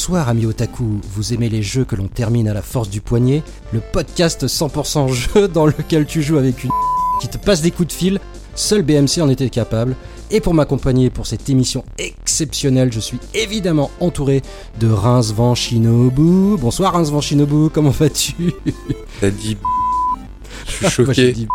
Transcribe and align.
Bonsoir 0.00 0.30
amis 0.30 0.46
otaku, 0.46 0.98
vous 1.12 1.34
aimez 1.34 1.50
les 1.50 1.62
jeux 1.62 1.84
que 1.84 1.94
l'on 1.94 2.08
termine 2.08 2.48
à 2.48 2.54
la 2.54 2.62
force 2.62 2.88
du 2.88 3.02
poignet? 3.02 3.42
Le 3.70 3.80
podcast 3.80 4.46
100% 4.46 5.12
jeu 5.12 5.46
dans 5.46 5.66
lequel 5.66 6.06
tu 6.06 6.22
joues 6.22 6.38
avec 6.38 6.64
une 6.64 6.70
qui 7.20 7.28
te 7.28 7.36
passe 7.36 7.60
des 7.60 7.70
coups 7.70 7.88
de 7.88 7.92
fil, 7.92 8.18
seul 8.54 8.80
BMC 8.80 9.20
en 9.20 9.28
était 9.28 9.50
capable. 9.50 9.94
Et 10.30 10.40
pour 10.40 10.54
m'accompagner 10.54 11.10
pour 11.10 11.26
cette 11.26 11.50
émission 11.50 11.84
exceptionnelle, 11.98 12.90
je 12.90 12.98
suis 12.98 13.18
évidemment 13.34 13.90
entouré 14.00 14.40
de 14.80 14.90
Reims 14.90 15.34
Van 15.34 15.54
Shinobu. 15.54 16.56
Bonsoir 16.58 16.94
Reims 16.94 17.10
Van 17.10 17.20
Shinobu, 17.20 17.68
comment 17.68 17.90
vas-tu? 17.90 18.54
T'as 19.20 19.28
dit 19.28 19.58
Je 20.64 20.72
suis 20.72 20.88
choqué. 20.88 21.32
dit 21.32 21.48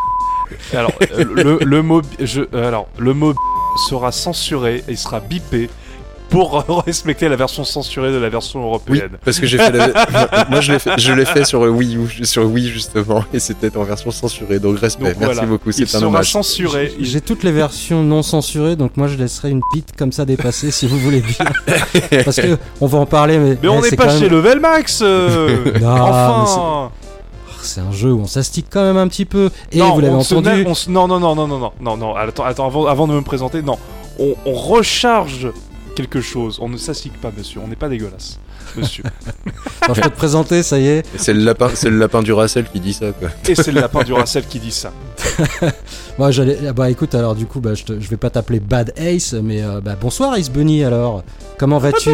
Alors, 0.72 0.94
euh, 1.18 1.26
le, 1.34 1.58
le 1.66 1.82
mot, 1.82 2.04
je, 2.20 2.42
euh, 2.54 2.68
alors, 2.68 2.90
le 3.00 3.16
mot 3.16 3.34
sera 3.90 4.12
censuré 4.12 4.84
et 4.88 4.92
il 4.92 4.98
sera 5.00 5.20
bipé 5.20 5.68
pour 6.30 6.64
respecter 6.86 7.30
la 7.30 7.36
version 7.36 7.64
censurée 7.64 8.12
de 8.12 8.18
la 8.18 8.30
version 8.30 8.64
européenne. 8.64 9.10
Oui, 9.12 9.18
parce 9.24 9.40
que 9.40 9.46
j'ai 9.46 9.58
fait 9.58 9.72
la... 9.72 9.88
moi 10.50 10.62
je 10.62 10.74
l'ai 10.74 10.80
fait, 10.80 10.92
je 10.98 11.14
l'ai 11.14 11.26
fait 11.26 11.46
sur 11.46 11.62
Wii 11.62 11.98
U, 11.98 12.26
sur 12.26 12.46
Wii 12.46 12.70
justement 12.70 13.24
et 13.34 13.40
c'était 13.40 13.76
en 13.78 13.84
version 13.84 14.12
censurée 14.12 14.60
donc 14.60 14.80
respect. 14.80 15.12
Donc, 15.12 15.20
Merci 15.20 15.34
voilà. 15.36 15.48
beaucoup, 15.48 15.72
c'est 15.72 15.96
un 15.96 16.04
hommage. 16.04 16.32
censuré. 16.32 16.94
J'ai 17.00 17.22
toutes 17.22 17.44
les 17.44 17.52
versions 17.52 18.04
non 18.04 18.24
censurées 18.24 18.76
donc 18.76 18.98
moi 18.98 19.08
je 19.08 19.18
laisserai 19.18 19.50
une 19.50 19.62
petite 19.72 19.96
comme 19.96 20.12
ça 20.12 20.26
dépasser 20.26 20.72
si 20.72 20.88
vous 20.88 21.00
voulez 21.00 21.22
bien. 21.22 21.46
parce 22.24 22.38
que 22.38 22.58
on 22.82 22.88
va 22.88 23.00
en 23.00 23.06
parler 23.06 23.38
mais 23.38 23.58
Mais 23.62 23.68
on 23.68 23.82
n'est 23.82 23.92
pas 23.92 24.08
même... 24.08 24.20
chez 24.20 24.30
Level 24.30 24.60
Max. 24.60 25.00
Euh... 25.02 25.80
non, 25.80 25.90
enfin 25.90 26.46
ah, 26.58 26.92
c'est 27.66 27.82
un 27.82 27.92
jeu 27.92 28.12
où 28.12 28.22
on 28.22 28.28
s'astique 28.28 28.68
quand 28.70 28.84
même 28.84 28.98
un 28.98 29.08
petit 29.08 29.26
peu. 29.26 29.50
Et 29.72 29.80
non, 29.80 29.94
vous 29.94 30.02
l'avez 30.02 30.14
entendu. 30.14 30.66
Se... 30.76 30.90
non, 30.90 31.08
non, 31.08 31.20
non, 31.20 31.36
non, 31.36 31.48
non, 31.48 31.60
non, 31.60 31.72
non, 31.82 31.98
non. 31.98 32.16
Attends, 32.16 32.44
attends 32.44 32.68
avant, 32.68 32.86
avant 32.86 33.08
de 33.08 33.14
me 33.14 33.22
présenter, 33.22 33.62
non. 33.62 33.78
On, 34.20 34.36
on, 34.46 34.54
recharge 34.54 35.50
quelque 35.96 36.22
chose. 36.22 36.60
On 36.62 36.70
ne 36.70 36.78
s'assique 36.78 37.20
pas, 37.20 37.32
monsieur. 37.36 37.60
On 37.64 37.68
n'est 37.68 37.76
pas 37.76 37.90
dégueulasse, 37.90 38.40
monsieur. 38.78 39.04
Quand 39.88 39.94
je 39.94 40.02
peux 40.02 40.10
te 40.10 40.16
présenter, 40.16 40.62
ça 40.64 40.78
y 40.80 40.88
est. 40.88 41.06
C'est 41.18 41.34
le 41.34 41.40
lapin, 41.44 41.70
c'est 41.74 41.90
le 41.90 41.98
lapin 41.98 42.22
du 42.22 42.34
Racel 42.34 42.66
qui 42.72 42.80
dit 42.80 42.94
ça, 42.94 43.12
quoi. 43.12 43.30
Et 43.48 43.56
c'est 43.56 43.72
le 43.72 43.82
lapin 43.82 44.04
du 44.04 44.14
Racel 44.14 44.46
qui 44.46 44.60
dit 44.60 44.72
ça. 44.72 44.92
Moi, 46.20 46.32
j'allais. 46.32 46.60
ah 46.68 46.74
Bah 46.74 46.90
écoute, 46.90 47.16
alors 47.16 47.36
du 47.36 47.46
coup, 47.46 47.60
bah, 47.60 47.74
je, 47.74 47.84
te- 47.84 48.00
je 48.00 48.10
vais 48.10 48.18
pas 48.18 48.30
t'appeler 48.30 48.60
Bad 48.60 48.94
Ace, 48.98 49.34
mais 49.34 49.64
euh, 49.64 49.82
bah, 49.82 49.96
bonsoir 50.00 50.36
Ace 50.36 50.50
Bunny 50.52 50.84
alors. 50.84 51.24
Comment 51.58 51.80
vas-tu? 51.80 52.12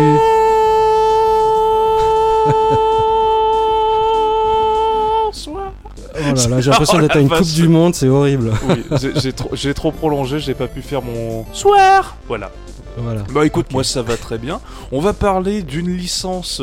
Bonsoir. 5.26 5.74
Oh 5.96 6.20
là 6.36 6.48
là, 6.48 6.62
j'ai 6.62 6.70
l'impression 6.70 6.98
Oh 6.98 7.02
d'être 7.02 7.16
à 7.16 7.20
une 7.20 7.30
Coupe 7.30 7.48
du 7.54 7.68
Monde, 7.68 7.96
c'est 7.96 8.08
horrible. 8.08 8.52
Oui, 8.68 8.84
j'ai- 9.00 9.14
j'ai 9.20 9.34
trop, 9.34 9.50
j'ai 9.54 9.74
trop 9.74 9.92
prolongé, 9.92 10.40
j'ai 10.40 10.54
pas 10.54 10.68
pu 10.68 10.82
faire 10.82 11.02
mon 11.02 11.46
soir. 11.54 12.16
Voilà. 12.28 12.52
Voilà. 12.98 13.24
Bah 13.34 13.46
écoute, 13.46 13.72
moi 13.72 13.84
ça 13.84 14.02
va 14.02 14.18
très 14.18 14.38
bien. 14.38 14.62
On 14.92 15.00
va 15.00 15.14
parler 15.14 15.62
d'une 15.64 15.96
licence 15.96 16.62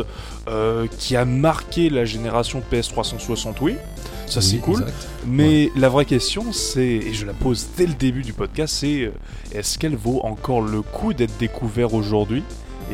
euh, 0.49 0.87
qui 0.99 1.17
a 1.17 1.25
marqué 1.25 1.91
la 1.91 2.05
génération 2.05 2.63
PS360, 2.73 3.55
oui. 3.61 3.77
Ça 4.27 4.43
c'est 4.43 4.59
cool. 4.59 4.81
exact. 4.83 5.09
Mais 5.27 5.71
la 5.75 5.89
vraie 5.89 6.05
question, 6.05 6.53
c'est, 6.53 6.83
et 6.83 7.15
je 7.15 7.25
la 7.25 7.33
pose 7.33 7.69
dès 7.77 7.87
le 7.87 7.95
début 7.95 8.23
du 8.23 8.35
podcast, 8.35 8.77
c'est 8.81 9.03
euh, 9.03 9.13
est-ce 9.55 9.79
qu'elle 9.79 9.97
vaut 9.97 10.21
encore 10.23 10.61
le 10.61 10.83
coup 10.83 11.15
d'être 11.15 11.37
découverte 11.39 11.95
aujourd'hui? 11.95 12.43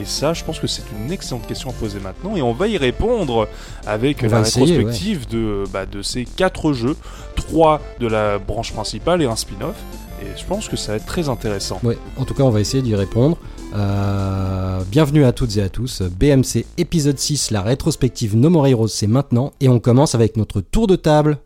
Et 0.01 0.05
ça, 0.05 0.33
je 0.33 0.43
pense 0.43 0.59
que 0.59 0.67
c'est 0.67 0.83
une 0.93 1.13
excellente 1.13 1.47
question 1.47 1.71
à 1.71 1.73
poser 1.73 2.01
maintenant, 2.01 2.37
et 2.37 2.43
on 2.43 2.53
va 2.53 2.67
y 2.67 2.77
répondre 2.77 3.49
avec 3.87 4.23
On 4.25 4.29
la 4.29 4.43
rétrospective 4.43 5.29
de, 5.29 5.65
bah, 5.73 5.87
de 5.87 6.03
ces 6.03 6.25
quatre 6.25 6.73
jeux, 6.73 6.97
trois 7.37 7.81
de 8.01 8.09
la 8.09 8.39
branche 8.39 8.73
principale 8.73 9.23
et 9.23 9.27
un 9.27 9.37
spin-off. 9.37 9.77
Et 10.21 10.39
je 10.39 10.45
pense 10.45 10.69
que 10.69 10.77
ça 10.77 10.93
va 10.93 10.97
être 10.97 11.07
très 11.07 11.29
intéressant. 11.29 11.81
Ouais, 11.83 11.99
en 12.17 12.25
tout 12.25 12.35
cas, 12.35 12.43
on 12.43 12.51
va 12.51 12.61
essayer 12.61 12.83
d'y 12.83 12.95
répondre. 12.95 13.37
Euh, 13.75 14.81
bienvenue 14.91 15.25
à 15.25 15.33
toutes 15.33 15.57
et 15.57 15.63
à 15.63 15.69
tous. 15.69 16.03
BMC 16.03 16.65
épisode 16.79 17.19
6, 17.19 17.51
la 17.51 17.63
rétrospective 17.63 18.37
No 18.37 18.51
More 18.51 18.69
Heroes, 18.69 18.89
c'est 18.89 19.07
maintenant. 19.07 19.53
Et 19.61 19.69
on 19.69 19.81
commence 19.81 20.15
avec 20.15 20.37
notre 20.37 20.61
tour 20.61 20.87
de 20.87 20.97
table. 20.97 21.39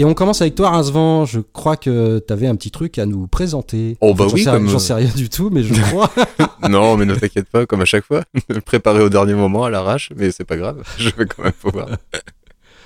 Et 0.00 0.04
on 0.06 0.14
commence 0.14 0.40
avec 0.40 0.54
toi, 0.54 0.70
Rincevent. 0.70 1.26
Je 1.26 1.40
crois 1.40 1.76
que 1.76 2.20
tu 2.26 2.32
avais 2.32 2.46
un 2.46 2.56
petit 2.56 2.70
truc 2.70 2.98
à 2.98 3.04
nous 3.04 3.26
présenter. 3.26 3.98
Oh, 4.00 4.14
bah 4.14 4.24
J'en 4.28 4.34
oui, 4.34 4.44
sais- 4.44 4.50
comme- 4.50 4.68
J'en 4.70 4.78
sais 4.78 4.94
rien 4.94 5.10
du 5.14 5.28
tout, 5.28 5.50
mais 5.52 5.62
je 5.62 5.74
crois. 5.90 6.10
non, 6.70 6.96
mais 6.96 7.04
ne 7.04 7.14
t'inquiète 7.14 7.50
pas, 7.50 7.66
comme 7.66 7.82
à 7.82 7.84
chaque 7.84 8.04
fois. 8.06 8.22
Préparé 8.64 9.02
au 9.02 9.10
dernier 9.10 9.34
moment, 9.34 9.64
à 9.64 9.68
l'arrache, 9.70 10.08
mais 10.16 10.30
c'est 10.30 10.44
pas 10.44 10.56
grave. 10.56 10.82
Je 10.96 11.10
vais 11.10 11.26
quand 11.26 11.42
même 11.42 11.52
pouvoir. 11.52 11.88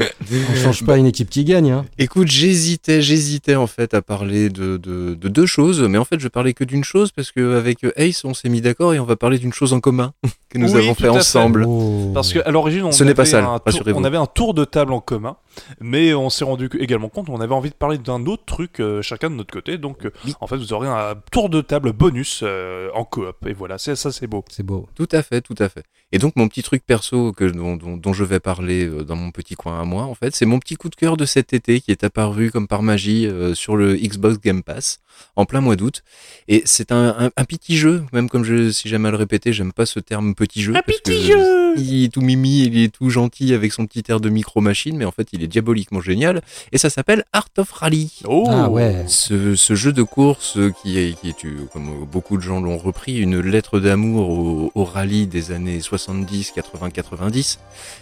on 0.00 0.54
change 0.56 0.84
pas 0.84 0.96
une 0.96 1.06
équipe 1.06 1.30
qui 1.30 1.44
gagne. 1.44 1.70
Hein. 1.70 1.84
Écoute, 1.98 2.26
j'hésitais, 2.26 3.00
j'hésitais 3.00 3.54
en 3.54 3.68
fait 3.68 3.94
à 3.94 4.02
parler 4.02 4.48
de, 4.48 4.76
de, 4.76 5.14
de 5.14 5.28
deux 5.28 5.46
choses, 5.46 5.80
mais 5.82 5.98
en 5.98 6.04
fait 6.04 6.18
je 6.18 6.26
parlais 6.26 6.52
que 6.52 6.64
d'une 6.64 6.82
chose 6.82 7.12
parce 7.12 7.30
qu'avec 7.30 7.78
Ace 7.96 8.24
on 8.24 8.34
s'est 8.34 8.48
mis 8.48 8.60
d'accord 8.60 8.92
et 8.92 8.98
on 8.98 9.04
va 9.04 9.14
parler 9.14 9.38
d'une 9.38 9.52
chose 9.52 9.72
en 9.72 9.78
commun 9.78 10.12
que 10.48 10.58
nous 10.58 10.72
Oui, 10.74 10.78
avons 10.82 10.94
fait 10.96 11.06
à 11.06 11.12
fait. 11.12 11.18
ensemble. 11.18 11.64
Oh. 11.68 12.10
Parce 12.12 12.32
qu'à 12.32 12.50
l'origine, 12.50 12.82
on, 12.82 12.90
Ce 12.90 13.04
pas 13.04 13.24
sale, 13.24 13.44
tour- 13.66 13.82
on 13.94 14.02
avait 14.02 14.16
un 14.16 14.26
tour 14.26 14.52
de 14.54 14.64
table 14.64 14.92
en 14.92 14.98
commun, 15.00 15.36
mais 15.80 16.14
on 16.14 16.30
s'est 16.30 16.44
rendu 16.44 16.68
également 16.78 17.08
compte 17.08 17.26
qu'on 17.26 17.40
avait 17.40 17.54
envie 17.54 17.70
de 17.70 17.74
parler 17.74 17.98
d'un 17.98 18.26
autre 18.26 18.44
truc 18.44 18.80
euh, 18.80 19.02
chacun 19.02 19.30
de 19.30 19.34
notre 19.36 19.52
côté. 19.52 19.78
Donc, 19.78 20.06
euh, 20.06 20.10
Oui. 20.24 20.34
en 20.40 20.46
fait, 20.46 20.56
vous 20.56 20.72
aurez 20.72 20.88
un 20.88 21.14
tour 21.30 21.48
de 21.48 21.60
table 21.60 21.92
bonus 21.92 22.40
euh, 22.42 22.88
en 22.94 23.04
coop. 23.04 23.46
Et 23.46 23.52
voilà, 23.52 23.78
c'est 23.78 23.96
ça, 23.96 24.12
c'est 24.12 24.26
beau. 24.26 24.44
C'est 24.50 24.64
beau. 24.64 24.88
Tout 24.94 25.08
à 25.12 25.22
fait, 25.22 25.40
tout 25.40 25.54
à 25.58 25.68
fait. 25.68 25.84
Et 26.12 26.18
donc 26.18 26.36
mon 26.36 26.46
petit 26.48 26.62
truc 26.62 26.84
perso 26.86 27.32
que, 27.32 27.44
dont, 27.44 27.76
dont, 27.76 27.96
dont 27.96 28.12
je 28.12 28.22
vais 28.24 28.38
parler 28.38 28.86
dans 29.04 29.16
mon 29.16 29.30
petit 29.32 29.54
coin 29.56 29.80
à 29.80 29.84
moi, 29.84 30.04
en 30.04 30.14
fait, 30.14 30.34
c'est 30.34 30.46
mon 30.46 30.58
petit 30.60 30.76
coup 30.76 30.88
de 30.88 30.94
cœur 30.94 31.16
de 31.16 31.24
cet 31.24 31.52
été 31.52 31.80
qui 31.80 31.90
est 31.90 32.04
apparu 32.04 32.50
comme 32.52 32.68
par 32.68 32.82
magie 32.82 33.28
sur 33.54 33.74
le 33.76 33.96
Xbox 33.96 34.38
Game 34.38 34.62
Pass 34.62 35.00
en 35.36 35.44
plein 35.46 35.60
mois 35.60 35.76
d'août. 35.76 36.02
Et 36.48 36.62
c'est 36.64 36.92
un, 36.92 37.14
un, 37.18 37.30
un 37.36 37.44
petit 37.44 37.76
jeu, 37.76 38.04
même 38.12 38.28
comme 38.28 38.44
je, 38.44 38.70
si 38.70 38.88
j'aime 38.88 39.06
à 39.06 39.10
le 39.10 39.16
répéter, 39.16 39.52
j'aime 39.52 39.72
pas 39.72 39.86
ce 39.86 40.00
terme 40.00 40.34
petit 40.34 40.62
jeu. 40.62 40.72
parce 40.82 40.98
que 40.98 41.80
Il 41.80 42.04
est 42.04 42.08
tout 42.12 42.20
mimi, 42.20 42.64
il 42.64 42.78
est 42.78 42.88
tout 42.94 43.10
gentil 43.10 43.52
avec 43.54 43.72
son 43.72 43.86
petit 43.86 44.04
air 44.08 44.20
de 44.20 44.28
micro-machine, 44.28 44.96
mais 44.96 45.04
en 45.04 45.10
fait 45.10 45.28
il 45.32 45.42
est 45.42 45.48
diaboliquement 45.48 46.00
génial. 46.00 46.40
Et 46.72 46.78
ça 46.78 46.90
s'appelle 46.90 47.24
Art 47.32 47.48
of 47.58 47.70
Rally. 47.72 48.20
Oh 48.26 48.46
Ah 48.48 48.70
ouais. 48.70 49.04
Ce, 49.08 49.56
ce 49.56 49.74
jeu 49.74 49.92
de 49.92 50.02
course 50.02 50.58
qui 50.82 50.98
est, 50.98 51.18
qui 51.20 51.30
est, 51.30 51.68
comme 51.72 52.04
beaucoup 52.04 52.36
de 52.36 52.42
gens 52.42 52.60
l'ont 52.60 52.78
repris, 52.78 53.18
une 53.18 53.40
lettre 53.40 53.80
d'amour 53.80 54.28
au, 54.30 54.72
au 54.74 54.84
rallye 54.84 55.26
des 55.26 55.50
années 55.50 55.80
70, 55.80 56.52
80, 56.54 56.90
90. 56.90 57.58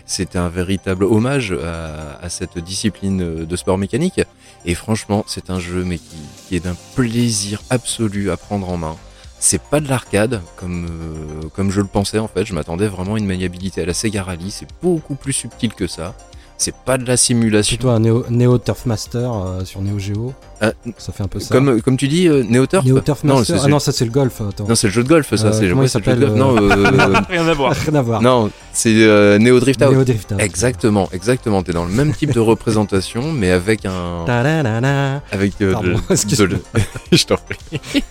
C'est 0.07 0.37
un 0.37 0.49
véritable 0.49 1.05
hommage 1.05 1.53
à, 1.53 2.19
à 2.21 2.29
cette 2.29 2.59
discipline 2.59 3.45
de 3.47 3.57
sport 3.57 3.79
mécanique. 3.79 4.21
Et 4.65 4.75
franchement, 4.75 5.25
c'est 5.27 5.51
un 5.51 5.59
jeu 5.59 5.83
mais 5.85 5.99
qui, 5.99 6.17
qui 6.49 6.57
est 6.57 6.61
d'un 6.61 6.77
plaisir 7.09 7.63
absolu 7.71 8.31
à 8.31 8.37
prendre 8.37 8.69
en 8.69 8.77
main. 8.77 8.97
C'est 9.41 9.61
pas 9.61 9.81
de 9.81 9.89
l'arcade 9.89 10.41
comme 10.57 10.87
euh, 10.87 11.49
comme 11.55 11.71
je 11.73 11.81
le 11.81 11.89
pensais 11.89 12.21
en 12.21 12.29
fait. 12.29 12.45
Je 12.45 12.55
m'attendais 12.55 12.87
vraiment 12.87 13.15
à 13.15 13.19
une 13.19 13.27
maniabilité 13.27 13.83
à 13.83 13.87
la 13.87 13.95
Sega 13.95 14.23
Rally. 14.23 14.53
C'est 14.53 14.69
beaucoup 14.83 15.17
plus 15.17 15.33
subtil 15.33 15.75
que 15.75 15.89
ça. 15.89 16.15
C'est 16.59 16.77
pas 16.77 16.97
de 16.97 17.05
la 17.05 17.17
simulation. 17.17 17.77
Plutôt 17.77 17.91
un 17.91 17.99
Neo, 17.99 18.25
Neo 18.31 18.59
Turf 18.59 18.87
Master 18.87 19.33
euh, 19.33 19.65
sur 19.65 19.83
Neo 19.83 19.99
Geo. 19.99 20.33
Euh, 20.63 20.71
Ça 20.97 21.13
fait 21.13 21.23
un 21.25 21.29
peu 21.29 21.41
ça. 21.41 21.53
comme 21.55 21.83
comme 21.83 21.97
tu 21.97 22.07
dis, 22.07 22.29
euh, 22.29 22.45
Neo 22.49 22.67
Turf. 22.67 22.85
Neo 22.87 23.01
Turf 23.01 23.25
Non, 23.25 23.39
Master. 23.39 23.59
c'est- 23.59 23.65
ah 23.65 23.69
non, 23.69 23.79
ça 23.81 23.91
c'est 23.91 24.05
le 24.05 24.11
golf. 24.13 24.41
Attends. 24.41 24.67
Non, 24.69 24.75
c'est 24.77 24.87
le 24.87 24.93
jeu 24.93 25.03
de 25.03 25.09
golf, 25.09 25.35
ça. 25.35 25.47
Euh, 25.49 25.53
c'est 25.53 25.69
comment 25.69 25.83
il 25.83 25.89
c'est 25.89 25.99
le 25.99 26.05
jeu 26.05 26.15
de 26.15 26.21
s'appelle, 26.27 26.39
golf. 26.39 26.39
Non, 26.39 26.57
euh, 26.57 27.21
Rien 27.29 27.49
à 27.49 27.55
voir. 27.55 27.73
Rien 27.75 27.95
à 27.97 28.03
voir. 28.03 28.23
non, 28.23 28.51
c'est 28.73 28.95
euh, 28.95 29.39
Neo 29.39 29.59
Drift 29.59 29.83
Out. 29.83 29.93
Neo 29.93 30.05
Drift 30.05 30.31
Out. 30.33 30.41
Exactement, 30.41 31.09
exactement. 31.13 31.63
T'es 31.65 31.73
dans 31.73 31.85
le 31.85 31.91
même 31.93 32.15
type 32.15 32.33
de 32.33 32.39
représentation, 32.53 33.33
mais 33.33 33.51
avec 33.51 33.85
un, 33.87 34.25
Ta-da-da-da. 34.25 35.21
avec 35.33 35.55
euh, 35.63 35.73
Pardon, 35.73 35.89
de- 36.09 36.47
de- 36.47 36.59
je 37.13 37.25
t'en 37.27 37.37
prie. 37.37 38.03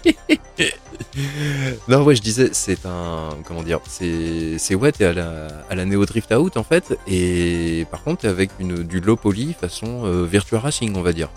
non, 1.87 2.03
ouais, 2.03 2.15
je 2.15 2.21
disais, 2.21 2.49
c'est 2.53 2.85
un, 2.85 3.29
comment 3.45 3.63
dire, 3.63 3.79
c'est, 3.87 4.57
c'est 4.57 4.75
ouais, 4.75 4.91
t'es 4.91 5.05
à 5.05 5.13
la, 5.13 5.47
à 5.69 5.75
la 5.75 5.85
Neo 5.85 6.05
Drift 6.05 6.31
Out 6.33 6.57
en 6.57 6.63
fait, 6.63 6.97
et 7.07 7.85
par 7.91 8.03
contre, 8.03 8.21
t'es 8.21 8.27
avec 8.27 8.49
une, 8.59 8.83
du 8.83 8.99
low 8.99 9.15
poly 9.15 9.53
façon 9.59 10.01
euh, 10.05 10.25
Virtua 10.29 10.59
Racing, 10.59 10.93
on 10.95 11.01
va 11.01 11.13
dire. 11.13 11.29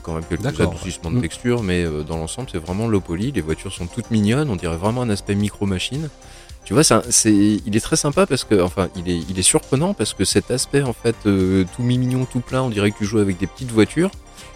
Quand 0.00 0.14
même 0.14 0.24
quelques 0.28 0.60
adoucissements 0.60 1.10
de 1.10 1.16
Mm. 1.18 1.22
texture, 1.22 1.62
mais 1.62 1.84
euh, 1.84 2.02
dans 2.02 2.16
l'ensemble, 2.16 2.48
c'est 2.50 2.58
vraiment 2.58 2.86
low 2.88 3.00
poly. 3.00 3.32
Les 3.32 3.40
voitures 3.40 3.72
sont 3.72 3.86
toutes 3.86 4.10
mignonnes, 4.10 4.48
on 4.50 4.56
dirait 4.56 4.76
vraiment 4.76 5.02
un 5.02 5.10
aspect 5.10 5.34
micro-machine. 5.34 6.08
Tu 6.64 6.74
vois, 6.74 6.84
c'est 6.84 7.32
il 7.34 7.76
est 7.76 7.80
très 7.80 7.96
sympa 7.96 8.24
parce 8.26 8.44
que, 8.44 8.60
enfin, 8.62 8.88
il 8.96 9.10
est, 9.10 9.18
il 9.28 9.36
est 9.38 9.42
surprenant 9.42 9.94
parce 9.94 10.14
que 10.14 10.24
cet 10.24 10.50
aspect, 10.52 10.82
en 10.82 10.92
fait, 10.92 11.16
euh, 11.26 11.64
tout 11.76 11.82
mignon, 11.82 12.24
tout 12.24 12.38
plein, 12.40 12.62
on 12.62 12.70
dirait 12.70 12.92
que 12.92 12.98
tu 12.98 13.04
joues 13.04 13.18
avec 13.18 13.36
des 13.38 13.48
petites 13.48 13.72
voitures, 13.72 14.10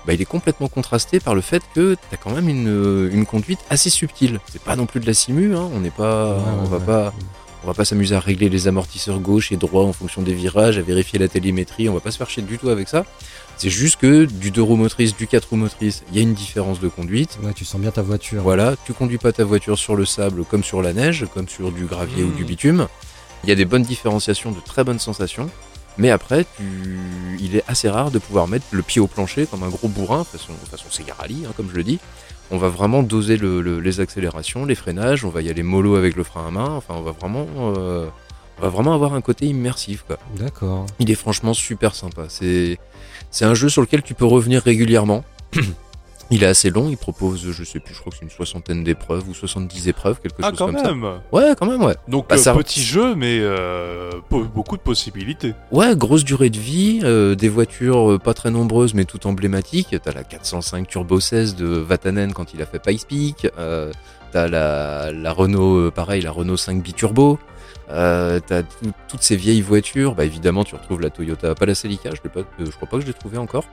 bah, 0.07 0.13
il 0.15 0.23
est 0.23 0.25
complètement 0.27 0.69
contrasté 0.69 1.19
par 1.19 1.35
le 1.35 1.41
fait 1.41 1.63
que 1.75 1.97
t'as 2.11 2.17
quand 2.17 2.31
même 2.31 2.49
une, 2.49 2.69
euh, 2.69 3.11
une 3.13 3.27
conduite 3.27 3.59
assez 3.71 3.91
subtile. 3.91 4.39
C'est 4.53 4.63
pas 4.63 4.77
non 4.77 4.87
plus 4.87 5.01
de 5.01 5.07
la 5.07 5.15
simu, 5.15 5.57
hein, 5.57 5.69
on 5.75 5.81
n'est 5.81 5.91
pas, 5.91 6.37
Ouais, 6.37 6.43
on 6.61 6.65
va 6.67 6.77
ouais. 6.79 6.85
pas, 6.85 7.13
on 7.65 7.67
va 7.67 7.75
pas 7.75 7.85
s'amuser 7.85 8.15
à 8.15 8.21
régler 8.21 8.49
les 8.49 8.69
amortisseurs 8.69 9.19
gauche 9.19 9.51
et 9.51 9.57
droit 9.57 9.83
en 9.83 9.93
fonction 9.93 10.23
des 10.23 10.33
virages, 10.35 10.79
à 10.79 10.83
vérifier 10.83 11.19
la 11.19 11.27
télémétrie, 11.27 11.89
on 11.89 11.95
va 11.95 12.01
pas 12.01 12.13
se 12.13 12.19
faire 12.19 12.31
chier 12.31 12.45
du 12.45 12.57
tout 12.57 12.69
avec 12.69 12.87
ça. 12.89 13.05
C'est 13.59 13.71
juste 13.71 13.97
que 13.97 14.25
du 14.27 14.51
2 14.51 14.61
roues 14.63 14.77
motrices, 14.77 15.17
du 15.17 15.27
4 15.27 15.49
roues 15.51 15.57
motrices, 15.57 16.03
il 16.11 16.17
y 16.17 16.19
a 16.19 16.23
une 16.23 16.35
différence 16.35 16.79
de 16.79 16.89
conduite. 16.89 17.39
Ouais, 17.43 17.55
tu 17.55 17.65
sens 17.65 17.81
bien 17.81 17.91
ta 17.91 18.03
voiture. 18.03 18.43
Voilà, 18.43 18.75
tu 18.85 18.93
conduis 18.93 19.17
pas 19.19 19.33
ta 19.33 19.45
voiture 19.45 19.79
sur 19.79 19.97
le 19.97 20.05
sable 20.05 20.45
comme 20.45 20.63
sur 20.63 20.83
la 20.83 20.93
neige, 20.93 21.25
comme 21.33 21.49
sur 21.49 21.73
du 21.73 21.87
gravier 21.87 22.23
ou 22.23 22.33
du 22.33 22.45
Mm. 22.45 22.47
bitume. 22.47 22.89
Il 23.45 23.49
y 23.49 23.53
a 23.53 23.55
des 23.55 23.65
bonnes 23.65 23.83
différenciations, 23.83 24.53
de 24.53 24.61
très 24.61 24.85
bonnes 24.85 24.99
sensations. 24.99 25.49
Mais 25.99 26.11
après, 26.11 26.45
tu... 26.59 26.99
il 27.41 27.57
est 27.57 27.65
assez 27.69 27.89
rare 27.89 28.11
de 28.11 28.19
pouvoir 28.19 28.47
mettre 28.47 28.67
le 28.73 28.83
pied 28.83 29.01
au 29.01 29.07
plancher 29.07 29.47
comme 29.47 29.63
un 29.63 29.71
gros 29.71 29.89
bourrin, 29.89 30.25
façon, 30.25 30.53
façon 30.71 30.85
Sega 30.91 31.15
Rally, 31.19 31.45
hein, 31.49 31.53
comme 31.57 31.71
je 31.71 31.77
le 31.77 31.83
dis. 31.85 31.99
On 32.51 32.59
va 32.59 32.69
vraiment 32.69 33.03
doser 33.03 33.39
le, 33.39 33.63
le- 33.63 33.81
les 33.81 34.01
accélérations, 34.01 34.67
les 34.67 34.75
freinages, 34.75 35.25
on 35.25 35.31
va 35.31 35.41
y 35.41 35.49
aller 35.49 35.63
mollo 35.63 35.97
avec 35.97 36.15
le 36.15 36.23
frein 36.25 36.47
à 36.47 36.51
main, 36.51 36.69
enfin 36.71 36.95
on 36.99 37.01
va 37.03 37.13
vraiment, 37.13 37.47
euh, 37.79 38.07
on 38.59 38.63
va 38.63 38.69
vraiment 38.69 38.93
avoir 38.93 39.15
un 39.15 39.23
côté 39.23 39.47
immersif. 39.47 40.05
D'accord. 40.37 40.85
Il 40.99 41.11
est 41.11 41.15
franchement 41.17 41.55
super 41.55 41.95
sympa. 41.95 42.27
C'est 42.29 42.79
c'est 43.37 43.45
un 43.45 43.53
jeu 43.55 43.69
sur 43.69 43.83
lequel 43.83 44.01
tu 44.03 44.15
peux 44.15 44.25
revenir 44.25 44.63
régulièrement. 44.63 45.23
Il 46.31 46.43
est 46.43 46.47
assez 46.47 46.71
long, 46.71 46.89
il 46.89 46.97
propose, 46.97 47.53
je 47.53 47.63
sais 47.63 47.79
plus, 47.79 47.95
je 47.95 48.01
crois 48.01 48.11
que 48.11 48.19
c'est 48.19 48.25
une 48.25 48.31
soixantaine 48.33 48.83
d'épreuves 48.83 49.29
ou 49.29 49.33
70 49.35 49.87
épreuves, 49.87 50.19
quelque 50.21 50.39
Ah, 50.43 50.49
chose 50.49 50.59
comme 50.59 50.77
ça. 50.77 50.83
même 50.93 51.05
Ouais, 51.31 51.53
quand 51.57 51.67
même, 51.67 51.81
ouais. 51.85 51.95
Donc, 52.09 52.29
Bah, 52.29 52.35
euh, 52.35 52.39
ça- 52.39 52.53
petit 52.55 52.83
jeu, 52.83 53.15
mais 53.15 53.39
euh, 53.41 54.11
beaucoup 54.31 54.77
de 54.77 54.83
possibilités. 54.83 55.55
Ouais, 55.71 55.95
grosse 55.95 56.25
durée 56.25 56.51
de 56.51 56.59
vie, 56.59 56.99
euh, 57.05 57.37
des 57.37 57.49
voitures 57.49 58.19
pas 58.21 58.35
très 58.35 58.51
nombreuses 58.51 58.93
mais 58.95 59.05
tout 59.05 59.25
emblématiques. 59.29 59.95
T'as 60.03 60.13
la 60.13 60.25
405 60.25 60.89
Turbo 60.89 61.21
16 61.21 61.55
de 61.55 61.67
Vatanen 61.67 62.33
quand 62.33 62.53
il 62.55 62.61
a 62.61 62.67
fait 62.67 62.81
Pikes 62.81 63.07
Peak. 63.07 63.49
T'as 64.33 64.49
la, 64.49 65.13
la 65.13 65.33
Renault, 65.33 65.93
pareil, 65.93 66.23
la 66.23 66.33
Renault 66.33 66.57
5 66.57 66.83
biturbo. 66.83 67.39
Euh, 67.91 68.41
T'as 68.45 68.63
tout- 68.63 68.93
toutes 69.09 69.23
ces 69.23 69.37
vieilles 69.37 69.61
voitures. 69.63 70.15
Bah 70.15 70.25
évidemment, 70.25 70.65
tu 70.65 70.75
retrouves 70.75 71.01
la 71.01 71.11
Toyota, 71.11 71.55
pas 71.55 71.67
la 71.67 71.75
Celica, 71.75 72.11
je, 72.15 72.21
l'ai 72.25 72.31
pas, 72.31 72.41
euh, 72.41 72.67
je 72.67 72.71
crois 72.71 72.89
pas 72.89 72.97
que 72.97 73.03
je 73.03 73.07
l'ai 73.09 73.15
trouvé 73.15 73.39
encore. 73.39 73.65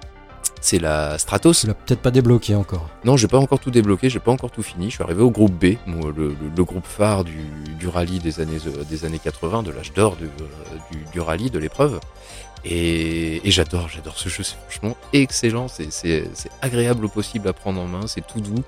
C'est 0.61 0.79
la 0.79 1.17
Stratos. 1.17 1.59
Tu 1.61 1.67
l'as 1.67 1.73
peut-être 1.73 2.01
pas 2.01 2.11
débloqué 2.11 2.55
encore. 2.55 2.89
Non, 3.05 3.17
j'ai 3.17 3.27
pas 3.27 3.37
encore 3.39 3.59
tout 3.59 3.71
débloqué, 3.71 4.09
j'ai 4.09 4.19
pas 4.19 4.31
encore 4.31 4.51
tout 4.51 4.63
fini. 4.63 4.89
Je 4.89 4.95
suis 4.95 5.03
arrivé 5.03 5.21
au 5.21 5.31
groupe 5.31 5.53
B, 5.53 5.75
le, 5.87 6.11
le- 6.11 6.35
le 6.55 6.63
groupe 6.63 6.85
phare 6.85 7.23
du, 7.23 7.39
du 7.79 7.87
rallye 7.87 8.19
des 8.19 8.39
années, 8.39 8.59
euh, 8.67 8.83
des 8.89 9.03
années 9.05 9.19
80, 9.19 9.63
de 9.63 9.71
l'âge 9.71 9.93
d'or 9.93 10.15
du, 10.15 10.25
euh, 10.25 11.21
rallye, 11.21 11.49
de 11.49 11.59
l'épreuve. 11.59 11.99
Et, 12.65 13.45
et 13.45 13.51
j'adore, 13.51 13.89
j'adore 13.89 14.17
ce 14.17 14.29
jeu, 14.29 14.41
c'est 14.43 14.55
franchement 14.69 14.95
excellent, 15.11 15.67
c'est 15.67 15.89
agréable 16.61 17.03
au 17.03 17.09
possible 17.09 17.49
à 17.49 17.53
prendre 17.53 17.81
en 17.81 17.87
main, 17.87 18.07
c'est 18.07 18.25
tout 18.25 18.39
doux, 18.39 18.63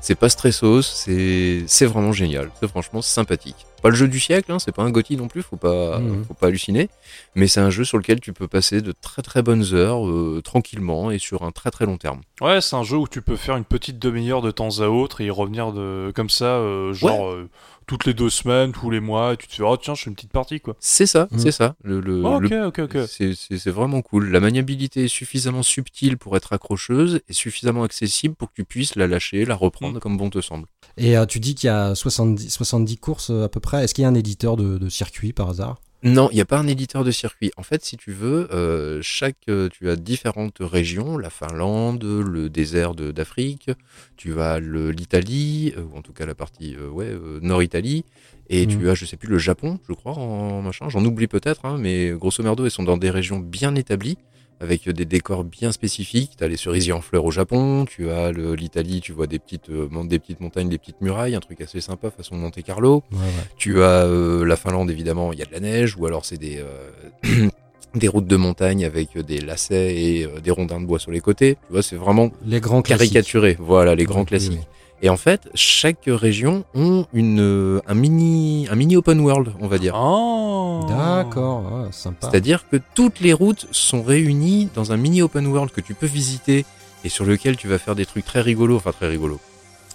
c'est 0.00 0.14
pas 0.14 0.28
stressos, 0.28 0.82
c'est 0.82 1.64
c'est 1.66 1.86
vraiment 1.86 2.12
génial, 2.12 2.50
c'est 2.60 2.68
franchement 2.68 3.02
sympathique. 3.02 3.66
Pas 3.82 3.90
le 3.90 3.94
jeu 3.94 4.08
du 4.08 4.18
siècle, 4.18 4.50
hein, 4.50 4.58
c'est 4.58 4.72
pas 4.72 4.82
un 4.82 4.90
Gotti 4.90 5.16
non 5.16 5.28
plus, 5.28 5.42
faut 5.42 5.56
pas, 5.56 5.98
Mhm. 6.00 6.24
faut 6.26 6.34
pas 6.34 6.48
halluciner, 6.48 6.88
mais 7.36 7.46
c'est 7.46 7.60
un 7.60 7.70
jeu 7.70 7.84
sur 7.84 7.96
lequel 7.98 8.18
tu 8.20 8.32
peux 8.32 8.48
passer 8.48 8.80
de 8.82 8.92
très 8.92 9.22
très 9.22 9.42
bonnes 9.42 9.64
heures, 9.72 10.06
euh, 10.08 10.40
tranquillement 10.42 11.10
et 11.12 11.18
sur 11.18 11.42
un 11.42 11.52
très 11.52 11.70
très 11.70 11.86
long 11.86 11.96
terme. 11.96 12.20
Ouais, 12.40 12.60
c'est 12.60 12.74
un 12.76 12.82
jeu 12.82 12.96
où 12.96 13.06
tu 13.06 13.22
peux 13.22 13.36
faire 13.36 13.56
une 13.56 13.64
petite 13.64 13.98
demi-heure 13.98 14.42
de 14.42 14.50
temps 14.50 14.80
à 14.80 14.86
autre 14.88 15.20
et 15.20 15.26
y 15.26 15.30
revenir 15.30 15.72
de 15.72 16.12
comme 16.14 16.30
ça, 16.30 16.44
euh, 16.56 16.92
genre 16.92 17.28
euh, 17.30 17.48
toutes 17.88 18.04
les 18.06 18.14
deux 18.14 18.30
semaines, 18.30 18.70
tous 18.70 18.90
les 18.90 19.00
mois, 19.00 19.32
et 19.32 19.36
tu 19.36 19.48
te 19.48 19.54
fais, 19.54 19.62
oh 19.64 19.76
tiens, 19.76 19.94
je 19.96 20.02
fais 20.04 20.10
une 20.10 20.14
petite 20.14 20.30
partie, 20.30 20.60
quoi. 20.60 20.76
C'est 20.78 21.06
ça, 21.06 21.26
Mhm. 21.32 21.38
c'est 21.40 21.50
ça. 21.50 21.74
Le, 21.82 22.00
le- 22.00 22.22
Oh, 22.24 22.36
ok, 22.36 22.50
le- 22.50 22.66
ok, 22.66 22.78
ok. 22.80 22.98
c'est- 23.08 23.34
C'est 23.34 23.58
c'est 23.58 23.70
vraiment 23.70 24.00
cool. 24.02 24.30
La 24.30 24.38
maniabilité 24.40 25.04
est 25.04 25.08
suffisamment 25.08 25.62
subtile 25.64 26.16
pour 26.18 26.36
être 26.36 26.52
accrocheuse 26.52 27.20
et 27.28 27.32
suffisamment 27.32 27.82
accessible 27.82 28.34
pour 28.36 28.48
que 28.50 28.54
tu 28.56 28.64
puisses 28.64 28.94
la 28.94 29.06
lâcher, 29.08 29.44
la 29.44 29.56
reprendre 29.56 29.96
Mm. 29.96 30.00
comme 30.00 30.16
bon 30.16 30.30
te 30.30 30.40
semble. 30.40 30.66
Et 30.96 31.16
euh, 31.16 31.26
tu 31.26 31.40
dis 31.40 31.54
qu'il 31.54 31.66
y 31.66 31.70
a 31.70 31.94
70, 31.94 32.48
70 32.50 32.96
courses 32.98 33.30
euh, 33.30 33.44
à 33.44 33.48
peu 33.48 33.60
près. 33.60 33.82
Est-ce 33.84 33.94
qu'il 33.94 34.02
y 34.02 34.04
a 34.04 34.08
un 34.08 34.14
éditeur 34.14 34.56
de, 34.56 34.78
de 34.78 34.88
circuit 34.88 35.32
par 35.32 35.48
hasard? 35.48 35.80
Non, 36.04 36.28
il 36.30 36.36
n'y 36.36 36.40
a 36.40 36.44
pas 36.44 36.58
un 36.58 36.68
éditeur 36.68 37.02
de 37.02 37.10
circuit. 37.10 37.50
En 37.56 37.64
fait, 37.64 37.84
si 37.84 37.96
tu 37.96 38.12
veux, 38.12 38.48
euh, 38.54 39.00
chaque, 39.02 39.36
euh, 39.48 39.68
tu 39.68 39.90
as 39.90 39.96
différentes 39.96 40.58
régions, 40.60 41.18
la 41.18 41.28
Finlande, 41.28 42.04
le 42.04 42.48
désert 42.48 42.94
d'Afrique, 42.94 43.70
tu 44.16 44.40
as 44.40 44.60
l'Italie, 44.60 45.74
euh, 45.76 45.82
ou 45.82 45.98
en 45.98 46.02
tout 46.02 46.12
cas 46.12 46.24
la 46.24 46.36
partie 46.36 46.76
ouais, 46.76 47.12
Nord-Italie, 47.42 48.04
et 48.48 48.66
tu 48.68 48.88
as, 48.88 48.94
je 48.94 49.06
sais 49.06 49.16
plus, 49.16 49.28
le 49.28 49.38
Japon, 49.38 49.80
je 49.88 49.92
crois, 49.92 50.12
en 50.12 50.62
machin. 50.62 50.88
J'en 50.88 51.04
oublie 51.04 51.26
peut-être, 51.26 51.64
hein, 51.64 51.78
mais 51.80 52.10
grosso 52.10 52.44
merdo, 52.44 52.64
ils 52.64 52.70
sont 52.70 52.84
dans 52.84 52.96
des 52.96 53.10
régions 53.10 53.40
bien 53.40 53.74
établies, 53.74 54.18
avec 54.60 54.88
des 54.88 55.04
décors 55.04 55.44
bien 55.44 55.72
spécifiques. 55.72 56.32
Tu 56.38 56.44
as 56.44 56.48
les 56.48 56.56
cerisiers 56.56 56.92
en 56.92 57.00
fleurs 57.00 57.24
au 57.24 57.30
Japon, 57.30 57.84
tu 57.84 58.10
as 58.10 58.32
l'Italie, 58.32 59.00
tu 59.00 59.12
vois 59.12 59.26
des 59.26 59.38
petites, 59.38 59.68
euh, 59.70 59.88
des 60.04 60.18
petites 60.18 60.40
montagnes, 60.40 60.68
des 60.68 60.78
petites 60.78 61.00
murailles, 61.00 61.34
un 61.34 61.40
truc 61.40 61.60
assez 61.60 61.80
sympa 61.80 62.10
façon 62.10 62.36
Monte 62.36 62.62
Carlo. 62.62 63.02
Ouais, 63.12 63.18
ouais. 63.18 63.24
Tu 63.56 63.82
as 63.82 64.04
euh, 64.06 64.44
la 64.44 64.56
Finlande, 64.56 64.90
évidemment, 64.90 65.32
il 65.32 65.38
y 65.38 65.42
a 65.42 65.46
de 65.46 65.52
la 65.52 65.60
neige, 65.60 65.96
ou 65.98 66.06
alors 66.06 66.24
c'est 66.24 66.38
des, 66.38 66.58
euh, 66.58 67.48
des 67.94 68.08
routes 68.08 68.26
de 68.26 68.36
montagne 68.36 68.84
avec 68.84 69.16
des 69.18 69.40
lacets 69.40 69.94
et 69.96 70.24
euh, 70.24 70.40
des 70.40 70.50
rondins 70.50 70.80
de 70.80 70.86
bois 70.86 70.98
sur 70.98 71.10
les 71.10 71.20
côtés. 71.20 71.54
Tu 71.66 71.72
vois, 71.72 71.82
c'est 71.82 71.96
vraiment 71.96 72.30
Les 72.44 72.60
grands 72.60 72.82
caricaturé. 72.82 73.56
Voilà, 73.58 73.94
les 73.94 74.04
grands 74.04 74.20
Oui, 74.20 74.26
classiques. 74.26 74.52
oui. 74.52 74.64
Et 75.00 75.08
en 75.08 75.16
fait, 75.16 75.48
chaque 75.54 76.04
région 76.06 76.64
ont 76.74 77.06
une, 77.12 77.40
euh, 77.40 77.80
un, 77.86 77.94
mini, 77.94 78.66
un 78.70 78.74
mini 78.74 78.96
open 78.96 79.20
world, 79.20 79.52
on 79.60 79.68
va 79.68 79.78
dire. 79.78 79.94
Oh 79.96 80.84
D'accord, 80.88 81.64
ah, 81.72 81.92
sympa. 81.92 82.28
C'est-à-dire 82.28 82.68
que 82.68 82.78
toutes 82.94 83.20
les 83.20 83.32
routes 83.32 83.68
sont 83.70 84.02
réunies 84.02 84.68
dans 84.74 84.92
un 84.92 84.96
mini 84.96 85.22
open 85.22 85.46
world 85.46 85.70
que 85.70 85.80
tu 85.80 85.94
peux 85.94 86.06
visiter 86.06 86.64
et 87.04 87.08
sur 87.08 87.24
lequel 87.24 87.56
tu 87.56 87.68
vas 87.68 87.78
faire 87.78 87.94
des 87.94 88.06
trucs 88.06 88.24
très 88.24 88.40
rigolos, 88.40 88.76
enfin 88.76 88.92
très 88.92 89.08
rigolos. 89.08 89.40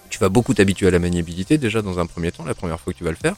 Tu 0.10 0.20
vas 0.20 0.30
beaucoup 0.30 0.54
t'habituer 0.54 0.88
à 0.88 0.92
la 0.92 1.00
maniabilité 1.00 1.58
déjà 1.58 1.82
dans 1.82 2.00
un 2.00 2.06
premier 2.06 2.32
temps, 2.32 2.46
la 2.46 2.54
première 2.54 2.80
fois 2.80 2.94
que 2.94 2.98
tu 2.98 3.04
vas 3.04 3.10
le 3.10 3.18
faire. 3.18 3.36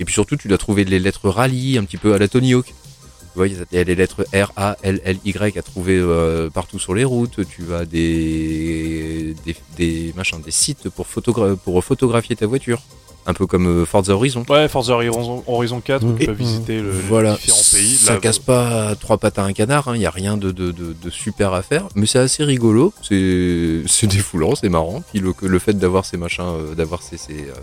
Et 0.00 0.04
puis 0.04 0.14
surtout, 0.14 0.36
tu 0.36 0.48
dois 0.48 0.58
trouver 0.58 0.84
les 0.84 0.98
lettres 0.98 1.28
rallye 1.28 1.78
un 1.78 1.84
petit 1.84 1.96
peu 1.96 2.14
à 2.14 2.18
la 2.18 2.26
Tony 2.26 2.54
Hawk. 2.54 2.74
Tu 3.34 3.38
vois, 3.40 3.48
il 3.48 3.56
y 3.72 3.78
a 3.78 3.82
les 3.82 3.96
lettres 3.96 4.24
R, 4.32 4.52
A, 4.56 4.76
L, 4.84 5.00
L, 5.04 5.18
Y 5.24 5.58
à 5.58 5.62
trouver 5.62 5.98
euh, 5.98 6.50
partout 6.50 6.78
sur 6.78 6.94
les 6.94 7.02
routes. 7.02 7.40
Tu 7.48 7.74
as 7.74 7.84
des, 7.84 9.34
des, 9.44 9.56
des, 9.76 10.12
machins, 10.16 10.40
des 10.40 10.52
sites 10.52 10.88
pour, 10.88 11.08
photogra 11.08 11.56
pour 11.56 11.82
photographier 11.82 12.36
ta 12.36 12.46
voiture. 12.46 12.80
Un 13.26 13.34
peu 13.34 13.46
comme 13.46 13.66
euh, 13.66 13.84
Forza 13.86 14.12
Horizon. 14.14 14.44
Ouais, 14.48 14.68
Forza 14.68 14.92
Horizon, 14.92 15.42
Horizon 15.48 15.80
4, 15.80 16.04
où 16.04 16.08
Mhm. 16.10 16.18
tu 16.18 16.26
peux 16.26 16.32
Et- 16.32 16.34
visiter 16.34 16.80
le, 16.80 16.92
les 16.92 16.98
Voilà, 17.08 17.34
différents 17.34 17.58
pays. 17.72 17.94
ça 17.96 18.12
Là, 18.14 18.20
casse 18.20 18.38
pas 18.38 18.94
trois 18.96 19.18
pattes 19.18 19.38
à 19.40 19.44
un 19.44 19.52
canard, 19.52 19.90
il 19.96 19.98
n'y 19.98 20.06
a 20.06 20.10
rien 20.10 20.36
de, 20.36 20.52
de, 20.52 20.70
de, 20.70 20.92
de 21.02 21.10
super 21.10 21.54
à 21.54 21.62
faire, 21.62 21.88
mais 21.96 22.04
c'est 22.06 22.18
assez 22.20 22.44
rigolo, 22.44 22.92
c'est 23.02 23.82
c'est 23.86 24.06
défoulant, 24.06 24.54
c'est 24.54 24.68
marrant. 24.68 25.02
Puis 25.10 25.20
le, 25.20 25.32
le 25.42 25.58
fait 25.58 25.72
d'avoir 25.72 26.04
ces 26.04 26.18
machins, 26.18 26.44
euh, 26.44 26.74
d'avoir 26.74 27.02
ces, 27.02 27.16
ces, 27.16 27.32
euh, 27.48 27.54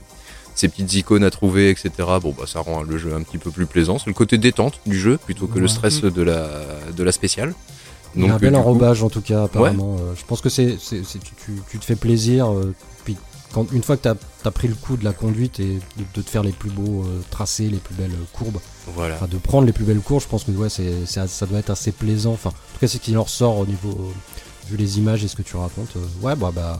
ces 0.55 0.67
petites 0.67 0.93
icônes 0.95 1.23
à 1.23 1.31
trouver, 1.31 1.69
etc., 1.69 1.91
bon 2.21 2.35
bah 2.37 2.45
ça 2.47 2.59
rend 2.59 2.83
le 2.83 2.97
jeu 2.97 3.13
un 3.15 3.21
petit 3.23 3.37
peu 3.37 3.51
plus 3.51 3.65
plaisant. 3.65 3.97
C'est 3.99 4.07
le 4.07 4.13
côté 4.13 4.37
détente 4.37 4.79
du 4.85 4.99
jeu 4.99 5.17
plutôt 5.17 5.47
que 5.47 5.59
le 5.59 5.67
stress 5.67 6.01
de 6.01 6.21
la, 6.21 6.49
de 6.95 7.03
la 7.03 7.11
spéciale. 7.11 7.53
Il 8.15 8.25
y 8.25 8.27
a 8.27 8.33
un 8.33 8.35
euh, 8.35 8.39
bel 8.39 8.51
coup- 8.53 8.59
enrobage 8.59 9.03
en 9.03 9.09
tout 9.09 9.21
cas, 9.21 9.43
apparemment. 9.45 9.95
Euh, 9.99 10.13
je 10.17 10.25
pense 10.25 10.41
que 10.41 10.49
c'est, 10.49 10.77
tu, 10.77 11.01
tu- 11.01 11.61
tu 11.69 11.79
te 11.79 11.85
fais 11.85 11.95
plaisir. 11.95 12.51
euh, 12.51 12.75
puis 13.05 13.15
quand, 13.53 13.71
une 13.71 13.81
fois 13.83 13.95
que 13.95 14.03
tu 14.03 14.09
as, 14.47 14.51
pris 14.51 14.67
le 14.67 14.75
coup 14.75 14.97
de 14.97 15.03
la 15.05 15.13
conduite 15.13 15.59
et 15.61 15.75
de, 15.97 16.03
de 16.13 16.21
te 16.21 16.29
faire 16.29 16.43
les 16.43 16.51
plus 16.51 16.69
beaux 16.69 17.03
euh, 17.05 17.21
tracés, 17.31 17.69
les 17.69 17.77
plus 17.77 17.95
belles 17.95 18.11
courbes, 18.33 18.59
Voilà. 18.95 19.15
enfin 19.15 19.27
de 19.27 19.37
prendre 19.37 19.65
les 19.65 19.71
plus 19.73 19.85
belles 19.85 19.99
courbes, 20.01 20.21
je 20.21 20.27
pense 20.27 20.43
que 20.43 20.51
ouais, 20.51 20.69
c'est, 20.69 21.05
ça 21.05 21.45
doit 21.45 21.59
être 21.59 21.69
assez 21.69 21.91
plaisant. 21.93 22.33
Enfin, 22.33 22.49
en 22.49 22.51
tout 22.73 22.79
cas, 22.81 22.87
c'est 22.87 22.97
ce 22.97 23.01
qui 23.01 23.15
en 23.15 23.23
ressort 23.23 23.57
au 23.57 23.65
niveau. 23.65 23.91
euh, 23.91 24.11
vu 24.69 24.77
les 24.77 24.99
images 24.99 25.23
et 25.23 25.27
ce 25.27 25.35
que 25.35 25.41
tu 25.41 25.55
racontes. 25.57 25.95
euh, 25.97 26.25
ouais, 26.25 26.35
bah, 26.35 26.51
bah. 26.53 26.79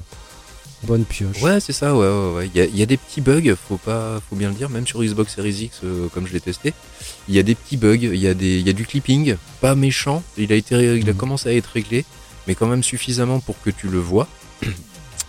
Bonne 0.84 1.06
pioche. 1.06 1.42
Ouais, 1.44 1.60
c'est 1.60 1.74
ça, 1.74 1.96
ouais, 1.96 2.08
ouais, 2.08 2.34
ouais. 2.36 2.50
Il 2.54 2.58
y 2.60 2.62
a, 2.62 2.66
il 2.66 2.76
y 2.78 2.82
a 2.82 2.86
des 2.88 2.98
petits 2.98 3.22
bugs, 3.22 3.54
faut 3.56 3.78
pas, 3.78 4.20
faut 4.30 4.36
bien 4.36 4.50
le 4.50 4.56
dire, 4.56 4.70
même 4.70 4.88
sur 4.88 5.04
Xbox 5.04 5.36
Series 5.36 5.54
X, 5.66 5.82
euh, 5.84 6.08
comme 6.14 6.26
je 6.26 6.34
l'ai 6.34 6.40
testé. 6.42 6.74
Il 7.30 7.36
y 7.36 7.40
a 7.40 7.44
des 7.44 7.54
petits 7.54 7.78
bugs, 7.78 7.96
il 8.02 8.16
y 8.16 8.28
a 8.28 8.34
des, 8.34 8.58
il 8.60 8.66
y 8.66 8.70
a 8.70 8.74
du 8.74 8.86
clipping, 8.86 9.36
pas 9.62 9.76
méchant. 9.76 10.24
Il 10.38 10.52
a 10.52 10.56
été, 10.56 10.76
il 10.98 11.08
a 11.08 11.14
Mhm. 11.14 11.18
commencé 11.18 11.50
à 11.50 11.54
être 11.54 11.68
réglé, 11.68 12.04
mais 12.48 12.56
quand 12.56 12.66
même 12.68 12.82
suffisamment 12.84 13.40
pour 13.40 13.62
que 13.62 13.70
tu 13.70 13.88
le 13.90 14.00
vois. 14.00 14.28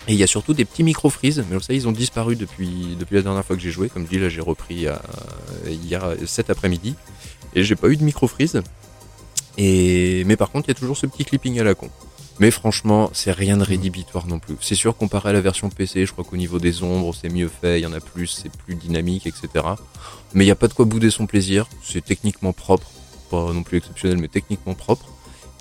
Et 0.08 0.14
il 0.14 0.18
y 0.18 0.22
a 0.24 0.26
surtout 0.26 0.52
des 0.54 0.64
petits 0.64 0.82
micro 0.82 1.10
freeze, 1.10 1.44
mais 1.48 1.60
ça 1.60 1.74
ils 1.74 1.86
ont 1.86 1.92
disparu 1.92 2.34
depuis, 2.34 2.96
depuis 2.98 3.14
la 3.14 3.22
dernière 3.22 3.44
fois 3.44 3.54
que 3.54 3.62
j'ai 3.62 3.70
joué. 3.70 3.88
Comme 3.88 4.04
dit, 4.04 4.18
là 4.18 4.28
j'ai 4.28 4.40
repris 4.40 4.88
euh, 4.88 4.94
hier 5.68 6.02
cet 6.26 6.50
après-midi 6.50 6.96
et 7.54 7.62
j'ai 7.62 7.76
pas 7.76 7.88
eu 7.88 7.96
de 7.96 8.02
micro 8.02 8.26
freeze. 8.26 8.62
Et 9.58 10.24
mais 10.24 10.36
par 10.36 10.50
contre, 10.50 10.68
il 10.68 10.72
y 10.72 10.76
a 10.76 10.80
toujours 10.80 10.96
ce 10.96 11.06
petit 11.06 11.24
clipping 11.24 11.60
à 11.60 11.62
la 11.64 11.74
con. 11.76 11.88
Mais 12.38 12.50
franchement, 12.50 13.10
c'est 13.12 13.32
rien 13.32 13.56
de 13.56 13.62
rédhibitoire 13.62 14.26
non 14.26 14.38
plus. 14.38 14.56
C'est 14.60 14.74
sûr, 14.74 14.96
comparé 14.96 15.30
à 15.30 15.32
la 15.32 15.40
version 15.40 15.68
PC, 15.68 16.06
je 16.06 16.12
crois 16.12 16.24
qu'au 16.24 16.36
niveau 16.36 16.58
des 16.58 16.82
ombres, 16.82 17.14
c'est 17.14 17.28
mieux 17.28 17.48
fait, 17.48 17.78
il 17.78 17.82
y 17.82 17.86
en 17.86 17.92
a 17.92 18.00
plus, 18.00 18.26
c'est 18.26 18.50
plus 18.50 18.74
dynamique, 18.74 19.26
etc. 19.26 19.64
Mais 20.34 20.44
il 20.44 20.46
n'y 20.46 20.52
a 20.52 20.56
pas 20.56 20.68
de 20.68 20.74
quoi 20.74 20.84
bouder 20.84 21.10
son 21.10 21.26
plaisir. 21.26 21.68
C'est 21.82 22.04
techniquement 22.04 22.52
propre. 22.52 22.90
Pas 23.30 23.52
non 23.52 23.62
plus 23.62 23.78
exceptionnel, 23.78 24.18
mais 24.18 24.28
techniquement 24.28 24.74
propre. 24.74 25.06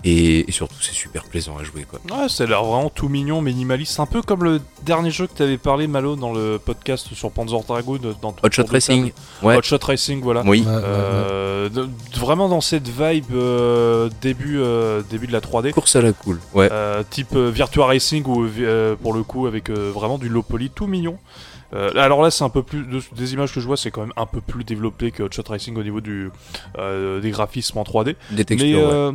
Et, 0.04 0.48
et 0.48 0.52
surtout, 0.52 0.74
c'est 0.80 0.94
super 0.94 1.24
plaisant 1.24 1.56
à 1.58 1.62
jouer, 1.64 1.86
quoi. 1.88 2.00
Ouais, 2.10 2.28
ça 2.28 2.44
a 2.44 2.46
l'air 2.46 2.64
vraiment 2.64 2.90
tout 2.90 3.08
mignon, 3.08 3.40
minimaliste. 3.40 4.00
Un 4.00 4.06
peu 4.06 4.20
comme 4.22 4.42
le 4.44 4.60
dernier 4.84 5.10
jeu 5.10 5.26
que 5.26 5.32
t'avais 5.34 5.58
parlé, 5.58 5.86
Malo, 5.86 6.16
dans 6.16 6.32
le 6.32 6.58
podcast 6.62 7.14
sur 7.14 7.30
Panzer 7.30 7.60
Dragoon. 7.66 7.98
Dans 8.20 8.32
ton 8.32 8.46
Hot 8.46 8.50
Shot 8.50 8.64
Racing. 8.70 9.12
Ouais. 9.42 9.56
Hot 9.56 9.62
Shot 9.62 9.78
Racing, 9.82 10.20
voilà. 10.22 10.42
Oui. 10.44 10.62
Ouais, 10.66 10.66
ouais, 10.66 10.76
ouais. 10.76 10.82
Euh, 10.82 11.68
vraiment 12.16 12.48
dans 12.48 12.60
cette 12.60 12.88
vibe 12.88 13.32
euh, 13.34 14.08
début, 14.20 14.58
euh, 14.58 15.02
début 15.08 15.26
de 15.26 15.32
la 15.32 15.40
3D. 15.40 15.70
Course 15.72 15.96
à 15.96 16.02
la 16.02 16.12
cool. 16.12 16.40
Ouais. 16.54 16.68
Euh, 16.72 17.02
type 17.08 17.34
euh, 17.34 17.50
Virtua 17.50 17.86
Racing 17.86 18.24
ou 18.26 18.44
euh, 18.44 18.96
pour 19.00 19.14
le 19.14 19.22
coup 19.22 19.46
avec 19.46 19.70
euh, 19.70 19.90
vraiment 19.94 20.18
du 20.18 20.28
low 20.28 20.42
poly 20.42 20.70
tout 20.70 20.86
mignon. 20.86 21.16
Euh, 21.74 21.90
alors 21.96 22.22
là, 22.22 22.30
c'est 22.30 22.44
un 22.44 22.48
peu 22.50 22.62
plus 22.62 22.82
de- 22.84 23.00
des 23.16 23.32
images 23.34 23.52
que 23.54 23.60
je 23.60 23.66
vois, 23.66 23.76
c'est 23.76 23.90
quand 23.90 24.02
même 24.02 24.12
un 24.16 24.26
peu 24.26 24.40
plus 24.40 24.62
développé 24.64 25.10
que 25.10 25.22
Hot 25.22 25.28
Shot 25.30 25.44
Racing 25.48 25.76
au 25.78 25.82
niveau 25.82 26.00
du 26.00 26.30
euh, 26.78 27.20
des 27.20 27.30
graphismes 27.30 27.78
en 27.78 27.82
3D. 27.84 28.16
Des 28.30 28.44
textures, 28.44 28.78
mais 28.78 28.84
ouais. 28.84 28.92
euh, 28.92 29.12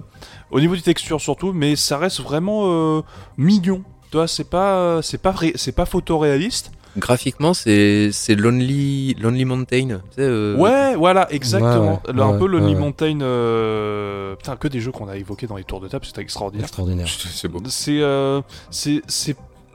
au 0.51 0.59
niveau 0.59 0.75
des 0.75 0.81
textures 0.81 1.21
surtout, 1.21 1.53
mais 1.53 1.75
ça 1.75 1.97
reste 1.97 2.21
vraiment 2.21 2.63
euh, 2.65 3.01
mignon. 3.37 3.83
Tu 4.11 4.17
vois, 4.17 4.27
c'est 4.27 4.49
pas 4.49 5.01
c'est 5.01 5.21
pas 5.21 5.35
c'est 5.55 5.71
pas 5.73 5.85
photoréaliste. 5.85 6.71
graphiquement, 6.97 7.53
c'est 7.53 8.09
c'est 8.11 8.35
Lonely 8.35 9.15
Lonely 9.19 9.45
Mountain. 9.45 9.87
Tu 9.87 9.93
sais, 10.15 10.21
euh, 10.21 10.55
Ouais, 10.57 10.95
voilà, 10.95 11.31
exactement. 11.31 12.01
Ouais, 12.07 12.13
ouais, 12.13 12.21
un 12.23 12.37
peu 12.39 12.47
Lonely 12.47 12.73
ouais. 12.73 12.79
Mountain. 12.79 13.19
euh, 13.21 14.35
Putain, 14.35 14.55
que 14.55 14.67
des 14.67 14.79
jeux 14.79 14.91
qu'on 14.91 15.07
a 15.09 15.17
évoqués 15.17 15.45
dans 15.47 15.57
les 15.57 15.63
tours 15.63 15.79
de 15.81 15.87
table, 15.87 16.05
c'était 16.05 16.21
extraordinaire. 16.21 16.65
Extraordinaire. 16.65 17.07
C'est 17.31 17.47
beau. 17.49 17.61
C'est 17.67 18.01
euh, 18.01 18.41
c'est 18.71 19.01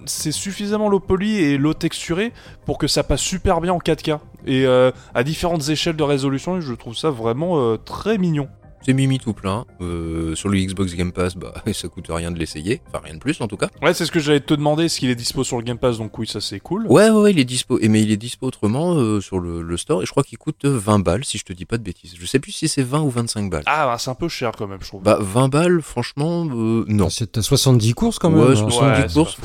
c'est 0.07 0.33
suffisamment 0.33 0.89
low 0.89 1.01
poly 1.01 1.39
et 1.39 1.59
low 1.59 1.75
texturé 1.75 2.33
pour 2.65 2.79
que 2.79 2.87
ça 2.87 3.03
passe 3.03 3.21
super 3.21 3.61
bien 3.61 3.73
en 3.73 3.79
4K 3.79 4.19
et 4.47 4.67
euh, 4.67 4.91
à 5.15 5.23
différentes 5.23 5.69
échelles 5.69 5.97
de 5.97 6.03
résolution. 6.03 6.61
Je 6.61 6.75
trouve 6.75 6.97
ça 6.97 7.11
vraiment 7.11 7.59
euh, 7.59 7.77
très 7.77 8.19
mignon. 8.19 8.49
C'est 8.85 8.93
Mimi 8.95 9.19
tout 9.19 9.33
plein. 9.33 9.65
Euh, 9.81 10.35
sur 10.35 10.49
le 10.49 10.59
Xbox 10.59 10.95
Game 10.95 11.13
Pass, 11.13 11.37
bah 11.37 11.55
ça 11.73 11.89
coûte 11.89 12.07
rien 12.11 12.31
de 12.31 12.39
l'essayer. 12.39 12.81
Enfin 12.89 13.01
rien 13.05 13.15
de 13.15 13.19
plus 13.21 13.41
en 13.41 13.47
tout 13.49 13.57
cas. 13.57 13.69
Ouais, 13.81 13.95
c'est 13.95 14.07
ce 14.07 14.11
que 14.13 14.21
j'allais 14.21 14.41
te 14.41 14.55
demander. 14.55 14.85
Est-ce 14.87 14.99
qu'il 14.99 15.11
est 15.11 15.15
dispo 15.15 15.45
sur 15.45 15.57
le 15.57 15.63
Game 15.63 15.79
Pass 15.79 15.99
Donc 15.99 16.19
oui, 16.19 16.27
ça 16.27 16.41
c'est 16.41 16.61
cool. 16.61 16.87
Ouais, 16.89 17.09
ouais, 17.11 17.21
ouais, 17.21 17.31
il 17.33 17.39
est 17.39 17.45
dispo. 17.45 17.79
Et 17.81 17.89
mais 17.89 18.03
il 18.03 18.11
est 18.11 18.17
dispo 18.17 18.47
autrement 18.47 18.95
euh, 18.95 19.21
sur 19.21 19.39
le, 19.39 19.63
le 19.63 19.77
store. 19.77 20.03
Et 20.03 20.07
je 20.07 20.11
crois 20.11 20.23
qu'il 20.25 20.39
coûte 20.39 20.65
euh, 20.65 20.77
20 20.77 20.99
balles, 20.99 21.25
si 21.25 21.39
je 21.39 21.45
te 21.45 21.53
dis 21.53 21.65
pas 21.65 21.79
de 21.79 21.83
bêtises. 21.83 22.15
Je 22.19 22.27
sais 22.27 22.39
plus 22.41 22.53
si 22.53 22.69
c'est 22.69 22.83
20 22.83 23.01
ou 23.03 23.11
25 23.11 23.51
balles. 23.51 23.63
Ah, 23.67 23.87
bah, 23.87 23.97
c'est 23.99 24.11
un 24.11 24.15
peu 24.15 24.29
cher 24.29 24.53
quand 24.59 24.67
même, 24.67 24.81
je 24.83 24.89
trouve. 24.89 25.03
Bah 25.03 25.19
20 25.21 25.49
balles, 25.49 25.81
franchement, 25.83 26.47
euh, 26.53 26.85
non. 26.89 27.09
C'est 27.11 27.39
à 27.39 27.43
70 27.43 27.95
courses 27.95 28.19
quand 28.19 28.31
même. 28.31 28.41
Ouais, 28.41 28.53
hein. 28.59 28.69
70 28.71 29.03
c'est 29.09 29.15
courses. 29.15 29.37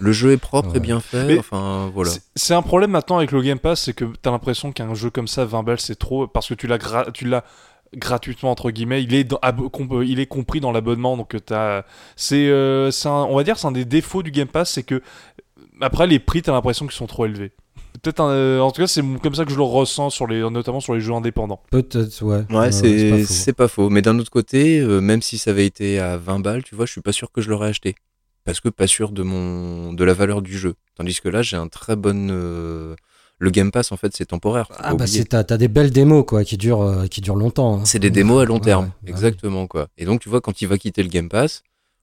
Le 0.00 0.12
jeu 0.12 0.32
est 0.32 0.36
propre 0.38 0.70
Ouais. 0.70 0.78
et 0.78 0.80
bien 0.80 1.00
fait. 1.00 1.24
Mais- 1.26 1.38
Enfin 1.38 1.90
voilà. 1.94 2.10
C'est- 2.10 2.22
C'est 2.34 2.54
un 2.54 2.62
problème 2.62 2.90
maintenant 2.92 3.16
avec 3.18 3.32
le 3.32 3.40
Game 3.42 3.58
Pass, 3.58 3.82
c'est 3.82 3.92
que 3.92 4.04
t'as 4.22 4.30
l'impression 4.30 4.72
qu'un 4.72 4.94
jeu 4.94 5.10
comme 5.10 5.26
ça, 5.28 5.44
20 5.44 5.62
balles, 5.62 5.80
c'est 5.80 5.96
trop, 5.98 6.26
parce 6.26 6.48
que 6.48 6.54
tu 6.54 6.66
l'as 6.66 6.78
gra- 6.78 7.10
tu 7.12 7.24
l'as 7.26 7.44
gratuitement 7.94 8.50
entre 8.50 8.70
guillemets. 8.70 9.02
Il 9.02 9.14
est 9.14 9.24
dans- 9.24 9.40
euh, 9.44 10.04
il 10.04 10.20
est 10.20 10.26
compris 10.26 10.60
dans 10.60 10.72
l'abonnement, 10.72 11.16
donc 11.16 11.34
euh, 11.34 11.38
t'as. 11.40 11.82
C'est, 12.16 12.48
euh, 12.48 12.90
on 13.04 13.36
va 13.36 13.44
dire, 13.44 13.58
c'est 13.58 13.66
un 13.66 13.72
des 13.72 13.84
défauts 13.84 14.22
du 14.22 14.30
Game 14.30 14.48
Pass, 14.48 14.72
c'est 14.72 14.82
que 14.82 15.02
après 15.80 16.06
les 16.06 16.18
prix, 16.18 16.42
t'as 16.42 16.52
l'impression 16.52 16.86
qu'ils 16.86 16.94
sont 16.96 17.06
trop 17.06 17.26
élevés. 17.26 17.52
Peut-être, 18.02 18.20
un- 18.20 18.30
euh, 18.30 18.60
en 18.60 18.70
tout 18.70 18.82
cas, 18.82 18.86
c'est 18.86 19.02
comme 19.22 19.34
ça 19.34 19.44
que 19.46 19.50
je 19.50 19.56
le 19.56 19.62
ressens 19.62 20.10
sur 20.10 20.26
les, 20.26 20.40
notamment 20.50 20.80
sur 20.80 20.94
les 20.94 21.00
jeux 21.00 21.14
indépendants. 21.14 21.62
Peut-être, 21.70 22.22
ouais. 22.22 22.44
Ouais, 22.50 22.70
c'est 23.26 23.52
pas 23.54 23.68
faux. 23.68 23.88
Mais 23.88 24.02
d'un 24.02 24.18
autre 24.18 24.30
côté, 24.30 24.80
euh, 24.80 25.00
même 25.00 25.22
si 25.22 25.38
ça 25.38 25.50
avait 25.50 25.64
été 25.66 25.98
à 25.98 26.16
20 26.18 26.40
balles, 26.40 26.62
tu 26.62 26.74
vois, 26.74 26.84
je 26.86 26.92
suis 26.92 27.00
pas 27.00 27.12
sûr 27.12 27.32
que 27.32 27.40
je 27.40 27.48
l'aurais 27.48 27.68
acheté. 27.68 27.94
Parce 28.44 28.60
que 28.60 28.68
pas 28.68 28.86
sûr 28.86 29.10
de 29.10 29.22
mon 29.24 29.92
de 29.92 30.04
la 30.04 30.12
valeur 30.12 30.40
du 30.40 30.56
jeu. 30.56 30.74
Tandis 30.94 31.20
que 31.20 31.28
là, 31.28 31.42
j'ai 31.42 31.56
un 31.56 31.66
très 31.68 31.96
bon. 31.96 32.28
Le 33.38 33.50
Game 33.50 33.70
Pass, 33.70 33.92
en 33.92 33.96
fait, 33.98 34.16
c'est 34.16 34.24
temporaire. 34.26 34.66
Ah 34.78 34.94
bah 34.94 35.06
c'est 35.06 35.24
t'as 35.26 35.42
des 35.58 35.68
belles 35.68 35.90
démos 35.90 36.24
quoi 36.26 36.42
qui 36.44 36.56
durent 36.56 36.80
euh, 36.82 37.06
qui 37.06 37.20
durent 37.20 37.36
longtemps. 37.36 37.80
hein. 37.80 37.84
C'est 37.84 37.98
des 37.98 38.10
démos 38.10 38.42
à 38.42 38.46
long 38.46 38.58
terme, 38.60 38.86
ouais, 38.86 38.90
bah 39.02 39.10
exactement 39.10 39.66
quoi. 39.66 39.88
Et 39.98 40.04
donc 40.06 40.20
tu 40.22 40.28
vois 40.30 40.40
quand 40.40 40.62
il 40.62 40.68
va 40.68 40.78
quitter 40.78 41.02
le 41.02 41.08
Game 41.10 41.28
Pass, 41.28 41.62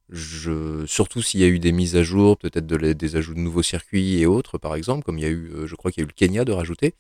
je 0.09 0.85
surtout 0.85 1.21
s'il 1.21 1.39
y 1.39 1.43
a 1.43 1.47
eu 1.47 1.59
des 1.59 1.71
mises 1.71 1.95
à 1.95 2.03
jour, 2.03 2.37
peut-être 2.37 2.67
de 2.67 2.93
des 2.93 3.15
ajouts 3.15 3.33
de 3.33 3.39
nouveaux 3.39 3.63
circuits 3.63 4.19
et 4.19 4.25
autres 4.27 4.57
par 4.59 4.75
exemple, 4.75 5.03
comme 5.03 5.17
il 5.17 5.23
y 5.23 5.27
a 5.27 5.29
eu, 5.29 5.51
euh, 5.55 5.65
je 5.67 5.75
crois 5.75 5.91
qu'il 5.91 6.01
y 6.01 6.03
a 6.03 6.05
eu 6.05 6.07
le 6.07 6.13
Kenya 6.15 6.45
de 6.45 6.51
rajouter, 6.51 6.93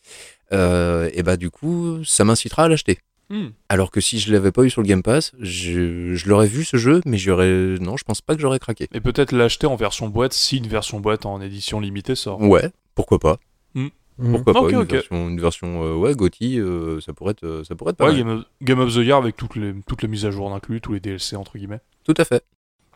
euh, 0.51 1.09
et 1.13 1.21
bah 1.21 1.37
du 1.37 1.49
coup 1.51 2.03
ça 2.03 2.23
m'incitera 2.23 2.63
à 2.63 2.67
l'acheter. 2.69 2.99
Hmm. 3.29 3.49
Alors 3.69 3.89
que 3.91 4.01
si 4.01 4.19
je 4.19 4.33
l'avais 4.33 4.51
pas 4.51 4.63
eu 4.63 4.69
sur 4.69 4.81
le 4.81 4.87
Game 4.87 5.01
Pass, 5.03 5.31
je, 5.39 6.13
je 6.15 6.27
l'aurais 6.29 6.47
vu 6.47 6.65
ce 6.65 6.77
jeu, 6.77 7.01
mais 7.05 7.17
j'aurais 7.17 7.77
non, 7.79 7.97
je 7.97 8.03
pense 8.03 8.21
pas 8.21 8.35
que 8.35 8.41
j'aurais 8.41 8.59
craqué. 8.59 8.87
Et 8.93 8.99
peut-être 8.99 9.31
l'acheter 9.31 9.65
en 9.67 9.75
version 9.75 10.07
boîte 10.09 10.33
si 10.33 10.57
une 10.57 10.67
version 10.67 10.99
boîte 10.99 11.25
en 11.25 11.39
édition 11.41 11.79
limitée 11.79 12.15
sort. 12.15 12.41
Ouais, 12.41 12.69
pourquoi 12.95 13.19
pas 13.19 13.37
Mm. 13.75 13.87
Pourquoi 14.17 14.53
Ok, 14.61 14.71
pas 14.71 14.77
une 14.79 14.83
version, 14.83 15.29
une 15.29 15.39
version 15.41 15.83
euh, 15.83 15.95
ouais 15.95 16.13
GOTY, 16.15 16.59
euh, 16.59 16.99
ça 17.01 17.13
pourrait 17.13 17.31
être, 17.31 17.43
euh, 17.43 17.63
ça 17.63 17.75
pourrait 17.75 17.91
être 17.91 17.97
pas 17.97 18.05
Ouais, 18.05 18.11
mal. 18.11 18.19
Game 18.23 18.29
of, 18.37 18.43
Game 18.61 18.79
of 18.79 18.93
the 18.93 18.97
Year 18.97 19.17
avec 19.17 19.35
toutes 19.35 19.55
les, 19.55 19.73
toutes 19.87 20.01
les 20.01 20.07
mises 20.07 20.25
à 20.25 20.31
jour 20.31 20.53
inclus, 20.53 20.81
tous 20.81 20.93
les 20.93 20.99
DLC 20.99 21.35
entre 21.35 21.57
guillemets. 21.57 21.79
Tout 22.03 22.13
à 22.17 22.25
fait. 22.25 22.43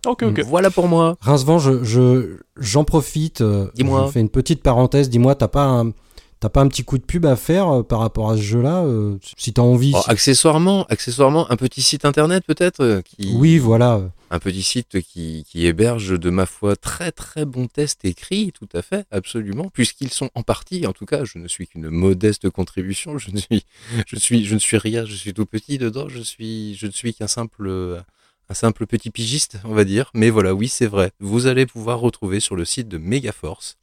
Ok, 0.05 0.23
ok. 0.23 0.41
Voilà 0.45 0.69
pour 0.69 0.87
moi. 0.87 1.15
Rincevent, 1.21 1.57
je 1.59 1.83
je- 1.83 2.37
j'en 2.57 2.83
profite. 2.83 3.41
Dis-moi. 3.73 4.05
Je 4.07 4.11
fais 4.11 4.19
une 4.21 4.29
petite 4.29 4.61
parenthèse. 4.61 5.09
Dis-moi, 5.09 5.33
t'as 5.35 5.47
pas 5.47 5.65
un 5.65 5.91
t'as 6.39 6.49
pas 6.49 6.61
un 6.61 6.67
petit 6.67 6.83
coup 6.83 6.97
de 6.97 7.03
pub 7.03 7.25
à 7.25 7.35
faire 7.35 7.67
euh, 7.69 7.83
par 7.83 7.99
rapport 7.99 8.29
à 8.29 8.37
ce 8.37 8.41
jeu-là 8.41 8.83
euh, 8.83 9.17
Si 9.37 9.53
t'as 9.53 9.61
envie. 9.61 9.93
Oh, 9.95 10.01
accessoirement, 10.07 10.85
accessoirement, 10.85 11.49
un 11.51 11.55
petit 11.55 11.81
site 11.81 12.05
internet 12.05 12.43
peut-être 12.45 12.81
euh, 12.81 13.01
qui, 13.01 13.33
Oui, 13.35 13.57
voilà. 13.57 14.01
un 14.29 14.39
petit 14.39 14.63
site 14.63 15.01
qui, 15.01 15.45
qui 15.47 15.65
héberge 15.65 16.19
de 16.19 16.29
ma 16.29 16.45
foi 16.45 16.75
très 16.75 17.11
très 17.11 17.45
bons 17.45 17.67
tests 17.67 18.05
écrits, 18.05 18.51
tout 18.53 18.69
à 18.73 18.81
fait, 18.81 19.05
absolument, 19.11 19.69
puisqu'ils 19.73 20.11
sont 20.11 20.29
en 20.35 20.43
partie, 20.43 20.85
en 20.85 20.93
tout 20.93 21.05
cas, 21.05 21.23
je 21.23 21.39
ne 21.39 21.47
suis 21.47 21.67
qu'une 21.67 21.89
modeste 21.89 22.49
contribution, 22.49 23.17
je 23.17 23.31
ne 23.31 23.37
suis, 23.37 23.65
je 24.05 24.15
suis, 24.15 24.45
je 24.45 24.53
ne 24.53 24.59
suis 24.59 24.77
rien, 24.77 25.05
je 25.05 25.15
suis 25.15 25.33
tout 25.33 25.45
petit 25.45 25.77
dedans, 25.77 26.07
je 26.09 26.21
suis, 26.21 26.75
je 26.75 26.87
ne 26.87 26.91
suis 26.91 27.13
qu'un 27.13 27.27
simple, 27.27 28.03
un 28.49 28.53
simple 28.53 28.85
petit 28.85 29.09
pigiste, 29.09 29.57
on 29.63 29.73
va 29.73 29.83
dire, 29.83 30.11
mais 30.13 30.29
voilà, 30.29 30.53
oui, 30.53 30.67
c'est 30.67 30.87
vrai, 30.87 31.11
vous 31.19 31.47
allez 31.47 31.65
pouvoir 31.65 31.99
retrouver 31.99 32.39
sur 32.39 32.55
le 32.55 32.65
site 32.65 32.87
de 32.87 32.97
Megaforce. 32.97 33.77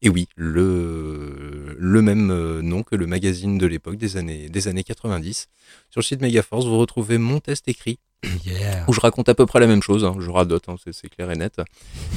Et 0.00 0.08
oui, 0.08 0.28
le, 0.36 1.76
le 1.78 2.02
même 2.02 2.30
euh, 2.30 2.62
nom 2.62 2.82
que 2.84 2.94
le 2.94 3.06
magazine 3.06 3.58
de 3.58 3.66
l'époque 3.66 3.96
des 3.96 4.16
années, 4.16 4.48
des 4.48 4.68
années 4.68 4.84
90. 4.84 5.48
Sur 5.90 5.98
le 6.00 6.04
site 6.04 6.20
Megaforce, 6.20 6.66
vous 6.66 6.78
retrouvez 6.78 7.18
mon 7.18 7.40
test 7.40 7.66
écrit 7.68 7.98
Yeah. 8.46 8.84
où 8.88 8.92
je 8.92 9.00
raconte 9.00 9.28
à 9.28 9.34
peu 9.34 9.44
près 9.46 9.60
la 9.60 9.66
même 9.66 9.82
chose, 9.82 10.04
hein, 10.04 10.16
je 10.20 10.30
radote, 10.30 10.68
hein, 10.68 10.76
c'est- 10.82 10.92
c'est 10.92 11.08
clair 11.08 11.30
et 11.30 11.36
net. 11.36 11.60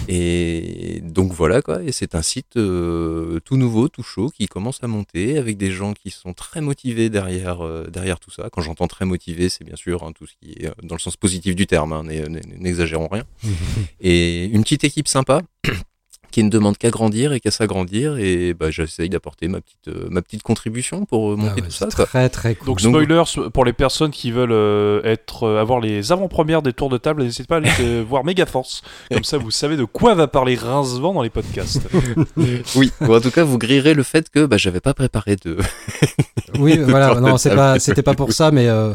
Et 0.08 1.00
donc 1.04 1.32
voilà 1.32 1.62
quoi, 1.62 1.84
et 1.84 1.92
c'est 1.92 2.16
un 2.16 2.22
site 2.22 2.58
euh, 2.58 3.40
tout 3.46 3.58
nouveau, 3.58 3.88
tout 3.88 4.02
chaud, 4.04 4.30
qui 4.30 4.48
commence 4.48 4.80
à 4.84 4.88
monter 4.88 5.38
avec 5.38 5.58
des 5.58 5.72
gens 5.72 5.94
qui 5.94 6.10
sont 6.10 6.34
très 6.34 6.62
motivés 6.62 7.10
derrière, 7.10 7.62
euh, 7.66 7.88
derrière 7.88 8.20
tout 8.20 8.32
ça. 8.32 8.50
Quand 8.52 8.62
j'entends 8.62 8.88
très 8.88 9.06
motivé, 9.06 9.50
c'est 9.50 9.64
bien 9.64 9.76
sûr 9.76 10.04
hein, 10.04 10.12
tout 10.12 10.26
ce 10.28 10.34
qui 10.42 10.52
est 10.54 10.72
dans 10.84 10.96
le 10.96 11.00
sens 11.00 11.18
positif 11.18 11.56
du 11.56 11.68
terme, 11.68 11.94
hein, 11.94 12.04
n'e- 12.04 12.28
n'e- 12.28 12.42
n'exagérons 12.58 13.08
rien. 13.08 13.24
Et 14.02 14.46
une 14.46 14.64
petite 14.64 14.84
équipe 14.84 15.08
sympa. 15.08 15.42
Qui 16.32 16.44
ne 16.44 16.50
demande 16.50 16.78
qu'à 16.78 16.90
grandir 16.90 17.34
et 17.34 17.40
qu'à 17.40 17.52
s'agrandir 17.52 18.18
et 18.18 18.54
bah, 18.54 18.72
j'essaye 18.72 19.10
d'apporter 19.10 19.48
ma 19.48 19.62
petite 19.62 19.88
euh, 19.90 20.08
ma 20.10 20.22
petite 20.22 20.42
contribution 20.44 21.06
pour 21.06 21.32
euh, 21.32 21.36
Ah 21.38 21.42
monter 21.44 21.62
ouais, 21.62 21.68
tout 21.68 21.74
ça 21.74 21.88
quoi. 21.94 22.06
très 22.06 22.30
très 22.30 22.56
cool. 22.56 22.66
Donc 22.68 22.82
Donc- 22.82 22.96
spoilers 23.04 23.50
pour 23.54 23.66
les 23.66 23.74
personnes 23.74 24.12
qui 24.12 24.32
veulent 24.32 24.52
euh, 24.52 25.02
être 25.04 25.44
euh, 25.44 25.62
avoir 25.62 25.80
les 25.80 26.12
avant-premières 26.12 26.62
des 26.62 26.74
tours 26.74 26.90
de 26.90 26.98
table, 26.98 27.24
n'hésitez 27.24 27.44
pas 27.44 27.56
à 27.56 27.58
aller 27.60 28.02
voir 28.04 28.24
Megaforce. 28.24 28.82
Comme 29.12 29.24
ça, 29.24 29.38
vous 29.38 29.52
savez 29.52 29.78
de 29.78 29.84
quoi 29.86 30.16
va 30.16 30.28
parler 30.28 30.56
Rincevent 30.56 31.14
dans 31.14 31.22
les 31.22 31.30
podcasts. 31.30 31.82
Oui, 32.76 32.92
ou 33.02 33.14
en 33.14 33.20
tout 33.22 33.32
cas 33.32 33.44
vous 33.44 33.58
grillerez 33.58 33.94
le 33.94 34.04
fait 34.04 34.30
que 34.30 34.46
bah, 34.46 34.58
j'avais 34.58 34.80
pas 34.80 34.94
préparé 34.94 35.36
de 35.36 35.58
Oui, 36.60 36.78
voilà. 36.88 37.16
Non, 37.20 37.38
c'est 37.38 37.56
pas 37.56 37.80
c'était 37.80 38.02
pas 38.04 38.14
pour 38.14 38.32
ça, 38.32 38.52
mais 38.52 38.68
euh, 38.68 38.94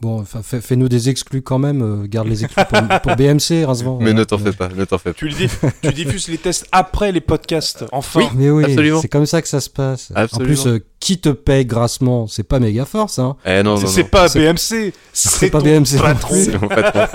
bon, 0.00 0.20
enfin, 0.20 0.40
fais- 0.42 0.60
fais-nous 0.60 0.88
des 0.88 1.08
exclus 1.08 1.42
quand 1.42 1.58
même. 1.58 1.82
euh, 1.82 2.06
garde 2.06 2.28
les 2.28 2.44
exclus 2.44 2.64
pour, 2.68 3.00
pour 3.00 3.16
BMC, 3.16 3.64
Rincevent. 3.66 3.98
Mais 3.98 4.04
voilà. 4.06 4.12
ne 4.20 4.24
t'en 4.24 4.38
fais 4.38 4.52
pas, 4.52 4.68
ne 4.68 4.84
t'en 4.84 4.98
fais 4.98 5.10
pas. 5.12 5.18
tu, 5.18 5.28
les 5.28 5.34
diff- 5.46 5.70
tu 5.82 5.92
diffuses 5.92 6.28
les 6.28 6.38
tests 6.38 6.66
après 6.72 7.12
les 7.12 7.20
podcasts, 7.20 7.84
enfin. 7.92 8.20
Oui. 8.20 8.26
Mais 8.34 8.50
oui, 8.50 8.64
Absolument. 8.64 9.00
c'est 9.00 9.08
comme 9.08 9.26
ça 9.26 9.42
que 9.42 9.48
ça 9.48 9.60
se 9.60 9.70
passe. 9.70 10.12
Absolument. 10.14 10.44
En 10.44 10.54
plus, 10.62 10.66
euh, 10.66 10.78
qui 11.00 11.18
te 11.18 11.28
paye 11.28 11.64
grassement 11.66 12.26
C'est 12.26 12.42
pas 12.42 12.58
méga 12.58 12.84
force, 12.84 13.18
hein. 13.18 13.36
Eh 13.44 13.62
non, 13.62 13.78
non, 13.78 13.86
C'est- 13.86 14.04
pas 14.04 14.28
BMC, 14.28 14.92
c'est 15.12 15.50
pas 15.50 15.60
BMC 15.60 15.98
patron. 16.00 16.36
mon 16.60 16.68
patron. 16.68 17.06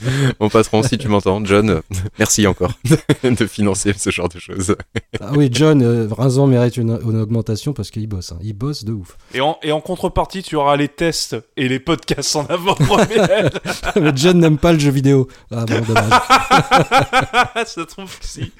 mon 0.40 0.48
patron, 0.48 0.82
si 0.82 0.98
tu 0.98 1.08
m'entends, 1.08 1.44
John, 1.44 1.82
merci 2.18 2.46
encore 2.46 2.72
de 3.22 3.46
financer 3.46 3.92
ce 3.96 4.10
genre 4.10 4.28
de 4.28 4.38
choses. 4.38 4.74
Ah 5.20 5.30
oui, 5.34 5.48
John, 5.52 5.82
euh, 5.82 6.08
mérite 6.46 6.76
une, 6.76 6.98
une 7.02 7.20
augmentation 7.20 7.72
parce 7.72 7.90
qu'il 7.90 8.06
bosse. 8.08 8.32
hein. 8.32 8.38
Il 8.42 8.54
bosse 8.54 8.84
de 8.84 8.92
ouf. 8.92 9.16
Et 9.34 9.40
en, 9.40 9.58
et 9.62 9.72
en 9.72 9.80
contrepartie, 9.80 10.42
tu 10.42 10.56
auras 10.56 10.76
les 10.76 10.88
tests 10.88 11.36
et 11.56 11.68
les 11.68 11.78
podcasts 11.80 12.34
en 12.36 12.46
avant-première. 12.46 13.50
mais 14.00 14.12
John 14.14 14.38
n'aime 14.38 14.58
pas 14.58 14.72
le 14.72 14.78
jeu 14.78 14.90
vidéo. 14.90 15.28
Ah 15.54 15.64
bon, 15.66 15.80
dommage. 15.86 17.66
Ça 17.66 17.84
trouve 17.86 18.18
que 18.18 18.26
si. 18.26 18.52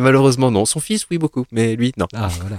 Malheureusement 0.00 0.50
non. 0.50 0.64
Son 0.64 0.80
fils, 0.80 1.06
oui, 1.10 1.18
beaucoup, 1.18 1.44
mais 1.52 1.76
lui, 1.76 1.92
non. 1.96 2.06
Ah 2.14 2.28
voilà. 2.40 2.56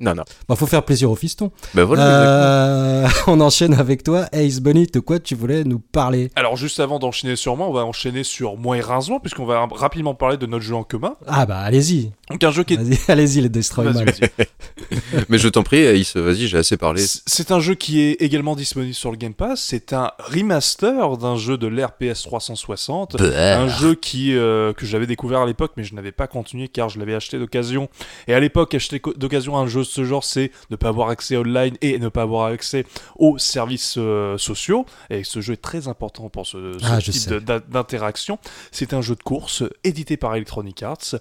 Non, 0.00 0.14
non. 0.14 0.24
Bah, 0.48 0.56
faut 0.56 0.66
faire 0.66 0.84
plaisir 0.84 1.10
au 1.10 1.16
fiston. 1.16 1.50
Voilà. 1.74 2.02
Euh, 2.02 3.08
on 3.26 3.40
enchaîne 3.40 3.74
avec 3.74 4.02
toi, 4.02 4.26
Ace 4.32 4.60
Bunny. 4.60 4.86
De 4.86 5.00
quoi 5.00 5.18
tu 5.18 5.34
voulais 5.34 5.64
nous 5.64 5.78
parler? 5.78 6.30
Alors 6.36 6.56
juste 6.56 6.80
avant 6.80 6.98
d'enchaîner 6.98 7.36
sur 7.36 7.56
moi, 7.56 7.68
on 7.68 7.72
va 7.72 7.84
enchaîner 7.84 8.24
sur 8.24 8.56
moi 8.56 8.76
et 8.76 8.80
Rincevent, 8.80 9.20
puisqu'on 9.20 9.46
va 9.46 9.66
rapidement 9.70 10.14
parler 10.14 10.36
de 10.36 10.46
notre 10.46 10.64
jeu 10.64 10.74
en 10.74 10.84
commun. 10.84 11.16
Ah 11.26 11.46
bah 11.46 11.58
allez-y. 11.58 12.10
Donc 12.30 12.42
un 12.44 12.50
jeu 12.50 12.64
qui 12.64 12.74
est 12.74 13.08
allez-y 13.10 13.40
les 13.40 13.48
Destroy 13.48 13.84
Vas-y, 13.86 13.94
Man. 13.94 14.04
vas-y. 14.04 14.24
exactement. 14.24 15.24
Mais 15.28 15.38
je 15.38 15.48
t'en 15.48 15.62
prie, 15.62 15.80
Ace, 15.80 16.16
vas-y, 16.16 16.48
j'ai 16.48 16.58
assez 16.58 16.76
parlé. 16.76 17.02
C'est 17.26 17.50
un 17.50 17.60
jeu 17.60 17.74
qui 17.74 18.00
est 18.00 18.12
également 18.20 18.56
disponible 18.56 18.94
sur 18.94 19.10
le 19.10 19.16
Game 19.16 19.34
Pass. 19.34 19.60
C'est 19.68 19.92
un 19.92 20.10
remaster 20.18 21.16
d'un 21.16 21.36
jeu 21.36 21.56
de 21.56 21.66
l'ère 21.66 21.92
PS 21.92 22.22
360. 22.22 23.20
Un 23.20 23.68
jeu 23.68 23.94
qui 23.94 24.36
euh, 24.36 24.72
que 24.72 24.86
j'avais 24.86 25.06
découvert 25.06 25.40
à 25.40 25.46
l'époque, 25.46 25.72
mais 25.76 25.84
je 25.84 25.94
n'avais 25.94 26.12
pas 26.12 26.26
continué 26.26 26.68
car 26.68 26.88
je 26.88 26.98
l'avais 26.98 27.14
acheté 27.14 27.38
d'occasion. 27.38 27.88
Et 28.28 28.34
à 28.34 28.40
l'époque, 28.40 28.74
acheter 28.74 29.00
d'occasion 29.16 29.56
un 29.56 29.66
jeu 29.66 29.80
de 29.80 29.86
ce 29.86 30.04
genre, 30.04 30.11
c'est 30.20 30.50
ne 30.70 30.76
pas 30.76 30.88
avoir 30.88 31.08
accès 31.08 31.36
online 31.36 31.76
et 31.80 31.98
ne 31.98 32.08
pas 32.08 32.22
avoir 32.22 32.46
accès 32.46 32.84
aux 33.16 33.38
services 33.38 33.94
euh, 33.98 34.36
sociaux. 34.38 34.84
Et 35.10 35.24
ce 35.24 35.40
jeu 35.40 35.54
est 35.54 35.62
très 35.62 35.88
important 35.88 36.28
pour 36.28 36.46
ce, 36.46 36.76
ce 36.78 36.84
Ah, 36.84 37.00
type 37.00 37.32
d'interaction. 37.70 38.38
C'est 38.70 38.92
un 38.92 39.00
jeu 39.00 39.14
de 39.16 39.22
course 39.22 39.62
édité 39.84 40.16
par 40.16 40.34
Electronic 40.36 40.82
Arts. 40.82 41.14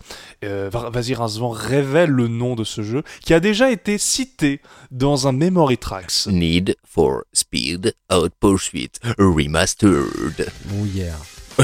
Euh, 0.44 0.70
va- 0.72 0.90
Vas-y, 0.90 1.14
Rincevent, 1.14 1.50
révèle 1.52 2.10
le 2.10 2.28
nom 2.28 2.56
de 2.56 2.64
ce 2.64 2.82
jeu 2.82 3.04
qui 3.24 3.34
a 3.34 3.40
déjà 3.40 3.72
été 3.72 3.98
cité 3.98 4.62
dans 4.92 5.28
un 5.28 5.32
Memory 5.32 5.78
Tracks. 5.78 6.28
Need 6.28 6.76
for 6.86 7.22
Speed 7.34 7.94
Out 8.14 8.34
Pursuit 8.40 8.92
Remastered. 9.18 10.52
Oh 10.74 10.86
yeah. 10.86 11.16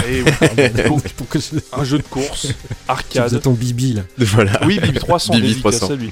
Et 0.07 0.21
oui. 0.21 0.83
Donc, 0.87 1.07
Pour 1.17 1.27
que 1.27 1.39
je- 1.39 1.59
un 1.73 1.83
jeu 1.83 1.97
de 1.97 2.03
course, 2.03 2.47
arcade. 2.87 3.41
ton 3.41 3.51
bibi 3.53 3.93
là. 3.93 4.01
Voilà. 4.17 4.59
Oui, 4.65 4.79
Bibi 4.79 4.99
300, 4.99 5.33
Bibi 5.35 5.47
dédicace 5.49 5.77
300. 5.77 5.93
à 5.93 5.95
lui. 5.97 6.11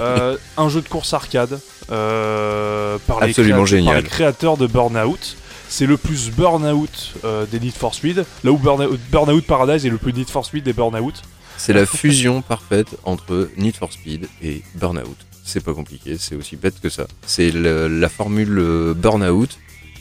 Euh, 0.00 0.36
un 0.56 0.68
jeu 0.68 0.80
de 0.80 0.88
course 0.88 1.12
arcade 1.14 1.58
euh, 1.90 2.98
par, 3.06 3.20
les 3.20 3.30
Absolument 3.30 3.64
créateurs, 3.64 3.84
par 3.92 3.96
les 4.02 4.08
créateurs 4.08 4.56
de 4.56 4.66
Burnout. 4.66 5.36
C'est 5.68 5.86
le 5.86 5.96
plus 5.96 6.30
Burnout 6.30 7.14
euh, 7.24 7.46
des 7.50 7.58
Need 7.58 7.72
for 7.74 7.94
Speed. 7.94 8.24
Là 8.44 8.52
où 8.52 8.58
Burnout, 8.58 8.98
Burnout 9.10 9.44
Paradise 9.44 9.84
est 9.86 9.90
le 9.90 9.96
plus 9.98 10.12
Need 10.12 10.28
for 10.28 10.44
Speed 10.44 10.64
des 10.64 10.72
Burnout. 10.72 11.14
C'est 11.56 11.72
la 11.72 11.86
fusion 11.86 12.42
parfaite 12.42 12.88
entre 13.04 13.48
Need 13.56 13.76
for 13.76 13.92
Speed 13.92 14.28
et 14.42 14.62
Burnout. 14.74 15.16
C'est 15.44 15.62
pas 15.62 15.72
compliqué, 15.74 16.16
c'est 16.18 16.36
aussi 16.36 16.56
bête 16.56 16.80
que 16.80 16.88
ça. 16.88 17.06
C'est 17.26 17.50
le- 17.50 17.86
la 17.88 18.08
formule 18.08 18.58
euh, 18.58 18.94
Burnout 18.94 19.48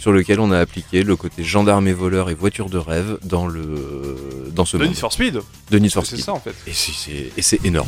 sur 0.03 0.11
lequel 0.11 0.41
on 0.41 0.51
a 0.51 0.59
appliqué 0.59 1.01
le 1.03 1.15
côté 1.15 1.45
gendarme 1.45 1.87
et 1.87 1.93
voleur 1.93 2.29
et 2.29 2.33
voiture 2.33 2.69
de 2.69 2.77
rêve 2.77 3.17
dans 3.23 3.47
le 3.47 4.17
dans 4.53 4.65
ce 4.65 4.75
De 4.75 4.81
monde 4.83 4.89
Need 4.91 4.99
for 4.99 5.13
Speed, 5.13 5.39
de 5.71 5.79
Need 5.79 5.93
for 5.93 6.05
c'est 6.05 6.15
Speed. 6.17 6.25
ça 6.25 6.33
en 6.33 6.41
fait. 6.41 6.53
Et 6.67 6.73
c'est- 6.73 6.91
c'est 6.91 7.31
et 7.37 7.41
c'est 7.41 7.63
énorme. 7.63 7.87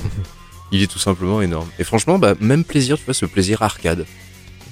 Il 0.72 0.81
est 0.81 0.88
tout 0.88 0.98
simplement 0.98 1.41
énorme. 1.41 1.67
Et 1.77 1.84
franchement, 1.84 2.17
bah, 2.17 2.34
même 2.39 2.63
plaisir, 2.63 2.98
tu 2.98 3.03
vois, 3.03 3.13
ce 3.13 3.25
plaisir 3.25 3.62
arcade. 3.62 4.05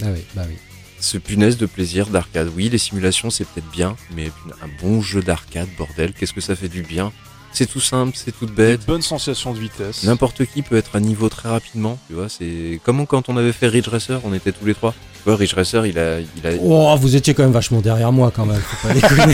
Ah 0.02 0.06
oui, 0.14 0.22
bah 0.34 0.44
oui. 0.48 0.56
Ce 1.02 1.18
punaise 1.18 1.58
de 1.58 1.66
plaisir 1.66 2.08
d'arcade. 2.08 2.50
Oui, 2.56 2.70
les 2.70 2.78
simulations, 2.78 3.30
c'est 3.30 3.46
peut-être 3.46 3.70
bien, 3.72 3.98
mais 4.16 4.32
un 4.62 4.70
bon 4.82 5.02
jeu 5.02 5.22
d'arcade, 5.22 5.68
bordel, 5.78 6.14
qu'est-ce 6.14 6.32
que 6.34 6.40
ça 6.42 6.56
fait 6.56 6.70
du 6.70 6.82
bien 6.82 7.12
C'est 7.54 7.68
tout 7.68 7.80
simple, 7.80 8.14
c'est 8.16 8.32
tout 8.38 8.48
bête. 8.48 8.86
bonnes 8.88 9.02
sensations 9.02 9.54
de 9.54 9.60
vitesse. 9.60 10.04
N'importe 10.04 10.46
qui 10.46 10.62
peut 10.64 10.76
être 10.76 10.96
à 10.96 11.00
niveau 11.00 11.30
très 11.30 11.50
rapidement, 11.50 11.98
tu 12.08 12.16
vois. 12.16 12.28
C'est 12.30 12.80
comme 12.84 13.06
quand 13.06 13.30
on 13.30 13.38
avait 13.38 13.52
fait 13.54 13.68
Ridge 13.68 13.88
Racer, 13.88 14.20
on 14.24 14.34
était 14.34 14.52
tous 14.52 14.66
les 14.66 14.74
trois. 14.74 14.94
Tu 15.24 15.30
vois, 15.30 15.38
Ridge 15.38 15.54
Racer, 15.54 15.86
il 15.86 15.98
a, 16.00 16.20
il 16.20 16.48
a. 16.48 16.52
Oh, 16.62 16.94
vous 17.00 17.16
étiez 17.16 17.34
quand 17.34 17.44
même 17.44 17.54
vachement 17.54 17.80
derrière 17.80 18.12
moi 18.12 18.30
quand 18.36 18.46
même, 18.46 18.60
faut 18.60 18.88
pas 18.88 18.94
déconner. 18.94 19.34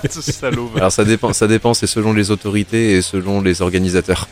Ce 0.10 0.22
salaud. 0.32 0.70
Alors 0.76 0.90
ça 0.92 1.04
dépend, 1.04 1.32
ça 1.34 1.46
dépend, 1.46 1.74
c'est 1.74 1.86
selon 1.86 2.14
les 2.14 2.30
autorités 2.30 2.92
et 2.92 3.02
selon 3.02 3.42
les 3.42 3.60
organisateurs. 3.60 4.28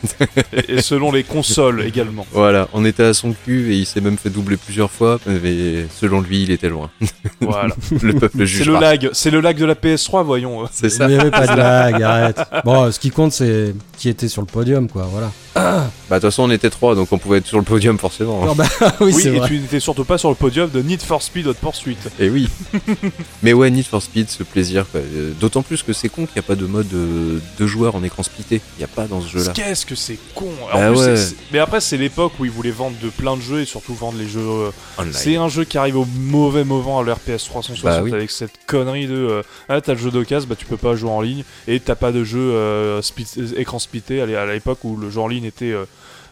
et, 0.67 0.75
et 0.77 0.81
selon 0.81 1.11
les 1.11 1.23
consoles 1.23 1.81
également. 1.85 2.25
voilà, 2.31 2.67
on 2.73 2.85
était 2.85 3.03
à 3.03 3.13
son 3.13 3.33
cul 3.33 3.71
et 3.73 3.77
il 3.77 3.85
s'est 3.85 4.01
même 4.01 4.17
fait 4.17 4.31
doubler 4.31 4.57
plusieurs 4.57 4.89
fois, 4.89 5.19
mais 5.27 5.85
selon 5.95 6.21
lui, 6.21 6.41
il 6.43 6.49
était 6.51 6.69
loin. 6.69 6.89
Voilà. 7.41 7.75
Le 8.01 8.13
peuple 8.13 8.47
C'est 8.47 8.63
le 8.63 8.79
lag, 8.79 9.09
c'est 9.13 9.29
le 9.29 9.41
lag 9.41 9.57
de 9.57 9.65
la 9.65 9.75
PS3, 9.75 10.23
voyons. 10.23 10.67
C'est 10.71 10.87
Il 10.87 10.91
ça. 10.91 11.07
n'y 11.07 11.15
avait 11.15 11.29
pas 11.31 11.45
de 11.45 11.53
blague, 11.53 12.01
arrête. 12.01 12.39
Bon, 12.65 12.76
ce 12.91 12.99
qui 12.99 13.09
compte, 13.09 13.31
c'est 13.31 13.73
qui 13.97 14.09
était 14.09 14.27
sur 14.27 14.41
le 14.41 14.47
podium, 14.47 14.89
quoi, 14.89 15.07
voilà. 15.11 15.31
Bah 15.57 15.89
de 16.09 16.15
toute 16.15 16.21
façon, 16.31 16.43
on 16.43 16.51
était 16.51 16.69
trois, 16.69 16.95
donc 16.95 17.11
on 17.11 17.17
pouvait 17.17 17.39
être 17.39 17.47
sur 17.47 17.57
le 17.57 17.63
podium 17.63 17.97
forcément. 17.97 18.41
Ah 18.49 18.53
bah, 18.55 18.65
oui, 19.01 19.27
et 19.27 19.31
vrai. 19.31 19.47
tu 19.47 19.59
n'étais 19.59 19.79
surtout 19.79 20.05
pas 20.05 20.17
sur 20.17 20.29
le 20.29 20.35
podium 20.35 20.69
de 20.69 20.81
Need 20.81 21.01
for 21.01 21.21
Speed 21.21 21.47
Hot 21.47 21.53
Pursuit. 21.55 21.97
Et 22.19 22.29
oui. 22.29 22.47
Mais 23.43 23.53
ouais, 23.53 23.69
Need 23.69 23.85
for 23.85 24.01
Speed, 24.01 24.29
ce 24.29 24.43
plaisir. 24.43 24.85
quoi. 24.91 25.01
Euh, 25.01 25.31
D'autant 25.39 25.61
plus 25.61 25.83
que 25.83 25.93
c'est 25.93 26.09
con 26.09 26.25
qu'il 26.25 26.35
n'y 26.35 26.45
a 26.45 26.47
pas 26.47 26.55
de 26.55 26.65
mode 26.65 26.87
euh, 26.93 27.39
de 27.59 27.67
joueur 27.67 27.95
en 27.95 28.03
écran 28.03 28.23
splitté. 28.23 28.61
Il 28.77 28.79
n'y 28.79 28.83
a 28.85 28.87
pas 28.87 29.05
dans 29.05 29.21
ce 29.21 29.27
jeu-là. 29.29 29.51
Qu'est-ce 29.53 29.85
que 29.85 29.95
c'est 29.95 30.17
con 30.33 30.49
Bah 30.73 30.89
plus, 30.91 30.99
ouais. 30.99 31.15
Mais 31.51 31.59
après, 31.59 31.81
c'est 31.81 31.97
l'époque 31.97 32.33
où 32.39 32.45
ils 32.45 32.51
voulaient 32.51 32.71
vendre 32.71 32.95
de 33.03 33.09
plein 33.09 33.35
de 33.35 33.41
jeux 33.41 33.61
et 33.61 33.65
surtout 33.65 33.93
vendre 33.93 34.17
les 34.17 34.27
jeux. 34.27 34.39
euh. 34.41 34.71
C'est 35.11 35.35
un 35.35 35.49
jeu 35.49 35.63
qui 35.65 35.77
arrive 35.77 35.97
au 35.97 36.05
mauvais 36.19 36.63
moment 36.63 36.99
à 36.99 37.03
l'RPS 37.03 37.45
360 37.45 37.83
Bah 37.83 38.01
oui. 38.03 38.13
avec 38.13 38.31
cette 38.31 38.51
connerie 38.65 39.07
de 39.07 39.13
euh, 39.15 39.41
ah 39.69 39.79
t'as 39.81 39.93
le 39.93 39.99
jeu 39.99 40.11
d'occasion, 40.11 40.47
bah 40.49 40.55
tu 40.57 40.65
peux 40.65 40.77
pas 40.77 40.95
jouer 40.95 41.09
en 41.09 41.21
ligne 41.21 41.43
et 41.67 41.79
t'as 41.79 41.95
pas 41.95 42.11
de 42.11 42.23
jeu 42.23 42.39
euh, 42.39 43.01
split- 43.01 43.53
écran 43.57 43.79
splitté 43.79 44.21
à 44.21 44.45
l'époque 44.45 44.79
où 44.83 44.97
le 44.97 45.09
jeu 45.09 45.19
en 45.19 45.27
ligne 45.27 45.45
était 45.47 45.71
euh, 45.71 45.85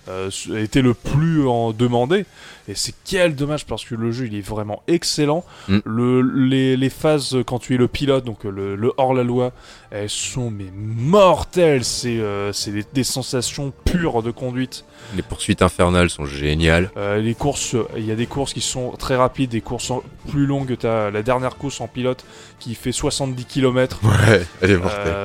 euh, 0.07 0.29
était 0.55 0.81
le 0.81 0.93
plus 0.93 1.47
en 1.47 1.71
demandé 1.71 2.25
et 2.67 2.73
c'est 2.75 2.93
quel 3.05 3.35
dommage 3.35 3.65
parce 3.65 3.85
que 3.85 3.93
le 3.95 4.11
jeu 4.11 4.25
il 4.27 4.35
est 4.35 4.41
vraiment 4.47 4.81
excellent 4.87 5.43
Mm. 5.67 5.79
le, 5.85 6.21
les, 6.21 6.77
les 6.77 6.89
phases 6.89 7.37
quand 7.45 7.59
tu 7.59 7.73
es 7.75 7.77
le 7.77 7.87
pilote 7.87 8.23
donc 8.25 8.43
le, 8.43 8.75
le 8.75 8.91
hors 8.97 9.13
la 9.13 9.23
loi 9.23 9.51
elles 9.91 10.09
sont 10.09 10.49
mais 10.51 10.65
mortelles 10.75 11.83
c'est 11.85 12.19
euh, 12.19 12.51
c'est 12.53 12.71
des, 12.71 12.85
des 12.93 13.03
sensations 13.03 13.71
pures 13.85 14.21
de 14.23 14.31
conduite 14.31 14.83
Les 15.15 15.21
poursuites 15.21 15.61
infernales 15.61 16.09
sont 16.09 16.25
géniales. 16.25 16.89
euh, 16.97 17.21
les 17.21 17.35
courses, 17.35 17.75
il 17.95 18.05
y 18.05 18.11
a 18.11 18.15
des 18.15 18.25
courses 18.25 18.53
qui 18.53 18.61
sont 18.61 18.91
très 18.91 19.15
rapides, 19.15 19.51
des 19.51 19.61
courses 19.61 19.91
en- 19.91 20.01
plus 20.29 20.45
longues. 20.45 20.75
T'as 20.79 21.11
la 21.11 21.21
dernière 21.21 21.55
course 21.57 21.79
en 21.81 21.87
pilote 21.87 22.25
qui 22.59 22.73
fait 22.75 22.91
70 22.91 23.45
km. 23.45 23.99
Ouais, 24.03 24.41
elle 24.61 24.71
est 24.71 24.77
mortelle. 24.77 25.15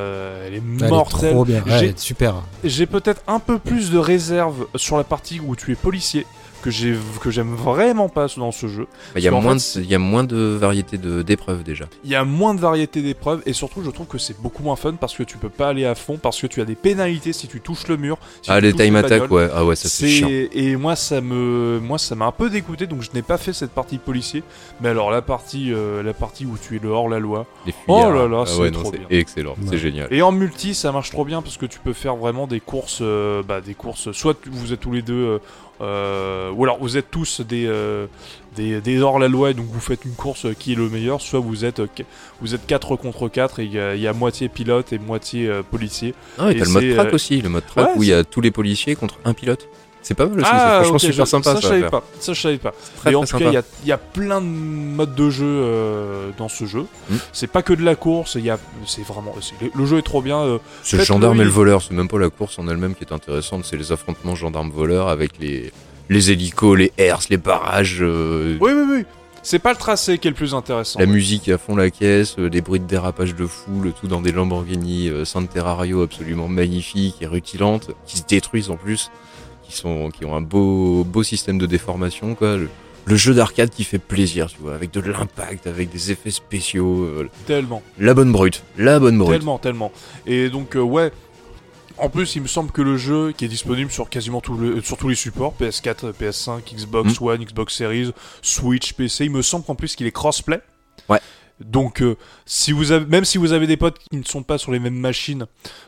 elle 0.46 0.54
est 0.54 0.56
Elle 0.56 0.84
est 0.84 0.88
mortelle. 0.90 1.30
trop 1.32 1.44
bien, 1.44 1.62
ouais, 1.62 1.64
J'ai- 1.66 1.76
elle 1.76 1.84
est 1.90 1.98
super. 1.98 2.34
J'ai 2.64 2.86
peut-être 2.86 3.22
un 3.26 3.38
peu 3.40 3.58
plus 3.58 3.90
de 3.90 3.98
réserve 3.98 4.66
sur 4.76 4.96
la 4.96 5.04
partie 5.04 5.40
où 5.40 5.56
tu 5.56 5.72
es 5.72 5.74
policier 5.74 6.26
que 6.60 6.70
j'ai 6.70 6.96
que 7.20 7.30
j'aime 7.30 7.54
vraiment 7.54 8.08
pas 8.08 8.26
dans 8.36 8.52
ce 8.52 8.66
jeu. 8.68 8.86
Bah, 9.14 9.20
Il 9.20 9.22
y, 9.22 9.28
a 9.28 9.30
moins 9.30 9.58
fait, 9.58 9.78
de- 9.80 9.84
il 9.84 9.90
y 9.90 9.94
a 9.94 9.98
moins 9.98 10.24
de 10.24 10.36
variété 10.36 10.98
de- 10.98 11.22
d'épreuves 11.22 11.62
déjà. 11.62 11.86
Il 12.04 12.10
y 12.10 12.14
a 12.14 12.24
moins 12.24 12.54
de 12.54 12.60
variété 12.60 13.02
d'épreuves 13.02 13.42
et 13.46 13.52
surtout 13.52 13.82
je 13.82 13.90
trouve 13.90 14.06
que 14.06 14.18
c'est 14.18 14.40
beaucoup 14.40 14.62
moins 14.62 14.76
fun 14.76 14.94
parce 14.94 15.14
que 15.14 15.22
tu 15.22 15.36
peux 15.38 15.48
pas 15.48 15.68
aller 15.68 15.84
à 15.86 15.94
fond 15.94 16.18
parce 16.20 16.40
que 16.40 16.46
tu 16.46 16.60
as 16.60 16.64
des 16.64 16.74
pénalités 16.74 17.32
si 17.32 17.48
tu 17.48 17.60
touches 17.60 17.88
le 17.88 17.96
mur. 17.96 18.18
si 18.42 18.50
ah, 18.50 18.60
les 18.60 18.72
time 18.72 18.96
attack, 18.96 19.30
ouais. 19.30 19.48
Ah 19.54 19.64
ouais, 19.64 19.76
ça 19.76 19.88
c'est 19.88 20.08
chiant. 20.08 20.28
et 20.30 20.76
moi 20.76 20.96
ça 20.96 21.20
me 21.20 21.80
moi 21.82 21.98
ça 21.98 22.14
m'a 22.14 22.26
un 22.26 22.32
peu 22.32 22.50
dégoûté 22.50 22.86
donc 22.86 23.02
je 23.02 23.10
n'ai 23.14 23.22
pas 23.22 23.38
fait 23.38 23.52
cette 23.52 23.70
partie 23.72 23.98
policier 23.98 24.42
mais 24.80 24.88
alors 24.90 25.10
la 25.10 25.22
partie 25.22 25.72
euh, 25.72 26.02
la 26.02 26.12
partie 26.14 26.46
où 26.46 26.56
tu 26.60 26.76
es 26.76 26.78
le 26.78 26.88
hors 26.90 27.08
la 27.08 27.18
loi 27.18 27.46
Les 27.66 27.74
Oh 27.88 28.02
là 28.12 28.28
là, 28.28 28.42
ah 28.42 28.46
c'est 28.46 28.60
ouais, 28.60 28.70
trop 28.70 28.90
bien. 28.90 29.00
excellent, 29.10 29.52
Ouais. 29.52 29.66
c'est 29.70 29.78
génial. 29.78 30.08
et 30.12 30.22
en 30.22 30.32
multi 30.32 30.74
ça 30.74 30.92
marche 30.92 31.10
trop 31.10 31.24
bien 31.24 31.42
parce 31.42 31.56
que 31.56 31.66
tu 31.66 31.78
peux 31.78 31.92
faire 31.92 32.16
vraiment 32.16 32.46
des 32.46 32.60
courses 32.60 32.98
euh, 33.02 33.42
bah, 33.42 33.60
des 33.60 33.74
courses 33.74 34.12
soit 34.12 34.36
vous 34.50 34.72
êtes 34.72 34.80
tous 34.80 34.92
les 34.92 35.02
deux 35.02 35.14
euh, 35.14 35.38
euh, 35.80 36.50
ou 36.52 36.64
alors 36.64 36.78
vous 36.80 36.96
êtes 36.96 37.10
tous 37.10 37.40
des 37.40 37.66
euh, 37.66 38.06
des, 38.56 38.80
des 38.80 39.00
hors 39.00 39.18
la 39.18 39.28
loi 39.28 39.50
et 39.50 39.54
donc 39.54 39.66
vous 39.66 39.80
faites 39.80 40.04
une 40.04 40.12
course 40.14 40.44
euh, 40.46 40.54
qui 40.58 40.72
est 40.72 40.76
le 40.76 40.88
meilleur 40.88 41.20
soit 41.20 41.40
vous 41.40 41.64
êtes 41.64 41.80
euh, 41.80 41.86
vous 42.40 42.54
êtes 42.54 42.66
4 42.66 42.96
contre 42.96 43.28
4 43.28 43.60
et 43.60 43.64
il 43.64 43.72
y, 43.72 43.78
a- 43.78 43.94
il 43.94 44.00
y 44.00 44.06
a 44.08 44.12
moitié 44.12 44.48
pilote 44.48 44.92
et 44.92 44.98
moitié 44.98 45.46
euh, 45.48 45.62
policier 45.62 46.14
Ah, 46.38 46.50
et 46.52 46.56
Et 46.56 46.58
t'as 46.58 46.64
le 46.66 46.70
mode 46.70 46.94
track 46.94 47.14
aussi, 47.14 47.40
le 47.40 47.48
mode 47.48 47.66
track 47.66 47.86
ouais, 47.88 47.92
où 47.96 48.02
il 48.02 48.08
y 48.08 48.12
a 48.12 48.24
tous 48.24 48.40
les 48.40 48.50
policiers 48.50 48.94
contre 48.96 49.18
un 49.24 49.32
pilote. 49.34 49.68
C'est 50.02 50.14
pas 50.14 50.26
mal 50.26 50.38
aussi, 50.40 50.48
c'est 50.48 50.56
ah 50.56 50.74
franchement 50.80 50.94
ok, 50.94 51.00
super 51.00 51.24
je- 51.26 51.30
sympa 51.30 51.44
ça, 51.50 51.54
ça. 51.56 51.60
je 51.60 51.66
savais 51.66 51.88
pas 51.90 52.02
ça 52.18 52.32
je 52.32 52.40
savais 52.40 52.56
pas 52.58 52.72
Très, 52.96 53.12
et 53.12 53.14
en 53.14 53.20
tout 53.20 53.26
cas, 53.26 53.38
sympa. 53.38 53.50
il 53.50 53.54
y 53.54 53.56
a, 53.58 53.62
il 53.84 53.88
y 53.88 53.92
a 53.92 53.98
plein 53.98 54.40
de 54.40 54.46
modes 54.46 55.14
de 55.14 55.28
jeu 55.30 55.44
euh, 55.46 56.30
dans 56.38 56.48
ce 56.48 56.64
jeu. 56.64 56.86
Mm. 57.10 57.16
C'est 57.32 57.46
pas 57.48 57.62
que 57.62 57.72
de 57.74 57.84
la 57.84 57.94
course, 57.96 58.34
il 58.36 58.44
y 58.44 58.50
a, 58.50 58.58
c'est 58.86 59.02
vraiment, 59.06 59.34
le, 59.60 59.70
le 59.74 59.86
jeu 59.86 59.98
est 59.98 60.02
trop 60.02 60.22
bien. 60.22 60.38
euh, 60.40 60.58
C'est 60.82 60.96
le 60.96 61.04
gendarme 61.04 61.40
et 61.40 61.44
le 61.44 61.50
voleur, 61.50 61.82
c'est 61.82 61.92
même 61.94 62.08
pas 62.08 62.18
la 62.18 62.30
course 62.30 62.58
en 62.58 62.66
elle-même 62.68 62.94
qui 62.94 63.04
est 63.04 63.12
intéressante, 63.12 63.64
c'est 63.64 63.76
les 63.76 63.92
affrontements 63.92 64.34
gendarme-voleur 64.34 65.08
avec 65.08 65.38
les, 65.38 65.70
les 66.08 66.30
hélicos, 66.30 66.78
les 66.78 66.92
airs, 66.98 67.20
les 67.28 67.36
barrages, 67.36 67.98
euh, 68.00 68.56
Oui, 68.60 68.72
oui, 68.74 68.84
oui. 68.90 69.04
C'est 69.42 69.58
pas 69.58 69.70
le 69.70 69.78
tracé 69.78 70.18
qui 70.18 70.28
est 70.28 70.30
le 70.32 70.36
plus 70.36 70.52
intéressant. 70.54 70.98
la 71.00 71.06
musique 71.06 71.48
à 71.48 71.56
fond 71.56 71.74
la 71.74 71.88
caisse, 71.90 72.36
euh, 72.38 72.50
des 72.50 72.60
bruits 72.60 72.80
de 72.80 72.84
dérapage 72.86 73.34
de 73.34 73.46
fou, 73.46 73.80
le 73.80 73.92
tout 73.92 74.06
dans 74.06 74.20
des 74.20 74.32
Lamborghini 74.32 75.08
euh, 75.08 75.24
Santerario 75.24 76.02
absolument 76.02 76.46
magnifiques 76.46 77.16
et 77.22 77.26
rutilantes, 77.26 77.90
qui 78.06 78.18
se 78.18 78.22
détruisent 78.28 78.68
en 78.70 78.76
plus, 78.76 79.10
qui, 79.70 79.76
sont, 79.76 80.10
qui 80.10 80.24
ont 80.24 80.34
un 80.36 80.40
beau, 80.42 81.04
beau 81.04 81.22
système 81.22 81.58
de 81.58 81.66
déformation, 81.66 82.34
quoi. 82.34 82.56
Le, 82.56 82.68
le 83.06 83.16
jeu 83.16 83.32
d'arcade 83.34 83.70
qui 83.70 83.84
fait 83.84 83.98
plaisir, 83.98 84.48
tu 84.48 84.58
vois, 84.60 84.74
avec 84.74 84.90
de 84.92 85.00
l'impact, 85.00 85.66
avec 85.66 85.90
des 85.90 86.10
effets 86.12 86.30
spéciaux, 86.30 87.02
euh, 87.04 87.28
Tellement, 87.46 87.82
la 87.98 88.12
bonne 88.14 88.30
brute, 88.30 88.62
la 88.76 89.00
bonne 89.00 89.16
brute. 89.18 89.32
tellement, 89.38 89.58
tellement. 89.58 89.92
Et 90.26 90.50
donc, 90.50 90.76
euh, 90.76 90.80
ouais. 90.80 91.10
En 91.98 92.08
plus, 92.08 92.34
il 92.36 92.42
me 92.42 92.46
semble 92.46 92.70
que 92.70 92.80
le 92.82 92.96
jeu, 92.96 93.32
qui 93.36 93.44
est 93.44 93.48
disponible 93.48 93.90
sur 93.90 94.08
quasiment 94.08 94.40
tout 94.40 94.54
le- 94.54 94.80
sur 94.80 94.96
tous 94.96 95.08
les 95.08 95.14
supports, 95.14 95.54
PS4, 95.60 96.12
PS5, 96.12 96.60
Xbox 96.74 97.20
Mm. 97.20 97.24
One, 97.24 97.44
Xbox 97.44 97.74
Series, 97.74 98.12
Switch, 98.42 98.94
PC, 98.94 99.24
il 99.26 99.30
me 99.30 99.42
semble 99.42 99.64
qu'en 99.66 99.74
plus 99.74 99.96
qu'il 99.96 100.06
est 100.06 100.12
crossplay. 100.12 100.60
Ouais. 101.10 101.18
Donc, 101.60 102.00
euh, 102.02 102.16
si 102.46 102.72
vous 102.72 102.92
avez, 102.92 103.04
même 103.06 103.24
si 103.24 103.38
vous 103.38 103.52
avez 103.52 103.66
des 103.66 103.76
potes 103.76 103.98
qui 103.98 104.16
ne 104.16 104.22
sont 104.24 104.42
pas 104.42 104.58
sur 104.58 104.72
les 104.72 104.78
mêmes 104.78 104.94
machines, 104.98 105.46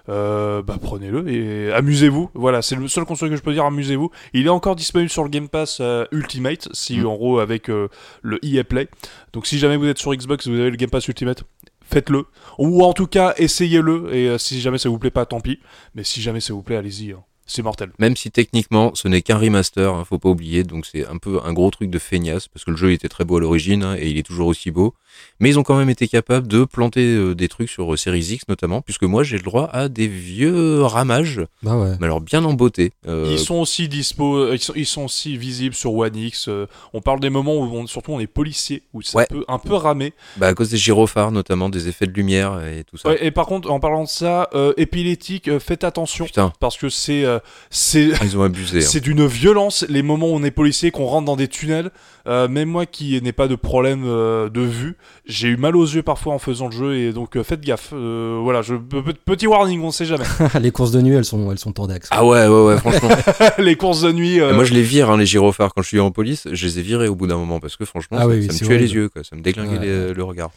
euh, 0.09 0.63
bah 0.63 0.77
prenez-le 0.81 1.29
et 1.29 1.73
amusez-vous. 1.73 2.31
Voilà, 2.35 2.63
c'est 2.63 2.77
le 2.77 2.89
seul 2.89 3.05
conseil 3.05 3.31
que 3.31 3.37
je 3.37 3.43
peux 3.43 3.53
dire. 3.53 3.65
Amusez-vous. 3.65 4.11
Il 4.35 4.47
est 4.47 4.51
encore 4.51 4.77
disponible 4.77 5.11
sur 5.11 5.23
le 5.25 5.31
Game 5.31 5.49
Pass 5.49 5.79
euh, 5.81 6.05
Ultimate, 6.13 6.69
si 6.73 6.99
Mm. 6.99 7.07
en 7.07 7.17
gros 7.17 7.39
avec 7.39 7.71
euh, 7.71 7.89
le 8.23 8.39
EA 8.45 8.65
Play. 8.65 8.89
Donc, 9.33 9.47
si 9.47 9.59
jamais 9.59 9.77
vous 9.77 9.87
êtes 9.87 9.99
sur 9.99 10.15
Xbox, 10.15 10.47
vous 10.47 10.55
avez 10.59 10.71
le 10.71 10.77
Game 10.77 10.91
Pass 10.91 11.09
Ultimate, 11.09 11.43
faites-le. 11.85 12.27
Ou 12.59 12.83
en 12.85 12.93
tout 12.93 13.07
cas, 13.07 13.35
essayez-le. 13.39 14.15
Et 14.15 14.39
si 14.39 14.61
jamais 14.61 14.79
ça 14.79 14.89
vous 14.89 14.99
plaît 14.99 15.11
pas, 15.11 15.25
tant 15.27 15.41
pis. 15.41 15.59
Mais 15.95 16.05
si 16.05 16.21
jamais 16.21 16.41
ça 16.41 16.53
vous 16.53 16.63
plaît, 16.63 16.77
allez-y. 16.77 17.13
hein. 17.13 17.23
C'est 17.45 17.63
mortel. 17.63 17.91
Même 17.99 18.17
si 18.17 18.31
techniquement 18.31 18.93
ce 18.95 19.09
n'est 19.09 19.21
qu'un 19.21 19.37
remaster, 19.37 19.93
hein, 19.93 20.05
faut 20.05 20.19
pas 20.19 20.29
oublier, 20.29 20.63
donc 20.63 20.87
c'est 20.87 21.07
un 21.07 21.19
peu 21.19 21.41
un 21.45 21.53
gros 21.53 21.71
truc 21.71 21.91
de 21.91 21.99
feignasse, 21.99 22.47
parce 22.47 22.65
que 22.65 22.71
le 22.71 22.77
jeu 22.77 22.93
était 22.93 23.09
très 23.09 23.25
beau 23.25 23.37
à 23.37 23.41
l'origine, 23.41 23.83
hein, 23.83 23.97
et 23.99 24.09
il 24.09 24.17
est 24.17 24.23
toujours 24.23 24.47
aussi 24.47 24.71
beau, 24.71 24.95
mais 25.41 25.49
ils 25.51 25.59
ont 25.59 25.63
quand 25.63 25.77
même 25.77 25.91
été 25.91 26.09
capables 26.09 26.47
de 26.49 26.65
planter 26.65 27.05
euh, 27.15 27.35
des 27.35 27.49
trucs 27.49 27.69
sur 27.71 27.93
euh, 27.93 27.97
Series 27.97 28.29
X 28.33 28.45
notamment, 28.49 28.81
puisque 28.83 29.03
moi 29.05 29.23
j'ai 29.23 29.37
le 29.37 29.43
droit 29.43 29.69
à 29.73 29.89
des 29.89 30.07
vieux 30.09 30.83
ramages, 30.83 31.41
Bah 31.63 31.77
ouais. 31.77 31.97
mais 32.01 32.07
alors 32.07 32.21
bien 32.21 32.45
en 32.45 32.53
beauté. 32.55 32.93
Euh, 33.07 33.29
Ils 33.31 33.39
sont 33.39 33.57
aussi 33.57 33.89
dispo, 33.89 34.53
ils 34.53 34.59
sont, 34.59 34.73
ils 34.77 34.87
sont 34.87 35.05
aussi 35.05 35.37
visibles 35.37 35.75
sur 35.75 35.95
One 35.95 36.17
X. 36.17 36.49
on 36.93 37.01
parle 37.01 37.21
des 37.21 37.31
moments 37.31 37.57
où 37.57 37.65
on, 37.77 37.87
surtout 37.87 38.13
on 38.13 38.21
est 38.21 38.27
policier, 38.27 38.83
où 38.93 39.03
ça 39.03 39.19
Ouais. 39.19 39.27
peut 39.29 39.45
un 39.49 39.59
peu 39.59 39.75
ramer. 39.75 40.13
bah, 40.37 40.49
à 40.49 40.55
cause 40.55 40.71
des 40.71 40.77
gyrophares 40.77 41.33
notamment, 41.33 41.69
des 41.69 41.89
effets 41.89 42.07
de 42.07 42.13
lumière 42.13 42.61
et 42.67 42.85
tout 42.85 42.97
ça. 42.97 43.11
Ouais, 43.11 43.25
et 43.25 43.31
par 43.31 43.47
contre, 43.47 43.71
en 43.71 43.81
parlant 43.81 44.05
de 44.05 44.09
ça, 44.09 44.49
euh, 44.55 44.73
épileptique, 44.77 45.49
euh, 45.49 45.59
faites 45.61 45.85
attention 45.85 46.25
Putain, 46.25 46.53
parce 46.61 46.77
que 46.77 46.89
c'est 46.89 47.25
euh, 47.25 47.39
c'est 47.71 48.11
ah, 48.15 48.25
ils 48.25 48.37
ont 48.37 48.43
abusé. 48.43 48.79
hein. 48.79 48.81
c'est 48.83 49.01
d'une 49.01 49.27
violence. 49.27 49.85
Les 49.89 50.03
moments 50.03 50.29
où 50.29 50.35
on 50.35 50.43
est 50.45 50.51
policier, 50.51 50.91
qu'on 50.91 51.07
rentre 51.07 51.27
dans 51.27 51.37
des 51.37 51.49
tunnels, 51.49 51.91
euh, 52.27 52.49
même 52.49 52.69
moi 52.69 52.87
qui 52.87 53.21
n'ai 53.23 53.33
pas 53.33 53.49
de 53.49 53.55
problème 53.55 54.05
euh, 54.07 54.49
de 54.49 54.61
vue, 54.61 54.97
j'ai 55.27 55.49
eu 55.49 55.57
mal 55.57 55.77
aux 55.77 55.85
yeux 55.85 56.03
parfois 56.03 56.35
en 56.35 56.39
faisant 56.39 56.67
le 56.67 56.73
jeu 56.73 56.97
et 56.97 57.13
donc 57.13 57.37
euh, 57.37 57.43
faites 57.45 57.61
gaffe. 57.61 57.91
Euh, 57.93 58.41
voilà, 58.43 58.63
je, 58.63 58.75
petit 58.75 59.47
warning, 59.47 59.81
on 59.83 59.91
sait 59.91 60.05
jamais. 60.05 60.25
les 60.61 60.71
courses 60.71 60.91
de 60.93 61.01
nuit, 61.01 61.15
elles 61.15 61.25
sont, 61.25 61.51
elles 61.51 61.59
sont 61.59 61.73
tendax. 61.73 62.09
Ah 62.11 62.25
ouais, 62.25 62.47
ouais, 62.47 62.65
ouais, 62.67 62.79
franchement. 62.79 63.09
les 63.59 63.77
courses 63.77 64.03
de 64.03 64.13
nuit. 64.13 64.41
euh, 64.41 64.55
Moi, 64.55 64.65
je 64.65 64.75
les 64.75 64.83
vire, 64.83 65.11
hein, 65.11 65.17
les 65.17 65.27
gyrophares. 65.27 65.75
Quand 65.75 65.83
je 65.83 65.89
suis 65.89 66.01
en 66.01 66.11
police, 66.11 66.47
je 66.51 66.67
les 66.67 66.79
ai 66.79 66.83
virés 66.83 67.09
au 67.09 67.15
bout 67.15 67.27
d'un 67.27 67.37
moment 67.37 67.61
parce 67.61 67.77
que 67.77 67.85
franchement, 67.85 68.19
Ah 68.21 68.23
ça, 68.23 68.29
oui, 68.29 68.43
ça 68.47 68.53
oui, 68.53 68.61
me 68.61 68.67
tuait 68.67 68.79
les 68.79 68.93
yeux, 68.95 69.09
quoi. 69.09 69.23
Ça 69.25 69.37
me 69.37 69.43
déglinguait 69.43 69.79
Ouais. 69.79 69.87
les- 70.09 70.15
le 70.15 70.25
regard. 70.25 70.51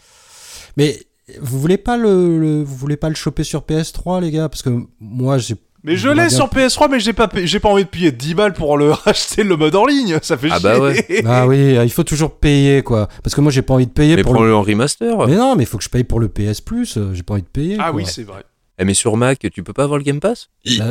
Mais 0.78 1.00
vous 1.42 1.60
voulez 1.60 1.78
pas 1.78 1.98
le, 1.98 2.40
le- 2.40 2.64
vous 2.64 2.76
voulez 2.76 2.98
pas 2.98 3.10
le 3.10 3.16
choper 3.16 3.44
sur 3.44 3.62
PS3, 3.62 4.22
les 4.22 4.32
gars? 4.32 4.50
Parce 4.50 4.62
que 4.62 4.70
moi, 5.00 5.38
j'ai. 5.38 5.56
Mais 5.86 5.96
je 5.98 6.10
l'ai 6.10 6.30
sur 6.30 6.48
PS3, 6.48 6.90
mais 6.90 7.00
j'ai 7.00 7.14
pas, 7.14 7.28
pa- 7.28 7.46
j'ai 7.46 7.60
pas 7.60 7.70
envie 7.70 7.84
de 7.84 7.90
payer 7.90 8.12
10 8.12 8.34
balles 8.34 8.54
pour 8.54 8.78
le 8.78 8.92
racheter 9.06 9.44
le 9.44 9.56
mode 9.56 9.76
en 9.76 9.86
ligne. 9.86 10.18
Ça 10.22 10.36
fait 10.38 10.50
Ah 10.52 10.56
chier. 10.60 10.64
bah 10.64 10.80
ouais. 10.80 11.24
Ah 11.28 11.46
oui, 11.48 11.76
il 11.84 11.92
faut 11.92 12.04
toujours 12.04 12.32
payer, 12.32 12.82
quoi. 12.82 13.08
Parce 13.24 13.36
que 13.36 13.42
moi, 13.42 13.52
j'ai 13.52 13.62
pas 13.62 13.76
envie 13.76 13.86
de 13.88 13.92
payer 13.92 14.16
Mais 14.16 14.24
pour 14.24 14.42
le. 14.44 14.56
en 14.56 14.64
remaster. 14.64 15.28
Mais 15.28 15.36
non, 15.36 15.56
mais 15.56 15.64
il 15.64 15.68
faut 15.68 15.78
que 15.78 15.84
je 15.84 15.90
paye 15.90 16.04
pour 16.04 16.20
le 16.20 16.28
PS 16.28 16.60
Plus. 16.62 16.98
euh, 16.98 17.12
J'ai 17.14 17.22
pas 17.24 17.34
envie 17.36 17.44
de 17.44 17.48
payer. 17.48 17.78
Ah 17.80 17.92
quoi. 17.92 17.98
oui, 18.02 18.06
c'est 18.08 18.24
vrai. 18.24 18.44
Eh, 18.78 18.84
mais 18.84 18.94
sur 18.94 19.16
Mac, 19.16 19.40
tu 19.54 19.64
peux 19.64 19.72
pas 19.72 19.84
avoir 19.84 19.98
le 19.98 20.04
Game 20.04 20.20
Pass? 20.20 20.50
Bah, 20.80 20.86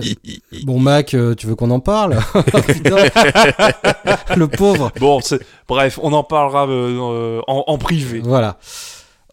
Bon, 0.62 0.78
Mac, 0.78 1.12
euh, 1.12 1.34
tu 1.34 1.46
veux 1.46 1.54
qu'on 1.54 1.70
en 1.70 1.80
parle? 1.80 2.16
Putain. 2.66 2.96
Le 4.36 4.48
pauvre. 4.48 4.90
Bon, 5.00 5.20
bref, 5.68 5.98
on 6.02 6.12
en 6.14 6.24
parlera 6.24 6.66
euh, 6.66 6.98
euh, 6.98 7.40
en, 7.46 7.64
en 7.66 7.76
privé. 7.78 8.20
Voilà. 8.24 8.56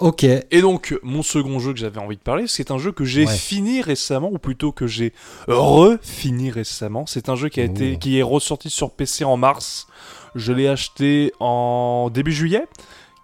Ok. 0.01 0.23
Et 0.23 0.61
donc, 0.61 0.97
mon 1.03 1.21
second 1.23 1.59
jeu 1.59 1.73
que 1.73 1.79
j'avais 1.79 1.99
envie 1.99 2.17
de 2.17 2.21
parler, 2.21 2.45
c'est 2.47 2.71
un 2.71 2.77
jeu 2.77 2.91
que 2.91 3.05
j'ai 3.05 3.25
Ouais. 3.25 3.31
fini 3.33 3.81
récemment, 3.81 4.29
ou 4.31 4.37
plutôt 4.39 4.71
que 4.71 4.87
j'ai 4.87 5.13
refini 5.47 6.49
récemment. 6.51 7.05
C'est 7.07 7.29
un 7.29 7.35
jeu 7.35 7.49
qui 7.49 7.61
a 7.61 7.63
été, 7.63 7.97
qui 7.97 8.17
est 8.17 8.23
ressorti 8.23 8.69
sur 8.69 8.91
PC 8.91 9.23
en 9.23 9.37
mars. 9.37 9.87
Je 10.35 10.53
l'ai 10.53 10.67
acheté 10.67 11.31
en 11.39 12.09
début 12.11 12.31
juillet, 12.33 12.65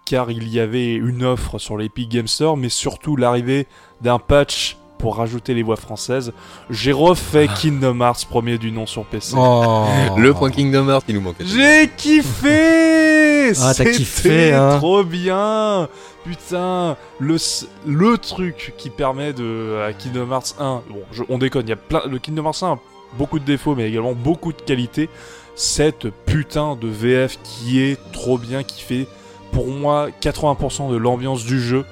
car 0.06 0.30
il 0.30 0.48
y 0.48 0.60
avait 0.60 0.94
une 0.94 1.24
offre 1.24 1.58
sur 1.58 1.76
l'Epic 1.76 2.08
Game 2.10 2.28
Store, 2.28 2.56
mais 2.56 2.68
surtout 2.68 3.16
l'arrivée 3.16 3.66
d'un 4.00 4.18
patch 4.18 4.76
pour 4.98 5.16
rajouter 5.16 5.54
les 5.54 5.62
voix 5.62 5.76
françaises. 5.76 6.32
J'ai 6.70 6.90
refait 6.92 7.46
Kingdom 7.60 8.00
Hearts 8.00 8.26
premier 8.28 8.58
du 8.58 8.72
nom 8.72 8.84
sur 8.84 9.04
PC. 9.04 9.34
Oh. 9.38 9.84
Le 10.16 10.34
point 10.34 10.50
Kingdom 10.50 10.88
Hearts, 10.88 11.04
il 11.08 11.14
nous 11.14 11.20
manquait. 11.20 11.44
J'ai 11.46 11.88
kiffé 11.96 13.52
Ah, 13.62 13.72
t'as 13.74 13.84
kiffé, 13.84 14.52
hein. 14.52 14.78
trop 14.78 15.04
bien 15.04 15.88
Putain, 16.28 16.98
le, 17.20 18.16
truc 18.18 18.74
qui 18.76 18.90
permet 18.90 19.32
de 19.32 19.78
à 19.82 19.94
Kingdom 19.94 20.30
Hearts 20.30 20.56
1, 20.60 20.82
bon, 20.90 21.02
on 21.30 21.38
déconne, 21.38 21.66
y 21.66 21.72
a 21.72 21.76
plein, 21.76 22.02
le 22.06 22.18
Kingdom 22.18 22.44
Hearts 22.44 22.62
1 22.62 22.72
a 22.72 22.78
beaucoup 23.16 23.38
de 23.38 23.46
défauts, 23.46 23.74
mais 23.74 23.88
également 23.88 24.12
beaucoup 24.12 24.52
de 24.52 24.60
qualités. 24.60 25.08
Cette 25.54 26.10
putain 26.26 26.76
de 26.76 26.86
VF 26.86 27.38
qui 27.42 27.80
est 27.80 27.98
trop 28.12 28.36
bien, 28.36 28.62
qui 28.62 28.82
fait 28.82 29.06
pour 29.52 29.68
moi 29.68 30.08
80% 30.20 30.90
de 30.92 30.96
l'ambiance 30.98 31.44
du 31.44 31.62
jeu. 31.62 31.86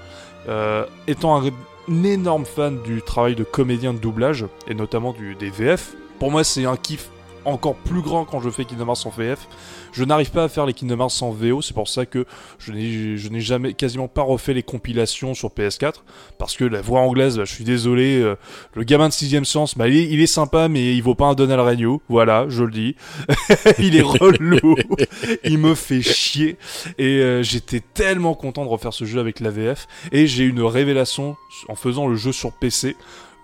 Euh, 0.51 0.85
étant 1.07 1.42
un, 1.42 1.51
un 1.88 2.05
énorme 2.05 2.44
fan 2.44 2.83
du 2.83 3.01
travail 3.01 3.37
de 3.37 3.42
comédien 3.44 3.94
de 3.94 3.99
doublage, 3.99 4.44
et 4.68 4.75
notamment 4.75 5.14
du, 5.14 5.35
des 5.35 5.49
VF, 5.49 5.94
pour 6.18 6.31
moi 6.31 6.44
c'est 6.44 6.66
un 6.66 6.77
kiff 6.77 7.09
encore 7.47 7.77
plus 7.77 8.03
grand 8.03 8.25
quand 8.25 8.41
je 8.41 8.51
fais 8.51 8.65
Kingdom 8.65 8.89
Hearts 8.89 9.07
en 9.07 9.11
VF. 9.11 9.49
Je 9.93 10.05
n'arrive 10.05 10.31
pas 10.31 10.45
à 10.45 10.49
faire 10.49 10.67
les 10.67 10.75
Kingdom 10.75 11.01
Hearts 11.01 11.23
en 11.23 11.31
VO, 11.31 11.63
c'est 11.63 11.73
pour 11.73 11.89
ça 11.89 12.05
que 12.05 12.27
je 12.59 12.73
n'ai 12.73 13.41
jamais, 13.41 13.73
quasiment 13.73 14.09
pas 14.09 14.23
refait 14.23 14.53
les 14.53 14.63
compilations 14.63 15.35
sur 15.35 15.51
PS4, 15.51 16.03
parce 16.39 16.57
que 16.57 16.65
la 16.65 16.83
voix 16.83 17.01
anglaise, 17.01 17.39
bah, 17.39 17.45
je 17.45 17.53
suis 17.55 17.65
désolé, 17.65 18.21
euh, 18.21 18.37
le 18.75 18.85
gamin 18.85 19.09
de 19.09 19.15
6ème 19.15 19.45
sens, 19.45 19.77
bah, 19.77 19.89
il, 19.89 20.21
est, 20.21 20.27
sympa, 20.27 20.69
mais 20.69 20.95
il 20.95 21.03
vaut 21.03 21.15
pas 21.15 21.27
un 21.27 21.35
Donald 21.35 21.61
Regno, 21.61 22.03
voilà, 22.09 22.47
je 22.49 22.65
le 22.65 22.71
dis. 22.71 22.97
il 23.79 23.97
est 23.97 24.03
relou, 24.03 24.77
il 25.45 25.59
me 25.59 25.75
fait 25.75 26.03
chier, 26.03 26.59
et 26.99 27.21
euh, 27.21 27.43
j'étais 27.43 27.81
tellement 27.81 28.35
content 28.35 28.65
de 28.65 28.71
refaire 28.71 28.93
ce 28.93 29.05
jeu 29.05 29.21
avec 29.21 29.41
la 29.41 29.51
VF, 29.51 29.87
et 30.13 30.27
j'ai 30.27 30.45
eu 30.45 30.51
une 30.51 30.63
révélation 30.63 31.37
en 31.69 31.75
faisant 31.75 32.07
le 32.07 32.17
jeu 32.17 32.33
sur 32.33 32.53
PC. 32.53 32.97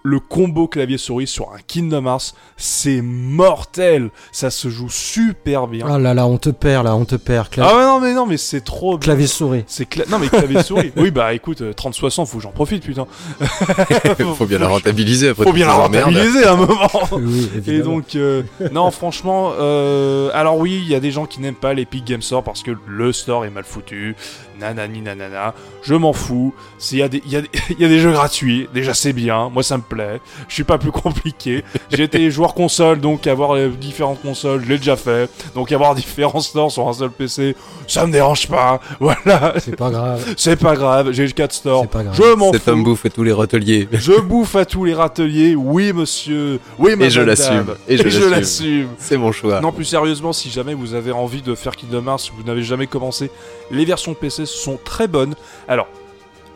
Le 0.05 0.19
combo 0.19 0.67
clavier-souris 0.67 1.29
sur 1.29 1.51
un 1.53 1.59
Kingdom 1.67 2.07
Hearts, 2.07 2.35
c'est 2.57 3.01
mortel. 3.03 4.11
Ça 4.33 4.51
se 4.51 4.69
joue 4.69 4.91
super 4.91 5.69
bien. 5.69 5.87
Ah 5.89 5.99
là 5.99 6.13
là, 6.13 6.27
on 6.27 6.39
te 6.39 6.51
perd 6.51 6.85
là, 6.87 6.97
on 6.97 7.05
te 7.05 7.15
perd. 7.15 7.49
Cla- 7.49 7.65
Ah 7.69 7.77
ouais, 7.77 7.83
non, 7.85 8.01
mais 8.01 8.13
non, 8.15 8.27
mais 8.27 8.37
c'est 8.37 8.63
trop 8.63 8.99
bien. 8.99 9.05
Clavier 9.07 9.27
souris. 9.29 9.65
C'est 9.69 9.89
cla- 9.89 10.09
Non, 10.11 10.19
mais 10.19 10.27
clavier 10.29 10.63
souris. 10.65 10.91
oui, 10.97 11.11
bah 11.13 11.33
écoute, 11.35 11.61
euh, 11.61 11.73
30-60, 11.73 12.27
faut 12.27 12.39
que 12.39 12.43
j'en 12.43 12.51
profite, 12.51 12.83
putain. 12.85 13.07
Faut 14.37 14.47
bien 14.47 14.59
la 14.59 14.69
rentabiliser 14.69 15.29
après. 15.31 15.45
Faut 15.45 15.53
bien 15.53 15.67
la 15.67 15.75
rentabiliser 15.75 16.45
à 16.45 16.53
un 16.53 16.57
moment. 16.57 16.89
Oui, 17.13 17.49
Et 17.67 17.81
donc, 17.81 18.15
euh, 18.17 18.43
non, 18.73 18.91
franchement, 18.91 19.53
euh, 19.61 20.31
alors 20.35 20.59
oui, 20.59 20.81
il 20.83 20.89
y 20.91 20.95
a 20.95 21.01
des 21.01 21.11
gens 21.11 21.27
qui 21.27 21.41
n'aiment 21.41 21.55
pas 21.55 21.75
l'Epic 21.75 22.05
Game 22.05 22.23
Store 22.23 22.43
parce 22.43 22.63
que 22.63 22.73
le 22.87 23.13
store 23.13 23.45
est 23.45 23.51
mal 23.51 23.65
foutu. 23.65 24.17
Nanani 24.63 25.01
nanana. 25.03 25.55
Je 25.83 25.95
m'en 25.95 26.13
fous. 26.13 26.55
S'il 26.79 26.99
y, 26.99 27.03
a 27.03 27.09
des- 27.09 27.23
il 27.27 27.33
y, 27.33 27.37
a 27.37 27.41
des- 27.43 27.51
il 27.71 27.81
y 27.81 27.85
a 27.85 27.89
des 27.89 27.99
jeux 27.99 28.13
gratuits, 28.13 28.69
déjà 28.73 28.95
c'est 28.95 29.13
bien. 29.13 29.49
Moi, 29.51 29.63
ça 29.63 29.77
me 29.77 29.83
plaît. 29.83 30.21
Je 30.49 30.55
suis 30.55 30.65
pas 30.65 30.79
plus 30.79 30.93
compliqué. 31.05 31.65
J'ai 31.91 32.05
été 32.05 32.31
joueur 32.31 32.55
console, 32.55 33.01
donc 33.01 33.27
avoir 33.27 33.55
les 33.55 33.69
différentes 33.69 34.23
consoles, 34.23 34.63
je 34.65 34.69
l'ai 34.69 34.79
déjà 34.79 34.97
fait. 34.97 35.29
Donc 35.55 35.73
avoir 35.73 35.95
différents 35.95 36.41
stores 36.41 36.71
sur 36.73 36.89
un 36.89 36.93
seul 36.93 37.11
PC, 37.11 37.57
ça 37.87 38.07
me 38.07 38.13
dérange 38.13 38.49
pas. 38.49 38.81
Voilà, 39.01 39.55
C'est 39.59 39.77
pas 39.77 39.91
grave. 39.91 40.35
c'est 40.37 40.57
pas 40.57 40.75
grave. 40.77 41.11
J'ai 41.13 41.27
le 41.27 41.33
4 41.33 41.53
stores. 41.53 41.83
C'est 41.83 41.91
pas 41.91 42.03
grave. 42.05 42.15
Je 42.17 42.35
m'en 42.35 42.53
Cet 42.53 42.69
homme 42.69 42.79
fous. 42.79 42.85
bouffe 42.85 43.07
tous 43.13 43.23
les 43.25 43.33
râteliers. 43.33 43.89
Je 43.93 44.21
bouffe 44.21 44.55
à 44.57 44.65
tous 44.65 44.85
les 44.85 44.95
râteliers. 44.95 45.55
Oui, 45.57 45.93
monsieur. 45.93 46.61
Oui, 46.79 46.93
madame. 46.93 47.11
je 47.11 47.21
l'assume. 47.21 47.75
Et 47.89 47.97
je 47.97 48.25
l'assume. 48.29 48.89
C'est 48.99 49.17
mon 49.17 49.33
choix. 49.33 49.61
Non, 49.61 49.73
plus 49.73 49.85
sérieusement, 49.85 50.33
si 50.33 50.51
jamais 50.51 50.75
vous 50.75 50.95
avez 50.95 51.11
envie 51.13 51.43
de 51.43 51.55
faire 51.55 51.75
Kingdom 51.77 52.07
Hearts, 52.07 52.21
si 52.21 52.31
vous 52.37 52.43
n'avez 52.45 52.63
jamais 52.63 52.87
commencé, 52.87 53.31
les 53.71 53.85
versions 53.85 54.15
PC 54.15 54.47
sont 54.47 54.79
très 54.83 55.09
bonnes. 55.09 55.35
Alors, 55.69 55.89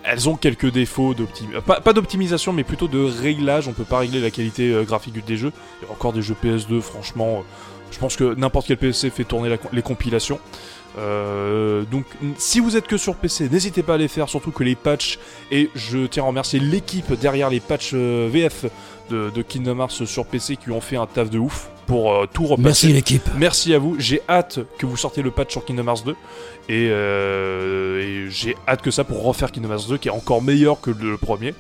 elles 0.07 0.29
ont 0.29 0.37
quelques 0.37 0.71
défauts 0.71 1.15
d'optimisation, 1.15 1.63
pas, 1.63 1.93
d'optimisation, 1.93 2.53
mais 2.53 2.65
plutôt 2.65 2.89
de 2.89 3.03
réglage. 3.03 3.69
On 3.69 3.73
peut 3.73 3.85
pas 3.85 3.99
régler 3.99 4.21
la 4.21 4.31
qualité 4.31 4.73
euh, 4.73 4.85
graphique 4.85 5.25
des 5.25 5.37
jeux. 5.37 5.53
Il 5.83 5.87
y 5.87 5.89
a 5.89 5.93
encore 5.93 6.13
des 6.13 6.23
jeux 6.23 6.37
PS2, 6.43 6.81
franchement, 6.81 7.39
euh, 7.39 7.43
je 7.91 7.99
pense 7.99 8.17
que 8.17 8.35
n'importe 8.35 8.69
quel 8.69 8.77
PC 8.77 9.11
fait 9.11 9.25
tourner 9.25 9.57
les 9.73 9.83
compilations. 9.83 10.39
Euh, 10.99 11.83
donc, 11.83 12.05
si 12.39 12.61
vous 12.61 12.77
êtes 12.77 12.87
que 12.87 12.97
sur 12.97 13.17
PC, 13.17 13.49
n'hésitez 13.49 13.83
pas 13.83 13.95
à 13.95 13.97
les 13.99 14.09
faire, 14.09 14.29
surtout 14.29 14.51
que 14.51 14.65
les 14.65 14.77
patchs, 14.77 15.19
et 15.51 15.71
je 15.75 16.07
tiens 16.07 16.25
à 16.25 16.27
remercier 16.27 16.59
l'équipe 16.59 17.13
derrière 17.13 17.51
les 17.51 17.61
patchs 17.61 17.95
VF 17.95 18.67
de, 19.11 19.31
de 19.31 19.43
Kingdom 19.43 19.81
Hearts 19.81 20.05
sur 20.07 20.27
PC 20.27 20.57
qui 20.57 20.71
ont 20.71 20.81
fait 20.81 20.97
un 20.97 21.07
taf 21.07 21.31
de 21.31 21.39
ouf 21.39 21.71
pour 21.87 22.13
euh, 22.13 22.27
tout 22.33 22.45
repasser. 22.45 22.63
Merci 22.63 22.93
l'équipe. 22.93 23.29
Merci 23.37 23.75
à 23.75 23.79
vous. 23.79 23.97
J'ai 23.99 24.21
hâte 24.29 24.61
que 24.79 24.87
vous 24.87 24.97
sortiez 24.97 25.23
le 25.23 25.31
patch 25.31 25.53
sur 25.53 25.65
Kingdom 25.65 25.87
Hearts 25.87 26.05
2. 26.05 26.13
Et, 26.13 26.89
euh, 26.91 28.01
et 28.03 28.31
j'ai 28.31 28.57
hâte 28.67 28.83
que 28.83 28.91
ça 28.91 29.05
pour 29.05 29.23
refaire 29.23 29.53
Kingdom 29.53 29.71
Hearts 29.71 29.89
2 29.89 29.99
qui 29.99 30.09
est 30.09 30.13
encore 30.13 30.43
meilleur 30.43 30.81
que 30.81 30.91
le 30.91 31.17
premier. 31.17 31.55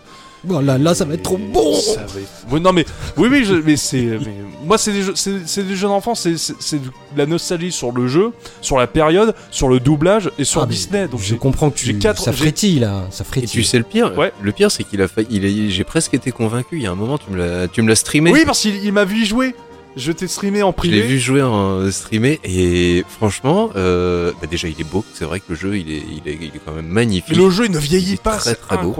Bon 0.46 0.60
là, 0.60 0.78
là, 0.78 0.94
ça 0.94 1.04
va 1.04 1.14
être 1.14 1.22
trop 1.22 1.38
bon. 1.38 1.74
Ça 1.74 2.00
va 2.00 2.20
être- 2.20 2.46
Oui, 2.50 2.60
non 2.60 2.72
mais 2.72 2.84
oui 3.16 3.28
oui 3.30 3.44
je- 3.44 3.54
mais 3.54 3.76
c'est 3.76 4.02
mais 4.02 4.34
moi 4.64 4.78
c'est 4.78 4.92
des 4.92 5.02
jeux 5.02 5.12
c'est 5.16 5.46
c'est 5.46 5.64
des 5.64 5.74
jeux 5.74 5.88
d'enfants 5.88 6.14
c'est 6.14 6.36
c'est 6.38 6.76
de 6.82 6.88
la 7.16 7.26
nostalgie 7.26 7.72
sur 7.72 7.90
le 7.92 8.06
jeu 8.06 8.30
sur 8.60 8.78
la 8.78 8.86
période 8.86 9.34
sur 9.50 9.68
le 9.68 9.80
doublage 9.80 10.30
et 10.38 10.44
sur 10.44 10.62
Ah, 10.62 10.66
Disney 10.66 11.08
donc 11.08 11.20
je 11.20 11.26
j'ai 11.26 11.36
comprends 11.36 11.70
que 11.70 11.76
tu... 11.78 11.86
j'ai 11.86 11.94
quatre- 11.94 12.22
ça 12.22 12.32
frétille 12.32 12.78
là, 12.78 13.06
ça 13.10 13.24
Et 13.24 13.26
frétille. 13.26 13.48
tu 13.50 13.64
sais 13.64 13.78
le 13.78 13.84
pire 13.84 14.16
Ouais. 14.16 14.32
Le 14.40 14.52
pire, 14.52 14.70
c'est 14.70 14.84
qu'il 14.84 15.02
a 15.02 15.08
failli. 15.08 15.26
Il 15.30 15.70
J'ai 15.70 15.84
presque 15.84 16.14
été 16.14 16.30
convaincu. 16.30 16.76
Il 16.76 16.82
y 16.82 16.86
a 16.86 16.92
un 16.92 16.94
moment, 16.94 17.18
tu 17.18 17.30
me 17.30 17.36
l'as, 17.38 17.66
tu 17.68 17.82
me 17.82 17.88
l'as 17.88 17.96
streamé. 17.96 18.30
oui 18.30 18.44
parce 18.46 18.60
qu'il 18.60 18.76
il 18.84 18.92
m'a 18.92 19.04
vu 19.04 19.22
y 19.22 19.26
jouer 19.26 19.54
je 19.96 20.12
t'ai 20.12 20.28
streamé 20.28 20.62
en 20.62 20.68
Je 20.76 20.82
l'ai 20.88 20.90
privé 20.90 21.02
vu 21.06 21.18
jouer 21.18 21.42
en 21.42 21.90
streamé 21.90 22.38
et 22.44 23.02
franchement, 23.08 23.70
euh, 23.76 24.30
bah 24.42 24.46
déjà 24.46 24.68
il 24.68 24.78
est 24.78 24.84
beau. 24.84 25.02
C'est 25.14 25.24
vrai 25.24 25.40
que 25.40 25.46
le 25.48 25.54
jeu 25.56 25.78
il 25.78 25.90
est, 25.90 26.02
il 26.22 26.30
est, 26.30 26.36
il 26.38 26.48
est 26.48 26.60
quand 26.64 26.72
même 26.72 26.86
magnifique. 26.86 27.30
Mais 27.34 27.42
le 27.42 27.48
jeu 27.50 27.64
il 27.64 27.70
ne 27.72 27.78
Il 27.78 27.82
vieillit 27.82 28.16
pas, 28.16 28.36
très, 28.36 28.50
c'est 28.50 28.56
très 28.60 28.76
beau. 28.76 28.92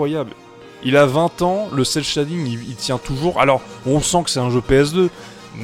Il 0.83 0.95
a 0.95 1.05
20 1.05 1.41
ans, 1.41 1.69
le 1.73 1.83
cel 1.83 2.03
shading 2.03 2.45
il 2.45 2.75
tient 2.75 2.97
toujours. 2.97 3.39
Alors 3.39 3.61
on 3.85 3.99
sent 3.99 4.23
que 4.23 4.29
c'est 4.29 4.39
un 4.39 4.49
jeu 4.49 4.61
PS2, 4.61 5.09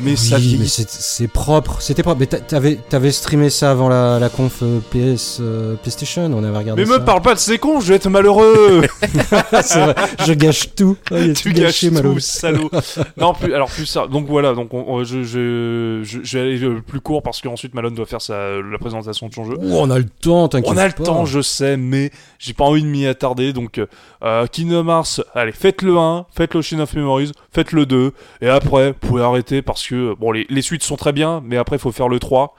mais 0.01 0.15
ça 0.15 0.37
oui, 0.37 0.57
mais 0.59 0.65
c'est- 0.67 1.27
propre, 1.27 1.81
c'était 1.81 2.03
propre. 2.03 2.19
Mais 2.19 2.25
t'a- 2.27 2.39
t'avais 2.39 2.79
avais 2.91 3.11
streamé 3.11 3.49
ça 3.49 3.71
avant 3.71 3.89
la, 3.89 4.19
la 4.19 4.29
conf 4.29 4.59
euh, 4.63 4.79
PS 4.91 5.37
euh, 5.41 5.75
PlayStation, 5.75 6.23
on 6.33 6.43
avait 6.43 6.57
regardé 6.57 6.81
Mais 6.83 6.89
ça. 6.91 6.99
me 6.99 7.05
parle 7.05 7.21
pas 7.21 7.33
de 7.33 7.39
ces 7.39 7.57
cons, 7.57 7.79
je 7.79 7.89
vais 7.89 7.95
être 7.95 8.09
malheureux. 8.09 8.81
Vrai, 9.31 9.95
je 10.25 10.33
gâche 10.33 10.73
tout. 10.75 10.97
Ah, 11.11 11.15
tu 11.33 11.33
tout 11.33 11.49
gâches 11.49 11.83
gâché, 11.85 11.91
tout, 11.91 12.19
salaud. 12.19 12.69
non, 13.17 13.33
plus, 13.33 13.53
alors 13.53 13.69
plus 13.69 13.85
ça. 13.85 14.07
Donc 14.07 14.27
voilà, 14.27 14.53
donc 14.53 14.73
on- 14.73 14.85
on- 14.87 15.03
je, 15.03 15.23
je, 15.23 16.01
je, 16.03 16.19
je 16.23 16.37
vais 16.37 16.43
aller 16.43 16.57
le 16.57 16.81
plus 16.81 17.01
court 17.01 17.21
parce 17.23 17.41
qu'ensuite 17.41 17.73
Malone 17.73 17.95
doit 17.95 18.05
faire 18.05 18.21
sa, 18.21 18.59
la 18.61 18.77
présentation 18.77 19.27
de 19.27 19.33
son 19.33 19.45
jeu. 19.45 19.57
Ouh, 19.59 19.75
on 19.77 19.89
a 19.89 19.97
le 19.97 20.05
temps, 20.05 20.47
t'inquiète 20.47 20.71
On 20.73 20.77
a 20.77 20.87
le 20.87 20.93
temps, 20.93 21.25
je 21.25 21.41
sais, 21.41 21.77
mais 21.77 22.11
j'ai 22.39 22.53
pas 22.53 22.63
envie 22.65 22.83
de 22.83 22.87
m'y 22.87 23.05
attarder. 23.07 23.53
Donc, 23.53 23.79
euh, 24.23 24.47
Kingdom 24.47 24.87
Hearts, 24.87 25.21
allez, 25.35 25.51
faites 25.51 25.81
le 25.81 25.97
1, 25.97 26.25
faites 26.35 26.53
le 26.53 26.61
Shin 26.61 26.79
of 26.79 26.93
Memories, 26.93 27.31
faites 27.51 27.71
le 27.71 27.85
2, 27.85 28.11
et 28.41 28.47
après, 28.49 28.89
vous 28.91 29.07
pouvez 29.07 29.21
arrêter 29.23 29.61
parce 29.61 29.82
que, 29.87 30.15
bon, 30.15 30.31
les, 30.31 30.45
les 30.49 30.61
suites 30.61 30.83
sont 30.83 30.95
très 30.95 31.11
bien, 31.13 31.41
mais 31.45 31.57
après, 31.57 31.75
il 31.75 31.79
faut 31.79 31.91
faire 31.91 32.09
le 32.09 32.19
3. 32.19 32.55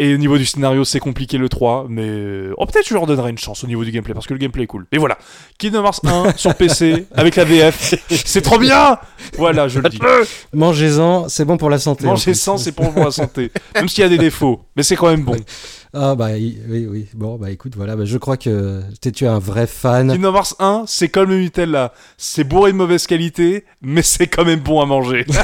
Et 0.00 0.14
au 0.14 0.16
niveau 0.16 0.38
du 0.38 0.46
scénario, 0.46 0.84
c'est 0.84 1.00
compliqué 1.00 1.38
le 1.38 1.48
3, 1.48 1.86
mais 1.88 2.50
oh, 2.56 2.66
peut-être 2.66 2.86
je 2.86 2.94
leur 2.94 3.04
donnerai 3.04 3.30
une 3.30 3.38
chance 3.38 3.64
au 3.64 3.66
niveau 3.66 3.84
du 3.84 3.90
gameplay 3.90 4.14
parce 4.14 4.28
que 4.28 4.32
le 4.32 4.38
gameplay 4.38 4.62
est 4.62 4.68
cool. 4.68 4.86
Mais 4.92 4.98
voilà, 4.98 5.18
Kingdom 5.58 5.84
Hearts 5.84 6.00
1 6.04 6.32
sur 6.36 6.54
PC 6.54 7.06
avec 7.16 7.34
la 7.34 7.42
VF, 7.42 7.96
c'est 8.08 8.42
trop 8.42 8.58
bien. 8.58 8.96
Voilà, 9.36 9.66
je 9.66 9.80
le 9.80 9.88
dis. 9.88 9.98
Mangez-en, 10.52 11.28
c'est 11.28 11.44
bon 11.44 11.56
pour 11.56 11.68
la 11.68 11.80
santé. 11.80 12.06
en 12.06 12.10
Manger 12.10 12.30
plus. 12.30 12.40
sans, 12.40 12.58
c'est 12.58 12.70
pour 12.70 12.92
la 12.94 13.10
santé, 13.10 13.50
même 13.74 13.88
s'il 13.88 14.02
y 14.02 14.06
a 14.06 14.08
des 14.08 14.18
défauts, 14.18 14.60
mais 14.76 14.84
c'est 14.84 14.94
quand 14.94 15.08
même 15.08 15.24
bon. 15.24 15.34
Ah 15.94 16.14
bah 16.14 16.28
oui, 16.34 16.58
oui. 16.68 17.06
Bon 17.14 17.36
bah 17.36 17.50
écoute, 17.50 17.72
voilà, 17.76 17.96
bah, 17.96 18.04
je 18.04 18.18
crois 18.18 18.36
que 18.36 18.82
t'es- 19.00 19.10
tu 19.12 19.24
es 19.24 19.28
un 19.28 19.38
vrai 19.38 19.66
fan. 19.66 20.12
Kingdom 20.12 20.34
Hearts 20.34 20.54
1, 20.58 20.84
c'est 20.86 21.08
comme 21.08 21.30
le 21.30 21.38
Nutella. 21.40 21.92
C'est 22.18 22.44
bourré 22.44 22.72
de 22.72 22.76
mauvaise 22.76 23.06
qualité, 23.06 23.64
mais 23.80 24.02
c'est 24.02 24.26
quand 24.26 24.44
même 24.44 24.60
bon 24.60 24.80
à 24.82 24.86
manger. 24.86 25.24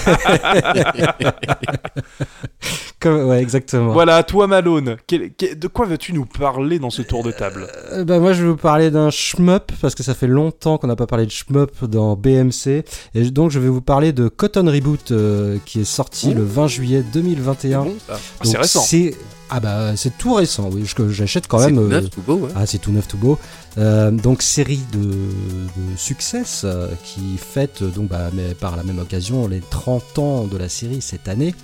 Comme- 3.01 3.29
ouais, 3.29 3.43
exactement. 3.43 3.93
voilà, 3.93 4.23
toi 4.23 4.47
Malone, 4.47 4.97
quel- 5.07 5.33
quel- 5.35 5.59
de 5.59 5.69
quoi 5.69 5.85
veux-tu 5.85 6.15
nous 6.15 6.25
parler 6.25 6.79
dans 6.79 6.89
ce 6.89 7.03
tour 7.03 7.23
de 7.23 7.33
table? 7.33 7.67
Euh, 7.93 8.03
bah, 8.05 8.19
moi 8.19 8.33
je 8.33 8.43
vais 8.43 8.49
vous 8.51 8.57
parler 8.57 8.91
d'un 8.91 9.11
shmup 9.11 9.73
parce 9.83 9.95
que 9.95 10.03
ça 10.03 10.15
fait 10.15 10.27
longtemps 10.27 10.79
qu'on 10.79 10.87
n'a 10.87 10.97
pas 10.97 11.07
parlé 11.07 11.27
de 11.27 11.31
shmup 11.31 11.85
dans 11.85 12.17
BMC 12.17 12.83
et 13.15 13.31
donc 13.31 13.51
je 13.51 13.59
vais 13.59 13.69
vous 13.69 13.83
parler 13.83 14.13
de 14.15 14.29
Cotton 14.29 14.67
Reboot 14.71 15.11
euh, 15.11 15.59
qui 15.67 15.81
est 15.81 15.85
sorti 15.85 16.33
le 16.33 16.43
20 16.45 16.67
juillet 16.67 17.03
2021. 17.13 17.85
bon, 17.85 17.95
ça. 18.07 18.15
Ah, 18.15 18.19
C'est 18.45 18.57
récent. 18.59 18.81
C'est 18.81 19.15
ah 19.51 19.61
bah 19.61 19.97
c'est 19.97 20.17
tout 20.19 20.35
récent. 20.35 20.71
Oui, 20.73 20.85
j'achète 21.11 21.47
quand 21.49 21.59
C'est 21.59 21.67
même. 21.67 21.77
tout 21.77 21.83
euh, 21.83 21.89
neuf, 21.89 22.11
tout 22.11 22.23
beau, 22.23 22.35
ouais. 22.37 22.51
Ah, 22.57 22.67
c'est 22.67 22.79
tout 22.79 22.93
neuf, 22.93 23.07
tout 23.09 23.19
beau. 23.19 23.39
Euh, 23.79 24.11
donc, 24.11 24.43
série 24.43 24.81
de, 24.93 24.99
de 25.01 25.97
succès 25.97 26.43
euh, 26.65 26.89
qui 27.05 27.37
fête 27.37 27.83
euh, 27.83 27.89
donc, 27.89 28.09
bah, 28.09 28.31
mais 28.33 28.55
par 28.55 28.77
la 28.77 28.83
même 28.85 28.99
occasion 28.99 29.47
les 29.49 29.61
30 29.61 30.19
ans 30.19 30.45
de 30.45 30.57
la 30.57 30.69
série 30.69 31.01
cette 31.03 31.29
année. 31.29 31.55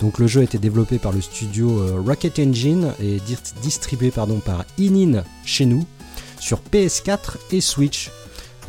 Donc, 0.00 0.18
le 0.18 0.26
jeu 0.26 0.40
a 0.40 0.44
été 0.44 0.58
développé 0.58 0.98
par 0.98 1.12
le 1.12 1.20
studio 1.20 1.78
euh, 1.80 2.00
Rocket 2.06 2.38
Engine 2.38 2.92
et 3.00 3.18
di- 3.20 3.36
distribué 3.62 4.10
pardon, 4.10 4.40
par 4.40 4.64
Inin 4.78 5.24
chez 5.44 5.66
nous 5.66 5.84
sur 6.40 6.60
PS4 6.72 7.36
et 7.52 7.60
Switch. 7.60 8.10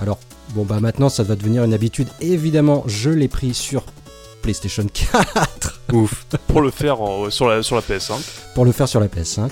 Alors, 0.02 0.20
bon, 0.56 0.64
bah 0.64 0.80
maintenant 0.80 1.10
ça 1.10 1.24
va 1.24 1.36
devenir 1.36 1.64
une 1.64 1.74
habitude. 1.74 2.08
Évidemment, 2.22 2.84
je 2.88 3.10
l'ai 3.10 3.28
pris 3.28 3.54
sur 3.54 3.84
PlayStation 4.42 4.86
4 4.94 5.82
Ouf. 5.94 6.26
Pour 6.48 6.62
le 6.62 6.72
faire 6.72 7.02
en- 7.02 7.30
sur, 7.30 7.48
la, 7.48 7.64
sur 7.64 7.76
la 7.76 7.82
PS5. 7.82 8.14
pour 8.56 8.66
le 8.66 8.72
faire 8.72 8.88
sur 8.88 9.00
la 9.00 9.08
PS5. 9.08 9.50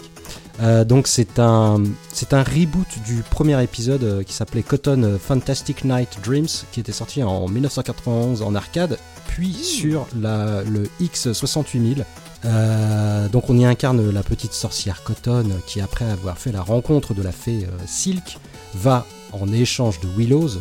Euh, 0.59 0.83
donc 0.83 1.07
c'est 1.07 1.37
un 1.37 1.83
c'est 2.11 2.33
un 2.33 2.41
reboot 2.41 2.87
du 3.05 3.21
premier 3.29 3.61
épisode 3.61 4.03
euh, 4.03 4.23
qui 4.23 4.33
s'appelait 4.33 4.63
Cotton 4.63 5.03
euh, 5.03 5.17
Fantastic 5.19 5.85
Night 5.85 6.17
Dreams 6.23 6.47
qui 6.71 6.79
était 6.79 6.91
sorti 6.91 7.21
en 7.21 7.47
1991 7.47 8.41
en 8.41 8.55
arcade 8.55 8.97
puis 9.27 9.53
sur 9.53 10.07
la, 10.19 10.63
le 10.63 10.89
X68000 11.01 12.03
Euh, 12.45 13.27
donc 13.29 13.49
on 13.49 13.57
y 13.57 13.65
incarne 13.65 14.09
la 14.11 14.23
petite 14.23 14.53
sorcière 14.53 15.03
Cotton 15.03 15.45
qui 15.67 15.81
après 15.81 16.05
avoir 16.09 16.37
fait 16.37 16.51
la 16.51 16.61
rencontre 16.61 17.13
de 17.13 17.21
la 17.21 17.31
fée 17.31 17.67
Silk 17.85 18.37
va 18.75 19.05
en 19.33 19.51
échange 19.51 19.99
de 19.99 20.07
Willows, 20.17 20.51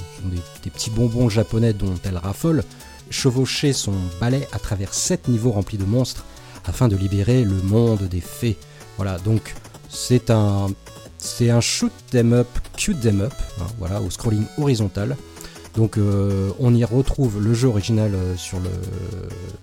des 0.65 0.71
petits 0.71 0.91
bonbons 0.91 1.29
japonais 1.29 1.73
dont 1.73 1.95
elle 2.05 2.17
raffole, 2.19 2.65
chevaucher 3.11 3.73
son 3.73 3.95
balai 4.21 4.47
à 4.53 4.59
travers 4.59 4.95
sept 4.95 5.29
niveaux 5.29 5.53
remplis 5.53 5.79
de 5.79 5.85
monstres 5.85 6.25
afin 6.65 6.89
de 6.89 6.97
libérer 6.97 7.45
le 7.45 7.63
monde 7.63 8.03
des 8.03 8.21
fées. 8.21 8.57
Voilà, 8.97 9.19
donc 9.19 9.55
c'est 9.89 10.31
un 10.31 10.69
c'est 11.19 11.51
un 11.51 11.61
shoot 11.61 11.93
them 12.11 12.33
up, 12.33 12.49
cute 12.77 13.01
them 13.01 13.21
up, 13.21 13.33
hein, 13.61 13.67
voilà, 13.79 14.01
au 14.01 14.11
scrolling 14.11 14.45
horizontal. 14.59 15.17
Donc 15.75 15.99
euh, 15.99 16.51
on 16.59 16.75
y 16.75 16.85
retrouve 16.85 17.43
le 17.43 17.53
jeu 17.53 17.69
original 17.69 18.15
euh, 18.15 18.37
sur 18.37 18.59
le, 18.61 18.71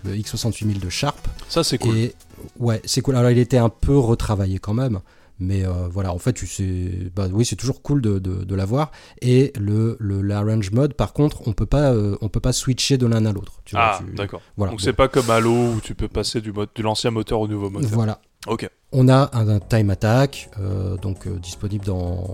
le 0.03 0.15
X68000 0.15 0.79
de 0.79 0.89
Sharp. 0.89 1.27
Ça, 1.49 1.63
c'est 1.63 1.77
cool. 1.77 1.97
Et 1.97 2.15
ouais, 2.59 2.81
c'est 2.85 3.01
cool. 3.01 3.15
Alors 3.15 3.31
il 3.31 3.39
était 3.39 3.57
un 3.57 3.69
peu 3.69 3.97
retravaillé 3.97 4.59
quand 4.59 4.73
même. 4.73 4.99
Mais 5.43 5.65
euh, 5.65 5.87
voilà, 5.91 6.13
en 6.13 6.17
fait, 6.19 6.33
tu 6.33 6.47
sais, 6.47 7.11
bah 7.15 7.27
oui, 7.31 7.43
c'est 7.45 7.55
toujours 7.57 7.81
cool 7.81 8.01
de, 8.01 8.17
de, 8.19 8.43
de 8.43 8.55
l'avoir. 8.55 8.91
Et 9.21 9.51
le, 9.59 9.97
le 9.99 10.21
l'arrange 10.21 10.71
mode, 10.71 10.93
par 10.93 11.11
contre, 11.13 11.47
on 11.47 11.53
peut 11.53 11.65
pas, 11.65 11.91
euh, 11.91 12.15
on 12.21 12.29
peut 12.29 12.39
pas 12.39 12.53
switcher 12.53 12.97
de 12.97 13.05
l'un 13.05 13.25
à 13.25 13.31
l'autre. 13.33 13.61
Ah, 13.73 13.99
tu- 14.03 14.13
d'accord. 14.15 14.41
Voilà. 14.55 14.71
Donc 14.71 14.79
bon. 14.79 14.83
c'est 14.85 14.93
pas 14.93 15.07
comme 15.09 15.29
Halo 15.29 15.51
où 15.75 15.81
tu 15.81 15.95
peux 15.95 16.07
passer 16.07 16.39
du 16.41 16.51
mode 16.53 16.69
de 16.75 16.81
l'ancien 16.81 17.11
moteur 17.11 17.39
au 17.41 17.47
nouveau 17.47 17.69
moteur. 17.69 17.89
Voilà. 17.91 18.21
Ok. 18.47 18.69
On 18.91 19.09
a 19.09 19.29
un, 19.33 19.47
un 19.49 19.59
time 19.59 19.89
attack, 19.89 20.49
euh, 20.59 20.97
donc 20.97 21.27
euh, 21.27 21.37
disponible 21.39 21.85
dans 21.85 22.27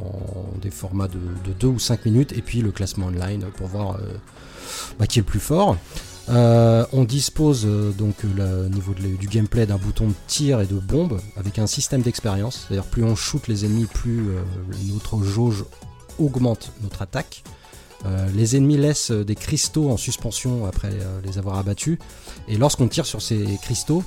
des 0.62 0.72
formats 0.72 1.08
de, 1.08 1.20
de 1.46 1.54
2 1.60 1.68
ou 1.68 1.80
5 1.80 2.06
minutes, 2.06 2.34
et 2.38 2.42
puis 2.42 2.62
le 2.62 2.72
classement 2.72 3.08
online 3.08 3.46
pour 3.58 3.68
voir 3.68 3.96
euh, 3.96 4.14
bah, 5.00 5.08
qui 5.08 5.20
est 5.20 5.22
le 5.22 5.26
plus 5.26 5.40
fort. 5.40 5.78
Euh, 6.30 6.86
on 6.94 7.04
dispose 7.06 7.64
euh, 7.66 7.92
donc 7.92 8.18
euh, 8.24 8.68
au 8.68 8.70
niveau 8.70 8.94
du 8.94 9.28
gameplay 9.28 9.66
d'un 9.66 9.78
bouton 9.78 10.10
de 10.10 10.14
tir 10.28 10.62
et 10.62 10.68
de 10.68 10.76
bombe 10.76 11.20
avec 11.36 11.58
un 11.58 11.68
système 11.68 12.02
d'expérience. 12.02 12.66
C'est-à-dire 12.68 12.88
plus 12.90 13.04
on 13.04 13.16
shoot 13.16 13.48
les 13.48 13.66
ennemis, 13.66 13.86
plus 13.86 14.28
notre 14.92 15.24
jauge 15.24 15.66
augmente 16.20 16.72
notre 16.82 17.02
attaque. 17.02 17.44
Les 18.34 18.56
ennemis 18.56 18.78
laissent 18.78 19.12
des 19.12 19.36
cristaux 19.36 19.90
en 19.90 19.98
suspension 19.98 20.66
après 20.66 20.92
les 21.26 21.38
avoir 21.38 21.58
abattus. 21.58 21.98
Et 22.48 22.56
lorsqu'on 22.56 22.88
tire 22.88 23.06
sur 23.06 23.22
ces 23.22 23.58
cristaux, 23.62 24.04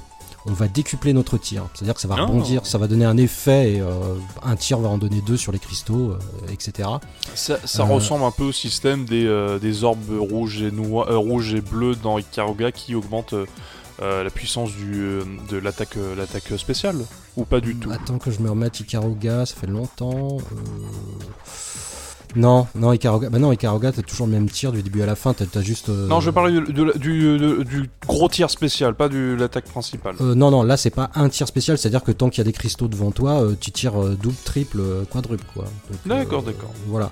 on 0.47 0.53
va 0.53 0.67
décupler 0.69 1.13
notre 1.13 1.39
tir. 1.39 1.67
C'est-à-dire 1.75 1.95
que 1.95 2.01
ça 2.01 2.09
va 2.09 2.17
Oh. 2.19 2.27
rebondir, 2.27 2.67
ça 2.67 2.79
va 2.79 2.89
donner 2.89 3.05
un 3.05 3.17
effet 3.17 3.75
et 3.75 3.81
euh, 3.81 4.15
un 4.43 4.57
tir 4.57 4.79
va 4.79 4.89
en 4.89 4.99
donner 4.99 5.21
deux 5.21 5.37
sur 5.37 5.53
les 5.53 5.59
cristaux, 5.59 6.13
euh, 6.13 6.19
etc. 6.53 6.89
Ça, 7.35 7.59
ça 7.65 7.83
Euh, 7.83 7.87
ressemble 7.87 8.25
un 8.25 8.31
peu 8.33 8.45
au 8.45 8.53
système 8.53 9.05
des, 9.05 9.27
euh, 9.27 9.59
des 9.59 9.85
orbes 9.85 10.19
rouges 10.19 10.63
et, 10.63 10.71
noi- 10.71 11.07
euh, 11.11 11.17
rouges 11.17 11.55
et 11.55 11.61
bleus 11.61 11.95
dans 11.97 12.19
Ikaruga 12.19 12.73
qui 12.73 12.95
augmentent 12.95 13.35
euh, 13.35 13.47
euh, 14.01 14.25
la 14.25 14.31
puissance 14.31 14.73
du, 14.73 15.21
de 15.49 15.57
l'attaque 15.59 15.97
l'attaque 16.17 16.59
spéciale 16.59 16.97
Ou 17.37 17.45
pas 17.45 17.61
du 17.61 17.77
tout? 17.77 17.91
Attends 17.93 18.19
que 18.19 18.31
je 18.33 18.41
me 18.41 18.51
remette 18.51 18.81
Ikaruga, 18.81 19.47
ça 19.47 19.55
fait 19.55 19.67
longtemps. 19.69 20.39
Non, 22.35 22.67
non, 22.75 22.93
Ikaruga, 22.93 23.29
bah 23.31 23.39
non, 23.39 23.53
Ikaruga, 23.53 23.93
t'as 23.93 24.03
toujours 24.03 24.27
le 24.27 24.33
même 24.33 24.49
tir 24.49 24.73
du 24.73 24.83
début 24.83 25.03
à 25.03 25.07
la 25.07 25.15
fin, 25.15 25.35
t'as 25.35 25.61
juste. 25.61 25.89
euh, 25.91 26.07
Non, 26.09 26.21
je 26.21 26.31
la- 26.85 26.93
du, 26.95 27.39
du 27.65 27.91
gros 28.07 28.29
tir 28.29 28.49
spécial, 28.49 28.95
pas 28.95 29.09
de 29.09 29.37
l'attaque 29.39 29.67
principale. 29.67 30.17
Euh, 30.21 30.35
non, 30.35 30.51
non, 30.51 30.63
là 30.63 30.77
c'est 30.77 30.91
pas 30.91 31.11
un 31.15 31.29
tir 31.29 31.47
spécial, 31.47 31.77
c'est-à-dire 31.77 32.03
que 32.03 32.13
tant 32.13 32.31
qu'il 32.31 32.39
y 32.39 32.41
a 32.41 32.45
des 32.45 32.53
cristaux 32.53 32.89
devant 32.89 33.11
toi, 33.11 33.43
euh, 33.43 33.55
tu 33.61 33.71
tires 33.71 33.99
double, 34.17 34.35
triple, 34.45 34.81
quadruple, 35.11 35.45
quoi. 35.53 35.65
D'accord, 36.07 36.43
d'accord. 36.43 36.73
Voilà. 36.87 37.11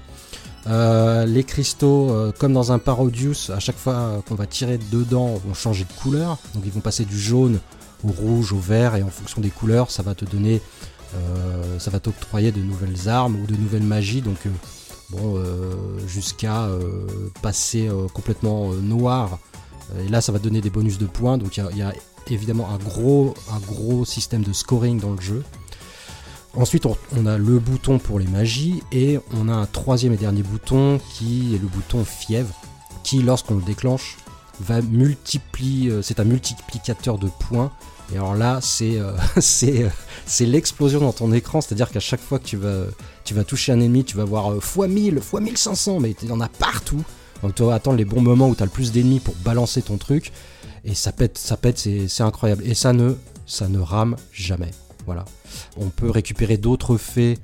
Les 1.27 1.45
cristaux, 1.45 2.15
comme 2.39 2.53
dans 2.53 2.73
un 2.73 2.79
Parodius, 2.79 3.51
à 3.51 3.61
chaque 3.61 3.77
fois 3.79 4.23
qu'on 4.29 4.35
va 4.35 4.47
tirer 4.47 4.79
dedans, 4.91 5.41
vont 5.45 5.55
changer 5.55 5.85
de 5.85 5.93
couleur. 6.01 6.39
Donc 6.55 6.63
ils 6.67 6.73
vont 6.73 6.81
passer 6.81 7.05
du 7.05 7.19
jaune 7.19 7.59
au 8.05 8.09
rouge, 8.09 8.53
au 8.53 8.59
vert, 8.59 8.97
et 8.97 9.03
en 9.03 9.09
fonction 9.09 9.41
des 9.43 9.51
couleurs, 9.51 9.91
ça 9.91 10.03
va 10.03 10.15
te 10.15 10.25
donner, 10.25 10.61
ça 11.79 11.91
va 11.91 11.99
t'octroyer 12.01 12.53
de 12.53 12.61
nouvelles 12.61 13.09
armes 13.09 13.37
ou 13.43 13.47
de 13.47 13.57
nouvelles 13.57 13.83
magies. 13.83 14.23
Donc 14.23 14.37
bon, 15.11 15.37
euh, 15.37 15.75
jusqu'à 16.07 16.65
euh, 16.65 17.07
passer 17.43 17.89
euh, 17.89 18.07
complètement 18.13 18.73
noir. 18.75 19.39
Et 20.05 20.09
là, 20.09 20.21
ça 20.21 20.31
va 20.33 20.39
donner 20.39 20.61
des 20.61 20.71
bonus 20.71 20.99
de 20.99 21.07
points. 21.07 21.37
Donc 21.39 21.57
il 21.57 21.77
y 21.77 21.83
a- 21.83 21.93
évidemment 22.31 22.69
un 22.71 22.79
gros, 22.79 23.35
système 24.05 24.43
de 24.43 24.53
scoring 24.53 25.01
dans 25.01 25.13
le 25.13 25.21
jeu. 25.21 25.43
Ensuite, 26.55 26.87
on, 26.87 26.97
on 27.17 27.27
a 27.27 27.39
le 27.39 27.59
bouton 27.59 27.99
pour 27.99 28.19
les 28.19 28.27
magies 28.27 28.83
et 28.93 29.19
on 29.37 29.49
a 29.49 29.53
un 29.53 29.67
troisième 29.67 30.13
et 30.13 30.17
dernier 30.17 30.43
bouton 30.43 31.01
qui 31.15 31.55
est 31.55 31.59
le 31.59 31.67
bouton 31.67 32.05
fièvre, 32.05 32.55
qui, 33.05 33.23
lorsqu'on 33.23 33.57
le 33.57 33.63
déclenche, 33.63 34.17
va 34.61 34.81
multiplier. 34.83 36.03
C'est 36.03 36.21
un 36.21 36.25
multiplicateur 36.25 37.19
de 37.19 37.29
points. 37.41 37.71
Et 38.13 38.17
alors 38.17 38.35
là, 38.35 38.61
c'est 38.61 38.99
euh, 38.99 39.13
euh, 39.37 39.89
c'est 40.27 40.47
l'explosion 40.47 41.01
dans 41.01 41.13
ton 41.13 41.33
écran, 41.33 41.61
c'est-à-dire 41.61 41.91
qu'à 41.91 42.01
chaque 42.01 42.21
fois 42.21 42.39
que 42.39 42.47
tu 42.47 42.57
vas 42.57 42.85
tu 43.25 43.35
vas 43.35 43.45
toucher 43.45 43.73
un 43.73 43.81
ennemi, 43.81 44.05
tu 44.05 44.17
vas 44.17 44.25
voir 44.25 44.55
x 44.57 44.77
1000, 44.77 45.19
x 45.19 45.33
1500, 45.33 46.01
mais 46.01 46.15
il 46.23 46.29
y 46.29 46.33
en 46.33 46.41
a 46.41 46.49
partout. 46.49 47.03
Donc 47.43 47.55
tu 47.55 47.63
vas 47.63 47.75
attendre 47.75 47.97
les 47.97 48.05
bons 48.05 48.21
moments 48.21 48.49
où 48.49 48.55
tu 48.55 48.63
as 48.63 48.67
le 48.67 48.73
plus 48.73 48.93
d'ennemis 48.93 49.21
pour 49.21 49.35
balancer 49.37 49.83
ton 49.83 49.97
truc. 49.97 50.33
Et 50.85 50.95
ça 50.95 51.13
pète, 51.13 51.39
ça 51.39 51.57
pète, 51.57 51.79
c'est 51.79 52.09
c'est 52.09 52.23
incroyable. 52.23 52.63
Et 52.67 52.75
ça 52.75 52.93
ne, 52.93 53.15
ça 53.47 53.69
ne 53.69 53.79
rame 53.79 54.17
jamais. 54.33 54.71
Voilà. 55.07 55.25
On 55.77 55.89
peut 55.89 56.11
récupérer 56.11 56.57
d'autres 56.57 56.97
faits 56.97 57.41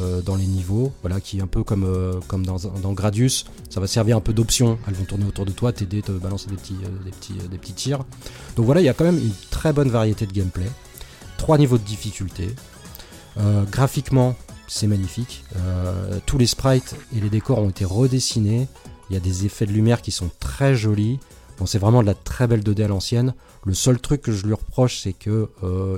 euh, 0.00 0.22
dans 0.22 0.36
les 0.36 0.46
niveaux, 0.46 0.92
voilà, 1.02 1.20
qui 1.20 1.38
est 1.38 1.42
un 1.42 1.46
peu 1.46 1.62
comme, 1.62 1.84
euh, 1.84 2.18
comme 2.26 2.44
dans, 2.44 2.56
dans 2.56 2.92
Gradius. 2.92 3.44
Ça 3.70 3.80
va 3.80 3.86
servir 3.86 4.16
un 4.16 4.20
peu 4.20 4.32
d'option. 4.32 4.78
Elles 4.88 4.94
vont 4.94 5.04
tourner 5.04 5.24
autour 5.24 5.44
de 5.44 5.52
toi, 5.52 5.72
t'aider, 5.72 6.02
te 6.02 6.12
balancer 6.12 6.48
des 6.48 6.56
petits, 6.56 6.76
euh, 6.84 7.04
des, 7.04 7.10
petits, 7.10 7.34
des 7.50 7.58
petits 7.58 7.72
tirs. 7.74 8.04
Donc 8.56 8.66
voilà, 8.66 8.80
il 8.80 8.84
y 8.84 8.88
a 8.88 8.94
quand 8.94 9.04
même 9.04 9.18
une 9.18 9.32
très 9.50 9.72
bonne 9.72 9.90
variété 9.90 10.26
de 10.26 10.32
gameplay. 10.32 10.68
Trois 11.36 11.58
niveaux 11.58 11.78
de 11.78 11.84
difficulté. 11.84 12.54
Graphiquement, 13.70 14.36
c'est 14.68 14.86
magnifique. 14.86 15.44
Tous 16.24 16.38
les 16.38 16.46
sprites 16.46 16.94
et 17.14 17.20
les 17.20 17.28
décors 17.28 17.58
ont 17.58 17.68
été 17.68 17.84
redessinés. 17.84 18.68
Il 19.10 19.14
y 19.14 19.16
a 19.16 19.20
des 19.20 19.44
effets 19.44 19.66
de 19.66 19.72
lumière 19.72 20.00
qui 20.00 20.12
sont 20.12 20.30
très 20.38 20.76
jolis. 20.76 21.18
Bon, 21.58 21.66
c'est 21.66 21.80
vraiment 21.80 22.00
de 22.00 22.06
la 22.06 22.14
très 22.14 22.46
belle 22.46 22.62
2D 22.62 22.84
à 22.84 22.88
l'ancienne. 22.88 23.34
Le 23.64 23.74
seul 23.74 24.00
truc 24.00 24.22
que 24.22 24.32
je 24.32 24.46
lui 24.46 24.54
reproche, 24.54 25.00
c'est 25.00 25.12
que 25.12 25.50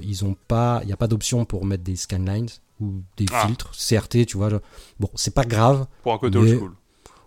ils 0.02 0.34
pas, 0.48 0.80
il 0.82 0.86
n'y 0.86 0.92
a 0.94 0.96
pas 0.96 1.08
d'option 1.08 1.44
pour 1.44 1.66
mettre 1.66 1.84
des 1.84 1.96
scanlines 1.96 2.48
ou 2.80 3.02
des 3.16 3.26
Ah. 3.32 3.46
filtres 3.46 3.70
CRT, 3.72 4.26
tu 4.26 4.36
vois. 4.36 4.50
je- 4.50 4.56
Bon, 5.00 5.08
c'est 5.14 5.34
pas 5.34 5.44
grave. 5.44 5.86
Pour 6.02 6.12
un 6.12 6.18
côté 6.18 6.38
mais- 6.38 6.50
old 6.52 6.58
school. 6.58 6.72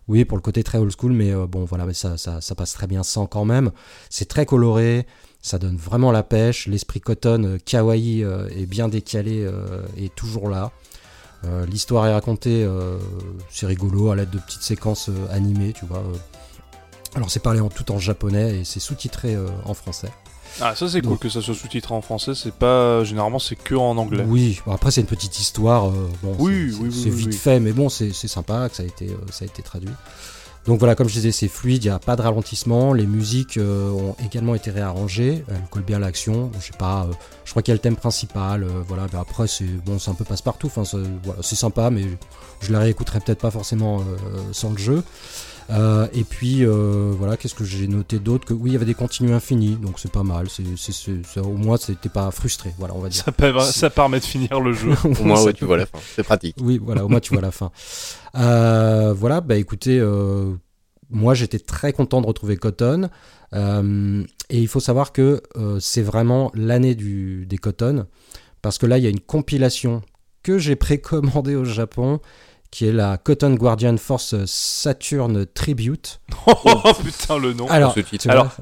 Oui, 0.08 0.26
pour 0.26 0.38
le 0.38 0.42
côté 0.42 0.64
très 0.64 0.80
old 0.80 0.92
school, 0.98 1.12
mais 1.12 1.32
euh, 1.32 1.46
bon, 1.46 1.66
voilà, 1.66 1.86
mais 1.86 1.94
ça, 1.94 2.18
ça, 2.18 2.42
ça 2.42 2.56
passe 2.56 2.74
très 2.74 2.88
bien 2.88 3.04
sans 3.04 3.28
quand 3.28 3.46
même. 3.46 3.72
C'est 4.10 4.28
très 4.28 4.46
coloré, 4.48 5.06
ça 5.40 5.60
donne 5.60 5.78
vraiment 5.78 6.12
la 6.12 6.24
pêche. 6.24 6.66
L'esprit 6.68 7.00
Cotton, 7.00 7.44
euh, 7.44 7.58
kawaii, 7.64 8.24
euh, 8.24 8.48
est 8.50 8.66
bien 8.66 8.88
décalé, 8.88 9.48
est 9.98 10.14
toujours 10.16 10.50
là. 10.50 10.72
L'histoire 11.70 12.06
est 12.08 12.12
racontée, 12.14 12.68
c'est 13.50 13.66
rigolo, 13.66 14.10
à 14.12 14.16
l'aide 14.18 14.30
de 14.30 14.40
petites 14.40 14.62
séquences 14.64 15.10
animées, 15.32 15.72
tu 15.74 15.86
vois. 15.86 16.04
Alors, 17.16 17.32
c'est 17.32 17.40
parlé 17.40 17.60
en 17.62 17.70
tout 17.70 17.92
en 17.94 17.98
japonais 18.00 18.60
et 18.60 18.64
c'est 18.66 18.82
sous-titré 18.82 19.38
en 19.66 19.74
français. 19.74 20.12
Ah, 20.62 20.76
ça 20.76 20.90
c'est 20.90 21.02
cool 21.02 21.18
que 21.18 21.30
ça 21.30 21.42
soit 21.42 21.56
sous-titré 21.56 21.94
en 21.94 22.02
français, 22.02 22.34
c'est 22.36 22.54
pas. 22.54 23.04
Généralement, 23.04 23.40
c'est 23.40 23.56
que 23.56 23.76
en 23.76 23.98
anglais. 23.98 24.26
Oui, 24.28 24.60
bon, 24.66 24.74
après 24.74 24.92
c'est 24.92 25.02
une 25.02 25.08
petite 25.08 25.40
histoire. 25.40 25.88
euh, 25.90 26.10
bon, 26.22 26.36
Oui, 26.40 26.72
c'est- 26.72 26.78
oui, 26.82 26.90
c'est 26.92 26.98
oui, 26.98 27.02
c'est 27.04 27.10
oui, 27.10 27.16
vite 27.16 27.36
fait, 27.36 27.60
mais 27.60 27.72
bon, 27.72 27.90
c'est 27.90 28.12
c'est 28.14 28.28
sympa 28.28 28.68
que 28.70 28.76
ça 28.76 28.84
a 28.84 28.86
été, 28.86 29.08
euh, 29.10 29.16
ça 29.32 29.44
a 29.44 29.48
été 29.48 29.62
traduit. 29.62 29.90
Donc 30.68 30.78
voilà, 30.78 30.94
comme 30.94 31.08
je 31.08 31.14
disais, 31.14 31.32
c'est 31.32 31.48
fluide, 31.48 31.84
il 31.86 31.88
n'y 31.88 31.94
a 31.94 32.00
pas 32.00 32.16
de 32.18 32.22
ralentissement. 32.22 32.94
Les 32.94 33.08
musiques 33.08 33.58
euh, 33.58 33.90
ont 33.92 34.16
également 34.24 34.54
été 34.54 34.70
réarrangées. 34.70 35.44
Elles 35.48 35.64
collent 35.72 35.84
bien 35.84 35.96
à 35.98 36.00
l'action. 36.00 36.52
Je 36.60 36.66
sais 36.68 36.78
pas, 36.78 37.08
euh, 37.10 37.14
je 37.46 37.52
crois 37.52 37.64
qu'il 37.64 37.72
y 37.72 37.74
a 37.74 37.76
le 37.76 37.80
thème 37.82 37.96
principal. 37.96 38.64
euh, 38.64 38.68
voilà, 38.88 39.08
mais 39.12 39.18
après 39.20 39.48
c'est 39.48 39.64
bon, 39.64 39.98
c'est 39.98 40.12
un 40.12 40.16
peu 40.16 40.26
passe-partout. 40.26 40.68
Enfin, 40.68 40.84
c'est 40.84 40.98
voilà, 41.24 41.42
c'est 41.42 41.56
sympa, 41.56 41.90
mais 41.90 42.04
je 42.62 42.72
la 42.74 42.80
réécouterai 42.80 43.22
peut-être 43.22 43.40
pas 43.40 43.52
forcément 43.52 44.04
sans 44.52 44.72
le 44.72 44.78
jeu. 44.78 45.04
Euh, 45.72 46.08
et 46.14 46.24
puis 46.24 46.66
euh, 46.66 47.14
voilà, 47.18 47.38
qu'est-ce 47.38 47.54
que 47.54 47.64
j'ai 47.64 47.88
noté 47.88 48.18
d'autre 48.18 48.46
Que 48.46 48.54
oui, 48.54 48.72
il 48.72 48.74
y 48.74 48.76
avait 48.76 48.86
des 48.86 48.96
continues 48.96 49.34
infinis, 49.34 49.76
donc 49.76 50.00
c'est 50.00 50.12
pas 50.12 50.24
mal. 50.24 50.50
C'est, 50.50 50.64
c'est, 50.78 50.92
c'est- 50.92 51.24
ça, 51.26 51.42
au 51.42 51.54
moins, 51.54 51.78
c'était 51.78 52.10
pas 52.10 52.32
frustré. 52.32 52.74
Voilà, 52.80 52.96
on 52.96 53.00
va 53.00 53.10
dire. 53.10 53.24
Ça, 53.24 53.32
permet- 53.32 53.62
ça 53.72 53.90
permet 53.90 54.20
de 54.20 54.26
finir 54.26 54.60
le 54.62 54.74
jeu. 54.74 54.94
Au 55.04 55.24
moins, 55.24 55.44
ouais, 55.44 55.54
tu 55.54 55.66
vois 55.66 55.78
la 55.78 55.86
fin. 55.86 56.00
C'est 56.16 56.24
pratique. 56.24 56.56
oui, 56.60 56.80
voilà, 56.84 57.06
au 57.06 57.08
moins 57.08 57.20
tu 57.20 57.34
vois 57.34 57.42
la 57.42 57.52
fin. 57.52 57.72
Euh, 58.36 59.12
voilà, 59.18 59.42
bah 59.42 59.56
écoutez, 59.56 59.98
euh, 60.00 60.54
moi 61.10 61.34
j'étais 61.34 61.58
très 61.58 61.94
content 61.94 62.22
de 62.22 62.28
retrouver 62.28 62.58
Cotton. 62.58 63.10
Euh, 63.56 64.24
et 64.52 64.60
il 64.60 64.68
faut 64.68 64.80
savoir 64.80 65.12
que 65.14 65.42
euh, 65.58 65.80
c'est 65.80 66.04
vraiment 66.04 66.52
l'année 66.54 66.94
du, 66.94 67.48
des 67.48 67.58
Cotton. 67.58 68.06
Parce 68.62 68.78
que 68.78 68.86
là, 68.86 69.00
il 69.00 69.04
y 69.04 69.08
a 69.08 69.10
une 69.10 69.20
compilation 69.20 70.02
que 70.44 70.60
j'ai 70.60 70.76
précommandée 70.88 71.56
au 71.56 71.66
Japon, 71.66 72.20
qui 72.72 72.88
est 72.88 72.92
la 72.92 73.18
Cotton 73.18 73.56
Guardian 73.56 73.98
Force 73.98 74.36
Saturn 74.46 75.46
Tribute. 75.54 76.22
oh 76.48 76.54
putain, 77.04 77.38
le 77.38 77.54
nom. 77.54 77.68
Alors, 77.68 77.94
ce 77.94 78.02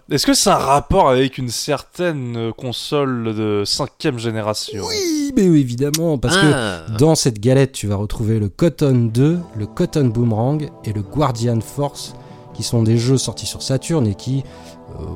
est-ce 0.10 0.26
que 0.26 0.34
c'est 0.34 0.50
un 0.50 0.56
rapport 0.56 1.10
avec 1.10 1.38
une 1.38 1.50
certaine 1.50 2.38
euh, 2.38 2.52
console 2.52 3.36
de 3.36 3.64
cinquième 3.66 4.18
génération? 4.18 4.86
Oui, 4.86 5.34
mais 5.36 5.50
oui, 5.50 5.60
évidemment, 5.60 6.18
parce 6.18 6.38
que 6.38 6.52
Ah. 6.54 6.86
Dans 6.98 7.16
cette 7.16 7.40
galette, 7.40 7.74
tu 7.74 7.88
vas 7.88 7.96
retrouver 7.96 8.40
le 8.40 8.50
Cotton 8.50 9.10
2, 9.14 9.40
le 9.56 9.66
Cotton 9.66 10.06
Boomerang 10.06 10.70
et 10.86 10.94
le 10.94 11.02
Guardian 11.02 11.60
Force, 11.60 12.14
qui 12.54 12.64
sont 12.64 12.84
des 12.84 12.98
jeux 12.98 13.18
sortis 13.18 13.46
sur 13.46 13.62
Saturn 13.62 14.08
et 14.08 14.16
qui, 14.16 14.44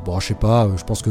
bon, 0.05 0.19
je 0.19 0.27
sais 0.27 0.33
pas, 0.33 0.65
euh, 0.65 0.77
je 0.77 0.83
pense 0.83 1.01
que 1.01 1.09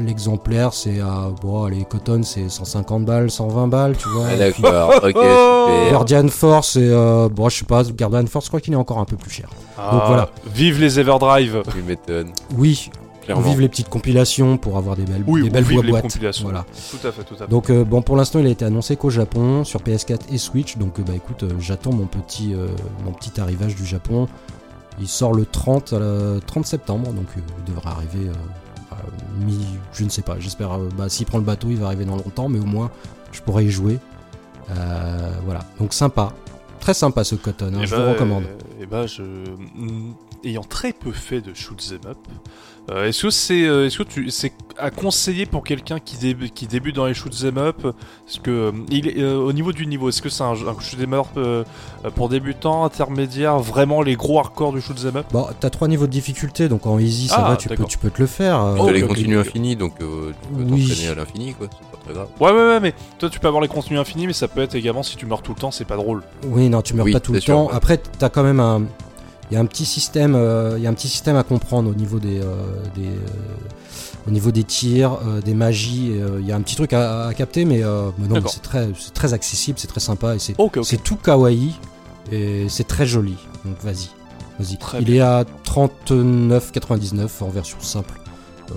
l'exemplaire, 0.00 0.72
c'est 0.72 1.00
à, 1.00 1.28
bon, 1.40 1.64
allez, 1.64 1.84
Cotton, 1.84 2.22
c'est 2.22 2.48
150 2.48 3.04
balles, 3.04 3.30
120 3.30 3.68
balles, 3.68 3.96
tu 3.96 4.08
vois. 4.08 4.26
Ah, 4.32 4.36
d'accord, 4.36 4.90
ok, 4.96 5.02
super. 5.06 5.90
Guardian 5.90 6.28
Force, 6.28 6.72
c'est, 6.72 6.80
euh, 6.82 7.28
bon, 7.28 7.48
je 7.48 7.58
sais 7.58 7.64
pas, 7.64 7.82
Guardian 7.84 8.26
Force, 8.26 8.46
je 8.46 8.50
crois 8.50 8.60
qu'il 8.60 8.72
est 8.72 8.76
encore 8.76 8.98
un 8.98 9.04
peu 9.04 9.16
plus 9.16 9.30
cher. 9.30 9.48
Ah, 9.78 10.04
voilà. 10.06 10.28
Vive 10.54 10.80
les 10.80 10.98
Everdrive 11.00 11.62
Tu 11.72 11.82
m'étonnes, 11.82 12.30
Oui, 12.56 12.90
clairement. 13.24 13.42
vive 13.42 13.60
les 13.60 13.68
petites 13.68 13.88
compilations 13.88 14.56
pour 14.56 14.76
avoir 14.76 14.96
des 14.96 15.04
belles, 15.04 15.24
Oui, 15.26 15.42
des 15.44 15.50
belles 15.50 15.64
vive 15.64 15.82
les 15.82 15.90
boîtes. 15.90 16.02
compilations. 16.02 16.44
Voilà. 16.44 16.64
Tout 16.90 17.06
à 17.06 17.12
fait, 17.12 17.22
tout 17.24 17.34
à 17.34 17.38
fait. 17.38 17.48
Donc 17.50 17.70
euh, 17.70 17.84
bon 17.84 18.00
pour 18.02 18.16
l'instant 18.16 18.38
il 18.38 18.46
a 18.46 18.50
été 18.50 18.64
annoncé 18.64 18.96
qu'au 18.96 19.10
Japon 19.10 19.64
sur 19.64 19.80
PS4 19.80 20.18
et 20.32 20.38
Switch 20.38 20.76
donc 20.78 20.98
euh, 20.98 21.02
bah 21.06 21.12
écoute 21.14 21.42
euh, 21.42 21.48
j'attends 21.58 21.92
mon 21.92 22.06
petit 22.06 22.54
euh, 22.54 22.68
mon 23.04 23.12
petit 23.12 23.38
arrivage 23.40 23.74
du 23.74 23.84
Japon. 23.84 24.28
Il 25.00 25.08
sort 25.08 25.34
le 25.34 25.44
30 25.44 25.92
euh, 25.92 26.40
30 26.46 26.64
septembre 26.66 27.12
donc 27.12 27.26
euh, 27.36 27.40
il 27.58 27.74
devrait 27.74 27.90
arriver 27.90 28.28
euh, 28.28 28.92
à 28.92 28.96
mi 29.44 29.58
je 29.92 30.04
ne 30.04 30.08
sais 30.08 30.22
pas 30.22 30.36
j'espère 30.38 30.78
bah, 30.96 31.08
s'il 31.08 31.26
prend 31.26 31.38
le 31.38 31.44
bateau 31.44 31.68
il 31.70 31.76
va 31.76 31.86
arriver 31.86 32.04
dans 32.06 32.16
longtemps 32.16 32.48
mais 32.48 32.58
au 32.58 32.64
moins 32.64 32.90
je 33.32 33.40
pourrai 33.42 33.64
y 33.66 33.70
jouer. 33.70 33.98
Voilà 35.44 35.60
donc 35.78 35.92
sympa 35.92 36.32
très 36.80 36.94
sympa 36.94 37.24
ce 37.24 37.34
Cotton 37.34 37.72
hein, 37.74 37.80
Eh 37.82 37.86
je 37.86 37.94
ben, 37.96 38.04
vous 38.04 38.12
recommande. 38.12 38.44
euh, 38.44 38.78
eh 38.80 38.86
ben, 38.86 39.06
je... 39.06 39.22
ayant 40.46 40.62
très 40.64 40.92
peu 40.92 41.12
fait 41.12 41.40
de 41.40 41.52
shoot 41.54 41.82
'em 41.92 42.10
up, 42.10 42.18
euh, 42.90 43.06
est-ce 43.08 43.22
que 43.22 43.30
c'est, 43.30 43.64
euh, 43.66 43.86
est-ce 43.86 43.98
que 43.98 44.02
tu, 44.04 44.30
c'est 44.30 44.52
à 44.78 44.90
conseiller 44.90 45.44
pour 45.46 45.64
quelqu'un 45.64 45.98
qui, 45.98 46.16
dé- 46.18 46.50
qui 46.54 46.66
débute 46.66 46.94
dans 46.94 47.06
les 47.06 47.14
shoot 47.14 47.32
'em 47.44 47.58
up 47.58 47.78
Parce 47.82 48.38
que 48.42 48.50
euh, 48.50 48.72
il 48.90 49.08
est- 49.08 49.18
euh, 49.18 49.36
au 49.38 49.52
niveau 49.52 49.72
du 49.72 49.86
niveau, 49.86 50.08
est-ce 50.08 50.22
que 50.22 50.28
c'est 50.28 50.44
un, 50.44 50.52
un 50.52 50.80
shoot 50.80 51.00
'em 51.02 51.14
up 51.14 51.26
euh, 51.36 51.64
pour 52.14 52.28
débutants, 52.28 52.84
intermédiaires, 52.84 53.58
vraiment 53.58 54.02
les 54.02 54.14
gros 54.16 54.38
hardcore 54.38 54.72
du 54.72 54.80
shoot 54.80 54.96
'em 55.04 55.16
up? 55.16 55.26
Bon 55.32 55.46
t'as 55.58 55.70
trois 55.70 55.88
niveaux 55.88 56.06
de 56.06 56.12
difficulté 56.12 56.68
donc 56.68 56.86
en 56.86 56.98
easy 56.98 57.28
ça 57.28 57.42
Ah, 57.44 57.48
va 57.50 57.56
tu 57.56 57.68
peux, 57.68 57.84
tu 57.84 57.98
peux 57.98 58.10
te 58.10 58.20
le 58.20 58.26
faire. 58.28 58.62
euh, 58.62 58.76
T'as 58.76 58.82
Oh, 58.84 58.90
les 58.90 59.02
continues 59.02 59.38
ok. 59.38 59.46
infinies, 59.48 59.74
donc 59.76 59.94
euh, 60.00 60.32
tu 60.42 60.48
peux 60.54 60.62
Oui. 60.72 60.86
t'entraîner 60.88 61.08
à 61.08 61.14
l'infini, 61.16 61.54
quoi. 61.54 61.66
C'est 61.72 61.90
pas 61.90 62.04
très 62.04 62.14
grave. 62.14 62.28
Ouais, 62.40 62.50
ouais, 62.52 62.68
ouais, 62.74 62.80
mais 62.80 62.94
toi 63.18 63.28
tu 63.30 63.40
peux 63.40 63.48
avoir 63.48 63.62
les 63.62 63.68
contenus 63.68 63.98
infinis, 63.98 64.26
mais 64.28 64.32
ça 64.32 64.46
peut 64.46 64.60
être 64.60 64.74
également 64.76 65.02
si 65.02 65.16
tu 65.16 65.26
meurs 65.26 65.42
tout 65.42 65.54
le 65.54 65.60
temps, 65.60 65.70
c'est 65.72 65.84
pas 65.86 65.96
drôle. 65.96 66.22
Oui, 66.46 66.68
non, 66.68 66.82
tu 66.82 66.94
meurs 66.94 67.06
Oui, 67.06 67.12
pas 67.12 67.20
tout 67.20 67.32
le 67.32 67.40
sûr, 67.40 67.54
temps. 67.54 67.66
ouais. 67.66 67.72
Après, 67.74 67.96
t'as 67.98 68.28
quand 68.28 68.44
même 68.44 68.60
un. 68.60 68.82
Il 69.50 69.54
y 69.54 69.56
a 69.56 69.60
un 69.60 69.66
petit 69.66 69.84
système, 69.84 70.34
euh, 70.34 70.74
il 70.76 70.82
y 70.82 70.86
a 70.86 70.90
un 70.90 70.94
petit 70.94 71.08
système 71.08 71.36
à 71.36 71.42
comprendre 71.44 71.88
au 71.90 71.94
niveau 71.94 72.18
des, 72.18 72.40
euh, 72.40 72.54
des 72.96 73.06
euh, 73.06 74.26
au 74.26 74.30
niveau 74.32 74.50
des 74.50 74.64
tirs, 74.64 75.18
des 75.44 75.54
magies. 75.54 76.12
Il 76.40 76.44
y 76.46 76.50
a 76.50 76.56
un 76.56 76.60
petit 76.62 76.74
truc 76.74 76.92
à, 76.92 77.26
à 77.28 77.34
capter, 77.34 77.64
mais, 77.64 77.84
euh, 77.84 78.10
mais 78.18 78.26
non, 78.26 78.44
c'est 78.48 78.60
très, 78.62 78.88
c'est 78.98 79.14
très 79.14 79.32
accessible, 79.34 79.78
c'est 79.78 79.86
très 79.86 80.00
sympa 80.00 80.34
et 80.34 80.38
c'est, 80.40 80.56
tout 81.02 81.16
kawaii 81.16 81.74
et 82.32 82.66
c'est 82.68 82.88
très 82.88 83.06
joli. 83.06 83.36
Donc 83.64 83.76
vas-y, 83.84 84.08
vas-y. 84.58 84.78
Il 84.98 85.04
bien. 85.04 85.14
est 85.14 85.20
à 85.20 85.44
39,99 85.64 87.28
en 87.42 87.48
version 87.50 87.78
simple. 87.80 88.14
Euh, 88.70 88.74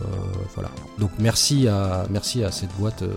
voilà. 0.54 0.70
Donc 1.00 1.10
merci 1.18 1.68
à 1.68 2.06
merci 2.12 2.44
à 2.44 2.52
cette 2.52 2.70
boîte. 2.78 3.02
euh, 3.02 3.08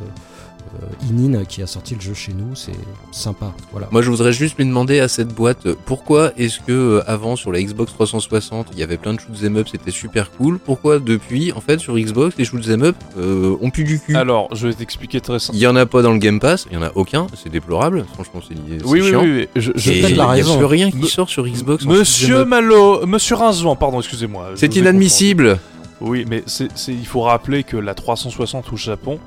Inin 1.10 1.44
qui 1.44 1.62
a 1.62 1.66
sorti 1.66 1.94
le 1.94 2.00
jeu 2.00 2.14
chez 2.14 2.32
nous, 2.32 2.54
c'est 2.54 2.72
sympa. 3.10 3.52
Voilà. 3.72 3.88
Moi, 3.90 4.02
je 4.02 4.10
voudrais 4.10 4.32
juste 4.32 4.56
lui 4.58 4.64
demander 4.64 5.00
à 5.00 5.08
cette 5.08 5.28
boîte 5.34 5.66
euh, 5.66 5.74
pourquoi 5.84 6.32
est-ce 6.38 6.60
que 6.60 6.72
euh, 6.72 7.02
avant 7.10 7.36
sur 7.36 7.52
la 7.52 7.62
Xbox 7.62 7.92
360 7.92 8.68
il 8.72 8.78
y 8.78 8.82
avait 8.82 8.96
plein 8.96 9.14
de 9.14 9.20
shoots 9.20 9.44
'em 9.44 9.56
up, 9.56 9.68
c'était 9.70 9.90
super 9.90 10.30
cool? 10.32 10.58
Pourquoi 10.58 10.98
depuis, 10.98 11.52
en 11.52 11.60
fait, 11.60 11.78
sur 11.78 11.96
Xbox 11.98 12.36
les 12.38 12.44
shoots 12.44 12.68
'em 12.70 12.82
up 12.82 12.96
euh, 13.18 13.56
ont 13.60 13.70
plus 13.70 13.84
du 13.84 14.00
cul? 14.00 14.16
Alors, 14.16 14.48
je 14.54 14.68
vais 14.68 14.74
t'expliquer 14.74 15.20
très 15.20 15.34
Il 15.36 15.40
simple. 15.40 15.58
y 15.58 15.66
en 15.66 15.76
a 15.76 15.84
pas 15.86 16.02
dans 16.02 16.12
le 16.12 16.18
Game 16.18 16.40
Pass, 16.40 16.66
il 16.70 16.74
y 16.74 16.76
en 16.78 16.82
a 16.82 16.90
aucun, 16.94 17.26
c'est 17.42 17.50
déplorable. 17.50 18.04
Franchement, 18.14 18.40
c'est 18.46 18.54
Oui, 18.86 19.00
oui, 19.02 19.08
chiant. 19.10 19.22
oui, 19.22 19.30
oui. 19.32 19.48
Je, 19.56 19.72
je- 19.74 19.90
Et 19.90 20.00
il 20.10 20.16
la 20.16 20.24
a 20.24 20.28
raison. 20.28 20.56
plus 20.56 20.66
rien 20.66 20.90
qui 20.90 20.96
Me- 20.98 21.06
sort 21.06 21.28
sur 21.28 21.46
Xbox. 21.46 21.84
Monsieur. 21.84 22.44
Malo, 22.44 23.06
Monsieur 23.06 23.36
Rinzouan, 23.36 23.76
pardon, 23.76 24.00
excusez-moi. 24.00 24.50
C'est 24.56 24.74
inadmissible. 24.76 25.58
Oui, 26.00 26.24
mais 26.28 26.42
c'est, 26.46 26.68
c'est- 26.74 26.92
il 26.92 27.06
faut 27.06 27.20
rappeler 27.20 27.62
que 27.62 27.76
la 27.76 27.94
360 27.94 28.72
au 28.72 28.76
Japon 28.76 29.20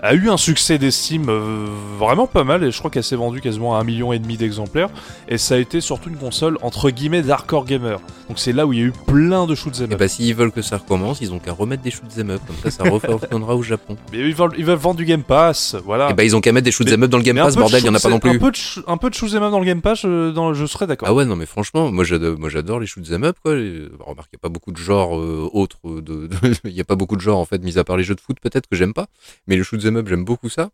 a 0.00 0.14
eu 0.14 0.28
un 0.30 0.36
succès 0.36 0.78
d'estime 0.78 1.26
euh, 1.28 1.66
vraiment 1.98 2.26
pas 2.26 2.44
mal 2.44 2.62
et 2.64 2.70
je 2.70 2.78
crois 2.78 2.90
qu'elle 2.90 3.04
s'est 3.04 3.16
vendue 3.16 3.40
quasiment 3.40 3.76
à 3.76 3.80
un 3.80 3.84
million 3.84 4.12
et 4.12 4.18
demi 4.18 4.36
d'exemplaires 4.36 4.88
et 5.28 5.38
ça 5.38 5.54
a 5.56 5.58
été 5.58 5.80
surtout 5.80 6.08
une 6.10 6.16
console 6.16 6.58
entre 6.62 6.90
guillemets 6.90 7.22
d'hardcore 7.22 7.64
gamer. 7.64 7.98
Donc 8.28 8.38
c'est 8.38 8.52
là 8.52 8.66
où 8.66 8.72
il 8.72 8.78
y 8.78 8.82
a 8.82 8.86
eu 8.86 8.92
plein 9.06 9.46
de 9.46 9.54
shoots 9.54 9.80
'em 9.80 9.90
Et 9.90 9.94
up. 9.94 9.98
bah 9.98 10.08
s'ils 10.08 10.34
veulent 10.34 10.52
que 10.52 10.62
ça 10.62 10.76
recommence, 10.76 11.20
ils 11.20 11.32
ont 11.32 11.38
qu'à 11.38 11.52
remettre 11.52 11.82
des 11.82 11.90
shoots 11.90 12.18
up, 12.18 12.40
comme 12.46 12.56
ça 12.62 12.70
ça 12.70 12.84
retournera 12.88 13.56
au 13.56 13.62
Japon. 13.62 13.96
Mais 14.12 14.18
ils 14.18 14.34
veulent, 14.34 14.52
ils 14.56 14.64
veulent 14.64 14.76
vendre 14.78 14.96
du 14.96 15.04
Game 15.04 15.22
Pass, 15.22 15.76
voilà. 15.84 16.10
Et 16.10 16.14
bah 16.14 16.24
ils 16.24 16.36
ont 16.36 16.40
qu'à 16.40 16.52
mettre 16.52 16.64
des 16.64 16.70
shoots 16.72 16.88
'em 16.92 17.02
up 17.02 17.10
dans 17.10 17.18
le 17.18 17.22
Game 17.24 17.36
Pass, 17.36 17.56
bordel, 17.56 17.82
il 17.82 17.86
y 17.86 17.88
en 17.88 17.94
a 17.94 18.00
pas 18.00 18.08
non 18.10 18.18
plus. 18.20 18.30
Un 18.30 18.38
peu 18.38 18.50
de, 18.50 18.58
un 18.86 18.96
peu 18.96 19.10
de 19.10 19.14
shoot 19.14 19.32
'em 19.34 19.42
up 19.42 19.50
dans 19.50 19.60
le 19.60 19.66
Game 19.66 19.80
Pass, 19.82 20.00
je, 20.02 20.30
dans, 20.30 20.54
je 20.54 20.66
serais 20.66 20.86
d'accord. 20.86 21.08
Ah 21.08 21.14
ouais, 21.14 21.24
non, 21.24 21.36
mais 21.36 21.46
franchement, 21.46 21.90
moi 21.90 22.04
j'adore, 22.04 22.38
moi 22.38 22.48
j'adore 22.50 22.80
les 22.80 22.86
shoots 22.86 23.10
'em 23.12 23.24
up, 23.24 23.36
quoi. 23.42 23.52
Remarque, 23.52 24.28
il 24.32 24.36
n'y 24.36 24.38
a 24.38 24.42
pas 24.42 24.48
beaucoup 24.48 24.72
de 24.72 24.76
genres 24.78 25.18
euh, 25.18 25.48
autres. 25.52 25.78
De, 26.00 26.28
Il 26.64 26.74
n'y 26.74 26.80
a 26.80 26.84
pas 26.84 26.96
beaucoup 26.96 27.16
de 27.16 27.20
genres, 27.20 27.38
en 27.38 27.44
fait, 27.44 27.62
mis 27.62 27.78
à 27.78 27.84
part 27.84 27.96
les 27.96 28.04
jeux 28.04 28.14
de 28.14 28.20
foot, 28.20 28.36
peut-être 28.40 28.66
que 28.68 28.76
j'aime 28.76 28.92
pas. 28.92 29.06
Mais 29.46 29.56
les 29.56 29.62
shoots 29.62 29.84
'em 29.88 29.96
up, 29.96 30.06
j'aime 30.08 30.24
beaucoup 30.24 30.48
ça. 30.48 30.70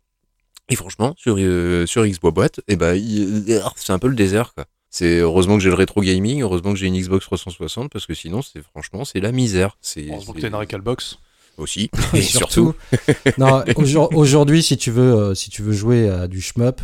Et 0.69 0.75
franchement, 0.75 1.13
sur, 1.17 1.35
euh, 1.37 1.85
sur 1.85 2.05
Xbox 2.05 2.33
Boîte, 2.33 2.61
et 2.67 2.75
bah, 2.75 2.95
il- 2.95 3.61
c'est 3.75 3.93
un 3.93 3.99
peu 3.99 4.07
le 4.07 4.15
désert, 4.15 4.53
quoi. 4.53 4.65
C'est 4.89 5.19
heureusement 5.19 5.57
que 5.57 5.63
j'ai 5.63 5.69
le 5.69 5.75
rétro 5.75 6.01
gaming, 6.01 6.41
heureusement 6.41 6.71
que 6.73 6.79
j'ai 6.79 6.87
une 6.87 6.97
Xbox 6.99 7.25
360, 7.25 7.91
parce 7.91 8.05
que 8.05 8.13
sinon, 8.13 8.41
c'est 8.41 8.61
franchement, 8.63 9.03
c'est 9.05 9.19
la 9.19 9.31
misère. 9.31 9.77
C'est 9.81 10.07
Heureusement 10.09 10.33
que 10.33 10.39
t'as 10.41 10.47
une 10.47 10.55
Recalbox. 10.55 11.17
aussi. 11.57 11.89
Et 12.13 12.17
Et 12.17 12.21
surtout, 12.21 12.73
non, 13.37 13.63
aujourd- 13.77 14.13
aujourd'hui, 14.15 14.61
si 14.63 14.75
tu 14.77 14.91
veux, 14.91 15.13
euh, 15.13 15.35
si 15.35 15.49
tu 15.49 15.61
veux 15.61 15.71
jouer 15.71 16.09
à 16.09 16.27
du 16.27 16.41
shmup. 16.41 16.81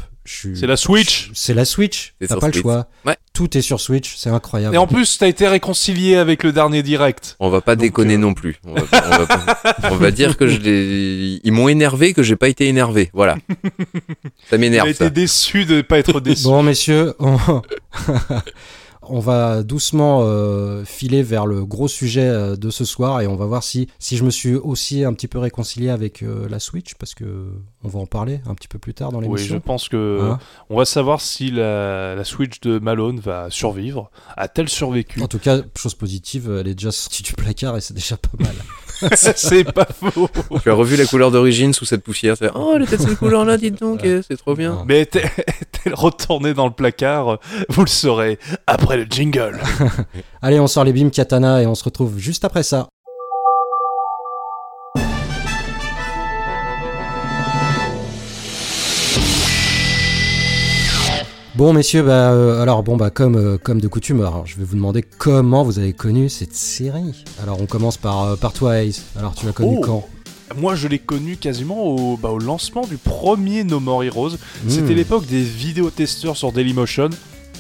C'est 0.56 0.68
la 0.68 0.78
Switch. 0.78 1.30
C'est 1.34 1.54
la 1.54 1.66
Switch. 1.66 2.14
C'est 2.22 2.28
T'as 2.28 2.38
pas 2.38 2.48
le 2.48 2.54
choix. 2.54 2.88
Ouais. 3.06 3.16
Tout 3.34 3.58
est 3.58 3.62
sur 3.62 3.80
Switch. 3.80 4.16
C'est 4.18 4.30
incroyable. 4.30 4.76
Et 4.76 4.78
en 4.78 4.88
plus, 4.88 5.18
t'as 5.18 5.28
été 5.28 5.48
réconcilié 5.48 6.16
avec 6.18 6.44
le 6.44 6.52
dernier 6.52 6.84
direct. 6.84 7.36
on 7.40 7.50
va 7.50 7.62
pas 7.62 7.76
Donc, 7.76 7.82
déconner 7.84 8.16
euh, 8.16 8.18
non 8.18 8.34
plus. 8.34 8.58
On 8.66 8.74
va, 8.74 8.82
on 8.92 9.10
va 9.18 9.26
pas- 9.26 9.74
on 9.92 9.96
va 9.96 10.12
dire 10.12 10.38
que 10.38 10.48
je 10.48 10.58
l'ai- 10.60 11.40
ils 11.44 11.52
m'ont 11.52 11.68
énervé, 11.70 12.14
que 12.14 12.24
j'ai 12.24 12.36
pas 12.36 12.50
été 12.50 12.68
énervé. 12.68 13.10
Voilà. 13.14 13.38
Ça 14.50 14.58
m'énerve, 14.58 14.88
été 14.90 15.06
ça. 15.06 15.10
déçu 15.10 15.66
de 15.66 15.76
ne 15.78 15.82
pas 15.82 16.00
être 16.00 16.20
déçu. 16.22 16.44
Bon, 16.44 16.62
messieurs, 16.64 17.14
on, 17.20 17.38
on 19.04 19.20
va 19.20 19.64
doucement 19.64 20.22
euh, 20.24 20.86
filer 20.86 21.24
vers 21.24 21.45
le 21.45 21.66
gros 21.66 21.88
sujet 21.88 22.28
euh, 22.28 22.56
de 22.56 22.70
ce 22.70 22.86
soir 22.86 23.22
et 23.22 23.28
on 23.28 23.36
va 23.36 23.45
voir 23.45 23.64
si, 23.64 23.88
si 23.99 24.16
je 24.18 24.24
me 24.24 24.30
suis 24.30 24.54
aussi 24.56 25.04
un 25.04 25.14
petit 25.14 25.28
peu 25.28 25.39
réconcilié 25.39 25.89
avec 25.89 26.22
euh, 26.22 26.47
la 26.49 26.60
Switch 26.60 26.93
parce 26.95 27.16
que 27.16 27.47
on 27.84 27.88
va 27.88 27.99
en 27.99 28.06
parler 28.06 28.41
un 28.47 28.54
petit 28.54 28.68
peu 28.68 28.78
plus 28.80 28.93
tard 28.93 29.12
dans 29.12 29.20
Oui, 29.20 29.26
je 29.26 29.34
l'émission. 29.36 29.60
pense 29.60 29.89
que 29.89 30.20
Hein 30.22 30.39
on 30.70 30.78
va 30.78 30.86
savoir 30.86 31.20
si 31.22 31.49
la, 31.49 32.16
la 32.16 32.24
Switch 32.24 32.60
de 32.62 32.78
Malone 32.80 33.20
va 33.20 33.49
survivre. 33.49 34.12
A-t-elle 34.38 34.70
survécu? 34.70 35.22
En 35.22 35.28
tout 35.28 35.39
cas, 35.39 35.62
chose 35.78 35.95
positive, 35.95 36.58
elle 36.60 36.68
est 36.68 36.76
déjà 36.76 36.91
sortie 36.91 37.24
du 37.24 37.34
placard 37.34 37.78
et 37.78 37.82
c'est 37.82 37.93
déjà 37.95 38.18
pas 38.18 38.30
mal. 38.39 38.54
C'est 39.16 39.72
pas 39.72 39.88
faux. 39.88 40.30
Tu 40.62 40.70
as 40.70 40.74
revu 40.74 40.95
la 40.95 41.06
couleur 41.06 41.32
d'origine 41.32 41.74
sous 41.74 41.86
cette 41.86 42.04
poussière. 42.04 42.36
Oh, 42.56 42.74
elle 42.76 42.84
était 42.84 42.97
de 42.97 43.02
cette 43.02 43.18
couleur-là, 43.18 43.58
dites 43.58 43.80
donc, 43.80 44.02
eh, 44.04 44.22
c'est 44.28 44.38
trop 44.38 44.56
bien. 44.56 44.84
Mais 44.88 45.02
est-elle 45.02 45.24
est-elle 45.47 45.93
retournée 45.93 46.54
dans 46.54 46.68
le 46.68 46.74
placard 46.74 47.39
Vous 47.70 47.82
le 47.82 47.88
saurez 47.88 48.39
après 48.68 48.97
le 48.97 49.06
jingle. 49.10 49.60
Allez, 50.41 50.60
on 50.60 50.68
sort 50.68 50.84
les 50.84 50.93
beams 50.93 51.12
katana 51.12 51.62
et 51.62 51.68
on 51.68 51.76
se 51.76 51.84
retrouve 51.84 52.18
juste 52.18 52.45
après 52.45 52.64
ça. 52.64 52.89
Bon, 61.56 61.74
messieurs, 61.74 62.04
bah, 62.04 62.32
euh, 62.32 62.62
alors 62.62 62.82
bon, 62.82 62.95
bah, 62.95 63.10
comme, 63.10 63.36
euh, 63.36 63.58
comme 63.58 63.82
de 63.82 63.88
coutume, 63.89 64.22
alors, 64.22 64.43
je 64.45 64.56
vais 64.58 64.64
vous 64.64 64.76
demander 64.76 65.02
comment 65.18 65.64
vous 65.64 65.80
avez 65.80 65.91
connu 65.91 66.30
cette 66.30 66.56
série. 66.56 67.26
Alors, 67.43 67.62
on 67.62 67.66
commence 67.66 67.97
par, 67.97 68.24
euh, 68.24 68.36
par 68.38 68.54
toi, 68.54 68.82
Ace. 68.82 69.04
Alors, 69.20 69.36
tu 69.36 69.45
l'as 69.45 69.52
connu 69.52 69.76
Oh. 69.80 69.82
quand? 69.82 70.08
Moi, 70.58 70.76
je 70.76 70.88
l'ai 70.88 70.99
connu 70.99 71.36
quasiment 71.36 71.84
au, 71.84 72.16
bah, 72.18 72.30
au 72.30 72.39
lancement 72.39 72.86
du 72.88 72.95
premier 72.97 73.64
No 73.66 73.80
More 73.82 74.04
Heroes. 74.04 74.32
C'était 74.68 74.93
Hmm. 74.93 74.97
l'époque 74.97 75.26
des 75.26 75.41
vidéotesteurs 75.41 76.38
sur 76.38 76.52
Dailymotion. 76.54 77.10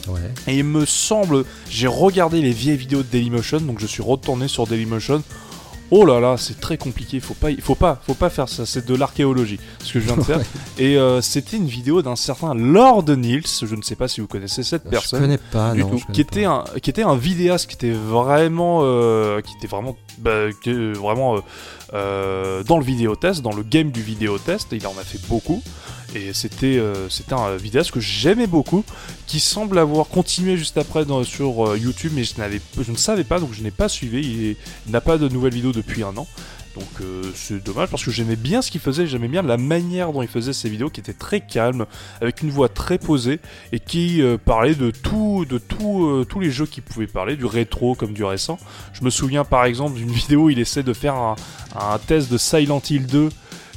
Ouais. 0.07 0.19
Et 0.47 0.57
il 0.57 0.63
me 0.63 0.85
semble, 0.85 1.43
j'ai 1.69 1.87
regardé 1.87 2.41
les 2.41 2.51
vieilles 2.51 2.77
vidéos 2.77 3.03
de 3.03 3.07
Dailymotion, 3.11 3.59
donc 3.61 3.79
je 3.79 3.87
suis 3.87 4.01
retourné 4.01 4.47
sur 4.47 4.67
Dailymotion. 4.67 5.21
Oh 5.93 6.05
là 6.05 6.19
là, 6.21 6.37
c'est 6.37 6.59
très 6.61 6.77
compliqué, 6.77 7.19
faut 7.19 7.33
pas, 7.33 7.49
faut 7.61 7.75
pas, 7.75 7.99
faut 8.07 8.13
pas 8.13 8.29
faire 8.29 8.47
ça, 8.47 8.65
c'est 8.65 8.85
de 8.85 8.95
l'archéologie, 8.95 9.59
ce 9.83 9.91
que 9.93 9.99
je 9.99 10.05
viens 10.05 10.15
de 10.15 10.21
faire. 10.23 10.39
Et 10.77 10.97
euh, 10.97 11.19
c'était 11.21 11.57
une 11.57 11.67
vidéo 11.67 12.01
d'un 12.01 12.15
certain 12.15 12.53
Lord 12.55 13.09
Nils, 13.09 13.43
je 13.61 13.75
ne 13.75 13.81
sais 13.81 13.95
pas 13.97 14.07
si 14.07 14.21
vous 14.21 14.27
connaissez 14.27 14.63
cette 14.63 14.83
Je 14.85 14.89
personne. 14.89 15.19
connais 15.21 15.37
pas, 15.37 15.73
Du 15.73 15.81
non. 15.81 15.89
tout. 15.89 15.97
je 15.97 16.05
connais 16.05 16.15
qui 16.15 16.23
pas. 16.23 16.31
était 16.37 16.45
un 16.45 16.63
qui 16.81 16.89
était 16.89 17.03
un 17.03 17.15
vidéaste 17.17 17.67
qui 17.69 17.75
était 17.75 17.91
vraiment 17.91 18.79
euh, 18.83 19.41
qui 19.41 19.53
était 19.57 19.67
vraiment 19.67 19.97
bah, 20.17 20.47
vraiment 20.65 21.35
euh, 21.35 21.39
euh, 21.93 22.63
dans 22.63 22.77
le 22.77 22.85
vidéotest 22.85 23.41
dans 23.41 23.53
le 23.53 23.63
game 23.63 23.91
du 23.91 24.01
vidéotest 24.01 24.69
il 24.71 24.87
en 24.87 24.91
a 24.97 25.03
fait 25.03 25.19
beaucoup 25.27 25.61
et 26.15 26.33
c'était 26.33 26.77
euh, 26.77 27.09
c'était 27.09 27.33
un 27.33 27.55
vidéaste 27.55 27.91
que 27.91 27.99
j'aimais 27.99 28.47
beaucoup 28.47 28.83
qui 29.27 29.39
semble 29.39 29.77
avoir 29.79 30.07
continué 30.07 30.57
juste 30.57 30.77
après 30.77 31.05
sur 31.23 31.67
euh, 31.67 31.77
YouTube 31.77 32.11
mais 32.15 32.23
je 32.23 32.33
je 32.81 32.91
ne 32.91 32.97
savais 32.97 33.23
pas 33.23 33.39
donc 33.39 33.53
je 33.53 33.61
n'ai 33.61 33.71
pas 33.71 33.89
suivi 33.89 34.55
il, 34.87 34.91
n'a 34.91 35.01
pas 35.01 35.17
de 35.17 35.27
nouvelles 35.29 35.53
vidéos 35.53 35.71
depuis 35.71 36.03
un 36.03 36.15
an 36.17 36.27
donc 36.75 36.87
euh, 37.01 37.23
c'est 37.35 37.61
dommage 37.63 37.89
parce 37.89 38.03
que 38.03 38.11
j'aimais 38.11 38.37
bien 38.37 38.61
ce 38.61 38.71
qu'il 38.71 38.79
faisait, 38.79 39.05
j'aimais 39.05 39.27
bien 39.27 39.41
la 39.41 39.57
manière 39.57 40.13
dont 40.13 40.21
il 40.21 40.29
faisait 40.29 40.53
ses 40.53 40.69
vidéos 40.69 40.89
qui 40.89 41.01
était 41.01 41.11
très 41.11 41.41
calme, 41.41 41.85
avec 42.21 42.41
une 42.43 42.49
voix 42.49 42.69
très 42.69 42.97
posée 42.97 43.41
et 43.73 43.81
qui 43.81 44.23
parlait 44.45 44.73
de 44.73 44.89
tout, 44.89 45.45
de 45.49 45.57
tout, 45.57 46.25
tous 46.29 46.39
les 46.39 46.49
jeux 46.49 46.65
qu'il 46.65 46.81
pouvait 46.83 47.07
parler, 47.07 47.35
du 47.35 47.43
rétro 47.43 47.93
comme 47.93 48.13
du 48.13 48.23
récent. 48.23 48.57
Je 48.93 49.03
me 49.03 49.09
souviens 49.09 49.43
par 49.43 49.65
exemple 49.65 49.97
d'une 49.97 50.11
vidéo 50.13 50.43
où 50.43 50.49
il 50.49 50.59
essaie 50.59 50.81
de 50.81 50.93
faire 50.93 51.15
un, 51.15 51.35
un 51.75 51.97
test 51.97 52.31
de 52.31 52.37
Silent 52.37 52.81
Hill 52.89 53.05
2 53.05 53.27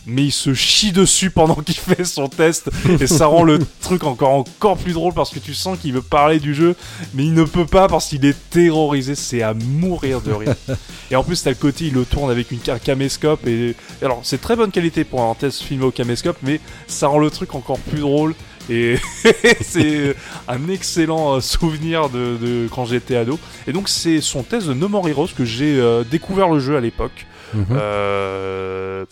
mais 0.06 0.24
il 0.24 0.32
se 0.32 0.54
chie 0.54 0.92
dessus 0.92 1.30
pendant 1.30 1.54
qu'il 1.56 1.74
fait 1.96 2.04
son 2.04 2.28
test 2.28 2.70
et 3.00 3.06
ça 3.06 3.26
rend 3.26 3.42
le 3.42 3.58
truc 3.80 4.04
encore 4.04 4.30
encore 4.30 4.76
plus 4.76 4.92
drôle 4.92 5.14
parce 5.14 5.30
que 5.30 5.38
tu 5.38 5.54
sens 5.54 5.78
qu'il 5.78 5.92
veut 5.92 6.02
parler 6.02 6.40
du 6.40 6.54
jeu 6.54 6.76
mais 7.14 7.24
il 7.24 7.34
ne 7.34 7.44
peut 7.44 7.66
pas 7.66 7.88
parce 7.88 8.06
qu'il 8.06 8.24
est 8.24 8.36
terrorisé 8.50 9.14
c'est 9.14 9.42
à 9.42 9.54
mourir 9.54 10.20
de 10.20 10.32
rire. 10.32 10.54
Et 11.10 11.16
en 11.16 11.24
plus 11.24 11.42
t'as 11.42 11.50
le 11.50 11.56
côté 11.56 11.86
il 11.86 11.94
le 11.94 12.04
tourne 12.04 12.30
avec 12.30 12.50
une 12.50 12.60
un 12.68 12.78
caméscope 12.78 13.46
et 13.46 13.74
alors 14.00 14.20
c'est 14.22 14.40
très 14.40 14.56
bonne 14.56 14.70
qualité 14.70 15.04
pour 15.04 15.22
un 15.22 15.34
test 15.34 15.62
filmé 15.62 15.84
au 15.84 15.90
caméscope 15.90 16.38
mais 16.42 16.60
ça 16.86 17.08
rend 17.08 17.18
le 17.18 17.30
truc 17.30 17.54
encore 17.54 17.78
plus 17.78 18.00
drôle 18.00 18.34
et 18.70 18.96
c'est 19.60 20.14
un 20.48 20.68
excellent 20.68 21.36
euh, 21.36 21.40
souvenir 21.40 22.08
de, 22.08 22.36
de 22.40 22.68
quand 22.68 22.86
j'étais 22.86 23.16
ado. 23.16 23.38
Et 23.66 23.72
donc 23.72 23.88
c'est 23.88 24.20
son 24.20 24.42
test 24.42 24.66
de 24.66 24.74
No 24.74 24.88
More 24.88 25.08
Heroes 25.08 25.28
que 25.36 25.44
j'ai 25.44 25.78
euh, 25.78 26.04
découvert 26.04 26.48
le 26.48 26.60
jeu 26.60 26.76
à 26.76 26.80
l'époque. 26.80 27.26
Mhm. 27.52 27.66
euh... 27.70 29.04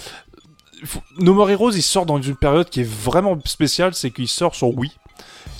No 1.18 1.34
More 1.34 1.50
Heroes, 1.50 1.72
il 1.74 1.82
sort 1.82 2.06
dans 2.06 2.20
une 2.20 2.36
période 2.36 2.68
qui 2.68 2.80
est 2.80 2.88
vraiment 2.88 3.38
spéciale, 3.44 3.94
c'est 3.94 4.10
qu'il 4.10 4.28
sort 4.28 4.54
sur 4.54 4.76
Wii, 4.76 4.90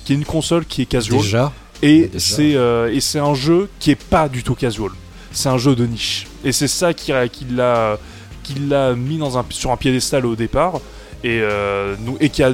qui 0.05 0.13
est 0.13 0.15
une 0.15 0.25
console 0.25 0.65
qui 0.65 0.81
est 0.81 0.85
casual, 0.85 1.19
Déjà. 1.21 1.51
Et 1.81 2.09
c'est 2.17 2.55
euh, 2.55 2.93
et 2.93 2.99
c'est 3.01 3.19
un 3.19 3.33
jeu 3.33 3.69
qui 3.79 3.91
est 3.91 4.01
pas 4.01 4.29
du 4.29 4.43
tout 4.43 4.55
casual. 4.55 4.91
C'est 5.31 5.49
un 5.49 5.57
jeu 5.57 5.75
de 5.75 5.85
niche, 5.85 6.27
et 6.45 6.51
c'est 6.51 6.67
ça 6.67 6.93
qui, 6.93 7.11
qui 7.31 7.45
l'a 7.45 7.97
qui 8.43 8.53
l'a 8.55 8.93
mis 8.93 9.17
dans 9.17 9.37
un, 9.37 9.45
sur 9.49 9.71
un 9.71 9.77
piédestal 9.77 10.25
au 10.25 10.35
départ, 10.35 10.75
et 11.23 11.39
euh, 11.41 11.95
nous- 12.01 12.17
et 12.19 12.29
qui 12.29 12.43
a 12.43 12.53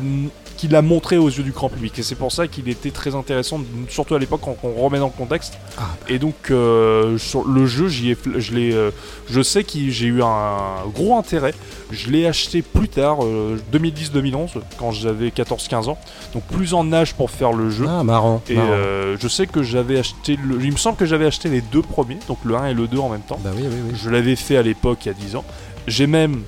qui 0.59 0.67
l'a 0.67 0.81
montré 0.81 1.17
aux 1.17 1.29
yeux 1.29 1.43
du 1.43 1.51
grand 1.53 1.69
public. 1.69 1.97
Et 1.99 2.03
c'est 2.03 2.15
pour 2.15 2.33
ça 2.33 2.45
qu'il 2.49 2.67
était 2.67 2.91
très 2.91 3.15
intéressant 3.15 3.61
surtout 3.87 4.15
à 4.15 4.19
l'époque 4.19 4.41
quand 4.43 4.57
on 4.63 4.73
remet 4.73 4.99
dans 4.99 5.05
le 5.05 5.17
contexte. 5.17 5.57
Ah, 5.77 5.83
et 6.09 6.19
donc 6.19 6.35
euh, 6.51 7.17
sur 7.17 7.47
le 7.47 7.65
jeu 7.65 7.87
j'y 7.87 8.11
ai 8.11 8.17
je 8.35 8.53
l'ai 8.53 8.73
euh, 8.73 8.91
je 9.29 9.41
sais 9.41 9.63
que 9.63 9.89
j'ai 9.89 10.07
eu 10.07 10.21
un 10.21 10.85
gros 10.93 11.17
intérêt. 11.17 11.53
Je 11.91 12.09
l'ai 12.09 12.27
acheté 12.27 12.61
plus 12.61 12.89
tard 12.89 13.19
euh, 13.23 13.57
2010-2011 13.71 14.49
quand 14.77 14.91
j'avais 14.91 15.29
14-15 15.29 15.91
ans. 15.91 15.97
Donc 16.33 16.43
plus 16.43 16.73
en 16.73 16.91
âge 16.91 17.13
pour 17.13 17.31
faire 17.31 17.53
le 17.53 17.69
jeu. 17.69 17.85
Ah, 17.87 18.03
marrant. 18.03 18.41
et 18.49 18.55
marrant. 18.55 18.67
euh, 18.69 19.15
je 19.17 19.27
sais 19.29 19.47
que 19.47 19.63
j'avais 19.63 19.97
acheté 19.97 20.35
le... 20.35 20.61
il 20.61 20.73
me 20.73 20.77
semble 20.77 20.97
que 20.97 21.05
j'avais 21.05 21.25
acheté 21.25 21.47
les 21.47 21.61
deux 21.61 21.81
premiers 21.81 22.19
donc 22.27 22.39
le 22.43 22.55
1 22.55 22.65
et 22.67 22.73
le 22.73 22.87
2 22.87 22.97
en 22.97 23.07
même 23.07 23.21
temps. 23.21 23.39
Bah 23.41 23.51
oui, 23.55 23.63
oui, 23.63 23.77
oui. 23.87 23.97
je 24.03 24.09
l'avais 24.09 24.35
fait 24.35 24.57
à 24.57 24.61
l'époque 24.61 25.05
il 25.05 25.07
y 25.07 25.11
a 25.11 25.13
10 25.13 25.37
ans. 25.37 25.45
J'ai 25.87 26.05
même 26.05 26.43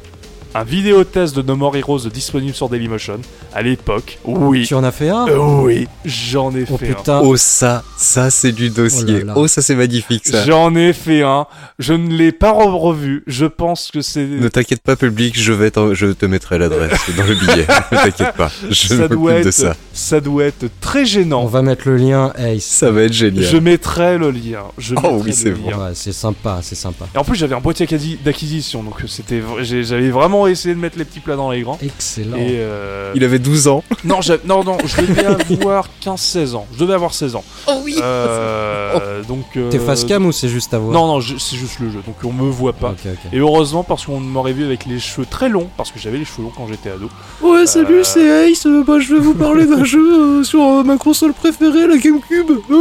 un 0.54 0.64
vidéo 0.64 1.04
test 1.04 1.36
de 1.36 1.42
No 1.42 1.56
More 1.56 1.76
Heroes 1.78 2.08
disponible 2.12 2.54
sur 2.54 2.68
Dailymotion 2.70 3.20
à 3.54 3.62
l'époque 3.62 4.20
oui 4.26 4.66
Tu 4.68 4.74
en 4.76 4.84
as 4.84 4.92
fait 4.92 5.10
un 5.10 5.28
Euh, 5.28 5.62
oui 5.64 5.88
j'en 6.06 6.54
ai 6.56 6.66
Oh 6.70 6.78
fait 6.78 6.90
un 6.92 6.94
putain. 6.94 7.22
Oh 7.24 7.38
ça, 7.38 7.84
ça 7.98 8.30
c'est 8.30 8.52
du 8.52 8.70
dossier. 8.70 9.06
Oh 9.08 9.18
là 9.20 9.24
là. 9.26 9.34
Oh 9.36 9.48
ça 9.48 9.62
c'est 9.62 9.76
magnifique 9.76 10.26
ça. 10.28 10.46
J'en 10.46 10.76
ai 10.76 10.94
fait 10.94 11.22
un. 11.24 11.46
Je 11.80 11.94
ne 11.94 12.10
l'ai 12.14 12.32
pas 12.32 12.52
re- 12.52 12.78
revu. 12.78 13.24
Je 13.28 13.46
pense 13.46 13.92
que 13.92 14.02
c'est. 14.02 14.26
Ne 14.26 14.48
t'inquiète 14.48 14.82
pas 14.82 14.96
public, 14.96 15.40
je 15.40 15.54
vais 15.54 15.72
je 15.94 16.08
te 16.08 16.26
mettrai 16.26 16.58
l'adresse 16.58 17.00
dans 17.18 17.24
le 17.24 17.36
billet. 17.36 17.66
ne 17.92 17.98
t'inquiète 17.98 18.36
pas, 18.36 18.52
je 18.70 18.88
ça 18.88 19.08
doit 19.08 19.34
être. 19.36 19.46
de 19.46 19.52
ça. 19.52 19.76
ça 19.94 20.20
doit 20.20 20.46
être 20.46 20.66
très 20.82 21.02
On 21.02 21.06
gênant. 21.06 21.46
va 21.46 21.62
mettre 21.62 21.88
le 21.88 21.98
lien, 21.98 22.34
Ace. 22.38 22.64
Ça 22.64 22.92
va 22.92 23.04
être 23.04 23.14
génial. 23.14 23.44
Je 23.46 23.58
mettrai 23.58 24.18
le 24.18 24.32
lien. 24.32 24.64
Je 24.78 24.96
Oh 25.02 25.22
oui, 25.24 25.34
c'est. 25.34 25.52
Ouais, 25.54 25.92
c'est 25.94 26.12
sympa, 26.14 26.60
c'est 26.62 26.76
sympa. 26.76 27.06
Et 27.16 27.18
en 27.18 27.24
plus, 27.24 27.36
j'avais 27.36 27.56
un 27.56 27.60
boîtier 27.62 27.86
acquisi- 27.86 28.18
d'acquisition, 28.24 28.84
donc 28.84 28.96
c'était. 29.08 29.42
J'avais 29.62 30.10
vraiment 30.10 30.41
essayé 30.48 30.74
de 30.76 30.80
mettre 30.80 30.98
les 30.98 31.06
petits 31.06 31.20
plats 31.20 31.36
dans 31.36 31.52
les 31.52 31.62
grands. 31.62 31.78
Excellent. 31.82 32.38
Et 32.38 32.58
euh, 32.60 33.12
Il 33.16 33.24
avait 33.24 33.40
12 33.40 33.68
ans. 33.68 33.84
non, 34.04 34.20
non, 34.46 34.64
non, 34.64 34.78
je 34.86 35.02
devais 35.06 35.26
avoir 35.26 35.88
15-16 36.04 36.56
ans. 36.56 36.66
Je 36.74 36.80
devais 36.80 36.94
avoir 36.94 37.14
16 37.14 37.36
ans. 37.36 37.44
Oh 37.68 37.74
oui. 37.84 37.96
Euh, 38.02 39.22
donc. 39.28 39.46
euh, 39.58 39.70
T'es 39.70 39.80
face 39.80 40.04
cam 40.06 40.26
ou 40.26 40.32
c'est 40.32 40.50
juste 40.50 40.74
à 40.74 40.80
voir 40.80 40.94
Non, 40.94 41.08
non, 41.08 41.20
je- 41.20 41.38
c'est 41.38 41.56
juste 41.58 41.80
le 41.80 41.90
jeu, 41.90 42.00
donc 42.06 42.16
on 42.24 42.32
me 42.34 42.50
voit 42.50 42.74
pas. 42.74 42.94
Et 43.34 43.38
heureusement 43.40 43.84
parce 43.84 44.06
qu'on 44.06 44.20
m'aurait 44.20 44.54
vu 44.54 44.66
avec 44.66 44.86
les 44.86 45.00
cheveux 45.00 45.26
très 45.30 45.50
longs, 45.50 45.68
parce 45.78 45.92
que 45.92 46.00
j'avais 46.00 46.18
les 46.18 46.26
cheveux 46.26 46.44
longs 46.44 46.52
quand 46.56 46.68
j'étais 46.68 46.90
ado. 46.90 47.10
Ouais, 47.42 47.66
salut, 47.66 48.00
Euh, 48.00 48.04
c'est 48.04 48.52
Ace. 48.52 48.68
bah, 48.88 49.00
je 49.00 49.14
vais 49.14 49.20
vous 49.20 49.34
parler 49.34 49.66
d'un 49.66 49.84
jeu 49.84 50.44
sur 50.44 50.62
euh, 50.62 50.84
ma 50.84 50.98
console 50.98 51.34
préférée, 51.34 51.88
la 51.88 51.98
GameCube. 51.98 52.52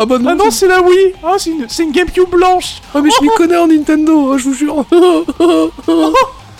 ah 0.00 0.06
bah 0.06 0.18
Ah 0.26 0.34
non, 0.34 0.50
c'est 0.50 0.68
la 0.68 0.80
Wii 0.82 1.12
Ah, 1.22 1.34
c'est 1.38 1.50
une, 1.50 1.66
c'est 1.68 1.82
une 1.84 1.92
GameCube 1.92 2.28
blanche 2.30 2.80
Ah, 2.94 3.00
mais 3.02 3.10
je 3.10 3.22
m'y 3.22 3.28
connais 3.36 3.56
en 3.56 3.66
Nintendo, 3.68 4.32
hein, 4.32 4.38
je 4.38 4.44
vous 4.44 4.54
jure. 4.54 4.84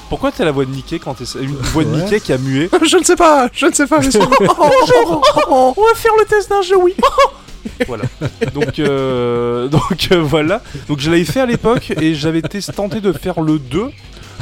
Pourquoi 0.08 0.30
t'as 0.32 0.44
la 0.44 0.52
voix 0.52 0.64
de 0.64 0.70
Mickey 0.70 0.98
quand 0.98 1.14
t'es... 1.14 1.24
Une 1.40 1.54
voix 1.56 1.84
de. 1.84 1.88
Mickey 1.90 2.20
qui 2.20 2.32
a 2.32 2.38
mué 2.38 2.68
je 2.84 2.96
ne 2.96 3.02
sais 3.04 3.16
pas, 3.16 3.48
je 3.52 3.66
ne 3.66 3.72
sais 3.72 3.86
pas. 3.86 3.98
mais 4.00 4.10
c'est- 4.10 4.20
On 5.50 5.72
va 5.72 5.94
faire 5.94 6.12
le 6.18 6.24
test 6.26 6.48
d'un 6.50 6.62
jeu 6.62 6.76
Wii 6.76 6.94
Voilà. 7.88 8.04
Donc, 8.54 8.78
euh, 8.78 9.66
donc 9.68 10.08
euh, 10.12 10.22
voilà. 10.22 10.62
Donc 10.88 11.00
je 11.00 11.10
l'avais 11.10 11.24
fait 11.24 11.40
à 11.40 11.46
l'époque 11.46 11.92
et 12.00 12.14
j'avais 12.14 12.38
été 12.38 12.60
tenté 12.62 13.00
de 13.00 13.12
faire 13.12 13.40
le 13.40 13.58
2 13.58 13.90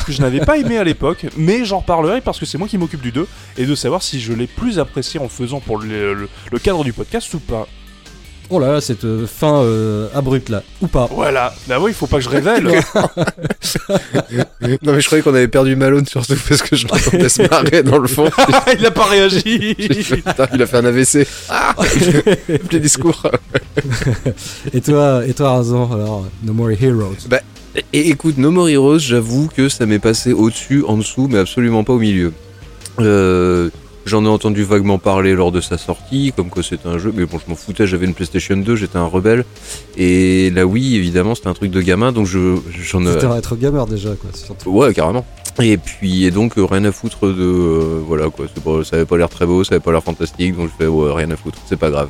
que 0.06 0.12
je 0.12 0.20
n'avais 0.20 0.40
pas 0.40 0.58
aimé 0.58 0.76
à 0.76 0.84
l'époque, 0.84 1.26
mais 1.36 1.64
j'en 1.64 1.78
reparlerai 1.78 2.20
parce 2.20 2.38
que 2.38 2.44
c'est 2.46 2.58
moi 2.58 2.68
qui 2.68 2.76
m'occupe 2.76 3.00
du 3.00 3.12
2 3.12 3.26
et 3.56 3.64
de 3.64 3.74
savoir 3.74 4.02
si 4.02 4.20
je 4.20 4.32
l'ai 4.32 4.46
plus 4.46 4.78
apprécié 4.78 5.18
en 5.20 5.28
faisant 5.28 5.60
pour 5.60 5.78
le, 5.78 6.14
le- 6.14 6.28
le 6.52 6.58
cadre 6.58 6.84
du 6.84 6.92
podcast 6.92 7.32
ou 7.34 7.38
pas. 7.38 7.66
Oh 8.50 8.58
là 8.58 8.72
là, 8.72 8.80
cette 8.80 9.04
euh, 9.04 9.26
fin 9.26 9.62
euh, 9.62 10.08
abrupte 10.14 10.50
là. 10.50 10.62
Ou 10.82 10.86
pas. 10.86 11.08
Voilà. 11.10 11.54
Bah 11.66 11.78
oui, 11.80 11.92
il 11.92 11.94
faut 11.94 12.06
pas 12.06 12.18
que 12.18 12.24
je 12.24 12.28
révèle. 12.28 12.64
non, 14.82 14.92
mais 14.92 15.00
je 15.00 15.06
croyais 15.06 15.22
qu'on 15.22 15.34
avait 15.34 15.48
perdu 15.48 15.76
Malone 15.76 16.06
surtout 16.06 16.36
parce 16.48 16.62
que 16.62 16.76
je 16.76 16.86
l'entendais 16.86 17.28
se 17.28 17.42
marrer 17.42 17.82
dans 17.82 17.98
le 17.98 18.08
fond. 18.08 18.28
il 18.78 18.84
a 18.84 18.90
pas 18.90 19.06
réagi. 19.06 19.74
Fait, 20.02 20.16
Putain, 20.24 20.46
il 20.54 20.62
a 20.62 20.66
fait 20.66 20.76
un 20.76 20.84
AVC. 20.84 21.26
Ah 21.48 21.74
Les 22.70 22.80
discours. 22.80 23.30
Et 24.72 24.80
toi, 24.80 25.22
et 25.26 25.32
toi, 25.32 25.50
Arzan, 25.50 25.90
alors, 25.92 26.26
No 26.42 26.52
More 26.52 26.70
Heroes. 26.70 27.28
Et 27.92 28.10
écoute, 28.10 28.38
No 28.38 28.50
More 28.50 28.68
Heroes, 28.68 28.98
j'avoue 28.98 29.48
que 29.48 29.68
ça 29.68 29.86
m'est 29.86 29.98
passé 29.98 30.32
au-dessus, 30.32 30.84
en 30.86 30.96
dessous, 30.98 31.28
mais 31.28 31.38
absolument 31.38 31.82
pas 31.82 31.94
au 31.94 31.98
milieu. 31.98 32.32
Euh, 33.00 33.70
J'en 34.06 34.24
ai 34.24 34.28
entendu 34.28 34.64
vaguement 34.64 34.98
parler 34.98 35.34
lors 35.34 35.50
de 35.50 35.60
sa 35.60 35.78
sortie, 35.78 36.32
comme 36.36 36.50
quoi 36.50 36.62
c'était 36.62 36.88
un 36.88 36.98
jeu, 36.98 37.12
mais 37.14 37.24
bon, 37.24 37.38
je 37.38 37.48
m'en 37.50 37.56
foutais, 37.56 37.86
j'avais 37.86 38.04
une 38.06 38.12
PlayStation 38.14 38.56
2, 38.56 38.76
j'étais 38.76 38.98
un 38.98 39.06
rebelle. 39.06 39.44
Et 39.96 40.50
là, 40.50 40.66
oui, 40.66 40.96
évidemment, 40.96 41.34
c'était 41.34 41.48
un 41.48 41.54
truc 41.54 41.70
de 41.70 41.80
gamin, 41.80 42.12
donc 42.12 42.26
je 42.26 42.56
j'en 42.82 43.02
ai. 43.06 43.12
C'était 43.12 43.24
un 43.24 43.32
rétro 43.32 43.56
gamer 43.56 43.86
déjà, 43.86 44.10
quoi. 44.14 44.30
Surtout. 44.34 44.70
Ouais, 44.70 44.92
carrément. 44.92 45.24
Et 45.62 45.76
puis, 45.78 46.24
et 46.24 46.30
donc, 46.30 46.58
euh, 46.58 46.64
rien 46.64 46.84
à 46.84 46.92
foutre 46.92 47.28
de. 47.28 47.32
euh, 47.40 48.00
voilà, 48.06 48.28
quoi. 48.28 48.46
c'est 48.52 48.62
Pas, 48.62 48.82
ça 48.84 48.96
avait 48.96 49.04
pas 49.06 49.16
l'air 49.16 49.28
très 49.28 49.46
beau, 49.46 49.62
ça 49.64 49.74
avait 49.74 49.82
pas 49.84 49.92
l'air 49.92 50.02
fantastique, 50.02 50.56
donc 50.56 50.68
je 50.70 50.84
fais, 50.84 50.88
ouais, 50.88 51.12
rien 51.12 51.30
à 51.30 51.36
foutre, 51.36 51.58
c'est 51.66 51.78
pas 51.78 51.90
grave. 51.90 52.08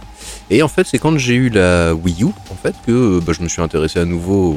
Et 0.51 0.63
en 0.63 0.69
fait, 0.69 0.87
c'est 0.87 0.99
quand 0.99 1.17
j'ai 1.19 1.35
eu 1.35 1.49
la 1.49 1.95
Wii 1.95 2.23
U, 2.23 2.27
en 2.51 2.55
fait, 2.55 2.75
que 2.87 2.93
euh, 2.93 3.21
bah, 3.25 3.33
je 3.37 3.43
me 3.43 3.49
suis 3.49 3.63
intéressé 3.63 3.99
à 3.99 4.05
nouveau 4.05 4.53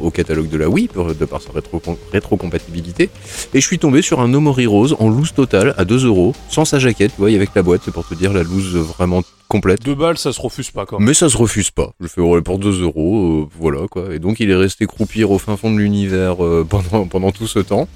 au, 0.00 0.06
au 0.06 0.10
catalogue 0.10 0.48
de 0.48 0.56
la 0.58 0.68
Wii, 0.68 0.88
pour- 0.88 1.14
de 1.14 1.24
par 1.24 1.40
sa 1.40 1.50
rétro- 1.50 1.80
rétrocompatibilité. 2.12 3.10
Et 3.54 3.60
je 3.60 3.66
suis 3.66 3.78
tombé 3.78 4.02
sur 4.02 4.20
un 4.20 4.28
No 4.28 4.40
More 4.40 4.60
Heroes 4.60 4.94
en 5.00 5.08
loose 5.08 5.32
totale 5.32 5.74
à 5.78 5.84
2 5.84 6.06
euros, 6.06 6.34
sans 6.48 6.64
sa 6.64 6.78
jaquette, 6.78 7.12
tu 7.14 7.20
vois, 7.20 7.30
et 7.30 7.36
avec 7.36 7.50
la 7.54 7.62
boîte, 7.62 7.82
c'est 7.84 7.90
pour 7.94 8.06
te 8.06 8.14
dire 8.14 8.32
la 8.32 8.42
loose 8.42 8.76
vraiment 8.76 9.22
complète. 9.48 9.82
Deux 9.82 9.94
balles, 9.94 10.18
ça 10.18 10.32
se 10.32 10.40
refuse 10.40 10.70
pas 10.70 10.84
même. 10.92 11.06
Mais 11.06 11.14
ça 11.14 11.28
se 11.28 11.36
refuse 11.36 11.70
pas. 11.70 11.92
Je 12.00 12.06
fais 12.06 12.20
ouais, 12.20 12.40
pour 12.42 12.58
2 12.58 12.82
euros, 12.82 13.42
euh, 13.44 13.48
voilà 13.58 13.86
quoi. 13.90 14.14
Et 14.14 14.18
donc 14.18 14.40
il 14.40 14.50
est 14.50 14.54
resté 14.56 14.86
croupir 14.86 15.30
au 15.30 15.38
fin 15.38 15.56
fond 15.56 15.70
de 15.72 15.78
l'univers 15.78 16.42
euh, 16.44 16.64
pendant, 16.68 17.06
pendant 17.06 17.32
tout 17.32 17.46
ce 17.46 17.58
temps. 17.58 17.88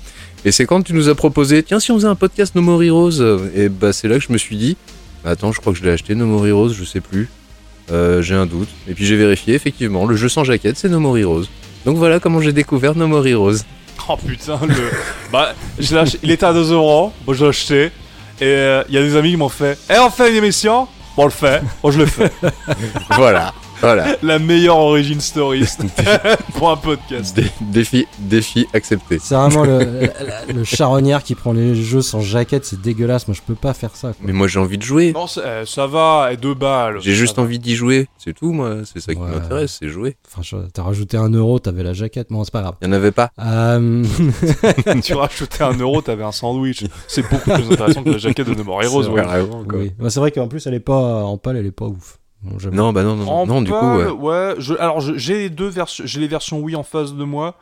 Et 0.44 0.52
c'est 0.52 0.66
quand 0.66 0.82
tu 0.82 0.92
nous 0.92 1.08
as 1.08 1.14
proposé, 1.14 1.62
tiens, 1.62 1.80
si 1.80 1.90
on 1.92 1.96
faisait 1.96 2.06
un 2.08 2.14
podcast 2.14 2.54
No 2.54 2.62
More 2.62 2.82
Heroes, 2.82 3.20
euh, 3.20 3.48
et 3.56 3.68
bah 3.68 3.92
c'est 3.92 4.06
là 4.08 4.18
que 4.18 4.24
je 4.24 4.32
me 4.32 4.38
suis 4.38 4.56
dit, 4.56 4.76
Attends, 5.26 5.50
je 5.52 5.60
crois 5.60 5.72
que 5.72 5.78
je 5.78 5.84
l'ai 5.84 5.90
acheté, 5.90 6.14
No 6.14 6.24
More 6.24 6.46
Heroes, 6.46 6.68
je 6.70 6.84
sais 6.84 7.00
plus. 7.00 7.28
Euh, 7.90 8.22
j'ai 8.22 8.34
un 8.34 8.46
doute. 8.46 8.68
Et 8.88 8.94
puis 8.94 9.04
j'ai 9.04 9.16
vérifié, 9.16 9.54
effectivement, 9.54 10.06
le 10.06 10.16
jeu 10.16 10.28
sans 10.28 10.44
jaquette, 10.44 10.76
c'est 10.76 10.88
No 10.88 11.00
More 11.00 11.18
Heroes. 11.18 11.44
Donc 11.84 11.96
voilà 11.96 12.20
comment 12.20 12.40
j'ai 12.40 12.52
découvert 12.52 12.96
No 12.96 13.06
More 13.06 13.26
Heroes. 13.26 13.58
Oh 14.08 14.16
putain, 14.16 14.60
le. 14.62 14.74
bah, 15.32 15.52
je 15.78 15.96
il 16.22 16.30
était 16.30 16.46
à 16.46 16.52
2 16.52 16.72
euros, 16.72 17.12
moi 17.26 17.34
je 17.34 17.42
l'ai 17.42 17.48
acheté. 17.48 17.90
Et 18.40 18.80
il 18.88 18.94
y 18.94 18.98
a 18.98 19.02
des 19.02 19.16
amis 19.16 19.30
qui 19.30 19.36
m'ont 19.36 19.48
fait 19.48 19.78
Eh, 19.90 19.98
on 19.98 20.10
fait 20.10 20.30
une 20.30 20.36
émission? 20.36 20.86
Bon, 21.16 21.22
on 21.22 21.24
le 21.24 21.30
fait. 21.30 21.62
Bon, 21.82 21.90
je 21.90 21.98
le 21.98 22.06
fais. 22.06 22.30
voilà, 23.16 23.52
voilà. 23.80 24.16
La 24.22 24.38
meilleure 24.38 24.76
origin 24.78 25.20
story 25.20 25.64
pour 26.54 26.70
un 26.70 26.76
podcast. 26.76 27.36
Dé- 27.36 27.50
défi, 27.60 28.06
défi 28.18 28.66
accepté. 28.72 29.18
C'est 29.20 29.34
vraiment 29.34 29.64
le, 29.64 29.78
le- 29.80 30.52
le 30.54 30.64
charognard 30.64 31.22
qui 31.22 31.34
prend 31.34 31.52
les 31.52 31.74
jeux 31.74 32.02
sans 32.02 32.20
jaquette, 32.20 32.64
c'est 32.64 32.80
dégueulasse. 32.80 33.26
Moi, 33.28 33.34
je 33.34 33.42
peux 33.42 33.54
pas 33.54 33.74
faire 33.74 33.94
ça. 33.94 34.08
quoi. 34.08 34.16
Mais 34.22 34.32
moi 34.32 34.46
j'ai 34.48 34.58
envie 34.58 34.78
de 34.78 34.82
jouer. 34.82 35.12
Non, 35.12 35.26
eh, 35.26 35.64
ça 35.66 35.86
va, 35.86 36.30
et 36.32 36.36
deux 36.36 36.54
balles. 36.54 36.98
J'ai 37.00 37.14
juste 37.14 37.36
va. 37.36 37.42
envie 37.42 37.58
d'y 37.58 37.74
jouer, 37.76 38.08
c'est 38.18 38.32
tout 38.34 38.52
moi, 38.52 38.76
c'est 38.84 39.00
ça 39.00 39.14
qui 39.14 39.20
Ouais. 39.20 39.30
m'intéresse, 39.30 39.76
c'est 39.80 39.88
jouer. 39.88 40.16
Enfin, 40.36 40.58
t'as 40.72 40.82
rajouté 40.82 41.16
un 41.16 41.28
euro, 41.30 41.58
t'avais 41.58 41.82
la 41.82 41.92
jaquette. 41.92 42.28
Bon, 42.30 42.44
c'est 42.44 42.52
pas 42.52 42.62
grave. 42.62 42.74
Il 42.82 42.86
y 42.88 42.90
en 42.90 42.92
avait 42.92 43.12
pas. 43.12 43.30
Euh, 43.38 44.04
tu 45.02 45.14
rajoutais 45.14 45.62
un 45.62 45.74
euro, 45.78 46.00
t'avais 46.02 46.24
un 46.24 46.32
sandwich. 46.32 46.84
C'est 47.08 47.22
beaucoup 47.28 47.50
plus 47.50 47.70
intéressant 47.72 48.02
que 48.02 48.10
la 48.10 48.18
jaquette 48.18 48.48
de 48.48 48.54
No 48.54 48.64
More 48.64 48.82
Heroes. 48.82 49.02
C'est 49.04 49.08
ouais. 49.10 49.22
oui. 49.74 49.92
Ouais, 49.98 50.10
c'est 50.10 50.20
vrai 50.20 50.30
qu'en 50.30 50.48
plus, 50.48 50.66
elle 50.66 50.74
est 50.74 50.80
pas 50.80 51.24
en 51.24 51.36
pâle, 51.38 51.56
elle 51.56 51.66
est 51.66 51.70
pas 51.70 51.86
ouf. 51.86 52.18
Non, 52.72 52.92
bah 52.92 53.02
non, 53.02 53.16
non, 53.16 53.28
En 53.28 53.46
non, 53.46 53.62
du 53.62 53.70
coup, 53.70 53.76
ouais. 53.96 54.10
ouais. 54.10 54.54
je- 54.58 54.74
alors 54.74 55.00
j'ai 55.00 55.34
les 55.38 55.50
deux 55.50 55.68
versions, 55.68 56.04
j'ai 56.06 56.20
les 56.20 56.28
versions 56.28 56.60
Wii 56.60 56.76
en 56.76 56.82
face 56.82 57.14
de 57.14 57.24
moi. 57.24 57.54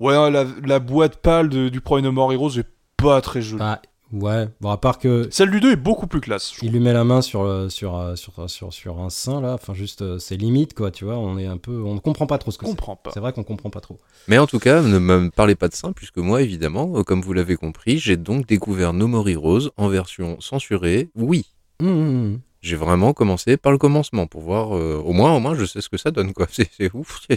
Ouais, 0.00 0.30
la, 0.30 0.44
la 0.64 0.78
boîte 0.80 1.16
pâle 1.16 1.48
de- 1.48 1.68
du 1.68 1.80
premier 1.80 2.02
No 2.02 2.12
More 2.12 2.32
Heroes 2.32 2.58
est 2.58 2.66
pas 2.96 3.20
très 3.20 3.42
jolie. 3.42 3.62
Ah, 3.64 3.80
ouais. 4.12 4.48
Bon, 4.60 4.70
à 4.70 4.76
part 4.76 4.98
que 4.98 5.28
Celle 5.30 5.50
du 5.52 5.60
2 5.60 5.72
est 5.72 5.76
beaucoup 5.76 6.06
plus 6.08 6.20
classe. 6.20 6.52
il 6.62 6.72
lui 6.72 6.80
met 6.80 6.92
la 6.92 7.04
main 7.04 7.20
sur 7.22 7.42
euh, 7.42 7.68
sur 7.68 7.96
euh, 7.96 8.16
sur 8.16 8.32
sur, 8.50 8.72
sur 8.72 8.98
un 9.00 9.08
sein 9.10 9.40
là. 9.40 9.54
Enfin, 9.54 9.72
juste, 9.74 10.02
euh, 10.02 10.18
c'est 10.18 10.36
limite 10.36 10.74
quoi. 10.74 10.90
Tu 10.90 11.04
vois, 11.04 11.16
on 11.16 11.38
est 11.38 11.46
un 11.46 11.58
peu, 11.58 11.80
on 11.82 11.94
ne 11.94 12.00
comprend 12.00 12.26
pas 12.26 12.38
trop 12.38 12.50
ce 12.50 12.58
que 12.58 12.66
c'est. 12.66 12.76
C'est 13.12 13.20
vrai 13.20 13.32
qu'on 13.32 13.44
comprend 13.44 13.70
pas 13.70 13.80
trop. 13.80 13.98
Mais 14.26 14.38
en 14.38 14.46
tout 14.48 14.58
cas, 14.58 14.82
ne 14.82 14.98
me 14.98 15.30
parlez 15.30 15.54
pas 15.54 15.68
de 15.68 15.74
ça, 15.74 15.90
puisque 15.94 16.18
moi, 16.18 16.42
évidemment, 16.42 16.90
euh, 16.96 17.02
comme 17.04 17.20
vous 17.20 17.32
l'avez 17.32 17.54
compris, 17.56 17.98
j'ai 17.98 18.16
donc 18.16 18.46
découvert 18.46 18.92
No 18.94 19.06
More 19.06 19.28
Heroes 19.28 19.70
en 19.76 19.88
version 19.88 20.38
censurée. 20.40 21.10
Oui, 21.14 21.46
Hum, 21.80 21.88
hum, 21.88 21.98
hum. 22.08 22.40
J'ai 22.64 22.76
vraiment 22.76 23.12
commencé 23.12 23.58
par 23.58 23.72
le 23.72 23.78
commencement 23.78 24.26
pour 24.26 24.40
voir. 24.40 24.74
euh, 24.74 25.00
au 25.04 25.12
moins, 25.12 25.32
au 25.36 25.40
moins, 25.40 25.54
je 25.54 25.66
sais 25.66 25.82
ce 25.82 25.90
que 25.90 25.98
ça 25.98 26.10
donne, 26.10 26.32
quoi. 26.32 26.46
C'est 26.50 26.70
ouf. 26.94 27.20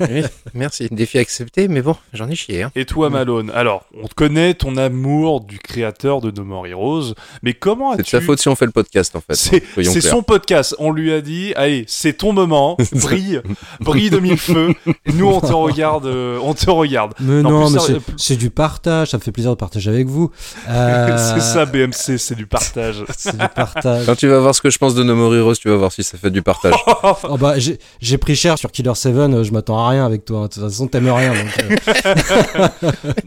Oui, 0.00 0.22
Merci, 0.54 0.88
défi 0.90 1.18
accepté, 1.18 1.68
mais 1.68 1.82
bon, 1.82 1.94
j'en 2.14 2.30
ai 2.30 2.34
chié. 2.34 2.62
Hein. 2.62 2.72
Et 2.74 2.86
toi, 2.86 3.10
Malone 3.10 3.50
Alors, 3.54 3.84
on 4.02 4.06
te 4.08 4.14
connaît 4.14 4.54
ton 4.54 4.78
amour 4.78 5.42
du 5.42 5.58
créateur 5.58 6.22
de 6.22 6.30
No 6.30 6.44
More 6.44 6.66
Heroes, 6.66 7.12
mais 7.42 7.52
comment 7.52 7.94
C'est 7.96 8.02
de 8.02 8.06
sa 8.06 8.20
faute 8.22 8.38
si 8.40 8.48
on 8.48 8.54
fait 8.56 8.64
le 8.64 8.70
podcast, 8.72 9.14
en 9.16 9.20
fait. 9.20 9.34
C'est 9.34 9.62
hein, 9.76 10.00
son 10.00 10.22
podcast. 10.22 10.74
On 10.78 10.92
lui 10.92 11.12
a 11.12 11.20
dit, 11.20 11.52
allez, 11.56 11.84
c'est 11.88 12.14
ton 12.14 12.32
moment, 12.32 12.78
brille, 12.92 13.42
brille 13.80 14.08
de 14.08 14.18
mille 14.18 14.38
feux. 14.38 14.72
Et 15.04 15.12
nous, 15.12 15.26
on 15.28 15.40
te 15.40 15.52
regarde, 15.52 16.06
euh, 16.06 16.38
on 16.42 16.54
te 16.54 16.70
regarde. 16.70 17.12
Mais 17.20 17.42
Non, 17.42 17.50
non, 17.50 17.70
mais 17.70 17.80
c'est- 17.80 17.98
c'est 18.16 18.36
du 18.36 18.48
partage. 18.50 19.10
Ça 19.10 19.18
me 19.18 19.22
fait 19.22 19.32
plaisir 19.32 19.50
de 19.50 19.56
partager 19.56 19.90
avec 19.90 20.06
vous. 20.06 20.30
Euh, 20.70 21.18
c'est 21.34 21.40
ça, 21.42 21.66
BMC, 21.66 22.16
c'est 22.18 22.34
du 22.36 22.46
partage. 22.46 23.04
C'est 23.16 23.36
du 23.36 23.48
partage. 23.54 24.06
Quand 24.06 24.14
tu 24.20 24.28
vas 24.28 24.38
voir 24.38 24.54
ce 24.54 24.60
que 24.60 24.70
je 24.70 24.78
pense 24.78 24.94
de 24.94 25.02
No 25.02 25.14
More 25.16 25.34
Heroes, 25.34 25.54
tu 25.56 25.68
vas 25.68 25.76
voir 25.76 25.90
si 25.90 26.02
ça 26.04 26.18
fait 26.18 26.30
du 26.30 26.42
partage. 26.42 26.74
Oh 27.24 27.36
bah 27.38 27.54
j'ai 27.58 28.18
pris 28.18 28.36
cher 28.36 28.58
sur 28.58 28.70
Killer 28.70 28.94
7, 28.94 29.14
euh, 29.16 29.42
je 29.44 29.52
m'attends 29.52 29.78
à 29.78 29.88
rien 29.88 30.04
avec 30.04 30.24
toi. 30.24 30.42
De 30.48 30.52
toute 30.52 30.62
façon, 30.62 30.86
t'aimes 30.86 31.08
rien. 31.10 31.32
Donc, 31.32 31.64
euh, 31.64 32.80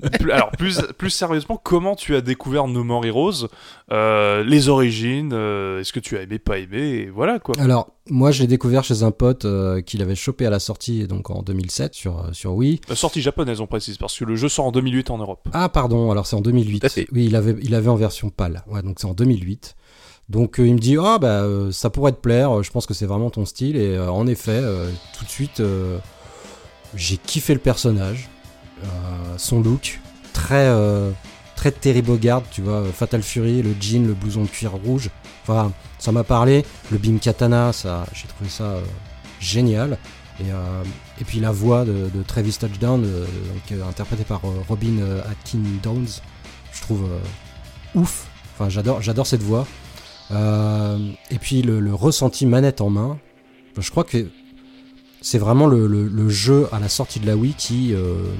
Plus- 0.19 0.31
Alors, 0.31 0.51
plus, 0.51 0.81
plus 0.97 1.09
sérieusement, 1.09 1.59
comment 1.61 1.95
tu 1.95 2.15
as 2.15 2.21
découvert 2.21 2.67
No 2.67 2.83
More 2.83 3.05
Heroes 3.05 3.47
Euh, 3.91 4.43
Les 4.43 4.69
origines 4.69 5.31
euh, 5.33 5.79
Est-ce 5.81 5.91
que 5.93 5.99
tu 5.99 6.17
as 6.17 6.21
aimé, 6.21 6.39
pas 6.39 6.57
aimé 6.59 6.79
Et 7.05 7.09
voilà, 7.09 7.39
quoi. 7.39 7.55
Alors, 7.59 7.89
moi, 8.09 8.31
je 8.31 8.41
l'ai 8.41 8.47
découvert 8.47 8.83
chez 8.83 9.03
un 9.03 9.11
pote 9.11 9.45
euh, 9.45 9.81
qui 9.81 9.97
l'avait 9.97 10.15
chopé 10.15 10.45
à 10.45 10.49
la 10.49 10.59
sortie, 10.59 11.07
donc 11.07 11.29
en 11.29 11.41
2007 11.41 11.93
sur, 11.93 12.19
euh, 12.19 12.23
sur 12.33 12.53
Wii. 12.53 12.79
Euh, 12.89 12.95
Sortie 12.95 13.21
japonaise, 13.21 13.59
on 13.61 13.67
précise, 13.67 13.97
parce 13.97 14.17
que 14.17 14.25
le 14.25 14.35
jeu 14.35 14.49
sort 14.49 14.65
en 14.65 14.71
2008 14.71 15.09
en 15.09 15.17
Europe. 15.17 15.47
Ah, 15.53 15.69
pardon, 15.69 16.11
alors 16.11 16.27
c'est 16.27 16.35
en 16.35 16.41
2008. 16.41 16.79
Tout 16.79 16.85
à 16.85 16.89
fait. 16.89 17.07
Oui, 17.11 17.25
il 17.25 17.35
avait, 17.35 17.55
il 17.61 17.73
avait 17.75 17.89
en 17.89 17.95
version 17.95 18.29
pâle. 18.29 18.63
Ouais, 18.67 18.81
donc 18.81 18.97
c'est 18.99 19.07
en 19.07 19.13
2008. 19.13 19.75
Donc 20.29 20.59
euh, 20.59 20.67
il 20.67 20.75
me 20.75 20.79
dit, 20.79 20.97
ah 20.99 21.17
bah 21.19 21.41
euh, 21.41 21.71
ça 21.71 21.89
pourrait 21.89 22.13
te 22.13 22.17
plaire, 22.17 22.57
euh, 22.57 22.63
je 22.63 22.71
pense 22.71 22.85
que 22.85 22.93
c'est 22.93 23.05
vraiment 23.05 23.29
ton 23.29 23.45
style. 23.45 23.75
Et 23.75 23.99
en 23.99 24.27
effet, 24.27 24.61
tout 25.17 25.25
de 25.25 25.29
suite, 25.29 25.61
j'ai 26.95 27.17
kiffé 27.17 27.53
le 27.53 27.59
personnage, 27.59 28.29
son 29.37 29.61
look, 29.61 29.99
très, 30.33 30.69
très 31.55 31.71
Terry 31.71 32.03
tu 32.51 32.61
vois, 32.61 32.83
Fatal 32.93 33.21
Fury, 33.21 33.61
le 33.61 33.75
jean, 33.79 34.07
le 34.07 34.13
blouson 34.13 34.43
de 34.43 34.47
cuir 34.47 34.71
rouge. 34.71 35.09
Enfin, 35.43 35.71
ça 35.99 36.11
m'a 36.11 36.23
parlé. 36.23 36.65
Le 36.91 36.97
beam 36.97 37.19
katana, 37.19 37.73
ça, 37.73 38.05
j'ai 38.13 38.27
trouvé 38.27 38.49
ça 38.49 38.77
génial. 39.39 39.97
Et, 40.39 41.23
puis 41.25 41.39
la 41.39 41.51
voix 41.51 41.85
de, 41.85 42.09
Travis 42.25 42.57
Touchdown, 42.59 43.05
interprétée 43.87 44.23
par 44.23 44.41
Robin 44.67 45.21
Atkin 45.29 45.59
Downs, 45.81 46.21
je 46.71 46.81
trouve 46.81 47.07
ouf. 47.93 48.27
Enfin, 48.55 48.69
j'adore, 48.69 49.01
j'adore 49.01 49.27
cette 49.27 49.43
voix. 49.43 49.67
Euh, 50.33 50.97
et 51.29 51.37
puis 51.37 51.61
le, 51.61 51.93
ressenti 51.93 52.45
manette 52.45 52.81
en 52.81 52.89
main, 52.89 53.19
je 53.77 53.89
crois 53.91 54.03
que 54.03 54.29
c'est 55.21 55.37
vraiment 55.37 55.67
le, 55.67 56.29
jeu 56.29 56.67
à 56.71 56.79
la 56.79 56.89
sortie 56.89 57.19
de 57.19 57.27
la 57.27 57.35
Wii 57.35 57.53
qui, 57.53 57.93
euh, 57.93 58.33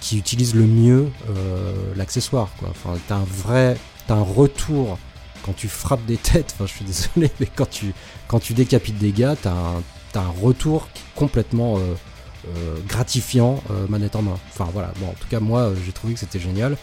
qui 0.00 0.18
utilise 0.18 0.54
le 0.54 0.66
mieux 0.66 1.08
euh, 1.30 1.72
l'accessoire. 1.96 2.50
T'as 3.08 3.16
un 3.16 3.24
vrai, 3.24 3.76
t'as 4.06 4.14
un 4.14 4.22
retour 4.22 4.98
quand 5.42 5.54
tu 5.54 5.68
frappes 5.68 6.04
des 6.06 6.16
têtes. 6.16 6.54
Enfin, 6.54 6.66
je 6.66 6.72
suis 6.72 6.84
désolé, 7.16 7.30
mais 7.40 7.48
quand 7.54 7.68
tu, 7.68 7.94
quand 8.28 8.40
tu 8.40 8.54
décapites 8.54 8.98
des 8.98 9.12
gars, 9.12 9.36
t'as 9.40 9.52
un, 9.52 9.82
un 10.14 10.34
retour 10.42 10.88
qui 10.92 11.00
est 11.00 11.14
complètement 11.16 11.78
gratifiant 12.86 13.62
manette 13.88 14.14
en 14.16 14.22
main. 14.22 14.38
Enfin 14.52 14.68
voilà. 14.72 14.92
Bon, 15.00 15.08
en 15.08 15.14
tout 15.14 15.26
cas, 15.28 15.40
moi, 15.40 15.72
j'ai 15.84 15.92
trouvé 15.92 16.14
que 16.14 16.20
c'était 16.20 16.38
génial. 16.38 16.76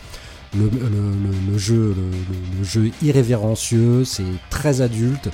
Le, 0.53 0.65
le- 0.65 1.51
le- 1.51 1.57
jeu, 1.57 1.95
le, 2.59 2.63
jeu 2.63 2.91
irrévérencieux, 3.01 4.03
c'est 4.05 4.23
très 4.49 4.81
adulte. 4.81 5.29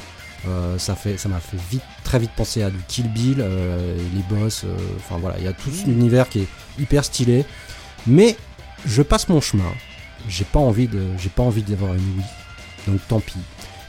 Euh, 0.47 0.77
ça 0.77 0.95
fait, 0.95 1.17
ça 1.17 1.27
m'a 1.27 1.39
fait 1.39 1.57
vite, 1.71 1.81
très 2.03 2.19
vite 2.19 2.31
penser 2.35 2.61
à 2.61 2.69
du 2.69 2.77
Kill 2.87 3.11
Bill, 3.11 3.37
euh, 3.39 3.97
les 4.13 4.35
boss. 4.37 4.63
euh, 4.63 4.77
Enfin 4.97 5.17
voilà, 5.19 5.37
il 5.39 5.45
y 5.45 5.47
a 5.47 5.53
tout 5.53 5.71
un 5.85 5.89
univers 5.89 6.29
qui 6.29 6.41
est 6.41 6.47
hyper 6.79 7.03
stylé. 7.03 7.45
Mais 8.05 8.37
je 8.85 9.01
passe 9.01 9.27
mon 9.27 9.41
chemin. 9.41 9.71
J'ai 10.29 10.45
pas 10.45 10.59
envie 10.59 10.87
de, 10.87 11.01
j'ai 11.17 11.29
pas 11.29 11.43
envie 11.43 11.63
d'avoir 11.63 11.93
une 11.95 11.99
Wii. 12.17 12.25
Donc 12.87 12.99
tant 13.07 13.19
pis. 13.19 13.39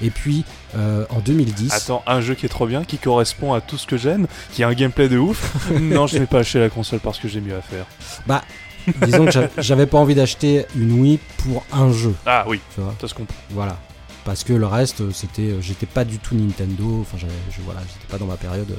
Et 0.01 0.11
puis 0.11 0.45
euh, 0.77 1.05
en 1.11 1.19
2010. 1.21 1.73
Attends, 1.73 2.03
un 2.07 2.21
jeu 2.21 2.35
qui 2.35 2.47
est 2.47 2.49
trop 2.49 2.67
bien, 2.67 2.85
qui 2.85 2.97
correspond 2.99 3.53
à 3.53 3.61
tout 3.61 3.77
ce 3.77 3.87
que 3.87 3.97
j'aime, 3.99 4.27
qui 4.53 4.63
a 4.65 4.69
un 4.69 4.75
gameplay 4.75 5.09
de 5.09 5.19
ouf. 5.19 5.71
non, 5.81 6.07
je 6.07 6.19
n'ai 6.19 6.27
pas 6.27 6.39
acheté 6.39 6.59
la 6.61 6.71
console 6.71 7.01
parce 7.01 7.19
que 7.19 7.29
j'ai 7.29 7.41
mieux 7.43 7.57
à 7.57 7.61
faire. 7.63 7.85
Disons 9.05 9.25
que 9.27 9.31
j'a- 9.31 9.51
j'avais 9.59 9.87
pas 9.87 9.99
envie 9.99 10.15
d'acheter 10.15 10.67
une 10.77 11.01
Wii 11.01 11.19
pour 11.39 11.65
un 11.73 11.93
jeu. 11.93 12.15
Ah 12.27 12.45
oui, 12.49 12.61
Tu 12.75 12.81
vois. 12.81 12.95
ça 13.01 13.09
se 13.09 13.15
comprend. 13.15 13.35
Voilà. 13.51 13.77
Parce 14.25 14.45
que 14.45 14.53
le 14.53 14.67
reste, 14.67 15.11
c'était, 15.13 15.43
euh, 15.53 15.61
j'étais 15.63 15.87
pas 15.87 16.05
du 16.05 16.19
tout 16.19 16.35
Nintendo. 16.35 16.99
Enfin, 17.01 17.17
je, 17.19 17.27
voilà, 17.65 17.81
j'étais 17.81 18.11
pas 18.11 18.19
dans 18.19 18.27
ma 18.27 18.37
période. 18.37 18.77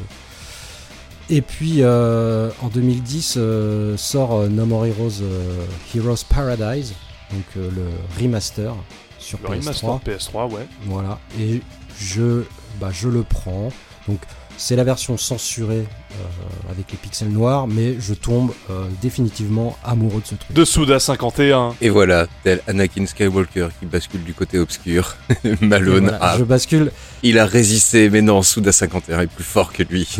Et 1.29 1.41
puis, 1.41 1.77
euh, 1.83 2.49
en 2.61 2.67
2010, 2.69 3.35
euh, 3.37 3.95
sort 3.97 4.47
No 4.49 4.65
More 4.65 4.85
Heroes, 4.87 5.21
euh, 5.21 5.63
Heroes 5.95 6.23
Paradise, 6.27 6.93
donc 7.31 7.43
le 7.55 7.85
remaster 8.21 8.73
sur 9.19 9.37
Le 9.43 9.47
PS3. 9.49 9.59
remaster 9.59 9.99
PS3, 10.05 10.51
ouais. 10.51 10.67
Voilà. 10.85 11.19
Et 11.39 11.61
je, 11.99 12.43
bah, 12.79 12.89
je 12.91 13.07
le 13.09 13.23
prends. 13.23 13.71
Donc, 14.07 14.19
c'est 14.59 14.75
la 14.75 14.83
version 14.83 15.17
censurée 15.17 15.85
euh, 16.11 16.71
avec 16.71 16.91
les 16.91 16.97
pixels 16.97 17.29
noirs, 17.29 17.67
mais 17.67 17.95
je 17.99 18.13
tombe 18.13 18.51
euh, 18.69 18.87
définitivement 19.01 19.77
amoureux 19.83 20.21
de 20.21 20.27
ce 20.27 20.35
truc. 20.35 20.53
De 20.53 20.65
Suda 20.65 20.99
51. 20.99 21.75
Et 21.81 21.89
voilà, 21.89 22.27
tel 22.43 22.61
Anakin 22.67 23.05
Skywalker 23.05 23.69
qui 23.79 23.85
bascule 23.85 24.23
du 24.23 24.33
côté 24.33 24.59
obscur. 24.59 25.15
Malone, 25.61 26.03
voilà, 26.03 26.19
ah, 26.21 26.35
Je 26.37 26.43
bascule 26.43 26.91
il 27.21 27.37
a 27.37 27.45
résisté, 27.45 28.09
mais 28.09 28.21
non, 28.21 28.41
Souda 28.41 28.71
51 28.71 29.21
est 29.21 29.27
plus 29.27 29.43
fort 29.43 29.73
que 29.73 29.83
lui. 29.83 30.07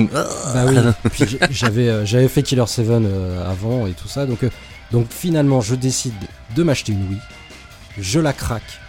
Bah 0.53 0.65
oui, 0.67 0.77
j'avais 1.51 1.89
euh, 1.89 2.05
j'avais 2.05 2.27
fait 2.27 2.43
Killer 2.43 2.65
7 2.65 2.89
euh, 2.89 3.49
avant 3.49 3.87
et 3.87 3.91
tout 3.91 4.07
ça, 4.07 4.25
donc, 4.25 4.43
euh, 4.43 4.49
donc 4.91 5.07
finalement 5.09 5.61
je 5.61 5.75
décide 5.75 6.13
de 6.55 6.63
m'acheter 6.63 6.91
une 6.91 7.07
Wii, 7.07 7.19
je 7.97 8.19
la 8.19 8.33
craque, 8.33 8.79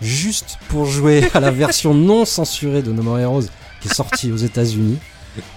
juste 0.00 0.58
pour 0.68 0.86
jouer 0.86 1.28
à 1.34 1.40
la 1.40 1.50
version 1.50 1.94
non 1.94 2.24
censurée 2.24 2.82
de 2.82 2.92
No 2.92 3.02
More 3.02 3.18
Heroes 3.18 3.46
qui 3.80 3.88
est 3.88 3.94
sortie 3.94 4.32
aux 4.32 4.36
États-Unis. 4.36 4.98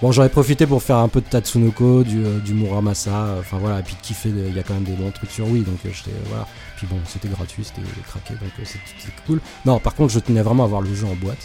Bon, 0.00 0.12
ai 0.12 0.28
profité 0.28 0.66
pour 0.66 0.82
faire 0.82 0.98
un 0.98 1.08
peu 1.08 1.20
de 1.20 1.26
Tatsunoko, 1.26 2.04
du, 2.04 2.24
euh, 2.24 2.40
Muramasa, 2.52 3.10
euh, 3.10 3.40
enfin 3.40 3.58
voilà, 3.58 3.80
et 3.80 3.82
puis 3.82 3.94
de 3.94 4.00
kiffer, 4.00 4.28
il 4.28 4.54
y 4.54 4.58
a 4.58 4.62
quand 4.62 4.74
même 4.74 4.84
des 4.84 4.92
bons 4.92 5.10
trucs 5.10 5.30
sur 5.30 5.48
Wii, 5.48 5.62
donc 5.62 5.78
euh, 5.84 5.90
j'étais, 5.92 6.16
voilà. 6.28 6.46
Puis 6.76 6.86
bon, 6.86 6.96
c'était 7.06 7.28
gratuit, 7.28 7.64
c'était 7.64 7.82
craqué, 8.06 8.34
donc 8.34 8.50
c'était 8.64 9.12
cool. 9.26 9.40
Non, 9.66 9.80
par 9.80 9.94
contre, 9.94 10.12
je 10.12 10.20
tenais 10.20 10.42
vraiment 10.42 10.62
à 10.62 10.66
avoir 10.66 10.80
le 10.80 10.94
jeu 10.94 11.06
en 11.06 11.16
boîte. 11.16 11.44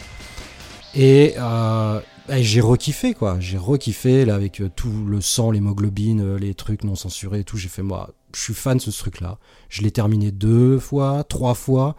Et 0.96 1.36
euh, 1.38 2.00
bah, 2.28 2.42
j'ai 2.42 2.62
rekiffé 2.62 3.14
quoi, 3.14 3.38
j'ai 3.40 3.58
rekiffé 3.58 4.26
là 4.26 4.36
avec 4.36 4.62
tout 4.76 5.06
le 5.08 5.22
sang, 5.22 5.52
l'hémoglobine, 5.52 6.36
les 6.36 6.54
trucs 6.54 6.84
non 6.84 6.96
censurés 6.96 7.40
et 7.40 7.44
tout. 7.44 7.58
J'ai 7.58 7.70
fait 7.70 7.84
moi, 7.84 8.12
je 8.36 8.42
suis 8.42 8.54
fan 8.54 8.78
de 8.78 8.82
ce 8.82 8.92
truc 8.92 9.22
là. 9.22 9.38
Je 9.70 9.82
l'ai 9.82 9.92
terminé 9.92 10.32
deux 10.32 10.80
fois, 10.80 11.24
trois 11.24 11.56
fois. 11.56 11.96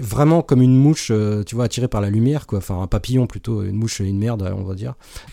Vraiment 0.00 0.42
comme 0.42 0.62
une 0.62 0.76
mouche, 0.76 1.08
euh, 1.10 1.42
tu 1.44 1.54
vois, 1.54 1.64
attirée 1.64 1.88
par 1.88 2.00
la 2.00 2.10
lumière, 2.10 2.46
quoi. 2.46 2.58
Enfin, 2.58 2.80
un 2.80 2.86
papillon 2.86 3.26
plutôt, 3.26 3.62
une 3.62 3.76
mouche 3.76 4.00
et 4.00 4.04
une 4.04 4.18
merde, 4.18 4.52
on 4.56 4.62
va 4.64 4.74
dire. 4.74 4.94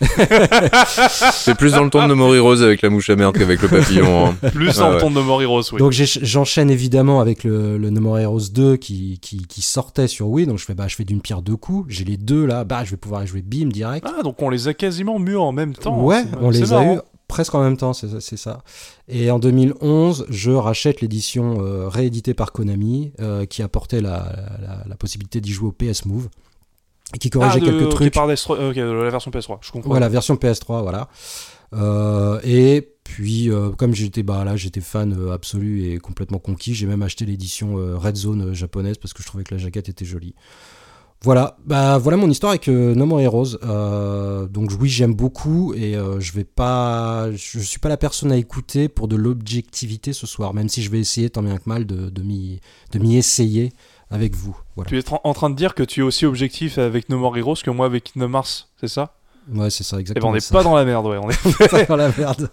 C'est 1.32 1.54
plus 1.56 1.72
dans 1.72 1.84
le 1.84 1.90
ton 1.90 2.06
de 2.08 2.14
More 2.14 2.34
Heroes 2.34 2.62
avec 2.62 2.82
la 2.82 2.90
mouche 2.90 3.10
à 3.10 3.16
merde 3.16 3.36
qu'avec 3.36 3.60
le 3.62 3.68
papillon. 3.68 4.26
hein. 4.28 4.36
Plus 4.52 4.70
Ah 4.76 4.80
dans 4.80 4.88
le 4.88 4.94
ouais. 4.96 5.00
ton 5.00 5.10
de 5.10 5.20
More 5.20 5.42
Heroes, 5.42 5.62
oui. 5.72 5.78
Donc 5.78 5.92
j'enchaîne 5.92 6.70
évidemment 6.70 7.20
avec 7.20 7.44
le, 7.44 7.78
le 7.78 7.90
No 7.90 8.00
More 8.00 8.18
Heroes 8.18 8.48
2 8.52 8.76
qui, 8.76 9.18
qui, 9.20 9.46
qui 9.46 9.62
sortait 9.62 10.08
sur 10.08 10.28
Wii. 10.28 10.46
Donc 10.46 10.58
je 10.58 10.64
fais, 10.64 10.74
bah, 10.74 10.86
je 10.88 10.96
fais 10.96 11.04
d'une 11.04 11.20
pierre 11.20 11.42
deux 11.42 11.56
coups. 11.56 11.86
J'ai 11.88 12.04
les 12.04 12.16
deux 12.16 12.44
là, 12.46 12.64
bah, 12.64 12.84
je 12.84 12.90
vais 12.90 12.96
pouvoir 12.96 13.22
y 13.24 13.26
jouer 13.26 13.42
bim 13.42 13.68
direct. 13.68 14.06
Ah, 14.08 14.22
donc 14.22 14.40
on 14.42 14.50
les 14.50 14.68
a 14.68 14.74
quasiment 14.74 15.18
mûrs 15.18 15.42
en 15.42 15.52
même 15.52 15.74
temps. 15.74 16.02
ouais, 16.02 16.22
C'est- 16.22 16.38
on 16.40 16.50
les 16.50 16.72
a 16.72 16.94
eu 16.94 16.98
presque 17.28 17.54
en 17.54 17.62
même 17.62 17.76
temps, 17.76 17.92
c'est 17.92 18.36
ça-. 18.36 18.62
Et 19.08 19.30
en 19.30 19.38
2011, 19.38 20.26
je 20.28 20.50
rachète 20.50 21.00
l'édition 21.00 21.56
euh, 21.60 21.88
rééditée 21.88 22.34
par 22.34 22.52
Konami 22.52 23.12
euh, 23.20 23.46
qui 23.46 23.62
apportait 23.62 24.00
la, 24.00 24.32
la, 24.62 24.84
la 24.88 24.96
possibilité 24.96 25.40
d'y 25.40 25.50
jouer 25.52 25.68
au 25.68 25.72
PS 25.72 26.04
Move 26.04 26.28
et 27.14 27.18
qui 27.18 27.28
Ah, 27.28 27.38
corrigeait 27.38 27.60
de- 27.60 27.66
quelques 27.66 27.88
trucs. 27.90 28.14
par 28.14 28.26
la 28.26 28.34
version 28.34 29.30
PS3, 29.30 29.58
je 29.60 29.70
comprends. 29.72 29.90
Voilà, 29.90 30.08
version 30.08 30.34
PS3, 30.36 30.82
voilà. 30.82 31.08
Euh, 31.74 32.40
et 32.44 32.92
puis, 33.04 33.50
comme 33.76 33.94
j'étais 33.94 34.22
bah, 34.22 34.44
là, 34.44 34.56
j'étais 34.56 34.80
fan 34.80 35.16
absolu 35.32 35.84
et 35.90 35.98
complètement 35.98 36.38
conquis, 36.38 36.74
j'ai 36.74 36.86
même 36.86 37.02
acheté 37.02 37.24
l'édition 37.24 37.74
Red 37.98 38.16
Zone 38.16 38.52
japonaise 38.54 38.98
parce 38.98 39.12
que 39.14 39.22
je 39.22 39.28
trouvais 39.28 39.44
que 39.44 39.54
la 39.54 39.58
jaquette 39.58 39.88
était 39.88 40.04
jolie. 40.04 40.34
Voilà, 41.24 41.56
bah 41.64 41.98
voilà 41.98 42.16
mon 42.18 42.30
histoire 42.30 42.50
avec 42.50 42.68
euh, 42.68 42.94
No 42.94 43.04
More 43.06 43.20
Heroes. 43.20 43.56
Euh, 43.64 44.46
donc 44.46 44.70
oui, 44.78 44.88
j'aime 44.88 45.14
beaucoup 45.14 45.74
et 45.74 45.96
euh, 45.96 46.20
je 46.20 46.32
vais 46.32 46.44
pas, 46.44 47.30
je 47.32 47.58
suis 47.58 47.78
pas 47.80 47.88
la 47.88 47.96
personne 47.96 48.30
à 48.30 48.36
écouter 48.36 48.88
pour 48.88 49.08
de 49.08 49.16
l'objectivité 49.16 50.12
ce 50.12 50.26
soir, 50.26 50.54
même 50.54 50.68
si 50.68 50.82
je 50.82 50.90
vais 50.90 51.00
essayer 51.00 51.30
tant 51.30 51.42
bien 51.42 51.56
que 51.56 51.62
mal 51.66 51.84
de, 51.86 52.10
de 52.10 52.22
m'y, 52.22 52.60
de 52.92 52.98
m'y 52.98 53.16
essayer 53.16 53.72
avec 54.10 54.36
vous. 54.36 54.56
Voilà. 54.76 54.88
Tu 54.88 54.98
es 54.98 55.04
en- 55.10 55.32
train 55.32 55.50
de 55.50 55.56
dire 55.56 55.74
que 55.74 55.82
tu 55.82 56.00
es 56.00 56.02
aussi 56.04 56.26
objectif 56.26 56.78
avec 56.78 57.08
No 57.08 57.18
More 57.18 57.36
Heroes 57.36 57.56
que 57.64 57.70
moi 57.70 57.86
avec 57.86 58.04
Kingdom 58.04 58.28
Mars, 58.28 58.68
c'est 58.80 58.88
ça? 58.88 59.14
Ouais, 59.52 59.70
c'est 59.70 59.84
ça 59.84 59.96
Eh 59.96 59.98
ben 59.98 60.00
exactement. 60.00 60.28
on 60.30 60.32
n'est 60.34 60.40
pas 60.52 60.62
dans 60.64 60.74
la 60.76 60.84
merde, 60.84 61.06
ouais. 61.06 61.18
On 61.24 61.30
est... 61.30 61.68
pas 61.68 61.84
dans 61.86 61.96
la 61.96 62.10
merde. 62.16 62.50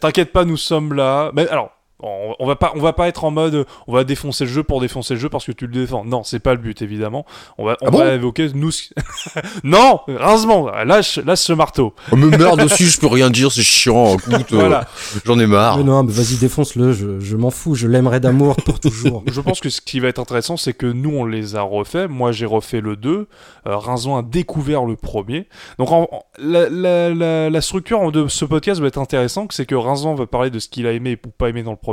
T'inquiète 0.00 0.32
pas, 0.32 0.44
nous 0.44 0.56
sommes 0.56 0.92
là. 0.92 1.30
Mais 1.34 1.48
alors, 1.48 1.70
on, 2.02 2.34
on 2.38 2.46
va 2.46 2.56
pas, 2.56 2.72
on 2.74 2.80
va 2.80 2.92
pas 2.92 3.08
être 3.08 3.24
en 3.24 3.30
mode, 3.30 3.66
on 3.86 3.92
va 3.92 4.04
défoncer 4.04 4.44
le 4.44 4.50
jeu 4.50 4.62
pour 4.62 4.80
défoncer 4.80 5.14
le 5.14 5.20
jeu 5.20 5.28
parce 5.28 5.44
que 5.46 5.52
tu 5.52 5.66
le 5.66 5.72
défends. 5.72 6.04
Non, 6.04 6.22
c'est 6.24 6.40
pas 6.40 6.52
le 6.54 6.60
but 6.60 6.80
évidemment. 6.82 7.24
On 7.58 7.64
va, 7.64 7.76
on 7.82 7.86
Ah 7.88 7.90
bon 7.90 7.98
va 7.98 8.14
évoquer 8.14 8.48
nous. 8.54 8.70
non, 9.64 10.00
rincement, 10.08 10.70
lâche, 10.84 11.18
lâche 11.18 11.38
ce 11.40 11.52
marteau. 11.52 11.94
Oh, 12.12 12.16
mais 12.16 12.36
merde 12.36 12.62
aussi, 12.62 12.86
je 12.86 12.98
peux 13.00 13.06
rien 13.06 13.30
dire, 13.30 13.52
c'est 13.52 13.62
chiant. 13.62 14.16
Écoute, 14.16 14.52
euh, 14.52 14.56
Voilà. 14.58 14.86
j'en 15.24 15.38
ai 15.38 15.46
marre. 15.46 15.78
Mais 15.78 15.84
non, 15.84 16.02
mais 16.02 16.12
vas-y, 16.12 16.36
défonce-le, 16.36 16.92
je, 16.92 17.20
je 17.20 17.36
m'en 17.36 17.50
fous, 17.50 17.74
je 17.74 17.86
l'aimerai 17.86 18.20
d'amour 18.20 18.56
pour 18.56 18.80
toujours. 18.80 19.22
Je 19.30 19.40
pense 19.40 19.60
que 19.60 19.68
ce 19.70 19.80
qui 19.80 20.00
va 20.00 20.08
être 20.08 20.18
intéressant, 20.18 20.56
c'est 20.56 20.72
que 20.72 20.86
nous, 20.86 21.10
on 21.10 21.24
les 21.24 21.56
a 21.56 21.62
refaits. 21.62 22.08
Moi, 22.08 22.32
j'ai 22.32 22.46
refait 22.46 22.80
le 22.80 22.96
2. 22.96 23.28
Euh, 23.66 23.76
Rinzon 23.76 24.16
a 24.16 24.22
découvert 24.22 24.84
le 24.84 24.96
premier. 24.96 25.48
Donc, 25.78 25.90
en- 25.92 26.08
en- 26.10 26.22
la, 26.38 26.68
la- 26.68 27.10
la- 27.14 27.50
la 27.50 27.60
structure 27.60 28.10
de 28.12 28.28
ce 28.28 28.44
podcast 28.44 28.80
va 28.80 28.86
être 28.86 28.98
intéressante. 28.98 29.52
C'est 29.52 29.66
que 29.66 29.74
Rinzon 29.74 30.14
va 30.14 30.26
parler 30.26 30.50
de 30.50 30.58
ce 30.58 30.68
qu'il 30.68 30.86
a 30.86 30.92
aimé 30.92 31.18
ou 31.26 31.30
pas 31.30 31.48
aimé 31.48 31.62
dans 31.62 31.70
le 31.72 31.76
premier. 31.76 31.89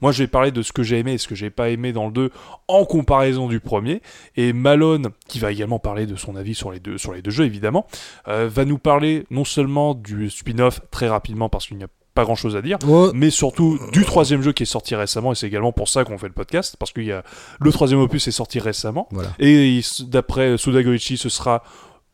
Moi, 0.00 0.12
je 0.12 0.22
vais 0.22 0.26
parler 0.26 0.50
de 0.50 0.62
ce 0.62 0.72
que 0.72 0.82
j'ai 0.82 0.98
aimé 0.98 1.12
et 1.12 1.18
ce 1.18 1.28
que 1.28 1.34
j'ai 1.34 1.50
pas 1.50 1.70
aimé 1.70 1.92
dans 1.92 2.06
le 2.06 2.12
2 2.12 2.30
en 2.68 2.84
comparaison 2.84 3.48
du 3.48 3.60
premier. 3.60 4.02
Et 4.36 4.52
Malone, 4.52 5.08
qui 5.28 5.38
va 5.38 5.52
également 5.52 5.78
parler 5.78 6.06
de 6.06 6.16
son 6.16 6.36
avis 6.36 6.54
sur 6.54 6.70
les 6.70 6.80
deux, 6.80 6.98
sur 6.98 7.12
les 7.12 7.22
deux 7.22 7.30
jeux, 7.30 7.44
évidemment, 7.44 7.86
euh, 8.28 8.48
va 8.48 8.64
nous 8.64 8.78
parler 8.78 9.26
non 9.30 9.44
seulement 9.44 9.94
du 9.94 10.30
spin-off 10.30 10.80
très 10.90 11.08
rapidement 11.08 11.48
parce 11.48 11.66
qu'il 11.66 11.76
n'y 11.76 11.84
a 11.84 11.88
pas 12.14 12.24
grand 12.24 12.36
chose 12.36 12.54
à 12.54 12.62
dire, 12.62 12.78
mais 13.12 13.30
surtout 13.30 13.78
du 13.92 14.04
troisième 14.04 14.40
jeu 14.40 14.52
qui 14.52 14.62
est 14.62 14.66
sorti 14.66 14.94
récemment, 14.94 15.32
et 15.32 15.34
c'est 15.34 15.48
également 15.48 15.72
pour 15.72 15.88
ça 15.88 16.04
qu'on 16.04 16.16
fait 16.16 16.28
le 16.28 16.32
podcast, 16.32 16.76
parce 16.78 16.92
y 16.96 17.10
a 17.10 17.24
le 17.60 17.72
troisième 17.72 17.98
opus 17.98 18.28
est 18.28 18.30
sorti 18.30 18.60
récemment, 18.60 19.08
voilà. 19.10 19.30
et 19.40 19.80
d'après 20.06 20.56
Suda 20.56 20.82
Goichi, 20.84 21.16
ce 21.16 21.28
sera 21.28 21.64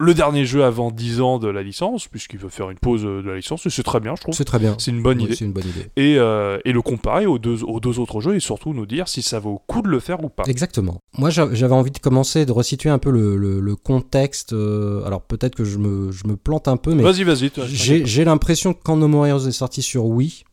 le 0.03 0.15
dernier 0.15 0.47
jeu 0.47 0.65
avant 0.65 0.91
10 0.91 1.21
ans 1.21 1.39
de 1.39 1.47
la 1.49 1.63
licence, 1.63 2.09
puisqu'il 2.09 2.39
veut 2.39 2.49
faire 2.49 2.71
une 2.71 2.79
pause 2.79 3.05
euh, 3.05 3.23
de 3.23 3.29
la 3.29 3.37
licence, 3.37 3.67
et 3.67 3.71
c'est 3.71 3.83
très 3.83 4.01
bien, 4.01 4.15
je 4.17 4.23
trouve. 4.23 4.35
C'est 4.35 4.45
très 4.47 4.59
bien. 4.59 4.75
C'est 4.79 4.91
une 4.91 5.03
bonne 5.03 5.19
Oui, 5.19 5.25
idée. 5.25 5.35
C'est 5.37 5.45
une 5.45 5.53
bonne 5.53 5.67
idée. 5.69 5.91
Et, 5.97 6.17
euh, 6.19 6.59
et 6.65 6.73
le 6.73 6.81
comparer 6.83 7.27
aux 7.27 7.39
deux, 7.39 7.63
aux 7.65 7.81
deux 7.81 7.99
autres 7.99 8.21
jeux, 8.21 8.35
et 8.35 8.41
surtout 8.41 8.73
nous 8.73 8.87
dire 8.87 9.09
si 9.09 9.21
ça 9.21 9.39
vaut 9.39 9.53
le 9.69 9.73
coup 9.75 9.83
de 9.83 9.89
le 9.89 10.01
faire 10.01 10.25
ou 10.25 10.31
pas. 10.31 10.45
Exactement. 10.47 11.01
Moi, 11.19 11.29
j'a- 11.31 11.53
j'avais 11.53 11.75
envie 11.75 11.91
de 11.91 11.99
commencer, 11.99 12.47
de 12.47 12.53
resituer 12.53 12.89
un 12.91 12.99
peu 12.99 13.11
le, 13.11 13.37
le- 13.37 13.61
le 13.61 13.77
contexte. 13.77 14.53
euh, 14.55 15.05
alors, 15.05 15.21
peut-être 15.21 15.55
que 15.55 15.65
je 15.65 15.77
me, 15.79 16.11
je 16.13 16.27
me 16.27 16.37
plante 16.37 16.67
un 16.67 16.79
peu, 16.79 16.95
mais 16.95 17.03
Vas-y, 17.03 17.25
vas-y. 17.25 17.51
j'ai 17.67 18.07
j'ai 18.07 18.25
l'impression 18.25 18.73
que 18.73 18.81
quand 18.83 18.97
No 18.97 19.07
More 19.07 19.27
Heroes 19.27 19.47
est 19.49 19.53
sorti 19.53 19.83
sur 19.83 20.07
Wii, 20.07 20.45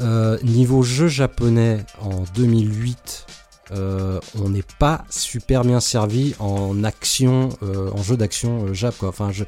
euh, 0.00 0.38
niveau 0.44 0.82
jeu 0.82 1.08
japonais 1.08 1.78
en 2.00 2.22
2008, 2.36 3.26
euh, 3.72 4.18
on 4.42 4.48
n'est 4.48 4.64
pas 4.78 5.04
super 5.10 5.62
bien 5.64 5.80
servi 5.80 6.34
en 6.38 6.84
action, 6.84 7.50
euh, 7.62 7.90
en 7.92 8.02
jeu 8.02 8.16
d'action 8.16 8.66
euh, 8.66 8.74
Jap. 8.74 8.96
Quoi. 8.98 9.08
Enfin, 9.10 9.30
je- 9.32 9.44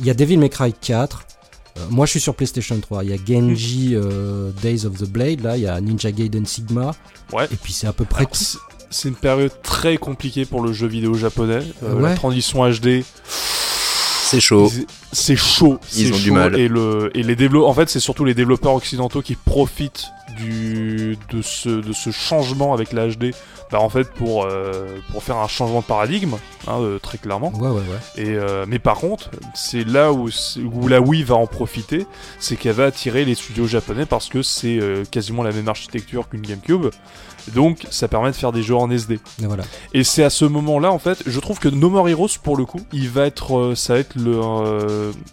il 0.00 0.06
y 0.06 0.10
a 0.10 0.14
Devil 0.14 0.36
May 0.38 0.48
Cry 0.50 0.72
4. 0.72 1.22
euh, 1.78 1.80
moi, 1.90 2.04
je 2.06 2.10
suis 2.10 2.20
sur 2.20 2.34
PlayStation 2.34 2.78
3. 2.80 3.02
Il 3.04 3.10
y 3.10 3.12
a 3.12 3.16
Genji 3.16 3.92
euh, 3.94 4.50
Days 4.62 4.84
of 4.84 4.98
the 4.98 5.08
Blade. 5.08 5.40
Là, 5.42 5.56
il 5.56 5.62
y 5.62 5.66
a 5.66 5.80
Ninja 5.80 6.10
Gaiden 6.12 6.44
Sigma. 6.46 6.94
Ouais. 7.32 7.46
Et 7.50 7.56
puis, 7.56 7.72
c'est 7.72 7.86
à 7.86 7.92
peu 7.92 8.04
près 8.04 8.24
Alors, 8.24 8.36
c'est- 8.36 8.58
C'est 8.94 9.08
une 9.08 9.14
période 9.14 9.52
très 9.62 9.96
compliquée 9.96 10.44
pour 10.44 10.60
le 10.60 10.74
jeu 10.74 10.86
vidéo 10.86 11.14
japonais. 11.14 11.60
Euh, 11.82 11.94
Ouais. 11.94 12.10
La 12.10 12.14
transition 12.14 12.68
HD, 12.70 13.02
C'est 13.26 14.38
chaud. 14.40 14.70
C'est- 15.12 15.36
chaud. 15.36 15.78
Ils 15.96 16.12
ont 16.12 16.18
du 16.18 16.30
mal. 16.30 16.58
Et, 16.58 16.68
le, 16.68 17.10
et 17.14 17.22
les 17.22 17.36
développeurs, 17.36 17.68
en 17.70 17.74
fait, 17.74 17.88
c'est 17.88 18.00
surtout 18.00 18.24
les 18.26 18.34
développeurs 18.34 18.74
occidentaux 18.74 19.20
qui 19.22 19.34
profitent 19.34 20.04
du, 20.38 21.18
de, 21.30 21.42
ce, 21.42 21.68
de 21.68 21.92
ce 21.92 22.10
changement 22.10 22.72
avec 22.72 22.92
la 22.92 23.08
HD. 23.08 23.32
Bah, 23.72 23.80
en 23.80 23.88
fait, 23.88 24.04
pour, 24.04 24.44
euh, 24.44 24.98
pour 25.10 25.22
faire 25.22 25.38
un 25.38 25.48
changement 25.48 25.80
de 25.80 25.86
paradigme, 25.86 26.34
hein, 26.66 26.74
euh, 26.80 26.98
très 26.98 27.16
clairement. 27.16 27.50
Ouais, 27.54 27.68
ouais, 27.68 27.76
ouais. 27.76 28.22
Et, 28.22 28.28
euh, 28.28 28.66
mais 28.68 28.78
par 28.78 28.96
contre, 28.96 29.30
c'est 29.54 29.82
là 29.82 30.12
où, 30.12 30.28
où 30.74 30.88
la 30.88 31.00
Wii 31.00 31.22
va 31.22 31.36
en 31.36 31.46
profiter, 31.46 32.06
c'est 32.38 32.56
qu'elle 32.56 32.74
va 32.74 32.84
attirer 32.84 33.24
les 33.24 33.34
studios 33.34 33.66
japonais 33.66 34.04
parce 34.04 34.28
que 34.28 34.42
c'est 34.42 34.78
euh, 34.78 35.04
quasiment 35.10 35.42
la 35.42 35.52
même 35.52 35.68
architecture 35.68 36.28
qu'une 36.28 36.42
GameCube. 36.42 36.88
Donc, 37.54 37.86
ça 37.90 38.08
permet 38.08 38.30
de 38.30 38.36
faire 38.36 38.52
des 38.52 38.62
jeux 38.62 38.76
en 38.76 38.90
SD. 38.90 39.18
Et 39.42 39.46
voilà. 39.46 39.64
Et 39.94 40.04
c'est 40.04 40.22
à 40.22 40.30
ce 40.30 40.44
moment-là, 40.44 40.92
en 40.92 40.98
fait, 40.98 41.22
je 41.26 41.40
trouve 41.40 41.58
que 41.58 41.68
No 41.68 41.88
More 41.88 42.10
Heroes, 42.10 42.28
pour 42.42 42.58
le 42.58 42.66
coup, 42.66 42.82
il 42.92 43.08
va 43.08 43.24
être, 43.24 43.72
ça 43.74 43.94
va 43.94 44.00
être 44.00 44.14
le, 44.16 44.38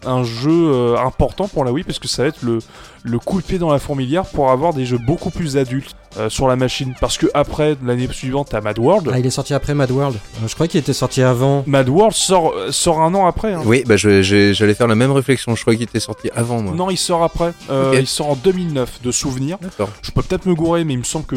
un 0.06 0.24
jeu 0.24 0.98
important 0.98 1.50
pour 1.50 1.66
la 1.66 1.74
Wii, 1.74 1.84
parce 1.84 2.00
que 2.00 2.08
ça 2.08 2.24
va 2.24 2.30
être 2.30 2.42
le, 2.42 2.60
le 3.04 3.20
coup 3.20 3.42
de 3.42 3.46
pied 3.46 3.60
dans 3.60 3.72
la 3.72 3.80
fourmilière 3.80 4.26
pour 4.26 4.50
avoir 4.50 4.74
des 4.74 4.86
jeux 4.86 4.98
beaucoup 4.98 5.30
plus 5.30 5.58
adultes 5.58 5.96
euh, 6.18 6.30
sur 6.30 6.48
la 6.48 6.56
machine. 6.56 6.94
Parce 7.00 7.18
que 7.18 7.28
après, 7.34 7.76
l'année 7.84 8.08
suivante, 8.12 8.50
t'as 8.52 8.62
Mad 8.62 8.78
World. 8.80 9.10
Ah, 9.14 9.20
il 9.20 9.26
est 9.26 9.30
sorti 9.30 9.54
après 9.54 9.74
Mad 9.74 9.92
World. 9.92 10.16
Euh, 10.44 10.48
je 10.48 10.54
crois 10.56 10.68
qu'il 10.68 10.80
était 10.80 10.94
sorti 10.94 11.22
avant. 11.22 11.64
Mad 11.68 11.88
World 11.90 12.14
sort, 12.16 12.54
euh, 12.56 12.72
sort 12.72 13.02
un 13.02 13.14
an 13.14 13.26
après. 13.28 13.54
hein. 13.54 13.62
Oui, 13.66 13.84
bah 13.86 13.98
je- 13.98 14.22
je- 14.22 14.54
j'allais 14.54 14.74
faire 14.74 14.88
la 14.88 14.96
même 14.96 15.12
réflexion. 15.12 15.56
Je 15.56 15.62
crois 15.62 15.74
qu'il 15.76 15.84
était 15.84 16.00
sorti 16.00 16.30
avant 16.36 16.62
moi. 16.62 16.74
Non, 16.74 16.90
il 16.90 16.98
sort 16.98 17.24
après. 17.24 17.54
Euh, 17.70 17.92
Ok. 17.92 17.98
Il 18.02 18.08
sort 18.08 18.30
en 18.32 18.36
2009, 18.36 19.02
de 19.04 19.12
souvenir. 19.12 19.58
D'accord. 19.62 19.90
Je 20.02 20.12
peux 20.12 20.22
peut-être 20.22 20.46
me 20.46 20.56
gourer, 20.56 20.84
mais 20.84 20.94
il 20.94 21.00
me 21.00 21.04
semble 21.04 21.26
que 21.26 21.36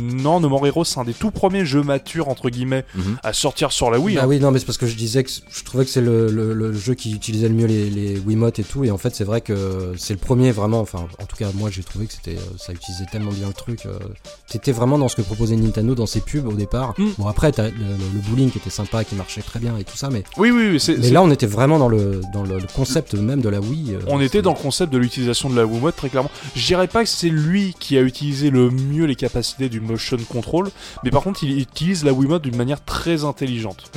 non, 0.00 0.40
No 0.40 0.48
More 0.48 0.66
Heroes, 0.66 0.84
c'est 0.84 1.00
un 1.00 1.04
des 1.04 1.14
tout 1.14 1.30
premiers 1.30 1.64
jeux 1.64 1.82
matures, 1.82 2.28
entre 2.28 2.50
guillemets, 2.50 2.84
Mhm. 2.94 3.16
à 3.22 3.32
sortir 3.32 3.72
sur 3.72 3.90
la 3.90 3.98
Wii. 3.98 4.18
Ah 4.18 4.22
hein. 4.22 4.26
oui, 4.28 4.38
non, 4.40 4.50
mais 4.50 4.58
c'est 4.58 4.66
parce 4.66 4.78
que 4.78 4.86
je 4.86 4.94
disais 4.96 5.24
que 5.24 5.30
je 5.30 5.64
trouvais 5.64 5.84
que 5.84 5.90
c'est 5.90 6.00
le, 6.00 6.28
le- 6.30 6.52
le 6.54 6.72
jeu 6.72 6.94
qui 6.94 7.12
utilisait 7.14 7.48
le 7.48 7.54
mieux 7.54 7.66
les, 7.66 7.88
les 7.90 8.18
Wiimotes 8.18 8.58
et 8.58 8.64
tout. 8.64 8.84
Et 8.84 8.90
en 8.90 8.98
fait, 8.98 9.14
c'est 9.14 9.24
vrai 9.24 9.40
que 9.40 9.92
c'est 9.96 10.14
le 10.14 10.18
premier 10.18 10.50
vraiment. 10.52 10.80
Enfin, 10.80 11.06
en 11.20 11.26
tout 11.26 11.36
cas, 11.36 11.48
moi, 11.54 11.70
j'ai 11.70 11.82
trouvé 11.82 12.06
que 12.06 12.12
c'était, 12.12 12.36
euh, 12.36 12.56
ça 12.58 12.72
utilisait 12.72 13.06
tellement 13.10 13.32
bien 13.32 13.46
le 13.48 13.52
truc. 13.54 13.86
euh, 13.86 13.98
T'étais 14.48 14.72
vraiment 14.72 14.98
dans 14.98 15.08
ce 15.08 15.16
que 15.16 15.22
proposait 15.22 15.56
Nintendo 15.56 15.94
dans 15.94 16.06
ses 16.06 16.20
pubs 16.20 16.46
au 16.46 16.52
départ. 16.52 16.94
Mm. 16.98 17.08
Bon, 17.18 17.26
après, 17.26 17.52
t'as 17.52 17.64
le, 17.64 17.70
le- 17.70 17.74
le 18.14 18.20
bowling 18.28 18.50
qui 18.50 18.58
était 18.58 18.70
sympa, 18.70 19.04
qui 19.04 19.14
marchait 19.14 19.42
très 19.42 19.58
bien 19.60 19.76
et 19.78 19.84
tout 19.84 19.96
ça. 19.96 20.10
Mais, 20.10 20.24
Oui, 20.36 20.50
oui, 20.50 20.68
oui. 20.72 20.80
c'est- 20.80 20.96
mais 20.96 21.04
c'est- 21.04 21.10
là, 21.12 21.22
on 21.22 21.30
était 21.30 21.46
vraiment 21.46 21.78
dans 21.78 21.88
le, 21.88 22.20
dans 22.32 22.42
le, 22.42 22.58
le 22.58 22.66
concept 22.74 23.14
même 23.14 23.40
de 23.40 23.48
la 23.48 23.60
Wii. 23.60 23.94
euh, 23.94 24.00
On 24.08 24.20
était 24.20 24.42
dans 24.42 24.52
le 24.52 24.58
concept 24.58 24.92
de 24.92 24.98
l'utilisation 24.98 25.48
de 25.50 25.56
la 25.56 25.64
Wiimote 25.64 25.96
très 25.96 26.08
clairement. 26.08 26.30
Je 26.54 26.66
dirais 26.66 26.88
pas 26.88 27.02
que 27.04 27.08
c'est 27.08 27.28
lui 27.30 27.74
qui 27.78 27.96
a 27.96 28.02
utilisé 28.02 28.50
le 28.50 28.70
mieux 28.70 29.04
les 29.06 29.16
capacités 29.16 29.68
du 29.68 29.80
motion 29.80 30.16
control, 30.28 30.68
mais 31.04 31.10
par 31.10 31.22
contre 31.22 31.44
il 31.44 31.58
utilise 31.58 32.04
la 32.04 32.12
Wiimote 32.12 32.42
d'une 32.42 32.56
manière 32.56 32.84
très 32.84 33.24
intelligente. 33.24 33.90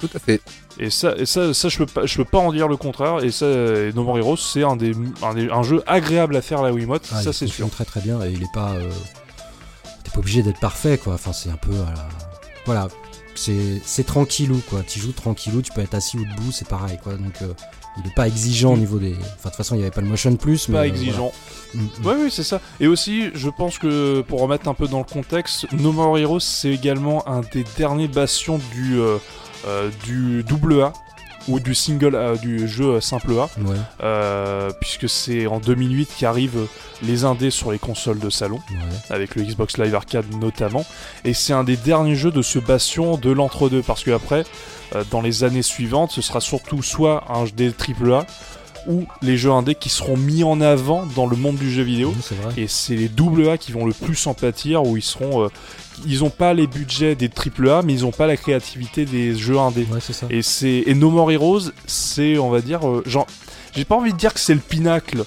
Tout 0.00 0.10
à 0.14 0.18
fait. 0.18 0.40
Et 0.80 0.90
ça, 0.90 1.14
et 1.16 1.26
ça, 1.26 1.54
ça 1.54 1.68
je 1.68 1.78
peux 1.78 1.86
pas, 1.86 2.06
je 2.06 2.16
peux 2.16 2.24
pas 2.24 2.38
en 2.38 2.50
dire 2.52 2.66
le 2.66 2.76
contraire. 2.76 3.22
Et 3.22 3.30
ça, 3.30 3.46
et 3.46 3.92
No 3.94 4.02
More 4.02 4.18
Heroes, 4.18 4.36
c'est 4.36 4.64
un 4.64 4.74
des, 4.74 4.92
un 5.22 5.34
des- 5.34 5.48
un 5.50 5.62
jeu 5.62 5.82
agréable 5.86 6.34
à 6.34 6.42
faire 6.42 6.60
à 6.60 6.62
la 6.64 6.72
Wiimote, 6.72 7.02
Ah, 7.12 7.22
ça 7.22 7.30
il 7.30 7.34
c'est 7.34 7.46
sûr. 7.46 7.48
fonctionne 7.66 7.70
très 7.70 7.84
très 7.84 8.00
bien 8.00 8.20
et 8.24 8.32
il 8.32 8.42
est 8.42 8.52
pas. 8.52 8.72
euh, 8.72 8.90
pas 10.12 10.20
obligé 10.20 10.42
d'être 10.42 10.60
parfait 10.60 10.98
quoi. 10.98 11.14
Enfin, 11.14 11.32
c'est 11.32 11.50
un 11.50 11.56
peu. 11.56 11.72
la- 11.72 12.08
Voilà. 12.66 12.88
C'est 13.34 13.80
c'est 13.84 14.04
tranquillou 14.04 14.60
quoi. 14.68 14.82
Tu 14.86 15.00
joues 15.00 15.12
tranquillou, 15.12 15.62
tu 15.62 15.72
peux 15.72 15.80
être 15.80 15.94
assis 15.94 16.18
ou 16.18 16.24
debout, 16.24 16.52
c'est 16.52 16.68
pareil 16.68 16.98
quoi. 17.02 17.14
Donc 17.14 17.40
euh, 17.40 17.54
il 17.98 18.06
est 18.10 18.14
pas 18.14 18.26
exigeant 18.28 18.74
au 18.74 18.76
niveau 18.76 18.98
des. 18.98 19.12
Enfin, 19.14 19.24
de 19.24 19.42
toute 19.44 19.54
façon, 19.54 19.74
il 19.74 19.78
y 19.78 19.82
avait 19.82 19.90
pas 19.90 20.00
le 20.02 20.06
motion 20.06 20.34
plus. 20.36 20.68
mais, 20.68 20.74
Pas 20.74 20.80
euh, 20.82 20.84
exigeant. 20.84 21.32
voilà. 21.72 21.88
Mm, 21.88 22.02
mm. 22.02 22.06
Ouais, 22.06 22.24
oui, 22.24 22.30
c'est 22.30 22.42
ça. 22.44 22.60
Et 22.80 22.86
aussi, 22.86 23.30
je 23.34 23.48
pense 23.48 23.78
que 23.78 24.20
pour 24.20 24.40
remettre 24.40 24.68
un 24.68 24.74
peu 24.74 24.86
dans 24.86 24.98
le 24.98 25.04
contexte, 25.04 25.66
No 25.72 25.92
More 25.92 26.18
Heroes, 26.18 26.40
c'est 26.40 26.70
également 26.72 27.26
un 27.26 27.40
des 27.52 27.64
derniers 27.78 28.08
bastions 28.08 28.58
du, 28.72 28.98
euh, 29.00 29.16
euh, 29.66 29.90
du 30.04 30.42
double 30.44 30.82
A. 30.82 30.92
ou 31.48 31.60
du 31.60 31.74
single 31.74 32.16
A, 32.16 32.36
du 32.36 32.68
jeu 32.68 33.00
simple 33.00 33.32
A, 33.32 33.48
Ouais, 33.62 33.76
euh, 34.02 34.70
puisque 34.80 35.08
c'est 35.08 35.46
en 35.46 35.58
2008 35.60 36.10
qu'arrivent 36.18 36.66
les 37.02 37.24
indés 37.24 37.50
sur 37.50 37.72
les 37.72 37.78
consoles 37.78 38.18
de 38.18 38.30
salon, 38.30 38.60
ouais. 38.70 38.76
avec 39.10 39.34
le 39.34 39.42
Xbox 39.42 39.78
Live 39.78 39.94
Arcade 39.94 40.24
notamment, 40.40 40.84
et 41.24 41.34
c'est 41.34 41.52
un 41.52 41.64
des 41.64 41.76
derniers 41.76 42.14
jeux 42.14 42.30
de 42.30 42.42
ce 42.42 42.58
bastion 42.58 43.16
de 43.16 43.30
l'entre-deux, 43.30 43.82
parce 43.82 44.04
que 44.04 44.10
après, 44.10 44.44
euh, 44.94 45.04
dans 45.10 45.20
les 45.20 45.44
années 45.44 45.62
suivantes, 45.62 46.10
ce 46.12 46.22
sera 46.22 46.40
surtout 46.40 46.82
soit 46.82 47.24
un 47.28 47.44
des 47.56 47.70
AAA, 47.72 48.26
ou 48.88 49.04
les 49.22 49.36
jeux 49.36 49.50
indés 49.52 49.74
qui 49.74 49.88
seront 49.88 50.16
mis 50.16 50.44
en 50.44 50.60
avant 50.60 51.06
dans 51.14 51.26
le 51.26 51.36
monde 51.36 51.56
du 51.56 51.70
jeu 51.70 51.82
vidéo, 51.82 52.12
Oui, 52.16 52.22
c'est 52.22 52.34
vrai. 52.40 52.52
et 52.56 52.66
c'est 52.68 52.96
les 52.96 53.08
double 53.08 53.48
A 53.48 53.58
qui 53.58 53.72
vont 53.72 53.86
le 53.86 53.92
plus 53.92 54.26
en 54.26 54.34
pâtir, 54.34 54.82
où 54.84 54.96
ils 54.96 55.02
seront... 55.02 55.44
euh, 55.44 55.48
ils 56.06 56.24
ont 56.24 56.30
pas 56.30 56.54
les 56.54 56.66
budgets 56.66 57.14
des 57.14 57.28
triple 57.28 57.68
A, 57.68 57.82
mais 57.82 57.92
ils 57.92 58.04
ont 58.06 58.10
pas 58.10 58.26
la 58.26 58.36
créativité 58.36 59.04
des 59.04 59.34
jeux 59.36 59.58
indés. 59.58 59.86
Ouais, 59.92 60.00
c'est 60.00 60.12
ça. 60.14 60.26
Et 60.30 60.42
c'est 60.42 60.82
et 60.86 60.94
No 60.94 61.10
More 61.10 61.30
Heroes, 61.30 61.70
c'est 61.86 62.38
on 62.38 62.50
va 62.50 62.60
dire 62.60 62.88
euh, 62.88 63.02
genre 63.06 63.26
j'ai 63.76 63.84
pas 63.84 63.94
envie 63.96 64.12
de 64.12 64.18
dire 64.18 64.32
que 64.34 64.40
c'est 64.40 64.54
le 64.54 64.60
pinacle 64.60 65.24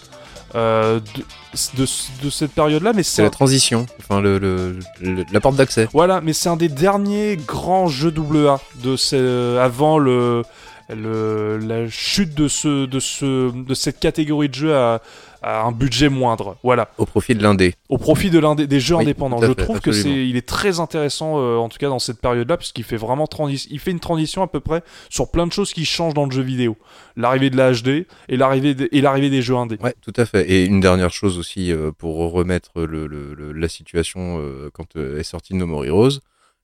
euh, 0.56 0.99
de, 1.16 1.82
de, 1.84 1.88
de 2.24 2.30
cette 2.30 2.51
période-là, 2.51 2.93
mais 2.93 3.03
C'est 3.03 3.18
c'est 3.18 3.22
la 3.24 3.30
transition, 3.30 3.86
enfin 3.99 4.22
le, 4.22 4.38
le- 4.39 4.80
le- 5.01 5.24
la 5.32 5.39
porte 5.39 5.56
d'accès. 5.56 5.88
voilà, 5.93 6.20
mais 6.22 6.34
c'est 6.34 6.49
un 6.49 6.56
des 6.58 6.70
derniers 6.70 7.38
grands 7.38 7.88
jeux 7.88 8.12
double 8.12 8.47
A 8.47 8.60
de 8.84 8.95
ce, 8.95 9.58
avant 9.60 9.97
le, 9.99 10.43
le 10.89 11.57
la 11.57 11.89
chute 11.89 12.36
de 12.36 12.47
ce 12.47 12.86
de 12.86 12.99
ce 12.99 13.51
de 13.51 13.73
cette 13.73 13.99
catégorie 13.99 14.49
de 14.49 14.53
jeu 14.53 14.75
à, 14.75 15.01
à 15.41 15.63
un 15.63 15.71
budget 15.71 16.09
moindre. 16.09 16.57
Voilà, 16.63 16.89
Au 16.97 17.05
profit 17.05 17.33
de 17.36 17.41
l'indé. 17.41 17.73
au 17.89 17.97
profit 17.97 18.29
de 18.29 18.65
des 18.65 18.79
jeux 18.79 18.95
Oui, 18.95 19.03
indépendants. 19.03 19.41
Je 19.41 19.51
trouve 19.53 19.79
que 19.79 19.89
absolument. 19.89 20.15
c'est 20.15 20.27
il 20.27 20.36
est 20.38 20.47
très 20.47 20.79
intéressant 20.79 21.39
euh, 21.39 21.57
en 21.57 21.69
tout 21.69 21.77
cas 21.77 21.89
dans 21.89 21.99
cette 21.99 22.19
période-là 22.21 22.57
puisqu'il 22.57 22.83
fait 22.83 22.97
vraiment 22.97 23.27
il 23.47 23.79
fait 23.79 23.91
une 23.91 23.99
transition 23.99 24.41
à 24.43 24.47
peu 24.47 24.59
près 24.59 24.83
sur 25.09 25.31
plein 25.31 25.47
de 25.47 25.51
choses 25.51 25.73
qui 25.73 25.86
changent 25.86 26.13
dans 26.13 26.25
le 26.25 26.31
jeu 26.31 26.41
vidéo. 26.43 26.77
L'arrivée 27.15 27.49
de 27.49 27.57
la 27.57 27.71
HD 27.71 28.05
et 28.29 28.38
l'arrivée 28.38 28.75
de- 28.75 28.89
et 28.91 29.01
l'arrivée 29.01 29.29
des 29.29 29.41
jeux 29.41 29.55
indés. 29.55 29.77
Ouais, 29.81 29.95
tout 30.01 30.13
à 30.17 30.25
fait. 30.25 30.49
Et 30.49 30.65
une 30.65 30.79
dernière 30.81 31.11
chose 31.11 31.38
aussi 31.38 31.71
euh, 31.71 31.91
pour 31.91 32.17
remettre 32.31 32.71
le, 32.81 33.07
le- 33.07 33.33
le- 33.33 33.51
la 33.53 33.67
situation 33.69 34.39
euh, 34.39 34.69
quand 34.73 34.95
est 34.95 35.23
sorti 35.23 35.53
No 35.55 35.65
More 35.65 35.86
Heroes, 35.86 36.19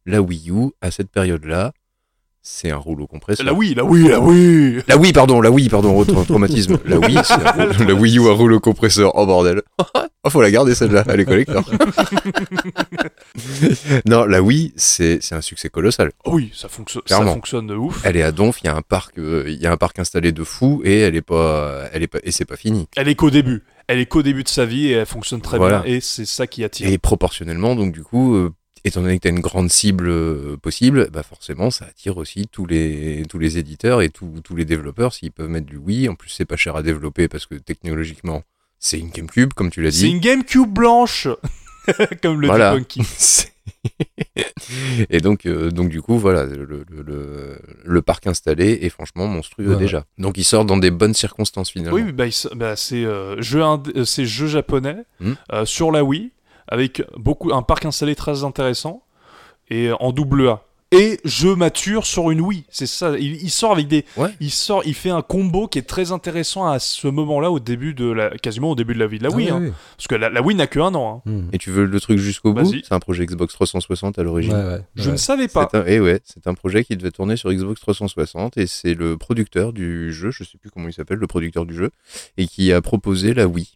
la 0.06 0.22
Wii 0.22 0.50
U 0.52 0.72
à 0.82 0.90
cette 0.92 1.12
période-là, 1.12 1.74
c'est 2.44 2.72
un 2.72 2.78
rouleau 2.78 3.06
compresseur. 3.08 3.46
La 3.46 3.54
oui, 3.54 3.74
la 3.76 3.84
oui, 3.84 4.08
la 4.08 4.20
oui. 4.20 4.80
La 4.88 4.98
Wii, 4.98 5.14
pardon, 5.14 5.42
la 5.42 5.52
Wii, 5.52 5.70
pardon, 5.70 5.96
autre 5.98 6.24
traumatisme. 6.26 6.80
La 6.86 6.98
Wii, 7.00 7.18
c'est 7.24 7.34
un 7.34 7.52
rouleau- 7.52 7.86
la 7.88 7.94
Wii 7.94 8.18
U 8.18 8.30
à 8.30 8.34
rouleau 8.34 8.60
compresseur. 8.60 9.12
Oh 9.16 9.26
bordel. 9.26 9.62
Oh, 10.24 10.30
faut 10.30 10.44
la 10.44 10.52
garder 10.52 10.76
celle-là, 10.76 11.04
elle 11.10 11.20
est 11.22 11.26
collector. 11.26 11.64
non, 14.06 14.26
la 14.26 14.42
Wii, 14.42 14.74
c'est 14.76 15.20
c'est 15.22 15.34
un 15.36 15.42
succès 15.42 15.70
colossal. 15.70 16.12
Oh 16.26 16.34
oui, 16.36 16.52
ça 16.54 16.70
fonctionne, 16.70 17.02
ça 17.08 17.24
fonctionne 17.26 17.66
de 17.68 17.76
ouf. 17.76 18.02
Elle 18.04 18.18
est 18.18 18.22
à 18.22 18.32
Donf, 18.32 18.60
il 18.62 18.68
y 18.68 18.70
a 18.70 18.76
un 18.76 18.82
parc, 18.84 19.18
euh, 19.18 19.46
il 19.48 19.60
y 19.60 19.66
a 19.66 19.72
un 19.72 19.78
parc 19.78 19.98
installé 20.00 20.32
de 20.32 20.44
fou 20.44 20.82
et 20.84 21.00
elle 21.00 21.16
est 21.16 21.22
pas, 21.24 21.86
elle 21.92 22.04
est 22.04 22.08
pas, 22.08 22.20
et 22.24 22.32
c'est 22.32 22.46
pas 22.46 22.56
fini. 22.56 22.88
Elle 22.96 23.08
est 23.08 23.16
qu'au 23.16 23.32
début. 23.32 23.64
Elle 23.88 24.00
est 24.00 24.06
qu'au 24.06 24.22
début 24.22 24.44
de 24.44 24.48
sa 24.48 24.66
vie 24.66 24.88
et 24.88 24.92
elle 24.92 25.06
fonctionne 25.06 25.42
très 25.42 25.58
Voilà. 25.58 25.80
bien 25.80 25.96
et 25.96 26.00
c'est 26.02 26.26
ça 26.26 26.48
qui 26.48 26.64
attire. 26.64 26.88
Et 26.88 26.98
proportionnellement, 26.98 27.76
donc 27.76 27.92
du 27.92 28.04
coup, 28.04 28.36
euh, 28.36 28.54
étant 28.84 29.02
donné 29.02 29.18
que 29.18 29.22
tu 29.24 29.28
as 29.28 29.32
une 29.32 29.40
grande 29.40 29.70
cible 29.72 30.08
euh, 30.10 30.58
possible, 30.58 31.10
bah 31.12 31.24
forcément, 31.24 31.70
ça 31.72 31.86
attire 31.86 32.18
aussi 32.18 32.48
tous 32.52 32.66
les, 32.66 33.24
tous 33.30 33.40
les 33.40 33.58
éditeurs 33.58 34.02
et 34.02 34.10
tous 34.10 34.32
tous 34.44 34.56
les 34.56 34.66
développeurs 34.66 35.14
s'ils 35.14 35.32
peuvent 35.32 35.50
mettre 35.50 35.68
du 35.68 35.78
Wii. 35.78 36.10
En 36.10 36.16
plus, 36.16 36.30
c'est 36.30 36.46
pas 36.46 36.58
cher 36.58 36.76
à 36.76 36.84
développer 36.84 37.28
parce 37.28 37.46
que 37.46 37.56
technologiquement, 37.56 38.44
c'est 38.80 39.00
une 39.00 39.10
GameCube, 39.10 39.54
comme 39.54 39.70
tu 39.72 39.82
l'as 39.82 39.92
C'est 39.92 40.06
dit. 40.06 40.12
une 40.12 40.20
GameCube 40.20 40.70
blanche, 40.72 41.28
comme 42.22 42.42
le 42.42 42.48
Voilà. 42.48 42.72
dit 42.74 42.80
Punky. 42.80 43.02
C'est- 43.18 43.52
et 45.10 45.20
donc, 45.22 45.46
euh, 45.46 45.70
donc 45.72 45.90
du 45.90 46.02
coup, 46.02 46.18
voilà, 46.18 46.46
le, 46.46 46.66
le, 46.66 46.86
le, 46.90 47.60
le 47.84 48.02
parc 48.02 48.28
installé 48.28 48.80
est 48.82 48.90
franchement 48.90 49.28
monstrueux 49.28 49.74
Ouais, 49.74 49.78
déjà. 49.78 50.06
Donc 50.18 50.38
il 50.38 50.44
sort 50.44 50.66
dans 50.66 50.78
des 50.78 50.92
bonnes 50.92 51.14
circonstances 51.14 51.70
finalement. 51.72 51.96
Oui, 51.96 52.12
bah, 52.12 52.26
bah, 52.56 52.76
c'est 52.76 53.04
euh, 53.06 53.42
jeu, 53.42 53.62
c'est 54.06 54.26
jeu 54.26 54.48
japonais 54.48 54.98
Hmm. 55.20 55.34
euh, 55.52 55.66
sur 55.66 55.92
la 55.92 56.04
Wii 56.04 56.32
avec 56.68 57.04
beaucoup 57.18 57.54
un 57.54 57.62
parc 57.62 57.86
installé 57.86 58.16
très 58.16 58.44
intéressant 58.44 59.04
et 59.70 59.90
en 60.00 60.12
double 60.12 60.48
A. 60.50 60.62
Et 60.94 61.22
jeu 61.24 61.56
mature 61.56 62.06
sur 62.06 62.32
une 62.32 62.42
Wii, 62.42 62.66
c'est 62.70 62.86
ça. 62.86 63.18
Il, 63.18 63.42
il 63.42 63.50
sort 63.50 63.72
avec 63.72 63.88
des, 63.88 64.04
Ouais. 64.18 64.28
il 64.42 64.52
sort, 64.52 64.82
il 64.86 64.94
fait 64.94 65.10
un 65.10 65.22
combo 65.22 65.70
qui 65.70 65.80
est 65.80 65.84
très 65.88 66.12
intéressant 66.12 66.68
à 66.68 66.80
ce 66.80 67.08
moment-là, 67.08 67.50
au 67.50 67.62
début 67.62 67.94
de 67.94 68.12
la, 68.12 68.30
quasiment 68.32 68.72
au 68.72 68.76
début 68.76 68.94
de 68.94 69.00
la 69.00 69.08
vie 69.08 69.18
de 69.18 69.24
la 69.24 69.30
Ah 69.32 69.36
Wii, 69.38 69.46
oui, 69.46 69.52
hein. 69.54 69.60
oui. 69.68 69.72
parce 69.96 70.08
que 70.08 70.16
la, 70.16 70.30
la 70.30 70.42
Wii 70.42 70.58
n'a 70.58 70.68
que 70.68 70.80
un 70.82 70.94
an. 70.94 71.24
hein. 71.26 71.32
Hmm. 71.32 71.48
Et 71.54 71.60
tu 71.60 71.72
veux 71.72 71.86
le 71.86 72.00
truc 72.02 72.18
jusqu'au 72.18 72.52
bout? 72.54 72.66
C'est 72.66 72.92
un 72.92 73.00
projet 73.00 73.26
Xbox 73.26 73.54
360 73.54 74.20
à 74.20 74.24
l'origine. 74.24 74.52
Ouais, 74.52 74.66
ouais, 74.66 74.82
Je 74.96 75.06
ouais. 75.06 75.12
ne 75.14 75.16
savais 75.18 75.48
pas. 75.48 75.70
C'est 75.72 75.78
un, 75.78 75.86
et 75.86 76.02
ouais, 76.02 76.20
c'est 76.26 76.46
un 76.48 76.56
projet 76.56 76.84
qui 76.84 76.98
devait 76.98 77.12
tourner 77.12 77.38
sur 77.38 77.54
Xbox 77.54 77.80
360 77.80 78.58
et 78.58 78.68
c'est 78.68 78.94
le 78.94 79.16
producteur 79.16 79.72
du 79.72 80.12
jeu, 80.12 80.32
je 80.32 80.44
sais 80.44 80.58
plus 80.58 80.70
comment 80.72 80.90
il 80.90 80.94
s'appelle, 80.94 81.20
le 81.20 81.28
producteur 81.28 81.66
du 81.66 81.74
jeu, 81.74 81.92
et 82.36 82.48
qui 82.48 82.74
a 82.74 82.82
proposé 82.82 83.34
la 83.34 83.48
Wii. 83.48 83.70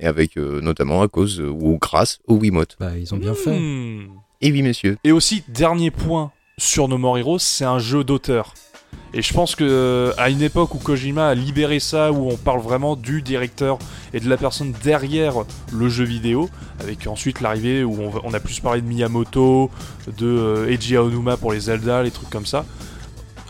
Et 0.00 0.06
avec 0.06 0.36
euh, 0.36 0.60
notamment 0.60 1.02
à 1.02 1.08
cause 1.08 1.40
euh, 1.40 1.48
ou 1.48 1.78
grâce 1.78 2.18
au 2.26 2.34
Wiimote. 2.36 2.76
Bah, 2.80 2.98
ils 2.98 3.14
ont 3.14 3.18
bien 3.18 3.34
fait. 3.34 3.58
Hmm. 3.58 4.08
Et 4.40 4.50
oui, 4.50 4.62
messieurs. 4.62 4.96
Et 5.04 5.12
aussi, 5.12 5.44
dernier 5.48 5.90
point 5.90 6.32
sur 6.58 6.88
No 6.88 6.98
More 6.98 7.18
Heroes, 7.18 7.38
c'est 7.38 7.64
un 7.64 7.78
jeu 7.78 8.02
d'auteur. 8.02 8.54
Et 9.12 9.22
je 9.22 9.32
pense 9.32 9.56
que 9.56 9.64
euh, 9.64 10.12
à 10.18 10.30
une 10.30 10.40
époque 10.40 10.74
où 10.74 10.78
Kojima 10.78 11.28
a 11.28 11.34
libéré 11.34 11.80
ça, 11.80 12.12
où 12.12 12.30
on 12.30 12.36
parle 12.36 12.60
vraiment 12.60 12.94
du 12.94 13.22
directeur 13.22 13.78
et 14.14 14.20
de 14.20 14.28
la 14.28 14.36
personne 14.36 14.72
derrière 14.84 15.34
le 15.72 15.88
jeu 15.88 16.04
vidéo, 16.04 16.48
avec 16.78 17.06
ensuite 17.08 17.40
l'arrivée 17.40 17.82
où 17.82 17.96
on, 18.00 18.12
on 18.22 18.32
a 18.34 18.40
plus 18.40 18.60
parlé 18.60 18.80
de 18.80 18.86
Miyamoto, 18.86 19.70
de 20.16 20.26
euh, 20.26 20.70
Eiji 20.70 20.96
Aonuma 20.96 21.36
pour 21.36 21.52
les 21.52 21.60
Zelda, 21.60 22.04
les 22.04 22.12
trucs 22.12 22.30
comme 22.30 22.46
ça. 22.46 22.64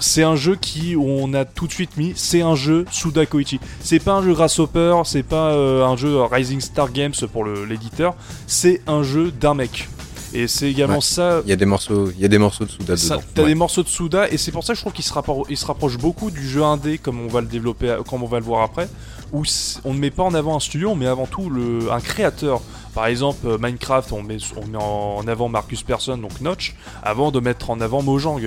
C'est 0.01 0.23
un 0.23 0.35
jeu 0.37 0.57
qui 0.57 0.97
où 0.97 1.05
on 1.07 1.35
a 1.35 1.45
tout 1.45 1.67
de 1.67 1.73
suite 1.73 1.97
mis, 1.97 2.13
c'est 2.17 2.41
un 2.41 2.55
jeu 2.55 2.85
Suda 2.91 3.27
Koichi. 3.27 3.61
C'est 3.81 3.99
pas 4.01 4.15
un 4.15 4.23
jeu 4.23 4.33
Grasshopper, 4.33 4.95
c'est 5.05 5.23
pas 5.23 5.53
euh, 5.53 5.85
un 5.85 5.97
jeu 5.97 6.23
Rising 6.23 6.61
Star 6.61 6.91
Games 6.91 7.13
pour 7.33 7.45
l'éditeur, 7.45 8.15
c'est 8.47 8.81
un 8.87 9.03
jeu 9.03 9.31
d'un 9.31 9.55
mec. 9.55 9.89
Et 10.33 10.47
c'est 10.47 10.71
également 10.71 10.95
Ouais. 10.97 11.01
ça 11.01 11.41
Il 11.45 11.51
y 11.51 11.53
a 11.53 11.57
des 11.57 11.67
morceaux, 11.67 12.11
il 12.17 12.21
y 12.21 12.25
a 12.25 12.29
des 12.29 12.39
morceaux 12.39 12.65
de 12.65 12.71
Souda 12.71 12.95
dedans. 12.95 13.21
T'as 13.35 13.43
Ouais. 13.43 13.49
des 13.49 13.55
morceaux 13.57 13.83
de 13.83 13.89
Souda 13.89 14.29
et 14.31 14.39
c'est 14.39 14.53
pour 14.53 14.63
ça 14.65 14.73
que 14.73 14.77
je 14.77 14.83
trouve 14.83 14.93
qu'il 14.93 15.05
se, 15.05 15.13
rappro- 15.13 15.45
il 15.51 15.57
se 15.57 15.67
rapproche 15.67 15.99
beaucoup 15.99 16.31
du 16.31 16.49
jeu 16.49 16.63
indé 16.63 16.99
comme 16.99 17.21
on 17.21 17.27
va 17.27 17.41
le 17.41 17.49
développer, 17.49 17.97
comme 18.09 18.23
on 18.23 18.27
va 18.29 18.39
le 18.39 18.45
voir 18.45 18.63
après, 18.63 18.89
où 19.33 19.43
on 19.85 19.93
ne 19.93 19.99
met 19.99 20.11
pas 20.13 20.23
en 20.23 20.33
avant 20.35 20.57
un 20.57 20.61
studio, 20.61 20.91
on 20.91 20.95
met 20.97 21.07
avant 21.09 21.27
tout 21.27 21.51
le, 21.51 21.91
un 21.93 22.01
créateur. 22.01 22.61
Par 22.95 23.07
exemple, 23.07 23.47
euh, 23.47 23.59
Minecraft, 23.61 24.13
on 24.13 24.23
met, 24.23 24.39
on 24.57 24.67
met 24.67 24.79
en 24.81 25.27
avant 25.29 25.49
Marcus 25.49 25.83
Persson, 25.83 26.17
donc 26.17 26.41
Notch, 26.41 26.75
avant 27.03 27.31
de 27.33 27.41
mettre 27.41 27.71
en 27.71 27.81
avant 27.81 28.03
Mojang. 28.03 28.41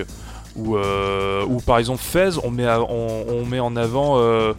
Ou, 0.56 0.78
euh, 0.78 1.44
ou 1.48 1.60
par 1.62 1.80
exemple 1.80 2.02
Fez, 2.04 2.30
on 2.44 2.52
met, 2.52 2.68
à- 2.68 2.82
on, 2.82 3.26
on 3.28 3.46
met 3.46 3.60
en 3.60 3.76
avant 3.76 4.20
euh, 4.20 4.54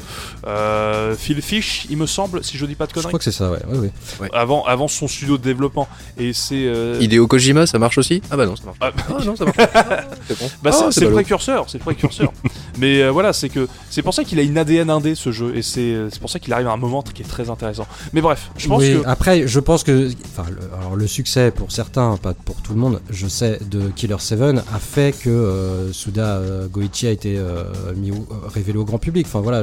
euh, 0.47 1.15
Phil 1.17 1.41
Fish, 1.41 1.87
il 1.91 1.97
me 1.97 2.07
semble, 2.07 2.43
si 2.43 2.59
je 2.59 2.67
dis 2.67 2.75
pas 2.75 2.87
de 2.87 2.91
Je 2.91 2.95
conneries, 2.95 3.09
crois 3.09 3.19
que 3.19 3.25
c'est 3.25 3.31
ça, 3.33 3.51
ouais. 3.51 3.59
ouais, 3.69 3.91
ouais. 4.21 4.31
avant, 4.33 4.65
avant 4.65 4.89
son 4.89 5.07
studio 5.09 5.39
de 5.39 5.43
développement. 5.43 5.89
Et 6.19 6.33
c'est 6.33 6.67
euh, 6.67 6.99
Hideo 7.01 7.27
Kojima, 7.27 7.67
ça 7.67 7.79
marche 7.79 7.99
aussi? 7.99 8.21
Ah 8.31 8.37
bah 8.37 8.47
non, 8.47 8.57
ça 8.57 8.65
marche 8.65 8.79
pas. 8.79 8.93
Ah, 8.97 9.15
Ah 9.21 9.25
non, 9.25 9.37
ça 9.37 9.45
marche 9.45 9.57
pas. 9.57 9.69
C'est 10.29 10.39
bon. 10.39 10.51
Bah 10.63 10.71
Ah, 10.75 10.89
le 11.01 11.11
précurseur, 11.13 11.67
c'est 11.69 11.79
le 11.79 11.85
précurseur. 11.85 12.33
Mais 12.79 13.03
euh, 13.03 13.11
voilà, 13.11 13.33
c'est 13.33 13.49
que 13.49 13.69
c'est 13.91 14.03
pour 14.03 14.15
ça 14.15 14.25
qu'il 14.25 14.39
a 14.39 14.43
une 14.43 14.59
ADN 14.59 14.91
indé 14.91 15.15
ce 15.15 15.31
jeu 15.31 15.55
et 15.57 15.63
c'est 15.63 15.95
c'est 16.11 16.19
pour 16.21 16.31
ça 16.31 16.39
qu'il 16.39 16.53
arrive 16.53 16.67
à 16.67 16.73
un 16.73 16.77
moment 16.77 17.03
qui 17.03 17.23
est 17.23 17.27
très 17.27 17.51
intéressant. 17.51 17.87
Mais 18.13 18.21
bref, 18.21 18.51
je 18.57 18.67
pense 18.69 18.81
oui, 18.83 18.95
que 19.01 19.07
après, 19.07 19.47
je 19.47 19.61
pense 19.61 19.85
que. 19.85 20.11
Enfin, 20.37 20.49
le, 20.51 20.59
alors 20.81 20.97
le 20.97 21.07
succès 21.07 21.51
pour 21.51 21.71
certains, 21.71 22.17
pas 22.17 22.35
pour 22.35 22.57
tout 22.63 22.73
le 22.73 22.81
monde, 22.81 23.01
je 23.11 23.27
sais, 23.29 23.59
de 23.71 23.89
Killer 23.95 24.17
7 24.19 24.41
a 24.41 24.79
fait 24.81 25.13
que 25.17 25.29
euh, 25.31 25.84
Suda 25.93 26.37
euh, 26.37 26.69
Goichi 26.69 27.07
a 27.07 27.11
été 27.11 27.37
euh, 27.39 27.65
euh, 27.89 28.13
révélé 28.47 28.79
au 28.79 28.85
grand 28.85 28.99
public. 28.99 29.27
Enfin 29.27 29.41
voilà, 29.41 29.63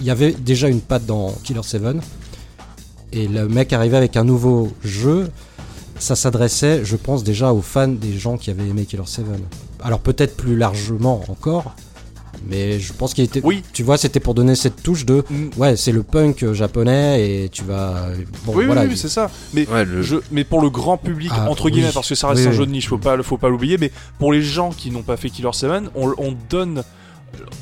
il 0.00 0.06
y 0.06 0.10
avait 0.10 0.32
déjà 0.32 0.68
une 0.68 0.80
patte 0.80 1.06
dans 1.06 1.32
Killer 1.44 1.62
7 1.62 1.82
et 3.12 3.28
le 3.28 3.48
mec 3.48 3.72
arrivait 3.72 3.96
avec 3.96 4.16
un 4.16 4.24
nouveau 4.24 4.72
jeu. 4.82 5.30
Ça 5.98 6.16
s'adressait, 6.16 6.84
je 6.84 6.96
pense, 6.96 7.22
déjà 7.22 7.52
aux 7.52 7.62
fans 7.62 7.88
des 7.88 8.16
gens 8.18 8.36
qui 8.36 8.50
avaient 8.50 8.66
aimé 8.66 8.86
Killer 8.86 9.02
7. 9.06 9.24
Alors 9.82 10.00
peut-être 10.00 10.36
plus 10.36 10.56
largement 10.56 11.22
encore, 11.28 11.74
mais 12.48 12.78
je 12.80 12.92
pense 12.92 13.14
qu'il 13.14 13.24
était. 13.24 13.40
oui, 13.44 13.62
Tu 13.72 13.82
vois, 13.82 13.96
c'était 13.98 14.20
pour 14.20 14.34
donner 14.34 14.54
cette 14.54 14.82
touche 14.82 15.04
de 15.06 15.24
mm, 15.30 15.50
Ouais, 15.58 15.76
c'est 15.76 15.92
le 15.92 16.02
punk 16.02 16.42
euh, 16.42 16.54
japonais 16.54 17.44
et 17.44 17.48
tu 17.48 17.62
vas. 17.64 18.06
Bon, 18.44 18.52
oui, 18.54 18.64
oui, 18.68 18.76
oui, 18.88 18.96
c'est 18.96 19.08
ça. 19.08 19.30
Mais 19.54 19.66
Ouais, 19.68 19.84
le 19.84 20.02
je, 20.02 20.16
mais 20.30 20.44
pour 20.44 20.60
le 20.62 20.70
grand 20.70 20.96
public 20.96 21.30
Ah, 21.34 21.48
entre 21.50 21.66
oui. 21.66 21.72
guillemets 21.72 21.90
parce 21.92 22.08
que 22.08 22.14
ça 22.14 22.28
reste 22.28 22.40
Oui, 22.42 22.46
un 22.46 22.50
oui. 22.50 22.56
jeu 22.56 22.66
de 22.66 22.70
niche, 22.72 22.88
faut 22.88 22.98
pas 22.98 23.20
faut 23.22 23.38
pas 23.38 23.48
l'oublier. 23.48 23.78
Mais 23.78 23.90
pour 24.18 24.32
les 24.32 24.42
gens 24.42 24.70
qui 24.70 24.90
n'ont 24.90 25.02
pas 25.02 25.16
fait 25.16 25.30
Killer 25.30 25.50
7, 25.52 25.70
on, 25.94 26.12
on 26.18 26.34
donne 26.50 26.82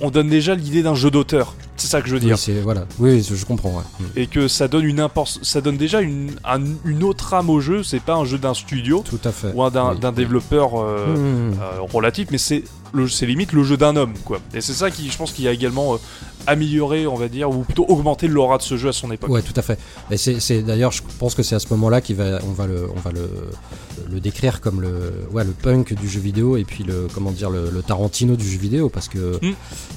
on 0.01 0.11
donne 0.11 0.29
déjà 0.29 0.57
l'idée 0.57 0.83
d'un 0.83 0.97
jeu 0.97 1.13
d'auteur. 1.13 1.55
C'est 1.77 1.87
ça 1.87 2.03
que 2.03 2.09
je 2.09 2.15
veux 2.15 2.21
Oui, 2.21 2.27
dire. 2.27 2.39
c'est 2.39 2.61
voilà. 2.61 2.87
Oui, 2.99 3.23
je 3.23 3.45
comprends. 3.45 3.71
ouais. 3.71 3.85
Mm. 4.01 4.05
Et 4.17 4.27
que 4.27 4.49
ça 4.49 4.67
donne 4.67 4.85
une 4.85 4.99
impor- 5.01 5.39
ça 5.43 5.61
donne 5.61 5.77
déjà 5.77 6.01
une, 6.01 6.33
un- 6.45 6.61
une 6.85 7.05
autre 7.05 7.35
âme 7.35 7.49
au 7.49 7.61
jeu. 7.61 7.85
C'est 7.85 8.01
pas 8.03 8.15
un 8.17 8.25
jeu 8.25 8.37
d'un 8.37 8.53
studio 8.53 9.05
Tout 9.09 9.21
à 9.25 9.31
fait. 9.31 9.53
ou 9.55 9.63
un 9.63 9.71
d'un 9.71 9.93
Oui. 9.93 10.01
d'un 10.01 10.11
développeur 10.13 10.73
euh, 10.81 11.15
Mm. 11.17 11.53
euh, 11.63 11.81
relatif, 11.93 12.29
mais 12.33 12.39
c'est 12.39 12.65
c'est 13.09 13.27
limite 13.27 13.53
le 13.53 13.63
jeu 13.65 13.77
d'un 13.77 13.97
homme, 13.97 14.15
quoi. 14.25 14.39
Et 14.55 14.61
c'est 14.61 14.73
ça 14.73 14.91
qui, 14.91 15.11
je 15.11 15.17
pense, 15.17 15.33
qui 15.33 15.47
a 15.49 15.53
également 15.53 15.95
euh, 15.95 15.99
amélioré, 16.47 17.07
on 17.07 17.15
va 17.17 17.29
dire, 17.29 17.51
ou 17.51 17.63
plutôt 17.65 17.85
augmenté 17.89 18.27
l'aura 18.29 18.59
de 18.59 18.63
ce 18.63 18.77
jeu 18.77 18.89
à 18.89 18.93
son 18.93 19.11
époque. 19.13 19.31
Ouais, 19.31 19.43
tout 19.43 19.53
à 19.57 19.63
fait. 19.63 19.79
Et 20.11 20.17
c'est, 20.17 20.63
d'ailleurs, 20.63 20.93
je 20.93 21.03
pense 21.19 21.35
que 21.35 21.43
c'est 21.43 21.55
à 21.55 21.59
ce 21.61 21.69
moment-là 21.71 22.01
qu'on 22.01 22.15
va, 22.15 22.39
on 22.49 22.53
va 22.53 22.67
le, 22.67 22.87
on 22.95 23.01
va 23.01 23.11
le, 23.13 23.29
le 24.11 24.21
décrire 24.21 24.61
comme 24.61 24.81
le, 24.81 25.13
ouais, 25.33 25.45
le 25.45 25.51
punk 25.53 25.95
du 25.95 26.09
jeu 26.09 26.21
vidéo 26.21 26.57
et 26.57 26.65
puis 26.65 26.85
le, 26.85 27.09
comment 27.15 27.31
dire, 27.31 27.51
le, 27.51 27.71
le 27.71 27.83
Tarantino 27.83 28.37
du 28.37 28.49
jeu 28.49 28.59
vidéo, 28.59 28.89
parce 28.89 29.09
que, 29.09 29.39
Mm. 29.43 29.55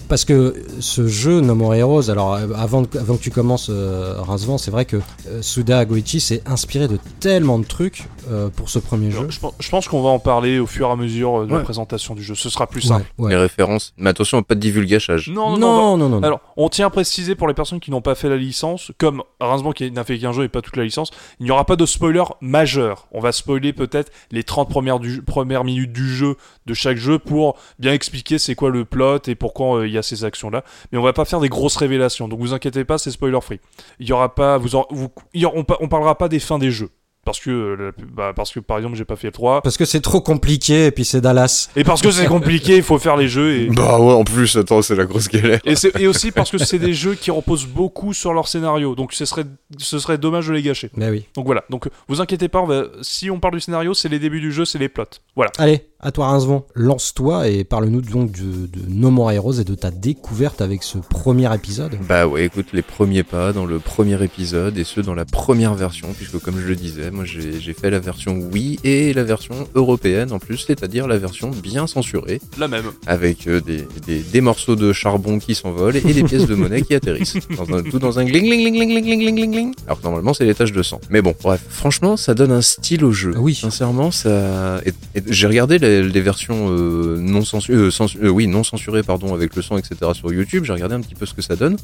parce 0.09 0.25
que 0.25 0.55
ce 0.79 1.07
jeu 1.07 1.39
No 1.41 1.55
More 1.55 1.75
Heroes, 1.75 2.09
alors 2.09 2.35
avant, 2.35 2.85
que- 2.85 2.97
avant 2.97 3.15
que 3.15 3.21
tu 3.21 3.31
commences 3.31 3.67
euh, 3.69 4.15
Rincevent, 4.21 4.57
c'est 4.57 4.71
vrai 4.71 4.85
que 4.85 4.97
euh, 5.27 5.41
Suda 5.41 5.83
Goichi 5.85 6.19
s'est 6.19 6.41
inspiré 6.45 6.87
de 6.87 6.99
tellement 7.19 7.57
de 7.59 7.65
trucs 7.65 8.07
euh, 8.31 8.49
pour 8.49 8.69
ce 8.69 8.79
premier 8.79 9.11
jeu. 9.11 9.27
Je, 9.29 9.69
pense- 9.69 9.87
qu'on 9.87 10.01
va 10.03 10.09
en 10.09 10.19
parler 10.19 10.59
au 10.59 10.67
fur 10.67 10.87
et 10.87 10.91
à 10.91 10.95
mesure 10.95 11.41
euh, 11.41 11.45
de 11.47 11.53
la 11.53 11.59
présentation 11.61 12.15
du 12.15 12.23
jeu. 12.23 12.35
Ce 12.35 12.49
sera 12.49 12.67
plus 12.67 12.82
simple. 12.87 13.05
ouais. 13.17 13.29
Les 13.31 13.35
références. 13.37 13.93
Mais 13.97 14.09
attention, 14.09 14.41
pas 14.43 14.55
de 14.55 14.59
divulgachage. 14.59 15.29
Non, 15.29 15.51
Non, 15.51 15.57
non, 15.57 15.57
non, 15.57 15.97
non, 15.97 16.09
non, 16.09 16.19
non. 16.19 16.27
Alors, 16.27 16.39
on 16.57 16.69
tient 16.69 16.87
à 16.87 16.89
préciser 16.89 17.35
pour 17.35 17.47
les 17.47 17.53
personnes 17.53 17.79
qui 17.79 17.91
n'ont 17.91 18.01
pas 18.01 18.15
fait 18.15 18.29
la 18.29 18.37
licence, 18.37 18.91
comme 18.97 19.23
Rincement 19.39 19.71
qui 19.71 19.91
n'a 19.91 20.03
fait 20.03 20.17
qu'un 20.19 20.31
jeu 20.31 20.43
et 20.43 20.49
pas 20.49 20.61
toute 20.61 20.75
la 20.77 20.83
licence, 20.83 21.11
il 21.39 21.45
n'y 21.45 21.51
aura 21.51 21.65
pas 21.65 21.75
de 21.75 21.85
spoiler 21.85 22.23
majeur. 22.41 23.07
On 23.11 23.19
va 23.19 23.31
spoiler 23.31 23.73
peut-être 23.73 24.11
les 24.31 24.43
30 24.43 24.69
premières, 24.69 24.99
du- 24.99 25.21
premières 25.21 25.63
minutes 25.63 25.91
du 25.93 26.07
jeu, 26.13 26.35
de 26.65 26.73
chaque 26.73 26.97
jeu, 26.97 27.19
pour 27.19 27.57
bien 27.79 27.93
expliquer 27.93 28.37
c'est 28.39 28.55
quoi 28.55 28.69
le 28.69 28.85
plot 28.85 29.19
et 29.27 29.35
pourquoi 29.35 29.77
euh, 29.79 29.87
il 29.87 29.93
y 29.93 29.97
a 29.97 30.03
ces 30.03 30.23
actions-là. 30.25 30.63
Mais 30.91 30.97
on 30.97 31.03
va 31.03 31.13
pas 31.13 31.25
faire 31.25 31.39
des 31.39 31.49
grosses 31.49 31.75
révélations, 31.77 32.27
donc 32.27 32.39
vous 32.39 32.53
inquiétez 32.53 32.85
pas, 32.85 32.97
c'est 32.97 33.11
spoiler 33.11 33.39
free. 33.41 33.59
Il 33.99 34.07
y 34.07 34.11
aura 34.13 34.33
pas, 34.35 34.57
vous, 34.57 34.75
aurez- 34.75 34.87
vous- 34.91 35.09
il 35.33 35.41
y 35.41 35.45
aura- 35.45 35.55
on, 35.57 35.65
on 35.79 35.87
parlera 35.87 36.17
pas 36.17 36.27
des 36.29 36.39
fins 36.39 36.59
des 36.59 36.71
jeux. 36.71 36.89
Parce 37.25 37.39
que, 37.39 37.49
euh, 37.51 37.91
bah, 38.13 38.33
parce 38.35 38.51
que 38.51 38.59
par 38.59 38.77
exemple, 38.77 38.95
j'ai 38.97 39.05
pas 39.05 39.15
fait 39.15 39.27
le 39.27 39.31
3. 39.33 39.61
Parce 39.61 39.77
que 39.77 39.85
c'est 39.85 40.01
trop 40.01 40.19
compliqué 40.19 40.87
et 40.87 40.91
puis 40.91 41.05
c'est 41.05 41.21
Dallas. 41.21 41.69
Et 41.75 41.83
parce 41.85 42.01
que 42.01 42.11
c'est 42.11 42.25
compliqué, 42.25 42.75
il 42.77 42.83
faut 42.83 42.99
faire 42.99 43.15
les 43.15 43.29
jeux. 43.29 43.53
Et, 43.55 43.67
Bah 43.69 43.97
ouais, 43.99 44.11
en 44.13 44.23
plus, 44.25 44.55
attends, 44.57 44.81
c'est 44.81 44.95
la 44.95 45.05
grosse 45.05 45.29
galère. 45.29 45.59
Et, 45.63 45.75
c'est- 45.77 45.97
et 45.99 46.07
aussi 46.07 46.31
parce 46.31 46.51
que 46.51 46.57
c'est 46.57 46.79
des 46.79 46.93
jeux 46.93 47.15
qui 47.15 47.31
reposent 47.31 47.65
beaucoup 47.65 48.13
sur 48.13 48.33
leur 48.33 48.47
scénario, 48.49 48.93
donc 48.95 49.13
ce 49.13 49.23
serait, 49.25 49.45
ce 49.77 49.99
serait 49.99 50.17
dommage 50.17 50.47
de 50.47 50.53
les 50.53 50.61
gâcher. 50.61 50.89
Mais 50.97 51.09
oui. 51.09 51.25
Donc 51.35 51.45
voilà, 51.45 51.63
donc 51.69 51.87
vous 52.09 52.19
inquiétez 52.19 52.49
pas, 52.49 52.59
on 52.61 52.65
va- 52.65 52.87
si 53.01 53.29
on 53.29 53.39
parle 53.39 53.53
du 53.53 53.61
scénario, 53.61 53.93
c'est 53.93 54.09
les 54.09 54.19
débuts 54.19 54.41
du 54.41 54.51
jeu, 54.51 54.65
c'est 54.65 54.79
les 54.79 54.89
plots. 54.89 55.05
Voilà. 55.35 55.51
Allez, 55.59 55.85
à 56.05 56.11
toi 56.11 56.27
Rincevent, 56.27 56.65
lance-toi 56.75 57.47
et 57.47 57.63
parle-nous 57.63 58.01
donc 58.01 58.33
de, 58.33 58.67
de, 58.67 58.81
No 58.89 59.09
More 59.09 59.31
Heroes 59.31 59.61
et 59.61 59.63
de 59.63 59.73
ta 59.73 59.89
découverte 59.89 60.59
avec 60.59 60.83
ce 60.83 60.97
premier 60.97 61.53
épisode. 61.55 61.97
Bah 62.09 62.27
ouais, 62.27 62.43
écoute, 62.43 62.65
les 62.73 62.81
premiers 62.81 63.23
pas 63.23 63.53
dans 63.53 63.65
le 63.65 63.79
premier 63.79 64.21
épisode 64.21 64.77
et 64.77 64.83
ceux 64.83 65.01
dans 65.01 65.13
la 65.13 65.23
première 65.23 65.75
version, 65.75 66.09
puisque 66.13 66.39
comme 66.39 66.59
je 66.59 66.67
le 66.67 66.75
disais, 66.75 67.09
moi 67.09 67.23
j'ai 67.23 67.73
fait 67.73 67.89
la 67.89 67.99
version 67.99 68.37
Wii 68.37 68.81
et 68.83 69.13
la 69.13 69.23
version 69.23 69.55
européenne 69.75 70.33
en 70.33 70.39
plus, 70.39 70.57
c'est-à-dire 70.57 71.07
la 71.07 71.17
version 71.17 71.51
bien 71.51 71.87
censurée. 71.87 72.41
La 72.57 72.67
même. 72.67 72.83
Avec 73.07 73.47
euh, 73.47 73.61
des, 73.61 73.87
des, 74.05 74.41
morceaux 74.41 74.75
de 74.75 74.91
charbon 74.91 75.39
qui 75.39 75.55
s'envolent 75.55 75.95
et 75.95 76.01
des 76.01 76.23
pièces 76.23 76.47
de 76.47 76.55
monnaie 76.55 76.81
qui 76.81 76.95
atterrissent. 76.95 77.37
Dans 77.57 77.77
un, 77.77 77.81
tout 77.81 77.99
dans 77.99 78.19
un 78.19 78.25
gling 78.25 78.43
gling 78.43 78.73
gling 78.73 78.89
gling 78.89 79.03
gling 79.03 79.35
gling 79.35 79.51
gling 79.51 79.73
Alors 79.85 79.99
que 79.99 80.03
normalement 80.03 80.33
c'est 80.33 80.43
les 80.43 80.53
taches 80.53 80.73
de 80.73 80.83
sang. 80.83 80.99
Mais 81.09 81.21
bon, 81.21 81.33
bref, 81.41 81.61
franchement, 81.69 82.17
ça 82.17 82.33
donne 82.33 82.51
un 82.51 82.61
style 82.61 83.05
au 83.05 83.13
jeu. 83.13 83.33
Oui. 83.37 83.55
Sincèrement, 83.55 84.11
ça. 84.11 84.81
J'ai 85.27 85.47
regardé 85.47 85.79
la 85.79 85.92
les, 86.01 86.09
les 86.09 86.21
versions 86.21 86.67
euh, 86.69 87.17
non 87.19 87.43
censurées, 87.43 88.29
oui, 88.29 88.47
non 88.47 88.63
censurées, 88.63 89.03
pardon, 89.03 89.33
avec 89.33 89.55
le 89.55 89.61
son, 89.61 89.77
etc. 89.77 89.95
sur 90.13 90.31
YouTube. 90.33 90.63
J'ai 90.65 90.73
regardé 90.73 90.95
un 90.95 91.01
petit 91.01 91.15
peu 91.15 91.25
ce 91.25 91.33
que 91.33 91.41
ça 91.41 91.55
donne. 91.55 91.77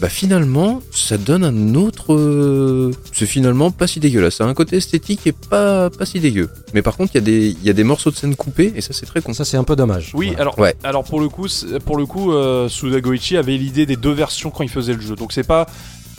Bah 0.00 0.08
finalement, 0.08 0.80
ça 0.92 1.18
donne 1.18 1.42
un 1.44 1.74
autre. 1.74 2.14
euh, 2.14 2.92
C'est 3.12 3.26
finalement 3.26 3.70
pas 3.70 3.86
si 3.86 3.98
dégueulasse. 4.00 4.36
Ça 4.36 4.44
a 4.44 4.46
un 4.46 4.54
côté 4.54 4.76
esthétique 4.76 5.26
et 5.26 5.32
pas 5.32 5.90
pas 5.90 6.06
si 6.06 6.20
dégueu. 6.20 6.48
Mais 6.74 6.82
par 6.82 6.96
contre, 6.96 7.12
il 7.14 7.16
y 7.16 7.18
a 7.18 7.24
des 7.24 7.48
il 7.48 7.64
y 7.64 7.70
a 7.70 7.72
des 7.72 7.84
morceaux 7.84 8.10
de 8.10 8.16
scène 8.16 8.36
coupés 8.36 8.72
et 8.76 8.80
ça 8.80 8.92
c'est 8.92 9.06
très 9.06 9.20
con. 9.20 9.32
Ça 9.34 9.44
c'est 9.44 9.56
un 9.56 9.64
peu 9.64 9.74
dommage. 9.76 10.12
Oui, 10.14 10.26
Voilà. 10.28 10.40
alors, 10.42 10.58
Ouais. 10.58 10.74
alors 10.84 11.04
pour 11.04 11.20
le 11.20 11.28
coup, 11.28 11.46
pour 11.84 11.96
le 11.96 12.06
coup, 12.06 12.32
euh, 12.32 12.68
Suda 12.68 13.00
Goichi 13.00 13.36
avait 13.36 13.56
l'idée 13.56 13.86
des 13.86 13.96
deux 13.96 14.12
versions 14.12 14.50
quand 14.50 14.62
il 14.62 14.68
faisait 14.70 14.94
le 14.94 15.00
jeu. 15.00 15.16
Donc 15.16 15.32
c'est 15.32 15.46
pas 15.46 15.66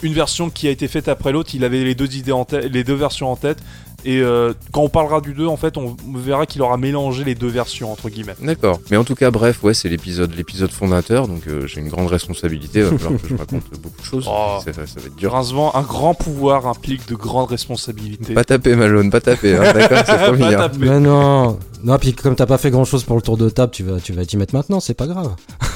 une 0.02 0.14
version 0.14 0.50
qui 0.50 0.68
a 0.68 0.72
été 0.72 0.88
faite 0.88 1.08
après 1.08 1.32
l'autre. 1.32 1.52
Il 1.56 1.64
avait 1.64 1.84
les 1.84 1.96
deux 1.96 2.14
idées 2.16 2.32
en 2.32 2.46
tête, 2.46 2.70
les 2.72 2.84
deux 2.84 2.94
versions 2.96 3.32
en 3.32 3.36
tête. 3.36 3.60
Et 4.06 4.22
euh, 4.22 4.54
quand 4.72 4.82
on 4.82 4.90
parlera 4.90 5.20
du 5.22 5.34
2, 5.34 5.46
en 5.48 5.58
fait, 5.58 5.78
on 5.78 5.96
verra 6.16 6.46
qu'il 6.46 6.62
aura 6.62 6.78
mélangé 6.78 7.24
les 7.24 7.36
deux 7.36 7.48
versions 7.48 7.92
entre 7.92 8.10
guillemets. 8.10 8.36
D'accord. 8.42 8.80
Mais 8.92 8.98
en 8.98 9.04
tout 9.04 9.16
cas, 9.16 9.30
bref, 9.32 9.62
ouais, 9.64 9.74
c'est 9.74 9.90
l'épisode, 9.90 10.34
l'épisode 10.36 10.72
fondateur, 10.72 11.28
donc 11.28 11.42
euh, 11.48 11.68
j'ai 11.68 11.82
une 11.82 11.90
grande 11.90 12.08
responsabilité. 12.08 12.80
Il 12.80 12.86
va 12.86 12.98
falloir 12.98 13.22
que 13.22 13.28
je 13.28 13.36
raconte 13.36 13.64
beaucoup 13.82 14.00
de 14.02 14.06
choses. 14.06 14.26
Oh. 14.30 14.60
Ça, 14.64 14.72
ça- 14.74 14.88
ça 14.88 15.00
va 15.00 15.08
être 15.08 15.16
dur. 15.16 15.34
Rincevent, 15.34 15.72
un 15.76 15.82
grand 15.82 16.14
pouvoir 16.14 16.66
implique 16.68 17.08
de 17.10 17.16
grandes 17.16 17.50
responsabilités. 17.50 18.34
Pas 18.34 18.44
taper, 18.44 18.76
Malone, 18.76 19.10
pas 19.12 19.22
taper. 19.22 19.56
Hein, 19.58 19.74
D'accord, 19.74 20.00
c'est 20.06 20.06
Pas 20.40 20.48
hein. 20.48 20.52
taper. 20.52 20.78
Mais 20.80 21.00
non, 21.00 21.60
non, 21.84 21.98
puis 21.98 22.14
comme 22.14 22.36
t'as 22.36 22.46
pas 22.46 22.58
fait 22.58 22.72
grand 22.72 22.86
chose 22.86 23.04
pour 23.04 23.16
le 23.18 23.22
tour 23.22 23.38
de 23.38 23.50
table, 23.50 23.72
tu 23.72 23.84
vas, 23.84 24.00
tu 24.00 24.14
vas 24.14 24.26
t'y 24.26 24.38
mettre 24.38 24.56
maintenant, 24.56 24.80
c'est 24.80 24.94
pas 24.94 25.08
grave. 25.08 25.36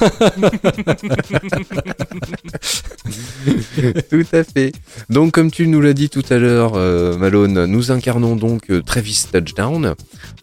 Tout 4.10 4.26
à 4.32 4.44
fait. 4.44 4.72
Donc, 5.10 5.32
comme 5.32 5.50
tu 5.50 5.66
nous 5.66 5.80
l'as 5.80 5.92
dit 5.92 6.08
tout 6.08 6.22
à 6.30 6.36
l'heure, 6.38 6.72
euh, 6.76 7.16
Malone, 7.16 7.66
nous 7.66 7.90
incarnons 7.92 8.13
donc 8.20 8.70
euh, 8.70 8.82
Travis 8.82 9.24
Touchdown. 9.32 9.94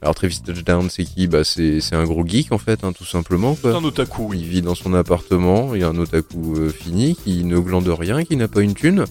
Alors, 0.01 0.15
Travis 0.15 0.41
Touchdown, 0.45 0.88
c'est 0.89 1.03
qui? 1.03 1.28
Bah, 1.28 1.43
c'est 1.43 1.80
c'est 1.82 1.95
un 1.95 2.03
gros 2.03 2.26
geek 2.26 2.51
en 2.51 2.57
fait, 2.57 2.84
hein, 2.84 2.91
tout 2.91 3.05
simplement. 3.05 3.55
C'est 3.55 3.69
Quoi. 3.69 3.78
un 3.78 3.84
otaku, 3.84 4.28
oui. 4.30 4.39
Il 4.41 4.47
vit 4.47 4.61
dans 4.61 4.76
son 4.76 4.93
appartement, 4.93 5.74
il 5.76 5.82
y 5.82 5.84
a 5.84 5.88
un 5.89 5.97
otaku 5.97 6.55
euh, 6.57 6.69
fini 6.69 7.15
qui 7.24 7.43
ne 7.43 7.57
glande 7.59 7.88
rien, 7.88 8.24
qui 8.24 8.36
n'a 8.36 8.47
pas 8.47 8.61
une 8.61 8.74
thune. 8.74 9.05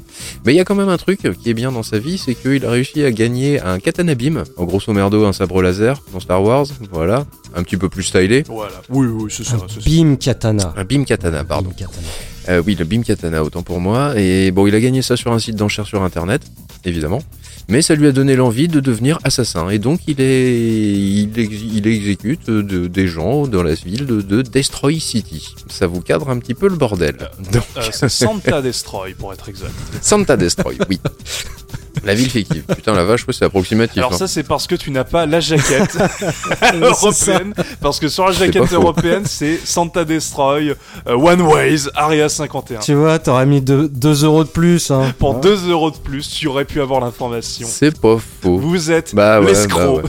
Mais 0.45 0.53
il 0.53 0.57
y 0.57 0.61
a 0.61 0.65
quand 0.65 0.75
même 0.75 0.89
un 0.89 0.97
truc 0.99 1.21
qui 1.43 1.51
est 1.51 1.55
bien 1.55 1.73
dans 1.73 1.83
sa 1.83 1.99
vie, 1.99 2.19
c'est 2.19 2.35
qu'il 2.35 2.65
a 2.65 2.71
réussi 2.71 3.05
à 3.05 3.11
gagner 3.11 3.61
un 3.61 3.79
katana 3.79 4.15
beam, 4.15 4.45
en 4.57 4.65
grosso 4.65 4.93
merdo 4.93 5.25
un 5.25 5.33
sabre 5.33 5.63
laser 5.63 6.03
dans 6.13 6.21
Star 6.21 6.43
Wars, 6.43 6.67
voilà, 6.93 7.27
un 7.55 7.63
petit 7.63 7.77
peu 7.77 7.89
plus 7.89 8.03
stylé. 8.05 8.45
Voilà. 8.47 8.81
Oui, 8.89 9.07
oui, 9.07 9.31
c'est 9.35 9.45
ça. 9.45 9.57
Un. 9.57 9.81
Beam 9.85 10.17
Katana. 10.19 10.73
Un 10.77 10.85
beam 10.85 11.05
katana, 11.05 11.45
pardon. 11.45 11.69
Beam 11.71 11.77
Katana. 11.87 12.07
Euh, 12.49 12.63
oui, 12.67 12.75
le 12.75 12.85
beam 12.85 13.05
katana, 13.05 13.45
autant 13.45 13.63
pour 13.63 13.81
moi. 13.81 14.15
Et 14.19 14.51
bon, 14.51 14.67
il 14.67 14.75
a 14.75 14.81
gagné 14.81 15.03
ça 15.03 15.17
sur 15.17 15.31
un 15.33 15.39
site 15.39 15.57
d'enchères 15.57 15.87
sur 15.87 16.03
internet, 16.03 16.43
évidemment. 16.85 17.23
Mais 17.69 17.83
ça 17.83 17.95
lui 17.95 18.09
a 18.09 18.13
donné 18.13 18.35
l'envie 18.35 18.67
de 18.67 18.81
devenir 18.81 19.19
assassin. 19.23 19.69
Et 19.71 19.79
donc, 19.79 20.01
il, 20.09 20.21
est, 20.21 20.59
il, 20.97 21.31
ex- 21.39 21.55
il 21.73 21.87
exécute 21.87 22.49
euh, 22.49 22.63
de- 22.65 22.89
des 22.89 23.07
gens 23.07 23.47
dans 23.47 23.63
la 23.63 23.75
ville 23.75 24.07
de, 24.07 24.21
de 24.23 24.43
Destroy 24.43 24.99
City. 24.99 25.47
Ça 25.69 25.87
vous 25.87 26.01
cadre 26.01 26.31
un 26.31 26.39
petit 26.41 26.55
peu 26.55 26.69
le 26.69 26.75
bordel. 26.77 27.31
Donc, 27.53 27.63
Euh, 27.77 28.09
Santa 28.09 28.61
Destroy 28.61 29.15
pour 29.15 29.33
être 29.33 29.49
exact. 29.49 29.73
Santa 30.03 30.37
Destroy, 30.37 30.79
oui. 30.89 30.99
La 32.05 32.15
ville 32.15 32.31
fictive. 32.31 32.63
Putain, 32.75 32.95
la 32.95 33.05
vache, 33.05 33.27
ouais, 33.27 33.33
c'est 33.33 33.45
approximatif. 33.45 33.99
Alors 33.99 34.13
hein. 34.13 34.17
ça 34.17 34.27
c'est 34.29 34.43
parce 34.43 34.67
que 34.67 34.75
tu 34.75 34.91
n'as 34.91 35.05
pas 35.05 35.27
la 35.27 35.41
jaquette 35.41 35.97
européenne. 36.81 37.55
Parce 37.81 37.99
que 38.01 38.09
sur 38.09 38.27
la 38.27 38.33
jaquette 38.33 38.73
européenne 38.73 39.25
c'est 39.27 39.59
Santa 39.65 40.05
Destroy, 40.05 40.71
euh, 41.09 41.15
One 41.15 41.43
Ways, 41.43 41.89
Area 41.95 42.29
51. 42.29 42.81
Tu 42.81 42.95
vois, 42.95 43.19
t'aurais 43.19 43.47
mis 43.47 43.61
2 43.61 43.91
euros 44.25 44.45
de 44.45 44.49
plus. 44.49 44.91
Hein. 44.91 45.13
Pour 45.19 45.37
Hein 45.37 45.41
2 45.43 45.69
euros 45.71 45.91
de 45.91 45.97
plus, 45.97 46.29
tu 46.29 46.47
aurais 46.49 46.65
pu 46.65 46.81
avoir 46.81 47.01
l'information. 47.01 47.67
C'est 47.71 47.99
pas 48.01 48.17
faux. 48.43 48.59
Vous 48.59 48.91
êtes 48.91 49.15
Bah 49.15 49.41
ouais, 49.41 49.47
l'escroc. 49.47 50.03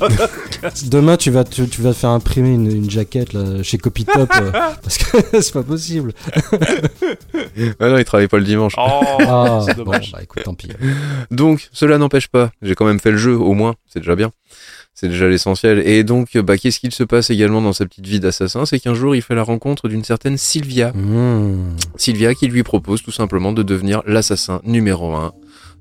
bah 0.00 0.08
de. 0.08 0.88
Demain, 0.88 1.16
tu 1.16 1.30
vas, 1.30 1.44
tu, 1.44 1.68
tu 1.68 1.82
vas 1.82 1.90
te 1.92 1.98
faire 1.98 2.10
imprimer 2.10 2.50
une, 2.50 2.70
une 2.70 2.90
jaquette 2.90 3.32
là, 3.32 3.62
chez 3.62 3.78
Copytop 3.78 4.30
euh, 4.40 4.50
parce 4.82 4.98
que 4.98 5.40
c'est 5.40 5.52
pas 5.52 5.62
possible. 5.62 6.12
Ah 7.80 7.88
non, 7.88 7.98
il 7.98 8.04
travaille 8.04 8.28
pas 8.28 8.38
le 8.38 8.44
dimanche. 8.44 8.74
Oh, 8.78 9.00
Ah, 9.26 9.60
c'est 9.66 9.76
bon, 9.76 9.84
dommage. 9.84 10.12
bah 10.12 10.20
écoute, 10.22 10.42
tant 10.44 10.54
pis. 10.54 10.68
Donc, 11.30 11.68
cela 11.72 11.98
n'empêche 11.98 12.28
pas. 12.28 12.50
J'ai 12.62 12.74
quand 12.74 12.86
même 12.86 13.00
fait 13.00 13.10
le 13.10 13.16
jeu, 13.16 13.34
au 13.34 13.54
moins. 13.54 13.74
C'est 13.86 14.00
déjà 14.00 14.16
bien. 14.16 14.30
C'est 14.94 15.08
déjà 15.08 15.28
l'essentiel. 15.28 15.86
Et 15.86 16.04
donc, 16.04 16.36
bah, 16.38 16.56
qu'est-ce 16.56 16.80
qu'il 16.80 16.92
se 16.92 17.04
passe 17.04 17.30
également 17.30 17.60
dans 17.60 17.74
sa 17.74 17.84
petite 17.84 18.06
vie 18.06 18.20
d'assassin? 18.20 18.64
C'est 18.64 18.80
qu'un 18.80 18.94
jour, 18.94 19.14
il 19.14 19.22
fait 19.22 19.34
la 19.34 19.42
rencontre 19.42 19.88
d'une 19.88 20.04
certaine 20.04 20.38
Sylvia. 20.38 20.92
Mmh. 20.92 21.76
Sylvia 21.96 22.34
qui 22.34 22.46
lui 22.48 22.62
propose 22.62 23.02
tout 23.02 23.12
simplement 23.12 23.52
de 23.52 23.62
devenir 23.62 24.02
l'assassin 24.06 24.60
numéro 24.64 25.14
un 25.14 25.32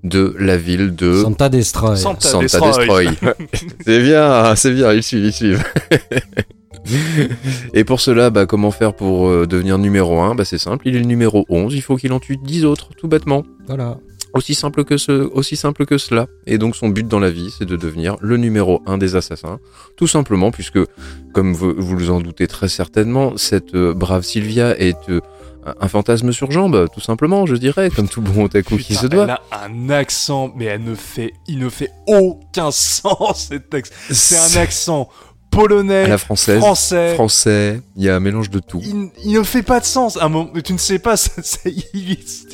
de 0.04 0.36
la 0.38 0.58
ville 0.58 0.96
de 0.96 1.22
Santa 1.24 1.50
Destroy. 1.50 1.98
Santa 1.98 2.30
Santa 2.30 2.60
Destroy. 2.60 3.08
Destroy. 3.08 3.34
c'est 3.86 4.02
bien, 4.02 4.56
c'est 4.56 4.72
bien, 4.72 4.94
ils 4.94 5.04
suivent, 5.04 5.26
ils 5.26 5.34
suivent. 5.34 5.64
Et 7.74 7.84
pour 7.84 8.00
cela, 8.00 8.30
bah, 8.30 8.46
comment 8.46 8.70
faire 8.70 8.94
pour 8.94 9.28
euh, 9.28 9.48
devenir 9.48 9.78
numéro 9.78 10.22
1 10.22 10.36
bah, 10.36 10.46
C'est 10.46 10.60
simple, 10.60 10.88
il 10.88 10.96
est 10.96 11.00
le 11.00 11.06
numéro 11.06 11.46
11, 11.50 11.74
il 11.74 11.82
faut 11.82 11.96
qu'il 11.96 12.14
en 12.14 12.20
tue 12.20 12.38
10 12.38 12.66
autres, 12.66 12.90
tout 12.96 13.08
bêtement. 13.08 13.44
Voilà. 13.68 13.98
Aussi 14.36 14.54
simple 14.54 14.84
que 14.84 14.98
ce, 14.98 15.14
aussi 15.14 15.56
simple 15.56 15.86
que 15.86 15.98
cela. 15.98 16.28
Et 16.46 16.58
donc 16.58 16.76
son 16.76 16.90
but 16.90 17.08
dans 17.08 17.20
la 17.20 17.32
vie, 17.32 17.54
c'est 17.58 17.64
de 17.64 17.78
devenir 17.78 18.18
le 18.20 18.36
numéro 18.36 18.82
1 18.86 18.98
des 18.98 19.16
assassins. 19.16 19.60
Tout 19.96 20.08
simplement, 20.08 20.52
puisque, 20.52 20.80
comme 21.34 21.54
vous 21.54 21.74
vous 21.78 21.98
vous 21.98 22.10
en 22.12 22.20
doutez 22.20 22.48
très 22.48 22.68
certainement, 22.68 23.38
cette 23.38 23.76
euh, 23.76 23.94
brave 23.94 24.24
Sylvia 24.24 24.78
est 24.78 25.10
euh, 25.10 25.22
un 25.80 25.88
fantasme 25.88 26.32
sur 26.32 26.52
jambe, 26.52 26.88
tout 26.94 27.00
simplement, 27.00 27.46
je 27.46 27.56
dirais, 27.56 27.90
comme 27.90 28.08
tout 28.08 28.22
bon 28.22 28.44
otaku 28.44 28.78
qui 28.78 28.96
se 28.96 29.08
doit. 29.08 29.24
Elle 29.24 29.30
a 29.30 29.42
un 29.64 29.90
accent, 29.90 30.52
mais 30.56 30.66
elle 30.66 30.84
ne 30.84 30.96
fait, 30.96 31.34
il 31.48 31.60
ne 31.60 31.70
fait 31.70 31.92
aucun 32.06 32.72
sens 32.72 33.48
cet 33.50 33.74
accent. 33.74 33.94
C'est 34.12 34.60
un 34.60 34.62
accent 34.62 35.10
polonais, 35.56 36.04
À 36.04 36.08
la 36.08 36.18
française. 36.18 36.60
français. 36.60 37.14
Français, 37.16 37.82
il 37.96 38.04
y 38.04 38.10
a 38.10 38.16
un 38.16 38.20
mélange 38.20 38.50
de 38.50 38.60
tout. 38.60 38.82
Il, 38.84 39.10
il 39.24 39.34
ne 39.34 39.44
fait 39.44 39.64
pas 39.64 39.80
de 39.80 39.86
sens. 39.86 40.18
Un 40.22 40.30
moment, 40.30 40.52
tu 40.64 40.74
ne 40.74 40.78
sais 40.78 41.00
pas, 41.00 41.18
c'était 41.18 41.74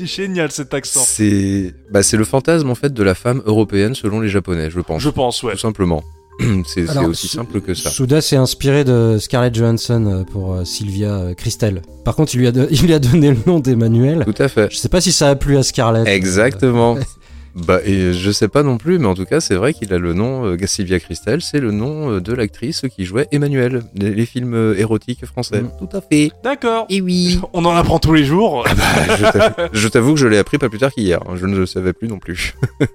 génial 0.05 0.51
cet 0.51 0.73
accent. 0.73 1.01
C'est 1.05 1.73
bah, 1.91 2.03
c'est 2.03 2.17
le 2.17 2.25
fantasme 2.25 2.69
en 2.69 2.75
fait 2.75 2.93
de 2.93 3.03
la 3.03 3.15
femme 3.15 3.41
européenne 3.45 3.95
selon 3.95 4.19
les 4.19 4.29
japonais, 4.29 4.69
je 4.69 4.79
pense. 4.79 5.01
Je 5.01 5.09
pense, 5.09 5.43
ouais. 5.43 5.53
Tout 5.53 5.59
simplement. 5.59 6.03
C'est 6.65 6.97
aussi 6.97 7.27
simple 7.27 7.61
que 7.61 7.73
ça. 7.73 7.89
Souda 7.89 8.21
s'est 8.21 8.35
inspiré 8.35 8.83
de 8.83 9.17
Scarlett 9.19 9.53
Johansson 9.53 10.05
euh, 10.05 10.23
pour 10.23 10.53
euh, 10.53 10.65
Sylvia 10.65 11.09
euh, 11.09 11.33
Christel. 11.33 11.81
Par 12.03 12.15
contre, 12.15 12.33
il 12.35 12.39
lui, 12.39 12.47
a 12.47 12.51
il 12.71 12.81
lui 12.81 12.93
a 12.93 12.99
donné 12.99 13.31
le 13.31 13.37
nom 13.45 13.59
d'Emmanuel. 13.59 14.23
Tout 14.25 14.41
à 14.41 14.47
fait. 14.47 14.71
Je 14.71 14.77
sais 14.77 14.89
pas 14.89 15.01
si 15.01 15.11
ça 15.11 15.29
a 15.29 15.35
plu 15.35 15.57
à 15.57 15.63
Scarlett. 15.63 16.07
Exactement. 16.07 16.97
Bah, 17.53 17.79
et 17.85 18.13
je 18.13 18.31
sais 18.31 18.47
pas 18.47 18.63
non 18.63 18.77
plus, 18.77 18.97
mais 18.97 19.07
en 19.07 19.13
tout 19.13 19.25
cas, 19.25 19.41
c'est 19.41 19.55
vrai 19.55 19.73
qu'il 19.73 19.93
a 19.93 19.97
le 19.97 20.13
nom, 20.13 20.45
euh, 20.45 20.57
Sylvia 20.65 20.99
Christel, 20.99 21.41
c'est 21.41 21.59
le 21.59 21.71
nom 21.71 22.09
euh, 22.13 22.21
de 22.21 22.33
l'actrice 22.33 22.83
qui 22.95 23.03
jouait 23.05 23.27
Emmanuel, 23.31 23.83
les, 23.93 24.11
les 24.11 24.25
films 24.25 24.53
euh, 24.53 24.73
érotiques 24.79 25.25
français. 25.25 25.61
Mm. 25.61 25.71
Tout 25.77 25.97
à 25.97 26.01
fait. 26.01 26.31
D'accord. 26.43 26.85
Et 26.89 27.01
oui. 27.01 27.39
On 27.53 27.65
en 27.65 27.75
apprend 27.75 27.99
tous 27.99 28.13
les 28.13 28.23
jours. 28.23 28.65
je 28.67 29.31
t'avoue- 29.31 29.69
je 29.73 29.87
t'avoue 29.89 30.13
que 30.13 30.19
je 30.19 30.27
l'ai 30.27 30.37
appris 30.37 30.57
pas 30.59 30.69
plus 30.69 30.79
tard 30.79 30.91
qu'hier. 30.91 31.19
hein. 31.27 31.33
Je 31.35 31.45
ne 31.45 31.57
le 31.57 31.65
savais 31.65 31.91
plus 31.93 32.07
non 32.07 32.19
plus. 32.19 32.55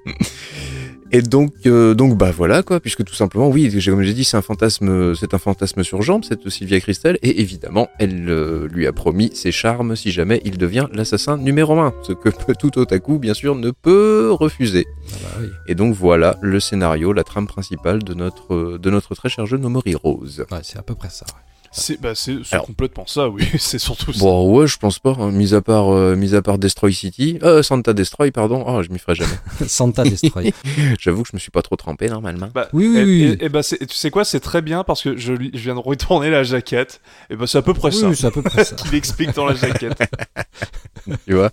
Et 1.12 1.22
donc, 1.22 1.52
euh, 1.66 1.94
donc 1.94 2.16
bah 2.16 2.32
voilà 2.32 2.62
quoi, 2.62 2.80
puisque 2.80 3.04
tout 3.04 3.14
simplement, 3.14 3.48
oui, 3.48 3.70
comme 3.84 4.02
j'ai 4.02 4.12
dit, 4.12 4.24
c'est 4.24 4.36
un 4.36 4.42
fantasme, 4.42 5.14
c'est 5.14 5.34
un 5.34 5.38
fantasme 5.38 5.84
sur 5.84 6.02
jambe, 6.02 6.24
cette 6.24 6.48
Sylvia 6.48 6.80
Christel, 6.80 7.18
et 7.22 7.40
évidemment, 7.40 7.88
elle 7.98 8.28
euh, 8.28 8.68
lui 8.68 8.86
a 8.86 8.92
promis 8.92 9.30
ses 9.34 9.52
charmes 9.52 9.94
si 9.94 10.10
jamais 10.10 10.40
il 10.44 10.58
devient 10.58 10.88
l'assassin 10.92 11.36
numéro 11.36 11.78
un, 11.78 11.94
ce 12.02 12.12
que 12.12 12.30
tout 12.58 12.78
otaku, 12.78 13.18
bien 13.18 13.34
sûr, 13.34 13.54
ne 13.54 13.70
peut 13.70 14.30
refuser. 14.32 14.86
Ah 14.88 15.16
bah 15.22 15.28
oui. 15.40 15.48
Et 15.68 15.74
donc 15.74 15.94
voilà 15.94 16.36
le 16.42 16.58
scénario, 16.58 17.12
la 17.12 17.22
trame 17.24 17.46
principale 17.46 18.02
de 18.02 18.14
notre, 18.14 18.78
de 18.78 18.90
notre 18.90 19.14
très 19.14 19.28
cher 19.28 19.46
jeu 19.46 19.58
No 19.58 19.68
More 19.68 19.82
Heroes. 19.86 20.40
Ouais, 20.50 20.58
c'est 20.62 20.78
à 20.78 20.82
peu 20.82 20.94
près 20.94 21.10
ça. 21.10 21.24
ouais. 21.28 21.55
C'est 21.78 22.00
bah, 22.00 22.12
complètement 22.64 23.06
ça, 23.06 23.28
oui. 23.28 23.46
C'est 23.58 23.78
surtout 23.78 24.12
ça. 24.12 24.20
Bon 24.20 24.50
ouais, 24.56 24.66
je 24.66 24.78
pense 24.78 24.98
pas, 24.98 25.14
hein, 25.18 25.30
mis 25.30 25.54
à 25.54 25.60
part, 25.60 25.92
euh, 25.94 26.16
mis 26.16 26.34
à 26.34 26.40
part 26.42 26.58
Destroy 26.58 26.92
City, 26.92 27.38
euh, 27.42 27.62
Santa 27.62 27.92
Destroy, 27.92 28.30
pardon, 28.30 28.64
oh, 28.66 28.82
je 28.82 28.88
m'y 28.90 28.98
ferai 28.98 29.14
jamais. 29.14 29.36
Santa 29.66 30.04
Destroy. 30.04 30.52
J'avoue 30.98 31.22
que 31.22 31.28
je 31.30 31.36
me 31.36 31.38
suis 31.40 31.50
pas 31.50 31.62
trop 31.62 31.76
trempé 31.76 32.08
normalement. 32.08 32.48
Bah, 32.54 32.68
Oui, 32.72 32.88
oui, 32.88 32.98
et, 32.98 33.04
oui. 33.04 33.36
et- 33.40 33.44
et 33.44 33.48
bah, 33.48 33.62
c'est- 33.62 33.84
tu 33.86 33.94
sais 33.94 34.10
quoi, 34.10 34.24
c'est 34.24 34.40
très 34.40 34.62
bien 34.62 34.84
parce 34.84 35.02
que 35.02 35.16
je, 35.16 35.34
je 35.34 35.58
viens 35.58 35.74
de 35.74 35.80
retourner 35.80 36.30
la 36.30 36.42
jaquette. 36.44 37.00
Et 37.30 37.36
bah, 37.36 37.46
c'est 37.46 37.58
à 37.58 37.62
peu 37.62 37.74
près 37.74 37.88
Oui, 37.90 37.94
ça 38.00 38.08
oui, 38.08 38.16
c'est 38.16 38.26
à 38.26 38.30
peu 38.30 38.42
près 38.42 38.64
ça. 38.64 38.74
qu'il 38.76 38.94
explique 38.94 39.34
dans 39.34 39.44
la 39.46 39.54
jaquette. 39.54 39.98
Tu 41.26 41.34
vois? 41.34 41.50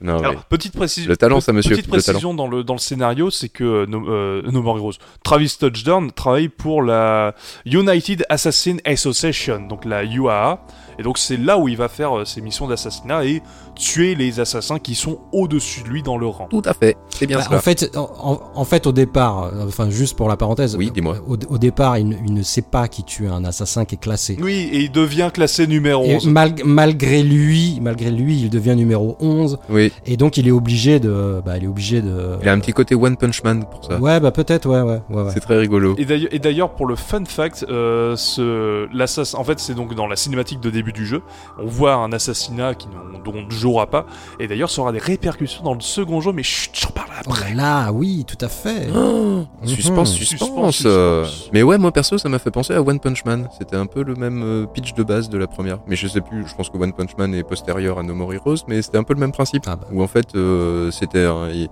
Non, 0.00 0.18
Alors, 0.18 0.32
mais 0.32 0.38
petite 0.48 0.74
précision. 0.74 1.08
Le 1.08 1.16
talent, 1.16 1.40
ça, 1.40 1.52
monsieur, 1.52 1.70
Petite 1.76 1.86
le 1.86 2.00
talent. 2.02 2.02
précision 2.18 2.34
dans 2.34 2.46
le, 2.46 2.62
dans 2.62 2.74
le 2.74 2.78
scénario, 2.78 3.30
c'est 3.30 3.48
que 3.48 3.64
euh, 3.64 3.86
No, 3.86 4.08
euh, 4.08 4.42
No 4.52 4.62
More 4.62 4.78
Heroes, 4.78 4.92
Travis 5.24 5.56
Touchdown 5.58 6.12
travaille 6.12 6.48
pour 6.48 6.82
la 6.82 7.34
United 7.64 8.24
Assassin 8.28 8.76
Association, 8.84 9.45
donc 9.50 9.84
la 9.84 10.04
UAA. 10.04 10.58
Et 10.98 11.02
donc 11.02 11.18
c'est 11.18 11.36
là 11.36 11.58
où 11.58 11.68
il 11.68 11.76
va 11.76 11.88
faire 11.88 12.18
euh, 12.18 12.24
ses 12.24 12.40
missions 12.40 12.66
d'assassinat 12.66 13.24
et 13.24 13.42
tuer 13.74 14.14
les 14.14 14.40
assassins 14.40 14.78
qui 14.78 14.94
sont 14.94 15.18
au-dessus 15.32 15.82
de 15.82 15.88
lui 15.88 16.02
dans 16.02 16.16
le 16.16 16.26
rang. 16.26 16.46
tout 16.50 16.62
à 16.64 16.72
fait, 16.72 16.96
c'est 17.10 17.26
bien 17.26 17.38
Bah, 17.38 17.44
cela. 17.44 17.56
en 17.58 17.60
fait, 17.60 17.96
en, 17.96 18.64
fait, 18.64 18.86
au 18.86 18.92
départ, 18.92 19.44
euh, 19.44 19.66
enfin 19.66 19.90
juste 19.90 20.16
pour 20.16 20.28
la 20.28 20.36
parenthèse, 20.36 20.76
Oui, 20.76 20.88
euh, 20.88 20.92
dis-moi. 20.92 21.16
Au, 21.26 21.36
au 21.48 21.58
départ, 21.58 21.98
il, 21.98 22.08
ne- 22.08 22.16
il 22.26 22.32
ne 22.34 22.42
sait 22.42 22.62
pas 22.62 22.88
qui 22.88 23.04
tue 23.04 23.28
un 23.28 23.44
assassin 23.44 23.84
qui 23.84 23.96
est 23.96 23.98
classé. 23.98 24.36
Oui, 24.40 24.68
et 24.72 24.80
il 24.80 24.90
devient 24.92 25.30
classé 25.32 25.66
numéro 25.66 26.04
Et 26.04 26.16
11. 26.16 26.26
mal- 26.28 26.54
malgré 26.64 27.22
lui, 27.22 27.78
malgré 27.82 28.10
lui, 28.10 28.40
il 28.40 28.50
devient 28.50 28.74
numéro 28.76 29.16
11 29.20 29.58
Oui, 29.68 29.92
et 30.06 30.16
donc 30.16 30.36
il 30.38 30.48
est 30.48 30.52
obligé 30.52 30.98
de, 31.00 31.42
bah, 31.44 31.58
il 31.58 31.64
est 31.64 31.68
obligé 31.68 32.00
de. 32.00 32.38
il 32.42 32.48
a 32.48 32.52
un 32.52 32.58
petit 32.60 32.72
côté 32.72 32.94
One 32.94 33.16
Punch 33.16 33.42
Man 33.44 33.64
pour 33.70 33.84
ça. 33.84 33.98
Ouais, 33.98 34.18
bah 34.20 34.30
peut-être, 34.30 34.66
ouais, 34.68 34.80
ouais, 34.80 35.00
ouais. 35.10 35.22
ouais. 35.24 35.30
C'est 35.34 35.40
très 35.40 35.58
rigolo. 35.58 35.94
Et 35.98 36.04
d'ailleurs- 36.04 36.32
Et 36.32 36.38
d'ailleurs, 36.38 36.70
pour 36.70 36.86
le 36.86 36.96
fun 36.96 37.24
fact, 37.26 37.66
euh, 37.68 38.16
ce, 38.16 38.86
l'assassin, 38.94 39.38
en 39.38 39.44
fait, 39.44 39.60
c'est 39.60 39.74
donc 39.74 39.94
dans 39.94 40.06
la 40.06 40.16
cinématique 40.16 40.60
de 40.60 40.70
début 40.70 40.85
du 40.92 41.06
jeu, 41.06 41.22
on 41.58 41.66
voit 41.66 41.94
un 41.94 42.12
assassinat 42.12 42.74
qui, 42.74 42.88
dont 43.24 43.32
on 43.34 43.42
ne 43.46 43.50
jouera 43.50 43.86
pas, 43.86 44.06
et 44.40 44.46
d'ailleurs, 44.46 44.70
ça 44.70 44.82
aura 44.82 44.92
des 44.92 44.98
répercussions 44.98 45.62
dans 45.64 45.74
le 45.74 45.80
second 45.80 46.20
jeu, 46.20 46.32
mais 46.32 46.42
chut, 46.42 46.70
j'en 46.74 46.90
parlerai 46.90 47.16
Oh 47.26 47.30
après. 47.32 47.54
là 47.54 47.84
là, 47.86 47.92
oui, 47.92 48.24
tout 48.26 48.36
à 48.44 48.48
fait. 48.48 48.88
Oh, 48.94 49.44
suspense, 49.64 50.10
Mhm. 50.12 50.16
suspense, 50.16 50.38
Suspense, 50.48 50.82
euh. 50.86 51.24
suspense. 51.24 51.50
Mais 51.52 51.62
ouais, 51.62 51.78
moi 51.78 51.90
perso, 51.92 52.18
ça 52.18 52.28
m'a 52.28 52.38
fait 52.38 52.50
penser 52.50 52.74
à 52.74 52.82
One 52.82 53.00
Punch 53.00 53.24
Man. 53.24 53.48
C'était 53.58 53.76
un 53.76 53.86
peu 53.86 54.02
le 54.02 54.14
même 54.14 54.42
euh, 54.42 54.66
pitch 54.66 54.94
de 54.94 55.02
base 55.02 55.28
de 55.28 55.38
la 55.38 55.46
première. 55.46 55.78
Mais 55.86 55.96
je 55.96 56.06
sais 56.06 56.20
plus, 56.20 56.46
je 56.46 56.54
pense 56.54 56.68
que 56.68 56.76
One 56.76 56.92
Punch 56.92 57.16
Man 57.16 57.34
est 57.34 57.42
postérieur 57.42 57.98
à 57.98 58.02
No 58.02 58.14
More 58.14 58.34
Heroes, 58.34 58.56
mais 58.68 58.82
c'était 58.82 58.98
un 58.98 59.04
peu 59.04 59.14
le 59.14 59.20
même 59.20 59.32
principe. 59.32 59.62
Ah 59.66 59.76
bah. 59.76 59.86
Où 59.92 60.02
en 60.02 60.06
fait, 60.06 60.34
euh, 60.34 60.90
c'était 60.90 61.24
un- 61.24 61.48
il- 61.48 61.68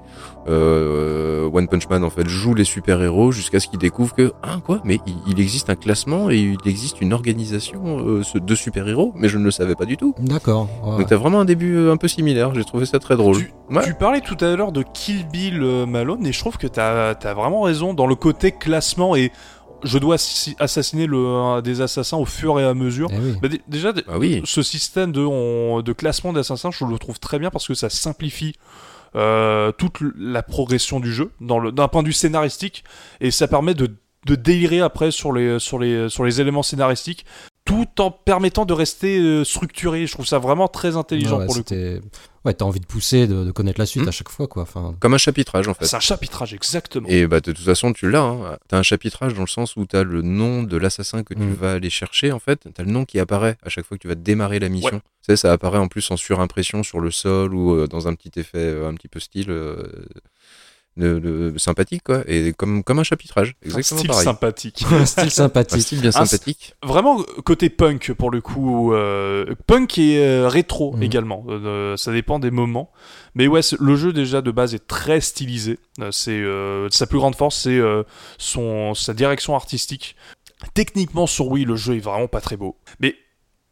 euh, 0.48 1.48
One 1.52 1.68
Punch 1.68 1.88
Man 1.88 2.04
en 2.04 2.10
fait 2.10 2.26
joue 2.28 2.54
les 2.54 2.64
super 2.64 3.02
héros 3.02 3.32
jusqu'à 3.32 3.60
ce 3.60 3.68
qu'il 3.68 3.78
découvre 3.78 4.14
que 4.14 4.32
ah 4.42 4.58
quoi, 4.64 4.80
mais 4.84 4.98
il, 5.06 5.14
il 5.26 5.40
existe 5.40 5.70
un 5.70 5.74
classement 5.76 6.30
et 6.30 6.38
il 6.38 6.58
existe 6.68 7.00
une 7.00 7.12
organisation 7.12 7.98
euh, 8.06 8.22
de 8.34 8.54
super 8.54 8.88
héros, 8.88 9.03
mais 9.14 9.28
je 9.28 9.38
ne 9.38 9.44
le 9.44 9.50
savais 9.50 9.74
pas 9.74 9.84
du 9.84 9.96
tout. 9.96 10.14
D'accord. 10.18 10.68
ouais. 10.84 10.98
Donc 10.98 11.06
t'as 11.08 11.16
vraiment 11.16 11.40
un 11.40 11.44
début 11.44 11.76
euh, 11.76 11.92
un 11.92 11.96
peu 11.96 12.08
similaire. 12.08 12.54
J'ai 12.54 12.64
trouvé 12.64 12.86
ça 12.86 12.98
très 12.98 13.16
drôle. 13.16 13.36
Tu, 13.38 13.52
Ouais. 13.70 13.84
tu 13.84 13.94
parlais 13.94 14.20
tout 14.20 14.36
à 14.44 14.54
l'heure 14.56 14.72
de 14.72 14.82
Kill 14.94 15.26
Bill 15.28 15.60
euh, 15.62 15.86
Malone, 15.86 16.26
et 16.26 16.32
je 16.32 16.38
trouve 16.38 16.56
que 16.58 16.66
t'as 16.66 17.10
as 17.10 17.34
vraiment 17.34 17.62
raison 17.62 17.94
dans 17.94 18.06
le 18.06 18.14
côté 18.14 18.52
classement 18.52 19.16
et 19.16 19.32
je 19.82 19.98
dois 19.98 20.16
assi- 20.16 20.54
assassiner 20.58 21.06
le, 21.06 21.18
un 21.26 21.60
des 21.60 21.80
assassins 21.82 22.16
au 22.16 22.24
fur 22.24 22.58
et 22.58 22.64
à 22.64 22.72
mesure. 22.74 23.08
Eh 23.12 23.18
oui. 23.18 23.34
Bah, 23.42 23.48
dé- 23.48 23.60
déjà, 23.68 23.92
Ah 24.08 24.18
oui. 24.18 24.40
ce 24.44 24.62
système 24.62 25.12
de, 25.12 25.20
on- 25.20 25.82
de 25.82 25.92
classement 25.92 26.32
d'assassins, 26.32 26.70
je 26.70 26.84
le 26.86 26.98
trouve 26.98 27.18
très 27.20 27.38
bien 27.38 27.50
parce 27.50 27.66
que 27.68 27.74
ça 27.74 27.90
simplifie 27.90 28.54
euh, 29.16 29.72
toute 29.72 29.98
la 30.18 30.42
progression 30.42 31.00
du 31.00 31.12
jeu 31.12 31.30
dans 31.40 31.58
le- 31.58 31.70
d'un 31.72 31.88
point 31.88 32.02
de 32.02 32.08
vue 32.08 32.12
scénaristique 32.14 32.82
et 33.20 33.30
ça 33.30 33.46
permet 33.46 33.74
de, 33.74 33.88
de 34.26 34.34
délirer 34.34 34.80
après 34.80 35.10
sur 35.10 35.32
les, 35.32 35.58
sur, 35.58 35.78
les, 35.78 36.08
sur 36.08 36.24
les 36.24 36.40
éléments 36.40 36.62
scénaristiques 36.64 37.24
tout 37.64 37.88
en 37.98 38.10
permettant 38.10 38.66
de 38.66 38.72
rester 38.74 39.18
euh, 39.18 39.42
structuré. 39.44 40.06
Je 40.06 40.12
trouve 40.12 40.26
ça 40.26 40.38
vraiment 40.38 40.68
très 40.68 40.96
intelligent 40.96 41.38
Ouais, 41.38 41.46
pour 41.46 41.56
le 41.56 41.62
coup. 41.62 42.06
Ouais, 42.44 42.52
t'as 42.52 42.66
envie 42.66 42.80
de 42.80 42.84
pousser, 42.84 43.26
de, 43.26 43.42
de 43.42 43.50
connaître 43.52 43.80
la 43.80 43.86
suite 43.86 44.04
Hmm. 44.04 44.08
à 44.08 44.10
chaque 44.10 44.28
fois, 44.28 44.46
quoi. 44.46 44.64
Enfin, 44.64 44.94
Comme 45.00 45.14
un 45.14 45.18
chapitrage 45.18 45.66
en 45.66 45.72
fait. 45.72 45.86
C'est 45.86 45.96
un 45.96 46.00
chapitrage, 46.00 46.52
exactement. 46.52 47.08
Et 47.08 47.26
bah 47.26 47.40
de 47.40 47.52
toute 47.52 47.64
façon 47.64 47.94
tu 47.94 48.10
l'as, 48.10 48.20
hein. 48.20 48.58
t'as 48.68 48.76
un 48.76 48.82
chapitrage 48.82 49.32
dans 49.32 49.40
le 49.40 49.46
sens 49.46 49.76
où 49.76 49.86
t'as 49.86 50.02
le 50.02 50.20
nom 50.20 50.62
de 50.62 50.76
l'assassin 50.76 51.22
que 51.22 51.32
tu 51.32 51.40
Mm. 51.40 51.54
vas 51.54 51.72
aller 51.72 51.88
chercher 51.88 52.32
en 52.32 52.38
fait, 52.38 52.68
t'as 52.74 52.82
le 52.82 52.90
nom 52.90 53.06
qui 53.06 53.18
apparaît 53.18 53.56
à 53.62 53.70
chaque 53.70 53.86
fois 53.86 53.96
que 53.96 54.02
tu 54.02 54.08
vas 54.08 54.14
démarrer 54.14 54.58
la 54.58 54.68
mission. 54.68 54.98
Tu 55.00 55.32
sais, 55.32 55.36
ça 55.36 55.52
apparaît 55.52 55.78
en 55.78 55.88
plus 55.88 56.10
en 56.10 56.18
surimpression 56.18 56.82
sur 56.82 57.00
le 57.00 57.10
sol 57.10 57.54
ou 57.54 57.72
euh, 57.74 57.86
dans 57.86 58.08
un 58.08 58.14
petit 58.14 58.38
effet 58.38 58.58
euh, 58.58 58.88
un 58.90 58.92
petit 58.94 59.08
peu 59.08 59.20
style 59.20 59.50
euh, 59.50 59.82
de, 60.96 61.18
de- 61.18 61.54
sympathique 61.58 62.02
quoi, 62.04 62.22
et 62.26 62.52
comme, 62.52 62.84
comme 62.84 62.98
un 63.00 63.04
chapitrage, 63.04 63.56
Un 63.64 63.66
exactement 63.66 63.98
style 63.98 64.08
pareil. 64.10 64.24
sympathique. 64.24 64.84
un 64.92 65.06
style 65.06 65.24
Un 65.24 65.30
sympathique. 65.30 65.82
style 65.82 66.00
bien 66.00 66.10
Un 66.14 66.24
sympathique. 66.26 66.74
Vraiment 66.82 67.22
côté 67.44 67.68
punk 67.70 68.12
pour 68.12 68.30
le 68.30 68.40
coup, 68.40 68.92
euh, 68.92 69.54
punk 69.66 69.98
et 69.98 70.18
euh, 70.24 70.48
rétro 70.48 70.92
Mhm. 70.96 71.02
également. 71.02 71.44
Euh, 71.48 71.96
ça 71.96 72.12
dépend 72.12 72.38
des 72.38 72.50
moments. 72.50 72.92
Mais 73.34 73.48
ouais, 73.48 73.60
le 73.80 73.96
jeu 73.96 74.12
déjà 74.12 74.40
de 74.42 74.50
base 74.52 74.74
est 74.74 74.86
très 74.86 75.20
stylisé. 75.20 75.78
Euh, 76.00 76.10
c'est 76.12 76.30
euh, 76.30 76.88
sa 76.90 77.06
plus 77.06 77.18
grande 77.18 77.34
force, 77.34 77.56
c'est 77.62 77.70
euh, 77.78 78.04
son 78.38 78.94
sa 78.94 79.14
direction 79.14 79.56
artistique. 79.56 80.14
Techniquement 80.72 81.26
sur 81.26 81.48
Wii, 81.48 81.64
le 81.64 81.76
jeu 81.76 81.96
est 81.96 82.00
vraiment 82.00 82.28
pas 82.28 82.40
très 82.40 82.56
beau, 82.56 82.76
mais 83.00 83.16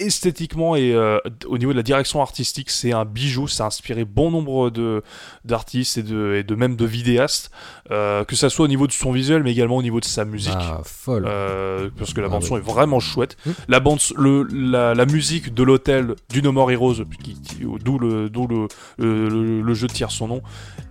esthétiquement 0.07 0.77
et 0.77 0.93
euh, 0.95 1.19
au 1.47 1.59
niveau 1.59 1.73
de 1.73 1.77
la 1.77 1.83
direction 1.83 2.21
artistique, 2.23 2.71
c'est 2.71 2.93
un 2.93 3.05
bijou. 3.05 3.49
Ça 3.49 3.65
a 3.65 3.67
inspiré 3.69 4.05
bon 4.05 4.31
nombre 4.31 4.71
de 4.71 5.03
d'artistes 5.45 5.99
et 5.99 6.03
de 6.03 6.35
et 6.35 6.43
de 6.43 6.55
même 6.55 6.77
de 6.77 6.85
vidéastes, 6.85 7.51
euh, 7.91 8.25
que 8.25 8.37
ça 8.37 8.51
soit 8.51 8.65
au 8.65 8.69
niveau 8.69 8.87
de 8.87 8.93
son 8.93 9.13
visuel, 9.13 9.43
mais 9.43 9.53
également 9.53 9.77
au 9.77 9.83
niveau 9.83 10.01
de 10.01 10.05
sa 10.05 10.25
musique. 10.25 10.53
Ah, 10.57 10.81
folle. 10.85 11.25
Euh, 11.27 11.89
parce 11.99 12.13
que 12.15 12.21
la 12.21 12.27
Ah 12.27 12.31
bande 12.31 12.43
son 12.45 12.57
est 12.57 12.61
vraiment 12.61 13.01
chouette. 13.01 13.37
Mm. 13.47 13.51
La 13.69 13.81
bande, 13.81 14.01
le, 14.17 14.43
la, 14.53 14.95
la 14.95 15.07
musique 15.07 15.53
de 15.55 15.63
l'hôtel 15.63 16.15
du 16.31 16.43
No 16.43 16.53
More 16.53 16.71
Heroes, 16.71 17.05
qui- 17.23 17.35
qui- 17.41 17.65
d'où 17.85 17.99
le, 17.99 18.29
d'où 18.31 18.47
le, 18.47 18.69
le, 18.99 19.63
le- 19.63 19.75
jeu 19.75 19.87
tire 19.89 20.11
son 20.11 20.29
nom, 20.29 20.43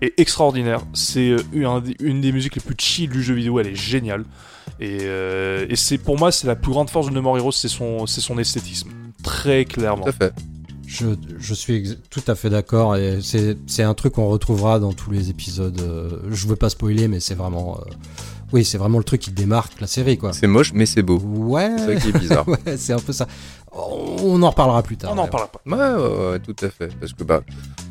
est 0.01 0.20
extraordinaire. 0.20 0.82
C'est 0.93 1.36
un 1.64 1.80
des- 1.82 1.95
une 1.99 2.22
des 2.22 2.32
musiques 2.32 2.55
les 2.55 2.62
plus 2.62 2.76
chill 2.78 3.09
du 3.09 3.22
jeu 3.24 3.34
vidéo. 3.36 3.59
Elle 3.59 3.68
est 3.68 3.76
géniale. 3.76 4.26
Et, 4.82 4.97
euh, 5.03 5.65
et 5.69 5.75
c'est 5.75 5.97
pour 5.99 6.17
moi 6.17 6.32
c'est 6.32 6.47
la 6.47 6.55
plus 6.55 6.71
grande 6.71 6.89
force 6.89 7.07
de 7.07 7.11
No 7.13 7.21
More 7.21 7.38
Heroes, 7.38 7.51
c'est 7.51 7.67
son, 7.67 8.07
c'est 8.07 8.19
son 8.21 8.38
esthétisme, 8.39 8.89
très 9.23 9.63
clairement. 9.65 10.03
Tout 10.03 10.09
à 10.09 10.13
fait. 10.13 10.34
Je, 10.88 11.05
je 11.39 11.53
suis 11.53 11.75
ex- 11.75 11.97
tout 12.09 12.23
à 12.27 12.36
fait 12.36 12.49
d'accord 12.49 12.97
et 12.97 13.19
c'est 13.21 13.57
c'est 13.67 13.84
un 13.84 13.93
truc 13.93 14.13
qu'on 14.13 14.27
retrouvera 14.27 14.79
dans 14.79 14.91
tous 14.91 15.11
les 15.11 15.29
épisodes. 15.29 15.79
euh, 15.82 16.17
je 16.32 16.47
veux 16.47 16.55
pas 16.57 16.69
spoiler, 16.69 17.07
mais 17.07 17.19
c'est 17.21 17.36
vraiment. 17.36 17.77
euh, 17.79 17.91
oui, 18.51 18.65
c'est 18.65 18.77
vraiment 18.77 18.97
le 18.97 19.05
truc 19.05 19.21
qui 19.21 19.32
démarque 19.32 19.79
la 19.79 19.88
série, 19.88 20.17
quoi. 20.17 20.34
C'est 20.34 20.47
moche 20.47 20.73
mais 20.73 20.86
c'est 20.86 21.01
beau. 21.03 21.17
Ouais. 21.19 21.69
C'est 21.77 21.86
ça 21.86 21.95
qui 22.01 22.09
est 22.09 22.19
bizarre. 22.19 22.45
ouais, 22.49 22.75
c'est 22.75 22.91
un 22.91 22.99
peu 22.99 23.13
ça. 23.13 23.25
On 23.74 24.41
en 24.43 24.49
reparlera 24.49 24.84
plus 24.84 24.97
tard. 24.97 25.11
On 25.13 25.15
n'en 25.15 25.28
parlera 25.28 25.49
pas. 25.49 25.61
Ouais, 25.65 25.78
ouais, 26.01 26.32
ouais, 26.32 26.39
tout 26.39 26.55
à 26.63 26.69
fait. 26.69 26.89
Parce 26.99 27.13
que 27.13 27.24
bah, 27.24 27.41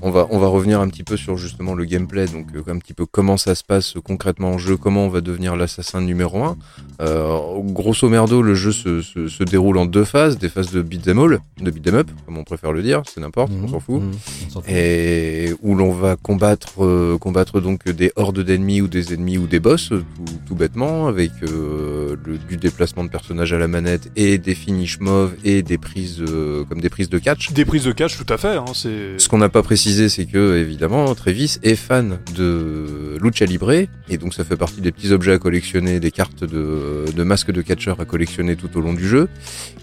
on 0.02 0.10
va, 0.10 0.26
on 0.30 0.38
va 0.38 0.46
revenir 0.48 0.78
un 0.80 0.88
petit 0.88 1.04
peu 1.04 1.16
sur 1.16 1.38
justement 1.38 1.74
le 1.74 1.84
gameplay, 1.86 2.26
donc 2.26 2.48
euh, 2.54 2.62
un 2.70 2.78
petit 2.78 2.92
peu 2.92 3.06
comment 3.06 3.36
ça 3.38 3.54
se 3.54 3.64
passe 3.64 3.94
concrètement 4.04 4.50
en 4.50 4.58
jeu, 4.58 4.76
comment 4.76 5.06
on 5.06 5.08
va 5.08 5.22
devenir 5.22 5.56
l'assassin 5.56 6.02
numéro 6.02 6.42
1. 6.44 6.56
Euh, 7.00 7.38
grosso 7.64 8.08
merdo, 8.10 8.42
le 8.42 8.54
jeu 8.54 8.72
se, 8.72 9.00
se, 9.00 9.28
se 9.28 9.42
déroule 9.44 9.78
en 9.78 9.86
deux 9.86 10.04
phases, 10.04 10.36
des 10.38 10.50
phases 10.50 10.70
de 10.70 10.82
beat'em 10.82 11.18
all, 11.18 11.40
de 11.60 11.70
beat'em 11.70 11.94
up, 11.94 12.10
comme 12.26 12.36
on 12.36 12.44
préfère 12.44 12.72
le 12.72 12.82
dire, 12.82 13.02
c'est 13.06 13.20
n'importe, 13.20 13.50
on 13.50 13.60
Mhm, 13.62 13.68
s'en 13.70 13.80
fout. 13.80 14.02
mhm, 14.02 14.12
s'en 14.50 14.60
fout. 14.60 14.70
Et 14.70 15.54
où 15.62 15.74
l'on 15.74 15.92
va 15.92 16.16
combattre, 16.16 16.84
euh, 16.84 17.16
combattre 17.18 17.60
donc 17.60 17.88
des 17.88 18.12
hordes 18.16 18.40
d'ennemis 18.40 18.82
ou 18.82 18.88
des 18.88 19.14
ennemis 19.14 19.38
ou 19.38 19.46
des 19.46 19.60
boss, 19.60 19.92
euh, 19.92 20.04
tout, 20.26 20.32
tout 20.48 20.54
bêtement, 20.54 21.06
avec 21.08 21.30
euh, 21.42 22.16
le, 22.24 22.36
du 22.36 22.56
déplacement 22.58 23.02
de 23.04 23.08
personnages 23.08 23.52
à 23.54 23.58
la 23.58 23.68
manette 23.68 24.10
et 24.16 24.36
des 24.38 24.54
finishes 24.54 25.00
mauves 25.00 25.34
et 25.44 25.62
des 25.62 25.69
prises 25.78 26.22
euh, 26.26 26.64
comme 26.64 26.80
des 26.80 26.90
prises 26.90 27.08
de 27.08 27.18
catch. 27.18 27.52
Des 27.52 27.64
prises 27.64 27.84
de 27.84 27.92
catch, 27.92 28.16
tout 28.16 28.32
à 28.32 28.38
fait. 28.38 28.56
Hein, 28.56 28.64
c'est... 28.74 29.18
Ce 29.18 29.28
qu'on 29.28 29.38
n'a 29.38 29.48
pas 29.48 29.62
précisé, 29.62 30.08
c'est 30.08 30.26
que 30.26 30.56
évidemment 30.56 31.14
Travis 31.14 31.58
est 31.62 31.76
fan 31.76 32.18
de 32.36 33.18
Lucha 33.20 33.44
Libre 33.44 33.70
et 33.70 34.18
donc 34.18 34.34
ça 34.34 34.44
fait 34.44 34.56
partie 34.56 34.80
des 34.80 34.92
petits 34.92 35.12
objets 35.12 35.32
à 35.32 35.38
collectionner, 35.38 36.00
des 36.00 36.10
cartes 36.10 36.44
de, 36.44 37.04
de 37.14 37.22
masques 37.22 37.52
de 37.52 37.62
catcheurs 37.62 38.00
à 38.00 38.04
collectionner 38.04 38.56
tout 38.56 38.76
au 38.76 38.80
long 38.80 38.94
du 38.94 39.06
jeu 39.06 39.28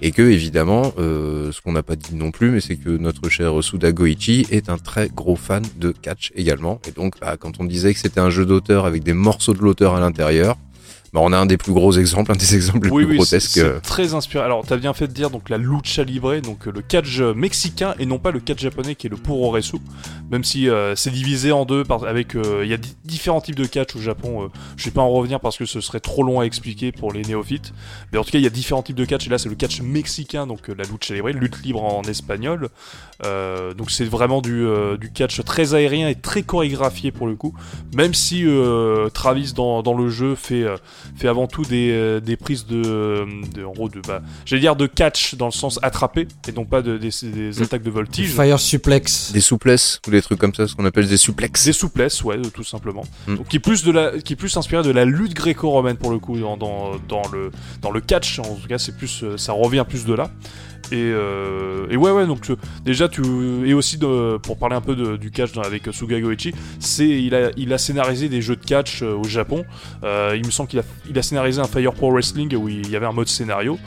et 0.01 0.11
que 0.11 0.21
évidemment, 0.21 0.93
euh, 0.97 1.51
ce 1.51 1.61
qu'on 1.61 1.71
n'a 1.71 1.83
pas 1.83 1.95
dit 1.95 2.15
non 2.15 2.31
plus, 2.31 2.51
mais 2.51 2.59
c'est 2.59 2.75
que 2.75 2.89
notre 2.89 3.29
cher 3.29 3.63
Suda 3.63 3.91
Goichi 3.91 4.45
est 4.51 4.69
un 4.69 4.77
très 4.77 5.09
gros 5.09 5.35
fan 5.35 5.63
de 5.79 5.91
catch 5.91 6.31
également 6.35 6.79
et 6.87 6.91
donc 6.91 7.19
bah, 7.21 7.37
quand 7.39 7.59
on 7.59 7.65
disait 7.65 7.93
que 7.93 7.99
c'était 7.99 8.19
un 8.19 8.29
jeu 8.29 8.45
d'auteur 8.45 8.85
avec 8.85 9.03
des 9.03 9.13
morceaux 9.13 9.53
de 9.53 9.59
l'auteur 9.59 9.95
à 9.95 9.99
l'intérieur, 9.99 10.57
bah, 11.13 11.19
on 11.23 11.31
a 11.31 11.37
un 11.37 11.45
des 11.45 11.57
plus 11.57 11.73
gros 11.73 11.93
exemples, 11.93 12.31
un 12.31 12.35
des 12.35 12.55
exemples 12.55 12.87
les 12.87 12.91
plus 12.93 13.05
oui, 13.05 13.07
c'est, 13.11 13.15
grotesques. 13.15 13.57
euh, 13.57 13.75
c'est 13.75 13.89
très 13.89 14.13
inspiré. 14.13 14.43
Alors, 14.43 14.65
t'as 14.65 14.77
bien 14.77 14.93
fait 14.93 15.07
de 15.07 15.13
dire 15.13 15.29
donc 15.29 15.49
la 15.49 15.57
lucha 15.57 16.03
libre, 16.03 16.35
donc 16.41 16.67
euh, 16.67 16.71
le 16.71 16.81
catch 16.81 17.19
euh, 17.19 17.33
mexicain 17.33 17.93
et 17.99 18.05
non 18.05 18.19
pas 18.19 18.31
le 18.31 18.39
catch 18.39 18.59
japonais 18.61 18.95
qui 18.95 19.07
est 19.07 19.09
le 19.09 19.17
puroresu. 19.17 19.77
Même 20.31 20.43
si 20.43 20.69
euh, 20.69 20.95
c'est 20.95 21.11
divisé 21.11 21.51
en 21.51 21.65
deux, 21.65 21.83
par, 21.83 22.03
avec 22.03 22.35
euh, 22.35 22.61
il 22.63 22.69
y 22.69 22.73
a 22.73 22.77
di- 22.77 22.95
différents 23.05 23.41
types 23.41 23.55
de 23.55 23.65
catch 23.65 23.95
au 23.95 23.99
Japon. 24.01 24.43
euh, 24.43 24.47
je 24.75 24.85
vais 24.85 24.91
pas 24.91 25.01
en 25.01 25.09
revenir 25.09 25.39
parce 25.39 25.57
que 25.57 25.65
ce 25.65 25.81
serait 25.81 25.99
trop 25.99 26.23
long 26.23 26.39
à 26.39 26.43
expliquer 26.43 26.91
pour 26.91 27.11
les 27.13 27.21
néophytes. 27.23 27.73
Mais 28.11 28.17
en 28.17 28.23
tout 28.23 28.31
cas, 28.31 28.37
il 28.39 28.43
y 28.43 28.47
a 28.47 28.49
différents 28.51 28.83
types 28.83 28.95
de 28.95 29.05
catch 29.05 29.27
et 29.27 29.29
là 29.29 29.37
c'est 29.37 29.49
le 29.49 29.55
catch 29.55 29.81
mexicain, 29.81 30.47
donc 30.47 30.67
la 30.67 30.83
lucha 30.83 31.13
libre, 31.13 31.29
lutte 31.29 31.63
libre 31.63 31.83
en 31.83 32.01
espagnol. 32.03 32.69
Donc 33.23 33.91
c'est 33.91 34.05
vraiment 34.05 34.41
du, 34.41 34.65
du 34.99 35.11
catch 35.11 35.41
très 35.43 35.73
aérien 35.73 36.07
et 36.09 36.15
très 36.15 36.43
chorégraphié 36.43 37.11
pour 37.11 37.27
le 37.27 37.35
coup. 37.35 37.53
Même 37.95 38.13
si 38.13 38.45
Travis 39.13 39.53
dans, 39.53 39.81
dans 39.81 39.93
le 39.93 40.09
jeu 40.09 40.35
fait 40.35 40.65
fait 41.15 41.27
avant 41.27 41.47
tout 41.47 41.63
des, 41.63 41.91
euh, 41.91 42.19
des 42.19 42.35
prises 42.37 42.65
de, 42.65 43.25
de 43.55 43.63
en 43.63 43.71
gros 43.71 43.89
de 43.89 43.99
bah, 44.07 44.21
j'allais 44.45 44.61
dire 44.61 44.75
de 44.75 44.87
catch 44.87 45.35
dans 45.35 45.45
le 45.47 45.51
sens 45.51 45.79
attrapé 45.81 46.27
et 46.47 46.51
non 46.51 46.65
pas 46.65 46.81
de, 46.81 46.97
des, 46.97 47.09
des 47.23 47.59
Mm. 47.59 47.63
attaques 47.63 47.83
de 47.83 47.89
voltige 47.89 48.31
Fire 48.33 48.59
suplex. 48.59 49.31
des 49.31 49.41
souplesses 49.41 49.99
ou 50.07 50.11
des 50.11 50.21
trucs 50.21 50.39
comme 50.39 50.53
ça, 50.53 50.67
ce 50.67 50.75
qu'on 50.75 50.85
appelle 50.85 51.07
des 51.07 51.17
souplexes. 51.17 51.65
des 51.65 51.73
souplesses 51.73 52.23
ouais 52.23 52.39
tout 52.53 52.63
simplement 52.63 53.03
Mm. 53.27 53.35
donc 53.35 53.47
qui 53.47 53.57
est 53.57 53.59
plus 53.59 53.83
de 53.83 53.91
la 53.91 54.19
qui 54.19 54.33
est 54.33 54.35
plus 54.35 54.55
inspiré 54.57 54.83
de 54.83 54.91
la 54.91 55.05
lutte 55.05 55.33
gréco-romaine 55.33 55.97
pour 55.97 56.11
le 56.11 56.19
coup 56.19 56.37
dans, 56.39 56.57
dans, 56.57 56.91
dans 57.07 57.21
le 57.31 57.51
dans 57.81 57.91
le 57.91 58.01
catch 58.01 58.39
en 58.39 58.43
tout 58.55 58.67
cas 58.67 58.77
c'est 58.77 58.95
plus 58.97 59.23
euh, 59.23 59.37
ça 59.37 59.53
revient 59.53 59.85
plus 59.87 60.05
de 60.05 60.13
là 60.13 60.29
et, 60.91 60.95
euh, 60.95 61.85
et 61.89 61.97
ouais 61.97 62.11
ouais 62.11 62.25
donc 62.27 62.49
euh, 62.49 62.55
déjà 62.85 63.07
tu 63.09 63.21
et 63.65 63.73
aussi 63.73 63.97
de, 63.97 64.37
pour 64.37 64.57
parler 64.57 64.75
un 64.75 64.81
peu 64.81 64.95
de- 64.95 65.17
du 65.17 65.31
catch 65.31 65.51
dans- 65.53 65.61
avec 65.61 65.83
Suga 65.91 66.19
Goichi 66.19 66.53
c'est 66.79 67.07
il 67.07 67.35
a 67.35 67.49
il 67.57 67.73
a 67.73 67.77
scénarisé 67.77 68.29
des 68.29 68.41
jeux 68.41 68.55
de 68.55 68.65
catch 68.65 69.01
euh, 69.03 69.13
au 69.15 69.23
Japon 69.25 69.65
Euh, 70.03 70.33
il 70.35 70.45
me 70.45 70.51
semble 70.51 70.69
qu'il 70.69 70.79
a 70.79 70.83
il 71.09 71.17
a 71.17 71.21
scénarisé 71.21 71.59
un 71.61 71.65
Fire 71.67 71.93
Pro 71.93 72.11
Wrestling 72.11 72.55
où 72.55 72.69
il 72.69 72.89
y 72.89 72.95
avait 72.95 73.05
un 73.05 73.11
mode 73.13 73.27
scénario 73.27 73.77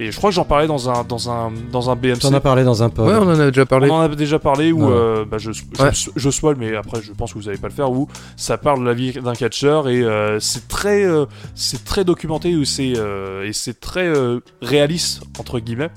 et 0.00 0.12
je 0.12 0.16
crois 0.16 0.30
que 0.30 0.36
j'en 0.36 0.44
parlais 0.44 0.68
dans 0.68 0.88
un 0.88 1.02
dans 1.04 1.28
un 1.30 1.52
dans 1.72 1.90
un 1.90 1.96
BMC 1.96 2.20
T'en 2.20 2.32
as 2.32 2.40
parlé 2.40 2.62
dans 2.62 2.82
un 2.84 2.88
pod. 2.88 3.08
Ouais, 3.08 3.14
on 3.16 3.22
en 3.28 3.40
a 3.40 3.50
déjà 3.50 3.66
parlé. 3.66 3.90
on 3.90 3.94
en 3.94 4.00
a 4.02 4.08
déjà 4.08 4.38
parlé 4.38 4.70
où 4.70 4.88
euh, 4.88 5.24
bah, 5.24 5.38
je, 5.38 5.50
je, 5.50 5.62
Ouais. 5.82 5.90
je 6.14 6.30
spoil, 6.30 6.54
mais 6.56 6.76
après 6.76 7.02
je 7.02 7.12
pense 7.12 7.32
que 7.34 7.38
vous 7.38 7.48
allez 7.48 7.58
pas 7.58 7.66
le 7.66 7.74
faire. 7.74 7.90
Où 7.90 8.06
ça 8.36 8.58
parle 8.58 8.80
de 8.80 8.84
la 8.84 8.94
vie 8.94 9.12
d'un 9.12 9.32
catcheur 9.34 9.88
et 9.88 10.02
euh, 10.04 10.38
c'est 10.38 10.68
très 10.68 11.02
euh, 11.04 11.24
c'est 11.56 11.84
très 11.84 12.04
documenté 12.04 12.54
où 12.54 12.64
c'est 12.64 12.92
euh, 12.96 13.44
et 13.44 13.52
c'est 13.52 13.80
très 13.80 14.06
euh, 14.06 14.38
réaliste 14.62 15.22
entre 15.40 15.58
guillemets 15.58 15.90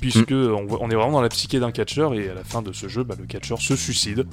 puisque 0.00 0.32
on 0.32 0.90
est 0.90 0.94
vraiment 0.94 1.12
dans 1.12 1.22
la 1.22 1.28
psyché 1.28 1.60
d'un 1.60 1.72
catcheur 1.72 2.14
et 2.14 2.28
à 2.28 2.34
la 2.34 2.44
fin 2.44 2.62
de 2.62 2.72
ce 2.72 2.88
jeu, 2.88 3.04
bah, 3.04 3.14
le 3.18 3.26
catcheur 3.26 3.60
se 3.60 3.76
suicide. 3.76 4.26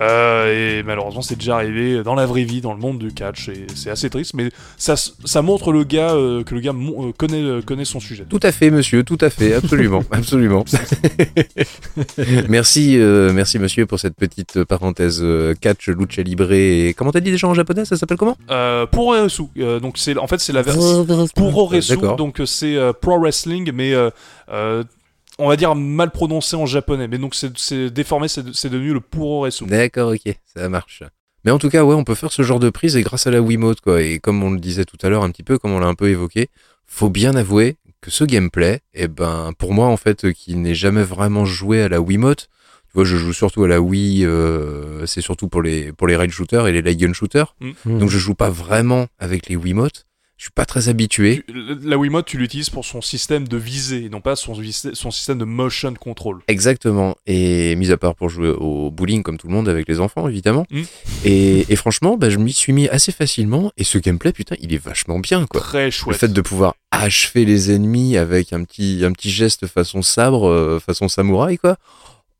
Euh, 0.00 0.78
et 0.78 0.82
malheureusement, 0.82 1.22
c'est 1.22 1.36
déjà 1.36 1.56
arrivé 1.56 2.02
dans 2.02 2.14
la 2.14 2.26
vraie 2.26 2.44
vie, 2.44 2.60
dans 2.60 2.72
le 2.72 2.80
monde 2.80 2.98
du 2.98 3.12
catch, 3.12 3.48
et 3.48 3.66
c'est 3.74 3.90
assez 3.90 4.10
triste. 4.10 4.34
Mais 4.34 4.50
ça, 4.76 5.42
montre 5.42 5.72
le 5.72 5.84
gars 5.84 6.14
euh, 6.14 6.42
que 6.44 6.54
le 6.54 6.60
gars 6.60 6.72
euh, 6.72 7.12
connaît 7.16 7.42
euh, 7.42 7.60
connaît 7.62 7.84
son 7.84 8.00
sujet. 8.00 8.24
Tout 8.28 8.40
à 8.42 8.52
fait, 8.52 8.70
monsieur, 8.70 9.04
tout 9.04 9.18
à 9.20 9.30
fait, 9.30 9.54
absolument, 9.54 10.02
absolument. 10.10 10.64
merci, 12.48 12.98
euh, 12.98 13.32
merci, 13.32 13.58
monsieur, 13.58 13.86
pour 13.86 14.00
cette 14.00 14.16
petite 14.16 14.64
parenthèse 14.64 15.24
catch, 15.60 15.88
lucha 15.88 16.22
libre 16.22 16.52
et 16.52 16.94
comment 16.96 17.12
t'as 17.12 17.20
dit 17.20 17.30
déjà 17.30 17.48
en 17.48 17.54
japonais 17.54 17.84
Ça 17.84 17.96
s'appelle 17.96 18.16
comment? 18.16 18.36
Euh, 18.50 18.86
pour 18.86 19.08
Oresu, 19.08 19.44
euh, 19.58 19.80
donc 19.80 19.98
c'est 19.98 20.16
en 20.16 20.26
fait 20.26 20.40
c'est 20.40 20.52
la 20.52 20.62
version 20.62 21.06
pour 21.34 21.56
Oresu, 21.58 21.96
D'accord. 21.96 22.16
donc 22.16 22.40
c'est 22.46 22.76
euh, 22.76 22.92
pro 22.92 23.18
wrestling, 23.18 23.70
mais 23.72 23.94
euh, 23.94 24.10
euh, 24.50 24.84
on 25.42 25.48
va 25.48 25.56
dire 25.56 25.74
mal 25.74 26.10
prononcé 26.10 26.56
en 26.56 26.66
japonais. 26.66 27.08
Mais 27.08 27.18
donc 27.18 27.34
c'est- 27.34 27.90
déformé, 27.90 28.28
c'est 28.28 28.68
devenu 28.68 28.92
le 28.92 29.00
pour 29.00 29.30
Oresu. 29.30 29.64
D'accord, 29.66 30.12
ok, 30.12 30.34
ça 30.54 30.68
marche. 30.68 31.02
Mais 31.44 31.50
en 31.50 31.58
tout 31.58 31.68
cas, 31.70 31.82
ouais, 31.84 31.94
on 31.94 32.04
peut 32.04 32.14
faire 32.14 32.32
ce 32.32 32.42
genre 32.42 32.60
de 32.60 32.70
prise 32.70 32.96
et 32.96 33.02
grâce 33.02 33.26
à 33.26 33.30
la 33.30 33.40
Wiimote, 33.40 33.80
quoi. 33.80 34.00
Et 34.02 34.18
comme 34.20 34.42
on 34.42 34.50
le 34.50 34.60
disait 34.60 34.84
tout 34.84 34.98
à 35.02 35.08
l'heure, 35.08 35.24
un 35.24 35.30
petit 35.30 35.42
peu, 35.42 35.58
comme 35.58 35.72
on 35.72 35.80
l'a 35.80 35.88
un 35.88 35.94
peu 35.94 36.08
évoqué, 36.08 36.48
faut 36.86 37.10
bien 37.10 37.34
avouer 37.34 37.76
que 38.00 38.10
ce 38.10 38.24
gameplay, 38.24 38.80
eh 38.94 39.08
ben, 39.08 39.52
pour 39.58 39.74
moi, 39.74 39.86
en 39.86 39.96
fait, 39.96 40.32
qui 40.32 40.54
n'ai 40.56 40.74
jamais 40.74 41.02
vraiment 41.02 41.44
joué 41.44 41.82
à 41.82 41.88
la 41.88 42.00
Wiimote, 42.00 42.48
tu 42.86 42.94
vois, 42.94 43.04
je 43.04 43.16
joue 43.16 43.32
surtout 43.32 43.64
à 43.64 43.68
la 43.68 43.80
Wii, 43.80 44.24
euh, 44.26 45.06
c'est 45.06 45.20
surtout 45.20 45.48
pour 45.48 45.62
les, 45.62 45.92
pour 45.92 46.06
les 46.06 46.14
rail 46.16 46.30
shooters 46.30 46.66
et 46.68 46.72
les 46.72 46.82
light 46.82 46.98
gun 47.00 47.12
shooters. 47.12 47.56
Hmm. 47.60 47.98
Donc 47.98 48.10
je 48.10 48.18
joue 48.18 48.34
pas 48.34 48.50
vraiment 48.50 49.06
avec 49.18 49.48
les 49.48 49.56
Wiimote. 49.56 50.04
Je 50.42 50.46
suis 50.46 50.52
pas 50.56 50.64
très 50.66 50.88
habitué. 50.88 51.44
Tu- 51.46 51.54
La 51.84 51.96
Wiimote, 51.96 52.26
tu 52.26 52.36
l'utilises 52.36 52.68
pour 52.68 52.84
son 52.84 53.00
système 53.00 53.46
de 53.46 53.56
visée, 53.56 54.08
non 54.08 54.20
pas 54.20 54.34
son, 54.34 54.56
son 54.92 55.10
système 55.12 55.38
de 55.38 55.44
motion 55.44 55.94
control. 55.94 56.40
Exactement. 56.48 57.14
Et 57.28 57.76
mis 57.76 57.92
à 57.92 57.96
part 57.96 58.16
pour 58.16 58.28
jouer 58.28 58.48
au 58.48 58.90
bowling 58.90 59.22
comme 59.22 59.38
tout 59.38 59.46
le 59.46 59.52
monde 59.52 59.68
avec 59.68 59.88
les 59.88 60.00
enfants, 60.00 60.26
évidemment. 60.26 60.66
Mm. 60.72 60.80
Et, 61.24 61.72
et 61.72 61.76
franchement, 61.76 62.16
bah, 62.16 62.28
je 62.28 62.38
m'y 62.38 62.52
suis 62.52 62.72
mis 62.72 62.88
assez 62.88 63.12
facilement. 63.12 63.70
Et 63.76 63.84
ce 63.84 63.98
gameplay, 63.98 64.32
putain, 64.32 64.56
il 64.60 64.74
est 64.74 64.82
vachement 64.84 65.20
bien, 65.20 65.46
quoi. 65.46 65.60
Très 65.60 65.84
Le 65.84 65.90
chouette. 65.92 66.16
fait 66.16 66.32
de 66.32 66.40
pouvoir 66.40 66.74
achever 66.90 67.44
les 67.44 67.70
ennemis 67.70 68.16
avec 68.16 68.52
un 68.52 68.64
petit, 68.64 69.02
un 69.04 69.12
petit 69.12 69.30
geste 69.30 69.68
façon 69.68 70.02
sabre, 70.02 70.48
euh, 70.48 70.80
façon 70.80 71.06
samouraï, 71.06 71.56
quoi. 71.56 71.76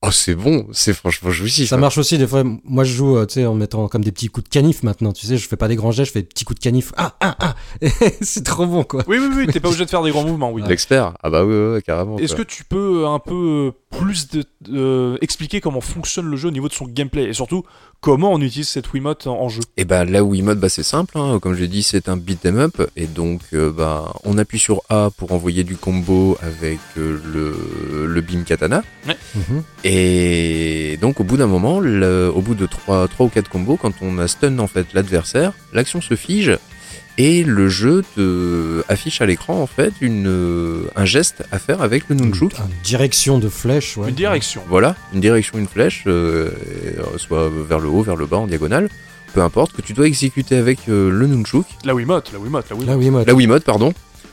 Oh, 0.05 0.11
c'est 0.11 0.35
bon, 0.35 0.67
c'est 0.73 0.95
franchement 0.95 1.31
jouissif. 1.31 1.69
Ça 1.69 1.77
hein. 1.77 1.79
marche 1.79 1.97
aussi 1.97 2.19
des 2.19 2.27
fois. 2.27 2.43
Moi, 2.65 2.83
je 2.83 2.93
joue, 2.93 3.17
euh, 3.17 3.25
tu 3.25 3.35
sais, 3.35 3.47
en 3.47 3.55
mettant 3.55 3.87
comme 3.87 4.03
des 4.03 4.11
petits 4.11 4.27
coups 4.27 4.43
de 4.45 4.49
canif 4.49 4.83
maintenant. 4.83 5.13
Tu 5.13 5.27
sais, 5.27 5.37
je 5.37 5.49
fais 5.49 5.57
pas 5.57 5.69
des 5.69 5.77
grands 5.77 5.93
gestes, 5.93 6.09
je 6.09 6.13
fais 6.13 6.23
des 6.23 6.29
petits 6.29 6.45
coups 6.45 6.59
de 6.59 6.65
canif. 6.65 6.93
Ah, 6.97 7.15
ah, 7.21 7.37
ah. 7.39 7.55
c'est 8.21 8.43
trop 8.43 8.67
bon, 8.67 8.83
quoi. 8.83 9.05
Oui, 9.07 9.19
oui, 9.21 9.29
oui, 9.33 9.47
t'es 9.47 9.61
pas 9.61 9.69
obligé 9.69 9.85
de 9.85 9.91
faire 9.91 10.03
des 10.03 10.11
grands 10.11 10.25
mouvements, 10.25 10.51
oui. 10.51 10.63
L'expert. 10.67 11.15
Ah 11.23 11.31
bah 11.31 11.45
oui, 11.45 11.55
ouais, 11.55 11.83
carrément. 11.83 12.19
Est-ce 12.19 12.35
que 12.35 12.43
tu 12.43 12.65
peux 12.65 13.07
un 13.07 13.21
peu 13.21 13.73
euh, 13.93 13.97
plus 13.97 14.29
de, 14.29 14.45
euh, 14.73 15.19
expliquer 15.21 15.61
comment 15.61 15.81
fonctionne 15.81 16.27
le 16.27 16.37
jeu 16.37 16.49
au 16.49 16.53
niveau 16.53 16.67
de 16.67 16.75
son 16.75 16.87
gameplay? 16.87 17.29
Et 17.29 17.33
surtout 17.33 17.63
comment 18.03 18.33
on 18.35 18.41
utilise 18.43 18.69
cette 18.69 18.93
Wiimote 18.93 19.27
en, 19.27 19.41
en 19.41 19.49
jeu? 19.49 19.63
Et 19.79 19.87
bah 19.87 20.05
là 20.05 20.23
où 20.23 20.33
Wiimote, 20.33 20.59
bah 20.59 20.69
c'est 20.69 20.83
simple, 20.83 21.17
hein. 21.17 21.39
comme 21.41 21.55
j'ai 21.55 21.69
dit, 21.69 21.83
c'est 21.83 22.11
un 22.11 22.19
beat 22.19 22.45
'em 22.45 22.59
up, 22.59 22.83
et 22.97 23.07
donc 23.07 23.41
euh, 23.55 23.71
bah 23.73 24.13
on 24.25 24.37
appuie 24.37 24.59
sur 24.59 24.83
A 24.91 25.09
pour 25.17 25.33
envoyer 25.33 25.65
du 25.65 25.77
combo 25.77 26.37
avec 26.43 26.79
euh, 26.99 27.19
le, 27.33 28.07
le 28.07 28.21
beam 28.21 28.45
katana, 28.45 28.83
Mhm. 29.35 29.63
et 29.85 30.99
donc 31.01 31.21
au 31.21 31.25
bout 31.25 31.37
d'un 31.37 31.47
moment, 31.47 31.81
le- 31.81 32.31
au 32.35 32.41
bout 32.43 32.55
de 32.55 32.67
3, 32.67 33.09
trois 33.09 33.27
ou 33.27 33.29
4 33.31 33.49
combos, 33.49 33.77
quand 33.77 33.93
on 34.03 34.19
a 34.19 34.29
stun 34.29 34.59
en 34.59 34.67
fait 34.67 34.87
l'adversaire, 34.95 35.53
l'action 35.73 36.01
se 36.01 36.17
fige, 36.17 36.59
et 37.19 37.45
le 37.45 37.69
jeu 37.69 38.03
te 38.17 38.83
affiche 38.89 39.21
à 39.21 39.27
l'écran 39.27 39.61
en 39.61 39.67
fait 39.67 39.93
une, 40.01 40.27
euh, 40.27 40.85
un 40.97 41.05
geste 41.05 41.45
à 41.53 41.59
faire 41.59 41.83
avec 41.83 42.09
le 42.09 42.17
nunchuk. 42.17 42.53
Une 42.59 42.83
direction 42.83 43.39
de 43.39 43.49
flèche, 43.49 43.97
ouais. 43.97 44.09
Une 44.09 44.15
direction. 44.15 44.63
Voilà, 44.69 44.97
une 45.13 45.21
direction, 45.21 45.59
une 45.59 45.69
flèche, 45.69 46.05
euh, 46.07 46.51
euh, 46.99 47.19
soit 47.19 47.51
vers 47.69 47.79
le 47.79 47.89
haut, 47.89 48.03
vers 48.03 48.17
le 48.17 48.27
bas, 48.27 48.39
en 48.39 48.47
diagonale, 48.47 48.89
peu 49.35 49.43
importe, 49.43 49.73
que 49.73 49.83
tu 49.83 49.93
dois 49.93 50.07
exécuter 50.07 50.57
avec 50.57 50.89
euh, 50.89 51.11
le 51.11 51.27
nunchuk. 51.27 51.67
La 51.85 51.95
Wiimote, 51.95 52.33
la 52.33 52.39
Wiimote, 52.39 52.71
la 52.71 52.97
Wiimote. 52.97 53.27
La 53.27 53.35
Wiimote, 53.35 53.65
pardon. 53.65 53.93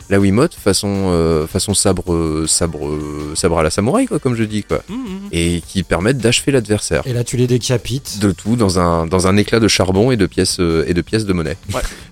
La 0.10 0.20
Wiimote 0.20 0.56
façon 0.56 0.88
euh, 1.12 1.46
façon 1.46 1.74
sabre 1.76 2.46
sabre 2.48 2.98
sabre 3.36 3.60
à 3.60 3.64
la 3.64 3.70
samouraï 3.70 4.08
quoi 4.08 4.18
comme 4.20 4.34
je 4.36 4.44
dis 4.44 4.64
quoi 4.64 4.82
Hum, 4.90 4.96
hum, 4.96 5.06
hum. 5.06 5.20
et 5.32 5.62
qui 5.68 5.84
permettent 5.84 6.18
d'achever 6.18 6.52
l'adversaire 6.52 7.04
Et 7.06 7.14
là, 7.14 7.24
tu 7.24 7.38
les 7.38 7.46
décapites. 7.46 8.20
de 8.20 8.32
tout 8.32 8.56
dans 8.56 8.80
un 8.80 9.06
dans 9.06 9.28
un 9.28 9.38
éclat 9.38 9.60
de 9.60 9.68
charbon 9.68 10.10
et 10.12 10.18
de 10.18 10.26
pièces 10.26 10.60
euh, 10.60 10.84
et 10.88 10.94
de 10.96 11.02
pièces 11.02 11.26
de 11.26 11.34
monnaie. 11.34 11.58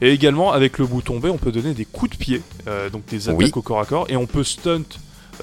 Et 0.01 0.11
également, 0.11 0.51
avec 0.53 0.77
le 0.77 0.85
bouton 0.85 1.19
B, 1.19 1.25
on 1.25 1.37
peut 1.37 1.51
donner 1.51 1.73
des 1.73 1.85
coups 1.85 2.11
de 2.11 2.17
pied, 2.17 2.41
euh, 2.67 2.89
donc 2.91 3.03
des 3.07 3.29
attaques 3.29 3.39
Oui. 3.39 3.51
au 3.55 3.61
corps 3.63 3.79
à 3.79 3.85
corps, 3.85 4.05
et 4.09 4.15
on 4.15 4.27
peut 4.27 4.43
stunt 4.43 4.83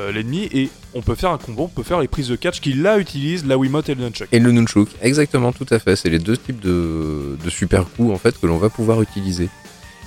euh, 0.01 0.12
l'ennemi, 0.12 0.48
et 0.52 0.68
on 0.94 1.02
peut 1.02 1.14
faire 1.16 1.31
un 1.31 1.39
combo, 1.39 1.64
on 1.64 1.68
peut 1.68 1.82
faire 1.82 2.01
les 2.01 2.09
prises 2.09 2.28
de 2.28 2.36
catch 2.36 2.60
qui 2.60 2.72
là 2.72 2.98
utilisent 2.98 3.44
la 3.47 3.56
Wiimote 3.59 3.89
et 3.89 3.94
le 3.97 4.02
Nunchuck. 4.05 4.28
Et 4.32 4.39
le 4.39 4.52
nunchuk, 4.52 4.89
exactement 5.02 5.52
tout 5.52 5.66
à 5.70 5.78
fait, 5.81 5.97
c'est 5.97 6.10
les 6.10 6.18
deux 6.20 6.36
types 6.36 6.60
de 6.60 7.36
de 7.44 7.51
super 7.51 7.85
coups 7.97 8.12
en 8.12 8.18
fait 8.18 8.39
que 8.40 8.47
l'on 8.47 8.59
va 8.59 8.70
pouvoir 8.70 9.02
utiliser. 9.02 9.48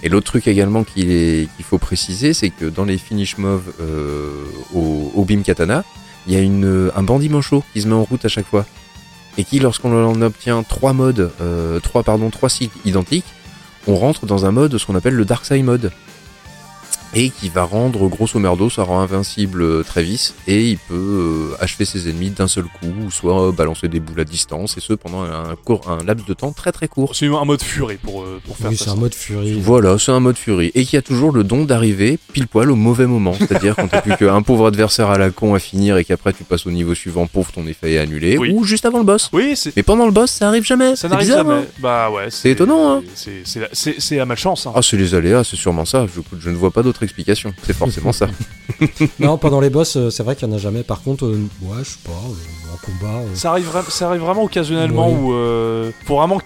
Et 0.04 0.10
l'autre 0.10 0.28
truc 0.28 0.48
également 0.48 0.84
qu'il 0.84 1.48
faut 1.64 1.80
préciser, 1.80 2.34
c'est 2.34 2.50
que 2.50 2.66
dans 2.66 2.86
les 2.86 2.98
finish 2.98 3.38
moves 3.38 3.74
euh, 3.82 4.44
au, 4.74 5.24
Beam 5.26 5.44
Katana, 5.44 5.84
il 6.28 6.34
y 6.34 6.38
a 6.38 6.96
un 6.96 7.04
bandit 7.04 7.30
manchot 7.30 7.64
qui 7.74 7.82
se 7.82 7.88
met 7.88 7.96
en 7.96 8.04
route 8.04 8.24
à 8.24 8.30
chaque 8.30 8.46
fois. 8.46 8.66
Et 9.38 9.44
qui, 9.44 9.60
lorsqu'on 9.60 9.94
en 9.94 10.22
obtient 10.22 10.64
trois 10.64 10.94
modes, 10.94 11.32
euh, 11.42 11.80
trois, 11.80 12.04
pardon, 12.04 12.30
trois 12.30 12.50
cycles 12.50 12.78
identiques, 12.86 13.26
on 13.88 13.96
rentre 13.96 14.26
dans 14.26 14.46
un 14.46 14.52
mode, 14.52 14.78
ce 14.78 14.86
qu'on 14.86 14.96
appelle 14.96 15.14
le 15.14 15.26
Dark 15.26 15.46
Side 15.46 15.64
mode. 15.64 15.92
Et 17.14 17.30
qui 17.30 17.50
va 17.50 17.64
rendre, 17.64 18.08
grosso 18.10 18.38
merdo, 18.40 18.70
ça 18.70 18.84
rend 18.84 19.00
invincible 19.00 19.62
euh, 19.62 19.84
Travis, 19.84 20.34
et 20.48 20.70
il 20.70 20.78
peut 20.78 20.94
euh, 21.54 21.56
achever 21.64 21.86
ses 21.86 22.10
ennemis 22.10 22.30
d'un 22.32 22.48
seul 22.48 22.66
coup, 22.66 22.92
ou 23.06 23.10
soit 23.12 23.48
euh, 23.48 23.52
balancer 23.52 23.88
des 23.88 24.00
boules 24.00 24.20
à 24.20 24.24
distance, 24.26 24.78
et 24.78 24.82
ce 24.82 24.94
pendant 24.94 25.24
un, 25.24 25.56
court, 25.64 25.82
un 25.90 26.04
laps 26.04 26.28
de 26.28 26.34
temps 26.34 26.52
très 26.52 26.72
très 26.72 26.88
court. 26.88 27.16
C'est 27.16 27.26
un 27.28 27.46
mode 27.46 27.64
furie 27.64 27.98
pour, 27.98 28.22
euh, 28.24 28.40
pour 28.46 28.58
faire 28.58 28.70
Oui, 28.70 28.78
ça. 28.78 28.86
c'est 28.86 28.92
un 28.92 28.96
mode 28.96 29.16
furie. 29.16 29.54
Voilà, 29.60 29.98
c'est 29.98 30.12
un 30.12 30.20
mode 30.20 30.38
furie. 30.38 30.72
Et 30.76 30.86
qui 30.86 30.98
a 30.98 31.02
toujours 31.02 31.32
le 31.32 31.44
don 31.44 31.64
d'arriver 31.66 32.20
pile 32.34 32.48
poil 32.48 32.70
au 32.70 32.76
mauvais 32.76 33.08
moment. 33.08 33.34
C'est-à-dire 33.34 33.76
quand 33.76 33.88
t'as 33.88 34.02
plus 34.02 34.16
qu'un 34.18 34.42
pauvre 34.42 34.68
adversaire 34.68 35.10
à 35.10 35.18
la 35.18 35.30
con 35.30 35.56
à 35.56 35.60
finir 35.60 35.98
et 35.98 36.04
qu'après 36.06 36.34
tu 36.34 36.44
passes 36.44 36.68
au 36.68 36.72
niveau 36.72 36.94
suivant, 36.94 37.26
pauvre, 37.26 37.52
ton 37.52 37.66
effet 37.68 37.94
est 37.94 37.98
annulé. 38.00 38.38
Oui. 38.38 38.52
Ou 38.54 38.64
juste 38.66 38.86
avant 38.86 38.98
le 39.00 39.06
boss. 39.06 39.30
Oui, 39.34 39.54
c'est. 39.56 39.76
Mais 39.76 39.84
pendant 39.84 40.06
le 40.06 40.12
boss, 40.12 40.30
ça 40.32 40.50
arrive 40.50 40.66
jamais. 40.66 40.96
Ça 40.96 41.04
C'est 41.04 41.08
n'arrive 41.10 41.28
bizarre, 41.28 41.46
jamais. 41.46 41.62
hein 41.62 41.66
bah 41.80 42.10
ouais. 42.12 42.28
C'est 42.30 42.52
étonnant, 42.52 42.98
hein. 42.98 43.02
C'est 43.16 43.42
c'est 43.46 43.60
la, 43.62 43.68
c'est- 43.72 43.96
c'est 44.00 44.18
la 44.18 44.26
malchance. 44.26 44.68
Hein. 44.68 44.74
Ah, 44.76 44.82
c'est 44.82 44.98
les 44.98 45.16
aléas, 45.16 45.44
c'est 45.44 45.56
sûrement 45.56 45.86
ça. 45.86 46.06
Je, 46.14 46.22
je 46.40 46.50
ne 46.50 46.56
vois 46.56 46.72
pas 46.72 46.84
d'autre 46.84 46.97
explication. 47.04 47.54
C'est 47.64 47.76
forcément 47.76 48.12
ça. 48.12 48.28
Non, 49.20 49.38
pendant 49.38 49.60
les 49.60 49.70
boss, 49.72 49.96
euh, 49.98 50.10
c'est 50.12 50.22
vrai 50.24 50.36
qu'il 50.36 50.48
y 50.48 50.52
en 50.52 50.56
a 50.56 50.60
jamais. 50.60 50.84
Par 50.84 51.02
contre, 51.02 51.26
euh, 51.26 51.40
ouais, 51.64 51.78
je 51.84 51.90
sais 51.92 51.98
pas, 52.04 52.12
euh, 52.12 52.74
en 52.74 52.78
combat. 52.86 53.20
euh, 53.22 53.36
Ça 53.36 53.50
arrive, 53.52 53.68
ça 53.90 54.08
arrive 54.10 54.22
vraiment 54.22 54.44
occasionnellement 54.44 55.10
Ouais. 55.10 55.16
où 55.18 55.34
euh, 55.34 55.92
faut 56.06 56.18
vraiment 56.18 56.38
que 56.40 56.46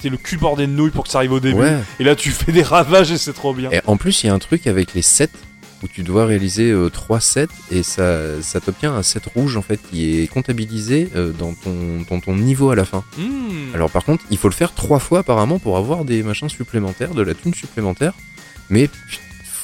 t'aies 0.00 0.08
le 0.08 0.16
cul 0.16 0.36
bordé 0.36 0.66
de 0.66 0.72
nouilles 0.72 0.90
pour 0.90 1.04
que 1.04 1.10
ça 1.10 1.18
arrive 1.18 1.32
au 1.32 1.40
début. 1.40 1.58
Ouais. 1.60 1.78
Et 1.98 2.04
là, 2.04 2.14
tu 2.14 2.30
fais 2.32 2.52
des 2.52 2.62
ravages 2.62 3.10
et 3.10 3.18
c'est 3.18 3.32
trop 3.32 3.52
bien. 3.54 3.70
Et 3.72 3.80
en 3.86 3.96
plus, 3.96 4.22
il 4.22 4.26
y 4.28 4.30
a 4.30 4.34
un 4.34 4.38
truc 4.38 4.66
avec 4.68 4.94
les 4.94 5.02
sets 5.02 5.30
où 5.82 5.88
tu 5.88 6.04
dois 6.04 6.26
réaliser 6.26 6.72
3 6.92 7.18
sets 7.18 7.48
et 7.72 7.82
ça, 7.82 8.40
ça 8.40 8.60
t'obtient 8.60 8.94
un 8.94 9.02
set 9.02 9.24
rouge 9.34 9.56
en 9.56 9.62
fait 9.62 9.80
qui 9.90 10.20
est 10.20 10.28
comptabilisé 10.28 11.08
euh, 11.16 11.32
dans, 11.32 11.54
ton, 11.54 12.02
dans 12.08 12.20
ton 12.20 12.36
niveau 12.36 12.70
à 12.70 12.76
la 12.76 12.84
fin. 12.84 13.02
Hmm. 13.18 13.74
Alors 13.74 13.90
par 13.90 14.04
contre, 14.04 14.22
il 14.30 14.38
faut 14.38 14.46
le 14.48 14.54
faire 14.54 14.72
trois 14.74 15.00
fois 15.00 15.20
apparemment 15.20 15.58
pour 15.58 15.76
avoir 15.76 16.04
des 16.04 16.22
machins 16.22 16.48
supplémentaires, 16.48 17.14
de 17.14 17.22
la 17.22 17.34
thune 17.34 17.52
supplémentaire. 17.54 18.12
Mais 18.70 18.88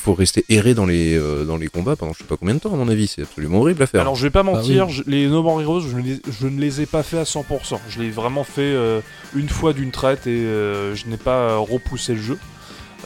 faut 0.08 0.14
rester 0.14 0.44
erré 0.48 0.72
dans 0.74 0.86
les, 0.86 1.14
euh, 1.18 1.44
dans 1.44 1.56
les 1.58 1.68
combats 1.68 1.94
pendant 1.96 2.12
je 2.14 2.18
sais 2.18 2.24
pas 2.24 2.36
combien 2.38 2.54
de 2.54 2.60
temps 2.60 2.72
à 2.72 2.76
mon 2.76 2.88
avis. 2.88 3.06
C'est 3.08 3.22
absolument 3.22 3.58
horrible 3.60 3.82
à 3.82 3.86
faire. 3.86 4.00
Alors 4.00 4.14
je 4.16 4.22
vais 4.22 4.30
pas 4.30 4.42
mentir, 4.42 4.86
oui. 4.86 4.92
je- 4.92 5.02
les 5.06 5.26
No 5.28 5.42
More 5.42 5.60
Heroes, 5.60 5.80
je, 5.80 5.96
ne 5.96 6.02
les- 6.02 6.20
je 6.40 6.46
ne 6.46 6.58
les 6.60 6.80
ai 6.80 6.86
pas 6.86 7.02
fait 7.02 7.18
à 7.18 7.24
100%. 7.24 7.78
Je 7.90 8.00
l'ai 8.00 8.10
vraiment 8.10 8.44
fait 8.44 8.62
euh, 8.62 9.00
une 9.36 9.48
fois 9.50 9.72
d'une 9.74 9.90
traite 9.90 10.26
et 10.26 10.30
euh, 10.30 10.94
je 10.94 11.06
n'ai 11.08 11.18
pas 11.18 11.56
repoussé 11.58 12.14
le 12.14 12.22
jeu. 12.22 12.38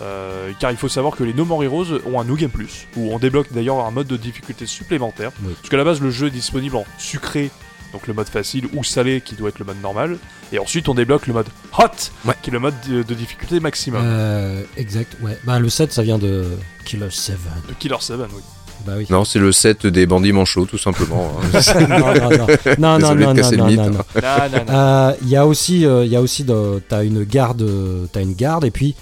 Euh, 0.00 0.50
car 0.58 0.70
il 0.70 0.76
faut 0.76 0.88
savoir 0.88 1.14
que 1.16 1.22
les 1.24 1.34
No 1.34 1.44
More 1.44 1.62
Heroes 1.64 2.00
ont 2.06 2.18
un 2.20 2.24
New 2.24 2.36
Game 2.36 2.50
Plus, 2.50 2.86
où 2.96 3.12
on 3.12 3.18
débloque 3.18 3.52
d'ailleurs 3.52 3.84
un 3.84 3.90
mode 3.90 4.06
de 4.06 4.16
difficulté 4.16 4.66
supplémentaire. 4.66 5.32
Oui. 5.44 5.52
Parce 5.54 5.68
qu'à 5.68 5.76
la 5.76 5.84
base, 5.84 6.00
le 6.00 6.10
jeu 6.10 6.28
est 6.28 6.30
disponible 6.30 6.76
en 6.76 6.84
sucré, 6.98 7.50
donc 7.93 8.06
le 8.06 8.14
mode 8.14 8.28
facile, 8.28 8.66
ou 8.74 8.82
salé, 8.85 9.20
qui 9.20 9.35
doit 9.35 9.48
être 9.51 9.59
le 9.59 9.64
mode 9.64 9.81
normal. 9.82 10.16
Et 10.52 10.59
ensuite, 10.59 10.89
on 10.89 10.94
débloque 10.94 11.27
le 11.27 11.35
mode 11.35 11.47
Hot, 11.78 11.85
Ouais. 12.27 12.35
qui 12.43 12.51
est 12.51 12.52
le 12.52 12.59
mode 12.59 12.74
de, 12.89 13.02
de 13.02 13.14
difficulté 13.14 13.60
maximum. 13.60 14.02
euh, 14.05 14.62
exact, 14.77 15.16
ouais. 15.23 15.39
Bah, 15.44 15.59
le 15.59 15.69
7, 15.69 15.93
ça 15.93 16.02
vient 16.02 16.19
de 16.19 16.44
Killer 16.85 17.09
7. 17.10 17.36
De 17.69 17.74
Killer 17.74 17.97
7, 18.01 18.16
oui. 18.35 18.43
Bah 18.85 18.94
oui. 18.97 19.06
Non, 19.10 19.24
c'est 19.24 19.39
le 19.39 19.52
set 19.52 19.86
des 19.86 20.06
bandits 20.06 20.32
manchots 20.32 20.66
tout 20.66 20.77
simplement. 20.78 21.31
hein. 21.55 21.60
non, 21.89 21.98
non, 21.98 22.31
non. 22.31 22.47
Non, 22.78 22.98
non, 22.98 23.14
non, 23.14 23.35
casser 23.35 23.56
non, 23.56 23.66
le 23.66 23.70
mythe, 23.70 23.78
non, 23.81 23.90
non. 23.90 23.98
Non, 24.16 24.23
non, 24.51 24.64
non. 24.66 24.73
Euh, 24.74 25.12
Il 25.23 25.28
y 25.28 25.36
a 25.36 25.47
aussi, 25.47 25.86
euh, 25.86 26.05
il 26.05 26.10
y 26.10 26.16
a 26.16 26.20
aussi 26.20 26.43
de, 26.43 26.82
t'as 26.89 27.05
une 27.05 27.23
garde, 27.23 27.62
euh, 27.62 28.06
t'as 28.10 28.23
une 28.23 28.35
garde 28.35 28.64
et 28.64 28.73
puis 28.73 28.97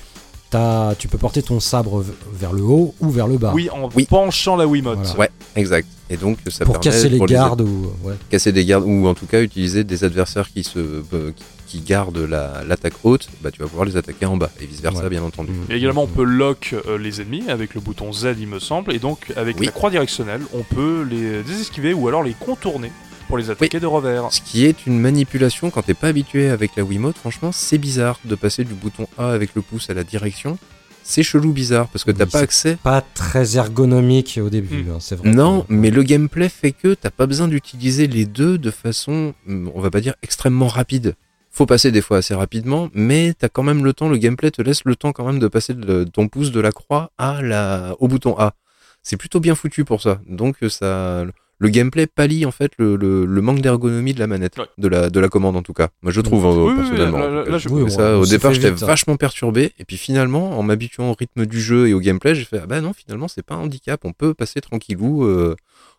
t'as, 0.50 0.94
tu 0.96 1.08
peux 1.08 1.16
porter 1.16 1.42
ton 1.42 1.60
sabre 1.60 2.04
vers 2.34 2.52
le 2.52 2.60
haut 2.62 2.94
ou 3.00 3.08
vers 3.08 3.26
le 3.26 3.38
bas 3.38 3.52
oui, 3.54 3.70
en 3.70 3.88
Oui. 3.94 4.04
penchant 4.04 4.56
la 4.56 4.66
Wiimote. 4.66 4.98
Voilà. 4.98 5.18
Ouais, 5.18 5.30
exact. 5.56 5.88
Et 6.12 6.16
donc 6.16 6.38
ça 6.48 6.64
pour 6.64 6.80
permet 6.80 6.96
casser 6.96 7.08
les 7.08 7.18
pour 7.18 7.26
gardes 7.26 7.60
ou 7.60 7.92
ouais. 8.02 8.14
casser 8.30 8.50
des 8.50 8.64
gardes 8.64 8.84
ou 8.84 9.06
en 9.06 9.14
tout 9.14 9.26
cas 9.26 9.40
utiliser 9.42 9.84
des 9.84 10.02
adversaires 10.02 10.50
qui 10.52 10.64
se 10.64 10.78
euh, 10.78 11.30
qui- 11.66 11.80
gardent 11.80 12.18
la- 12.18 12.64
l'attaque 12.66 12.94
haute, 13.04 13.28
bah 13.42 13.52
tu 13.52 13.60
vas 13.60 13.68
pouvoir 13.68 13.84
les 13.86 13.96
attaquer 13.96 14.26
en 14.26 14.36
bas 14.36 14.50
et 14.60 14.66
vice 14.66 14.80
versa 14.80 15.04
Ouais. 15.04 15.08
bien 15.08 15.22
entendu. 15.22 15.52
Et 15.70 15.76
également, 15.76 16.02
on 16.02 16.08
peut 16.08 16.24
lock 16.24 16.74
euh, 16.88 16.98
les 16.98 17.20
ennemis 17.20 17.44
avec 17.48 17.74
le 17.76 17.80
bouton 17.80 18.12
Z, 18.12 18.34
il 18.40 18.48
me 18.48 18.58
semble, 18.58 18.92
et 18.92 18.98
donc 18.98 19.32
avec 19.36 19.60
Oui. 19.60 19.66
la 19.66 19.72
croix 19.72 19.88
directionnelle, 19.90 20.40
on 20.52 20.64
peut 20.64 21.06
les 21.08 21.44
désesquiver 21.44 21.94
ou 21.94 22.08
alors 22.08 22.24
les 22.24 22.34
contourner 22.34 22.90
pour 23.28 23.38
les 23.38 23.50
attaquer 23.50 23.78
de 23.78 23.86
revers. 23.86 24.26
Ce 24.32 24.40
qui 24.40 24.64
est 24.66 24.84
une 24.86 24.98
manipulation 24.98 25.70
quand 25.70 25.82
t'es 25.82 25.94
pas 25.94 26.08
habitué 26.08 26.50
avec 26.50 26.72
la 26.76 26.82
Wiimote, 26.82 27.16
franchement 27.16 27.52
c'est 27.52 27.78
bizarre 27.78 28.18
de 28.24 28.34
passer 28.34 28.64
du 28.64 28.74
bouton 28.74 29.06
A 29.16 29.30
avec 29.30 29.50
le 29.54 29.62
pouce 29.62 29.88
à 29.90 29.94
la 29.94 30.02
direction. 30.02 30.58
C'est 31.02 31.22
chelou 31.22 31.52
bizarre 31.52 31.88
parce 31.88 32.04
que 32.04 32.10
t'as 32.10 32.24
Oui, 32.24 32.30
pas 32.30 32.38
c'est 32.38 32.44
accès. 32.44 32.78
Pas 32.82 33.00
très 33.00 33.56
ergonomique 33.56 34.38
au 34.42 34.48
début, 34.50 34.84
Hmm. 34.84 34.90
hein, 34.92 34.98
c'est 35.00 35.16
vrai. 35.16 35.28
Non, 35.30 35.64
mais 35.68 35.90
le 35.90 36.02
gameplay 36.02 36.48
fait 36.48 36.72
que 36.72 36.94
t'as 36.94 37.10
pas 37.10 37.26
besoin 37.26 37.48
d'utiliser 37.48 38.06
les 38.06 38.26
deux 38.26 38.58
de 38.58 38.70
façon, 38.70 39.34
hum, 39.48 39.70
on 39.74 39.80
va 39.80 39.90
pas 39.90 40.00
dire 40.00 40.14
extrêmement 40.22 40.68
rapide. 40.68 41.14
Faut 41.50 41.66
passer 41.66 41.90
des 41.90 42.00
fois 42.00 42.18
assez 42.18 42.34
rapidement, 42.34 42.90
mais 42.94 43.34
t'as 43.36 43.48
quand 43.48 43.64
même 43.64 43.84
le 43.84 43.92
temps, 43.92 44.08
le 44.08 44.18
gameplay 44.18 44.52
te 44.52 44.62
laisse 44.62 44.82
le 44.84 44.94
temps 44.94 45.12
quand 45.12 45.26
même 45.26 45.40
de 45.40 45.48
passer 45.48 45.74
de 45.74 46.04
ton 46.04 46.28
pouce 46.28 46.52
de 46.52 46.60
la 46.60 46.70
croix 46.70 47.10
à 47.18 47.42
la, 47.42 47.96
au 47.98 48.06
bouton 48.06 48.36
A. 48.38 48.54
C'est 49.02 49.16
plutôt 49.16 49.40
bien 49.40 49.56
foutu 49.56 49.84
pour 49.84 50.00
ça. 50.00 50.20
Donc 50.28 50.58
ça, 50.68 51.24
le 51.62 51.68
gameplay 51.68 52.06
pallie 52.08 52.44
en 52.46 52.50
fait 52.50 52.72
le, 52.78 52.96
le- 52.96 53.24
le 53.26 53.40
manque 53.42 53.60
d'ergonomie 53.60 54.12
de 54.14 54.18
la 54.18 54.26
manette, 54.26 54.58
Ouais. 54.58 54.64
de 54.78 54.88
la, 54.88 55.10
de 55.10 55.20
la 55.20 55.28
commande 55.28 55.56
en 55.56 55.62
tout 55.62 55.72
cas. 55.74 55.88
Moi 56.02 56.10
je 56.10 56.20
trouve 56.20 56.44
Oui, 56.44 56.50
euh, 56.56 56.70
oui, 56.70 56.76
personnellement. 56.76 57.18
là, 57.18 57.28
là, 57.30 57.44
là, 57.44 57.58
je- 57.58 57.66
trouvais 57.68 57.82
Oui, 57.84 57.90
ça, 57.90 58.16
on 58.16 58.20
au 58.22 58.26
départ 58.26 58.52
j'étais 58.52 58.70
vite, 58.70 58.82
hein. 58.82 58.86
vachement 58.86 59.16
perturbé, 59.16 59.72
et 59.78 59.84
puis 59.84 59.96
finalement 59.98 60.58
en 60.58 60.62
m'habituant 60.64 61.10
au 61.10 61.14
rythme 61.14 61.46
du 61.46 61.60
jeu 61.60 61.88
et 61.88 61.94
au 61.94 62.00
gameplay, 62.00 62.34
j'ai 62.34 62.44
fait 62.44 62.60
ah 62.62 62.66
bah 62.66 62.80
non 62.80 62.92
finalement 62.92 63.28
c'est 63.28 63.42
pas 63.44 63.54
un 63.54 63.58
handicap, 63.60 64.00
on 64.04 64.12
peut 64.12 64.34
passer 64.34 64.60
tranquillou. 64.60 65.24
euh, 65.24 65.54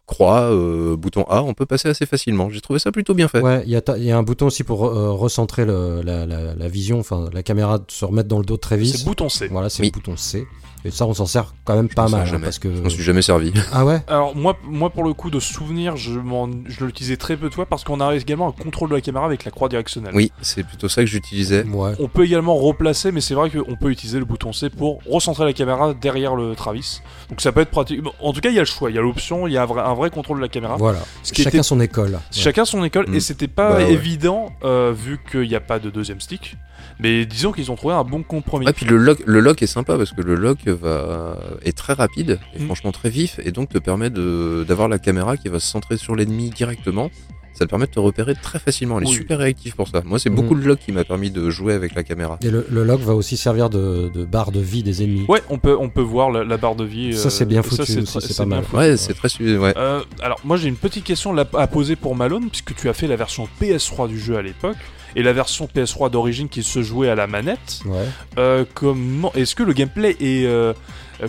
croix, 0.08 0.52
euh, 0.52 0.98
bouton 0.98 1.24
A, 1.30 1.42
on 1.42 1.54
peut 1.54 1.66
passer 1.66 1.88
assez 1.88 2.06
facilement. 2.06 2.50
J'ai 2.50 2.60
trouvé 2.60 2.80
ça 2.80 2.92
plutôt 2.92 3.14
bien 3.14 3.30
fait. 3.30 3.40
Ouais, 3.40 3.62
il 3.66 3.72
y, 3.72 3.78
a 3.78 3.82
ta- 3.82 3.98
il 3.98 4.04
y 4.04 4.12
a 4.12 4.18
un 4.18 4.24
bouton 4.24 4.48
aussi 4.48 4.66
pour 4.66 4.86
euh, 4.88 5.12
recentrer 5.12 5.64
le- 5.64 6.02
la, 6.04 6.26
la- 6.26 6.54
la 6.54 6.68
vision, 6.68 7.00
enfin 7.00 7.30
la 7.32 7.44
caméra 7.44 7.78
de 7.78 7.86
se 7.88 8.04
remettre 8.04 8.28
dans 8.28 8.40
le 8.40 8.44
dos 8.44 8.56
de 8.56 8.60
C'est 8.62 8.68
Travis. 8.68 8.94
le 8.98 9.06
bouton 9.06 9.30
C. 9.30 9.48
Voilà, 9.50 9.70
c'est 9.70 9.84
Oui. 9.84 9.88
le 9.94 9.94
bouton 9.94 10.18
C. 10.18 10.46
Et 10.86 10.91
ça, 10.91 11.06
on 11.06 11.14
s'en 11.14 11.26
sert 11.26 11.53
quand 11.64 11.76
même 11.76 11.90
pas 11.90 12.08
mal. 12.08 12.26
jamais. 12.26 12.45
parce 12.45 12.60
que... 12.60 12.74
Je 12.74 12.82
m'en 12.82 12.90
suis 12.90 13.03
jamais 13.03 13.22
servi. 13.22 13.53
Ah 13.74 13.86
ouais? 13.86 14.02
Alors 14.08 14.36
moi, 14.36 14.58
moi 14.64 14.90
pour 14.90 15.03
le 15.03 15.14
coup 15.14 15.30
de 15.30 15.40
souvenir, 15.40 15.95
je, 15.98 16.12
m'en- 16.20 16.49
je 16.68 16.84
l'utilisais 16.86 17.18
très 17.18 17.38
peu 17.38 17.49
de 17.49 17.53
fois 17.53 17.66
parce 17.66 17.84
qu'on 17.84 17.99
a 18.02 18.16
également 18.16 18.49
un 18.49 18.52
contrôle 18.52 18.90
de 18.90 18.95
la 18.95 19.02
caméra 19.02 19.26
avec 19.26 19.45
la 19.45 19.52
croix 19.52 19.70
directionnelle. 19.70 20.12
Oui, 20.16 20.32
c'est 20.41 20.64
plutôt 20.64 20.90
ça 20.90 21.02
que 21.02 21.08
j'utilisais. 21.08 21.64
Ouais. 21.66 21.94
On 21.99 22.08
peut 22.08 22.26
également 22.26 22.56
replacer, 22.56 23.12
mais 23.12 23.22
c'est 23.22 23.34
vrai 23.36 23.49
qu'on 23.49 23.76
peut 23.76 23.90
utiliser 23.91 24.20
le 24.20 24.26
bouton 24.26 24.52
C 24.53 24.70
pour 24.70 24.99
recentrer 25.10 25.45
la 25.45 25.53
caméra 25.53 25.94
derrière 25.94 26.36
le 26.36 26.56
Travis. 26.56 27.02
Donc 27.30 27.41
ça 27.41 27.52
peut 27.52 27.62
être 27.62 27.72
pratique. 27.72 28.02
Bon, 28.02 28.12
En 28.20 28.34
tout 28.34 28.41
cas, 28.41 28.49
il 28.49 28.56
y 28.56 28.60
a 28.60 28.62
le 28.62 28.66
choix, 28.66 28.90
il 28.90 28.95
y 28.95 28.99
a 28.99 29.02
l'option, 29.02 29.48
il 29.48 29.53
y 29.53 29.58
a 29.58 29.64
un 29.64 29.66
vrai, 29.66 29.82
un 29.82 29.94
vrai 29.94 30.10
contrôle 30.10 30.38
de 30.38 30.41
la 30.41 30.49
caméra. 30.49 30.76
Voilà. 30.78 30.99
Ce 31.24 31.32
qui 31.32 31.44
Chacun 31.44 31.60
était 31.60 31.64
son 31.64 31.80
école. 31.80 32.12
Ouais. 32.12 32.20
Chacun 32.32 32.66
son 32.66 32.84
école, 32.84 33.06
Mm. 33.10 33.16
et 33.16 33.20
c'était 33.20 33.48
pas 33.48 33.70
Bah 33.72 33.78
ouais. 33.78 33.91
évident 33.94 34.52
euh, 34.64 34.94
vu 34.95 35.20
qu'il 35.32 35.48
n'y 35.48 35.56
a 35.56 35.60
pas 35.62 35.80
de 35.80 35.90
deuxième 35.90 36.20
stick. 36.22 36.58
Mais 37.00 37.26
disons 37.26 37.52
qu'ils 37.52 37.72
ont 37.72 37.76
trouvé 37.76 37.94
un 37.94 38.04
bon 38.04 38.24
compromis. 38.24 38.66
Ouais, 38.66 38.74
puis 38.74 38.86
le 38.86 38.98
lock, 38.98 39.22
le 39.26 39.40
lock 39.40 39.62
est 39.62 39.68
sympa 39.68 39.98
parce 39.98 40.12
que 40.12 40.22
le 40.22 40.36
lock 40.36 40.66
va 40.68 41.38
est 41.64 41.78
très 41.78 41.94
rapide 41.94 42.40
et 42.56 42.60
Mm. 42.62 42.66
franchement 42.66 42.92
très 42.92 43.10
vif 43.10 43.40
et 43.44 43.52
donc 43.52 43.70
te 43.70 43.78
permet 43.78 44.10
de 44.10 44.66
d'avoir 44.68 44.88
la 44.88 45.00
caméra 45.00 45.38
qui 45.38 45.50
va 45.50 45.60
se 45.60 45.68
centrer 45.68 45.98
sur 45.98 46.16
l'ennemi 46.16 46.50
directement. 46.50 47.10
Ça 47.54 47.66
te 47.66 47.70
permet 47.70 47.86
de 47.86 47.92
te 47.92 48.00
repérer 48.00 48.34
très 48.42 48.60
facilement. 48.60 48.98
Elle 49.00 49.04
est 49.04 49.10
Oui. 49.10 49.14
super 49.16 49.38
réactive 49.40 49.76
pour 49.76 49.88
ça. 49.90 50.02
Moi, 50.06 50.20
c'est 50.20 50.30
Mm. 50.30 50.36
beaucoup 50.36 50.56
de 50.56 50.66
lock 50.66 50.80
qui 50.80 50.94
m'a 50.94 51.04
permis 51.04 51.32
de 51.32 51.50
jouer 51.50 51.74
avec 51.74 51.94
la 51.96 52.04
caméra. 52.04 52.40
Et 52.42 52.50
le, 52.50 52.66
le 52.72 52.84
lock 52.86 53.02
va 53.02 53.14
aussi 53.14 53.36
servir 53.36 53.70
de, 53.70 54.10
de 54.14 54.24
barre 54.24 54.52
de 54.54 54.62
vie 54.62 54.84
des 54.84 55.04
ennemis. 55.04 55.26
Ouais, 55.28 55.42
on 55.50 55.58
peut, 55.60 55.76
on 55.78 55.90
peut 55.90 56.02
voir 56.02 56.32
la, 56.32 56.46
la 56.46 56.56
barre 56.58 56.76
de 56.76 56.86
vie. 56.86 57.14
Ça, 57.14 57.28
euh, 57.28 57.30
c'est 57.30 57.46
bien 57.46 57.62
ça, 57.62 57.70
foutu 57.86 58.06
c'est 58.06 58.38
pas 58.38 58.46
mal. 58.46 58.64
foutu. 58.64 58.78
Ouais, 58.78 58.96
c'est 58.96 59.14
très 59.14 59.28
ouais. 59.58 59.74
Euh, 59.76 60.02
alors 60.22 60.40
moi 60.46 60.56
j'ai 60.56 60.70
une 60.70 60.78
petite 60.78 61.04
question 61.04 61.36
à 61.38 61.68
poser 61.68 61.98
pour 61.98 62.16
Malone 62.16 62.50
puisque 62.50 62.74
tu 62.74 62.88
as 62.88 62.94
fait 62.94 63.08
la 63.08 63.18
version 63.18 63.50
PS3 63.62 64.08
du 64.08 64.18
jeu 64.18 64.38
à 64.38 64.42
l'époque 64.42 64.78
et 65.16 65.24
la 65.24 65.34
version 65.34 65.68
PS3 65.74 66.10
d'origine 66.10 66.50
qui 66.50 66.64
se 66.64 66.82
jouait 66.82 67.10
à 67.10 67.16
la 67.16 67.28
manette. 67.28 67.82
Ouais. 67.86 68.06
Euh, 68.38 68.66
comment 68.74 69.32
est-ce 69.34 69.56
que 69.56 69.64
le 69.64 69.74
gameplay 69.74 70.16
est 70.20 70.46
euh, 70.46 70.74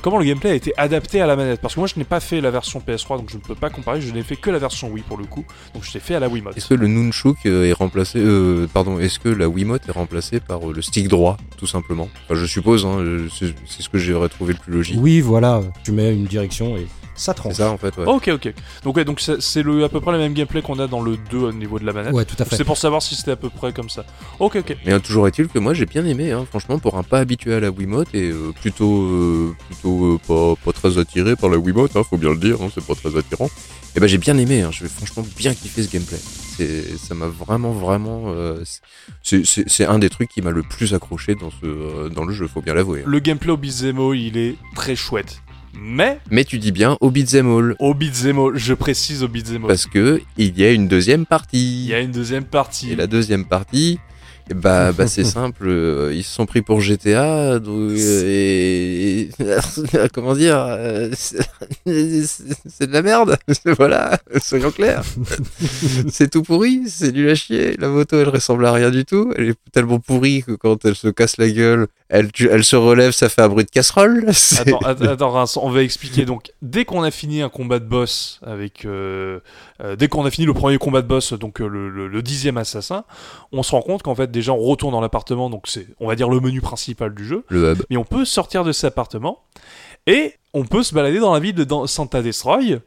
comment 0.01 0.19
le 0.19 0.25
gameplay 0.25 0.51
a 0.51 0.55
été 0.55 0.73
adapté 0.77 1.21
à 1.21 1.27
la 1.27 1.37
manette? 1.37 1.61
Parce 1.61 1.75
que 1.75 1.81
moi 1.81 1.87
je 1.87 1.99
n'ai 1.99 2.05
pas 2.05 2.21
fait 2.21 2.41
la 2.41 2.51
version 2.51 2.83
PS3 2.87 3.19
donc 3.19 3.31
je 3.31 3.37
ne 3.37 3.43
peux 3.43 3.55
pas 3.55 3.71
comparer. 3.71 4.01
Je 4.01 4.13
n'ai 4.13 4.23
fait 4.23 4.37
que 4.37 4.51
la 4.51 4.59
version 4.59 4.89
Wii 4.89 5.05
pour 5.07 5.19
le 5.19 5.25
coup. 5.25 5.45
Donc 5.75 5.85
je 5.85 5.93
l'ai 5.93 6.01
fait 6.01 6.15
à 6.15 6.21
la 6.21 6.29
Wiimote. 6.29 6.57
Est-ce 6.57 6.69
que 6.69 6.75
le 6.75 6.87
Nunchuk 6.87 7.37
euh, 7.47 7.69
est 7.69 7.73
remplacé, 7.73 8.19
euh, 8.19 8.67
pardon, 8.73 8.99
est-ce 8.99 9.19
que 9.19 9.29
la 9.29 9.49
Wiimote 9.49 9.89
est 9.89 9.93
remplacée 9.93 10.41
par 10.41 10.61
le 10.67 10.81
stick 10.83 11.09
droit, 11.09 11.37
tout 11.59 11.67
simplement? 11.67 12.09
Enfin, 12.25 12.41
je 12.41 12.47
suppose, 12.47 12.87
hein, 12.87 12.99
c'est 13.39 13.83
ce 13.83 13.89
que 13.89 13.99
j'aurais 13.99 14.29
trouvé 14.29 14.55
le 14.55 14.59
plus 14.59 14.73
logique. 14.73 14.97
Oui, 14.99 15.21
voilà. 15.21 15.61
Tu 15.85 15.93
mets 15.93 16.13
une 16.13 16.25
direction 16.25 16.77
et 16.77 16.87
ça 17.15 17.33
C'est 17.33 17.35
tranche. 17.35 17.55
ça 17.55 17.71
en 17.71 17.77
fait, 17.79 17.97
ouais. 17.99 18.05
Ok, 18.07 18.29
ok. 18.33 18.55
Donc, 18.85 18.97
ouais, 18.97 19.05
donc 19.05 19.21
c'est 19.21 19.41
c'est 19.41 19.63
le, 19.63 19.85
à 19.85 19.89
peu 19.89 20.01
près 20.01 20.13
le 20.13 20.19
même 20.19 20.33
gameplay 20.33 20.63
qu'on 20.63 20.79
a 20.79 20.87
dans 20.87 21.01
le 21.03 21.17
2 21.31 21.39
au 21.39 21.53
niveau 21.53 21.79
de 21.79 21.85
la 21.85 21.93
manette. 21.93 22.13
Ouais, 22.13 22.25
tout 22.25 22.37
à 22.39 22.45
fait. 22.45 22.57
C'est 22.57 22.65
pour 22.65 22.79
savoir 22.79 23.03
si 23.03 23.15
c'était 23.15 23.33
à 23.33 23.37
peu 23.37 23.51
près 23.51 23.73
comme 23.73 23.91
ça. 23.91 24.05
Ok, 24.39 24.57
ok. 24.57 24.77
Mais 24.87 24.93
euh, 24.95 24.99
toujours 24.99 25.27
est-il 25.29 25.49
que 25.49 25.59
moi 25.59 25.75
j'ai 25.75 25.87
bien 25.87 26.05
aimé, 26.07 26.33
hein, 26.33 26.47
franchement, 26.49 26.79
pour 26.79 26.97
un 26.97 27.03
pas 27.03 27.19
habitué 27.21 27.55
à 27.55 27.61
la 27.61 27.71
Wiimote 27.71 28.15
et 28.15 28.31
euh, 28.31 28.53
plutôt, 28.61 29.03
euh, 29.03 29.55
plutôt 29.69 30.15
euh, 30.15 30.19
pas, 30.27 30.55
pas 30.65 30.73
très 30.73 30.99
attiré 30.99 31.37
par 31.37 31.51
la 31.51 31.59
Wiimote, 31.59 31.95
hein, 31.97 32.03
faut 32.09 32.17
bien 32.19 32.31
le 32.31 32.39
dire, 32.39 32.57
hein, 32.63 32.69
c'est 32.75 32.85
pas 32.85 32.95
très 32.95 33.17
attirant. 33.17 33.51
Et 33.95 34.01
ben 34.01 34.07
j'ai 34.07 34.17
bien 34.17 34.39
aimé, 34.39 34.63
hein, 34.63 34.71
j'ai 34.73 34.89
franchement 34.89 35.23
bien 35.37 35.53
kiffé 35.55 35.83
ce 35.83 35.91
gameplay. 35.91 36.17
C'est, 36.57 36.97
ça 36.97 37.15
m'a 37.15 37.27
vraiment, 37.27 37.73
vraiment. 37.73 38.25
euh, 38.29 38.63
c'est, 39.23 39.45
c'est, 39.45 39.69
c'est 39.69 39.85
un 39.85 39.99
des 39.99 40.09
trucs 40.09 40.31
qui 40.31 40.41
m'a 40.41 40.51
le 40.51 40.63
plus 40.63 40.95
accroché 40.95 41.35
dans 41.35 41.51
ce, 41.51 41.67
euh, 41.67 42.09
dans 42.09 42.25
le 42.25 42.33
jeu, 42.33 42.47
faut 42.47 42.63
bien 42.63 42.73
l'avouer. 42.73 43.01
hein. 43.01 43.05
Le 43.07 43.19
gameplay 43.19 43.53
all, 43.53 44.17
il 44.17 44.39
est 44.39 44.57
très 44.75 44.97
chouette. 44.97 45.42
Mais, 45.75 46.19
Mais 46.31 46.45
tu 46.45 46.59
dis 46.59 46.73
bien 46.73 46.97
au 47.01 47.11
beat'em 47.11 47.47
all, 47.49 47.77
au 47.79 47.95
beat'em 47.95 48.39
all, 48.39 48.57
je 48.57 48.75
précise 48.75 49.23
au 49.23 49.29
beat'em 49.29 49.63
all, 49.65 49.69
parce 49.69 49.87
que 49.87 50.21
il 50.37 50.59
y 50.59 50.65
a 50.65 50.71
une 50.73 50.87
deuxième 50.89 51.23
il 51.23 51.27
partie. 51.27 51.87
y 51.87 51.95
a 51.95 52.01
une 52.01 52.13
deuxième 52.13 52.45
partie. 52.45 52.93
Et 52.93 52.97
la 52.97 53.07
deuxième 53.07 53.45
partie, 53.47 53.99
eh 54.51 54.55
bah, 54.55 54.93
bah 54.97 55.07
c'est 55.07 55.25
simple, 55.25 55.67
euh, 55.69 56.13
ils 56.15 56.25
se 56.25 56.35
sont 56.35 56.47
pris 56.47 56.61
pour 56.63 56.81
GTA, 56.81 57.59
donc, 57.59 57.93
euh, 57.93 58.23
et, 58.27 59.21
et- 59.23 60.09
comment 60.13 60.35
dire, 60.35 60.59
euh, 60.59 61.11
c'est 61.15 61.39
c'est 61.87 62.87
de 62.87 62.93
la 62.93 63.03
merde, 63.03 63.37
voilà, 63.79 64.19
soyons 64.43 64.71
clairs. 64.73 65.05
c'est 66.11 66.31
tout 66.31 66.43
pourri, 66.43 66.83
c'est 66.89 67.13
nul 67.13 67.29
à 67.31 67.35
chier, 67.35 67.77
la 67.79 67.89
moto 67.89 68.21
elle 68.21 68.29
ressemble 68.29 68.67
à 68.67 68.73
rien 68.73 68.91
du 68.91 69.05
tout, 69.05 69.33
elle 69.37 69.51
est 69.51 69.59
tellement 69.73 69.99
pourrie 70.01 70.43
que 70.43 70.53
quand 70.53 70.85
elle 70.85 70.95
se 70.97 71.09
casse 71.09 71.37
la 71.39 71.49
gueule, 71.49 71.87
elle, 72.13 72.63
se 72.65 72.77
relève, 72.77 73.13
ça 73.13 73.29
fait 73.29 73.41
un 73.43 73.49
bruit 73.49 73.65
de 73.65 73.71
casserole. 73.71 74.27
Attends, 74.85 75.45
on 75.63 75.71
va 75.71 75.83
expliquer. 75.83 76.25
Donc, 76.25 76.53
dès 76.61 76.85
qu'on 76.85 77.03
a 77.03 77.11
fini 77.11 77.41
un 77.43 77.49
combat 77.49 77.79
de 77.79 77.87
boss 77.87 78.39
avec, 78.47 78.85
euh, 78.85 79.41
euh, 79.83 79.97
dès 79.97 80.09
qu'on 80.09 80.25
a 80.27 80.31
fini 80.31 80.47
le 80.47 80.53
premier 80.53 80.77
combat 80.79 81.01
de 81.03 81.07
boss, 81.07 81.33
donc 81.33 81.61
euh, 81.61 81.67
le, 81.67 81.89
le- 81.89 82.09
le 82.09 82.23
dixième 82.23 82.59
assassin, 82.59 83.05
on 83.51 83.63
se 83.63 83.71
rend 83.73 83.81
compte 83.83 84.03
qu'en 84.03 84.15
fait 84.15 84.31
déjà 84.31 84.53
on 84.53 84.59
retourne 84.59 84.93
dans 84.93 85.01
l'appartement, 85.01 85.49
donc 85.49 85.65
c'est, 85.67 85.87
on 86.01 86.07
va 86.07 86.15
dire 86.15 86.29
le 86.29 86.39
menu 86.41 86.61
principal 86.61 87.15
du 87.15 87.27
jeu. 87.27 87.45
Le 87.49 87.73
hub. 87.73 87.83
Mais 87.91 87.97
on 87.97 88.05
peut 88.05 88.25
sortir 88.27 88.63
de 88.65 88.73
cet 88.73 88.85
appartement 88.93 89.41
et 90.07 90.35
on 90.53 90.65
peut 90.65 90.83
se 90.83 90.95
balader 90.95 91.19
dans 91.19 91.33
la 91.33 91.41
ville 91.41 91.55
de 91.55 91.67
Santa 91.87 92.21
Destroy. 92.21 92.79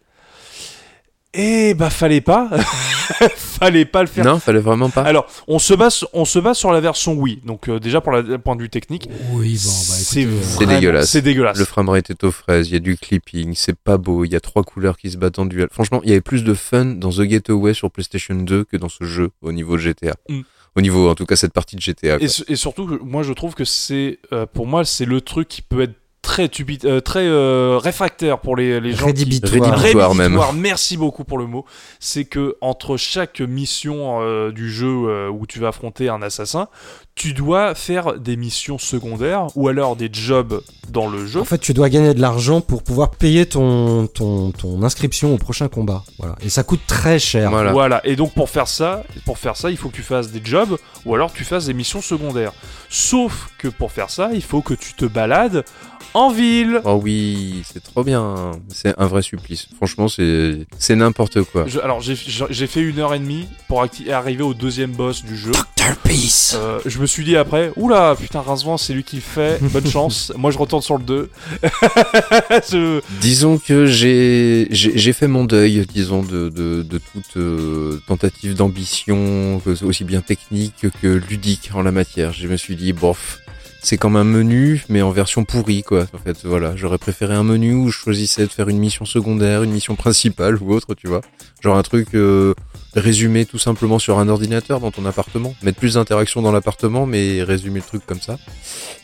Et 1.33 1.73
bah 1.73 1.89
fallait 1.89 2.21
pas, 2.21 2.49
fallait 3.35 3.85
pas 3.85 4.01
le 4.01 4.07
faire. 4.07 4.25
Non, 4.25 4.39
fallait 4.39 4.59
vraiment 4.59 4.89
pas. 4.89 5.01
Alors, 5.03 5.25
on 5.47 5.59
se 5.59 5.73
base, 5.73 6.05
on 6.13 6.25
se 6.25 6.39
base 6.39 6.57
sur 6.57 6.71
la 6.71 6.79
version 6.81 7.13
Wii. 7.13 7.41
Donc 7.45 7.69
euh, 7.69 7.79
déjà 7.79 8.01
pour 8.01 8.11
la- 8.11 8.21
le 8.21 8.37
point 8.37 8.55
de 8.55 8.61
vue 8.61 8.69
technique, 8.69 9.07
Oui, 9.31 9.53
bon, 9.63 9.69
bah 9.69 9.95
c'est 9.95 10.25
euh, 10.25 10.29
vraiment- 10.55 10.73
dégueulasse. 10.73 11.09
C'est 11.09 11.21
dégueulasse. 11.21 11.57
Le 11.57 11.65
framerate 11.65 12.09
est 12.09 12.23
aux 12.23 12.31
fraises, 12.31 12.67
il 12.69 12.73
y 12.73 12.77
a 12.77 12.79
du 12.79 12.97
clipping, 12.97 13.53
c'est 13.55 13.77
pas 13.77 13.97
beau, 13.97 14.25
il 14.25 14.31
y 14.31 14.35
a 14.35 14.39
trois 14.39 14.63
couleurs 14.63 14.97
qui 14.97 15.09
se 15.11 15.17
battent 15.17 15.39
en 15.39 15.45
duel. 15.45 15.67
Franchement, 15.71 16.01
il 16.03 16.09
y 16.09 16.11
avait 16.11 16.21
plus 16.21 16.43
de 16.43 16.53
fun 16.53 16.85
dans 16.85 17.09
The 17.11 17.23
Getaway 17.29 17.73
sur 17.73 17.91
PlayStation 17.91 18.35
2 18.35 18.63
que 18.65 18.77
dans 18.77 18.89
ce 18.89 19.03
jeu 19.03 19.29
au 19.41 19.51
niveau 19.51 19.77
GTA. 19.77 20.15
Mm. 20.29 20.41
Au 20.77 20.81
niveau, 20.81 21.09
en 21.09 21.15
tout 21.15 21.25
cas, 21.25 21.37
cette 21.37 21.53
partie 21.53 21.77
de 21.77 21.81
GTA. 21.81 22.15
Et, 22.15 22.19
quoi. 22.19 22.27
su- 22.27 22.43
et 22.49 22.55
surtout, 22.57 22.99
moi 23.01 23.23
je 23.23 23.31
trouve 23.31 23.53
que 23.55 23.63
c'est, 23.63 24.19
euh, 24.33 24.45
pour 24.45 24.67
moi, 24.67 24.83
c'est 24.83 25.05
le 25.05 25.21
truc 25.21 25.47
qui 25.47 25.61
peut 25.61 25.81
être 25.81 25.93
très, 26.35 26.47
tubi- 26.47 26.85
euh, 26.85 26.99
très 26.99 27.25
euh, 27.25 27.79
réfractaire 27.81 28.39
pour 28.39 28.57
les, 28.57 28.81
les 28.81 28.91
gens. 28.91 28.97
qui- 28.97 29.05
rédhibitoire. 29.05 29.53
Rédhibitoire. 29.79 30.15
même. 30.15 30.33
Rédhibitoire, 30.33 30.53
merci 30.61 30.97
beaucoup 30.97 31.23
pour 31.23 31.37
le 31.37 31.45
mot. 31.47 31.63
C'est 32.01 32.25
que 32.25 32.57
entre 32.59 32.97
chaque 32.97 33.39
mission 33.39 34.19
euh, 34.21 34.51
du 34.51 34.69
jeu 34.69 34.87
euh, 35.07 35.29
où 35.29 35.45
tu 35.47 35.59
vas 35.61 35.69
affronter 35.69 36.09
un 36.09 36.21
assassin, 36.21 36.67
tu 37.15 37.31
dois 37.31 37.73
faire 37.73 38.19
des 38.19 38.35
missions 38.35 38.77
secondaires 38.77 39.47
ou 39.55 39.69
alors 39.69 39.95
des 39.95 40.09
jobs 40.11 40.61
dans 40.89 41.07
le 41.07 41.25
jeu. 41.25 41.39
En 41.39 41.45
fait, 41.45 41.59
tu 41.59 41.73
dois 41.73 41.87
gagner 41.87 42.13
de 42.13 42.19
l'argent 42.19 42.59
pour 42.59 42.83
pouvoir 42.83 43.11
payer 43.11 43.45
ton, 43.45 44.07
ton, 44.07 44.51
ton 44.51 44.83
inscription 44.83 45.33
au 45.33 45.37
prochain 45.37 45.69
combat. 45.69 46.03
Voilà. 46.19 46.35
Et 46.43 46.49
ça 46.49 46.63
coûte 46.63 46.81
très 46.85 47.17
cher. 47.17 47.49
Voilà. 47.49 47.71
Voilà. 47.71 48.01
Et 48.05 48.17
donc 48.17 48.33
pour 48.33 48.49
faire 48.49 48.67
ça, 48.67 49.03
pour 49.23 49.37
faire 49.37 49.55
ça, 49.55 49.71
il 49.71 49.77
faut 49.77 49.87
que 49.87 49.95
tu 49.95 50.03
fasses 50.03 50.31
des 50.31 50.41
jobs 50.43 50.75
ou 51.05 51.15
alors 51.15 51.31
tu 51.31 51.45
fasses 51.45 51.67
des 51.67 51.73
missions 51.73 52.01
secondaires. 52.01 52.51
Sauf 52.89 53.49
que 53.57 53.69
pour 53.69 53.93
faire 53.93 54.09
ça, 54.09 54.31
il 54.33 54.43
faut 54.43 54.61
que 54.61 54.73
tu 54.73 54.93
te 54.93 55.05
balades 55.05 55.63
en 56.15 56.31
ville. 56.31 56.81
Oh 56.85 56.99
oui, 57.03 57.61
c'est 57.71 57.83
trop 57.83 58.03
bien. 58.03 58.51
C'est 58.69 58.93
un 58.97 59.05
vrai 59.05 59.21
supplice. 59.21 59.67
Franchement, 59.77 60.07
c'est 60.07 60.65
c'est 60.79 60.95
n'importe 60.95 61.43
quoi. 61.43 61.65
Je- 61.67 61.79
alors 61.79 62.01
j'ai- 62.01 62.15
j'ai 62.15 62.45
j'ai 62.49 62.67
fait 62.67 62.81
une 62.81 62.99
heure 62.99 63.13
et 63.13 63.19
demie 63.19 63.45
pour 63.67 63.83
acti- 63.83 64.09
arriver 64.11 64.41
au 64.43 64.53
deuxième 64.53 64.91
boss 64.91 65.23
du 65.23 65.37
jeu. 65.37 65.51
Dr. 65.51 65.95
Peace. 66.03 66.55
Euh, 66.55 66.79
je 66.85 66.97
me 66.99 67.05
suis 67.05 67.23
dit 67.23 67.35
après, 67.37 67.71
oula, 67.75 68.15
putain, 68.19 68.41
Rincevent, 68.41 68.77
c'est 68.77 68.93
lui 68.93 69.03
qui 69.03 69.17
le 69.17 69.21
fait, 69.21 69.59
bonne 69.71 69.85
chance. 69.87 70.31
Moi, 70.35 70.49
je 70.49 70.57
retourne 70.57 70.81
sur 70.81 70.97
le 70.97 71.03
2. 71.03 71.29
Je- 72.71 73.01
Disons 73.21 73.57
que 73.57 73.85
j'ai 73.85 74.67
j'ai 74.71 74.97
j'ai 74.97 75.13
fait 75.13 75.27
mon 75.27 75.43
deuil, 75.45 75.85
disons, 75.93 76.23
de, 76.23 76.49
de, 76.49 76.81
de 76.83 76.97
toute 76.97 77.37
euh, 77.37 77.99
tentative 78.07 78.55
d'ambition, 78.55 79.61
que- 79.63 79.83
aussi 79.83 80.03
bien 80.03 80.21
technique 80.21 80.85
que 81.01 81.07
ludique 81.07 81.69
en 81.73 81.81
la 81.83 81.91
matière. 81.91 82.33
Je 82.33 82.47
me 82.47 82.57
suis 82.57 82.75
dit, 82.75 82.93
bof, 82.93 83.39
c'est 83.85 83.97
comme 83.97 84.15
un 84.15 84.23
menu, 84.23 84.83
mais 84.89 85.03
en 85.03 85.11
version 85.11 85.45
pourrie, 85.45 85.83
quoi. 85.83 86.07
En 86.11 86.17
fait, 86.17 86.43
voilà, 86.43 86.75
j'aurais 86.75 86.97
préféré 86.97 87.35
un 87.35 87.43
menu 87.43 87.75
où 87.75 87.89
je 87.89 87.99
choisissais 87.99 88.41
de 88.41 88.51
faire 88.51 88.67
une 88.67 88.79
mission 88.79 89.05
secondaire, 89.05 89.61
une 89.61 89.71
mission 89.71 89.95
principale 89.95 90.57
ou 90.59 90.73
autre, 90.73 90.95
tu 90.95 91.07
vois. 91.07 91.21
Genre 91.61 91.77
un 91.77 91.83
truc 91.83 92.15
euh, 92.15 92.55
résumé 92.95 93.45
tout 93.45 93.57
simplement 93.57 93.99
sur 93.99 94.19
un 94.19 94.29
ordinateur 94.29 94.79
dans 94.79 94.91
ton 94.91 95.05
appartement. 95.05 95.53
Mettre 95.63 95.79
plus 95.79 95.95
d'interaction 95.95 96.41
dans 96.41 96.51
l'appartement, 96.51 97.05
mais 97.05 97.43
résumer 97.43 97.79
le 97.79 97.85
truc 97.85 98.05
comme 98.05 98.21
ça. 98.21 98.37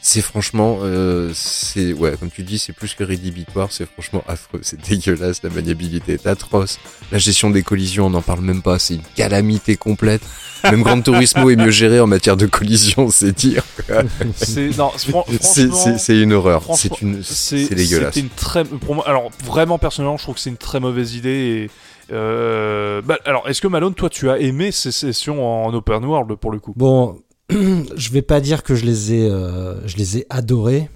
C'est 0.02 0.22
franchement, 0.22 0.80
euh, 0.82 1.32
c'est 1.34 1.94
ouais, 1.94 2.16
comme 2.20 2.32
tu 2.32 2.44
dis, 2.44 2.58
c'est 2.58 2.74
plus 2.74 2.96
que 2.96 3.04
rédhibitoire. 3.04 3.72
C'est 3.72 3.86
franchement 3.86 4.24
affreux, 4.28 4.60
c'est 4.64 4.80
dégueulasse. 4.82 5.44
La 5.44 5.50
maniabilité 5.50 6.14
est 6.14 6.28
atroce. 6.28 6.80
La 7.12 7.18
gestion 7.18 7.50
des 7.50 7.64
collisions, 7.64 8.08
on 8.08 8.12
n'en 8.12 8.22
parle 8.22 8.42
même 8.42 8.62
pas. 8.62 8.80
C'est 8.80 8.96
une 8.96 9.04
calamité 9.16 9.76
complète. 9.76 10.22
Même 10.64 10.84
Gran 10.84 11.02
Turismo 11.02 11.50
est 11.50 11.56
mieux 11.56 11.72
géré 11.72 12.00
en 12.00 12.08
matière 12.08 12.38
de 12.38 12.46
collision, 12.46 13.10
c'est 13.12 13.36
dire. 13.36 13.64
c'est 14.36 14.68
une 16.22 16.34
horreur. 16.34 16.64
C'est 16.76 17.02
une, 17.02 17.24
c'est 17.24 17.74
dégueulasse. 17.74 18.16
Une 18.16 18.30
très, 18.30 18.64
pour 18.64 18.96
moi, 18.96 19.08
alors 19.08 19.32
vraiment 19.44 19.80
personnellement, 19.80 20.18
je 20.18 20.24
trouve 20.24 20.36
que 20.36 20.42
c'est 20.42 20.50
une 20.50 20.58
très 20.58 20.80
mauvaise 20.80 21.16
idée. 21.16 21.30
Et, 21.30 21.70
euh, 22.12 23.02
bah, 23.02 23.18
alors, 23.26 23.48
est-ce 23.48 23.62
que 23.62 23.68
Malone, 23.68 23.94
toi, 23.94 24.10
tu 24.10 24.30
as 24.30 24.40
aimé 24.40 24.72
ces 24.72 24.92
sessions 24.92 25.44
en 25.44 25.74
open 25.74 26.04
world 26.06 26.36
pour 26.36 26.52
le 26.52 26.60
coup? 26.60 26.74
Bon, 26.76 27.20
je 27.50 28.10
vais 28.12 28.22
pas 28.22 28.42
dire 28.42 28.64
que 28.64 28.76
je 28.76 28.86
les 28.86 29.14
ai, 29.14 29.30
euh, 29.30 29.86
je 29.88 29.98
les 29.98 30.20
ai 30.20 30.26
adorés. 30.30 30.90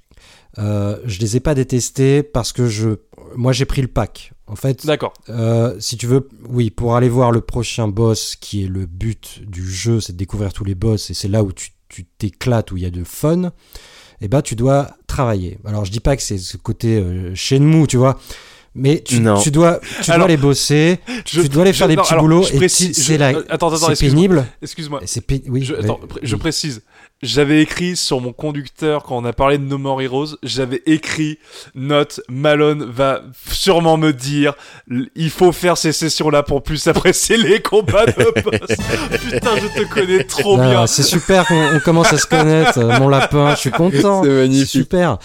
Euh, 0.58 0.98
je 1.04 1.20
les 1.20 1.36
ai 1.36 1.40
pas 1.40 1.54
détestés 1.54 2.22
parce 2.22 2.52
que 2.52 2.66
je, 2.66 2.90
moi 3.34 3.52
j'ai 3.52 3.66
pris 3.66 3.82
le 3.82 3.88
pack. 3.88 4.32
En 4.46 4.56
fait, 4.56 4.86
D'accord. 4.86 5.12
euh, 5.28 5.74
si 5.80 5.96
tu 5.96 6.06
veux, 6.06 6.28
oui, 6.48 6.70
pour 6.70 6.96
aller 6.96 7.08
voir 7.08 7.32
le 7.32 7.40
prochain 7.40 7.88
boss, 7.88 8.36
qui 8.36 8.64
est 8.64 8.68
le 8.68 8.86
but 8.86 9.42
du 9.46 9.68
jeu, 9.68 10.00
c'est 10.00 10.12
de 10.12 10.18
découvrir 10.18 10.52
tous 10.52 10.64
les 10.64 10.74
boss 10.74 11.10
et 11.10 11.14
c'est 11.14 11.28
là 11.28 11.42
où 11.42 11.52
tu 11.52 11.70
tu 11.88 12.04
t'éclates, 12.04 12.72
où 12.72 12.76
il 12.76 12.82
y 12.82 12.86
a 12.86 12.90
de 12.90 13.04
fun. 13.04 13.52
Et 14.20 14.26
ben, 14.26 14.42
tu 14.42 14.56
dois 14.56 14.90
travailler. 15.06 15.58
Alors, 15.64 15.84
je 15.84 15.92
dis 15.92 16.00
pas 16.00 16.16
que 16.16 16.22
c'est 16.22 16.36
ce 16.36 16.56
côté 16.56 17.00
Shenmue, 17.34 17.86
tu 17.86 17.96
vois. 17.96 18.18
Mais 18.76 19.00
tu, 19.02 19.20
Non. 19.20 19.40
tu 19.40 19.50
dois, 19.50 19.80
tu 20.02 20.10
Alors, 20.10 20.26
dois 20.26 20.28
les 20.28 20.36
bosser, 20.36 20.98
Je- 21.24 21.40
tu 21.40 21.48
dois 21.48 21.64
je- 21.64 21.72
faire 21.72 21.88
des 21.88 21.96
petits 21.96 22.14
boulots 22.14 22.42
je 22.42 22.54
et 22.54 22.58
c'est 23.96 24.06
pénible. 24.10 24.46
Excuse-moi. 24.62 25.00
Oui, 25.48 25.70
attends, 25.82 26.00
je 26.22 26.36
précise. 26.36 26.82
J'avais 27.22 27.62
écrit 27.62 27.96
sur 27.96 28.20
mon 28.20 28.34
conducteur 28.34 29.02
quand 29.02 29.16
on 29.16 29.24
a 29.24 29.32
parlé 29.32 29.56
de 29.56 29.64
No 29.64 29.78
More 29.78 30.02
Heroes, 30.02 30.36
j'avais 30.42 30.82
écrit 30.84 31.38
note 31.74 32.20
Malone 32.28 32.84
va 32.84 33.22
sûrement 33.50 33.96
me 33.96 34.12
dire 34.12 34.52
il 35.14 35.30
faut 35.30 35.50
faire 35.50 35.78
ces 35.78 35.92
sessions 35.92 36.28
là 36.28 36.42
pour 36.42 36.62
plus 36.62 36.86
apprécier 36.88 37.38
les 37.38 37.62
combats 37.62 38.04
de 38.04 38.42
boss. 38.42 38.76
Putain, 39.30 39.50
je 39.56 39.80
te 39.82 39.88
connais 39.94 40.24
trop 40.24 40.58
Non, 40.58 40.68
bien. 40.68 40.86
C'est 40.86 41.02
super 41.02 41.46
qu'on 41.46 41.76
on 41.76 41.80
commence 41.80 42.12
à 42.12 42.18
se 42.18 42.26
connaître, 42.26 42.78
euh, 42.78 42.98
mon 42.98 43.08
lapin. 43.08 43.54
Je 43.54 43.60
suis 43.60 43.70
content. 43.70 44.22
C'est 44.22 44.28
magnifique. 44.28 44.66
Super. 44.68 45.16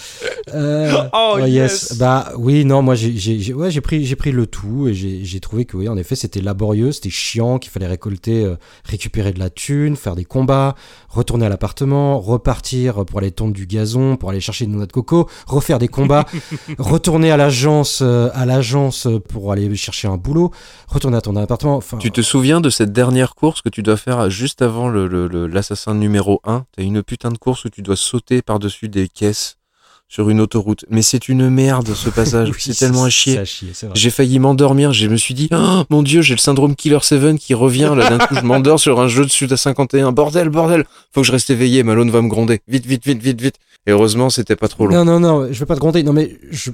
Euh, 0.54 0.90
Oh, 1.12 1.36
ouais, 1.36 1.50
yes. 1.50 1.98
Bah 1.98 2.32
oui, 2.38 2.64
non, 2.64 2.80
moi 2.80 2.94
j'ai 2.94 3.14
j'ai- 3.18 3.38
j'ai- 3.38 3.52
ouais, 3.52 3.70
j'ai 3.70 3.82
pris 3.82 4.06
j'ai 4.06 4.16
pris 4.16 4.32
le 4.32 4.46
tout 4.46 4.88
et 4.88 4.94
j'ai 4.94 5.24
j'ai 5.24 5.40
trouvé 5.40 5.66
que 5.66 5.76
oui, 5.76 5.88
en 5.90 5.98
effet, 5.98 6.14
c'était 6.16 6.40
laborieux, 6.40 6.90
c'était 6.92 7.10
chiant, 7.10 7.58
qu'il 7.58 7.70
fallait 7.70 7.86
récolter, 7.86 8.44
euh, 8.44 8.56
récupérer 8.84 9.32
de 9.32 9.38
la 9.38 9.50
thune, 9.50 9.94
faire 9.96 10.14
des 10.16 10.24
combats, 10.24 10.74
retourner 11.10 11.44
à 11.46 11.48
l'appartement, 11.50 11.81
repartir 11.86 13.04
pour 13.04 13.18
aller 13.18 13.30
tondre 13.30 13.52
du 13.52 13.66
gazon, 13.66 14.16
pour 14.16 14.30
aller 14.30 14.40
chercher 14.40 14.64
une 14.64 14.72
noix 14.72 14.86
de 14.86 14.92
coco, 14.92 15.28
refaire 15.46 15.78
des 15.78 15.88
combats, 15.88 16.26
retourner 16.78 17.30
à 17.30 17.36
l'agence 17.36 18.00
euh, 18.02 18.28
à 18.34 18.46
l'agence 18.46 19.08
pour 19.28 19.52
aller 19.52 19.74
chercher 19.76 20.08
un 20.08 20.16
boulot, 20.16 20.50
retourner 20.88 21.16
à 21.16 21.20
ton 21.20 21.36
appartement. 21.36 21.76
Enfin, 21.76 21.98
Tu 21.98 22.10
te 22.10 22.20
souviens 22.22 22.60
de 22.60 22.70
cette 22.70 22.92
dernière 22.92 23.34
course 23.34 23.62
que 23.62 23.68
tu 23.68 23.82
dois 23.82 23.96
faire 23.96 24.30
juste 24.30 24.62
avant 24.62 24.88
le- 24.88 25.06
le- 25.06 25.26
le- 25.28 25.46
l'assassin 25.46 25.94
numéro 25.94 26.40
1 26.44 26.64
T'as 26.76 26.82
une 26.82 27.02
putain 27.02 27.30
de 27.30 27.38
course 27.38 27.64
où 27.64 27.68
tu 27.70 27.82
dois 27.82 27.96
sauter 27.96 28.42
par-dessus 28.42 28.88
des 28.88 29.08
caisses 29.08 29.56
sur 30.12 30.28
une 30.28 30.42
autoroute. 30.42 30.84
Mais 30.90 31.00
c'est 31.00 31.28
une 31.30 31.48
merde 31.48 31.88
ce 31.94 32.10
passage. 32.10 32.48
Oui, 32.52 32.56
c'est 32.58 32.74
tellement 32.76 33.04
à 33.04 33.08
chier. 33.08 33.38
à. 33.38 33.44
J'ai 33.94 34.10
failli 34.10 34.38
m'endormir. 34.38 34.92
Je 34.92 35.06
me 35.08 35.16
suis 35.16 35.32
dit, 35.32 35.48
oh, 35.52 35.84
mon 35.88 36.02
dieu, 36.02 36.20
j'ai 36.20 36.34
le 36.34 36.38
syndrome 36.38 36.76
Killer 36.76 36.98
7 37.00 37.36
qui 37.38 37.54
revient. 37.54 37.94
Là, 37.96 38.10
d'un 38.10 38.18
coup, 38.18 38.34
je 38.34 38.42
m'endors 38.42 38.78
sur 38.78 39.00
un 39.00 39.08
jeu 39.08 39.24
de 39.24 39.30
Suda 39.30 39.56
51. 39.56 40.12
Bordel, 40.12 40.50
bordel. 40.50 40.84
Faut 41.14 41.22
que 41.22 41.26
je 41.26 41.32
reste 41.32 41.48
éveillé. 41.48 41.82
Malone 41.82 42.10
va 42.10 42.20
me 42.20 42.28
gronder. 42.28 42.60
Vite, 42.68 42.84
vite, 42.84 43.06
vite, 43.06 43.22
vite, 43.22 43.40
vite. 43.40 43.54
Et 43.86 43.90
heureusement, 43.92 44.28
c'était 44.28 44.54
pas 44.54 44.68
trop 44.68 44.86
long. 44.86 44.94
Non, 45.02 45.04
non, 45.06 45.20
non, 45.20 45.48
je 45.50 45.58
vais 45.58 45.64
pas 45.66 45.74
te 45.76 45.80
gronder. 45.80 46.02
Non, 46.02 46.12
mais 46.12 46.36
je, 46.50 46.70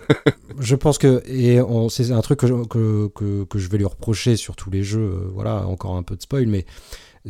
je 0.58 0.74
pense 0.74 0.98
que, 0.98 1.22
et 1.28 1.60
on- 1.60 1.88
c'est 1.88 2.10
un 2.10 2.20
truc 2.22 2.40
que, 2.40 2.46
je- 2.48 2.64
que, 2.66 3.08
que, 3.14 3.44
que 3.44 3.58
je 3.60 3.68
vais 3.70 3.78
lui 3.78 3.84
reprocher 3.86 4.34
sur 4.36 4.56
tous 4.56 4.68
les 4.70 4.82
jeux, 4.82 4.98
euh, 5.14 5.30
voilà, 5.32 5.64
encore 5.68 5.94
un 5.96 6.02
peu 6.02 6.16
de 6.16 6.22
spoil, 6.22 6.48
mais 6.48 6.66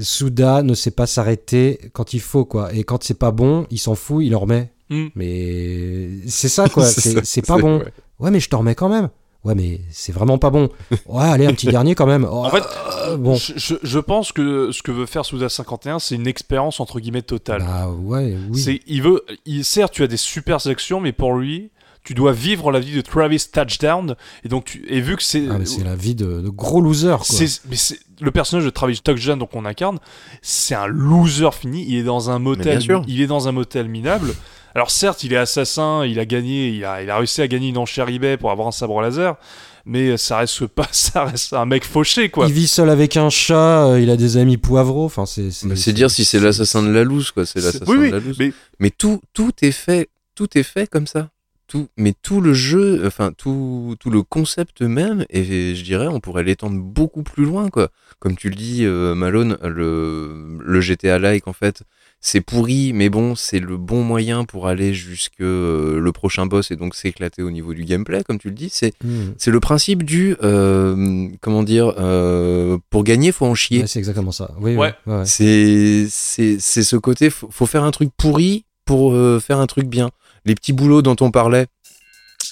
Souda 0.01 0.63
ne 0.63 0.75
sait 0.75 0.91
pas 0.91 1.07
s'arrêter 1.07 1.79
quand 1.93 2.15
il 2.15 2.21
faut, 2.21 2.45
quoi. 2.45 2.73
Et 2.75 2.83
quand 2.85 3.05
c'est 3.05 3.19
pas 3.19 3.31
bon, 3.31 3.67
il 3.71 3.79
s'en 3.79 3.95
fout, 3.95 4.25
il 4.25 4.35
en 4.35 4.41
remet. 4.41 4.73
Hmm. 4.91 5.09
Mais 5.15 6.09
c'est 6.27 6.49
ça, 6.49 6.69
quoi. 6.69 6.85
C'est 7.25 7.47
pas 7.47 7.59
bon. 7.59 7.79
ouais. 7.79 7.93
Ouais, 8.21 8.31
mais 8.31 8.41
je 8.41 8.49
t'en 8.49 8.59
remets 8.59 8.75
quand 8.75 8.89
même. 8.89 9.09
Ouais, 9.45 9.55
mais 9.55 9.81
c'est 9.91 10.13
vraiment 10.13 10.37
pas 10.39 10.51
bon. 10.51 10.69
Ouais, 11.07 11.23
allez, 11.25 11.47
un 11.47 11.53
petit 11.53 11.69
dernier 11.69 11.95
quand 11.95 12.07
même. 12.07 12.25
En 12.25 12.51
fait, 12.51 12.65
Euh, 13.07 13.17
bon. 13.17 13.37
je, 13.37 13.53
je- 13.57 13.75
je 13.83 13.99
pense 14.01 14.33
que 14.33 14.73
ce 14.73 14.83
que 14.83 14.91
veut 14.91 15.07
faire 15.07 15.25
Souda 15.25 15.49
51, 15.49 15.99
c'est 16.01 16.17
une 16.17 16.27
expérience 16.27 16.81
entre 16.81 16.99
guillemets 17.01 17.23
totale. 17.23 17.63
Bah 17.63 17.89
ouais, 17.89 18.37
oui. 18.51 18.59
C'est, 18.61 18.81
il 18.89 19.03
veut, 19.03 19.25
il, 19.47 19.65
certes, 19.65 19.93
tu 19.95 20.03
as 20.03 20.09
des 20.09 20.17
super 20.17 20.61
sections, 20.61 21.01
mais 21.01 21.13
pour 21.13 21.35
lui, 21.35 21.71
tu 22.03 22.15
dois 22.15 22.33
vivre 22.33 22.73
la 22.73 22.81
vie 22.81 22.95
de 22.97 23.01
Travis 23.01 23.45
Touchdown. 23.53 24.17
Et 24.45 24.49
donc, 24.49 24.65
tu, 24.65 24.85
et 24.89 25.01
vu 25.01 25.17
que 25.17 25.23
c'est, 25.23 25.45
Ah, 25.49 25.59
mais 25.59 25.67
c'est 25.67 25.85
la 25.85 25.95
vie 25.95 26.15
de, 26.17 26.41
de 26.41 26.49
gros 26.49 26.81
loser, 26.81 27.15
quoi. 27.19 27.25
c'est, 27.25 27.61
mais 27.71 27.77
c'est 27.77 28.01
le 28.21 28.31
personnage 28.33 28.65
de 28.65 28.71
Travis 28.71 28.99
Touchdown 29.01 29.39
donc 29.39 29.51
on 29.55 29.65
incarne, 29.65 29.99
c'est 30.43 30.75
un 30.75 30.89
loser 30.89 31.51
fini. 31.53 31.85
Il 31.89 31.95
est 31.97 32.03
dans 32.03 32.29
un 32.31 32.41
motel, 32.41 32.83
il 33.07 33.21
est 33.21 33.27
dans 33.29 33.47
un 33.47 33.53
motel 33.53 33.89
minable. 33.89 34.35
Alors 34.75 34.91
certes, 34.91 35.25
il 35.25 35.33
est 35.33 35.37
assassin, 35.37 36.05
il 36.05 36.19
a 36.19 36.25
gagné, 36.25 36.69
il 36.69 36.85
a, 36.85 37.03
il 37.03 37.11
a 37.11 37.17
réussi 37.17 37.41
à 37.43 37.49
gagner 37.49 37.69
une 37.69 37.79
enchère 37.79 38.09
eBay 38.09 38.37
pour 38.37 38.51
avoir 38.51 38.69
un 38.69 38.73
sabre 38.73 39.01
laser, 39.01 39.37
mais 39.85 40.17
ça 40.17 40.39
reste 40.39 40.67
pas, 40.67 40.89
ça 40.93 41.25
reste 41.25 41.53
un 41.53 41.65
mec 41.65 41.85
fauché 41.85 42.29
quoi. 42.29 42.47
Il 42.47 42.53
vit 42.53 42.69
seul 42.69 42.91
avec 42.91 43.17
un 43.17 43.31
chat, 43.31 43.87
euh, 43.87 44.01
il 44.01 44.11
a 44.11 44.17
des 44.17 44.37
amis 44.37 44.57
poivreaux, 44.59 45.07
enfin 45.07 45.27
c'est... 45.27 45.51
C'est 45.51 45.93
dire 45.93 46.11
si 46.11 46.25
c'est 46.25 46.41
l'assassin 46.41 46.83
de 46.83 46.91
la 46.91 47.05
loose, 47.05 47.31
quoi. 47.31 47.47
C'est 47.47 47.61
l'assassin 47.61 47.85
oui, 47.89 48.09
de 48.09 48.13
la 48.13 48.21
loose. 48.21 48.37
mais 48.39 48.53
Mais 48.79 48.91
tout, 48.91 49.21
tout 49.33 49.53
est 49.63 49.73
fait, 49.73 50.09
tout 50.35 50.57
est 50.57 50.63
fait 50.63 50.87
comme 50.87 51.07
ça. 51.07 51.31
Tout, 51.67 51.89
mais 51.99 52.15
tout 52.23 52.41
le 52.41 52.55
jeu, 52.55 53.03
enfin 53.07 53.33
tout, 53.37 53.95
tout 54.01 54.09
le 54.09 54.23
concept 54.23 54.81
même, 54.81 55.27
et 55.29 55.75
je 55.75 55.85
dirais, 55.85 56.07
on 56.07 56.19
pourrait 56.19 56.43
l'étendre 56.43 56.81
beaucoup 56.81 57.23
plus 57.23 57.45
loin, 57.45 57.69
quoi. 57.69 57.91
Comme 58.21 58.37
tu 58.37 58.49
le 58.49 58.55
dis, 58.55 58.87
euh, 58.87 59.15
Malone, 59.15 59.59
le, 59.63 60.57
le 60.65 60.81
GTA 60.81 61.19
like, 61.19 61.47
en 61.47 61.53
fait, 61.53 61.83
c'est 62.21 62.41
pourri, 62.41 62.93
mais 62.93 63.09
bon, 63.11 63.37
c'est 63.37 63.61
le 63.61 63.77
bon 63.77 64.03
moyen 64.03 64.45
pour 64.45 64.67
aller 64.67 64.93
jusque 64.93 65.41
euh, 65.41 66.01
le 66.01 66.13
prochain 66.13 66.47
boss 66.47 66.71
et 66.73 66.77
donc 66.77 66.95
s'éclater 66.97 67.43
au 67.43 67.51
niveau 67.51 67.75
du 67.75 67.85
gameplay, 67.85 68.25
comme 68.25 68.39
tu 68.39 68.49
le 68.49 68.55
dis. 68.55 68.69
C'est, 68.73 68.93
Hmm. 69.05 69.33
c'est 69.39 69.51
le 69.53 69.61
principe 69.61 70.03
du, 70.03 70.35
euh, 70.43 71.29
comment 71.41 71.63
dire, 71.63 71.95
euh, 71.99 72.77
pour 72.91 73.05
gagner, 73.05 73.31
faut 73.31 73.47
en 73.47 73.55
chier. 73.55 73.83
Ouais, 73.83 73.87
c'est 73.87 74.01
exactement 74.01 74.33
ça. 74.33 74.51
Oui, 74.61 74.75
Ouais. 74.77 74.95
ouais, 75.07 75.15
ouais. 75.19 75.23
C'est 75.27 76.07
c'est 76.11 76.57
c'est 76.59 76.83
ce 76.83 76.97
côté 76.97 77.31
faut, 77.31 77.49
faut 77.53 77.67
faire 77.67 77.85
un 77.85 77.93
truc 77.93 78.11
pourri 78.17 78.65
pour 78.85 79.13
euh, 79.13 79.39
faire 79.41 79.59
un 79.59 79.67
truc 79.67 79.87
bien. 79.87 80.11
Les 80.45 80.55
petits 80.55 80.73
boulots 80.73 81.03
dont 81.03 81.17
on 81.21 81.31
parlait, 81.31 81.67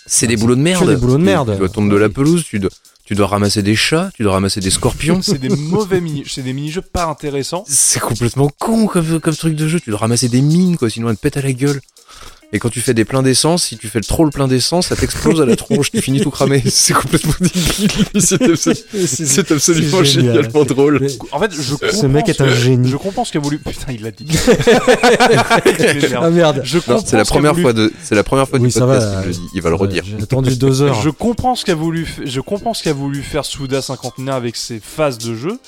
c'est 0.06 0.26
Ah, 0.26 0.28
des 0.28 0.36
c'est 0.36 0.40
boulots 0.42 0.54
de 0.56 0.60
merde. 0.60 0.88
des 0.88 0.96
boulots 0.96 1.14
de 1.14 1.18
Tu- 1.18 1.24
merde. 1.24 1.52
Tu 1.52 1.58
dois 1.58 1.88
de 1.88 1.96
la 1.96 2.08
pelouse, 2.08 2.44
tu 2.44 2.58
dois 2.60 2.70
tu 3.06 3.14
dois 3.14 3.28
ramasser 3.28 3.62
des 3.62 3.76
chats, 3.76 4.10
tu 4.14 4.24
dois 4.24 4.32
ramasser 4.32 4.60
des 4.60 4.70
scorpions. 4.70 5.22
c'est 5.22 5.38
des 5.38 5.48
mauvais 5.48 6.00
mini, 6.00 6.24
c'est 6.26 6.42
des 6.42 6.52
mini-jeux 6.52 6.82
pas 6.82 7.06
intéressants. 7.06 7.64
C'est 7.68 8.00
complètement 8.00 8.50
con 8.58 8.86
comme, 8.88 9.20
comme 9.20 9.34
truc 9.34 9.54
de 9.54 9.68
jeu. 9.68 9.78
Tu 9.78 9.90
dois 9.90 10.00
ramasser 10.00 10.28
des 10.28 10.42
mines, 10.42 10.76
quoi, 10.76 10.90
sinon 10.90 11.08
elles 11.08 11.16
te 11.16 11.20
pètent 11.20 11.36
à 11.36 11.42
la 11.42 11.52
gueule. 11.52 11.80
Et 12.52 12.60
quand 12.60 12.68
tu 12.70 12.80
fais 12.80 12.94
des 12.94 13.04
pleins 13.04 13.22
d'essence, 13.24 13.64
si 13.64 13.76
tu 13.76 13.88
fais 13.88 13.98
le 13.98 14.04
trop 14.04 14.24
le 14.24 14.30
plein 14.30 14.46
d'essence, 14.46 14.86
ça 14.86 14.96
t'explose 14.96 15.40
à 15.40 15.46
la 15.46 15.56
tronche, 15.56 15.90
tu 15.90 16.00
finis 16.00 16.20
tout 16.20 16.30
cramé. 16.30 16.62
C'est 16.70 16.94
complètement 16.94 17.32
débile. 17.40 17.90
C'est 18.20 18.40
absolu- 18.40 19.06
c'est 19.06 19.50
absolument 19.50 20.04
génial. 20.04 20.36
génialement 20.36 20.64
drôle. 20.64 21.06
En 21.32 21.40
fait, 21.40 21.50
je 21.52 21.74
comprends 21.74 21.90
Ce 22.00 22.06
mec 22.06 22.28
est 22.28 22.40
un 22.40 22.44
que- 22.46 22.54
génie. 22.54 22.88
Je 22.88 22.96
comprends 22.96 23.24
ce 23.24 23.32
qu'a 23.32 23.40
voulu. 23.40 23.58
Putain, 23.58 23.92
il 23.92 24.02
l'a 24.02 24.10
dit. 24.12 24.26
Ah 26.20 26.30
merde. 26.30 26.60
Je 26.64 26.78
comprends 26.78 26.94
Non, 26.94 27.02
c'est 27.04 27.16
la 27.16 27.24
première 27.24 27.52
voulu- 27.52 27.62
fois 27.62 27.72
de, 27.72 27.92
c'est 28.02 28.14
la 28.14 28.22
première 28.24 28.48
fois 28.48 28.58
Oui, 28.58 28.66
du 28.66 28.70
ça 28.72 28.80
podcast 28.80 29.06
va, 29.06 29.20
qu'il 29.22 29.26
le 29.28 29.32
dit. 29.34 29.40
Il 29.54 29.62
va 29.62 29.70
le 29.70 29.76
redire. 29.76 30.04
J'ai 30.06 30.22
attendu 30.22 30.56
deux 30.56 30.82
heures. 30.82 31.00
Je 31.02 31.10
comprends 31.10 31.54
ce 31.54 31.64
qu'a 31.64 31.74
voulu, 31.74 32.06
je 32.24 32.40
comprends 32.40 32.74
ce 32.74 32.82
qu'a 32.82 32.92
voulu 32.92 33.22
faire 33.22 33.44
Souda 33.44 33.82
51 33.82 34.28
avec 34.28 34.56
ses 34.56 34.80
phases 34.80 35.18
de 35.18 35.34
jeu, 35.34 35.58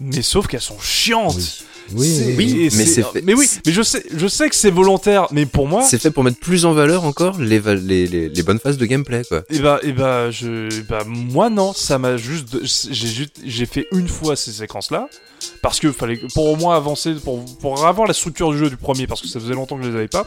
mais 0.00 0.22
sauf 0.22 0.46
qu'elles 0.46 0.60
sont 0.60 0.78
chiantes. 0.80 1.64
Oui. 1.94 2.34
Oui, 2.36 2.68
mais 2.76 2.86
c'est 2.86 3.02
fait- 3.02 3.22
Mais 3.22 3.34
oui, 3.34 3.48
mais 3.66 3.72
je 3.72 3.82
sais, 3.82 4.04
je 4.14 4.26
sais 4.28 4.48
que 4.48 4.54
c'est 4.54 4.70
volontaire, 4.70 5.26
mais 5.32 5.46
pour 5.46 5.66
moi, 5.66 5.82
C'est 5.82 5.98
fait 6.00 6.10
pour 6.10 6.24
mettre 6.24 6.38
plus 6.38 6.64
en 6.64 6.72
valeur 6.72 7.04
encore 7.04 7.38
les, 7.40 7.58
va- 7.58 7.74
les, 7.74 8.06
les, 8.06 8.28
les 8.28 8.42
bonnes 8.42 8.58
phases 8.58 8.78
de 8.78 8.86
gameplay, 8.86 9.22
quoi. 9.28 9.42
et 9.50 9.58
bah, 9.58 9.80
et 9.82 9.92
bah, 9.92 10.30
je, 10.30 10.68
eh 10.72 10.82
bah, 10.82 11.04
moi 11.06 11.50
non, 11.50 11.72
ça 11.72 11.98
m'a 11.98 12.16
juste, 12.16 12.56
j'ai 13.44 13.66
fait 13.66 13.86
une 13.92 14.08
fois 14.08 14.36
ces 14.36 14.52
séquences-là, 14.52 15.08
parce 15.62 15.80
que 15.80 15.90
fallait, 15.92 16.20
pour 16.34 16.46
au 16.48 16.56
moins 16.56 16.76
avancer, 16.76 17.14
pour, 17.14 17.44
pour 17.60 17.86
avoir 17.86 18.06
la 18.06 18.14
structure 18.14 18.50
du 18.52 18.58
jeu 18.58 18.70
du 18.70 18.76
premier, 18.76 19.06
parce 19.06 19.20
que 19.20 19.28
ça 19.28 19.40
faisait 19.40 19.54
longtemps 19.54 19.76
que 19.76 19.84
je 19.84 19.88
les 19.88 19.96
avais 19.96 20.08
pas. 20.08 20.24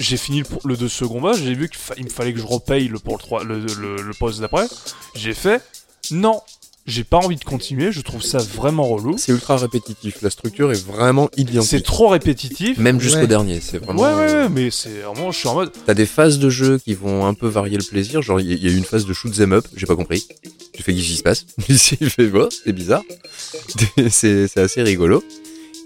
J'ai 0.00 0.16
fini 0.18 0.40
le, 0.40 0.46
le 0.64 0.76
deux 0.76 0.88
second 0.88 1.20
boss, 1.20 1.38
j'ai 1.42 1.54
vu 1.54 1.70
qu'il 1.70 2.04
me 2.04 2.10
fallait 2.10 2.32
que 2.32 2.38
je 2.40 2.44
repaye 2.46 2.88
le, 2.88 2.98
pour 2.98 3.14
le, 3.16 3.18
3, 3.22 3.44
le, 3.44 3.60
le, 3.60 4.02
le 4.02 4.14
poste 4.18 4.40
d'après. 4.40 4.66
J'ai 5.14 5.32
fait, 5.32 5.62
non, 6.10 6.40
j'ai 6.86 7.04
pas 7.04 7.16
envie 7.18 7.36
de 7.36 7.44
continuer, 7.44 7.90
je 7.92 8.00
trouve 8.00 8.22
ça 8.22 8.38
vraiment 8.38 8.84
relou. 8.84 9.16
C'est 9.18 9.32
ultra 9.32 9.56
répétitif. 9.56 10.22
La 10.22 10.30
structure 10.30 10.70
est 10.72 10.84
vraiment 10.86 11.28
C'est 11.34 11.40
identique. 11.42 11.82
trop 11.84 12.08
répétitif. 12.08 12.78
Même 12.78 13.00
jusqu'au 13.00 13.20
Ouais. 13.20 13.26
dernier. 13.26 13.60
C'est 13.60 13.78
vraiment. 13.78 14.02
Ouais, 14.02 14.14
ouais, 14.14 14.32
ouais, 14.32 14.48
mais 14.48 14.70
c'est 14.70 15.00
vraiment, 15.00 15.30
je 15.32 15.38
suis 15.38 15.48
en 15.48 15.54
mode, 15.54 15.72
T'as 15.84 15.94
des 15.94 16.06
phases 16.06 16.38
de 16.38 16.48
jeu 16.50 16.78
qui 16.78 16.94
vont 16.94 17.26
un 17.26 17.34
peu 17.34 17.48
varier 17.48 17.76
le 17.76 17.84
plaisir. 17.84 18.22
Genre, 18.22 18.40
il 18.40 18.48
y, 18.48 18.52
a- 18.52 18.56
il 18.56 18.64
y 18.64 18.68
a 18.68 18.72
eu 18.72 18.76
une 18.76 18.84
phase 18.84 19.04
de 19.06 19.12
shoot 19.12 19.32
them 19.34 19.52
up. 19.52 19.66
J'ai 19.76 19.86
pas 19.86 19.96
compris. 19.96 20.26
Tu 20.72 20.82
fais 20.82 20.92
qu'est-ce 20.94 21.06
qui 21.06 21.16
se 21.16 21.22
passe? 21.22 21.46
Ici, 21.68 21.96
je 22.00 22.08
fais, 22.08 22.26
bon, 22.28 22.48
c'est 22.64 22.72
bizarre. 22.72 23.02
c'est 24.10 24.46
c'est 24.48 24.60
assez 24.60 24.82
rigolo. 24.82 25.22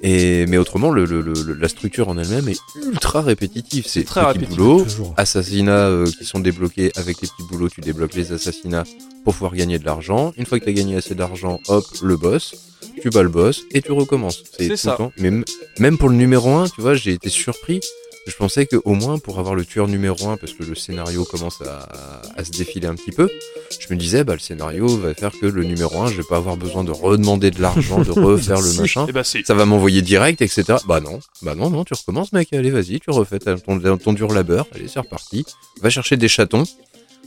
Et, 0.02 0.46
mais 0.46 0.56
autrement, 0.56 0.90
le, 0.90 1.04
le- 1.04 1.20
le- 1.20 1.52
la 1.54 1.68
structure 1.68 2.08
en 2.08 2.16
elle-même 2.16 2.48
est 2.48 2.58
ultra 2.86 3.20
répétitive. 3.20 3.84
C'est 3.86 4.04
très 4.04 4.20
petit 4.22 4.38
répétitif. 4.38 4.56
Toujours. 4.56 5.14
assassinats 5.18 5.88
euh, 5.88 6.06
qui 6.06 6.24
sont 6.24 6.40
débloqués 6.40 6.90
avec 6.96 7.20
les 7.20 7.28
petits 7.28 7.42
boulots, 7.50 7.68
tu 7.68 7.80
débloques 7.82 8.14
les 8.14 8.32
assassinats 8.32 8.84
pour 9.24 9.34
pouvoir 9.34 9.54
gagner 9.54 9.78
de 9.78 9.84
l'argent. 9.84 10.32
Une 10.38 10.46
fois 10.46 10.58
que 10.58 10.64
tu 10.64 10.70
as 10.70 10.74
gagné 10.74 10.96
assez 10.96 11.14
d'argent, 11.14 11.60
hop, 11.68 11.84
le 12.02 12.16
boss, 12.16 12.54
tu 13.02 13.10
bats 13.10 13.22
le 13.22 13.28
boss 13.28 13.62
et 13.72 13.82
tu 13.82 13.92
recommences. 13.92 14.42
C'est 14.58 14.74
ça. 14.76 14.92
le 14.92 14.96
temps. 14.96 15.12
Mais 15.18 15.30
même 15.78 15.98
pour 15.98 16.08
le 16.08 16.16
numéro 16.16 16.48
1, 16.54 16.68
tu 16.70 16.80
vois, 16.80 16.94
j'ai 16.94 17.12
été 17.12 17.28
surpris. 17.28 17.80
Je 18.30 18.36
pensais 18.36 18.64
que 18.64 18.76
au 18.84 18.94
moins 18.94 19.18
pour 19.18 19.38
avoir 19.40 19.54
le 19.56 19.64
tueur 19.64 19.88
numéro 19.88 20.28
1, 20.28 20.36
parce 20.36 20.52
que 20.52 20.62
le 20.62 20.74
scénario 20.74 21.24
commence 21.24 21.60
à, 21.62 22.22
à 22.36 22.44
se 22.44 22.52
défiler 22.52 22.86
un 22.86 22.94
petit 22.94 23.10
peu, 23.10 23.28
je 23.78 23.92
me 23.92 23.98
disais, 23.98 24.22
bah, 24.22 24.34
le 24.34 24.38
scénario 24.38 24.86
va 24.86 25.14
faire 25.14 25.32
que 25.32 25.46
le 25.46 25.64
numéro 25.64 26.00
1, 26.00 26.06
je 26.06 26.16
vais 26.16 26.22
pas 26.22 26.36
avoir 26.36 26.56
besoin 26.56 26.84
de 26.84 26.92
redemander 26.92 27.50
de 27.50 27.60
l'argent, 27.60 28.00
de 28.00 28.10
refaire 28.12 28.60
le 28.60 28.72
machin 28.74 29.06
et 29.08 29.12
bah 29.12 29.24
si. 29.24 29.42
ça 29.44 29.54
va 29.54 29.66
m'envoyer 29.66 30.00
direct, 30.00 30.40
etc. 30.42 30.76
Bah 30.86 31.00
non, 31.00 31.18
bah 31.42 31.54
non, 31.56 31.70
non, 31.70 31.84
tu 31.84 31.92
recommences, 31.94 32.32
mec, 32.32 32.52
allez, 32.52 32.70
vas-y, 32.70 33.00
tu 33.00 33.10
refais 33.10 33.40
ton, 33.40 33.96
ton 33.98 34.12
dur 34.12 34.32
labeur, 34.32 34.66
allez, 34.74 34.86
c'est 34.86 35.00
reparti. 35.00 35.44
Va 35.82 35.90
chercher 35.90 36.16
des 36.16 36.28
chatons. 36.28 36.64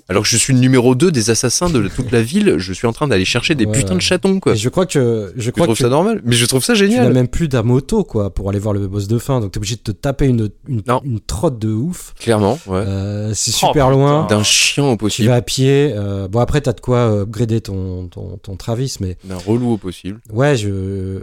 Alors 0.10 0.24
que 0.24 0.30
je 0.30 0.36
suis 0.38 0.54
le 0.54 0.60
numéro 0.60 0.96
2 0.96 1.12
des 1.12 1.30
assassins 1.30 1.70
de 1.70 1.88
toute 1.88 2.12
la 2.12 2.22
ville, 2.22 2.56
je 2.58 2.74
suis 2.74 2.86
en 2.88 2.92
train 2.94 3.08
d'aller 3.08 3.24
chercher 3.24 3.56
des 3.56 3.66
Ouais, 3.66 3.72
putins 3.72 3.92
ouais. 3.92 3.96
de 3.96 4.02
chatons, 4.02 4.40
quoi. 4.42 4.52
Et 4.54 4.56
je 4.58 4.68
crois 4.68 4.86
que 4.86 5.32
je 5.38 5.42
Je 5.42 5.52
crois 5.52 5.66
trouve 5.66 5.78
que 5.78 5.84
ça 5.84 5.90
normal, 5.90 6.22
mais 6.26 6.36
je 6.36 6.46
trouve 6.46 6.62
ça 6.64 6.74
tu 6.74 6.84
n'as 6.84 6.90
génial. 6.90 7.14
même 7.14 7.30
plus 7.30 7.48
d'amoto 7.48 8.04
quoi 8.04 8.34
pour 8.34 8.50
aller 8.50 8.60
voir 8.60 8.74
le 8.74 8.86
boss 8.88 9.08
de 9.08 9.18
fin, 9.18 9.40
donc 9.40 9.52
t'es 9.54 9.58
obligé 9.60 9.76
de 9.78 9.82
te 9.82 9.92
taper 9.92 10.26
une 10.26 10.50
une, 10.68 10.82
Non. 10.88 11.02
une 11.06 11.20
trotte 11.22 11.58
de 11.58 11.70
ouf. 11.70 12.14
Clairement, 12.20 12.60
ouais. 12.68 12.84
Euh, 12.86 13.32
c'est 13.34 13.52
Oh, 13.64 13.68
super 13.68 13.90
loin. 13.90 14.28
D'un 14.28 14.44
chien 14.44 14.84
au 14.86 14.92
Tu 14.92 14.98
possible, 14.98 15.30
vas 15.30 15.36
à 15.36 15.42
pied. 15.42 15.94
euh, 15.96 16.28
bon 16.28 16.40
après 16.40 16.60
t'as 16.60 16.74
de 16.74 16.82
quoi 16.82 16.98
euh, 16.98 17.22
upgrader 17.24 17.62
ton, 17.62 18.08
ton 18.10 18.38
ton 18.38 18.56
Travis, 18.58 18.98
mais 19.00 19.18
d'un 19.24 19.38
relou 19.38 19.72
au 19.74 19.78
possible. 19.78 20.20
ouais 20.32 20.58
je 20.58 21.22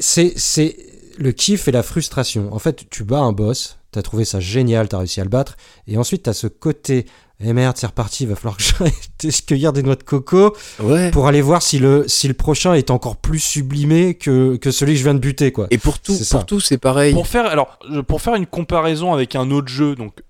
c'est 0.00 0.32
c'est 0.36 0.76
le 1.18 1.32
kiff 1.32 1.68
et 1.68 1.72
la 1.72 1.82
frustration. 1.82 2.52
En 2.52 2.58
fait 2.58 2.84
tu 2.90 3.04
bats 3.04 3.20
un 3.20 3.32
boss, 3.32 3.78
t'as 3.92 4.02
trouvé 4.02 4.24
ça 4.24 4.40
génial, 4.40 4.88
t'as 4.88 4.98
réussi 4.98 5.20
à 5.20 5.24
le 5.24 5.30
battre, 5.30 5.56
et 5.86 5.96
ensuite 5.98 6.22
t'as 6.24 6.32
ce 6.32 6.46
côté 6.46 7.06
eh 7.42 7.52
merde, 7.52 7.76
c'est 7.76 7.86
reparti, 7.86 8.24
il 8.24 8.28
va 8.28 8.36
falloir 8.36 8.56
que 8.56 8.62
j'aille 8.62 9.32
cueillir 9.46 9.72
des 9.72 9.82
noix 9.82 9.96
de 9.96 10.02
coco 10.02 10.54
Ouais. 10.80 11.10
pour 11.10 11.26
aller 11.26 11.40
voir 11.40 11.62
si 11.62 11.78
le, 11.78 12.06
si 12.08 12.28
le 12.28 12.34
prochain 12.34 12.74
est 12.74 12.90
encore 12.90 13.16
plus 13.16 13.38
sublimé 13.38 14.14
que, 14.14 14.56
que 14.56 14.70
celui 14.70 14.92
que 14.92 14.98
je 14.98 15.04
viens 15.04 15.14
de 15.14 15.18
buter, 15.20 15.52
quoi? 15.52 15.66
Et 15.70 15.78
pour 15.78 15.98
tout, 15.98 16.16
pour 16.30 16.46
tout, 16.46 16.60
c'est 16.60 16.78
pareil. 16.78 17.12
Pour 17.14 17.26
faire, 17.26 17.46
alors, 17.46 17.78
pour 18.06 18.20
faire 18.20 18.34
une 18.34 18.46
comparaison 18.46 19.12
avec 19.14 19.34
un 19.36 19.50
autre 19.50 19.68
jeu, 19.68 19.94
donc 19.94 20.20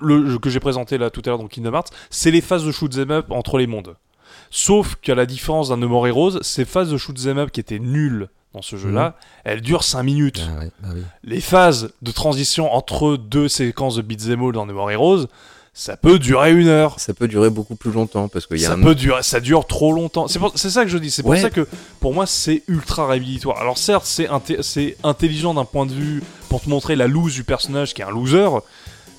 le 0.00 0.30
jeu 0.30 0.38
que 0.38 0.50
j'ai 0.50 0.60
présenté 0.60 0.98
là 0.98 1.10
tout 1.10 1.22
à 1.24 1.28
l'heure, 1.30 1.38
donc 1.38 1.50
Kingdom 1.50 1.72
Hearts, 1.74 1.90
c'est 2.10 2.30
les 2.30 2.40
phases 2.40 2.64
de 2.64 2.70
shoot 2.72 2.92
'em 2.98 3.10
up 3.10 3.26
entre 3.30 3.58
les 3.58 3.66
mondes. 3.66 3.96
Sauf 4.50 4.94
qu'à 5.02 5.14
la 5.14 5.26
différence 5.26 5.68
d'un 5.70 5.76
No 5.76 5.88
More 5.88 6.06
Heroes, 6.06 6.42
ces 6.42 6.64
phases 6.64 6.90
de 6.90 6.96
shoot 6.96 7.16
'em 7.26 7.38
up 7.38 7.50
qui 7.50 7.60
étaient 7.60 7.78
nulles 7.78 8.28
dans 8.54 8.62
ce 8.62 8.76
jeu-là, 8.76 9.16
elles 9.44 9.60
durent 9.60 9.84
5 9.84 10.02
minutes. 10.04 10.42
Ah 10.48 10.58
ouais, 10.60 10.70
bah 10.82 10.88
oui. 10.94 11.02
Les 11.22 11.40
phases 11.40 11.90
de 12.00 12.10
transition 12.12 12.72
entre 12.74 13.16
deux 13.16 13.46
séquences 13.48 13.96
de 13.96 14.02
beat'em 14.02 14.42
all 14.42 14.52
dans 14.52 14.64
No 14.66 14.72
More 14.72 14.90
Heroes, 14.90 15.26
ça 15.80 15.96
peut 15.96 16.18
durer 16.18 16.52
une 16.52 16.66
heure. 16.66 16.98
Ça 16.98 17.14
peut 17.14 17.28
durer 17.28 17.50
beaucoup 17.50 17.76
plus 17.76 17.92
longtemps 17.92 18.26
parce 18.26 18.46
qu'il 18.46 18.58
y 18.58 18.64
a 18.64 18.68
Ça 18.68 18.74
un 18.74 18.82
peut 18.82 18.96
durer, 18.96 19.22
ça 19.22 19.38
dure 19.38 19.64
trop 19.66 19.92
longtemps. 19.92 20.26
C'est 20.26 20.40
pour- 20.40 20.52
c'est 20.56 20.70
ça 20.70 20.82
que 20.84 20.90
je 20.90 20.98
dis. 20.98 21.10
C'est 21.10 21.22
pour 21.22 21.30
Ouais. 21.30 21.40
ça 21.40 21.50
que 21.50 21.66
pour 22.00 22.12
moi 22.12 22.26
c'est 22.26 22.62
ultra 22.66 23.06
réhabilitatoire. 23.06 23.60
Alors 23.60 23.78
certes 23.78 24.04
c'est 24.04 24.26
inté- 24.26 24.62
c'est 24.62 24.96
intelligent 25.04 25.54
d'un 25.54 25.64
point 25.64 25.86
de 25.86 25.92
vue 25.92 26.22
pour 26.48 26.60
te 26.60 26.68
montrer 26.68 26.96
la 26.96 27.06
loose 27.06 27.34
du 27.34 27.44
personnage 27.44 27.94
qui 27.94 28.02
est 28.02 28.04
un 28.04 28.10
loser, 28.10 28.48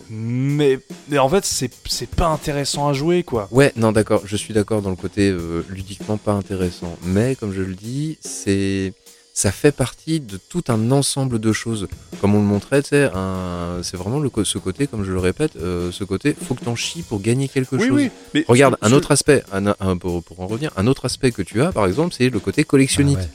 mais, 0.10 0.80
mais 1.08 1.20
en 1.20 1.30
fait, 1.30 1.46
c'est 1.46 1.70
c'est 1.86 2.10
pas 2.10 2.28
intéressant 2.28 2.88
à 2.88 2.94
jouer, 2.94 3.24
quoi. 3.24 3.48
Ouais, 3.52 3.72
non, 3.76 3.92
d'accord, 3.92 4.22
je 4.26 4.36
suis 4.36 4.54
d'accord 4.54 4.82
dans 4.82 4.90
le 4.90 4.96
côté 4.96 5.30
euh, 5.30 5.64
ludiquement 5.70 6.18
pas 6.18 6.32
intéressant. 6.34 6.98
Mais 7.04 7.36
comme 7.36 7.54
je 7.54 7.62
le 7.62 7.76
dis, 7.76 8.18
c'est 8.22 8.94
ça 9.40 9.54
fait 9.54 9.72
partie 9.72 10.20
de 10.20 10.38
tout 10.50 10.64
un 10.68 10.92
ensemble 10.92 11.40
de 11.40 11.54
choses. 11.54 11.88
Comme 12.20 12.36
on 12.36 12.40
le 12.40 12.46
montrait, 12.46 12.82
tu 12.84 12.90
sais, 12.90 13.10
un- 13.14 13.80
c'est 13.84 13.96
vraiment 13.96 14.20
le, 14.20 14.30
co- 14.30 14.44
ce 14.44 14.58
côté, 14.58 14.86
comme 14.86 15.06
je 15.06 15.14
le 15.14 15.20
répète, 15.20 15.54
euh, 15.56 15.94
ce 15.94 16.04
côté, 16.04 16.36
faut 16.46 16.56
que 16.56 16.66
t'en 16.66 16.76
chies 16.76 17.04
pour 17.04 17.22
gagner 17.22 17.48
quelque 17.48 17.78
Oui, 17.78 17.88
chose. 17.88 17.96
oui. 17.96 18.10
Mais 18.34 18.44
Regarde, 18.50 18.76
un 18.82 18.92
autre 18.92 19.12
aspect, 19.14 19.42
un, 19.54 19.68
un- 19.80 19.96
pour, 19.98 20.22
pour 20.24 20.42
en 20.42 20.48
revenir, 20.48 20.72
un 20.76 20.88
autre 20.88 21.06
aspect 21.06 21.32
que 21.32 21.42
tu 21.42 21.62
as, 21.62 21.72
par 21.72 21.86
exemple, 21.88 22.14
c'est 22.18 22.30
le 22.30 22.40
côté 22.42 22.66
collectionnite. 22.66 23.18
Ah 23.22 23.24
ouais. 23.24 23.30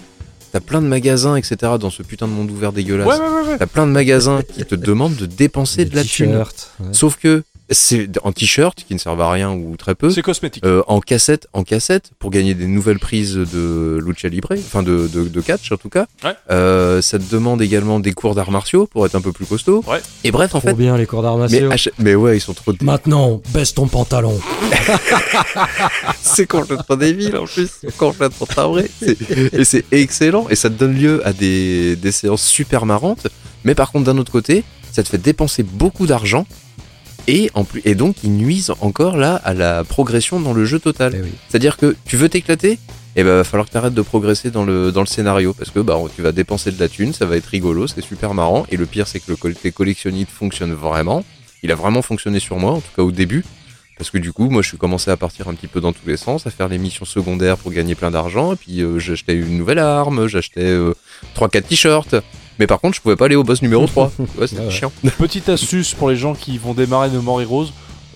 T'as 0.52 0.60
plein 0.60 0.82
de 0.82 0.86
magasins, 0.86 1.36
etc., 1.36 1.56
dans 1.80 1.88
ce 1.90 2.02
putain 2.02 2.28
de 2.28 2.32
monde 2.32 2.50
ouvert 2.50 2.72
dégueulasse. 2.74 3.06
Ouais, 3.08 3.18
ouais, 3.26 3.42
ouais, 3.42 3.48
ouais. 3.52 3.58
T'as 3.58 3.66
plein 3.66 3.86
de 3.86 3.92
magasins 3.92 4.42
qui 4.42 4.62
te 4.66 4.74
demandent 4.74 5.16
de 5.16 5.24
dépenser 5.26 5.84
Des 5.86 5.90
de 5.90 5.96
la 5.96 6.04
thune. 6.04 6.44
Sauf 6.92 7.16
que 7.16 7.42
c'est 7.70 8.08
en 8.22 8.32
t-shirt 8.32 8.84
qui 8.86 8.92
ne 8.94 8.98
servent 8.98 9.20
à 9.22 9.30
rien 9.30 9.50
ou 9.52 9.76
très 9.76 9.94
peu. 9.94 10.10
C'est 10.10 10.22
cosmétique. 10.22 10.64
Euh, 10.66 10.82
en 10.86 11.00
cassette, 11.00 11.46
en 11.52 11.64
cassette, 11.64 12.10
pour 12.18 12.30
gagner 12.30 12.54
des 12.54 12.66
nouvelles 12.66 12.98
prises 12.98 13.34
de 13.34 13.98
lucha 14.04 14.28
libre, 14.28 14.50
enfin 14.52 14.82
de, 14.82 15.08
de, 15.12 15.28
de 15.28 15.40
catch 15.40 15.72
en 15.72 15.76
tout 15.76 15.88
cas. 15.88 16.06
Ouais. 16.22 16.34
Euh, 16.50 17.00
ça 17.00 17.18
te 17.18 17.24
demande 17.30 17.62
également 17.62 18.00
des 18.00 18.12
cours 18.12 18.34
d'arts 18.34 18.50
martiaux 18.50 18.86
pour 18.86 19.06
être 19.06 19.14
un 19.14 19.20
peu 19.22 19.32
plus 19.32 19.46
costaud. 19.46 19.82
Ouais. 19.86 20.00
Et 20.24 20.30
bref, 20.30 20.54
en 20.54 20.60
Trop 20.60 20.68
fait, 20.68 20.74
bien 20.74 20.96
les 20.96 21.06
cours 21.06 21.22
d'arts 21.22 21.38
martiaux. 21.38 21.70
mais 21.98 22.14
ouais, 22.14 22.36
ils 22.36 22.40
sont 22.40 22.54
trop. 22.54 22.72
Maintenant, 22.82 23.40
baisse 23.52 23.72
ton 23.74 23.88
pantalon. 23.88 24.38
c'est 26.22 26.46
complètement 26.46 26.96
débile 26.96 27.36
en 27.36 27.46
plus, 27.46 27.70
c'est 27.80 27.96
complètement. 27.96 28.46
C'est- 29.00 29.16
Et 29.54 29.64
c'est 29.64 29.84
excellent 29.92 30.46
et 30.50 30.54
ça 30.54 30.68
te 30.70 30.74
donne 30.74 30.94
lieu 30.94 31.26
à 31.26 31.32
des, 31.32 31.96
des 31.96 32.12
séances 32.12 32.44
super 32.44 32.86
marrantes. 32.86 33.26
Mais 33.64 33.74
par 33.74 33.90
contre, 33.92 34.04
d'un 34.04 34.18
autre 34.18 34.32
côté, 34.32 34.64
ça 34.92 35.02
te 35.02 35.08
fait 35.08 35.18
dépenser 35.18 35.62
beaucoup 35.62 36.06
d'argent. 36.06 36.46
Et, 37.26 37.50
en 37.54 37.64
plus, 37.64 37.80
et 37.84 37.94
donc, 37.94 38.16
ils 38.22 38.32
nuisent 38.32 38.72
encore 38.80 39.16
là 39.16 39.36
à 39.44 39.54
la 39.54 39.84
progression 39.84 40.40
dans 40.40 40.52
le 40.52 40.64
jeu 40.64 40.78
total. 40.78 41.14
Eh 41.16 41.22
oui. 41.22 41.32
C'est-à-dire 41.48 41.76
que 41.76 41.96
tu 42.04 42.16
veux 42.16 42.28
t'éclater 42.28 42.78
et 43.16 43.22
ben 43.22 43.36
va 43.36 43.44
falloir 43.44 43.66
que 43.66 43.70
tu 43.70 43.76
arrêtes 43.76 43.94
de 43.94 44.02
progresser 44.02 44.50
dans 44.50 44.64
le, 44.64 44.90
dans 44.90 45.00
le 45.00 45.06
scénario 45.06 45.54
parce 45.54 45.70
que 45.70 45.78
bah, 45.78 45.96
tu 46.16 46.22
vas 46.22 46.32
dépenser 46.32 46.72
de 46.72 46.80
la 46.80 46.88
thune, 46.88 47.12
ça 47.12 47.26
va 47.26 47.36
être 47.36 47.46
rigolo, 47.46 47.86
c'est 47.86 48.02
super 48.02 48.34
marrant. 48.34 48.66
Et 48.70 48.76
le 48.76 48.86
pire, 48.86 49.06
c'est 49.06 49.20
que 49.20 49.30
le 49.30 49.36
côté 49.36 49.70
collectionnite 49.70 50.28
fonctionne 50.28 50.72
vraiment. 50.72 51.24
Il 51.62 51.70
a 51.70 51.76
vraiment 51.76 52.02
fonctionné 52.02 52.40
sur 52.40 52.58
moi, 52.58 52.72
en 52.72 52.80
tout 52.80 52.90
cas 52.94 53.02
au 53.02 53.12
début. 53.12 53.44
Parce 53.96 54.10
que 54.10 54.18
du 54.18 54.32
coup, 54.32 54.50
moi, 54.50 54.60
je 54.62 54.68
suis 54.68 54.76
commencé 54.76 55.10
à 55.12 55.16
partir 55.16 55.48
un 55.48 55.54
petit 55.54 55.68
peu 55.68 55.80
dans 55.80 55.92
tous 55.92 56.06
les 56.06 56.16
sens, 56.16 56.48
à 56.48 56.50
faire 56.50 56.68
les 56.68 56.78
missions 56.78 57.04
secondaires 57.04 57.56
pour 57.56 57.70
gagner 57.70 57.94
plein 57.94 58.10
d'argent. 58.10 58.52
Et 58.54 58.56
puis, 58.56 58.82
euh, 58.82 58.98
j'achetais 58.98 59.34
une 59.34 59.56
nouvelle 59.56 59.78
arme, 59.78 60.26
j'achetais 60.26 60.64
euh, 60.64 60.94
3-4 61.36 61.62
t-shirts. 61.62 62.16
Mais 62.58 62.66
par 62.66 62.80
contre, 62.80 62.96
je 62.96 63.00
pouvais 63.00 63.16
pas 63.16 63.26
aller 63.26 63.36
au 63.36 63.44
boss 63.44 63.62
numéro 63.62 63.86
3. 63.86 64.12
Ouais, 64.38 64.46
c'était 64.46 64.60
Ouais, 64.60 64.66
ouais. 64.66 64.70
chiant. 64.72 64.92
Petite 65.18 65.48
astuce 65.48 65.94
pour 65.94 66.10
les 66.10 66.16
gens 66.16 66.34
qui 66.34 66.58
vont 66.58 66.74
démarrer 66.74 67.10
No 67.10 67.20
More 67.22 67.42
Heroes, 67.42 67.66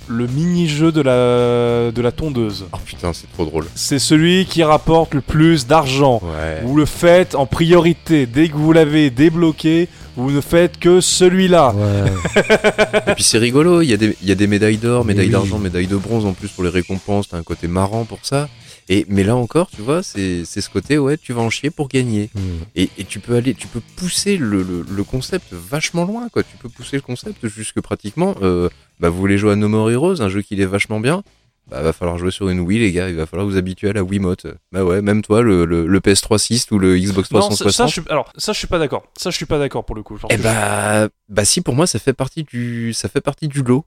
le 0.06 0.26
mini-jeu 0.26 0.90
de 0.90 1.02
la, 1.02 1.90
de 1.92 2.00
la 2.02 2.12
tondeuse. 2.12 2.64
Oh 2.72 2.78
putain, 2.84 3.12
c'est 3.12 3.30
trop 3.32 3.44
drôle. 3.44 3.66
C'est 3.74 3.98
celui 3.98 4.46
qui 4.46 4.62
rapporte 4.62 5.12
le 5.14 5.20
plus 5.20 5.66
d'argent. 5.66 6.20
Ouais. 6.22 6.62
Vous 6.64 6.76
le 6.76 6.86
faites 6.86 7.34
en 7.34 7.44
priorité. 7.46 8.24
Dès 8.26 8.48
que 8.48 8.56
vous 8.56 8.72
l'avez 8.72 9.10
débloqué, 9.10 9.88
vous 10.16 10.30
ne 10.30 10.40
faites 10.40 10.78
que 10.78 11.00
celui-là. 11.02 11.74
Ouais. 11.76 12.42
Et 13.08 13.14
puis 13.14 13.22
c'est 13.24 13.38
rigolo, 13.38 13.82
il 13.82 13.90
y, 13.90 13.92
a 13.92 13.96
des- 13.98 14.16
il 14.22 14.28
y 14.28 14.32
a 14.32 14.34
des 14.34 14.46
médailles 14.46 14.78
d'or, 14.78 15.04
médailles 15.04 15.26
oui. 15.26 15.32
d'argent, 15.32 15.58
médailles 15.58 15.86
de 15.86 15.96
bronze 15.96 16.24
en 16.24 16.32
plus 16.32 16.48
pour 16.48 16.64
les 16.64 16.70
récompenses, 16.70 17.28
t'as 17.28 17.36
un 17.36 17.42
côté 17.42 17.68
marrant 17.68 18.04
pour 18.04 18.18
ça. 18.22 18.48
Et, 18.90 19.04
mais 19.08 19.22
là 19.22 19.36
encore, 19.36 19.68
tu 19.70 19.82
vois, 19.82 20.02
c'est 20.02 20.44
c'est 20.44 20.60
ce 20.62 20.70
côté, 20.70 20.96
ouais, 20.98 21.18
tu 21.18 21.32
vas 21.32 21.42
en 21.42 21.50
chier 21.50 21.70
pour 21.70 21.88
gagner. 21.88 22.30
Hmm. 22.34 22.40
Et, 22.74 22.88
et 22.96 23.04
tu 23.04 23.20
peux 23.20 23.34
aller, 23.36 23.54
tu 23.54 23.66
peux 23.66 23.80
pousser 23.96 24.36
le, 24.38 24.62
le, 24.62 24.84
le 24.88 25.04
concept 25.04 25.46
vachement 25.52 26.04
loin, 26.04 26.28
quoi. 26.30 26.42
Tu 26.42 26.56
peux 26.56 26.68
pousser 26.70 26.96
le 26.96 27.02
concept 27.02 27.46
jusque 27.48 27.80
pratiquement, 27.80 28.34
euh, 28.42 28.68
bah 29.00 29.10
vous 29.10 29.18
voulez 29.18 29.36
jouer 29.38 29.52
à 29.52 29.56
No 29.56 29.68
More 29.68 29.90
Heroes, 29.90 30.22
un 30.22 30.28
jeu 30.30 30.40
qui 30.42 30.60
est 30.60 30.64
vachement 30.64 31.00
bien, 31.00 31.22
bah 31.70 31.82
va 31.82 31.92
falloir 31.92 32.16
jouer 32.16 32.30
sur 32.30 32.48
une 32.48 32.60
Wii 32.60 32.78
les 32.78 32.92
gars, 32.92 33.10
il 33.10 33.14
va 33.16 33.26
falloir 33.26 33.46
vous 33.46 33.58
habituer 33.58 33.90
à 33.90 33.92
la 33.92 34.02
Wiimote. 34.02 34.46
Bah 34.72 34.84
ouais, 34.84 35.02
même 35.02 35.20
toi, 35.20 35.42
le, 35.42 35.66
le, 35.66 35.86
le 35.86 36.00
PS3 36.00 36.38
6 36.38 36.70
ou 36.70 36.78
le 36.78 36.96
Xbox 36.98 37.30
Non, 37.30 37.42
ça, 37.42 37.56
ça, 37.56 37.64
360. 37.64 37.88
je 37.88 37.92
suis, 37.92 38.02
alors, 38.10 38.32
ça, 38.38 38.52
je 38.54 38.58
suis 38.58 38.66
pas 38.66 38.78
d'accord. 38.78 39.04
Ça, 39.18 39.28
je 39.28 39.36
suis 39.36 39.44
pas 39.44 39.58
d'accord 39.58 39.84
pour 39.84 39.94
le 39.94 40.02
coup. 40.02 40.18
Eh 40.30 40.38
bah, 40.38 41.08
bah 41.28 41.44
si 41.44 41.60
pour 41.60 41.74
moi 41.74 41.86
ça 41.86 41.98
fait 41.98 42.14
partie 42.14 42.44
du 42.44 42.94
ça 42.94 43.10
fait 43.10 43.20
partie 43.20 43.48
du 43.48 43.62
lot. 43.62 43.84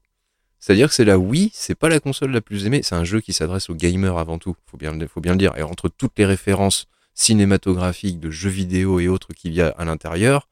C'est-à-dire 0.62 0.88
que 0.88 0.94
c'est 0.94 1.06
la 1.06 1.18
Wii, 1.18 1.50
c'est 1.54 1.76
pas 1.76 1.90
la 1.90 2.00
console 2.00 2.32
la 2.32 2.40
plus 2.40 2.68
aimée, 2.68 2.82
c'est 2.84 2.96
un 2.96 3.04
jeu 3.04 3.20
qui 3.20 3.34
s'adresse 3.34 3.70
aux 3.70 3.76
gamers 3.76 4.18
avant 4.18 4.38
tout, 4.38 4.56
faut 4.68 4.78
bien 4.78 4.96
faut 5.08 5.20
bien 5.20 5.34
le 5.34 5.40
dire. 5.40 5.54
Et 5.58 5.64
entre 5.64 5.90
toutes 5.90 6.18
les 6.18 6.26
références 6.26 6.86
cinématographiques 7.16 8.20
de 8.20 8.30
jeux 8.30 8.50
vidéo 8.50 9.00
et 9.00 9.08
autres 9.08 9.34
qu'il 9.34 9.54
y 9.54 9.62
a 9.62 9.70
à 9.70 9.86
l'intérieur, 9.86 10.48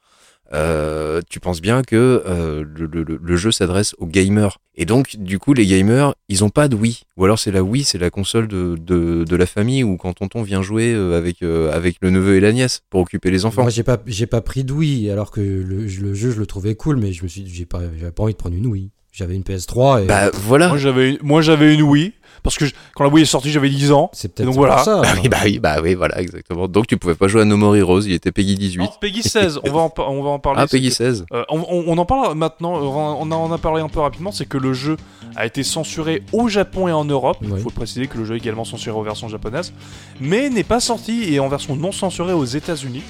euh, 0.51 1.21
tu 1.29 1.39
penses 1.39 1.61
bien 1.61 1.83
que 1.83 2.23
euh, 2.25 2.65
le, 2.65 3.35
jeu 3.35 3.51
s'adresse 3.51 3.93
aux 3.99 4.07
gamers. 4.07 4.57
Et 4.75 4.85
donc, 4.85 5.15
du 5.17 5.37
coup, 5.37 5.53
les 5.53 5.67
gamers, 5.67 6.15
ils 6.27 6.43
ont 6.43 6.49
pas 6.49 6.67
de 6.67 6.75
Wii. 6.75 7.01
Ou 7.17 7.25
alors 7.25 7.37
c'est 7.37 7.51
la 7.51 7.61
Wii, 7.61 7.83
c'est 7.83 7.99
la 7.99 8.09
console 8.09 8.47
de, 8.47 9.35
la 9.35 9.45
famille 9.45 9.83
où 9.83 9.95
quand 9.97 10.13
tonton 10.13 10.41
vient 10.41 10.63
jouer 10.63 10.91
euh, 10.93 11.17
avec, 11.17 11.43
euh, 11.43 11.71
avec 11.71 11.97
le 12.01 12.09
neveu 12.09 12.35
et 12.35 12.39
la 12.39 12.51
nièce 12.51 12.81
pour 12.89 13.01
occuper 13.01 13.29
les 13.29 13.45
enfants. 13.45 13.61
Moi, 13.61 13.71
j'ai 14.07 14.25
pas, 14.25 14.41
pris 14.41 14.63
de 14.63 14.73
Wii, 14.73 15.11
alors 15.11 15.29
que 15.29 15.41
le, 15.41 15.87
jeu, 15.87 16.31
je 16.31 16.39
le 16.39 16.45
trouvais 16.47 16.73
cool, 16.73 16.97
mais 16.97 17.13
je 17.13 17.21
me 17.21 17.27
suis, 17.27 17.47
j'ai 17.47 17.65
pas 17.65 17.79
envie 18.17 18.33
de 18.33 18.37
prendre 18.37 18.55
une 18.55 18.67
Wii. 18.67 18.89
J'avais 19.19 19.35
une 19.35 19.43
PS3 19.43 20.03
et 20.03 20.05
Bah 20.05 20.31
voilà. 20.33 20.69
Moi, 20.69 20.77
j'avais, 20.77 21.17
moi, 21.21 21.41
j'avais 21.41 21.73
une 21.73 21.81
Wii. 21.81 22.13
Parce 22.41 22.57
que 22.57 22.65
je- 22.65 22.73
quand 22.95 23.03
la 23.03 23.09
Wii 23.09 23.23
est 23.23 23.25
sortie, 23.25 23.51
j'avais 23.51 23.67
10 23.69 23.91
ans. 23.91 24.09
c'est 24.13 24.33
peut-être 24.33 24.45
donc 24.45 24.55
pour 24.55 24.65
voilà. 24.65 24.81
ça. 24.81 25.01
Ah 25.03 25.13
oui, 25.21 25.27
bah 25.27 25.37
oui, 25.43 25.59
bah 25.59 25.75
oui, 25.83 25.93
voilà, 25.93 26.21
exactement. 26.21 26.69
Donc 26.69 26.87
tu 26.87 26.95
pouvais 26.95 27.15
pas 27.15 27.27
jouer 27.27 27.41
à 27.41 27.45
No 27.45 27.57
More 27.57 27.75
Heroes, 27.75 28.03
il 28.05 28.13
était 28.13 28.31
Peggy 28.31 28.55
18. 28.55 28.77
Non, 28.79 28.89
Peggy 29.01 29.23
16. 29.23 29.59
on, 29.65 29.71
va 29.71 29.79
en, 29.81 29.93
on 30.07 30.23
va 30.23 30.29
en 30.29 30.39
parler. 30.39 30.61
ah, 30.63 30.67
Peggy 30.67 30.89
c'est 30.89 31.03
16. 31.03 31.25
que- 31.29 31.35
euh, 31.35 31.43
on, 31.49 31.97
en 31.97 32.05
parle 32.05 32.33
maintenant. 32.37 32.77
euh, 32.77 33.15
On 33.19 33.29
en 33.29 33.51
a 33.51 33.57
parlé 33.57 33.81
un 33.81 33.89
peu 33.89 33.99
rapidement. 33.99 34.31
C'est 34.31 34.45
que 34.45 34.57
le 34.57 34.71
jeu 34.71 34.95
a 35.35 35.45
été 35.45 35.63
censuré 35.63 36.23
au 36.31 36.47
Japon 36.47 36.87
et 36.87 36.93
en 36.93 37.03
Europe. 37.03 37.39
Il 37.41 37.51
Oui. 37.51 37.59
faut 37.61 37.71
préciser 37.71 38.07
que 38.07 38.17
le 38.17 38.23
jeu 38.23 38.35
est 38.35 38.37
également 38.37 38.63
censuré 38.63 38.95
en 38.97 39.01
version 39.01 39.27
japonaise. 39.27 39.73
Mais 40.21 40.49
n'est 40.49 40.63
pas 40.63 40.79
sorti 40.79 41.33
et 41.33 41.41
en 41.41 41.49
version 41.49 41.75
non 41.75 41.91
censurée 41.91 42.31
aux 42.33 42.45
États-Unis. 42.45 43.03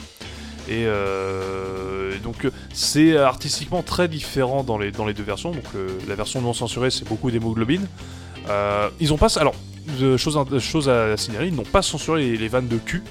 Et 0.70 0.86
euh, 0.86 2.20
donc 2.20 2.46
euh, 2.46 2.52
c'est 2.74 3.18
artistiquement 3.18 3.82
très 3.82 4.08
différent 4.08 4.64
dans 4.64 4.78
les, 4.78 4.92
deux 4.92 5.24
versions. 5.24 5.52
Donc 5.52 5.64
euh, 5.76 5.90
la 6.08 6.14
version 6.14 6.42
non 6.42 6.54
censurée 6.54 6.92
c'est 6.92 7.08
beaucoup 7.08 7.32
d'hémoglobine. 7.32 7.88
Ils 9.00 9.14
ont 9.14 9.18
pas 9.18 9.40
alors 9.40 9.56
de 10.00 10.18
choses 10.18 10.38
à 10.90 11.18
signaler, 11.18 11.48
ils 11.48 11.56
n'ont 11.56 11.64
pas 11.64 11.82
censuré 11.82 12.38
les 12.38 12.48
vannes 12.48 12.68
de 12.68 12.78
cul 12.78 13.04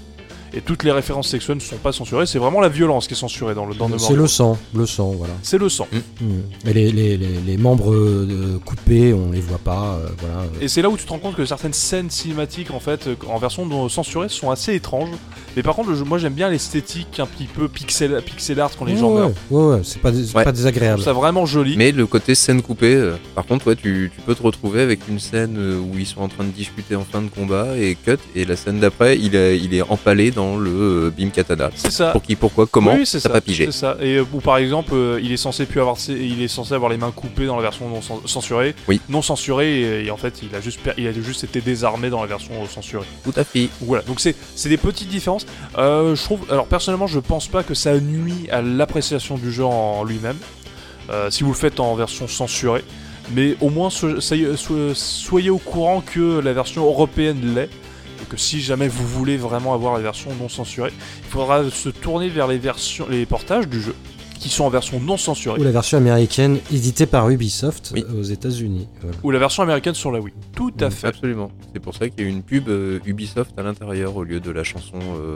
et 0.55 0.61
toutes 0.61 0.85
les 0.85 0.93
références 0.93 1.29
sexuelles 1.29 1.59
ne 1.59 1.63
sont 1.63 1.77
pas 1.77 1.93
censurées. 1.93 2.27
C'est 2.27 2.39
vraiment 2.39 2.61
la 2.61 2.69
violence 2.69 3.07
qui 3.07 3.15
est 3.15 3.17
censurée 3.17 3.55
dans 3.55 3.67
le 3.67 3.75
dans 3.75 3.89
c'est 3.99 4.15
le 4.15 4.27
sang, 4.27 4.59
le 4.75 4.87
sang, 4.87 5.13
voilà. 5.17 5.35
C'est 5.43 5.59
le 5.59 5.69
sang. 5.69 5.87
Hmm. 6.21 6.69
Et 6.69 6.73
les, 6.73 6.91
les, 6.93 7.17
les, 7.17 7.29
les 7.47 7.57
membres 7.57 7.93
euh, 7.93 8.59
coupés, 8.65 9.13
on 9.13 9.31
les 9.31 9.41
voit 9.41 9.59
pas, 9.59 9.99
euh, 10.03 10.09
voilà. 10.21 10.45
Et 10.61 10.69
c'est 10.69 10.83
là 10.83 10.89
où 10.91 10.97
tu 10.97 11.05
te 11.05 11.11
rends 11.11 11.19
compte 11.19 11.37
que 11.37 11.45
certaines 11.47 11.73
scènes 11.73 12.11
cinématiques 12.11 12.71
en 12.71 12.81
fait 12.81 13.07
euh, 13.07 13.15
en 13.29 13.39
version 13.39 13.89
censurée 13.89 14.29
sont 14.29 14.51
assez 14.51 14.75
étranges. 14.75 15.11
Mais 15.57 15.63
par 15.63 15.75
contre, 15.75 15.91
moi 16.05 16.19
j'aime 16.19 16.35
bien 16.35 16.49
l'esthétique 16.51 17.19
un 17.19 17.27
petit 17.27 17.45
peu 17.47 17.69
pixel, 17.69 18.21
pixel 18.25 18.61
art 18.61 18.71
quand 18.79 18.85
les 18.85 18.93
ouais, 18.95 18.99
gens 18.99 19.11
ouais, 19.11 19.21
meurent. 19.21 19.33
ouais, 19.51 19.75
ouais, 19.77 19.81
c'est 19.83 20.01
pas, 20.01 20.11
dés- 20.11 20.25
c'est 20.25 20.37
Ouais. 20.37 20.45
pas 20.45 20.53
désagréable. 20.53 21.03
ça 21.03 21.13
vraiment 21.13 21.47
joli. 21.47 21.77
Mais 21.77 21.91
le 21.93 22.07
côté 22.07 22.35
scène 22.35 22.63
coupée, 22.63 22.95
euh, 22.95 23.17
par 23.35 23.45
contre, 23.47 23.67
ouais, 23.69 23.77
tu, 23.77 24.11
tu 24.15 24.21
peux 24.23 24.35
te 24.35 24.43
retrouver 24.43 24.83
avec 24.83 25.01
une 25.09 25.19
scène 25.19 25.57
euh, 25.59 25.79
où 25.81 25.99
ils 25.99 26.07
sont 26.07 26.21
en 26.21 26.29
train 26.29 26.45
de 26.45 26.51
discuter 26.51 26.95
en 26.97 27.05
fin 27.05 27.23
de 27.23 27.29
combat 27.29 27.77
et 27.77 27.97
cut, 27.97 28.19
et 28.37 28.45
la 28.45 28.57
scène 28.57 28.79
d'après, 28.81 29.19
il 29.19 29.35
est, 29.35 29.59
il 29.59 29.75
est 29.75 29.83
empalé 29.83 30.31
dans 30.31 30.48
le 30.57 31.13
Beam 31.17 31.31
Katana. 31.31 31.71
C'est 31.75 31.91
ça. 31.93 32.13
Pour 32.13 32.23
qui, 32.23 32.35
pourquoi, 32.37 32.67
comment, 32.67 32.95
oui, 32.95 33.05
ça. 33.05 33.29
pas 33.29 33.41
pigé. 33.41 33.67
C'est 33.67 33.73
ça. 33.73 33.97
Et 34.01 34.17
euh, 34.17 34.25
ou 34.33 34.41
par 34.41 34.57
exemple, 34.57 34.93
euh, 34.95 35.21
il 35.23 35.33
est 35.33 35.37
censé 35.37 35.67
plus 35.67 35.81
avoir, 35.81 35.97
il 36.09 36.41
est 36.43 36.49
censé 36.49 36.73
avoir 36.75 36.91
les 36.91 36.97
mains 36.97 37.11
coupées 37.11 37.47
dans 37.47 37.57
la 37.57 37.63
version 37.63 37.89
non 37.89 38.01
cen- 38.01 38.27
censurée. 38.27 38.75
Oui. 38.89 39.01
Non 39.09 39.21
censurée 39.23 39.81
et, 39.81 40.07
et 40.07 40.11
en 40.11 40.17
fait, 40.17 40.41
il 40.43 40.55
a 40.57 40.61
juste, 40.61 40.81
il 40.97 41.07
a 41.07 41.13
juste 41.13 41.45
été 41.45 41.61
désarmé 41.61 42.09
dans 42.11 42.21
la 42.21 42.27
version 42.29 42.55
euh, 42.63 42.67
censurée. 42.67 43.07
Tout 43.25 43.33
à 43.37 43.45
fait. 43.45 43.69
Voilà. 43.83 44.03
Donc 44.05 44.21
c'est, 44.21 44.35
c'est 44.55 44.69
des 44.69 44.77
petites 44.79 45.09
différences. 45.09 45.47
Euh, 45.77 46.15
je 46.15 46.23
trouve. 46.23 46.41
Alors 46.51 46.67
personnellement, 46.67 47.07
je 47.07 47.19
pense 47.21 47.49
pas 47.49 47.63
que 47.63 47.75
ça 47.75 47.99
nuit 48.01 48.49
à 48.51 48.63
l'appréciation 48.63 49.37
du 49.37 49.53
jeu 49.53 49.65
en 49.65 50.05
lui-même. 50.05 50.37
euh, 51.11 51.31
si 51.31 51.43
vous 51.43 51.51
le 51.53 51.57
faites 51.57 51.81
en 51.81 51.95
version 51.95 52.29
censurée. 52.29 52.85
Mais 53.35 53.57
au 53.61 53.69
moins, 53.69 53.91
so- 53.91 54.21
soyez, 54.21 54.57
so- 54.57 54.95
soyez 54.95 55.51
au 55.51 55.59
courant 55.59 56.01
que 56.01 56.39
la 56.41 56.53
version 56.55 56.85
européenne 56.87 57.55
l'est. 57.55 57.69
Et 58.23 58.25
que 58.27 58.37
si 58.37 58.61
jamais 58.61 58.89
vous 58.89 59.07
voulez 59.07 59.37
vraiment 59.37 59.75
avoir 59.75 59.95
la 59.95 60.01
version 60.01 60.31
non 60.41 60.49
censurée, 60.49 60.93
il 61.25 61.31
faudra 61.31 61.69
se 61.71 61.89
tourner 61.89 62.29
vers 62.29 62.47
les 62.49 62.59
versions, 62.59 63.07
les 63.09 63.27
portages 63.27 63.69
du 63.69 63.81
jeu 63.81 63.95
qui 64.41 64.49
sont 64.49 64.63
en 64.65 64.71
version 64.71 65.01
non 65.01 65.17
censurée. 65.17 65.59
Ou 65.61 65.65
la 65.65 65.73
version 65.73 65.99
américaine 65.99 66.59
éditée 66.73 67.07
par 67.07 67.29
Ubisoft 67.29 67.91
Oui. 67.93 68.05
euh, 68.09 68.21
aux 68.21 68.23
États-Unis. 68.23 68.87
Voilà. 69.01 69.17
Ou 69.25 69.31
la 69.33 69.39
version 69.41 69.65
américaine 69.65 69.95
sur 69.95 70.13
la 70.13 70.21
Wii. 70.21 70.33
Tout 70.55 70.73
à 70.81 70.87
Mm. 70.87 70.91
fait. 70.93 71.07
Absolument. 71.09 71.51
C'est 71.75 71.81
pour 71.81 71.95
ça 71.97 72.09
qu'il 72.09 72.21
y 72.21 72.25
a 72.25 72.29
eu 72.29 72.33
une 72.33 72.43
pub 72.45 72.69
euh, 72.69 73.01
Ubisoft 73.05 73.51
à 73.59 73.63
l'intérieur 73.65 74.15
au 74.17 74.23
lieu 74.23 74.39
de 74.39 74.51
la 74.53 74.63
chanson 74.63 74.99
euh, 75.17 75.35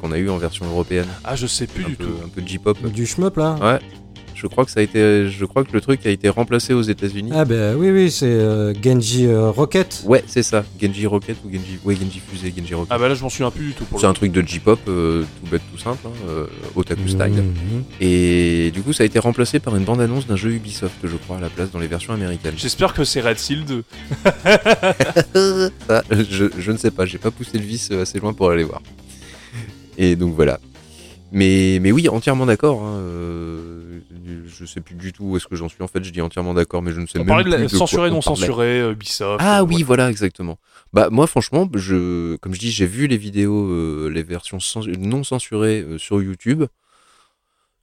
qu'on 0.00 0.10
a 0.10 0.16
eue 0.18 0.30
en 0.30 0.38
version 0.38 0.64
européenne. 0.64 1.06
Ah, 1.22 1.36
je 1.36 1.46
sais 1.46 1.66
plus 1.66 1.84
un 1.84 1.88
du 1.88 1.96
peu, 1.96 2.04
tout. 2.04 2.12
un 2.24 2.28
peu 2.28 2.42
J-pop. 2.46 2.78
Du 2.92 3.04
shmup 3.06 3.36
là? 3.36 3.56
Ouais. 3.60 3.78
Je 4.34 4.46
crois 4.46 4.64
que 4.64 4.70
ça 4.70 4.80
a 4.80 4.82
été, 4.82 5.28
je 5.28 5.44
crois 5.44 5.64
que 5.64 5.72
le 5.72 5.80
truc 5.80 6.04
a 6.06 6.10
été 6.10 6.28
remplacé 6.28 6.74
aux 6.74 6.82
États-Unis. 6.82 7.30
Ah 7.32 7.44
ben 7.44 7.76
oui, 7.76 7.90
oui, 7.90 8.10
c'est 8.10 8.26
euh, 8.26 8.74
Genji 8.82 9.26
euh, 9.26 9.50
Rocket. 9.50 10.02
Ouais, 10.06 10.24
c'est 10.26 10.42
ça. 10.42 10.64
Genji 10.80 11.06
Rocket 11.06 11.36
ou 11.44 11.50
Genji, 11.50 11.78
ouais, 11.84 11.94
Genji 11.94 12.20
Fusée, 12.20 12.52
Genji 12.56 12.74
Rocket. 12.74 12.90
Ah 12.90 12.98
bah 12.98 13.08
là, 13.08 13.14
je 13.14 13.22
m'en 13.22 13.28
souviens 13.28 13.50
plus 13.50 13.66
du 13.66 13.72
tout. 13.72 13.84
pour 13.84 14.00
c'est 14.00 14.06
un 14.06 14.12
truc 14.12 14.32
de 14.32 14.42
J-pop, 14.42 14.80
euh, 14.88 15.22
tout 15.22 15.50
bête, 15.50 15.62
tout 15.72 15.78
simple, 15.78 16.06
hein, 16.06 16.10
euh, 16.28 16.46
otaku 16.74 17.06
style. 17.08 17.20
Mhm. 17.20 17.84
Et 18.00 18.70
du 18.72 18.82
coup, 18.82 18.92
ça 18.92 19.04
a 19.04 19.06
été 19.06 19.18
remplacé 19.18 19.60
par 19.60 19.76
une 19.76 19.84
bande-annonce 19.84 20.26
d'un 20.26 20.36
jeu 20.36 20.50
Ubisoft, 20.50 20.96
je 21.04 21.16
crois, 21.16 21.36
à 21.38 21.40
la 21.40 21.48
place 21.48 21.70
dans 21.70 21.78
les 21.78 21.88
versions 21.88 22.12
américaines. 22.12 22.54
J'espère 22.56 22.92
que 22.92 23.04
c'est 23.04 23.20
Red 23.20 23.38
Seal 23.38 23.64
2. 23.64 23.84
Ça, 25.88 26.02
je, 26.10 26.46
je 26.58 26.72
ne 26.72 26.76
sais 26.76 26.90
pas, 26.90 27.06
j'ai 27.06 27.18
pas 27.18 27.30
poussé 27.30 27.58
le 27.58 27.64
vis 27.64 27.90
assez 27.92 28.18
loin 28.18 28.32
pour 28.32 28.50
aller 28.50 28.64
voir. 28.64 28.82
Et 29.96 30.16
donc 30.16 30.34
voilà. 30.34 30.58
Mais, 31.34 31.78
mais 31.82 31.90
oui, 31.90 32.08
entièrement 32.08 32.46
d'accord. 32.46 32.82
Hein, 32.82 32.94
euh, 32.98 33.98
je 34.46 34.64
sais 34.64 34.80
plus 34.80 34.94
du 34.94 35.12
tout 35.12 35.24
où 35.24 35.36
est-ce 35.36 35.46
que 35.46 35.56
j'en 35.56 35.68
suis. 35.68 35.82
En 35.82 35.88
fait, 35.88 36.02
je 36.04 36.10
dis 36.10 36.20
entièrement 36.20 36.54
d'accord, 36.54 36.82
mais 36.82 36.92
je 36.92 37.00
ne 37.00 37.06
sais 37.06 37.18
On 37.18 37.24
même 37.24 37.38
de 37.38 37.42
plus 37.42 37.50
la 37.50 37.58
de 37.58 37.68
censuré, 37.68 38.10
on 38.10 38.14
non 38.14 38.20
censuré, 38.20 38.80
euh, 38.80 38.92
Ubisoft. 38.92 39.40
Ah 39.40 39.60
euh, 39.60 39.64
oui, 39.64 39.76
ouais. 39.76 39.82
voilà, 39.82 40.10
exactement. 40.10 40.58
Bah 40.92 41.08
moi, 41.10 41.26
franchement, 41.26 41.68
je, 41.74 42.36
comme 42.36 42.54
je 42.54 42.60
dis, 42.60 42.70
j'ai 42.70 42.86
vu 42.86 43.06
les 43.06 43.16
vidéos, 43.16 43.70
euh, 43.70 44.10
les 44.12 44.22
versions 44.22 44.58
non 44.98 45.24
censurées 45.24 45.82
euh, 45.82 45.98
sur 45.98 46.22
YouTube. 46.22 46.64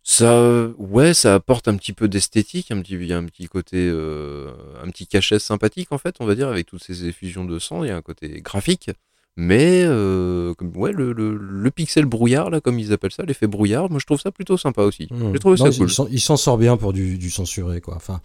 Ça, 0.04 0.68
ouais, 0.78 1.14
ça 1.14 1.36
apporte 1.36 1.68
un 1.68 1.78
petit 1.78 1.94
peu 1.94 2.08
d'esthétique, 2.08 2.72
un 2.72 2.82
petit, 2.82 2.94
il 2.94 3.06
y 3.06 3.14
a 3.14 3.18
un 3.18 3.26
petit 3.26 3.48
côté, 3.48 3.88
un 3.88 4.90
petit 4.90 5.06
cachet 5.06 5.38
sympathique 5.38 5.92
en 5.92 6.00
fait, 6.00 6.16
on 6.20 6.26
va 6.26 6.34
dire, 6.34 6.48
avec 6.48 6.66
toutes 6.66 6.84
ces 6.84 7.06
effusions 7.06 7.46
de 7.46 7.60
sang. 7.60 7.84
Il 7.84 7.90
y 7.90 7.92
a 7.92 7.98
un 7.98 8.02
côté 8.02 8.42
graphique, 8.42 8.90
mais 9.38 9.84
euh, 9.86 10.54
comme, 10.56 10.72
ouais, 10.76 10.92
le, 10.92 11.14
le, 11.14 11.36
le 11.38 11.72
pixel 11.72 12.06
brouillard 12.06 12.50
là, 12.50 12.60
comme 12.60 12.78
ils 12.80 12.92
appellent 12.92 13.12
ça, 13.14 13.24
l'effet 13.24 13.48
brouillard, 13.48 13.90
moi 13.90 14.00
je 14.00 14.06
trouve 14.06 14.20
ça 14.20 14.32
plutôt 14.32 14.58
sympa 14.58 14.82
aussi. 14.84 15.08
Mhm. 15.10 15.32
J'ai 15.34 15.40
trouvé 15.40 15.56
Non, 15.58 15.66
ça 15.66 15.70
il 15.72 15.78
cool. 15.78 15.90
s'en- 15.90 16.08
Il 16.12 16.20
s'en 16.20 16.38
sort 16.38 16.58
bien 16.58 16.76
pour 16.78 16.92
du, 16.94 17.18
du 17.18 17.30
censuré, 17.32 17.80
quoi. 17.82 17.96
Enfin, 17.96 18.20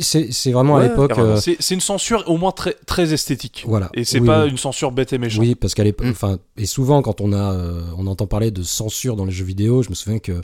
c'est 0.00 0.32
c'est 0.32 0.50
vraiment 0.52 0.76
à 0.76 0.82
l'époque. 0.82 1.16
euh, 1.18 1.36
C'est 1.36 1.56
c'est 1.60 1.74
une 1.74 1.80
censure 1.80 2.24
au 2.28 2.36
moins 2.36 2.52
très, 2.52 2.74
très 2.86 3.12
esthétique. 3.12 3.64
voilà. 3.66 3.90
Et 3.94 4.04
c'est 4.04 4.18
Oui, 4.20 4.26
pas 4.26 4.44
oui. 4.44 4.50
une 4.50 4.58
censure 4.58 4.90
bête 4.92 5.12
et 5.12 5.18
méchante. 5.18 5.40
Oui, 5.40 5.54
parce 5.54 5.74
qu'à 5.74 5.84
l'époque, 5.84 6.06
Mm. 6.06 6.10
enfin, 6.10 6.38
et 6.56 6.66
souvent 6.66 7.00
quand 7.02 7.20
on 7.20 7.32
a, 7.32 7.52
euh, 7.54 7.82
on 7.96 8.06
entend 8.08 8.26
parler 8.26 8.50
de 8.50 8.62
censure 8.62 9.16
dans 9.16 9.24
les 9.24 9.32
jeux 9.32 9.44
vidéo, 9.44 9.82
je 9.82 9.90
me 9.90 9.94
souviens 9.94 10.18
que 10.18 10.40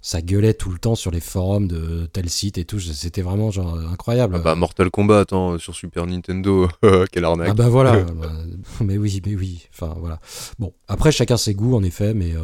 ça 0.00 0.22
gueulait 0.22 0.54
tout 0.54 0.70
le 0.70 0.78
temps 0.78 0.94
sur 0.94 1.10
les 1.10 1.20
forums 1.20 1.66
de 1.68 2.06
tel 2.12 2.28
site 2.30 2.56
et 2.58 2.64
tout. 2.64 2.78
C'était 2.80 3.22
vraiment 3.22 3.50
genre 3.50 3.74
incroyable. 3.92 4.34
Ah 4.36 4.40
bah 4.40 4.54
Mortal 4.54 4.90
Kombat, 4.90 5.20
attends, 5.20 5.58
sur 5.58 5.74
Super 5.74 6.06
Nintendo, 6.06 6.68
quelle 7.12 7.24
arnaque. 7.24 7.48
Ah 7.50 7.54
bah 7.54 7.68
voilà, 7.68 8.02
bah, 8.04 8.30
mais 8.84 8.96
oui, 8.96 9.20
mais 9.26 9.34
oui, 9.34 9.66
enfin 9.72 9.94
voilà. 9.98 10.20
Bon, 10.58 10.72
après 10.86 11.12
chacun 11.12 11.36
ses 11.36 11.54
goûts 11.54 11.74
en 11.74 11.82
effet, 11.82 12.14
mais 12.14 12.32
euh, 12.34 12.40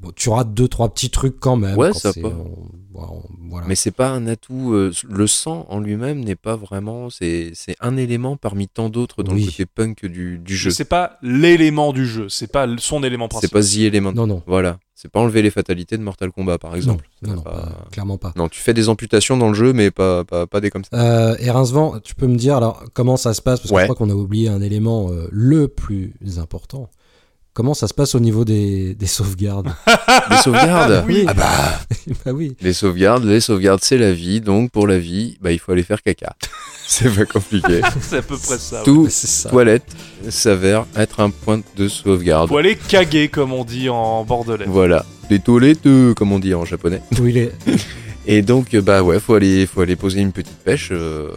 bon, 0.00 0.10
tu 0.16 0.28
auras 0.30 0.44
deux 0.44 0.68
trois 0.68 0.92
petits 0.92 1.10
trucs 1.10 1.38
quand 1.38 1.56
même. 1.56 1.76
Ouais, 1.76 1.90
quand 1.92 1.98
ça 1.98 2.12
c'est- 2.12 2.20
peut. 2.22 2.28
on- 2.28 2.68
voilà, 2.92 3.10
on- 3.12 3.22
voilà. 3.50 3.66
Mais 3.66 3.74
c'est 3.74 3.90
pas 3.90 4.10
un 4.10 4.26
atout. 4.28 4.72
euh, 4.72 4.92
le 5.08 5.26
sang 5.26 5.66
en 5.68 5.80
lui-même 5.80 6.20
n'est 6.24 6.36
pas 6.36 6.54
vraiment. 6.56 7.10
C'est 7.10 7.50
c'est 7.54 7.74
un 7.80 7.96
élément 7.96 8.36
parmi 8.36 8.68
tant 8.68 8.88
d'autres 8.88 9.22
dans 9.24 9.32
Oui. 9.32 9.40
le 9.42 9.46
côté 9.50 9.66
punk 9.66 10.06
du, 10.06 10.38
du 10.38 10.56
jeu. 10.56 10.70
C'est 10.70 10.84
pas 10.84 11.18
l'élément 11.22 11.92
du 11.92 12.06
jeu, 12.06 12.28
c'est 12.28 12.50
pas 12.50 12.66
son 12.78 13.02
élément 13.02 13.26
C'est 13.26 13.48
principal. 13.48 13.62
pas 13.62 13.66
The 13.68 13.78
Element. 13.94 14.12
Non, 14.12 14.26
non, 14.28 14.42
Voilà. 14.46 14.78
C'est 14.96 15.10
pas 15.10 15.18
enlever 15.20 15.42
les 15.42 15.50
fatalités 15.50 15.98
de 15.98 16.02
Mortal 16.02 16.30
Kombat, 16.30 16.58
par 16.58 16.76
exemple. 16.76 17.08
non, 17.22 17.34
non, 17.34 17.42
pas- 17.42 17.50
pas- 17.50 17.88
clairement 17.90 18.16
pas. 18.16 18.32
Non, 18.36 18.48
tu 18.48 18.60
fais 18.60 18.72
des 18.74 18.88
amputations 18.88 19.36
dans 19.36 19.48
le 19.48 19.54
jeu, 19.54 19.72
mais 19.72 19.90
pas, 19.90 20.22
pas, 20.24 20.46
pas 20.46 20.60
des 20.60 20.70
comme 20.70 20.84
ça. 20.84 20.96
Euh, 20.96 21.36
et 21.40 21.50
Rincevent, 21.50 21.98
tu 21.98 22.14
peux 22.14 22.28
me 22.28 22.36
dire 22.36 22.56
alors 22.56 22.84
comment 22.94 23.16
ça 23.16 23.34
se 23.34 23.42
passe? 23.42 23.58
Parce 23.60 23.70
que 23.70 23.74
Ouais. 23.74 23.82
je 23.82 23.86
crois 23.92 23.96
qu'on 23.96 24.10
a 24.10 24.14
oublié 24.14 24.48
un 24.48 24.60
élément 24.62 25.10
euh, 25.10 25.26
le 25.32 25.66
plus 25.68 26.14
important. 26.38 26.88
Comment 27.54 27.74
ça 27.74 27.86
se 27.86 27.94
passe 27.94 28.16
au 28.16 28.20
niveau 28.20 28.44
des, 28.44 28.96
des 28.96 29.06
sauvegardes 29.06 29.72
Les 30.30 30.36
sauvegardes 30.38 31.04
Oui. 31.06 31.24
Ah 31.28 31.34
bah 31.34 31.78
Bah 32.26 32.32
oui. 32.32 32.56
Les 32.60 32.72
sauvegardes, 32.72 33.24
les 33.24 33.40
sauvegardes, 33.40 33.78
c'est 33.80 33.96
la 33.96 34.12
vie. 34.12 34.40
Donc, 34.40 34.72
pour 34.72 34.88
la 34.88 34.98
vie, 34.98 35.38
bah, 35.40 35.52
il 35.52 35.60
faut 35.60 35.70
aller 35.70 35.84
faire 35.84 36.02
caca. 36.02 36.34
c'est 36.88 37.14
pas 37.14 37.24
compliqué. 37.24 37.80
c'est 38.00 38.16
à 38.16 38.22
peu 38.22 38.36
près 38.36 38.58
ça. 38.58 38.82
Tout 38.84 39.06
ça. 39.08 39.50
toilette 39.50 39.86
s'avère 40.30 40.84
être 40.96 41.20
un 41.20 41.30
point 41.30 41.60
de 41.76 41.86
sauvegarde. 41.86 42.48
Faut 42.48 42.56
aller 42.58 42.74
caguer, 42.76 43.28
comme 43.28 43.52
on 43.52 43.64
dit 43.64 43.88
en 43.88 44.24
bordelais. 44.24 44.64
Voilà. 44.66 45.06
Les 45.30 45.38
toilettes, 45.38 45.86
euh, 45.86 46.12
comme 46.12 46.32
on 46.32 46.40
dit 46.40 46.54
en 46.54 46.64
japonais. 46.64 47.02
Où 47.20 47.26
il 47.28 47.38
est 47.38 47.52
Et 48.26 48.40
donc, 48.42 48.72
euh, 48.74 48.80
bah 48.80 49.02
ouais, 49.02 49.20
faut 49.20 49.34
aller, 49.34 49.66
faut 49.66 49.82
aller 49.82 49.96
poser 49.96 50.20
une 50.20 50.32
petite 50.32 50.56
pêche. 50.64 50.88
euh, 50.92 51.28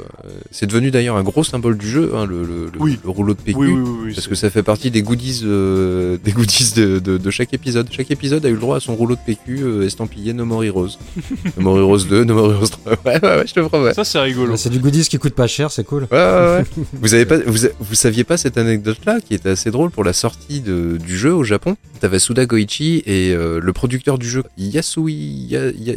c'est 0.52 0.68
devenu 0.68 0.90
d'ailleurs 0.90 1.18
un 1.18 1.24
gros 1.24 1.44
symbole 1.44 1.78
du 1.78 1.90
jeu, 1.90 2.12
hein, 2.16 2.26
le, 2.26 2.44
le- 2.44 2.66
le- 2.74 2.80
Oui. 2.80 2.98
le 3.04 3.10
rouleau 3.10 3.34
de 3.34 3.40
PQ. 3.42 3.58
Oui, 3.60 3.68
oui, 3.68 3.82
oui. 3.84 4.00
oui, 4.06 4.14
Parce 4.14 4.28
que 4.28 4.36
ça 4.36 4.50
fait 4.50 4.64
partie 4.64 4.90
des 4.90 5.02
goodies, 5.02 5.42
euh, 5.44 6.18
des 6.24 6.32
goodies 6.32 6.74
de, 6.76 7.00
de- 7.00 7.18
de 7.18 7.30
chaque 7.32 7.54
épisode. 7.54 7.88
Chaque 7.92 8.10
épisode 8.12 8.46
a 8.46 8.50
eu 8.50 8.54
le 8.54 8.60
droit 8.60 8.78
à 8.78 8.80
son 8.80 8.96
rouleau 8.96 9.16
de 9.16 9.20
PQ 9.26 9.60
euh, 9.64 9.86
estampillé 9.86 10.32
No 10.34 10.46
More 10.46 10.64
Heroes. 10.64 10.92
no 11.58 11.64
More 11.64 11.78
Heroes 11.80 12.06
2, 12.10 12.24
No 12.24 12.34
More 12.36 12.52
Heroes 12.54 12.68
3. 12.70 12.94
Ouais, 13.06 13.20
ouais, 13.22 13.38
ouais, 13.38 13.48
je 13.48 13.54
te 13.54 13.60
promets. 13.60 13.94
Ça, 13.94 14.04
c'est 14.06 14.20
rigolo. 14.20 14.56
C'est 14.56 14.70
du 14.70 14.80
goodies 14.80 15.04
qui 15.10 15.18
coûte 15.18 15.34
pas 15.36 15.48
cher, 15.48 15.72
c'est 15.72 15.84
cool. 15.84 16.04
Ouais, 16.12 16.18
ouais, 16.18 16.58
ouais. 16.60 16.64
vous, 16.94 17.14
avez 17.14 17.26
pas, 17.26 17.38
vous, 17.46 17.68
vous 17.80 17.96
saviez 17.96 18.24
pas 18.24 18.38
cette 18.38 18.58
anecdote-là 18.58 19.20
qui 19.20 19.34
était 19.34 19.50
assez 19.50 19.72
drôle 19.72 19.92
pour 19.92 20.04
la 20.06 20.14
sortie 20.14 20.62
de- 20.62 20.98
du 21.06 21.18
jeu 21.18 21.34
au 21.34 21.44
Japon? 21.44 21.76
T'avais 22.00 22.20
Suda 22.20 22.46
Goichi 22.46 23.04
et 23.06 23.34
euh, 23.34 23.60
le 23.62 23.74
producteur 23.74 24.18
du 24.18 24.30
jeu 24.30 24.44
Yasui, 24.58 25.48
Ya- 25.50 25.72
Ya- 25.78 25.96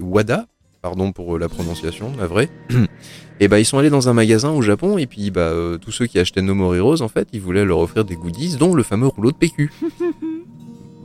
Wada, 0.00 0.46
pardon 0.82 1.12
pour 1.12 1.34
euh, 1.34 1.38
la 1.38 1.48
prononciation, 1.48 2.12
la 2.18 2.26
vraie. 2.26 2.50
Et 3.40 3.48
bah 3.48 3.58
ils 3.58 3.64
sont 3.64 3.78
allés 3.78 3.90
dans 3.90 4.08
un 4.08 4.12
magasin 4.12 4.52
au 4.52 4.62
Japon 4.62 4.96
et 4.96 5.06
puis 5.06 5.32
bah 5.32 5.40
euh, 5.40 5.76
tous 5.76 5.90
ceux 5.90 6.06
qui 6.06 6.20
achetaient 6.20 6.40
No 6.40 6.54
More 6.54 6.76
Heroes 6.76 7.02
en 7.02 7.08
fait 7.08 7.26
ils 7.32 7.40
voulaient 7.40 7.64
leur 7.64 7.80
offrir 7.80 8.04
des 8.04 8.14
goodies 8.14 8.56
dont 8.56 8.74
le 8.74 8.84
fameux 8.84 9.08
rouleau 9.08 9.32
de 9.32 9.36
PQ. 9.36 9.72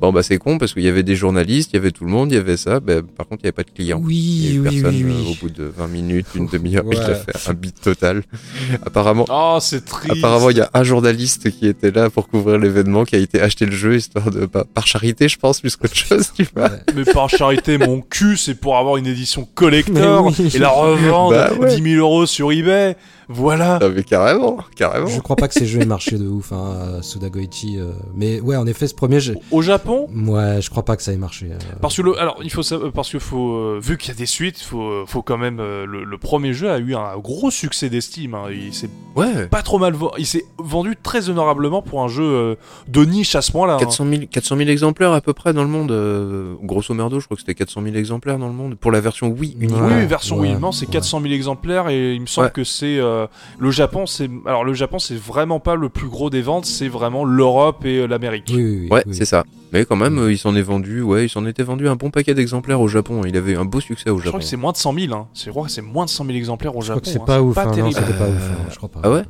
Bon 0.02 0.12
bah 0.14 0.24
c'est 0.24 0.38
con 0.38 0.58
parce 0.58 0.74
qu'il 0.74 0.84
y 0.84 0.88
avait 0.88 1.04
des 1.04 1.16
journalistes, 1.16 1.72
il 1.74 1.76
y 1.76 1.80
avait 1.80 1.92
tout 1.92 2.06
le 2.06 2.12
monde, 2.12 2.32
il 2.32 2.36
y 2.36 2.38
avait 2.38 2.58
ça. 2.58 2.80
Bah, 2.80 3.02
par 3.18 3.28
contre 3.28 3.42
il 3.44 3.46
n'y 3.46 3.48
avait 3.50 3.52
pas 3.52 3.64
de 3.64 3.72
clients. 3.72 4.02
Oui, 4.04 4.16
Il 4.16 4.46
y 4.46 4.48
a 4.48 4.54
eu 4.56 4.60
oui, 4.60 4.82
personne 4.82 4.96
oui, 5.06 5.14
euh, 5.28 5.32
au 5.32 5.36
bout 5.36 5.50
de 5.50 5.64
20 5.78 5.88
minutes, 5.88 6.28
une 6.36 6.48
demi-heure, 6.48 6.84
il 6.92 6.98
Ouais. 6.98 7.04
a 7.06 7.16
fait 7.16 7.50
un 7.50 7.54
beat 7.54 7.80
total. 7.82 8.24
apparemment, 8.86 9.26
Oh, 9.30 9.58
c'est 9.62 9.86
triste. 9.86 10.12
apparemment, 10.18 10.50
il 10.50 10.58
y 10.58 10.62
a 10.62 10.70
un 10.74 10.84
journaliste 10.84 11.50
qui 11.52 11.68
était 11.68 11.92
là 11.92 12.10
pour 12.10 12.28
couvrir 12.28 12.58
l'événement, 12.58 13.04
qui 13.06 13.16
a 13.16 13.20
été 13.20 13.42
acheter 13.42 13.66
le 13.66 13.72
jeu 13.72 13.96
histoire 13.96 14.32
de 14.32 14.46
par, 14.46 14.66
par 14.66 14.88
charité, 14.88 15.28
je 15.28 15.38
pense, 15.38 15.60
plus 15.62 15.76
qu'autre 15.76 15.96
chose, 15.96 16.32
tu 16.36 16.46
vois. 16.56 16.66
Ouais. 16.70 16.80
Mais 16.96 17.04
par 17.06 17.30
charité, 17.30 17.78
mon 17.78 18.02
cul, 18.02 18.38
c'est 18.38 18.56
pour 18.56 18.78
avoir 18.78 18.98
une 18.98 19.08
édition 19.08 19.48
collector 19.54 20.32
et 20.54 20.60
la 20.60 20.70
revendre 20.70 21.32
Bah 21.36 21.52
ouais. 21.60 21.76
10 21.76 21.92
000 21.96 22.00
euros 22.02 22.26
sur 22.26 22.52
eBay. 22.52 22.96
Voilà. 23.30 23.78
Ah, 23.82 23.90
mais 23.90 24.04
carrément, 24.04 24.58
carrément. 24.76 25.06
Je 25.08 25.20
crois 25.22 25.36
pas 25.36 25.48
que 25.48 25.54
ces 25.54 25.66
jeux 25.68 25.82
aient 25.82 25.86
marché 25.86 26.18
de 26.18 26.28
ouf, 26.28 26.52
hein, 26.52 26.74
euh, 26.76 27.02
Suda 27.04 27.30
Goichi. 27.30 27.78
euh, 27.80 27.92
mais 28.16 28.40
ouais, 28.42 28.56
en 28.56 28.66
effet, 28.66 28.88
ce 28.88 28.96
premier, 28.96 29.20
j'ai- 29.20 29.36
Au 29.52 29.62
Japon, 29.62 30.08
ouais, 30.14 30.62
je 30.62 30.70
crois 30.72 30.84
pas 30.84 30.98
que 30.98 31.04
ça 31.04 31.14
ait 31.14 31.18
marché. 31.18 31.48
euh. 31.52 31.58
parce 31.82 31.96
que 31.96 32.02
le, 32.02 32.20
alors 32.20 32.40
il 32.44 32.50
faut 32.52 32.64
savoir- 32.64 32.92
parce 32.92 33.12
que 33.12 33.20
faut 33.20 33.54
euh, 33.54 33.80
vu 33.82 33.98
qu'il 33.98 34.10
y 34.10 34.12
a 34.12 34.18
des 34.18 34.26
suites, 34.26 34.60
faut 34.60 35.06
faut 35.06 35.22
quand 35.22 35.38
même 35.38 35.58
le, 35.58 35.86
le 36.04 36.18
premier 36.18 36.54
jeu 36.54 36.72
a 36.72 36.80
eu 36.80 36.96
un 36.96 37.18
gros 37.20 37.52
succès 37.52 37.90
d'estime. 37.90 38.34
hein. 38.34 38.46
Il 38.52 38.74
s'est 38.74 38.90
Ouais. 39.16 39.48
pas 39.48 39.62
trop 39.62 39.78
mal 39.80 39.94
vendu. 39.94 40.14
Il 40.18 40.26
s'est 40.26 40.46
vendu 40.58 40.96
très 41.02 41.30
honorablement 41.30 41.82
pour 41.84 42.02
un 42.02 42.08
jeu 42.08 42.58
de 42.88 43.06
niche 43.06 43.36
à 43.36 43.42
ce 43.42 43.52
point-là. 43.52 43.76
hein. 43.76 43.80
400 43.80 44.06
000, 44.10 44.22
400 44.32 44.58
000 44.58 44.70
exemplaires 44.70 45.14
à 45.14 45.22
peu 45.22 45.34
près 45.34 45.54
dans 45.54 45.64
le 45.64 45.70
monde. 45.70 45.92
euh, 45.92 46.56
grosso 46.64 46.94
merdo, 46.96 47.20
je 47.20 47.26
crois 47.26 47.36
que 47.36 47.42
c'était 47.42 47.56
400 47.56 47.82
000 47.84 47.96
exemplaires 47.96 48.38
dans 48.40 48.48
le 48.48 48.54
monde. 48.54 48.76
Pour 48.76 48.92
la 48.92 49.02
version 49.02 49.28
Wii 49.30 49.56
uniquement. 49.60 49.88
Oui, 49.88 50.06
version 50.08 50.38
ouais, 50.40 50.50
Wii, 50.50 50.60
non, 50.60 50.72
c'est 50.72 50.86
ouais. 50.88 50.92
400 50.94 51.22
000 51.22 51.34
exemplaires 51.34 51.90
et 51.90 52.16
il 52.16 52.22
me 52.22 52.26
semble 52.26 52.48
Ouais. 52.48 52.52
que 52.54 52.64
c'est 52.64 52.98
euh, 53.00 53.19
le 53.58 53.72
Japon. 53.72 54.06
C'est 54.06 54.30
alors 54.46 54.64
le 54.64 54.74
Japon, 54.74 55.00
c'est 55.00 55.16
vraiment 55.18 55.60
pas 55.60 55.76
le 55.76 55.90
plus 55.90 56.08
gros 56.08 56.30
des 56.30 56.42
ventes, 56.42 56.66
c'est 56.66 56.88
vraiment 56.88 57.26
l'Europe 57.26 57.86
et 57.86 57.98
euh, 58.00 58.08
l'Amérique. 58.08 58.52
Oui, 58.54 58.64
oui, 58.64 58.78
oui, 58.84 58.88
Ouais, 58.92 59.04
oui. 59.08 59.16
c'est 59.16 59.26
ça. 59.26 59.44
Mais 59.72 59.86
quand 59.86 59.96
même, 59.96 60.18
euh, 60.18 60.32
il 60.32 60.38
s'en 60.38 60.56
est 60.56 60.62
vendu, 60.64 61.02
ouais, 61.02 61.26
il 61.26 61.30
s'en 61.30 61.46
était 61.46 61.62
vendu 61.64 61.88
un 61.88 61.96
bon 61.96 62.10
paquet 62.10 62.34
d'exemplaires 62.34 62.82
au 62.82 62.88
Japon. 62.88 63.22
Il 63.28 63.38
avait 63.38 63.52
eu 63.54 63.58
un 63.58 63.66
beau 63.66 63.80
succès 63.80 64.10
au 64.10 64.16
Je 64.18 64.22
crois 64.22 64.32
Japon. 64.32 64.38
que 64.40 64.44
c'est 64.46 64.58
moins 64.58 64.72
de 64.72 64.78
100 64.78 64.94
000. 64.94 65.14
Hein. 65.14 65.28
Je 65.36 65.50
crois 65.52 65.66
que 65.66 65.72
c'est 65.72 65.82
moins 65.84 66.06
de 66.06 66.10
100 66.10 66.26
000 66.26 66.38
exemplaires 66.38 66.76
au 66.76 66.82
Je 66.82 66.88
Japon. 66.88 67.00
crois 67.02 67.12
que 67.14 67.18
c'est 67.18 67.22
hein. 67.22 67.26
pas 67.26 67.42
ouf. 67.42 67.56
Pas 67.56 67.66
hein, 67.68 67.72
terrible. 67.72 67.96
pas 67.96 68.28
ouf, 68.30 68.52
hein, 68.52 68.66
je 68.72 68.76
crois 68.78 68.90
pas. 68.90 69.02
ah 69.04 69.12
ouais 69.12 69.22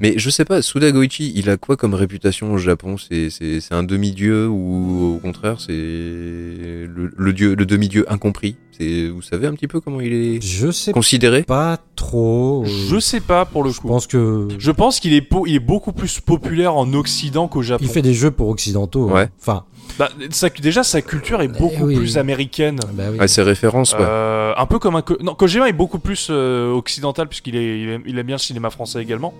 Mais 0.00 0.14
je 0.18 0.28
sais 0.28 0.44
pas, 0.44 0.60
Suda 0.60 0.92
Goichi, 0.92 1.32
il 1.34 1.48
a 1.48 1.56
quoi 1.56 1.76
comme 1.76 1.94
réputation 1.94 2.52
au 2.52 2.58
Japon? 2.58 2.96
C'est 2.98 3.30
c'est 3.30 3.60
c'est 3.60 3.74
un 3.74 3.82
demi-dieu 3.84 4.46
ou 4.48 5.14
au 5.16 5.18
contraire 5.18 5.60
c'est 5.60 5.72
le, 5.72 7.10
le 7.16 7.32
dieu, 7.32 7.54
le 7.54 7.66
demi-dieu 7.66 8.04
incompris? 8.12 8.56
C'est 8.78 9.08
vous 9.08 9.22
savez 9.22 9.46
un 9.46 9.54
petit 9.54 9.68
peu 9.68 9.80
comment 9.80 10.00
il 10.02 10.12
est 10.12 10.42
Je 10.42 10.70
sais 10.70 10.92
considéré? 10.92 11.42
pas 11.44 11.78
trop. 11.96 12.64
euh, 12.64 12.68
Je 12.90 12.98
sais 12.98 13.20
pas 13.20 13.46
pour 13.46 13.64
le 13.64 13.70
je 13.70 13.80
coup. 13.80 13.88
pense 13.88 14.06
que 14.06 14.48
Je 14.58 14.70
pense 14.70 15.00
qu'il 15.00 15.14
est, 15.14 15.22
po- 15.22 15.46
il 15.46 15.54
est 15.54 15.58
beaucoup 15.60 15.92
plus 15.92 16.20
populaire 16.20 16.74
en 16.76 16.92
Occident 16.92 17.48
qu'au 17.48 17.62
Japon. 17.62 17.82
il 17.86 17.90
fait 17.90 18.02
des 18.02 18.12
jeux 18.14 18.30
pour 18.30 18.48
occidentaux. 18.48 19.08
hein. 19.08 19.14
Ouais. 19.14 19.28
Enfin, 19.40 19.64
Bah, 19.98 20.10
déjà, 20.60 20.82
sa 20.84 21.00
culture 21.02 21.40
est 21.42 21.48
beaucoup 21.48 21.74
Eh 21.80 21.84
oui. 21.84 21.96
plus 21.96 22.18
américaine. 22.18 22.78
bah 22.92 23.04
oui. 23.10 23.16
Ah, 23.20 23.28
ses 23.28 23.42
références, 23.42 23.92
ouais. 23.94 24.00
Euh, 24.02 24.52
un 24.56 24.66
peu 24.66 24.78
comme 24.78 24.96
un 24.96 25.02
non 25.20 25.34
Kojima 25.34 25.68
est 25.68 25.72
beaucoup 25.72 25.98
plus 25.98 26.28
euh, 26.30 26.70
occidental 26.72 27.28
puisqu'il 27.28 27.56
est, 27.56 27.80
il 27.80 27.88
aime, 27.88 28.02
il 28.06 28.18
aime 28.18 28.26
bien 28.26 28.36
le 28.36 28.40
cinéma 28.40 28.70
français 28.70 29.00
également. 29.02 29.32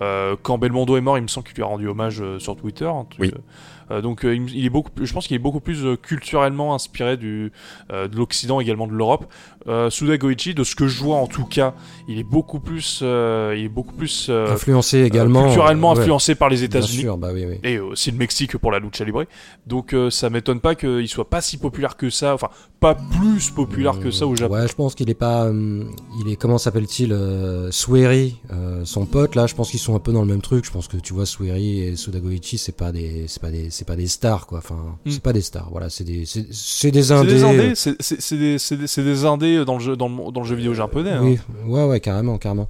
Euh, 0.00 0.36
quand 0.42 0.56
Belmondo 0.58 0.96
est 0.96 1.00
mort, 1.00 1.18
il 1.18 1.22
me 1.22 1.28
semble 1.28 1.46
qu'il 1.46 1.56
lui 1.56 1.62
a 1.62 1.66
rendu 1.66 1.88
hommage 1.88 2.20
euh, 2.22 2.38
sur 2.38 2.56
Twitter. 2.56 2.88
Oui. 3.18 3.32
donc 4.02 4.24
euh, 4.24 4.34
il, 4.34 4.54
il 4.56 4.64
est 4.66 4.70
beaucoup, 4.70 4.90
plus- 4.90 5.06
je 5.06 5.12
pense 5.12 5.26
qu'il 5.26 5.34
est 5.34 5.38
beaucoup 5.40 5.60
plus 5.60 5.84
euh, 5.84 5.96
culturellement 5.96 6.74
inspiré 6.74 7.16
du, 7.16 7.52
euh, 7.92 8.06
de 8.08 8.16
l'Occident 8.16 8.60
également 8.60 8.86
de 8.86 8.92
l'Europe. 8.92 9.26
Euh, 9.66 9.90
Suda 9.90 10.16
Goichi, 10.16 10.54
de 10.54 10.62
ce 10.64 10.74
que 10.74 10.86
je 10.86 11.02
vois 11.02 11.16
en 11.16 11.26
tout 11.26 11.44
cas, 11.44 11.74
il 12.08 12.18
est 12.18 12.22
beaucoup 12.24 12.60
plus, 12.60 13.00
euh, 13.02 13.54
il 13.58 13.64
est 13.64 13.68
beaucoup 13.68 13.92
plus 13.92 14.28
euh, 14.30 14.52
Influencé 14.52 15.02
également. 15.02 15.44
culturellement 15.44 15.92
ouais, 15.92 15.98
influencé 16.00 16.34
par 16.36 16.48
les 16.48 16.62
États-Unis. 16.62 17.06
bah 17.18 17.30
oui, 17.34 17.44
oui. 17.46 17.58
Et 17.64 17.78
aussi 17.78 18.10
le 18.10 18.16
Mexique 18.16 18.56
pour 18.56 18.70
la 18.72 18.78
lucha 18.78 19.04
libre. 19.04 19.24
Donc 19.66 19.92
euh, 19.94 20.10
ça 20.10 20.30
m'étonne 20.30 20.60
pas 20.60 20.74
qu'il 20.74 21.08
soit 21.08 21.28
pas 21.28 21.40
si 21.40 21.58
populaire 21.58 21.96
que 21.96 22.08
ça, 22.08 22.34
enfin 22.34 22.48
pas 22.80 22.94
plus 22.94 23.50
populaire 23.50 23.98
que 23.98 24.10
ça 24.12 24.26
au 24.26 24.36
Japon. 24.36 24.54
Ouais, 24.54 24.68
je 24.68 24.74
pense 24.74 24.94
qu'il 24.94 25.10
est 25.10 25.14
pas. 25.14 25.46
euh, 25.46 25.82
il 26.24 26.32
est 26.32 26.36
comment 26.36 26.58
s'appelle-t-il 26.58 27.12
euh, 27.12 27.70
Sueri, 27.72 28.36
euh, 28.52 28.84
son 28.84 29.04
pote 29.06 29.34
là. 29.34 29.46
Je 29.48 29.54
pense 29.56 29.70
qu'ils 29.70 29.80
sont 29.80 29.96
un 29.96 29.98
peu 29.98 30.12
dans 30.12 30.20
le 30.22 30.28
même 30.28 30.40
truc. 30.42 30.64
Je 30.64 30.70
pense 30.70 30.86
que 30.88 30.96
tu 30.96 31.12
vois 31.12 31.26
Sueri 31.26 31.80
et 31.82 31.96
Sudagoichi, 31.96 32.56
c'est 32.58 32.76
pas 32.76 32.92
des, 32.92 33.24
c'est 33.26 33.42
pas 33.42 33.50
des, 33.50 33.70
c'est 33.70 33.86
pas 33.86 33.96
des 33.96 34.06
stars 34.06 34.46
quoi. 34.46 34.58
Enfin, 34.58 34.76
Hmm. 35.04 35.10
c'est 35.10 35.22
pas 35.22 35.32
des 35.32 35.40
stars. 35.42 35.68
Voilà, 35.70 35.90
c'est 35.90 36.04
des, 36.04 36.24
c'est 36.24 36.46
c'est 36.52 36.90
des 36.92 37.02
C'est 37.02 37.12
indés. 37.12 37.34
des 37.34 37.42
euh, 37.44 37.48
indés, 37.48 37.72
c'est 37.74 38.00
c'est- 38.00 38.20
c'est 38.20 38.36
des, 38.38 38.58
c'est 38.58 38.76
des- 38.76 38.86
c'est 38.86 39.02
dans 39.64 39.74
le 39.74 39.80
jeu, 39.80 39.96
dans 39.96 40.08
le, 40.08 40.32
dans 40.32 40.40
le 40.42 40.46
jeu 40.46 40.54
vidéo 40.56 40.74
japonais. 40.74 41.10
hein. 41.10 41.20
Oui, 41.22 41.38
ouais, 41.66 41.84
ouais, 41.84 42.00
carrément, 42.00 42.38
carrément. 42.38 42.68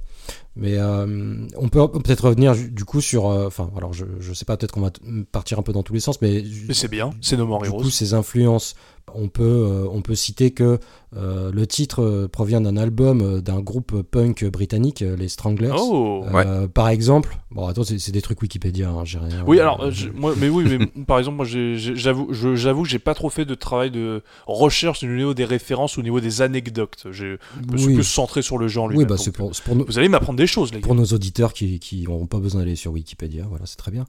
Mais 0.55 0.77
euh, 0.77 1.35
on 1.57 1.69
peut 1.69 1.87
peut-être 1.89 2.25
revenir 2.27 2.53
du 2.55 2.83
coup 2.83 2.99
sur. 3.01 3.27
euh, 3.29 3.47
Enfin, 3.47 3.69
alors 3.77 3.93
je, 3.93 4.05
je 4.19 4.33
sais 4.33 4.43
pas, 4.45 4.57
peut-être 4.57 4.73
qu'on 4.73 4.81
va 4.81 4.91
partir 5.31 5.57
un 5.59 5.61
peu 5.61 5.71
dans 5.71 5.83
tous 5.83 5.93
les 5.93 5.99
sens, 6.01 6.21
mais. 6.21 6.43
Mais 6.67 6.73
c'est 6.73 6.89
bien, 6.89 7.11
c'est 7.21 7.37
No 7.37 7.45
More 7.45 7.61
Du 7.61 7.69
Heroes. 7.69 7.83
coup, 7.83 7.89
ces 7.89 8.13
influences, 8.13 8.75
on 9.15 9.27
peut, 9.29 9.43
euh, 9.43 9.87
on 9.91 10.01
peut 10.01 10.15
citer 10.15 10.51
que 10.51 10.79
euh, 11.17 11.51
le 11.51 11.65
titre 11.65 12.03
euh, 12.03 12.27
provient 12.27 12.61
d'un 12.61 12.77
album 12.77 13.41
d'un 13.41 13.59
groupe 13.61 14.01
punk 14.03 14.45
britannique, 14.45 14.99
les 15.01 15.27
Stranglers. 15.27 15.71
Oh 15.75 16.23
Euh, 16.33 16.67
Par 16.67 16.89
exemple, 16.89 17.37
bon, 17.51 17.65
attends, 17.67 17.83
c'est 17.83 18.11
des 18.11 18.21
trucs 18.21 18.41
Wikipédia, 18.41 18.89
hein, 18.89 19.05
j'ai 19.05 19.17
rien. 19.17 19.43
Oui, 19.47 19.59
alors, 19.59 19.83
euh, 19.83 19.91
moi, 20.13 20.33
mais 20.37 20.49
oui, 20.49 20.65
mais 20.65 20.85
par 21.05 21.17
exemple, 21.19 21.37
moi, 21.37 21.45
j'avoue, 21.45 22.27
je- 22.31 22.55
j'avoue, 22.55 22.83
que 22.83 22.89
j'ai 22.89 22.99
pas 22.99 23.13
trop 23.15 23.29
fait 23.29 23.45
de 23.45 23.55
travail 23.55 23.89
de 23.91 24.21
recherche 24.45 25.03
au 25.03 25.07
niveau 25.07 25.33
des 25.33 25.45
références, 25.45 25.97
au 25.97 26.03
niveau 26.03 26.19
des 26.19 26.41
anecdotes. 26.41 27.05
Je 27.11 27.37
me 27.71 27.77
suis 27.77 27.87
oui, 27.87 27.95
plus 27.95 28.03
centré 28.03 28.41
sur 28.41 28.57
le 28.57 28.67
genre 28.67 28.85
oui 28.87 28.91
lui-même. 28.93 29.07
bah, 29.07 29.15
c'est 29.17 29.31
pour. 29.31 29.51
Vous 29.87 29.97
allez 29.97 30.09
m'apprendre 30.09 30.37
des 30.37 30.47
choses, 30.47 30.71
les 30.73 30.79
gars. 30.79 30.85
Pour 30.85 30.95
nos 30.95 31.05
auditeurs 31.05 31.53
qui 31.53 31.79
qui 31.79 32.03
n'auront 32.03 32.27
pas 32.27 32.39
besoin 32.39 32.61
d'aller 32.61 32.75
sur 32.75 32.91
Wikipédia, 32.91 33.45
voilà, 33.49 33.65
c'est 33.65 33.77
très 33.77 33.91
bien. 33.91 34.05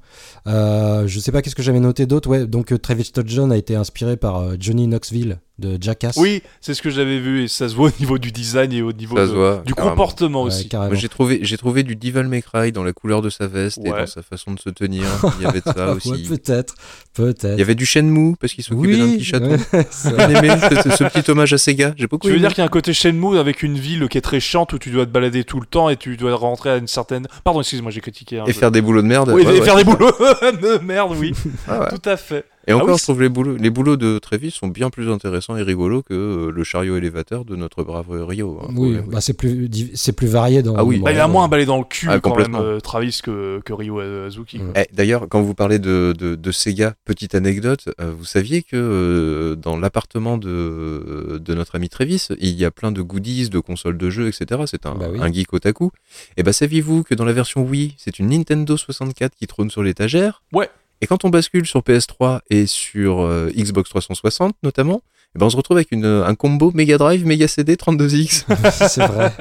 Je 0.47 1.19
sais 1.19 1.33
pas 1.33 1.43
qu'est-ce 1.43 1.55
que 1.55 1.63
j'avais 1.63 1.81
noté 1.81 2.07
d'autre? 2.07 2.29
Ouais, 2.29 2.47
donc 2.47 2.79
Travis 2.83 3.05
Scott 3.05 3.27
John 3.29 3.53
a 3.53 3.57
été 3.57 3.75
inspiré 3.75 4.17
par 4.17 4.61
Johnny 4.61 4.87
Knoxville 4.91 5.39
de 5.59 5.77
Jackass. 5.79 6.17
Oui, 6.17 6.43
c'est 6.63 6.73
ce 6.73 6.81
que 6.81 6.89
j'avais 6.89 7.19
vu 7.19 7.43
et 7.45 7.49
ça 7.49 7.69
se 7.69 7.75
voit 7.75 7.89
au 7.91 7.93
niveau 8.01 8.17
du 8.19 8.33
design 8.33 8.73
et 8.73 8.81
au 8.81 8.93
niveau 8.93 9.17
de- 9.19 9.25
voit, 9.25 9.63
du 9.67 9.75
carrément. 9.75 9.95
comportement 9.95 10.41
Ouais, 10.43 10.47
aussi. 10.49 10.71
j'ai 10.93 11.09
trouvé, 11.11 11.41
j'ai 11.43 11.59
trouvé 11.59 11.83
du 11.83 11.97
Devil 11.97 12.23
May 12.29 12.41
Cry 12.41 12.73
dans 12.73 12.83
la 12.83 12.95
couleur 12.95 13.21
de 13.21 13.29
sa 13.29 13.47
veste 13.47 13.79
et 13.85 13.91
dans 13.91 14.07
sa 14.07 14.23
façon 14.23 14.53
de 14.55 14.59
se 14.61 14.71
tenir. 14.71 15.05
Il 15.39 15.43
y 15.45 15.47
avait 15.47 15.61
de 15.61 15.65
ça 15.67 15.91
Ouais, 15.91 15.97
aussi. 15.97 16.23
peut-être, 16.29 16.75
peut-être. 17.13 17.57
Il 17.57 17.59
y 17.59 17.63
avait 17.63 17.75
du 17.75 17.85
Shenmue 17.85 18.37
parce 18.41 18.55
qu'il 18.55 18.65
s'occupait 18.65 18.97
d'un 18.97 19.13
petit 19.13 19.25
chaton. 19.25 19.57
J'ai 19.73 19.79
aimé 20.39 20.49
ce, 20.83 20.91
ce 20.97 21.05
petit 21.05 21.31
hommage 21.31 21.53
à 21.53 21.59
Sega. 21.59 21.93
J'ai 21.99 22.07
beaucoup 22.07 22.23
Tu 22.27 22.29
veux 22.33 22.39
aimé. 22.39 22.41
dire 22.49 22.55
qu'il 22.55 22.63
y 22.63 22.63
a 22.63 22.67
un 22.67 22.69
côté 22.69 22.95
Shenmue 22.95 23.37
avec 23.39 23.63
une 23.63 23.79
ville 23.79 24.09
qui 24.09 24.17
est 24.17 24.23
très 24.23 24.41
chiante 24.41 24.73
où 24.73 24.79
tu 24.79 24.89
dois 24.91 25.05
te 25.05 25.11
balader 25.11 25.45
tout 25.45 25.61
le 25.61 25.67
temps 25.67 25.91
et 25.91 25.97
tu 25.99 26.17
dois 26.17 26.35
rentrer 26.37 26.71
à 26.71 26.77
une 26.79 26.87
certaine. 26.89 27.27
Pardon, 27.45 27.61
excuse-moi, 27.61 27.91
j'ai 27.91 28.01
critiqué. 28.01 28.39
un 28.39 28.45
Et 28.45 28.53
peu. 28.55 28.59
faire 28.59 28.71
des 28.71 28.81
boulots 28.81 29.03
de 29.03 29.07
merde. 29.09 29.29
Oui, 29.35 29.45
Ouais, 29.45 29.57
et 29.57 29.61
ouais. 29.61 29.65
faire 29.67 29.77
des 29.77 29.85
boulots 29.85 30.11
de 30.43 30.83
merde, 30.83 31.15
oui, 31.19 31.33
Ah 31.69 31.81
ouais. 31.81 31.87
tout 31.91 32.09
à 32.09 32.17
fait. 32.17 32.47
Et 32.67 32.73
encore, 32.75 32.89
Ah 32.89 32.93
oui, 32.93 32.99
je 32.99 33.03
trouve 33.05 33.23
les 33.23 33.29
boulots, 33.31 33.57
les 33.57 33.71
boulots 33.71 33.97
de 33.97 34.19
Travis 34.19 34.51
sont 34.51 34.69
bien 34.69 34.91
plus 34.91 35.11
intéressants 35.11 35.57
et 35.57 35.63
rigolos 35.63 36.03
que 36.03 36.13
euh, 36.15 36.51
le 36.53 36.63
chariot 36.63 36.97
élévateur 36.97 37.45
de 37.45 37.57
notre 37.57 37.83
brave 37.85 38.07
Rio. 38.11 38.61
hein. 38.63 38.73
Oui, 38.77 38.97
Ouais, 38.97 39.03
bah, 39.07 39.21
c'est 39.23 39.33
plus, 39.33 39.69
c'est 39.95 40.13
plus 40.13 40.27
varié 40.27 40.63
dans. 40.63 40.75
Ah 40.77 40.85
oui. 40.85 40.99
Bah, 40.99 41.11
il 41.13 41.19
a 41.19 41.27
moins 41.27 41.49
balé 41.49 41.65
dans 41.65 41.79
le 41.79 41.85
cul 41.85 42.07
Ah, 42.11 42.21
quand 42.21 42.37
même, 42.37 42.55
euh, 42.55 42.79
Travis 42.81 43.21
que, 43.23 43.61
que 43.65 43.73
Ryo 43.73 44.01
Azuki. 44.01 44.59
Mm. 44.59 44.73
Eh, 44.77 44.87
D'ailleurs, 44.93 45.27
quand 45.29 45.41
vous 45.41 45.55
parlez 45.55 45.79
de, 45.79 46.15
de, 46.17 46.35
de 46.35 46.53
Sega, 46.53 46.95
petite 47.05 47.35
anecdote, 47.35 47.89
euh, 48.01 48.13
vous 48.17 48.25
saviez 48.27 48.63
que 48.63 48.77
euh, 48.77 49.57
dans 49.57 49.79
l'appartement 49.79 50.37
de, 50.39 51.41
de 51.43 51.55
notre 51.55 51.77
ami 51.77 51.89
Travis, 51.89 52.29
il 52.41 52.51
y 52.55 52.65
a 52.65 52.71
plein 52.71 52.93
de 52.93 53.01
goodies, 53.03 53.49
de 53.49 53.59
consoles 53.59 53.97
de 53.99 54.11
jeux, 54.11 54.29
etc. 54.29 54.61
C'est 54.67 54.85
un, 54.87 54.95
Bah 54.97 55.07
oui. 55.11 55.19
un 55.23 55.33
geek 55.33 55.53
otaku. 55.55 55.91
Et 56.37 56.43
bah 56.43 56.53
saviez-vous 56.53 57.05
que 57.05 57.15
dans 57.15 57.25
la 57.25 57.33
version 57.33 57.63
Wii, 57.65 57.95
c'est 57.97 58.19
une 58.19 58.29
Nintendo 58.29 58.77
64 58.77 59.35
qui 59.35 59.47
trône 59.47 59.71
sur 59.71 59.83
l'étagère? 59.83 60.43
Ouais. 60.53 60.69
Et 61.01 61.07
quand 61.07 61.25
on 61.25 61.31
bascule 61.31 61.67
sur 61.67 61.81
PS3 61.81 62.41
et 62.51 62.67
sur 62.67 63.21
euh, 63.21 63.51
Xbox 63.57 63.89
360 63.91 64.55
notamment, 64.63 65.03
eh 65.35 65.39
ben 65.39 65.47
on 65.47 65.51
se 65.51 65.57
retrouve 65.57 65.77
avec 65.77 65.93
une, 65.93 66.05
un 66.05 66.35
combo 66.35 66.73
Mega 66.75 66.99
Drive, 66.99 67.25
Mega 67.25 67.47
CD, 67.49 67.77
32X. 67.77 68.45
c'est 68.89 69.07
vrai. 69.07 69.33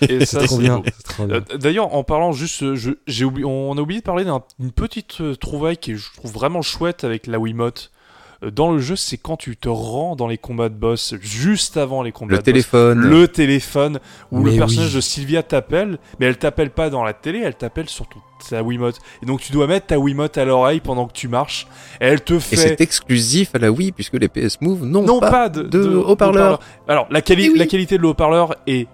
C'est 0.24 0.46
trop 0.46 0.58
bien. 0.58 0.82
Euh, 1.20 1.40
D'ailleurs, 1.58 1.94
en 1.94 2.04
parlant 2.04 2.32
juste, 2.32 2.62
euh, 2.62 2.74
je- 2.74 2.92
j'ai 3.06 3.24
oublié, 3.24 3.44
on 3.44 3.76
a 3.76 3.80
oublié 3.80 4.00
de 4.00 4.04
parler 4.04 4.24
d'une 4.58 4.72
petite 4.72 5.38
trouvaille 5.38 5.76
qui 5.76 5.92
est, 5.92 5.96
je 5.96 6.12
trouve 6.16 6.32
vraiment 6.32 6.62
chouette 6.62 7.04
avec 7.04 7.26
la 7.26 7.38
Wiimote. 7.38 7.90
Dans 8.50 8.72
le 8.72 8.80
jeu, 8.80 8.96
c'est 8.96 9.18
quand 9.18 9.36
tu 9.36 9.56
te 9.56 9.68
rends 9.68 10.16
dans 10.16 10.26
les 10.26 10.38
combats 10.38 10.68
de 10.68 10.74
boss, 10.74 11.14
juste 11.20 11.76
avant 11.76 12.02
les 12.02 12.10
combats 12.10 12.32
Le 12.32 12.38
de 12.38 12.42
téléphone. 12.42 13.00
boss, 13.00 13.10
le 13.10 13.28
téléphone, 13.28 14.00
où 14.32 14.40
Mais 14.42 14.50
le 14.52 14.56
personnage 14.58 14.88
oui. 14.90 14.94
de 14.96 15.00
Sylvia 15.00 15.42
t'appelle, 15.44 15.98
mais 16.18 16.26
elle 16.26 16.36
t'appelle 16.38 16.70
pas 16.70 16.90
dans 16.90 17.04
la 17.04 17.12
télé, 17.12 17.40
elle 17.44 17.54
t'appelle 17.54 17.88
sur 17.88 18.08
ton- 18.08 18.18
ta 18.50 18.62
Wiimote. 18.62 18.98
Et 19.22 19.26
donc 19.26 19.40
tu 19.40 19.52
dois 19.52 19.68
mettre 19.68 19.86
ta 19.86 19.98
Wiimote 19.98 20.36
à 20.38 20.44
l'oreille 20.44 20.80
pendant 20.80 21.06
que 21.06 21.12
tu 21.12 21.28
marches, 21.28 21.68
et 22.00 22.06
elle 22.06 22.20
te 22.22 22.34
Et 22.34 22.40
fait... 22.40 22.56
c'est 22.56 22.80
exclusif 22.80 23.54
à 23.54 23.58
la 23.58 23.70
Wii 23.70 23.92
puisque 23.92 24.14
les 24.14 24.28
PS 24.28 24.60
Move 24.60 24.84
n'ont 24.86 25.02
non 25.02 25.20
pas. 25.20 25.30
pas, 25.30 25.48
de, 25.48 25.62
de 25.62 25.94
haut-parleur. 25.96 26.58
Alors, 26.88 27.06
la, 27.10 27.20
quali- 27.20 27.44
Eh 27.46 27.50
oui. 27.50 27.58
la 27.58 27.66
qualité 27.66 27.96
de 27.96 28.02
l'haut-parleur 28.02 28.56
est 28.66 28.88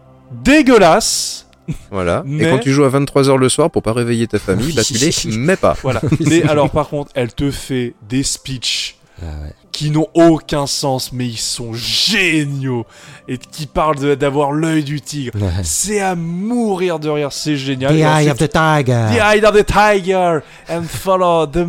dégueulasse. 0.53 1.47
Voilà. 1.91 2.23
Mais- 2.27 2.45
Et 2.45 2.51
quand 2.51 2.59
tu 2.59 2.73
joues 2.73 2.85
à 2.85 2.89
23h 2.91 3.37
le 3.37 3.49
soir 3.49 3.71
pour 3.71 3.83
pas 3.83 3.93
réveiller 3.93 4.27
ta 4.27 4.39
famille, 4.39 4.73
bah 4.75 4.83
tu 4.85 4.95
les 4.95 5.37
mets 5.37 5.57
pas. 5.57 5.77
Voilà. 5.83 6.01
Mais 6.21 6.43
alors, 6.49 6.71
par 6.71 6.89
contre, 6.89 7.11
elle 7.15 7.33
te 7.35 7.51
fait 7.51 7.95
des 8.09 8.23
speeches 8.23 8.97
Ah 9.21 9.27
ouais. 9.45 9.53
qui 9.73 9.91
n'ont 9.91 10.07
aucun 10.15 10.67
sens, 10.67 11.13
mais 11.13 11.27
ils 11.27 11.39
sont 11.39 11.73
géniaux 11.73 12.87
et 13.29 13.37
qui 13.39 13.67
parlent 13.67 14.17
d'avoir 14.17 14.53
l'œil 14.53 14.83
du 14.85 15.01
tigre. 15.01 15.33
Ouais. 15.41 15.51
C'est 15.63 16.01
à 16.01 16.15
mourir 16.15 16.99
de 16.99 17.09
rire, 17.09 17.33
c'est 17.33 17.57
génial. 17.57 17.95
The 17.95 17.99
Eye 18.01 18.31
of 18.31 18.39
the 18.39 18.49
Tiger. 18.49 19.07
The 19.11 19.21
eye 19.21 19.45
of 19.45 19.57
the 19.57 19.67
tiger 19.67 20.41
and 20.71 20.83
follow 20.85 21.47
the, 21.47 21.67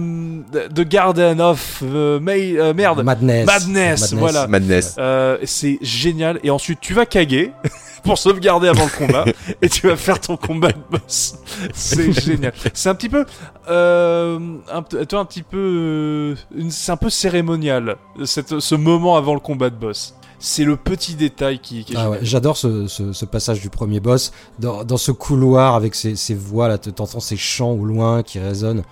the, 0.52 0.74
the 0.74 0.88
garden 0.88 1.40
of 1.42 1.82
uh, 1.82 2.20
May- 2.20 2.58
euh, 2.58 2.74
merde. 2.74 3.04
Madness. 3.04 3.46
Madness, 3.46 4.14
voilà. 4.14 4.48
Madness. 4.48 4.96
Euh, 4.98 5.38
c'est 5.44 5.78
génial. 5.82 6.40
Et 6.44 6.50
ensuite, 6.50 6.80
tu 6.82 6.94
vas 6.94 7.06
caguer 7.06 7.52
pour 8.04 8.18
sauvegarder 8.18 8.68
avant 8.68 8.86
le 8.86 9.06
combat 9.06 9.26
et 9.62 9.70
tu 9.70 9.88
vas 9.88 9.96
faire 9.96 10.20
ton 10.20 10.38
combat 10.38 10.72
de 10.72 10.82
boss. 10.90 11.36
C'est 11.74 12.12
génial. 12.22 12.54
C'est 12.74 12.90
un 12.90 12.96
petit 12.96 13.10
peu, 13.10 13.26
euh, 13.70 14.40
un, 14.72 14.82
toi, 14.84 15.20
un 15.20 15.26
petit 15.26 15.44
peu, 15.44 15.58
euh, 15.58 16.36
c'est 16.70 16.92
un 16.92 16.98
peu 16.98 17.10
cérémonial 17.10 17.98
cette, 18.26 18.60
ce 18.60 18.76
moment 18.76 19.18
avant 19.18 19.34
le 19.34 19.40
combat 19.40 19.70
de 19.70 19.76
boss. 19.76 20.16
C'est 20.42 20.64
le 20.64 20.78
petit 20.78 21.16
détail 21.16 21.60
qui, 21.60 21.84
qui 21.84 21.94
Ah 21.98 22.10
ouais, 22.10 22.20
J'adore 22.22 22.56
ce, 22.56 22.88
ce, 22.88 23.12
ce 23.12 23.26
passage 23.26 23.60
du 23.60 23.70
premier 23.70 24.00
boss 24.00 24.32
dans, 24.58 24.86
dans 24.86 24.98
ce 24.98 25.12
couloir 25.12 25.76
avec 25.76 25.96
ces, 25.96 26.16
voix 26.34 26.70
là, 26.70 26.78
t'entends 26.78 27.20
ces 27.20 27.36
chants 27.36 27.72
au 27.72 27.84
loin 27.84 28.24
qui 28.24 28.40
résonnent. 28.40 28.84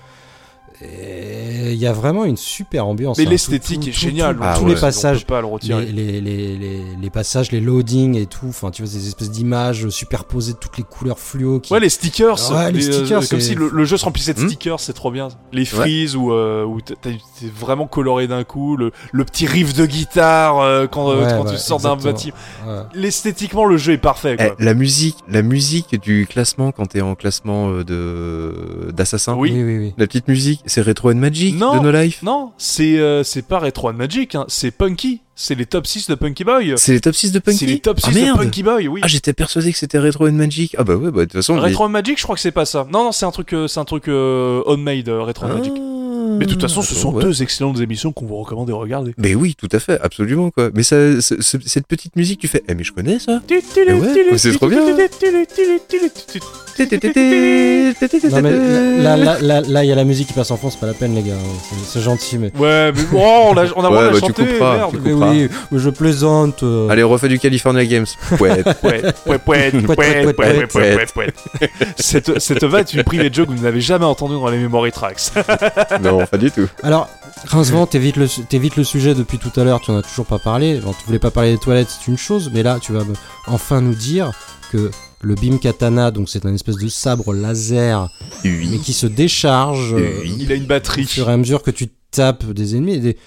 Et 0.81 1.71
il 1.71 1.77
y 1.79 1.87
a 1.87 1.91
vraiment 1.93 2.23
une 2.23 2.37
super 2.37 2.85
ambiance. 2.85 3.17
Mais 3.17 3.25
hein. 3.25 3.29
l'esthétique 3.31 3.87
est 3.87 3.91
géniale. 3.91 4.37
Ah 4.41 4.55
tous 4.57 4.63
ouais. 4.65 4.71
les 4.71 4.77
On 4.77 4.81
passages, 4.81 5.25
peut 5.25 5.33
pas 5.33 5.41
le 5.41 5.47
retirer. 5.47 5.85
les, 5.85 5.91
les, 5.91 6.21
les, 6.21 6.57
les, 6.57 6.81
les 7.01 7.09
passages, 7.09 7.51
les 7.51 7.59
loadings 7.59 8.15
et 8.15 8.27
tout. 8.27 8.45
Enfin, 8.49 8.69
tu 8.71 8.83
vois 8.83 8.91
ces 8.91 9.07
espèces 9.07 9.31
d'images 9.31 9.89
superposées 9.89 10.53
de 10.53 10.57
toutes 10.57 10.77
les 10.77 10.83
couleurs 10.83 11.17
fluo. 11.19 11.59
Qui... 11.59 11.73
Ouais, 11.73 11.79
les 11.79 11.89
stickers, 11.89 12.37
Ouais, 12.51 12.71
les 12.71 12.87
euh, 12.87 12.91
stickers, 12.91 13.27
comme 13.27 13.39
c'est- 13.39 13.47
si 13.47 13.55
le, 13.55 13.69
le 13.73 13.85
jeu 13.85 13.97
se 13.97 14.05
remplissait 14.05 14.33
de 14.33 14.39
Hmm. 14.39 14.47
stickers, 14.47 14.79
c'est 14.79 14.93
trop 14.93 15.09
bien. 15.11 15.29
Les 15.51 15.65
frises 15.65 16.15
où, 16.15 16.31
euh, 16.31 16.63
où 16.63 16.79
t'as- 16.79 16.93
t'as- 16.95 17.09
t'es 17.09 17.47
vraiment 17.59 17.87
coloré 17.87 18.27
d'un 18.27 18.43
coup, 18.43 18.77
le, 18.77 18.91
le 19.11 19.25
petit 19.25 19.47
riff 19.47 19.73
de 19.73 19.85
guitare 19.85 20.59
euh, 20.59 20.85
quand, 20.87 21.09
euh, 21.09 21.23
Ouais, 21.25 21.31
quand 21.37 21.45
ouais, 21.45 21.51
tu 21.53 21.57
sors 21.57 21.79
d'un 21.79 21.95
bâtiment. 21.95 22.35
Ouais. 22.67 22.81
L'esthétiquement, 22.93 23.65
le 23.65 23.77
jeu 23.77 23.93
est 23.93 23.97
parfait. 23.97 24.37
Eh, 24.39 24.63
la 24.63 24.73
musique, 24.75 25.17
la 25.27 25.41
musique 25.41 25.99
du 26.01 26.27
classement 26.29 26.71
quand 26.71 26.85
t'es 26.85 27.01
en 27.01 27.15
classement 27.15 27.69
euh, 27.71 27.83
de 27.83 28.91
d'assassin. 28.91 29.35
Oui. 29.35 29.51
oui, 29.53 29.63
oui, 29.63 29.77
oui. 29.77 29.93
La 29.97 30.05
petite 30.07 30.27
musique, 30.27 30.61
c'est 30.67 30.81
Retro 30.81 31.11
and 31.11 31.15
Magic 31.15 31.55
Non. 31.55 31.77
de 31.77 31.83
No 31.83 31.91
Life. 31.91 32.21
Non, 32.23 32.51
c'est 32.57 32.99
euh, 32.99 33.23
c'est 33.23 33.41
pas 33.41 33.59
Retro 33.59 33.89
and 33.89 33.93
Magic, 33.93 34.35
hein, 34.35 34.45
c'est 34.47 34.71
Punky. 34.71 35.21
C'est 35.39 35.53
les 35.53 35.67
top 35.67 35.85
6 35.85 36.09
de 36.09 36.15
Punky 36.15 36.43
Boy. 36.43 36.73
C'est 36.77 36.93
les 36.93 36.99
top 36.99 37.13
6 37.13 37.31
de 37.31 37.37
Punky. 37.37 37.57
C'est 37.59 37.65
les 37.67 37.79
top 37.79 37.99
6 37.99 38.07
ah, 38.07 38.33
de. 38.33 38.37
Punky 38.37 38.63
Boy, 38.63 38.87
oui. 38.87 39.01
Ah, 39.03 39.07
j'étais 39.07 39.33
persuadé 39.33 39.71
que 39.71 39.77
c'était 39.77 39.99
Retro 39.99 40.27
and 40.27 40.31
Magic. 40.33 40.75
Ah 40.79 40.83
bah 40.83 40.95
ouais, 40.95 41.11
bah 41.11 41.19
de 41.19 41.25
toute 41.25 41.33
façon. 41.33 41.59
Retro 41.59 41.85
and 41.85 41.89
Magic, 41.89 42.17
je 42.17 42.23
crois 42.23 42.35
que 42.35 42.41
c'est 42.41 42.51
pas 42.51 42.65
ça. 42.65 42.87
Non, 42.91 43.03
non, 43.03 43.11
c'est 43.11 43.27
un 43.27 43.31
truc, 43.31 43.53
euh, 43.53 43.67
c'est 43.67 43.79
un 43.79 43.85
truc 43.85 44.07
euh, 44.07 44.63
euh, 44.67 45.21
Retro 45.21 45.45
and 45.45 45.57
Magic. 45.57 45.73
Mais 46.37 46.45
de 46.45 46.51
toute 46.51 46.61
façon, 46.61 46.81
ce 46.81 46.95
sont 46.95 47.11
deux 47.11 47.41
excellentes 47.41 47.79
émissions 47.79 48.11
qu'on 48.11 48.25
vous 48.25 48.37
recommande 48.37 48.67
de 48.67 48.73
regarder. 48.73 49.13
Mais 49.17 49.35
oui, 49.35 49.55
tout 49.57 49.69
à 49.71 49.79
fait, 49.79 49.99
absolument 50.01 50.51
quoi. 50.51 50.69
Mais 50.73 50.83
cette 50.83 51.87
petite 51.87 52.15
musique, 52.15 52.39
tu 52.39 52.47
fais, 52.47 52.63
eh 52.67 52.75
mais 52.75 52.83
je 52.83 52.91
connais 52.91 53.19
ça. 53.19 53.41
Ouais, 53.49 54.37
c'est 54.37 54.53
trop 54.53 54.67
bien. 54.67 54.85
Là, 58.99 59.83
il 59.83 59.87
y 59.87 59.91
a 59.91 59.95
la 59.95 60.03
musique 60.03 60.27
qui 60.27 60.33
passe 60.33 60.51
en 60.51 60.57
fond, 60.57 60.69
c'est 60.69 60.79
pas 60.79 60.87
la 60.87 60.93
peine 60.93 61.15
les 61.15 61.23
gars. 61.23 61.33
C'est 61.85 62.01
gentil, 62.01 62.37
mais. 62.37 62.51
Ouais, 62.57 62.91
mais 62.93 63.01
oh, 63.13 63.49
on 63.49 63.57
a, 63.57 63.65
on 63.75 63.83
a 63.83 63.89
ouais, 63.89 64.11
bah, 64.11 64.19
chanter, 64.19 64.43
tu. 64.45 64.53
Tu. 64.53 64.97
Mais 65.03 65.13
oui, 65.13 65.49
mais 65.71 65.79
je 65.79 65.89
plaisante. 65.89 66.63
Euh... 66.63 66.89
Allez, 66.89 67.03
refais 67.03 67.29
du 67.29 67.39
California 67.39 67.85
Games. 67.85 68.05
Cette, 71.97 72.39
cette 72.39 72.63
va 72.63 72.81
est 72.81 72.93
une 72.93 73.03
privée 73.03 73.29
joke 73.31 73.47
que 73.47 73.53
vous 73.53 73.63
n'avez 73.63 73.81
jamais 73.81 74.05
entendue 74.05 74.35
dans 74.35 74.49
les 74.49 74.57
Memory 74.57 74.91
Tracks. 74.91 75.31
non 76.01 76.19
pas 76.29 76.37
du 76.37 76.51
tout. 76.51 76.67
Alors, 76.83 77.09
Rincevent, 77.45 77.85
t'évites 77.85 78.15
le, 78.17 78.27
t'évites 78.47 78.75
le 78.75 78.83
sujet 78.83 79.13
depuis 79.15 79.37
tout 79.37 79.51
à 79.59 79.63
l'heure, 79.63 79.79
tu 79.81 79.91
en 79.91 79.97
as 79.97 80.01
toujours 80.03 80.25
pas 80.25 80.39
parlé. 80.39 80.79
Bon, 80.79 80.91
tu 80.93 81.05
voulais 81.05 81.19
pas 81.19 81.31
parler 81.31 81.51
des 81.53 81.59
toilettes, 81.59 81.89
c'est 81.89 82.07
une 82.09 82.17
chose, 82.17 82.49
mais 82.53 82.63
là, 82.63 82.79
tu 82.81 82.93
vas 82.93 83.03
enfin 83.47 83.81
nous 83.81 83.93
dire 83.95 84.31
que 84.71 84.91
le 85.21 85.35
Bim 85.35 85.57
Katana, 85.57 86.11
donc 86.11 86.29
c'est 86.29 86.45
un 86.45 86.53
espèce 86.53 86.75
de 86.77 86.87
sabre 86.89 87.33
laser, 87.33 88.09
mais 88.43 88.77
qui 88.79 88.93
se 88.93 89.07
décharge 89.07 89.93
euh, 89.93 90.19
Oui. 90.21 90.35
Il 90.39 90.51
a 90.51 90.55
une 90.55 90.63
au 90.63 90.67
batterie. 90.67 91.05
fur 91.05 91.29
et 91.29 91.33
à 91.33 91.37
mesure 91.37 91.63
que 91.63 91.71
tu 91.71 91.87
tapes 92.11 92.45
des 92.51 92.75
ennemis. 92.75 92.93
Et, 92.95 92.99
des- 92.99 93.17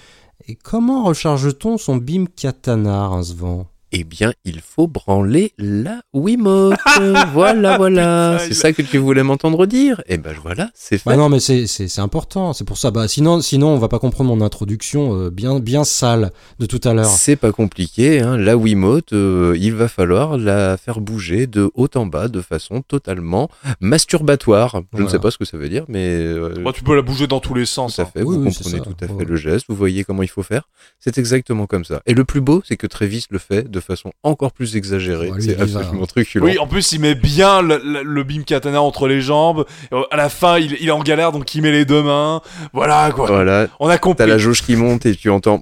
et 0.47 0.55
comment 0.55 1.03
recharge-t-on 1.03 1.77
son 1.77 1.97
Bim 1.97 2.25
Katana, 2.35 3.07
Rincevent? 3.07 3.67
Eh 3.93 4.05
bien, 4.05 4.31
il 4.45 4.61
faut 4.61 4.87
branler 4.87 5.51
la 5.57 6.01
Wiimote. 6.13 6.77
voilà, 7.33 7.77
voilà. 7.77 8.39
C'est 8.39 8.53
ça 8.53 8.71
que 8.71 8.81
tu 8.81 8.97
voulais 8.97 9.21
m'entendre 9.21 9.65
dire. 9.65 10.01
Eh 10.07 10.17
ben 10.17 10.33
voilà, 10.41 10.69
c'est 10.73 10.97
fait. 10.97 11.09
Bah 11.09 11.17
non, 11.17 11.27
mais 11.27 11.41
c'est, 11.41 11.99
important, 11.99 12.53
c'est 12.53 12.63
pour 12.63 12.77
ça. 12.77 12.91
Bah, 12.91 13.09
sinon, 13.09 13.41
sinon, 13.41 13.67
on 13.67 13.77
va 13.79 13.89
pas 13.89 13.99
comprendre 13.99 14.33
mon 14.33 14.41
introduction 14.45 15.13
euh, 15.19 15.29
bien, 15.29 15.59
bien 15.59 15.83
sale 15.83 16.31
de 16.59 16.65
tout 16.67 16.79
à 16.85 16.93
l'heure. 16.93 17.05
C'est 17.05 17.35
pas 17.35 17.51
compliqué, 17.51 18.21
hein. 18.21 18.37
la 18.37 18.55
Wiimote, 18.55 19.11
euh, 19.11 19.57
il 19.59 19.73
va 19.73 19.89
falloir 19.89 20.37
la 20.37 20.77
faire 20.77 21.01
bouger 21.01 21.45
de 21.45 21.69
haut 21.73 21.89
en 21.95 22.05
bas 22.05 22.29
de 22.29 22.39
façon 22.39 22.81
totalement 22.81 23.49
masturbatoire. 23.81 24.83
Je 24.97 25.03
ne 25.03 25.09
sais 25.09 25.19
pas 25.19 25.31
ce 25.31 25.37
que 25.37 25.43
ça 25.43 25.57
veut 25.57 25.67
dire, 25.67 25.83
mais 25.89 26.15
euh, 26.15 26.55
Bon, 26.63 26.71
tu 26.71 26.83
peux 26.83 26.95
la 26.95 27.01
bouger 27.01 27.27
dans 27.27 27.41
tous 27.41 27.55
les 27.55 27.65
sens. 27.65 27.95
tout 27.95 28.01
à 28.01 28.05
hein. 28.05 28.09
fait, 28.13 28.23
Oui, 28.23 28.37
vous 28.37 28.43
oui, 28.45 28.53
comprenez 28.55 28.77
ça. 28.77 28.83
tout 28.83 28.95
à 29.01 29.07
fait 29.07 29.11
Ouais. 29.13 29.25
le 29.25 29.35
geste, 29.35 29.65
vous 29.67 29.75
voyez 29.75 30.05
comment 30.05 30.23
il 30.23 30.29
faut 30.29 30.43
faire. 30.43 30.69
C'est 30.99 31.17
exactement 31.17 31.67
comme 31.67 31.83
ça. 31.83 32.01
Et 32.05 32.13
le 32.13 32.23
plus 32.23 32.39
beau, 32.39 32.61
c'est 32.65 32.77
que 32.77 32.87
Travis 32.87 33.25
le 33.29 33.37
fait 33.37 33.69
de 33.69 33.80
façon 33.81 34.11
encore 34.23 34.51
plus 34.51 34.75
exagérée. 34.75 35.29
Ouais, 35.29 35.37
lui, 35.37 35.43
c'est 35.43 35.59
absolument 35.59 36.05
truculent. 36.05 36.43
Oui, 36.43 36.57
en 36.57 36.67
plus, 36.67 36.91
il 36.91 37.01
met 37.01 37.15
bien 37.15 37.61
le, 37.61 37.81
le, 37.83 38.03
le 38.03 38.23
beam 38.23 38.43
katana 38.43 38.81
entre 38.81 39.07
les 39.07 39.21
jambes. 39.21 39.65
Et 39.91 39.95
À 40.11 40.15
la 40.17 40.29
fin, 40.29 40.57
il, 40.57 40.77
il 40.79 40.87
est 40.87 40.91
en 40.91 41.03
galère, 41.03 41.31
donc 41.31 41.53
il 41.55 41.61
met 41.61 41.71
les 41.71 41.85
deux 41.85 42.03
mains. 42.03 42.41
Voilà, 42.73 43.11
quoi. 43.13 43.27
Voilà, 43.27 43.67
On 43.79 43.89
a 43.89 43.97
compris. 43.97 44.17
t'as 44.19 44.27
la 44.27 44.37
jauge 44.37 44.61
qui 44.63 44.75
monte 44.75 45.05
et 45.05 45.15
tu 45.15 45.29
entends. 45.29 45.59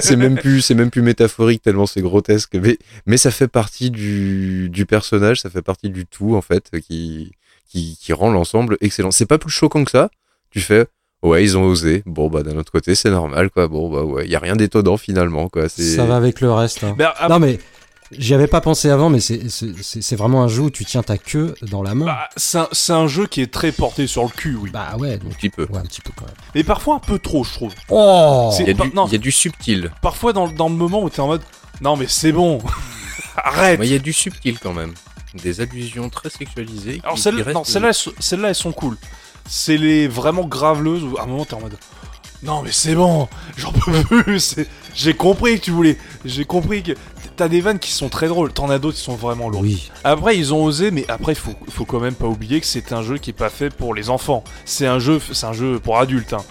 C'est- 0.00 0.16
même 0.16 0.36
plus 0.36 0.60
c'est 0.62 0.74
même 0.74 0.90
plus 0.90 1.02
métaphorique 1.02 1.62
tellement 1.62 1.86
c'est 1.86 2.00
grotesque 2.02 2.54
mais 2.54 2.78
mais 3.06 3.16
ça 3.16 3.30
fait 3.30 3.48
partie 3.48 3.90
du 3.90 4.68
du 4.70 4.86
personnage 4.86 5.40
ça 5.40 5.50
fait 5.50 5.62
partie 5.62 5.90
du 5.90 6.06
tout 6.06 6.34
en 6.36 6.42
fait 6.42 6.70
qui 6.86 7.32
qui 7.68 7.96
qui 8.00 8.12
rend 8.12 8.30
l'ensemble 8.30 8.76
excellent 8.80 9.10
c'est 9.10 9.26
pas 9.26 9.38
plus 9.38 9.50
choquant 9.50 9.84
que 9.84 9.90
ça 9.90 10.10
tu 10.50 10.60
fais 10.60 10.86
ouais 11.28 11.44
ils 11.44 11.56
ont 11.56 11.64
osé 11.64 12.02
bon 12.06 12.28
bah 12.28 12.42
d'un 12.42 12.56
autre 12.56 12.72
côté 12.72 12.94
c'est 12.94 13.10
normal 13.10 13.50
quoi 13.50 13.68
bon 13.68 13.90
bah 13.90 14.02
ouais 14.02 14.24
il 14.24 14.30
y 14.30 14.36
a 14.36 14.38
rien 14.40 14.56
d'étonnant 14.56 14.96
finalement 14.96 15.48
quoi 15.48 15.68
Ça 15.68 16.04
va 16.04 16.16
avec 16.16 16.40
le 16.40 16.52
reste. 16.52 16.84
hein. 16.84 16.94
Mais, 16.98 17.04
ah, 17.18 17.28
Non, 17.28 17.38
mais 17.38 17.58
j'y 18.12 18.32
avais 18.34 18.46
pas 18.46 18.60
pensé 18.62 18.88
avant, 18.90 19.10
mais 19.10 19.20
c'est, 19.20 20.16
vraiment 20.16 20.42
un 20.42 20.48
jeu 20.48 20.62
où 20.62 20.70
tu 20.70 20.84
tiens 20.84 21.02
ta 21.02 21.18
queue 21.18 21.54
dans 21.70 21.82
la 21.82 21.94
main. 21.94 22.06
bah, 22.06 22.28
c'est 22.36 22.58
un, 22.58 22.68
c'est 22.72 22.92
un 22.94 23.06
jeu 23.06 23.26
qui 23.26 23.42
est 23.42 23.52
très 23.52 23.70
porté 23.70 24.06
sur 24.06 24.22
le 24.22 24.30
cul, 24.30 24.56
oui. 24.60 24.70
Bah 24.72 24.96
ouais, 24.98 25.14
un 25.14 25.18
donc, 25.18 25.36
petit 25.36 25.50
peu 25.50 25.64
ouais, 25.70 25.78
un 25.78 25.82
petit 25.82 26.00
peu 26.00 26.10
quand 26.16 26.24
même. 26.24 26.34
Mais 26.54 26.64
parfois 26.64 26.96
un 26.96 27.00
peu 27.00 27.18
trop, 27.18 27.44
je 27.44 27.52
trouve. 27.52 27.74
Oh 27.90 28.50
C'est- 28.56 28.62
il 28.62 28.68
y 28.68 28.70
a 28.70 28.74
du 28.84 28.94
non. 28.94 29.06
il 29.06 29.12
y 29.12 29.16
a 29.16 29.18
du 29.18 29.30
subtil 29.32 29.90
Parfois, 30.00 30.32
dans, 30.32 30.48
dans 30.48 30.68
le 30.70 30.74
moment 30.74 31.02
où 31.02 31.10
t'es 31.10 31.20
en 31.20 31.26
mode 31.26 31.42
Non, 31.82 31.96
mais 31.96 32.06
c'est 32.08 32.32
bon. 32.32 32.58
Arrête. 33.36 33.78
Ouais, 33.78 33.86
il 33.86 33.92
y 33.92 33.96
a 33.96 33.98
du 34.00 34.12
subtil 34.12 34.58
quand 34.58 34.72
même 34.72 34.92
des 35.42 35.60
allusions 35.60 36.08
très 36.08 36.30
sexualisées 36.30 37.00
Alors 37.04 37.18
celle- 37.18 37.44
non, 37.52 37.62
celles-là, 37.62 37.88
elles 37.88 37.94
sont- 37.94 38.12
celles-là, 38.18 38.48
elles 38.48 38.54
sont 38.54 38.72
cool. 38.72 38.96
C'est 39.48 39.76
les 39.76 40.06
vraiment 40.08 40.44
graveleuses 40.44 41.02
où 41.04 41.16
à 41.18 41.22
un 41.22 41.26
moment 41.26 41.44
t'es 41.44 41.54
en 41.54 41.60
mode 41.60 41.76
non 42.44 42.62
mais 42.62 42.70
c'est 42.70 42.94
bon, 42.94 43.26
j'en 43.56 43.72
peux 43.72 43.90
plus. 44.22 44.54
J'ai 44.94 45.14
compris 45.14 45.58
que 45.58 45.64
tu 45.64 45.70
voulais, 45.72 45.96
j'ai 46.24 46.44
compris 46.44 46.84
que 46.84 46.92
t'as 47.36 47.48
des 47.48 47.60
vannes 47.60 47.80
qui 47.80 47.90
sont 47.90 48.08
très 48.08 48.28
drôles. 48.28 48.52
T'en 48.52 48.70
as 48.70 48.78
d'autres 48.78 48.96
qui 48.96 49.02
sont 49.02 49.16
vraiment 49.16 49.48
lourdes. 49.48 49.64
Oui. 49.64 49.90
Après 50.04 50.36
ils 50.36 50.54
ont 50.54 50.62
osé, 50.64 50.92
mais 50.92 51.04
après 51.08 51.34
faut, 51.34 51.54
faut 51.68 51.84
quand 51.84 51.98
même 51.98 52.14
pas 52.14 52.26
oublier 52.28 52.60
que 52.60 52.66
c'est 52.66 52.92
un 52.92 53.02
jeu 53.02 53.18
qui 53.18 53.30
est 53.30 53.32
pas 53.32 53.48
fait 53.50 53.70
pour 53.70 53.92
les 53.92 54.08
enfants. 54.08 54.44
C'est 54.64 54.86
un 54.86 55.00
jeu, 55.00 55.20
c'est 55.32 55.46
un 55.46 55.52
jeu 55.52 55.80
pour 55.80 55.98
adultes. 55.98 56.32
hein. 56.32 56.44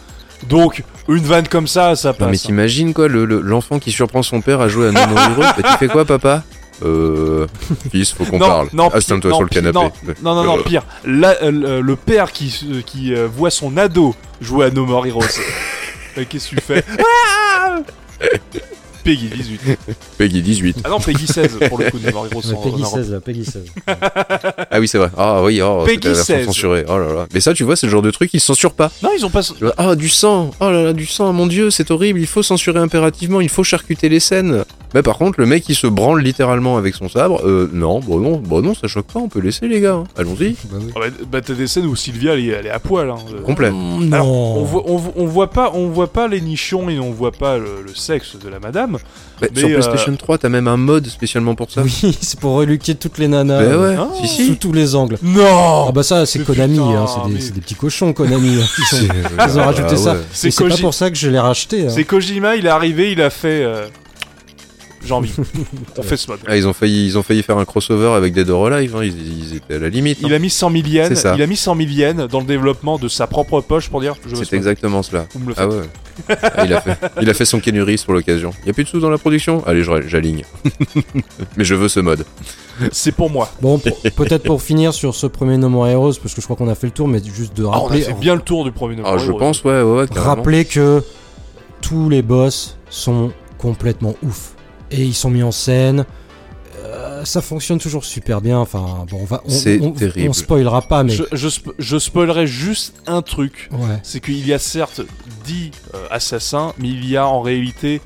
Donc 0.49 0.83
une 1.07 1.23
vanne 1.23 1.47
comme 1.47 1.67
ça, 1.67 1.95
ça 1.95 2.09
Non 2.09 2.15
mais 2.25 2.31
passe. 2.33 2.41
hein. 2.43 2.47
t'imagines 2.47 2.93
quoi, 2.93 3.07
le- 3.07 3.23
le- 3.25 3.39
l'enfant 3.41 3.79
qui 3.79 3.91
surprend 3.93 4.23
son 4.23 4.41
père 4.41 4.59
à 4.59 4.67
jouer 4.67 4.89
à 4.89 4.91
No 4.91 5.07
More 5.07 5.19
Heroes 5.19 5.53
tu 5.55 5.77
fais 5.79 5.87
quoi 5.87 6.03
papa? 6.03 6.43
Euh... 6.83 7.47
Fils, 7.91 8.11
faut 8.13 8.25
qu'on 8.25 8.39
parle. 8.39 8.69
non, 8.73 8.89
Astine-toi 8.89 9.31
pire- 9.31 9.37
sur 9.37 9.39
non, 9.39 9.41
le 9.41 9.47
canapé. 9.49 10.13
Non, 10.21 10.35
non, 10.35 10.43
non, 10.43 10.63
pire. 10.63 10.83
Là, 11.05 11.35
euh, 11.41 11.81
le, 11.81 11.95
père 11.95 12.31
qui, 12.31 12.83
qui 12.85 13.13
euh, 13.13 13.27
voit 13.27 13.49
son 13.49 13.77
ado 13.77 14.15
jouer 14.41 14.65
à 14.67 14.69
No 14.69 14.85
More 14.85 15.05
Heroes. 15.07 15.23
Euh, 16.17 16.23
Qu'est-ce 16.27 16.49
que 16.49 16.55
tu 16.55 16.61
fais 16.61 16.83
Ah 17.59 17.77
Peggy 19.07 19.29
18. 19.29 19.77
Peggy 20.17 20.41
18. 20.41 20.77
Ah 20.83 20.89
non, 20.89 20.99
Peggy 20.99 21.25
16 21.27 21.59
pour 21.69 21.77
le 21.77 21.89
coup 21.89 21.97
de. 21.97 22.07
Ouais, 22.07 22.13
en- 22.13 22.23
Peggy 22.61 22.75
en 22.83 22.87
Europe. 22.87 22.93
16, 22.99 23.11
là, 23.11 23.19
Peggy 23.21 23.45
16. 23.45 23.63
Ah 24.69 24.79
oui, 24.81 24.87
c'est 24.89 24.97
vrai. 24.97 25.09
Ah 25.17 25.41
oui, 25.43 25.61
oh, 25.61 25.83
Peggy 25.85 25.95
c'était 25.95 26.07
la 26.09 26.13
version 26.15 26.35
16. 26.35 26.45
censurée. 26.45 26.85
Oh 26.89 26.97
là 26.97 27.13
là. 27.13 27.27
Mais 27.33 27.39
ça, 27.39 27.53
tu 27.53 27.63
vois, 27.63 27.75
c'est 27.77 27.87
le 27.87 27.91
genre 27.91 28.01
de 28.01 28.11
truc, 28.11 28.29
ils 28.33 28.39
censurent 28.41 28.73
pas. 28.73 28.91
Non, 29.01 29.09
ils 29.17 29.25
ont 29.25 29.29
pas. 29.29 29.41
Ah, 29.77 29.95
du 29.95 30.09
sang. 30.09 30.51
Oh 30.59 30.69
là 30.69 30.83
là, 30.83 30.93
du 30.93 31.05
sang. 31.05 31.31
Mon 31.31 31.47
dieu, 31.47 31.69
c'est 31.71 31.89
horrible. 31.89 32.19
Il 32.19 32.27
faut 32.27 32.43
censurer 32.43 32.79
impérativement. 32.79 33.39
Il 33.39 33.49
faut 33.49 33.63
charcuter 33.63 34.09
les 34.09 34.19
scènes. 34.19 34.63
Mais 34.93 35.01
par 35.03 35.17
contre, 35.17 35.39
le 35.39 35.45
mec, 35.45 35.67
il 35.69 35.75
se 35.75 35.87
branle 35.87 36.21
littéralement 36.21 36.77
avec 36.77 36.95
son 36.95 37.09
sabre. 37.09 37.41
Euh, 37.45 37.69
non, 37.73 37.99
bon 37.99 38.19
non, 38.19 38.37
bon 38.37 38.61
non, 38.61 38.73
ça 38.73 38.87
choque 38.87 39.07
pas. 39.07 39.19
On 39.19 39.27
peut 39.29 39.39
laisser 39.41 39.67
les 39.67 39.79
gars. 39.81 39.93
hein. 39.95 40.03
Allons-y. 40.17 40.55
Bah 40.71 40.77
oui. 40.79 40.91
Ah 40.95 40.99
bah, 40.99 41.05
bah, 41.31 41.41
t'as 41.41 41.53
des 41.53 41.67
scènes 41.67 41.85
où 41.85 41.95
Sylvia 41.95 42.33
elle 42.33 42.39
est, 42.39 42.47
elle 42.47 42.65
est 42.67 42.71
à 42.71 42.79
poil. 42.79 43.09
Hein. 43.09 43.17
Euh, 43.33 43.41
Complet. 43.41 43.71
Non. 43.71 44.11
Alors, 44.13 44.27
on 44.27 44.63
voit, 44.63 44.83
on, 44.85 44.97
vo- 44.97 45.13
on 45.15 45.25
voit 45.25 45.49
pas, 45.49 45.71
on 45.73 45.87
voit 45.89 46.07
pas 46.11 46.27
les 46.27 46.39
nichons 46.41 46.89
et 46.89 46.99
on 46.99 47.11
voit 47.11 47.31
pas 47.33 47.57
le, 47.57 47.81
le 47.85 47.93
sexe 47.95 48.37
de 48.41 48.47
la 48.49 48.59
madame. 48.59 48.96
Bah, 49.39 49.47
Mais, 49.53 49.59
sur 49.59 49.69
euh, 49.69 49.73
PlayStation 49.73 50.15
3, 50.15 50.37
t'as 50.39 50.49
même 50.49 50.67
un 50.67 50.77
mode 50.77 51.05
spécialement 51.07 51.53
pour 51.55 51.69
ça. 51.71 51.81
Oui, 51.83 52.17
c'est 52.21 52.39
pour 52.39 52.53
reluquer 52.53 52.95
toutes 52.95 53.17
les 53.19 53.27
nanas. 53.27 53.59
Bah 53.59 53.63
euh, 53.65 53.89
ouais. 53.91 53.97
Ah. 53.99 54.25
si 54.25 54.47
Sous 54.47 54.55
tous 54.55 54.73
les 54.73 54.95
angles. 54.95 55.17
Non 55.21 55.85
Ah 55.87 55.91
bah 55.91 56.03
ça, 56.03 56.25
c'est 56.25 56.39
Konami, 56.43 56.77
putain, 56.77 56.89
hein, 56.89 57.05
c'est 57.07 57.27
des, 57.29 57.33
mais- 57.35 57.41
c'est 57.41 57.53
des 57.53 57.61
petits 57.61 57.75
cochons 57.75 58.13
Konami. 58.13 58.59
hein, 58.61 58.65
qui 58.75 58.81
sont- 58.83 58.97
C'est- 58.97 59.45
Ils 59.51 59.59
ont 59.59 59.63
rajouté 59.63 59.89
Ah 59.93 59.97
ça. 59.97 60.13
ouais. 60.13 60.19
C'est 60.31 60.67
pas 60.69 60.77
pour 60.77 60.93
ça 60.93 61.09
que 61.11 61.17
je 61.17 61.29
l'ai 61.29 61.39
racheté. 61.39 61.85
hein. 61.85 61.89
C'est 61.89 62.03
Kojima, 62.03 62.55
il 62.55 62.65
est 62.65 62.69
arrivé, 62.69 63.11
il 63.11 63.21
a 63.21 63.29
fait. 63.29 63.63
J'ai 65.07 65.13
envie. 65.13 65.31
On 65.97 66.01
fait 66.03 66.17
ce 66.17 66.29
mode. 66.29 66.39
Ah, 66.47 66.57
ils 66.57 66.67
ont 66.67 66.73
failli, 66.73 67.05
ils 67.05 67.17
ont 67.17 67.23
failli 67.23 67.41
faire 67.43 67.57
un 67.57 67.65
crossover 67.65 68.09
avec 68.09 68.33
Dead 68.33 68.49
or 68.49 68.67
Alive. 68.67 68.95
hein. 68.95 69.03
Ils, 69.03 69.39
ils 69.51 69.55
étaient 69.55 69.75
à 69.75 69.79
la 69.79 69.89
limite. 69.89 70.17
hein. 70.21 70.27
Il 70.27 70.33
a 70.33 70.39
mis 70.39 70.49
100 70.49 70.71
000 70.71 70.83
yens, 70.87 71.07
C'est 71.07 71.15
ça. 71.15 71.33
il 71.35 71.41
a 71.41 71.47
mis 71.47 71.55
100 71.55 71.75
000 71.77 71.89
yens 71.89 72.27
dans 72.27 72.39
le 72.39 72.45
développement 72.45 72.97
de 72.97 73.07
sa 73.07 73.25
propre 73.27 73.61
poche 73.61 73.89
pour 73.89 74.01
dire 74.01 74.15
je 74.27 74.35
C'est 74.35 74.55
exactement 74.55 75.01
cela. 75.03 75.25
Vous 75.33 75.39
me 75.39 75.47
le 75.49 75.53
faites. 75.53 75.63
Ah 75.63 75.67
ouais. 75.75 76.37
Ah, 76.41 76.65
il, 76.65 76.73
a 76.73 76.81
fait, 76.81 76.97
il 77.21 77.29
a 77.29 77.33
fait 77.35 77.45
son 77.45 77.59
Kenuris 77.59 78.01
pour 78.03 78.13
l'occasion. 78.15 78.51
Il 78.63 78.67
y 78.67 78.69
a 78.71 78.73
plus 78.73 78.83
de 78.83 78.89
sous 78.89 78.99
dans 78.99 79.09
la 79.11 79.17
production? 79.19 79.63
Allez, 79.67 79.83
je- 79.83 80.07
j'aligne. 80.07 80.43
Mais 81.55 81.63
je 81.63 81.75
veux 81.75 81.87
ce 81.87 81.99
mode. 81.99 82.25
C'est 82.91 83.11
pour 83.11 83.29
moi. 83.29 83.49
Bon, 83.61 83.79
peut-être 83.79 84.43
pour 84.43 84.61
finir 84.61 84.93
sur 84.93 85.15
ce 85.15 85.27
premier 85.27 85.57
No 85.57 85.69
More 85.69 85.87
Heroes, 85.87 86.13
parce 86.21 86.33
que 86.33 86.41
je 86.41 86.45
crois 86.45 86.55
qu'on 86.55 86.67
a 86.69 86.75
fait 86.75 86.87
le 86.87 86.91
tour, 86.93 87.07
mais 87.07 87.21
juste 87.23 87.55
de 87.55 87.63
Ah, 87.65 87.67
on 87.67 87.71
a 87.71 87.77
rappeler, 87.83 88.01
fait 88.01 88.13
bien 88.13 88.35
le 88.35 88.41
tour 88.41 88.63
du 88.65 88.71
premier 88.71 88.95
numéro. 88.95 89.13
Ah, 89.15 89.17
je 89.17 89.31
pense, 89.31 89.63
ouais, 89.63 89.81
ouais, 89.81 90.01
ouais, 90.01 90.05
rappeler 90.15 90.65
que 90.65 91.03
tous 91.81 92.09
les 92.09 92.21
boss 92.21 92.77
sont 92.89 93.31
complètement 93.57 94.15
ouf. 94.23 94.53
Et 94.91 95.03
ils 95.03 95.13
sont 95.13 95.29
mis 95.29 95.43
en 95.43 95.51
scène. 95.51 96.05
Euh, 96.85 97.25
ça 97.25 97.41
fonctionne 97.41 97.79
toujours 97.79 98.05
super 98.05 98.39
bien. 98.41 98.59
Enfin, 98.59 99.05
bon, 99.09 99.19
on 99.21 99.25
va. 99.25 99.41
On, 99.45 99.49
C'est 99.49 99.79
on- 99.81 99.91
terrible. 99.91 100.29
On 100.29 100.33
spoilera 100.33 100.81
pas, 100.81 101.03
mais. 101.03 101.11
Je, 101.13 101.23
je, 101.33 101.47
spo- 101.49 101.73
je 101.79 101.97
spoilerai 101.97 102.47
juste 102.47 102.93
un 103.07 103.21
truc. 103.21 103.67
Ouais. 103.71 103.99
C'est 104.03 104.19
qu'il 104.21 104.45
y 104.47 104.53
a 104.53 104.59
certes 104.59 105.01
10 105.45 105.71
euh, 105.93 105.97
assassins, 106.11 106.73
mais 106.77 106.87
il 106.89 107.09
y 107.09 107.17
a 107.17 107.27
en 107.27 107.41
réalité 107.41 107.99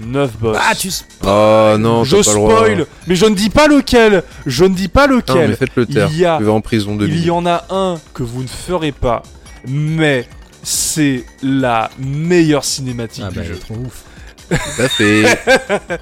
9 0.00 0.38
boss. 0.38 0.56
Ah, 0.60 0.74
tu. 0.76 0.90
Ah 1.26 1.76
non, 1.80 2.04
je 2.04 2.16
le 2.18 2.22
droit. 2.22 2.56
spoil, 2.56 2.86
mais 3.08 3.16
je 3.16 3.24
ne 3.26 3.34
dis 3.34 3.50
pas 3.50 3.66
lequel. 3.66 4.22
Je 4.46 4.64
ne 4.64 4.74
dis 4.74 4.88
pas 4.88 5.08
Non, 5.08 5.14
mais 5.16 5.46
lequel. 5.48 5.56
faites-le 5.56 5.86
taire. 5.86 6.08
Il 6.12 6.18
y 6.18 6.24
a- 6.26 6.36
Tu 6.38 6.44
vas 6.44 6.52
en 6.52 6.60
prison 6.60 6.94
de 6.94 7.08
Il 7.08 7.24
y 7.24 7.30
en 7.30 7.44
a 7.46 7.64
un 7.70 7.98
que 8.14 8.22
vous 8.22 8.42
ne 8.42 8.48
ferez 8.48 8.92
pas, 8.92 9.22
mais 9.66 10.28
c'est 10.62 11.24
la 11.42 11.90
meilleure 11.98 12.64
cinématique 12.64 13.24
Ah 13.26 13.30
du 13.30 13.38
bah, 13.38 13.44
jeu. 13.44 13.56
trop 13.58 13.74
ouf. 13.74 14.04
Tout 14.50 14.82
à 14.82 14.88
fait. 14.88 15.38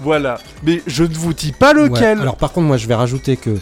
Voilà. 0.00 0.38
Mais 0.62 0.82
je 0.86 1.04
ne 1.04 1.14
vous 1.14 1.32
dis 1.34 1.52
pas 1.52 1.74
Ouais, 1.74 1.88
lequel. 1.88 2.20
Alors, 2.20 2.36
par 2.36 2.52
contre, 2.52 2.66
moi, 2.66 2.76
je 2.76 2.86
vais 2.86 2.94
rajouter 2.94 3.36
que 3.36 3.56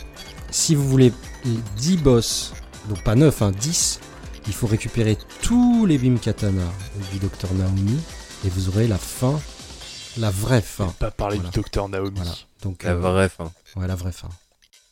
si 0.51 0.75
vous 0.75 0.87
voulez 0.89 1.13
les 1.45 1.59
10 1.77 1.97
boss, 1.99 2.53
donc 2.89 3.03
pas 3.03 3.15
9, 3.15 3.43
hein, 3.43 3.53
10, 3.59 4.01
il 4.47 4.53
faut 4.53 4.67
récupérer 4.67 5.17
tous 5.43 5.87
les 5.87 5.99
Bim 5.99 6.17
Katana 6.19 6.63
du 7.13 7.19
docteur 7.19 7.53
Naomi 7.55 7.99
et 8.45 8.49
vous 8.49 8.69
aurez 8.69 8.87
la 8.87 8.99
fin, 8.99 9.41
la 10.19 10.31
vraie 10.31 10.61
fin. 10.61 10.95
pas 10.99 11.11
parler 11.11 11.37
Voilà. 11.37 11.51
du 11.51 11.57
docteur 11.57 11.89
Naomi. 11.89 12.13
Voilà. 12.17 12.33
Donc, 12.63 12.83
La 12.85 12.91
euh, 12.93 12.97
vraie 12.97 13.29
fin. 13.29 13.51
ouais, 13.77 13.87
la 13.87 13.95
vraie 13.97 14.13
fin. 14.13 14.29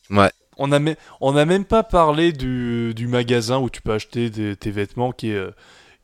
Ouais. 0.09 0.31
On 0.57 0.71
a, 0.71 0.79
même- 0.79 0.95
on 1.19 1.35
a 1.35 1.45
même 1.45 1.65
pas 1.65 1.83
parlé 1.83 2.31
du, 2.31 2.93
du 2.95 3.07
magasin 3.07 3.57
où 3.57 3.69
tu 3.69 3.81
peux 3.81 3.93
acheter 3.93 4.29
des- 4.29 4.55
tes 4.55 4.71
vêtements 4.71 5.11
qui 5.11 5.29
est, 5.31 5.35
euh, 5.35 5.51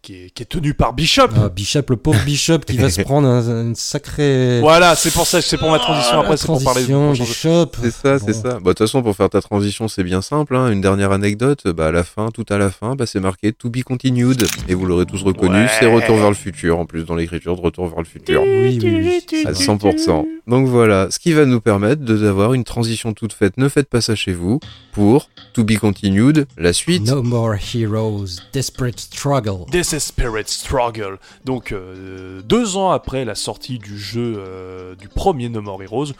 qui 0.02 0.14
est, 0.26 0.30
qui 0.32 0.44
est 0.44 0.46
tenu 0.48 0.74
par 0.74 0.94
Bishop. 0.94 1.28
Ah, 1.36 1.50
Bishop, 1.50 1.82
le 1.90 1.96
pauvre 1.98 2.20
Bishop 2.26 2.60
qui 2.60 2.78
va 2.78 2.90
se 2.90 3.02
prendre 3.04 3.28
un, 3.28 3.66
une 3.68 3.76
sacrée 3.76 4.60
Voilà, 4.62 4.96
c'est 4.96 5.12
pour 5.12 5.28
ça, 5.28 5.42
c'est 5.42 5.58
pour 5.58 5.70
ma 5.70 5.80
transition 5.80 6.14
Ah, 6.16 6.22
après, 6.22 6.38
c'est 6.38 6.48
pour 6.48 6.64
parler 6.64 6.84
de 6.84 6.88
transition. 6.92 7.64
Bishop. 7.64 7.72
C'est 7.82 7.92
ça, 7.92 8.20
c'est 8.20 8.34
Bon. 8.34 8.42
ça. 8.42 8.50
Bah, 8.54 8.60
de 8.60 8.64
toute 8.70 8.78
façon, 8.80 9.02
pour 9.04 9.16
faire 9.16 9.30
ta 9.30 9.42
transition, 9.42 9.88
c'est 9.88 10.04
bien 10.04 10.22
simple. 10.22 10.56
Hein. 10.56 10.72
Une 10.72 10.82
dernière 10.82 11.12
anecdote, 11.12 11.68
bah, 11.68 11.88
à 11.88 11.92
la 11.92 12.04
fin, 12.04 12.30
tout 12.32 12.46
à 12.50 12.58
la 12.58 12.70
fin, 12.72 12.96
bah, 12.96 13.06
c'est 13.06 13.20
marqué 13.20 13.52
To 13.54 13.70
be 13.70 13.84
continued. 13.84 14.44
Et 14.68 14.74
vous 14.74 14.86
l'aurez 14.86 15.06
tous 15.06 15.22
reconnu, 15.24 15.56
Ouais. 15.56 15.68
c'est 15.80 15.86
Retour 15.86 16.18
vers 16.18 16.30
le 16.30 16.36
futur, 16.36 16.80
en 16.80 16.86
plus, 16.86 17.04
dans 17.06 17.16
l'écriture 17.16 17.56
de 17.56 17.62
Retour 17.62 17.88
vers 17.88 18.00
le 18.00 18.06
futur. 18.06 18.42
Oui, 18.44 18.80
oui, 18.82 19.22
oui. 19.32 19.44
À 19.46 19.52
100%. 19.54 20.26
Donc 20.48 20.68
voilà, 20.68 21.08
ce 21.12 21.20
qui 21.20 21.34
va 21.34 21.46
nous 21.46 21.62
permettre 21.62 22.02
de- 22.04 22.18
d'avoir 22.18 22.54
une 22.54 22.64
transition 22.64 23.14
toute 23.14 23.34
faite. 23.34 23.58
Ne 23.58 23.70
faites 23.70 23.88
pas 23.88 24.02
ça 24.02 24.16
chez 24.16 24.34
vous. 24.34 24.60
Pour 24.94 25.30
To 25.54 25.64
be 25.64 25.78
continued, 25.78 26.46
la 26.58 26.74
suite. 26.74 27.06
No 27.08 27.22
more 27.22 27.56
heroes, 27.56 28.26
desperate 28.54 29.00
struggle. 29.00 29.66
Desperate 29.92 30.48
Struggle. 30.48 31.20
Donc, 31.44 31.74
euh, 31.74 32.42
deux 32.44 32.78
ans 32.78 32.92
après 32.92 33.26
la 33.26 33.36
sortie 33.36 33.78
du 33.78 34.00
jeu 34.00 34.36
euh, 34.38 34.96
du 34.96 35.10
premier 35.10 35.50
No 35.50 35.62
More 35.62 35.84
Heroes, 35.84 36.14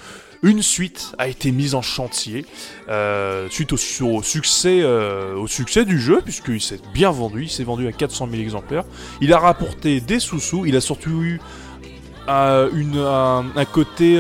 une 0.44 0.62
suite 0.62 1.14
a 1.18 1.30
été 1.30 1.54
mise 1.54 1.74
en 1.74 1.82
chantier 1.82 2.46
euh, 2.90 3.48
suite 3.50 3.72
au, 3.72 3.78
su- 3.78 4.04
au 4.04 4.22
succès, 4.24 4.84
au 4.84 5.48
succès 5.48 5.86
du 5.86 6.02
jeu, 6.02 6.20
puisqu'il 6.22 6.60
s'est 6.62 6.82
bien 6.94 7.12
vendu. 7.12 7.44
Il 7.44 7.50
s'est 7.50 7.64
vendu 7.64 7.88
à 7.88 7.94
400 7.94 8.28
000 8.30 8.42
exemplaires. 8.42 8.84
Il 9.22 9.32
a 9.32 9.40
rapporté 9.40 10.02
des 10.02 10.20
sous-sous. 10.20 10.66
Il 10.66 10.76
a 10.76 10.82
surtout 10.82 11.22
eu 11.22 11.40
un, 12.28 12.68
côté 13.72 14.16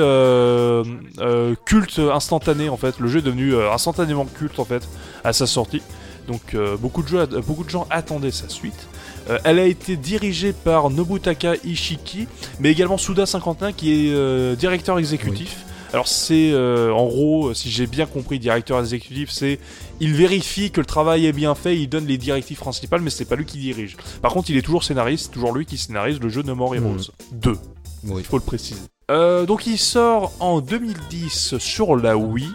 culte 1.66 2.00
instantané 2.00 2.70
en 2.70 2.78
fait. 2.78 3.00
Le 3.00 3.10
jeu 3.10 3.20
est 3.20 3.24
devenu 3.24 3.56
instantanément 3.58 4.26
culte 4.26 4.60
en 4.60 4.66
fait 4.66 4.88
à 5.26 5.34
sa 5.34 5.46
sortie. 5.46 5.82
Donc 6.28 6.56
beaucoup 6.80 7.04
de 7.04 7.70
gens 7.70 7.88
attendaient 7.90 8.32
sa 8.32 8.48
suite. 8.48 8.88
Euh, 9.30 9.38
elle 9.44 9.60
a 9.60 9.66
été 9.66 9.96
dirigée 9.98 10.54
par 10.54 10.90
Nobutaka 10.90 11.54
Ishiki, 11.64 12.28
mais 12.60 12.72
également 12.72 12.96
Suda51 12.96 13.74
qui 13.74 14.08
est 14.10 14.14
euh, 14.14 14.56
directeur 14.56 15.00
exécutif. 15.00 15.66
Alors 15.94 16.08
c'est 16.08 16.52
euh, 16.54 16.94
en 16.94 17.06
gros, 17.06 17.54
si 17.54 17.70
j'ai 17.70 17.86
bien 17.86 18.06
compris, 18.06 18.40
directeur 18.40 18.80
exécutif, 18.80 19.30
c'est 19.30 19.60
il 20.00 20.14
vérifie 20.14 20.72
que 20.72 20.80
le 20.80 20.86
travail 20.86 21.26
est 21.26 21.34
bien 21.34 21.54
fait, 21.54 21.78
il 21.78 21.88
donne 21.88 22.08
les 22.08 22.18
directives 22.18 22.60
principales, 22.60 23.02
mais 23.02 23.10
c'est 23.10 23.26
pas 23.26 23.36
lui 23.36 23.46
qui 23.46 23.58
dirige. 23.58 23.98
Par 24.22 24.32
contre, 24.32 24.50
il 24.50 24.58
est 24.58 24.62
toujours 24.62 24.84
scénariste, 24.84 25.26
c'est 25.26 25.32
toujours 25.32 25.54
lui 25.54 25.66
qui 25.66 25.78
scénarise 25.78 26.20
le 26.20 26.30
jeu 26.30 26.44
No 26.44 26.56
More 26.56 26.76
Heroes 26.76 27.12
2 27.34 27.58
Oui. 28.06 28.14
il 28.20 28.24
faut 28.24 28.38
le 28.38 28.44
préciser. 28.44 28.80
Euh, 29.12 29.46
donc 29.46 29.68
il 29.68 29.78
sort 29.78 30.32
en 30.40 30.62
2010 30.62 31.58
sur 31.58 31.98
la 31.98 32.16
Wii. 32.16 32.48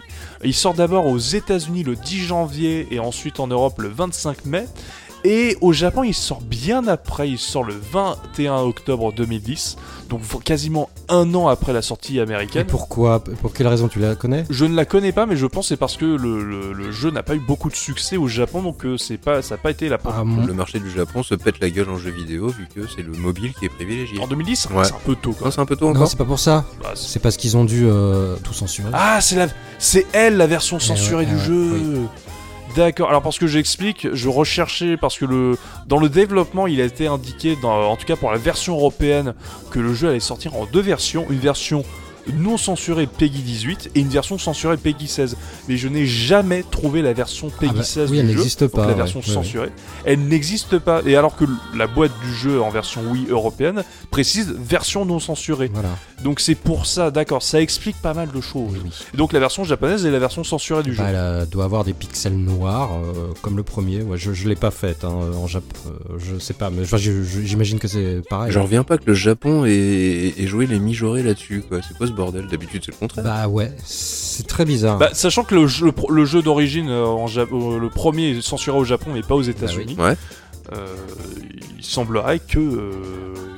Il 0.43 0.55
sort 0.55 0.73
d'abord 0.73 1.05
aux 1.05 1.19
États-Unis 1.19 1.83
le 1.83 1.95
10 1.95 2.17
janvier 2.25 2.87
et 2.89 2.99
ensuite 2.99 3.39
en 3.39 3.45
Europe 3.45 3.79
le 3.79 3.89
25 3.89 4.45
mai. 4.45 4.65
Et 5.29 5.57
au 5.59 5.73
Japon, 5.73 6.03
il 6.03 6.13
sort 6.13 6.39
bien 6.41 6.87
après, 6.87 7.29
il 7.29 7.37
sort 7.37 7.65
le 7.65 7.73
21 7.91 8.59
octobre 8.61 9.11
2010, 9.11 9.75
donc 10.09 10.21
quasiment 10.43 10.89
un 11.09 11.33
an 11.35 11.49
après 11.49 11.73
la 11.73 11.81
sortie 11.81 12.17
Et 12.17 12.21
américaine. 12.21 12.65
pourquoi? 12.65 13.21
Pour 13.21 13.51
quelle 13.51 13.67
raison 13.67 13.89
tu 13.89 13.99
la 13.99 14.15
connais? 14.15 14.45
Je 14.49 14.63
ne 14.63 14.73
la 14.73 14.85
connais 14.85 15.11
pas, 15.11 15.25
mais 15.25 15.35
je 15.35 15.45
pense 15.45 15.65
que 15.65 15.69
c'est 15.69 15.75
parce 15.77 15.97
que 15.97 16.05
le, 16.05 16.41
le- 16.45 16.71
le 16.71 16.91
jeu 16.93 17.11
n'a 17.11 17.23
pas 17.23 17.35
eu 17.35 17.41
beaucoup 17.45 17.69
de 17.69 17.75
succès 17.75 18.15
au 18.15 18.29
Japon, 18.29 18.61
donc 18.61 18.85
euh, 18.85 18.97
c'est 18.97 19.17
pas, 19.17 19.41
ça 19.41 19.55
n'a 19.55 19.61
pas 19.61 19.71
été 19.71 19.89
la 19.89 19.97
Ah, 20.05 20.23
mon- 20.23 20.45
Le 20.45 20.53
marché 20.53 20.79
du 20.79 20.89
Japon 20.89 21.23
se 21.23 21.35
pète 21.35 21.59
la 21.59 21.69
gueule 21.71 21.89
en 21.89 21.97
jeu 21.97 22.09
vidéo 22.11 22.47
vu 22.47 22.65
que 22.73 22.87
c'est 22.87 23.01
le 23.03 23.11
mobile 23.11 23.51
qui 23.59 23.65
est 23.65 23.69
privilégié. 23.69 24.19
En 24.21 24.27
2010, 24.27 24.69
Ouais. 24.71 24.85
c'est 24.85 24.93
un 24.93 24.99
peu 25.05 25.15
tôt. 25.15 25.33
Quoi. 25.33 25.47
Non, 25.47 25.51
c'est 25.51 25.59
un 25.61 25.65
peu 25.65 25.75
tôt 25.75 25.85
Non, 25.87 25.91
encore. 25.91 26.07
c'est 26.07 26.17
pas 26.17 26.23
pour 26.23 26.39
ça. 26.39 26.63
Bah, 26.81 26.91
c'est- 26.95 27.19
parce 27.19 27.35
qu'ils 27.35 27.57
ont 27.57 27.65
dû 27.65 27.83
euh, 27.85 28.37
tout 28.45 28.53
censurer. 28.53 28.89
Ah, 28.93 29.19
c'est 29.19 29.35
la, 29.35 29.47
c'est 29.77 30.05
elle 30.13 30.37
la 30.37 30.47
version 30.47 30.79
censurée 30.79 31.25
ouais, 31.25 31.31
du 31.31 31.33
eh 31.33 31.37
ouais, 31.37 31.45
jeu. 31.45 32.01
D'accord. 32.75 33.09
Alors 33.09 33.21
parce 33.21 33.39
que 33.39 33.47
j'explique, 33.47 34.07
je 34.13 34.29
recherchais 34.29 34.97
parce 34.97 35.17
que 35.17 35.55
dans 35.87 35.99
le 35.99 36.09
développement, 36.09 36.67
il 36.67 36.81
a 36.81 36.85
été 36.85 37.07
indiqué, 37.07 37.57
en 37.63 37.95
tout 37.95 38.05
cas 38.05 38.15
pour 38.15 38.31
la 38.31 38.37
version 38.37 38.75
européenne, 38.75 39.33
que 39.71 39.79
le 39.79 39.93
jeu 39.93 40.09
allait 40.09 40.19
sortir 40.19 40.55
en 40.55 40.65
deux 40.65 40.81
versions, 40.81 41.25
une 41.29 41.39
version 41.39 41.83
non 42.35 42.57
censurée 42.57 43.07
Peggy 43.07 43.41
18 43.41 43.91
et 43.95 43.99
une 44.01 44.09
version 44.09 44.37
censurée 44.37 44.77
Peggy 44.77 45.07
16. 45.07 45.37
Mais 45.67 45.77
je 45.77 45.87
n'ai 45.87 46.05
jamais 46.05 46.63
trouvé 46.69 47.01
la 47.01 47.13
version 47.13 47.49
Peggy 47.49 47.71
Ah 47.75 47.79
bah, 47.79 47.83
16 47.83 48.11
oui, 48.11 48.17
du 48.17 48.21
elle 48.23 48.27
jeu. 48.29 48.33
n'existe 48.35 48.61
donc 48.63 48.71
pas. 48.71 48.81
la 48.81 48.87
ouais, 48.89 48.93
version 48.95 49.19
ouais, 49.19 49.27
ouais. 49.27 49.33
censurée, 49.33 49.69
elle 50.05 50.19
n'existe 50.27 50.77
pas. 50.79 51.01
Et 51.05 51.15
alors 51.15 51.35
que 51.35 51.45
la 51.75 51.87
boîte 51.87 52.11
du 52.23 52.33
jeu 52.33 52.61
en 52.61 52.69
version 52.69 53.01
Wii 53.11 53.27
européenne 53.29 53.83
précise 54.11 54.53
version 54.57 55.05
non 55.05 55.19
censurée. 55.19 55.69
Voilà. 55.73 55.89
Donc 56.23 56.39
c'est 56.39 56.55
pour 56.55 56.85
ça, 56.85 57.11
d'accord, 57.11 57.43
ça 57.43 57.61
explique 57.61 57.97
pas 58.01 58.13
mal 58.13 58.29
de 58.31 58.41
choses. 58.41 58.71
Oui, 58.73 58.79
oui. 58.85 58.91
Et 59.13 59.17
donc 59.17 59.33
la 59.33 59.39
version 59.39 59.63
japonaise 59.63 60.05
et 60.05 60.11
la 60.11 60.19
version 60.19 60.43
censurée 60.43 60.83
du 60.83 60.93
jeu. 60.93 61.03
Bah, 61.03 61.09
elle 61.09 61.15
euh, 61.15 61.45
doit 61.45 61.65
avoir 61.65 61.83
des 61.83 61.93
pixels 61.93 62.37
noirs, 62.37 62.91
euh, 62.93 63.33
comme 63.41 63.55
le 63.57 63.63
premier. 63.63 64.01
Ouais, 64.01 64.17
je 64.17 64.33
je 64.33 64.47
l'ai 64.49 64.55
pas 64.55 64.71
faite 64.71 65.03
hein, 65.03 65.09
en 65.35 65.47
Japon. 65.47 65.67
euh, 65.87 66.17
je 66.17 66.39
sais 66.39 66.53
pas, 66.53 66.69
mais 66.69 66.85
je- 66.85 66.97
je- 66.97 67.41
j'imagine 67.43 67.79
que 67.79 67.87
c'est 67.87 68.21
pareil. 68.29 68.51
J'en 68.51 68.63
reviens 68.63 68.83
pas 68.83 68.97
que 68.97 69.03
le 69.05 69.13
Japon 69.13 69.65
ait, 69.65 70.33
ait 70.37 70.47
joué 70.47 70.65
les 70.67 70.79
mijaurés 70.79 71.23
là-dessus, 71.23 71.63
quoi. 71.67 71.79
C'est 71.87 71.97
quoi 71.97 72.07
ce 72.07 72.11
bordel 72.17 72.47
D'habitude, 72.47 72.83
c'est 72.85 72.91
le 72.91 72.97
contraire. 72.97 73.23
Bah 73.23 73.47
ouais, 73.47 73.71
c'est 73.85 74.45
très 74.47 74.65
bizarre. 74.65 74.97
Bah, 74.97 75.09
sachant 75.13 75.43
que 75.43 75.55
le 75.55 75.67
jeu, 75.67 75.91
le 76.09 76.25
jeu 76.25 76.41
d'origine, 76.41 76.89
euh, 76.89 77.05
euh, 77.05 77.79
le 77.79 77.89
premier 77.89 78.31
est 78.31 78.41
censuré 78.41 78.77
au 78.77 78.83
Japon 78.83 79.11
mais 79.13 79.21
pas 79.21 79.35
aux 79.35 79.41
États-Unis, 79.41 79.95
Ouais. 79.97 80.15
euh, 80.73 80.85
il 81.77 81.83
semblerait 81.85 82.39
que 82.39 82.59
euh, 82.59 82.91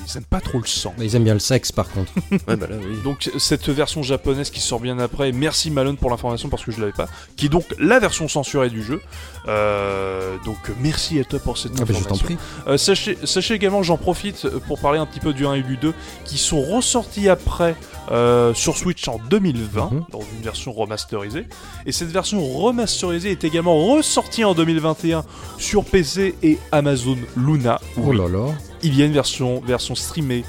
ils 0.10 0.18
aiment 0.18 0.23
pas 0.26 0.41
trop 0.41 0.60
le 0.60 0.65
sang. 0.68 0.94
Ils 0.99 1.15
aiment 1.15 1.23
bien 1.23 1.34
le 1.34 1.40
sexe 1.40 1.72
par 1.72 1.90
contre. 1.90 2.11
Ouais, 2.48 2.56
bah 2.56 2.68
là, 2.69 2.76
oui. 2.80 2.98
Donc 3.03 3.30
cette 3.38 3.68
version 3.69 4.02
japonaise 4.03 4.49
qui 4.49 4.60
sort 4.61 4.80
bien 4.80 4.98
après, 4.99 5.31
merci 5.31 5.69
Malone 5.72 5.98
pour 5.98 6.10
l'information 6.10 6.49
parce 6.49 6.64
que 6.64 6.72
je 6.72 6.80
l'avais 6.80 6.91
pas, 6.94 7.07
qui 7.36 7.48
est 7.48 7.49
donc 7.49 7.65
la 7.80 7.99
version 7.99 8.27
censurée 8.27 8.69
du 8.69 8.84
jeu. 8.84 9.02
Euh, 9.48 10.38
donc 10.45 10.57
merci 10.80 11.19
à 11.19 11.23
toi 11.23 11.40
pour 11.40 11.57
cette 11.57 11.73
Ah 11.77 11.86
bah, 11.86 11.86
je 11.90 11.94
information. 11.98 12.15
t'en 12.18 12.23
prie. 12.26 12.38
Euh, 12.68 12.77
sachez, 12.77 13.18
sachez 13.23 13.53
également, 13.56 13.84
j'en 13.84 13.98
profite 13.98 14.48
pour 14.68 14.80
parler 14.80 14.99
un 14.99 15.06
petit 15.06 15.19
peu 15.19 15.34
du 15.34 15.45
1 15.45 15.53
et 15.56 15.61
du 15.64 15.77
2, 15.77 15.94
qui 16.26 16.38
sont 16.38 16.61
ressortis 16.61 17.30
après 17.30 17.76
euh, 18.11 18.53
sur 18.53 18.76
Switch 18.77 19.07
en 19.07 19.19
2020, 19.30 19.90
Mhm. 19.91 20.06
dans 20.11 20.22
une 20.22 20.41
version 20.44 20.72
remasterisée. 20.72 21.45
Et 21.86 21.91
cette 21.91 22.10
version 22.11 22.44
remasterisée 22.45 23.31
est 23.31 23.44
également 23.44 23.77
ressortie 23.88 24.44
en 24.44 24.53
2021 24.53 25.23
sur 25.57 25.84
PC 25.86 26.36
et 26.44 26.57
Amazon 26.72 27.18
Luna. 27.38 27.80
Oh 28.03 28.11
là 28.11 28.27
là. 28.27 28.45
Il 28.84 28.95
y 28.97 29.01
a 29.01 29.06
une 29.06 29.14
version, 29.14 29.61
version 29.61 29.95
streamée 29.95 30.43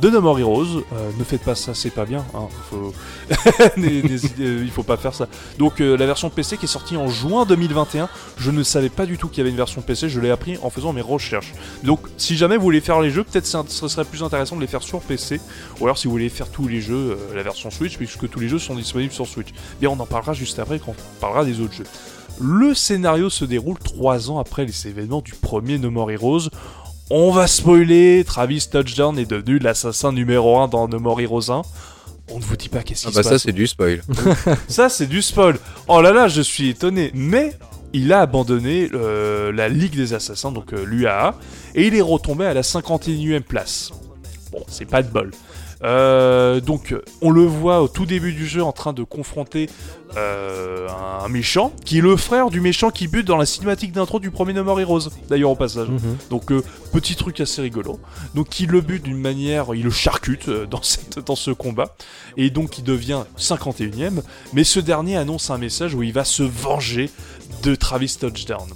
de 0.00 0.08
No 0.10 0.20
More 0.20 0.38
Heroes. 0.40 0.84
Euh, 0.92 1.10
ne 1.18 1.24
faites 1.24 1.42
pas 1.42 1.54
ça, 1.54 1.74
c'est 1.74 1.90
pas 1.90 2.04
bien. 2.04 2.24
hein. 2.34 2.48
Faut... 2.70 2.92
euh, 3.78 4.62
il 4.64 4.70
faut 4.70 4.82
pas 4.82 4.96
faire 4.96 5.14
ça. 5.14 5.28
Donc 5.58 5.80
euh, 5.80 5.96
la 5.96 6.06
version 6.06 6.30
PC 6.30 6.56
qui 6.56 6.64
est 6.64 6.68
sortie 6.68 6.96
en 6.96 7.08
juin 7.08 7.44
2021, 7.44 8.08
je 8.38 8.50
ne 8.50 8.62
savais 8.62 8.88
pas 8.88 9.06
du 9.06 9.18
tout 9.18 9.28
qu'il 9.28 9.38
y 9.38 9.40
avait 9.42 9.50
une 9.50 9.56
version 9.56 9.82
PC, 9.82 10.08
je 10.08 10.20
l'ai 10.20 10.30
appris 10.30 10.58
en 10.62 10.70
faisant 10.70 10.92
mes 10.92 11.02
recherches. 11.02 11.52
Donc 11.84 12.00
si 12.16 12.36
jamais 12.36 12.56
vous 12.56 12.62
voulez 12.62 12.80
faire 12.80 13.00
les 13.00 13.10
jeux, 13.10 13.24
peut-être 13.24 13.46
ce 13.46 13.88
serait 13.88 14.04
plus 14.04 14.22
intéressant 14.22 14.56
de 14.56 14.60
les 14.60 14.66
faire 14.66 14.82
sur 14.82 15.00
PC, 15.00 15.40
ou 15.80 15.84
alors 15.84 15.98
si 15.98 16.06
vous 16.06 16.12
voulez 16.12 16.28
faire 16.28 16.48
tous 16.48 16.68
les 16.68 16.80
jeux, 16.80 17.18
la 17.34 17.42
version 17.42 17.70
Switch, 17.70 17.96
puisque 17.96 18.28
tous 18.28 18.40
les 18.40 18.48
jeux 18.48 18.58
sont 18.58 18.74
disponibles 18.74 19.12
sur 19.12 19.26
Switch. 19.26 19.48
Mais 19.80 19.86
on 19.86 20.00
en 20.00 20.06
parlera 20.06 20.32
juste 20.32 20.58
après 20.58 20.78
quand 20.78 20.92
on 20.98 21.20
parlera 21.20 21.44
des 21.44 21.60
autres 21.60 21.74
jeux. 21.74 21.86
Le 22.40 22.74
scénario 22.74 23.28
se 23.30 23.44
déroule 23.44 23.78
trois 23.78 24.30
ans 24.30 24.38
après 24.38 24.64
les 24.64 24.88
événements 24.88 25.20
du 25.20 25.32
premier 25.32 25.78
No 25.78 25.90
More 25.90 26.10
Heroes. 26.10 26.48
On 27.10 27.30
va 27.30 27.46
spoiler, 27.46 28.24
Travis 28.26 28.66
Touchdown 28.70 29.18
est 29.18 29.26
devenu 29.30 29.58
l'assassin 29.58 30.12
numéro 30.12 30.58
1 30.58 30.68
dans 30.68 30.88
No 30.88 30.98
More 30.98 31.20
Heroes 31.20 31.50
1. 31.50 31.62
On 32.30 32.38
ne 32.38 32.42
vous 32.44 32.56
dit 32.56 32.68
pas 32.68 32.82
qu'est-ce 32.82 33.06
Ah 33.06 33.10
qui 33.10 33.16
bah 33.16 33.22
se 33.22 33.28
ça, 33.28 33.34
passe. 33.34 33.42
c'est 33.42 33.52
du 33.52 33.66
spoil. 33.66 34.02
Ça, 34.68 34.88
c'est 34.88 35.06
du 35.06 35.20
spoil. 35.20 35.58
Oh 35.88 36.00
là 36.00 36.12
là, 36.12 36.28
je 36.28 36.40
suis 36.40 36.70
étonné. 36.70 37.10
Mais 37.14 37.54
il 37.92 38.12
a 38.12 38.20
abandonné 38.20 38.88
euh, 38.94 39.52
la 39.52 39.68
Ligue 39.68 39.94
des 39.96 40.14
Assassins, 40.14 40.52
donc 40.52 40.72
euh, 40.72 40.84
l'UAA, 40.86 41.34
et 41.74 41.86
il 41.86 41.94
est 41.94 42.00
retombé 42.00 42.46
à 42.46 42.54
la 42.54 42.62
51e 42.62 43.40
place. 43.42 43.90
Bon, 44.50 44.62
c'est 44.68 44.86
pas 44.86 45.02
de 45.02 45.08
bol. 45.10 45.32
Euh, 45.84 46.60
donc, 46.60 46.94
on 47.20 47.30
le 47.30 47.42
voit 47.42 47.82
au 47.82 47.88
tout 47.88 48.06
début 48.06 48.32
du 48.32 48.46
jeu 48.46 48.62
en 48.62 48.72
train 48.72 48.92
de 48.92 49.02
confronter 49.02 49.68
euh, 50.16 50.88
un 51.24 51.28
méchant, 51.28 51.72
qui 51.84 51.98
est 51.98 52.02
le 52.02 52.16
frère 52.16 52.50
du 52.50 52.60
méchant 52.60 52.90
qui 52.90 53.08
bute 53.08 53.26
dans 53.26 53.36
la 53.36 53.46
cinématique 53.46 53.92
d'intro 53.92 54.20
du 54.20 54.30
premier 54.30 54.52
No 54.52 54.62
More 54.62 54.80
Heroes, 54.80 55.08
d'ailleurs 55.28 55.50
au 55.50 55.56
passage. 55.56 55.88
Mhm. 55.88 56.16
Donc 56.28 56.52
euh, 56.52 56.62
petit 56.92 57.16
truc 57.16 57.40
assez 57.40 57.62
rigolo. 57.62 57.98
Donc 58.34 58.60
il 58.60 58.68
le 58.68 58.82
bute 58.82 59.04
d'une 59.04 59.20
manière, 59.20 59.74
il 59.74 59.84
le 59.84 59.90
charcute 59.90 60.48
euh, 60.48 60.66
dans, 60.66 60.82
cette, 60.82 61.18
dans 61.20 61.36
ce 61.36 61.50
combat. 61.50 61.96
Et 62.36 62.50
donc 62.50 62.78
il 62.78 62.84
devient 62.84 63.22
51ème. 63.38 64.22
Mais 64.52 64.64
ce 64.64 64.80
dernier 64.80 65.16
annonce 65.16 65.50
un 65.50 65.58
message 65.58 65.94
où 65.94 66.02
il 66.02 66.12
va 66.12 66.24
se 66.24 66.42
venger 66.42 67.08
de 67.62 67.74
Travis 67.74 68.16
Touchdown. 68.20 68.68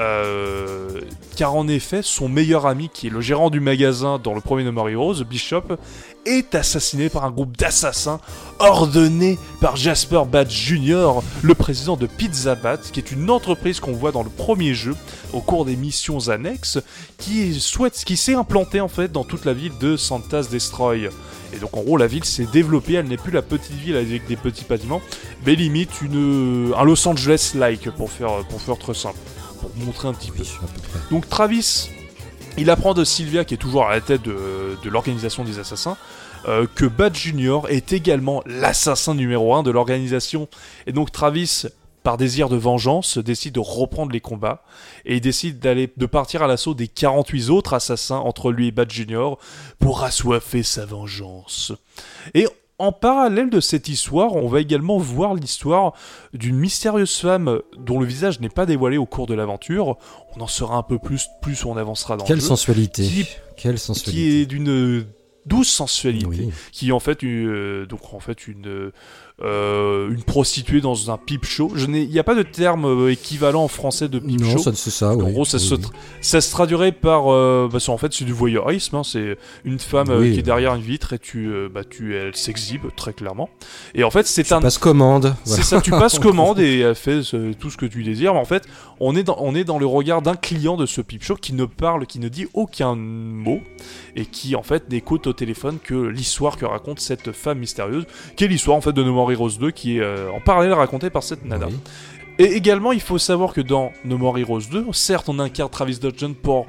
Euh, 0.00 1.00
car 1.36 1.54
en 1.54 1.66
effet, 1.66 2.02
son 2.02 2.28
meilleur 2.28 2.66
ami, 2.66 2.88
qui 2.92 3.08
est 3.08 3.10
le 3.10 3.20
gérant 3.20 3.50
du 3.50 3.60
magasin 3.60 4.18
dans 4.18 4.34
le 4.34 4.40
premier 4.40 4.64
No 4.64 4.72
More 4.72 4.88
Heroes, 4.88 5.24
Bishop, 5.24 5.76
est 6.28 6.54
assassiné 6.54 7.08
par 7.08 7.24
un 7.24 7.30
groupe 7.30 7.56
d'assassins 7.56 8.20
ordonné 8.58 9.38
par 9.60 9.76
Jasper 9.76 10.22
Bat 10.30 10.48
Jr., 10.48 11.20
le 11.42 11.54
président 11.54 11.96
de 11.96 12.06
Pizza 12.06 12.54
Bat, 12.54 12.78
qui 12.92 13.00
est 13.00 13.12
une 13.12 13.30
entreprise 13.30 13.80
qu'on 13.80 13.92
voit 13.92 14.12
dans 14.12 14.22
le 14.22 14.30
premier 14.30 14.74
jeu 14.74 14.94
au 15.32 15.40
cours 15.40 15.64
des 15.64 15.76
missions 15.76 16.28
annexes, 16.28 16.78
qui 17.18 17.58
souhaite, 17.58 17.94
qui 18.04 18.16
s'est 18.16 18.34
implantée 18.34 18.80
en 18.80 18.88
fait 18.88 19.10
dans 19.10 19.24
toute 19.24 19.44
la 19.44 19.54
ville 19.54 19.76
de 19.80 19.96
Santa's 19.96 20.50
Destroy. 20.50 21.08
Et 21.54 21.58
donc 21.58 21.76
en 21.76 21.82
gros 21.82 21.96
la 21.96 22.06
ville 22.06 22.24
s'est 22.24 22.46
développée, 22.52 22.94
elle 22.94 23.08
n'est 23.08 23.16
plus 23.16 23.32
la 23.32 23.42
petite 23.42 23.72
ville 23.72 23.96
avec 23.96 24.26
des 24.26 24.36
petits 24.36 24.64
bâtiments, 24.68 25.00
mais 25.46 25.54
limite 25.54 26.02
une, 26.02 26.72
un 26.76 26.84
Los 26.84 27.08
Angeles-like 27.08 27.90
pour 27.92 28.10
faire, 28.10 28.44
pour 28.50 28.60
faire 28.60 28.78
très 28.78 28.94
simple, 28.94 29.18
pour 29.60 29.70
montrer 29.84 30.08
un 30.08 30.14
petit 30.14 30.30
peu. 30.30 30.44
Donc 31.10 31.28
Travis 31.28 31.88
Il 32.58 32.70
apprend 32.70 32.92
de 32.92 33.04
Sylvia, 33.04 33.44
qui 33.44 33.54
est 33.54 33.58
toujours 33.58 33.86
à 33.86 33.90
la 33.90 34.00
tête 34.00 34.22
de, 34.22 34.76
de 34.82 34.90
l'organisation 34.90 35.44
des 35.44 35.58
assassins, 35.58 35.96
euh, 36.46 36.66
que 36.74 36.84
Bad 36.84 37.14
Junior 37.16 37.68
est 37.68 37.92
également 37.92 38.42
l'assassin 38.46 39.14
numéro 39.14 39.54
1 39.54 39.62
de 39.62 39.70
l'organisation. 39.70 40.48
Et 40.86 40.92
donc 40.92 41.10
Travis, 41.12 41.64
par 42.02 42.16
désir 42.16 42.48
de 42.48 42.56
vengeance, 42.56 43.18
décide 43.18 43.54
de 43.54 43.60
reprendre 43.60 44.12
les 44.12 44.20
combats 44.20 44.62
et 45.04 45.16
il 45.16 45.20
décide 45.20 45.58
d'aller 45.58 45.90
de 45.96 46.06
partir 46.06 46.42
à 46.42 46.46
l'assaut 46.46 46.74
des 46.74 46.88
48 46.88 47.50
autres 47.50 47.74
assassins 47.74 48.16
entre 48.18 48.50
lui 48.52 48.68
et 48.68 48.70
Bad 48.72 48.90
Junior 48.90 49.38
pour 49.78 50.04
assoiffer 50.04 50.62
sa 50.62 50.86
vengeance. 50.86 51.72
Et 52.34 52.46
en 52.80 52.92
parallèle 52.92 53.50
de 53.50 53.58
cette 53.58 53.88
histoire, 53.88 54.36
on 54.36 54.46
va 54.46 54.60
également 54.60 54.98
voir 54.98 55.34
l'histoire 55.34 55.94
d'une 56.32 56.56
mystérieuse 56.56 57.16
femme 57.16 57.58
dont 57.76 57.98
le 57.98 58.06
visage 58.06 58.38
n'est 58.38 58.48
pas 58.48 58.66
dévoilé 58.66 58.96
au 58.98 59.04
cours 59.06 59.26
de 59.26 59.34
l'aventure. 59.34 59.96
On 60.36 60.40
en 60.40 60.46
saura 60.46 60.76
un 60.76 60.84
peu 60.84 61.00
plus 61.00 61.26
plus 61.42 61.64
on 61.64 61.76
avancera 61.76 62.16
dans 62.16 62.24
Quelle 62.24 62.36
le 62.36 62.40
jeu. 62.42 62.46
sensualité. 62.46 63.02
Qui- 63.02 63.26
Quelle 63.56 63.74
Qui 63.74 63.80
sensualité. 63.80 64.42
est 64.42 64.46
d'une 64.46 65.04
douce 65.46 65.68
sensualité 65.68 66.26
Oui. 66.26 66.50
qui 66.72 66.88
est 66.90 66.92
en 66.92 67.00
fait 67.00 67.22
une, 67.22 67.48
euh, 67.48 67.86
donc 67.86 68.12
en 68.12 68.20
fait 68.20 68.46
une 68.46 68.90
euh, 69.40 70.10
une 70.10 70.24
prostituée 70.24 70.80
dans 70.80 71.12
un 71.12 71.16
peep 71.16 71.44
show. 71.44 71.70
Je 71.76 71.86
n'ai, 71.86 72.02
il 72.02 72.10
n'y 72.10 72.18
a 72.18 72.24
pas 72.24 72.34
de 72.34 72.42
terme 72.42 72.84
euh, 72.86 73.12
équivalent 73.12 73.62
en 73.62 73.68
français 73.68 74.08
de 74.08 74.18
Non, 74.18 74.50
show. 74.50 74.58
ça 74.58 74.72
c'est 74.74 74.90
ça. 74.90 75.10
en 75.12 75.16
gros, 75.16 75.44
ça, 75.44 75.58
Oui, 75.58 75.62
se, 75.64 75.74
oui. 75.76 75.80
ça 76.20 76.40
se 76.40 76.50
traduirait 76.50 76.90
par, 76.90 77.26
bah, 77.26 77.78
en 77.86 77.98
fait, 77.98 78.12
c'est 78.12 78.24
du 78.24 78.32
voyeurisme. 78.32 78.96
hein. 78.96 79.04
c'est 79.04 79.38
une 79.64 79.78
femme 79.78 80.08
qui 80.32 80.40
est 80.40 80.42
derrière 80.42 80.74
une 80.74 80.82
vitre 80.82 81.12
et 81.12 81.20
tu, 81.20 81.50
bah, 81.72 81.82
tu, 81.88 82.16
elle 82.16 82.34
s'exhibe 82.34 82.86
très 82.96 83.12
clairement. 83.12 83.48
Et 83.94 84.02
en 84.02 84.10
fait, 84.10 84.26
c'est 84.26 84.42
Tu 84.42 84.52
un, 84.54 84.60
passes 84.60 84.76
commande. 84.78 85.34
c'est 85.44 85.62
ça, 85.62 85.80
tu 85.80 85.90
passes 85.92 86.18
commande 86.28 86.58
et 86.58 86.80
elle 86.80 86.94
fait 86.96 87.20
tout 87.60 87.70
ce 87.70 87.76
que 87.76 87.86
tu 87.86 88.02
désires. 88.02 88.34
Mais 88.34 88.40
en 88.40 88.44
fait, 88.44 88.64
on 89.00 89.14
est 89.16 89.22
dans, 89.22 89.36
on 89.40 89.54
est 89.54 89.64
dans 89.64 89.78
le 89.78 89.86
regard 89.86 90.22
d'un 90.22 90.36
client 90.36 90.76
de 90.76 90.86
ce 90.86 91.00
peep 91.00 91.22
show 91.22 91.36
qui 91.36 91.52
ne 91.52 91.64
parle, 91.64 92.06
qui 92.06 92.18
ne 92.18 92.28
dit 92.28 92.46
aucun 92.54 92.94
mot 92.96 93.60
et 94.16 94.26
qui 94.26 94.56
en 94.56 94.62
fait 94.62 94.90
n'écoute 94.90 95.26
au 95.26 95.32
téléphone 95.32 95.78
que 95.82 95.94
l'histoire 95.94 96.56
que 96.56 96.64
raconte 96.64 97.00
cette 97.00 97.32
femme 97.32 97.58
mystérieuse, 97.58 98.06
qui 98.36 98.44
est 98.44 98.48
l'histoire 98.48 98.76
en 98.76 98.80
fait 98.80 98.92
de 98.92 99.02
No 99.02 99.12
More 99.12 99.32
Heroes 99.32 99.58
2 99.58 99.70
qui 99.70 99.98
est 99.98 100.00
euh, 100.00 100.30
en 100.32 100.40
parallèle 100.40 100.72
racontée 100.72 101.10
par 101.10 101.22
cette 101.22 101.44
nana. 101.44 101.66
Oui. 101.66 101.74
Et 102.40 102.54
également, 102.54 102.92
il 102.92 103.00
faut 103.00 103.18
savoir 103.18 103.52
que 103.52 103.60
dans 103.60 103.92
No 104.04 104.16
More 104.16 104.38
Heroes 104.38 104.68
2, 104.70 104.86
certes, 104.92 105.28
on 105.28 105.40
incarne 105.40 105.70
Travis 105.70 105.98
Dodgen 105.98 106.34
pour 106.34 106.66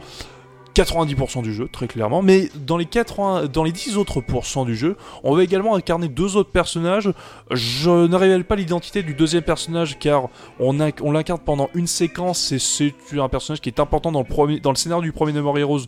90% 0.83 1.41
du 1.41 1.53
jeu, 1.53 1.67
très 1.71 1.87
clairement, 1.87 2.21
mais 2.21 2.49
dans 2.55 2.77
les, 2.77 2.85
80, 2.85 3.47
dans 3.51 3.63
les 3.63 3.71
10 3.73 3.97
autres 3.97 4.21
pourcents 4.21 4.63
du 4.63 4.75
jeu, 4.75 4.95
on 5.23 5.35
va 5.35 5.43
également 5.43 5.75
incarner 5.75 6.07
deux 6.07 6.37
autres 6.37 6.51
personnages. 6.51 7.11
Je 7.51 8.07
ne 8.07 8.15
révèle 8.15 8.45
pas 8.45 8.55
l'identité 8.55 9.03
du 9.03 9.13
deuxième 9.13 9.43
personnage 9.43 9.99
car 9.99 10.29
on, 10.59 10.75
inc- 10.79 11.01
on 11.01 11.11
l'incarne 11.11 11.41
pendant 11.43 11.69
une 11.73 11.87
séquence 11.87 12.51
et 12.53 12.59
c'est 12.59 12.93
un 13.17 13.27
personnage 13.29 13.59
qui 13.59 13.67
est 13.69 13.79
important 13.79 14.11
dans 14.11 14.21
le, 14.21 14.75
scénario 14.75 15.03
du 15.03 15.11
premier 15.11 15.33
No 15.33 15.43
More 15.43 15.57
Heroes. 15.59 15.81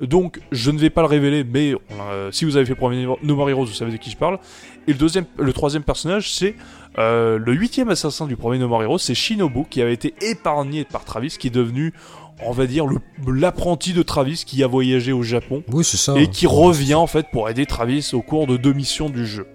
Donc 0.00 0.40
je 0.50 0.70
ne 0.72 0.78
vais 0.78 0.90
pas 0.90 1.02
le 1.02 1.06
révéler, 1.06 1.44
mais 1.44 1.72
si 2.32 2.44
vous 2.44 2.56
avez 2.56 2.66
fait 2.66 2.72
le 2.72 2.78
premier 2.78 3.06
No 3.06 3.36
More 3.36 3.48
Heroes, 3.48 3.66
vous 3.66 3.72
savez 3.72 3.92
de 3.92 3.96
qui 3.96 4.10
je 4.10 4.16
parle. 4.16 4.38
Et 4.88 4.92
le 4.92 5.52
troisième 5.52 5.84
personnage, 5.84 6.32
c'est 6.32 6.56
euh, 6.98 7.38
le 7.38 7.52
huitième 7.54 7.88
assassin 7.88 8.26
du 8.26 8.36
premier 8.36 8.58
No 8.58 8.68
More 8.68 8.82
Heroes, 8.82 8.98
c'est 8.98 9.14
Shinobu, 9.14 9.64
qui 9.70 9.80
avait 9.80 9.94
été 9.94 10.14
épargné 10.20 10.84
par 10.84 11.04
Travis, 11.04 11.36
qui 11.38 11.46
est 11.46 11.50
devenu, 11.50 11.94
on 12.42 12.52
va 12.52 12.66
dire, 12.66 12.86
l'apprenti 13.26 13.92
de 13.92 14.02
Travis 14.02 14.44
qui 14.46 14.62
a 14.62 14.66
voyagé 14.66 15.12
au 15.12 15.22
Japon 15.22 15.62
Oui, 15.72 15.84
c'est 15.84 15.96
ça. 15.96 16.14
et 16.16 16.28
qui 16.28 16.46
revient 16.46 16.94
en 16.94 17.06
fait 17.06 17.26
pour 17.32 17.48
aider 17.48 17.66
Travis 17.66 18.10
au 18.12 18.22
cours 18.22 18.46
de 18.46 18.56
deux 18.56 18.72
missions 18.72 19.08
du 19.08 19.26
jeu. 19.26 19.46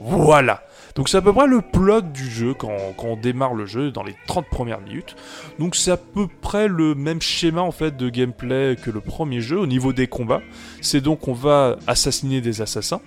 Voilà. 0.00 0.62
Donc 0.94 1.08
c'est 1.08 1.16
à 1.16 1.22
peu 1.22 1.32
près 1.32 1.46
le 1.46 1.62
plot 1.62 2.02
du 2.02 2.28
jeu 2.30 2.52
quand, 2.52 2.76
quand 2.98 3.06
on 3.06 3.16
démarre 3.16 3.54
le 3.54 3.64
jeu 3.64 3.90
dans 3.90 4.02
les 4.02 4.14
30 4.26 4.46
premières 4.46 4.80
minutes. 4.80 5.16
Donc 5.58 5.74
c'est 5.74 5.90
à 5.90 5.96
peu 5.96 6.26
près 6.42 6.68
le 6.68 6.94
même 6.94 7.22
schéma 7.22 7.62
en 7.62 7.70
fait 7.70 7.96
de 7.96 8.10
gameplay 8.10 8.76
que 8.76 8.90
le 8.90 9.00
premier 9.00 9.40
jeu 9.40 9.58
au 9.58 9.66
niveau 9.66 9.92
des 9.94 10.06
combats. 10.06 10.42
C'est 10.82 11.00
donc 11.00 11.28
on 11.28 11.32
va 11.32 11.76
assassiner 11.86 12.40
des 12.42 12.60
assassins 12.60 13.00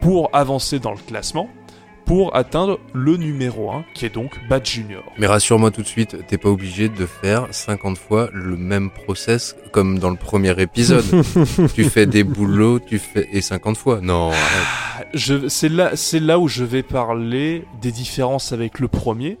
pour 0.00 0.30
avancer 0.32 0.78
dans 0.78 0.92
le 0.92 0.98
classement 0.98 1.48
pour 2.10 2.34
atteindre 2.34 2.80
le 2.92 3.16
numéro 3.16 3.70
1 3.70 3.84
qui 3.94 4.04
est 4.04 4.12
donc 4.12 4.32
Bad 4.48 4.66
Junior. 4.66 5.04
Mais 5.16 5.28
rassure-moi 5.28 5.70
tout 5.70 5.82
de 5.82 5.86
suite, 5.86 6.16
t'es 6.26 6.38
pas 6.38 6.48
obligé 6.48 6.88
de 6.88 7.06
faire 7.06 7.46
50 7.52 7.96
fois 7.96 8.28
le 8.32 8.56
même 8.56 8.90
process 8.90 9.54
comme 9.70 10.00
dans 10.00 10.10
le 10.10 10.16
premier 10.16 10.60
épisode. 10.60 11.04
tu 11.76 11.84
fais 11.84 12.06
des 12.06 12.24
boulots, 12.24 12.80
tu 12.80 12.98
fais 12.98 13.28
et 13.30 13.40
50 13.40 13.76
fois. 13.76 14.00
Non, 14.02 14.30
arrête. 14.32 15.06
Je- 15.14 15.46
c'est 15.46 15.68
là, 15.68 15.92
c'est 15.94 16.18
là 16.18 16.40
où 16.40 16.48
je 16.48 16.64
vais 16.64 16.82
parler 16.82 17.64
des 17.80 17.92
différences 17.92 18.50
avec 18.50 18.80
le 18.80 18.88
premier. 18.88 19.38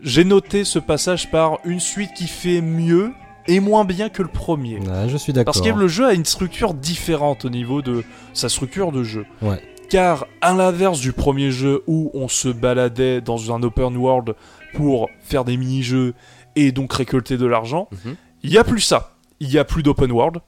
J'ai 0.00 0.24
noté 0.24 0.64
ce 0.64 0.78
passage 0.78 1.30
par 1.30 1.58
une 1.66 1.78
suite 1.80 2.14
qui 2.16 2.26
fait 2.26 2.62
mieux 2.62 3.10
et 3.48 3.60
moins 3.60 3.84
bien 3.84 4.08
que 4.08 4.22
le 4.22 4.28
premier. 4.28 4.78
Ouais, 4.78 5.08
je 5.10 5.18
suis 5.18 5.34
d'accord. 5.34 5.52
Parce 5.52 5.60
que 5.60 5.78
le 5.78 5.88
jeu 5.88 6.06
a 6.06 6.14
une 6.14 6.24
structure 6.24 6.72
différente 6.72 7.44
au 7.44 7.50
niveau 7.50 7.82
de 7.82 8.02
sa 8.32 8.48
structure 8.48 8.92
de 8.92 9.04
jeu. 9.04 9.26
Ouais. 9.42 9.60
Car 9.88 10.26
à 10.40 10.52
l'inverse 10.54 11.00
du 11.00 11.12
premier 11.12 11.50
jeu 11.50 11.82
où 11.86 12.10
on 12.14 12.28
se 12.28 12.48
baladait 12.48 13.20
dans 13.20 13.54
un 13.54 13.62
open 13.62 13.96
world 13.96 14.34
pour 14.74 15.08
faire 15.20 15.44
des 15.44 15.56
mini-jeux 15.56 16.14
et 16.56 16.72
donc 16.72 16.92
récolter 16.92 17.36
de 17.38 17.46
l'argent, 17.46 17.88
Mhm. 18.04 18.16
il 18.42 18.50
y 18.50 18.58
a 18.58 18.64
plus 18.64 18.80
ça. 18.80 19.14
Il 19.40 19.50
y 19.50 19.58
a 19.58 19.64
plus 19.64 19.82
d'open 19.82 20.10
world. 20.12 20.38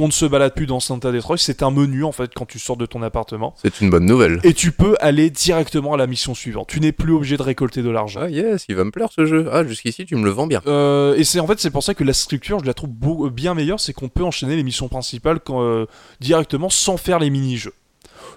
On 0.00 0.06
ne 0.06 0.12
se 0.12 0.24
balade 0.26 0.54
plus 0.54 0.66
dans 0.66 0.78
Santa 0.78 1.10
Detroit. 1.10 1.38
C'est 1.38 1.60
un 1.64 1.72
menu 1.72 2.04
en 2.04 2.12
fait 2.12 2.30
quand 2.32 2.44
tu 2.46 2.60
sors 2.60 2.76
de 2.76 2.86
ton 2.86 3.02
appartement. 3.02 3.54
C'est 3.60 3.80
une 3.80 3.90
bonne 3.90 4.06
nouvelle. 4.06 4.38
Et 4.44 4.52
tu 4.54 4.70
peux 4.70 4.94
aller 5.00 5.28
directement 5.28 5.94
à 5.94 5.96
la 5.96 6.06
mission 6.06 6.34
suivante. 6.34 6.68
Tu 6.68 6.78
n'es 6.78 6.92
plus 6.92 7.12
obligé 7.14 7.36
de 7.36 7.42
récolter 7.42 7.82
de 7.82 7.90
l'argent. 7.90 8.20
Ah 8.22 8.28
yes, 8.30 8.64
il 8.68 8.76
va 8.76 8.84
me 8.84 8.92
plaire 8.92 9.08
ce 9.10 9.24
jeu. 9.26 9.48
Ah, 9.50 9.64
jusqu'ici 9.64 10.04
tu 10.06 10.14
me 10.14 10.22
le 10.24 10.30
vends 10.30 10.46
bien. 10.46 10.60
Euh, 10.68 11.16
et 11.16 11.24
c'est 11.24 11.40
en 11.40 11.48
fait 11.48 11.58
c'est 11.58 11.70
pour 11.72 11.82
ça 11.82 11.94
que 11.94 12.04
la 12.04 12.12
structure 12.12 12.60
je 12.60 12.66
la 12.66 12.74
trouve 12.74 12.90
beau- 12.90 13.28
bien 13.30 13.54
meilleure, 13.54 13.80
c'est 13.80 13.92
qu'on 13.92 14.08
peut 14.08 14.22
enchaîner 14.22 14.54
les 14.54 14.62
missions 14.62 14.86
principales 14.86 15.40
quand, 15.40 15.62
euh, 15.64 15.86
directement 16.20 16.70
sans 16.70 16.96
faire 16.96 17.18
les 17.18 17.30
mini-jeux. 17.30 17.74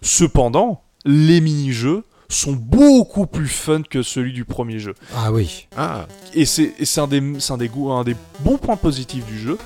Cependant, 0.01 0.81
les 1.05 1.41
mini-jeux 1.41 2.03
sont 2.29 2.53
beaucoup 2.53 3.25
plus 3.27 3.47
fun 3.47 3.81
que 3.83 4.03
celui 4.03 4.31
du 4.33 4.45
premier 4.45 4.79
jeu. 4.79 4.93
Ah 5.15 5.31
oui. 5.31 5.67
Ah, 5.75 6.05
Et 6.33 6.45
c'est 6.45 6.73
un, 6.97 7.07
des, 7.07 7.21
c'est 7.39 7.51
un, 7.53 7.57
des 7.57 7.67
goûts- 7.67 7.91
un 7.91 8.03
des 8.03 8.15
bons 8.39 8.57
points 8.57 8.77
positifs 8.77 9.25
du 9.25 9.37
jeu. 9.39 9.57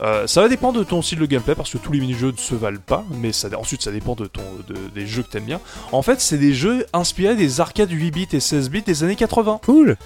Euh, 0.00 0.26
ça 0.26 0.42
va 0.42 0.48
dépendre 0.48 0.78
de 0.80 0.84
ton 0.84 1.00
style 1.00 1.20
de 1.20 1.26
gameplay 1.26 1.54
parce 1.54 1.70
que 1.70 1.78
tous 1.78 1.92
les 1.92 2.00
mini-jeux 2.00 2.32
ne 2.32 2.36
se 2.36 2.56
valent 2.56 2.80
pas, 2.84 3.04
mais 3.20 3.30
ça, 3.32 3.48
ensuite 3.56 3.82
ça 3.82 3.92
dépend 3.92 4.16
de 4.16 4.26
ton, 4.26 4.42
de- 4.66 4.74
des 4.94 5.06
jeux 5.06 5.22
que 5.22 5.30
t'aimes 5.30 5.44
bien. 5.44 5.60
En 5.92 6.02
fait, 6.02 6.20
c'est 6.20 6.38
des 6.38 6.54
jeux 6.54 6.86
inspirés 6.92 7.36
des 7.36 7.60
arcades 7.60 7.90
8 7.90 8.10
bits 8.10 8.28
et 8.32 8.40
16 8.40 8.68
bits 8.70 8.82
des 8.82 9.04
années 9.04 9.14
80. 9.14 9.60
cool. 9.64 9.96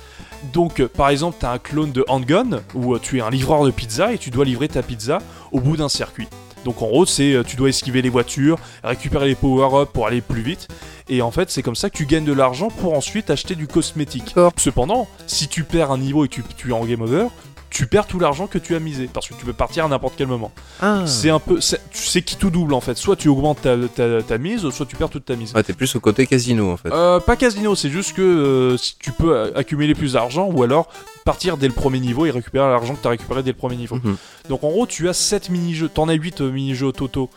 Donc, 0.52 0.80
euh, 0.80 0.88
par 0.88 1.08
exemple, 1.08 1.38
t'as 1.40 1.52
un 1.52 1.58
clone 1.58 1.92
de 1.92 2.04
Handgun 2.08 2.60
où 2.74 2.94
euh, 2.94 2.98
tu 3.00 3.18
es 3.18 3.20
un 3.22 3.30
livreur 3.30 3.64
de 3.64 3.70
pizza 3.70 4.12
et 4.12 4.18
tu 4.18 4.30
dois 4.30 4.44
livrer 4.44 4.68
ta 4.68 4.82
pizza 4.82 5.18
au 5.50 5.60
bout 5.60 5.78
d'un 5.78 5.88
circuit. 5.88 6.28
Donc, 6.66 6.82
en 6.82 6.88
gros, 6.88 7.06
c'est 7.06 7.32
euh, 7.32 7.44
tu 7.44 7.54
dois 7.54 7.68
esquiver 7.68 8.02
les 8.02 8.08
voitures, 8.08 8.58
récupérer 8.82 9.28
les 9.28 9.36
power-ups 9.36 9.92
pour 9.92 10.08
aller 10.08 10.20
plus 10.20 10.42
vite. 10.42 10.66
Et 11.08 11.22
en 11.22 11.30
fait, 11.30 11.48
c'est 11.48 11.62
comme 11.62 11.76
ça 11.76 11.90
que 11.90 11.96
tu 11.96 12.06
gagnes 12.06 12.24
de 12.24 12.32
l'argent 12.32 12.70
pour 12.70 12.94
ensuite 12.94 13.30
acheter 13.30 13.54
du 13.54 13.68
cosmétique. 13.68 14.34
Cependant, 14.56 15.06
si 15.28 15.46
tu 15.46 15.62
perds 15.62 15.92
un 15.92 15.98
niveau 15.98 16.24
et 16.24 16.28
tu, 16.28 16.42
tu 16.56 16.70
es 16.70 16.72
en 16.72 16.84
game 16.84 17.02
over, 17.02 17.28
tu 17.70 17.86
perds 17.86 18.06
tout 18.06 18.18
l'argent 18.18 18.46
que 18.46 18.58
tu 18.58 18.74
as 18.74 18.80
misé 18.80 19.08
parce 19.12 19.28
que 19.28 19.34
tu 19.34 19.44
peux 19.44 19.52
partir 19.52 19.84
à 19.84 19.88
n'importe 19.88 20.14
quel 20.16 20.26
moment. 20.28 20.52
Ah. 20.80 21.02
C'est 21.06 21.30
un 21.30 21.38
peu, 21.40 21.60
c'est- 21.60 22.22
qui 22.22 22.36
tout 22.36 22.50
double 22.50 22.72
en 22.74 22.80
fait. 22.80 22.96
Soit 22.96 23.16
tu 23.16 23.28
augmentes 23.28 23.60
ta, 23.62 23.76
ta- 23.94 24.22
ta 24.22 24.38
mise, 24.38 24.68
soit 24.70 24.86
tu 24.86 24.96
perds 24.96 25.10
toute 25.10 25.24
ta 25.26 25.36
mise. 25.36 25.52
Ah, 25.54 25.62
t'es 25.62 25.72
plus 25.74 25.94
au 25.96 26.00
côté 26.00 26.26
casino 26.26 26.70
en 26.72 26.76
fait. 26.76 26.90
Euh, 26.92 27.20
pas 27.20 27.36
casino, 27.36 27.74
c'est 27.74 27.90
juste 27.90 28.14
que 28.14 28.22
euh, 28.22 28.76
si 28.76 28.96
tu 28.98 29.12
peux 29.12 29.52
accumuler 29.54 29.94
plus 29.94 30.14
d'argent 30.14 30.48
ou 30.52 30.62
alors 30.62 30.88
partir 31.24 31.56
dès 31.56 31.66
le 31.66 31.74
premier 31.74 31.98
niveau 32.00 32.24
et 32.24 32.30
récupérer 32.30 32.68
l'argent 32.68 32.94
que 32.94 33.00
tu 33.02 33.06
as 33.06 33.10
récupéré 33.10 33.42
dès 33.42 33.50
le 33.50 33.56
premier 33.56 33.76
niveau. 33.76 33.96
Mhm. 33.96 34.16
Donc 34.48 34.62
en 34.64 34.68
gros, 34.68 34.86
tu 34.86 35.08
as 35.08 35.12
7 35.12 35.50
mini-jeux, 35.50 35.88
t'en 35.88 36.08
as 36.08 36.14
8 36.14 36.40
euh, 36.40 36.50
mini-jeux 36.50 36.86
au 36.86 36.92
toto. 36.92 37.28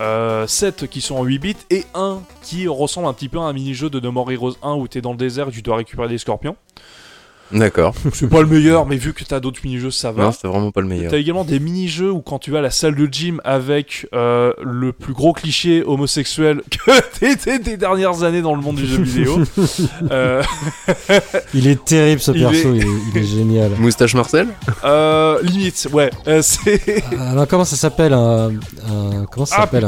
Euh, 0.00 0.46
7 0.46 0.86
qui 0.86 1.00
sont 1.00 1.16
en 1.16 1.24
8 1.24 1.38
bits 1.40 1.56
et 1.70 1.84
un 1.94 2.20
qui 2.42 2.68
ressemble 2.68 3.08
un 3.08 3.12
petit 3.12 3.28
peu 3.28 3.38
à 3.38 3.42
un 3.42 3.52
mini-jeu 3.52 3.90
de 3.90 3.98
No 3.98 4.12
More 4.12 4.30
Heroes 4.30 4.54
1 4.62 4.74
où 4.74 4.86
t'es 4.86 5.00
dans 5.00 5.10
le 5.10 5.16
désert 5.16 5.48
et 5.48 5.50
tu 5.50 5.60
dois 5.62 5.76
récupérer 5.76 6.06
des 6.08 6.18
scorpions. 6.18 6.56
D'accord. 7.52 7.94
C'est 8.12 8.28
pas 8.28 8.40
le 8.40 8.46
meilleur, 8.46 8.86
mais 8.86 8.96
vu 8.96 9.12
que 9.14 9.24
t'as 9.24 9.40
d'autres 9.40 9.60
mini-jeux, 9.64 9.90
ça 9.90 10.12
va. 10.12 10.24
Non, 10.24 10.32
c'était 10.32 10.48
vraiment 10.48 10.70
pas 10.70 10.80
le 10.80 10.86
meilleur. 10.86 11.10
T'as 11.10 11.18
également 11.18 11.44
des 11.44 11.58
mini-jeux 11.60 12.10
où 12.10 12.20
quand 12.20 12.38
tu 12.38 12.50
vas 12.50 12.58
à 12.58 12.62
la 12.62 12.70
salle 12.70 12.94
de 12.94 13.06
gym 13.10 13.40
avec 13.44 14.06
euh, 14.14 14.52
le 14.62 14.92
plus 14.92 15.12
gros 15.14 15.32
cliché 15.32 15.82
homosexuel 15.84 16.60
que 16.70 17.00
t'étais 17.18 17.58
des 17.58 17.76
dernières 17.76 18.22
années 18.22 18.42
dans 18.42 18.54
le 18.54 18.60
monde 18.60 18.76
du 18.76 18.86
jeu 18.86 19.02
vidéo. 19.02 19.38
euh, 20.10 20.42
Il 21.54 21.66
est 21.66 21.82
terrible 21.84 22.20
ce 22.20 22.32
Il 22.32 22.42
perso, 22.42 22.74
il, 22.74 22.82
est, 22.82 22.86
il 23.14 23.18
est 23.18 23.24
génial. 23.26 23.70
Moustache 23.78 24.14
Marcel 24.14 24.48
euh, 24.84 25.40
limite, 25.42 25.88
ouais. 25.92 26.10
euh, 26.26 26.42
c'est 26.42 27.02
Ah, 27.18 27.30
Alors 27.30 27.46
comment 27.48 27.64
ça 27.64 27.76
s'appelle 27.76 28.12
Comment 29.30 29.46
ça 29.46 29.56
Ah, 29.58 29.60
s'appelle. 29.62 29.86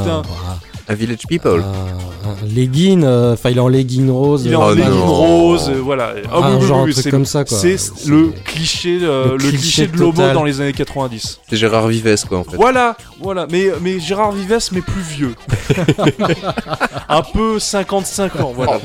A 0.90 0.94
Village 0.94 1.26
People. 1.28 1.62
un, 1.62 2.28
un 2.30 2.46
legging, 2.54 3.04
euh, 3.04 3.34
enfin 3.34 3.50
il 3.50 3.56
est 3.56 3.60
en 3.60 3.68
legging 3.68 4.10
rose. 4.10 4.42
il 4.44 4.52
est 4.52 4.54
euh, 4.56 4.58
en 4.58 4.70
Oh 4.70 4.74
legging 4.74 4.90
non. 4.90 5.06
rose, 5.06 5.68
euh, 5.70 5.80
voilà. 5.80 6.14
Ah, 6.24 6.40
Ah, 6.42 6.50
oui, 6.58 6.66
genre 6.66 6.82
oui, 6.82 6.90
un 6.90 6.92
truc 6.92 7.04
c'est 7.04 7.10
comme 7.10 7.20
le- 7.20 7.24
ça 7.26 7.44
quoi. 7.44 7.56
C'est 7.58 7.76
C'est- 7.78 8.08
le 8.08 8.32
cliché, 8.44 8.98
euh, 9.02 9.28
le 9.28 9.32
le, 9.32 9.38
cliché, 9.50 9.56
cliché 9.56 9.86
de 9.86 9.96
l'homo 9.98 10.32
dans 10.34 10.44
les 10.44 10.60
années 10.60 10.72
90. 10.72 11.40
C'est 11.48 11.56
Gérard 11.56 11.86
Vives 11.88 12.24
quoi 12.28 12.38
en 12.38 12.44
fait. 12.44 12.56
Voilà, 12.56 12.96
voilà. 13.20 13.46
Mais, 13.50 13.68
mais 13.80 14.00
Gérard 14.00 14.32
Vives, 14.32 14.58
mais 14.72 14.80
plus 14.80 15.00
vieux. 15.02 15.34
Un 17.08 17.22
peu 17.22 17.58
55 17.58 18.36
ans, 18.40 18.52
voilà. 18.54 18.78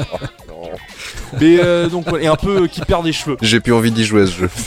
Mais 1.42 1.60
euh, 1.60 1.88
donc, 1.90 2.06
et 2.22 2.28
un 2.28 2.36
peu 2.36 2.64
euh, 2.64 2.68
qui 2.68 2.82
perd 2.82 3.04
des 3.04 3.14
cheveux. 3.14 3.38
J'ai 3.42 3.60
plus 3.60 3.74
envie 3.74 3.92
d'y 3.92 4.06
jouer 4.06 4.24
à 4.24 4.28
ce 4.28 4.32
jeu. 4.32 4.50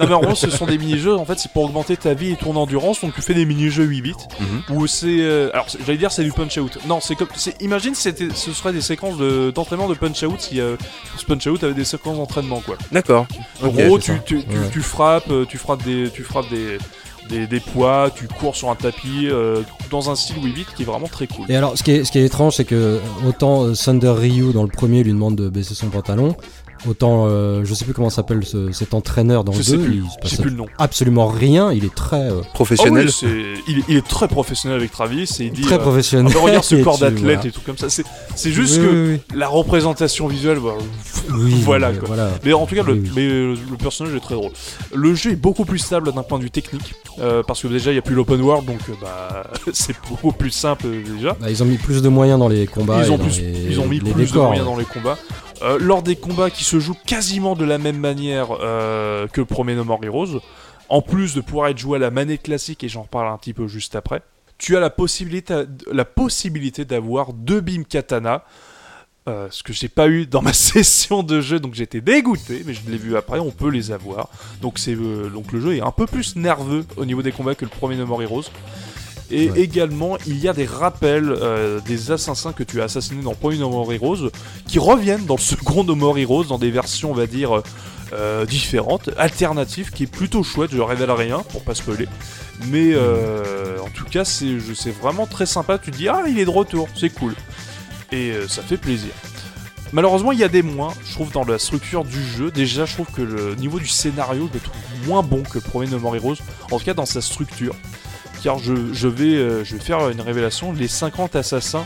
Non, 0.00 0.06
mais 0.08 0.14
en 0.14 0.20
gros, 0.20 0.34
ce 0.34 0.50
sont 0.50 0.66
des 0.66 0.78
mini-jeux, 0.78 1.14
en 1.16 1.24
fait, 1.24 1.38
c'est 1.38 1.50
pour 1.52 1.64
augmenter 1.64 1.96
ta 1.96 2.14
vie 2.14 2.32
et 2.32 2.36
ton 2.36 2.54
endurance. 2.56 3.00
Donc, 3.00 3.14
tu 3.14 3.22
fais 3.22 3.34
des 3.34 3.44
mini-jeux 3.46 3.84
8 3.84 4.02
bits 4.02 4.14
Mhm. 4.40 4.76
où 4.76 4.86
c'est. 4.86 5.06
euh, 5.20 5.50
alors, 5.52 5.66
j'allais 5.86 5.98
dire, 5.98 6.10
c'est 6.12 6.24
du 6.24 6.32
punch-out. 6.32 6.78
Non, 6.86 7.00
c'est 7.00 7.14
comme. 7.14 7.28
Imagine 7.60 7.94
si 7.94 8.02
c'était- 8.02 8.28
ce 8.34 8.52
serait 8.52 8.72
des 8.72 8.80
séquences 8.80 9.16
de- 9.18 9.50
d'entraînement 9.54 9.88
de, 9.88 9.94
punch-out 9.94 10.40
si 10.40 10.60
euh, 10.60 10.76
ce 11.16 11.24
punch-out 11.24 11.62
avait 11.64 11.74
des 11.74 11.84
séquences 11.84 12.16
d'entraînement, 12.16 12.60
quoi. 12.64 12.76
D'accord. 12.92 13.26
En 13.62 13.68
gros, 13.68 13.98
tu, 13.98 14.12
ça. 14.12 14.18
tu, 14.24 14.42
tu- 14.42 14.48
Ouais. 14.56 14.70
tu 14.72 14.80
frappes, 14.82 15.30
tu 15.48 15.58
frappes 15.58 15.82
des, 15.84 16.10
tu 16.10 16.22
frappes 16.22 16.48
des, 16.50 16.78
des, 17.28 17.46
des 17.46 17.60
poids, 17.60 18.10
tu 18.14 18.26
cours 18.28 18.56
sur 18.56 18.70
un 18.70 18.74
tapis 18.74 19.28
euh, 19.28 19.62
dans 19.90 20.10
un 20.10 20.16
style 20.16 20.42
8 20.42 20.52
bits 20.52 20.66
qui 20.76 20.82
est 20.82 20.86
vraiment 20.86 21.08
très 21.08 21.26
cool. 21.26 21.46
Et 21.48 21.56
alors, 21.56 21.76
ce 21.76 21.82
qui 21.82 21.92
est, 21.92 22.04
ce 22.04 22.12
qui 22.12 22.18
est 22.18 22.24
étrange, 22.24 22.56
c'est 22.56 22.64
que 22.64 23.00
autant 23.26 23.64
euh, 23.64 23.74
Thunder 23.74 24.14
Ryu 24.16 24.52
dans 24.52 24.62
le 24.62 24.68
premier 24.68 25.02
lui 25.02 25.12
demande 25.12 25.36
de 25.36 25.48
baisser 25.48 25.74
son 25.74 25.88
pantalon, 25.88 26.36
autant 26.88 27.24
euh, 27.26 27.62
je 27.64 27.74
sais 27.74 27.84
plus 27.84 27.94
comment 27.94 28.10
s'appelle 28.10 28.44
ce- 28.44 28.72
cet 28.72 28.94
entraîneur 28.94 29.44
dans 29.44 29.52
Je 29.52 29.58
le 29.58 29.64
sais 29.64 29.76
2, 29.76 29.84
plus, 29.84 29.94
il 29.96 30.02
se 30.02 30.14
je 30.14 30.20
passe 30.20 30.30
sais 30.32 30.42
plus 30.42 30.50
le 30.50 30.56
nom. 30.56 30.66
absolument 30.78 31.26
rien, 31.28 31.72
il 31.72 31.84
est 31.84 31.94
très 31.94 32.30
euh, 32.30 32.40
Oh 32.42 32.46
Professionnel. 32.54 33.06
oui, 33.06 33.12
c'est- 33.12 33.26
il, 33.68 33.78
est, 33.78 33.82
il 33.88 33.96
est 33.96 34.06
très 34.06 34.28
professionnel 34.28 34.78
avec 34.78 34.90
Travis 34.92 35.22
et 35.40 35.44
il 35.44 35.52
dit 35.52 35.62
très 35.62 35.76
euh, 35.76 35.78
professionnel. 35.78 36.26
Ah 36.30 36.34
bah, 36.34 36.40
regarde 36.44 36.64
ce 36.64 36.74
Et 36.76 36.82
corps 36.82 36.98
d'athlète 36.98 37.20
voilà. 37.22 37.46
et 37.46 37.50
tout 37.50 37.60
comme 37.64 37.78
ça. 37.78 37.88
C'est 37.88 38.50
juste 38.52 38.78
Oui, 38.78 38.86
que 38.86 39.12
oui, 39.14 39.20
la 39.38 39.48
représentation 39.48 40.26
visuelle, 40.28 40.58
bah, 40.60 40.74
Voilà, 41.28 41.92
mais 41.92 41.98
quoi. 41.98 42.08
voilà. 42.08 42.30
Mais 42.44 42.52
en 42.52 42.66
tout 42.66 42.74
cas, 42.74 42.82
le, 42.82 42.94
mais, 43.14 43.26
le 43.28 43.76
personnage 43.78 44.14
est 44.14 44.20
très 44.20 44.34
drôle. 44.34 44.52
Le 44.94 45.14
jeu 45.14 45.32
est 45.32 45.36
beaucoup 45.36 45.64
plus 45.64 45.78
stable 45.78 46.12
d'un 46.12 46.22
point 46.22 46.38
de 46.38 46.44
vue 46.44 46.50
technique, 46.50 46.94
euh, 47.20 47.42
parce 47.46 47.62
que 47.62 47.68
déjà 47.68 47.90
il 47.90 47.94
n'y 47.94 47.98
a 47.98 48.02
plus 48.02 48.14
l'open 48.14 48.40
world, 48.40 48.66
donc 48.66 48.78
bah, 49.00 49.44
c'est 49.72 49.96
beaucoup 50.08 50.32
plus 50.32 50.50
simple 50.50 50.86
déjà. 51.16 51.36
Bah, 51.40 51.50
ils 51.50 51.62
ont 51.62 51.66
mis 51.66 51.76
plus 51.78 52.02
de 52.02 52.08
moyens 52.08 52.38
dans 52.38 52.48
les 52.48 52.66
combats. 52.66 53.02
ils, 53.04 53.10
ont 53.10 53.18
dans 53.18 53.24
plus, 53.24 53.40
les, 53.40 53.66
ils 53.70 53.80
ont 53.80 53.86
mis 53.86 53.98
les 54.00 54.12
plus 54.12 54.32
de 54.32 54.38
moyens 54.38 54.64
dans 54.66 54.76
les 54.76 54.84
combats. 54.84 55.18
Euh, 55.62 55.78
lors 55.80 56.02
des 56.02 56.16
combats 56.16 56.50
qui 56.50 56.64
se 56.64 56.78
jouent 56.78 56.98
quasiment 57.06 57.54
de 57.54 57.64
la 57.64 57.78
même 57.78 57.98
manière 57.98 58.48
euh, 58.60 59.26
que 59.26 59.40
le 59.40 59.46
premier 59.46 59.74
No 59.74 59.84
More 59.84 60.04
Heroes, 60.04 60.40
en 60.88 61.00
plus 61.02 61.34
de 61.34 61.40
pouvoir 61.40 61.68
être 61.68 61.78
joué 61.78 61.96
à 61.96 61.98
la 61.98 62.10
manette 62.10 62.42
classique, 62.42 62.84
et 62.84 62.88
j'en 62.88 63.02
reparle 63.02 63.28
un 63.28 63.38
petit 63.38 63.54
peu 63.54 63.66
juste 63.66 63.96
après, 63.96 64.22
tu 64.58 64.76
as 64.76 64.80
la 64.80 64.90
possibilité, 64.90 66.84
d'avoir 66.84 67.32
deux 67.32 67.60
beams 67.60 67.84
katana. 67.84 68.44
euh, 69.28 69.48
ce 69.50 69.62
que 69.62 69.72
j'ai 69.72 69.88
pas 69.88 70.08
eu 70.08 70.26
dans 70.26 70.42
ma 70.42 70.52
session 70.52 71.22
de 71.22 71.40
jeu, 71.40 71.58
donc 71.58 71.74
j'étais 71.74 72.00
dégoûté, 72.00 72.62
mais 72.64 72.74
je 72.74 72.80
l'ai 72.88 72.98
vu 72.98 73.16
après, 73.16 73.38
on 73.38 73.50
peut 73.50 73.70
les 73.70 73.90
avoir. 73.90 74.28
Donc, 74.60 74.78
c'est, 74.78 74.94
donc 74.94 75.52
le 75.52 75.60
jeu 75.60 75.76
est 75.76 75.80
un 75.80 75.90
peu 75.90 76.06
plus 76.06 76.36
nerveux 76.36 76.84
au 76.96 77.04
niveau 77.04 77.22
des 77.22 77.32
combats 77.32 77.54
que 77.54 77.64
le 77.64 77.70
premier 77.70 77.96
No 77.96 78.06
More 78.06 78.22
Heroes. 78.22 78.50
Et 79.30 79.50
Ouais. 79.50 79.60
également, 79.60 80.16
il 80.26 80.38
y 80.38 80.48
a 80.48 80.52
des 80.52 80.66
rappels 80.66 81.28
euh, 81.30 81.80
des 81.80 82.10
assassins 82.12 82.52
que 82.52 82.62
tu 82.62 82.80
as 82.80 82.84
assassinés 82.84 83.22
dans 83.22 83.34
premier 83.34 83.58
No 83.58 83.68
More 83.70 83.92
Heroes 83.92 84.30
qui 84.68 84.78
reviennent 84.78 85.26
dans 85.26 85.34
le 85.36 85.40
second 85.40 85.82
No 85.84 85.96
More 85.96 86.16
Heroes 86.18 86.44
dans 86.44 86.58
des 86.58 86.70
versions, 86.70 87.10
on 87.10 87.14
va 87.14 87.26
dire, 87.26 87.62
euh, 88.12 88.46
différentes, 88.46 89.10
alternatives, 89.18 89.90
qui 89.90 90.04
est 90.04 90.06
plutôt 90.06 90.44
chouette. 90.44 90.70
Je 90.72 90.80
révèle 90.80 91.10
rien 91.10 91.38
pour 91.50 91.64
pas 91.64 91.74
spoiler. 91.74 92.06
Mais 92.68 92.92
euh, 92.94 93.78
en 93.80 93.88
tout 93.90 94.04
cas, 94.04 94.24
c'est 94.24 94.54
vraiment 95.00 95.26
très 95.26 95.46
sympa. 95.46 95.76
Tu 95.78 95.90
te 95.90 95.96
dis, 95.96 96.08
ah, 96.08 96.22
il 96.28 96.38
est 96.38 96.44
de 96.44 96.50
retour, 96.50 96.88
c'est 96.94 97.10
cool. 97.10 97.34
Et 98.12 98.30
euh, 98.30 98.46
ça 98.46 98.62
fait 98.62 98.76
plaisir. 98.76 99.10
Malheureusement, 99.92 100.30
il 100.32 100.38
y 100.38 100.44
a 100.44 100.48
des 100.48 100.62
moins, 100.62 100.92
je 101.04 101.12
trouve, 101.14 101.32
dans 101.32 101.44
la 101.44 101.58
structure 101.58 102.04
du 102.04 102.22
jeu. 102.24 102.50
Déjà, 102.52 102.84
je 102.84 102.92
trouve 102.94 103.06
que 103.12 103.22
le 103.22 103.54
niveau 103.56 103.78
du 103.80 103.86
scénario, 103.88 104.48
je 104.48 104.54
le 104.54 104.60
trouve 104.60 104.80
moins 105.06 105.22
bon 105.22 105.42
que 105.42 105.54
le 105.54 105.60
premier 105.60 105.88
No 105.88 105.98
More 105.98 106.14
Heroes. 106.16 106.36
En 106.70 106.78
tout 106.78 106.84
cas, 106.84 106.94
dans 106.94 107.06
sa 107.06 107.20
structure. 107.20 107.74
Car 108.42 108.58
je, 108.58 108.74
je 108.92 109.08
vais, 109.08 109.34
euh, 109.36 109.64
je 109.64 109.76
vais 109.76 109.82
faire 109.82 110.08
une 110.10 110.20
révélation. 110.20 110.72
Les 110.72 110.88
50 110.88 111.36
assassins, 111.36 111.84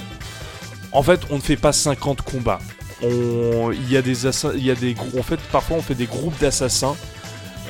en 0.92 1.02
fait, 1.02 1.20
on 1.30 1.36
ne 1.36 1.40
fait 1.40 1.56
pas 1.56 1.72
50 1.72 2.22
combats. 2.22 2.58
On- 3.02 3.70
Il 3.72 3.90
y 3.90 3.96
a 3.96 4.02
des 4.02 4.26
il 4.56 4.64
y 4.64 4.70
a 4.70 4.74
des 4.74 4.94
en 5.18 5.22
fait, 5.22 5.40
parfois 5.52 5.78
on 5.78 5.82
fait 5.82 5.94
des 5.94 6.06
groupes 6.06 6.38
d'assassins. 6.40 6.94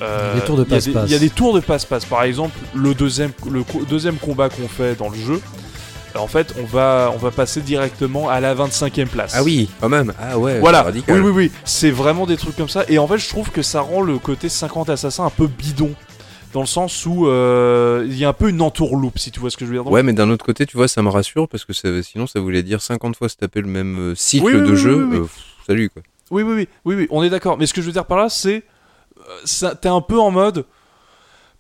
Euh, 0.02 0.35
Des 0.35 0.40
tours 0.40 0.57
de 0.57 0.65
il 0.65 0.70
y 0.73 0.74
a 0.74 0.81
des- 0.81 0.85
passe-passe. 0.86 1.09
Il 1.11 1.12
y 1.12 1.15
a 1.15 1.19
des 1.19 1.31
tours 1.31 1.52
de 1.55 1.61
passe-passe. 1.61 2.05
Par 2.07 2.23
exemple, 2.23 2.57
le 2.74 2.94
deuxième, 2.94 3.32
le 3.51 3.62
co- 3.62 3.82
deuxième 3.89 4.16
combat 4.16 4.48
qu'on 4.48 4.66
fait 4.66 4.94
dans 4.97 5.11
le 5.11 5.19
jeu, 5.19 5.40
en 6.19 6.27
fait, 6.27 6.55
on 6.61 6.65
va, 6.65 7.12
on 7.15 7.19
va 7.19 7.31
passer 7.31 7.61
directement 7.61 8.28
à 8.31 8.40
la 8.40 8.55
25e 8.55 9.09
place. 9.09 9.32
Ah 9.36 9.43
oui, 9.44 9.69
quand 9.81 9.90
même. 9.90 10.12
Ah 10.19 10.39
ouais. 10.39 10.59
Voilà, 10.59 10.82
radical. 10.85 11.20
oui, 11.20 11.31
oui, 11.31 11.32
oui, 11.44 11.52
c'est 11.65 11.90
vraiment 11.90 12.27
des 12.27 12.36
trucs 12.39 12.57
comme 12.57 12.69
ça. 12.70 12.85
Et 12.89 12.98
en 12.98 13.07
fait, 13.07 13.19
je 13.19 13.28
trouve 13.28 13.51
que 13.51 13.61
ça 13.62 13.82
rend 13.82 14.01
le 14.01 14.19
côté 14.19 14.48
50 14.48 14.89
assassins 14.89 15.24
un 15.27 15.31
peu 15.31 15.47
bidon. 15.47 15.93
Dans 16.53 16.61
le 16.61 16.67
sens 16.67 17.07
où 17.07 17.27
euh, 17.29 18.05
il 18.09 18.17
y 18.19 18.25
a 18.25 18.29
un 18.29 18.33
peu 18.33 18.49
une 18.49 18.61
entourloupe, 18.61 19.19
si 19.19 19.31
tu 19.31 19.39
vois 19.41 19.51
ce 19.51 19.57
que 19.57 19.65
je 19.65 19.71
veux 19.71 19.77
dire. 19.77 19.85
Donc, 19.85 19.93
Ouais, 19.93 20.03
mais 20.03 20.13
d'un 20.13 20.31
autre 20.31 20.45
côté, 20.45 20.67
tu 20.67 20.77
vois, 20.77 20.89
ça 20.89 21.01
me 21.03 21.09
rassure 21.09 21.49
parce 21.49 21.65
que 21.65 21.73
ça- 21.73 22.03
sinon, 22.03 22.27
ça 22.27 22.41
voulait 22.41 22.63
dire 22.65 22.83
50 22.83 23.15
fois 23.17 23.29
se 23.29 23.37
taper 23.37 23.61
le 23.61 23.69
même 23.69 23.99
euh, 23.99 24.15
cycle 24.17 24.45
Oui, 24.47 24.53
oui, 24.55 24.61
de 24.67 24.71
oui, 24.73 24.77
jeu. 24.77 25.09
Euh, 25.13 25.21
pff, 25.23 25.37
salut 25.67 25.91
quoi. 25.91 26.03
Oui, 26.33 26.43
oui, 26.43 26.55
oui, 26.55 26.69
oui, 26.85 26.95
oui, 26.97 27.07
on 27.11 27.23
est 27.23 27.31
d'accord. 27.31 27.57
Mais 27.59 27.67
ce 27.67 27.75
que 27.75 27.81
je 27.81 27.87
veux 27.87 27.93
dire 27.93 28.07
par 28.07 28.19
là, 28.19 28.29
c'est. 28.29 28.65
T'es 29.81 29.89
un 29.89 30.01
peu 30.01 30.19
en 30.19 30.31
mode. 30.31 30.65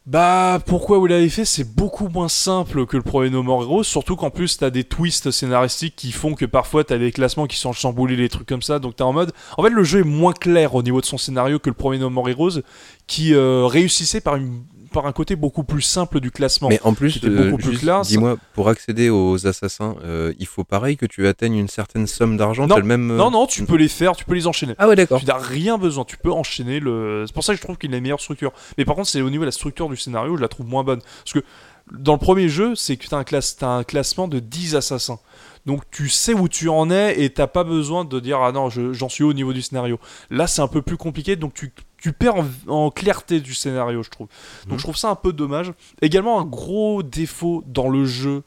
Bah, 0.06 0.58
pourquoi 0.66 0.98
vous 0.98 1.06
l'avez 1.06 1.28
fait? 1.28 1.44
C'est 1.44 1.76
beaucoup 1.76 2.08
moins 2.08 2.28
simple 2.28 2.86
que 2.86 2.96
le 2.96 3.02
premier 3.02 3.30
No 3.30 3.42
More 3.42 3.62
Heroes. 3.62 3.82
Surtout 3.84 4.16
qu'en 4.16 4.30
plus, 4.30 4.56
t'as 4.56 4.70
des 4.70 4.82
twists 4.82 5.30
scénaristiques 5.30 5.94
qui 5.94 6.10
font 6.10 6.34
que 6.34 6.46
parfois 6.46 6.84
t'as 6.84 6.96
des 6.98 7.12
classements 7.12 7.46
qui 7.46 7.58
sont 7.58 7.72
chamboulés, 7.72 8.16
les 8.16 8.28
trucs 8.30 8.48
comme 8.48 8.62
ça. 8.62 8.78
Donc 8.78 8.96
t'es 8.96 9.02
en 9.04 9.12
mode. 9.12 9.32
En 9.58 9.62
fait, 9.62 9.68
le 9.70 9.84
jeu 9.84 10.00
est 10.00 10.04
moins 10.04 10.32
clair 10.32 10.74
au 10.74 10.82
niveau 10.82 11.00
de 11.00 11.06
son 11.06 11.18
scénario 11.18 11.58
que 11.58 11.68
le 11.68 11.74
premier 11.74 11.98
No 11.98 12.08
More 12.10 12.28
Heroes, 12.30 12.60
qui 13.06 13.34
euh, 13.34 13.66
réussissait 13.66 14.20
par, 14.22 14.36
une, 14.36 14.62
par 14.92 15.06
un 15.06 15.12
côté 15.12 15.36
beaucoup 15.36 15.62
plus 15.64 15.82
simple 15.82 16.20
du 16.20 16.30
classement. 16.30 16.68
Mais 16.68 16.80
en 16.84 16.94
plus, 16.94 17.12
C'était 17.12 17.28
beaucoup 17.30 17.56
plus 17.58 17.70
juste, 17.70 17.82
classe. 17.82 18.08
dis-moi, 18.08 18.36
pour 18.54 18.68
accéder 18.68 19.08
aux 19.10 19.46
assassins, 19.46 19.96
euh, 20.04 20.32
il 20.38 20.46
faut 20.46 20.64
pareil 20.64 20.96
que 20.96 21.06
tu 21.06 21.26
atteignes 21.26 21.54
une 21.56 21.68
certaine 21.68 22.06
somme 22.06 22.36
d'argent. 22.36 22.66
Non, 22.66 22.76
le 22.76 22.82
même. 22.82 23.10
euh, 23.10 23.16
Non, 23.16 23.30
non, 23.30 23.46
tu 23.46 23.64
peux 23.64 23.76
les 23.76 23.88
faire, 23.88 24.16
tu 24.16 24.24
peux 24.24 24.34
les 24.34 24.46
enchaîner. 24.46 24.74
Ah 24.78 24.88
ouais, 24.88 24.96
d'accord. 24.96 25.20
Tu 25.20 25.26
n'as 25.26 25.38
rien 25.38 25.78
besoin, 25.78 26.04
tu 26.04 26.16
peux 26.16 26.32
enchaîner 26.32 26.80
le. 26.80 27.24
C'est 27.26 27.32
pour 27.34 27.44
ça 27.44 27.52
que 27.52 27.58
je 27.58 27.62
trouve 27.62 27.78
qu'il 27.78 27.92
a 27.94 27.96
une 27.96 28.02
meilleure 28.02 28.20
structure. 28.20 28.52
Mais 28.78 28.84
par 28.84 28.96
contre, 28.96 29.08
c'est 29.08 29.20
au 29.22 29.30
niveau 29.30 29.42
de 29.42 29.46
la 29.48 29.52
structure 29.52 29.88
du 29.88 29.96
scénario, 29.96 30.36
je 30.36 30.42
la 30.42 30.48
trouve 30.48 30.66
moins 30.66 30.84
bonne. 30.84 31.00
Parce 31.24 31.32
que 31.34 31.44
dans 31.92 32.12
le 32.12 32.18
premier 32.18 32.48
jeu, 32.48 32.74
c'est 32.76 32.96
que 32.96 33.06
tu 33.06 33.14
as, 33.14 33.18
un 33.18 33.24
classe... 33.24 33.56
t'as 33.56 33.68
un 33.68 33.84
classement 33.84 34.28
de 34.28 34.38
10 34.38 34.76
assassins. 34.76 35.18
Donc 35.66 35.82
tu 35.90 36.08
sais 36.08 36.32
où 36.32 36.48
tu 36.48 36.68
en 36.70 36.90
es 36.90 37.20
et 37.22 37.30
t'as 37.30 37.46
pas 37.46 37.64
besoin 37.64 38.04
de 38.06 38.18
dire 38.18 38.38
ah 38.40 38.50
non, 38.50 38.70
je- 38.70 38.92
j'en 38.94 39.08
suis 39.10 39.24
au 39.24 39.32
niveau 39.34 39.52
du 39.52 39.60
scénario. 39.60 39.98
Là, 40.30 40.46
c'est 40.46 40.62
un 40.62 40.68
peu 40.68 40.80
plus 40.82 40.96
compliqué, 40.96 41.36
donc 41.36 41.52
tu, 41.52 41.72
tu 42.00 42.12
perds 42.12 42.36
en... 42.36 42.44
en 42.66 42.90
clarté 42.90 43.40
du 43.40 43.54
scénario, 43.54 44.02
je 44.02 44.10
trouve. 44.10 44.28
Donc 44.64 44.72
Mhm. 44.72 44.78
je 44.78 44.82
trouve 44.84 44.96
ça 44.96 45.10
un 45.10 45.14
peu 45.16 45.32
dommage. 45.32 45.72
Également, 46.02 46.40
un 46.40 46.44
gros 46.44 47.02
défaut 47.02 47.62
dans 47.66 47.88
le 47.88 48.04
jeu. 48.04 48.42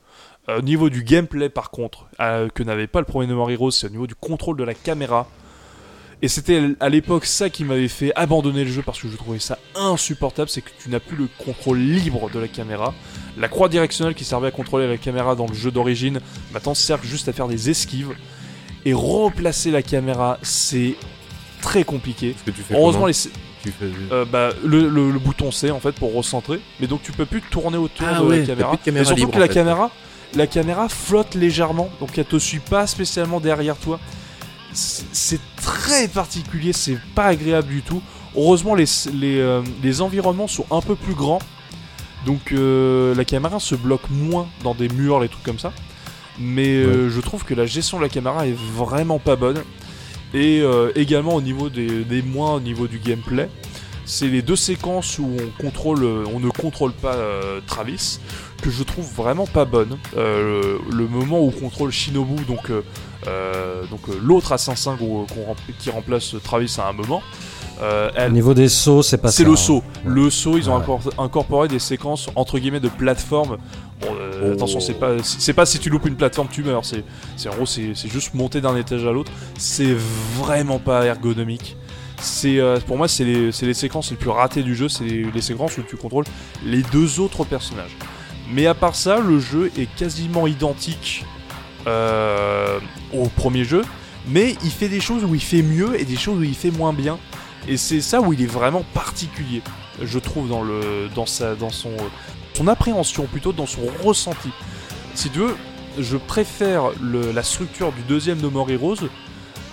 euh, 0.49 0.57
au 0.59 0.61
niveau 0.61 0.89
du 0.89 1.03
gameplay, 1.03 1.47
par 1.47 1.71
contre, 1.71 2.07
euh, 2.19 2.49
que 2.49 2.63
n'avait 2.63 2.87
pas 2.87 2.99
le 2.99 3.05
premier 3.05 3.27
No 3.27 3.35
More 3.35 3.49
Heroes, 3.51 3.71
c'est 3.71 3.87
au 3.87 3.91
niveau 3.91 4.07
du 4.07 4.15
contrôle 4.15 4.57
de 4.57 4.63
la 4.65 4.73
caméra. 4.73 5.25
Et 6.21 6.27
c'était 6.27 6.61
à 6.81 6.89
l'époque 6.89 7.25
ça 7.25 7.49
qui 7.49 7.63
m'avait 7.63 7.87
fait 7.87 8.11
abandonner 8.15 8.63
le 8.65 8.69
jeu 8.71 8.81
parce 8.81 9.01
que 9.01 9.07
je 9.09 9.15
trouvais 9.15 9.39
ça 9.39 9.57
insupportable, 9.75 10.49
c'est 10.49 10.61
que 10.61 10.69
tu 10.81 10.89
n'as 10.89 10.99
plus 10.99 11.15
le 11.17 11.27
contrôle 11.37 11.79
libre 11.79 12.29
de 12.29 12.39
la 12.39 12.47
caméra. 12.49 12.93
La 13.37 13.47
croix 13.49 13.69
directionnelle 13.69 14.15
qui 14.15 14.23
servait 14.25 14.47
à 14.47 14.51
contrôler 14.51 14.87
la 14.87 14.97
caméra 14.97 15.35
dans 15.35 15.47
le 15.47 15.53
jeu 15.53 15.71
d'origine, 15.71 16.19
maintenant 16.53 16.73
sert 16.73 17.01
juste 17.03 17.27
à 17.29 17.33
faire 17.33 17.47
des 17.47 17.69
esquives. 17.69 18.13
Et 18.85 18.93
replacer 18.93 19.71
la 19.71 19.81
caméra, 19.81 20.39
c'est 20.41 20.95
très 21.61 21.85
compliqué. 21.85 22.35
Que 22.45 22.51
tu 22.51 22.61
fais 22.61 22.73
Heureusement, 22.75 23.05
les, 23.07 23.13
Tu 23.63 23.71
fais- 23.71 23.89
euh, 24.11 24.25
bah, 24.25 24.49
le, 24.65 24.89
le- 24.89 25.09
le 25.11 25.19
bouton 25.19 25.51
C 25.51 25.71
en 25.71 25.79
fait 25.79 25.93
pour 25.93 26.13
recentrer, 26.13 26.59
mais 26.79 26.87
donc 26.87 27.01
tu 27.01 27.11
peux 27.13 27.25
plus 27.25 27.41
tourner 27.41 27.77
autour 27.77 28.05
Ah 28.09 28.19
de 28.19 28.25
ouais, 28.25 28.39
la 28.41 28.45
caméra. 28.45 28.69
plus 28.71 28.77
de 28.79 28.83
caméra 28.83 29.01
et 29.03 29.05
surtout 29.05 29.19
libre, 29.21 29.31
que 29.33 29.39
la 29.39 29.47
fait. 29.47 29.53
caméra, 29.53 29.89
la 30.35 30.47
caméra 30.47 30.89
flotte 30.89 31.35
légèrement, 31.35 31.89
donc 31.99 32.17
elle 32.17 32.25
te 32.25 32.37
suit 32.37 32.59
pas 32.59 32.87
spécialement 32.87 33.39
derrière 33.39 33.77
toi. 33.77 33.99
C'est 34.73 35.05
c'est 35.13 35.39
très 35.55 36.07
particulier, 36.07 36.73
c'est 36.73 36.97
pas 37.15 37.25
agréable 37.25 37.67
du 37.69 37.81
tout. 37.83 38.01
Heureusement, 38.35 38.73
les, 38.75 38.85
les, 39.13 39.39
euh, 39.39 39.61
les 39.83 40.01
environnements 40.01 40.47
sont 40.47 40.65
un 40.71 40.81
peu 40.81 40.95
plus 40.95 41.13
grands, 41.13 41.39
donc 42.25 42.51
euh, 42.51 43.13
la 43.15 43.23
caméra 43.25 43.59
se 43.59 43.75
bloque 43.75 44.09
moins 44.09 44.47
dans 44.63 44.73
des 44.73 44.89
murs, 44.89 45.19
les 45.19 45.29
trucs 45.29 45.43
comme 45.43 45.59
ça. 45.59 45.71
Mais 46.39 46.67
euh, 46.69 47.09
je 47.09 47.21
trouve 47.21 47.43
que 47.45 47.53
la 47.53 47.67
gestion 47.67 47.97
de 47.99 48.03
la 48.03 48.09
caméra 48.09 48.47
est 48.47 48.57
vraiment 48.75 49.19
pas 49.19 49.35
bonne. 49.35 49.61
Et 50.33 50.61
euh, 50.61 50.91
également 50.95 51.35
au 51.35 51.41
niveau 51.41 51.69
des, 51.69 52.21
moins, 52.23 52.55
au 52.55 52.59
niveau 52.59 52.87
du 52.87 52.97
gameplay, 52.97 53.49
c'est 54.05 54.27
les 54.27 54.41
deux 54.41 54.55
séquences 54.55 55.19
où 55.19 55.29
on 55.39 55.63
contrôle, 55.63 56.03
on 56.03 56.39
ne 56.39 56.49
contrôle 56.49 56.91
pas 56.91 57.13
euh, 57.13 57.61
Travis, 57.65 58.19
que 58.61 58.69
je 58.69 58.83
trouve 58.83 59.05
vraiment 59.13 59.45
pas 59.45 59.65
bonnes. 59.65 59.97
Euh, 60.17 60.77
le, 60.91 61.07
moment 61.07 61.39
où 61.39 61.47
on 61.47 61.51
contrôle 61.51 61.91
Shinobu, 61.91 62.43
donc, 62.45 62.71
l'autre 64.21 64.51
assassin 64.51 64.97
qui 65.79 65.89
remplace 65.91 66.35
Travis 66.43 66.75
à 66.79 66.89
un 66.89 66.93
moment, 66.93 67.21
euh, 67.83 68.27
Au 68.27 68.31
niveau 68.31 68.53
des 68.53 68.69
sauts, 68.69 69.01
c'est 69.03 69.17
pas 69.17 69.29
c'est 69.31 69.43
ça, 69.43 69.49
le 69.49 69.53
hein. 69.53 69.57
saut. 69.57 69.83
Le 70.05 70.29
saut, 70.29 70.57
ils 70.57 70.69
ont 70.69 70.77
Ouais. 70.77 70.97
incorporé 71.17 71.67
des 71.67 71.79
séquences 71.79 72.29
entre 72.35 72.57
guillemets 72.59 72.79
de 72.79 72.89
plateforme. 72.89 73.57
Bon, 74.01 74.07
euh, 74.19 74.49
Oh. 74.49 74.53
attention, 74.53 74.79
c'est 74.79 74.93
pas, 74.93 75.11
c'est 75.23 75.53
pas 75.53 75.65
si 75.65 75.79
tu 75.79 75.89
loupes 75.89 76.05
une 76.05 76.15
plateforme, 76.15 76.47
tu 76.51 76.63
meurs. 76.63 76.85
C'est, 76.85 77.03
c'est 77.37 77.49
en 77.49 77.55
gros, 77.55 77.65
c'est, 77.65 77.91
c'est 77.95 78.09
juste 78.09 78.33
monter 78.33 78.61
d'un 78.61 78.75
étage 78.75 79.05
à 79.05 79.11
l'autre. 79.11 79.31
C'est 79.57 79.95
vraiment 80.39 80.79
pas 80.79 81.05
ergonomique. 81.05 81.75
C'est, 82.21 82.59
euh, 82.59 82.79
pour 82.87 82.97
moi, 82.97 83.07
c'est 83.09 83.25
les, 83.25 83.51
c'est 83.51 83.65
les 83.65 83.73
séquences 83.73 84.11
les 84.11 84.17
plus 84.17 84.29
ratées 84.29 84.63
du 84.63 84.75
jeu. 84.75 84.87
C'est 84.87 85.03
les, 85.03 85.23
les 85.31 85.41
séquences 85.41 85.77
où 85.77 85.81
tu 85.83 85.97
contrôles 85.97 86.25
les 86.65 86.81
deux 86.83 87.19
autres 87.19 87.43
personnages. 87.43 87.95
Mais 88.51 88.65
à 88.67 88.73
part 88.73 88.95
ça, 88.95 89.19
le 89.19 89.39
jeu 89.39 89.71
est 89.77 89.87
quasiment 89.95 90.47
identique 90.47 91.25
euh, 91.87 92.79
au 93.13 93.27
premier 93.27 93.63
jeu. 93.65 93.83
mais 94.27 94.55
il 94.63 94.69
fait 94.71 94.87
des 94.87 95.01
choses 95.01 95.23
où 95.25 95.35
il 95.35 95.41
fait 95.41 95.61
mieux 95.61 95.99
et 95.99 96.05
des 96.05 96.15
choses 96.15 96.39
où 96.39 96.43
il 96.43 96.55
fait 96.55 96.71
moins 96.71 96.93
bien. 96.93 97.17
Et 97.67 97.77
c'est 97.77 98.01
ça 98.01 98.21
où 98.21 98.33
il 98.33 98.41
est 98.41 98.45
vraiment 98.47 98.83
particulier, 98.93 99.61
je 100.01 100.19
trouve, 100.19 100.49
dans, 100.49 100.63
le, 100.63 101.07
dans, 101.15 101.25
sa, 101.25 101.55
dans 101.55 101.69
son, 101.69 101.91
son 102.53 102.67
appréhension, 102.67 103.25
plutôt 103.25 103.53
dans 103.53 103.65
son 103.65 103.81
ressenti. 104.03 104.49
Si 105.15 105.29
tu 105.29 105.39
veux, 105.39 105.55
je 105.99 106.17
préfère 106.17 106.85
le- 107.01 107.31
la 107.31 107.43
structure 107.43 107.91
du 107.91 108.01
deuxième 108.01 108.39
No 108.41 108.49
More 108.49 108.69
Heroes, 108.69 109.07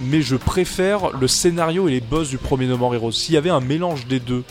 mais 0.01 0.23
je 0.23 0.37
préfère 0.37 1.11
le 1.19 1.27
scénario 1.29 1.89
et 1.89 1.93
les 1.93 2.01
boss 2.01 2.29
du 2.29 2.39
premier 2.39 2.67
No 2.67 2.77
More 2.79 2.95
Heroes. 2.95 3.12
S'il 3.12 3.35
y 3.35 3.39
avait 3.39 3.51
un 3.51 3.61
mélange 3.61 4.07
des 4.07 4.21
deux, 4.21 4.45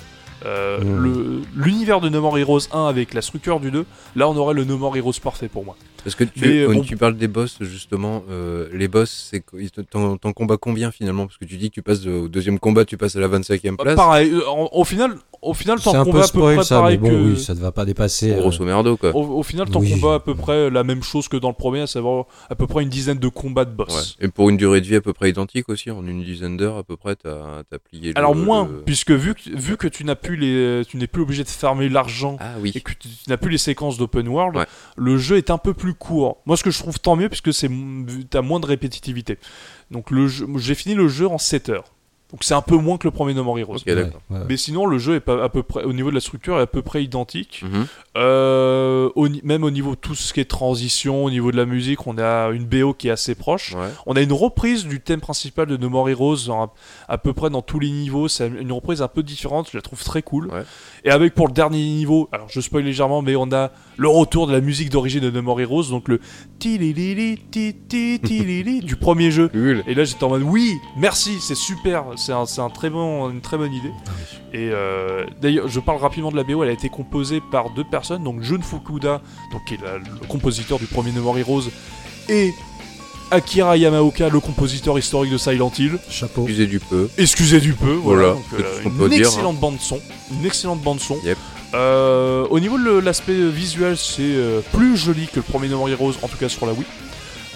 euh, 0.46 0.80
Mm. 0.80 0.98
le- 1.04 1.42
l'univers 1.56 2.02
de 2.02 2.10
No 2.10 2.22
More 2.22 2.38
Heroes 2.40 2.68
1 2.74 2.88
avec 2.88 3.14
la 3.14 3.22
structure 3.22 3.60
du 3.60 3.72
2, 3.72 3.86
là 4.16 4.28
on 4.28 4.36
aurait 4.36 4.54
le 4.54 4.64
No 4.66 4.78
More 4.78 4.96
Heroes 4.98 5.14
parfait 5.24 5.48
pour 5.48 5.64
moi. 5.66 5.76
Parce 6.04 6.16
que 6.16 6.24
tu, 6.24 6.66
bon- 6.66 6.82
tu 6.84 6.96
parles 6.98 7.18
des 7.18 7.28
boss, 7.28 7.58
justement, 7.62 8.24
euh, 8.30 8.68
les 8.74 8.88
boss, 8.88 9.30
c'est 9.32 9.44
t'en 9.90 10.18
t'en 10.18 10.34
combats 10.34 10.58
combien 10.58 10.92
finalement? 10.92 11.26
Parce 11.28 11.38
que 11.38 11.46
tu 11.46 11.58
dis 11.58 11.70
que 11.70 11.76
tu 11.76 11.82
passes 11.82 12.02
de- 12.02 12.12
au 12.12 12.28
deuxième 12.30 12.58
combat, 12.58 12.86
tu 12.86 12.98
passes 12.98 13.16
à 13.16 13.20
la 13.20 13.28
25e 13.28 13.76
place. 13.78 13.96
Pareil, 13.96 14.32
euh, 14.32 14.48
en- 14.50 14.70
au 14.72 14.84
final, 14.86 15.16
au 15.42 15.54
final, 15.54 15.80
ton 15.80 15.92
peu 15.94 16.04
combat 16.06 16.24
à 16.24 16.28
peu 16.28 16.40
près 16.42 16.64
ça, 16.64 16.80
pareil 16.80 16.98
bon, 16.98 17.10
que. 17.10 17.14
oui, 17.16 17.40
ça 17.40 17.54
ne 17.54 17.60
va 17.60 17.72
pas 17.72 17.86
dépasser. 17.86 18.32
euh, 18.34 18.40
Grosso 18.40 18.64
merdo, 18.66 18.98
quoi. 18.98 19.16
Au, 19.16 19.40
au 19.40 19.44
final, 19.44 19.70
ton 19.70 19.80
Oui. 19.80 19.92
combat 19.92 20.16
à 20.16 20.20
peu 20.20 20.36
près 20.36 20.70
la 20.70 20.84
même 20.84 21.04
chose 21.04 21.28
que 21.28 21.38
dans 21.38 21.50
le 21.50 21.54
premier, 21.54 21.82
à 21.82 21.88
savoir 21.88 22.26
à 22.50 22.56
peu 22.56 22.68
près 22.68 22.84
une 22.84 22.90
dizaine 22.90 23.20
de 23.20 23.28
combats 23.28 23.66
de 23.66 23.72
boss. 23.72 24.18
Ouais. 24.20 24.26
Et 24.26 24.30
pour 24.30 24.50
une 24.50 24.58
durée 24.58 24.82
de 24.82 24.86
vie 24.86 24.96
à 24.96 25.02
peu 25.02 25.14
près 25.14 25.30
identique 25.30 25.70
aussi, 25.70 25.92
en 25.92 26.06
une 26.06 26.24
dizaine 26.24 26.58
d'heures 26.58 26.78
à 26.78 26.84
peu 26.84 26.98
près, 26.98 27.16
t'as 27.16 27.60
as 27.72 27.80
plié 27.80 28.10
le- 28.14 28.18
Alors 28.18 28.36
moins, 28.36 28.68
le- 28.72 28.82
puisque 28.82 29.12
vu 29.12 29.34
que, 29.36 29.50
vu 29.50 29.78
que 29.78 29.88
tu 29.88 30.04
n'as 30.04 30.16
plus 30.16 30.36
les, 30.36 30.84
tu 30.86 30.98
n'es 30.98 31.08
plus 31.08 31.22
obligé 31.22 31.44
de 31.44 31.50
farmer 31.50 31.90
l'argent 31.90 32.38
Ah 32.40 32.54
oui. 32.62 32.72
et 32.76 32.82
que 32.82 32.92
tu, 32.92 33.08
tu 33.10 33.30
n'as 33.30 33.38
plus 33.38 33.50
les 33.52 33.58
séquences 33.58 33.98
d'open 33.98 34.28
world, 34.28 34.56
Ouais. 34.58 34.66
le 34.98 35.18
jeu 35.18 35.38
est 35.38 35.50
un 35.50 35.58
peu 35.58 35.74
plus 35.74 35.94
court. 35.94 36.38
Moi, 36.46 36.58
ce 36.58 36.64
que 36.64 36.72
je 36.72 36.80
trouve 36.80 37.00
tant 37.00 37.16
mieux, 37.16 37.30
puisque 37.30 37.54
c'est 37.54 37.70
t'as 38.30 38.42
moins 38.42 38.60
de 38.60 38.66
répétitivité. 38.66 39.38
Donc 39.92 40.12
le 40.12 40.28
jeu, 40.28 40.46
j'ai 40.58 40.76
fini 40.76 40.96
le 40.96 41.08
jeu 41.08 41.28
en 41.28 41.38
7 41.38 41.70
heures. 41.70 41.86
Donc 42.32 42.44
c'est 42.44 42.54
un 42.54 42.62
peu 42.62 42.76
moins 42.78 42.98
que 43.00 43.08
le 43.08 43.12
premier 43.12 43.34
No 43.34 43.44
More 43.44 43.58
Heroes. 43.58 43.78
Ouais. 44.30 44.40
Mais 44.48 44.56
sinon, 44.56 44.86
le 44.86 45.00
jeu 45.00 45.16
est 45.16 45.20
pas 45.20 45.44
à 45.44 45.50
peu 45.50 45.64
près, 45.64 45.84
au 45.84 45.94
niveau 45.94 46.10
de 46.12 46.16
la 46.16 46.22
structure, 46.22 46.60
est 46.60 46.62
à 46.62 46.68
peu 46.68 46.84
près 46.84 47.04
identique. 47.04 47.64
Mhm. 47.64 47.88
Euh, 48.18 49.10
au 49.16 49.28
même 49.44 49.64
au 49.64 49.72
niveau 49.72 49.92
de 49.92 49.96
tout 50.00 50.14
ce 50.14 50.32
qui 50.34 50.40
est 50.40 50.46
transition, 50.46 51.26
au 51.26 51.32
niveau 51.32 51.52
de 51.52 51.58
la 51.58 51.66
musique, 51.66 52.06
on 52.06 52.18
a 52.20 52.50
une 52.50 52.66
BO 52.66 52.94
qui 52.94 53.08
est 53.08 53.12
assez 53.12 53.34
proche. 53.34 53.74
Ouais. 53.74 53.88
On 54.06 54.16
a 54.16 54.22
une 54.22 54.34
reprise 54.34 54.86
du 54.86 55.00
thème 55.00 55.22
principal 55.22 55.66
de 55.66 55.78
No 55.78 55.90
More 55.90 56.08
Heroes 56.10 56.50
en- 56.50 56.72
à, 57.08 57.18
peu 57.18 57.34
près 57.34 57.50
dans 57.50 57.62
tous 57.64 57.80
les 57.80 57.90
niveaux. 57.90 58.28
C'est 58.28 58.48
une 58.48 58.72
reprise 58.72 59.02
un 59.02 59.08
peu 59.08 59.24
différente, 59.24 59.70
je 59.72 59.78
la 59.78 59.82
trouve 59.82 60.04
très 60.04 60.22
cool. 60.22 60.48
Ouais. 60.48 60.64
Et 61.06 61.10
avec 61.12 61.34
pour 61.34 61.48
le 61.48 61.54
dernier 61.54 61.78
niveau, 61.84 62.28
alors 62.32 62.48
je 62.50 62.60
spoil 62.62 62.84
légèrement, 62.84 63.22
mais 63.22 63.36
on 63.36 63.52
a 63.52 63.72
le 63.98 64.08
retour 64.08 64.48
de 64.48 64.52
la 64.54 64.62
musique 64.62 64.90
d'origine 64.90 65.22
de 65.22 65.30
No 65.32 65.42
More 65.42 65.62
Heroes, 65.62 65.84
donc 65.90 66.08
le 66.08 66.20
du 68.82 68.96
premier 68.96 69.32
jeu. 69.32 69.50
Et 69.88 69.94
là 69.96 70.04
j'étais 70.04 70.24
en 70.24 70.30
mode 70.30 70.44
oui, 70.44 70.76
merci, 70.98 71.38
c'est 71.40 71.56
super, 71.56 72.04
c'est 72.18 72.34
un, 72.34 72.46
c'est 72.46 72.62
un 72.62 72.70
très 72.70 72.90
bon, 72.90 73.30
une 73.30 73.42
très 73.42 73.58
bonne 73.58 73.74
idée. 73.74 73.92
Ah. 74.06 74.12
Et 74.54 74.70
euh, 74.72 75.26
d'ailleurs, 75.42 75.68
je 75.68 75.80
parle 75.80 76.00
rapidement 76.00 76.32
de 76.32 76.36
la 76.36 76.44
BO, 76.44 76.64
elle 76.64 76.70
a 76.70 76.74
été 76.74 76.90
composée 76.90 77.42
par 77.52 77.70
deux 77.74 77.84
personnes, 77.84 78.24
donc 78.24 78.42
Jun 78.42 78.62
Fukuda, 78.62 79.22
donc 79.52 79.62
qui 79.68 79.76
est 79.76 79.82
la- 79.82 79.98
le 80.00 80.28
compositeur 80.28 80.80
du 80.80 80.86
premier 80.86 81.12
No 81.12 81.22
More 81.22 81.38
Heroes, 81.38 81.70
et 82.30 82.52
Akira 83.32 83.78
Yamaoka, 83.78 84.30
le 84.30 84.40
compositeur 84.40 84.98
historique 84.98 85.32
de 85.32 85.38
Silent 85.38 85.72
Hill. 85.78 86.00
Chapeau. 86.10 86.44
Excusez 86.44 86.68
du 86.68 86.80
peu. 86.80 87.10
Excusez 87.18 87.60
du 87.60 87.74
peu, 87.74 87.94
voilà. 87.94 88.34
Voilà, 88.34 88.34
donc, 88.34 88.46
c'est 88.52 88.64
euh, 88.64 88.82
une 88.86 88.98
peut 88.98 89.10
dire, 89.10 89.28
excellente 89.28 89.60
bande 89.60 89.80
son, 89.80 90.00
une 90.32 90.46
excellente 90.46 90.82
bande 90.82 91.00
son. 91.00 91.18
Yep. 91.24 91.38
Euh, 91.76 92.48
au 92.50 92.60
niveau 92.60 92.80
de 92.80 92.98
l'aspect 93.00 93.50
visuel, 93.50 93.96
c'est 93.98 94.22
euh, 94.22 94.62
plus 94.74 94.98
joli 94.98 95.28
que 95.28 95.38
le 95.38 95.42
premier 95.44 95.68
No 95.68 95.78
More 95.78 95.90
Heroes, 95.90 96.14
en 96.24 96.28
tout 96.28 96.38
cas 96.38 96.50
sur 96.50 96.66
la 96.66 96.74
Wii. 96.74 96.86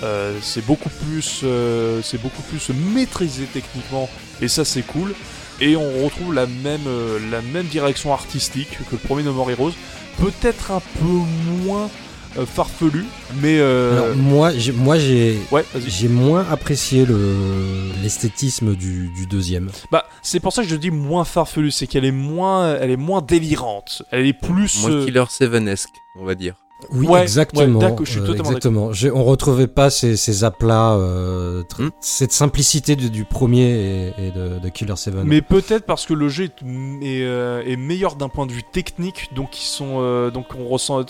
Euh, 0.04 0.38
c'est 0.42 0.66
beaucoup 0.66 0.90
plus, 0.90 1.42
euh, 1.44 2.02
c'est 2.04 2.22
beaucoup 2.22 2.42
plus 2.44 2.70
maîtrisé 2.94 3.46
techniquement, 3.52 4.10
et 4.42 4.48
ça 4.48 4.66
c'est 4.66 4.82
cool. 4.82 5.14
Et 5.62 5.76
on 5.76 6.04
retrouve 6.04 6.34
la 6.34 6.46
même, 6.46 6.88
euh, 6.88 7.20
la 7.32 7.42
même 7.42 7.68
direction 7.68 8.14
artistique 8.14 8.70
que 8.72 8.92
le 8.94 8.98
premier 8.98 9.24
No 9.24 9.34
More 9.34 9.50
Heroes, 9.50 9.74
peut-être 10.20 10.72
un 10.72 10.82
peu 11.00 11.66
moins 11.66 11.90
euh, 12.38 12.46
farfelu, 12.46 13.06
mais 13.42 13.60
euh, 13.60 13.92
Alors, 13.94 14.16
moi, 14.16 14.52
j'ai, 14.58 14.72
moi, 14.72 14.98
j'ai, 14.98 15.38
ouais, 15.52 15.64
vas-y. 15.74 15.90
j'ai 15.90 16.08
moins 16.08 16.46
apprécié 16.50 17.06
le, 17.06 17.92
l'esthétisme 18.02 18.76
du, 18.76 19.10
du 19.10 19.26
deuxième. 19.28 19.70
Bah, 19.92 20.06
c'est 20.22 20.40
pour 20.40 20.52
ça 20.54 20.64
que 20.64 20.68
je 20.70 20.76
dis 20.76 20.92
moins 20.92 21.26
farfelu, 21.26 21.70
c'est 21.72 21.86
qu'elle 21.88 22.06
est 22.06 22.12
moins, 22.12 22.76
elle 22.76 22.90
est 22.92 22.98
moins 22.98 23.22
délirante, 23.22 24.04
elle 24.12 24.26
est 24.26 24.34
plus. 24.34 24.82
Moins 24.82 24.92
euh, 24.92 25.06
Killer 25.06 25.24
7-esque, 25.30 25.88
on 26.20 26.26
va 26.26 26.36
dire. 26.36 26.56
Oui, 26.92 27.08
Ouais, 27.08 27.22
exactement. 27.22 27.80
ouais, 27.80 27.86
d'accord, 27.90 28.06
je 28.06 28.12
suis 28.12 28.20
euh, 28.20 28.34
exactement. 28.34 28.92
On 29.14 29.24
retrouvait 29.24 29.68
pas 29.68 29.90
ces, 29.90 30.18
ces 30.18 30.44
aplats, 30.44 30.94
euh, 30.96 31.64
Hmm. 31.80 31.90
cette 32.02 32.32
simplicité 32.34 32.96
du, 32.96 33.10
du 33.10 33.26
premier 33.26 34.12
et, 34.18 34.28
et 34.28 34.32
de, 34.32 34.60
de 34.60 34.70
Killer 34.70 34.96
7. 34.96 35.16
Mais 35.26 35.42
peut-être 35.42 35.86
parce 35.86 36.06
que 36.06 36.14
le 36.14 36.30
jeu 36.30 36.46
est, 36.46 36.62
est, 37.02 37.24
euh, 37.24 37.64
est 37.66 37.76
meilleur 37.78 38.16
d'un 38.16 38.30
point 38.30 38.46
de 38.46 38.52
vue 38.52 38.64
technique, 38.64 39.30
donc 39.36 39.60
ils 39.60 39.66
sont, 39.66 39.98
euh, 40.02 40.30
donc 40.30 40.48
on 40.60 40.68
ressent. 40.68 41.04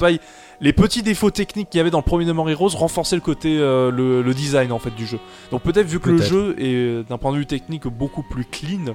les 0.62 0.74
petits 0.74 1.04
défauts 1.04 1.32
techniques 1.32 1.70
qu'il 1.70 1.80
y 1.80 1.82
avait 1.82 1.92
dans 1.92 1.98
le 2.00 2.04
premier 2.04 2.26
No 2.26 2.34
More 2.34 2.50
Heroes 2.50 2.70
renforçaient 2.70 3.16
le 3.16 3.22
côté, 3.22 3.58
le, 3.58 4.22
le 4.22 4.34
design 4.34 4.72
en 4.72 4.80
fait 4.80 4.96
du 4.96 5.06
jeu. 5.06 5.20
Donc 5.52 5.62
peut-être 5.64 5.88
vu 5.88 6.00
que 6.00 6.10
le 6.10 6.22
jeu 6.22 6.56
est 6.60 7.04
d'un 7.10 7.18
point 7.18 7.32
de 7.34 7.38
vue 7.38 7.46
technique 7.46 7.88
beaucoup 7.88 8.24
plus 8.24 8.46
clean, 8.46 8.94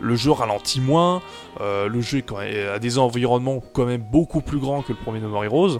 le 0.00 0.16
jeu 0.16 0.30
ralentit 0.30 0.80
moins, 0.80 1.20
le 1.60 2.00
jeu 2.00 2.18
est 2.18 2.22
quand 2.22 2.38
même, 2.38 2.68
a 2.74 2.78
des 2.78 2.98
environnements 2.98 3.62
quand 3.72 3.84
même 3.84 4.02
beaucoup 4.10 4.40
plus 4.40 4.58
grands 4.58 4.82
que 4.82 4.92
le 4.92 4.98
premier 4.98 5.20
No 5.20 5.28
More 5.28 5.44
Heroes. 5.44 5.78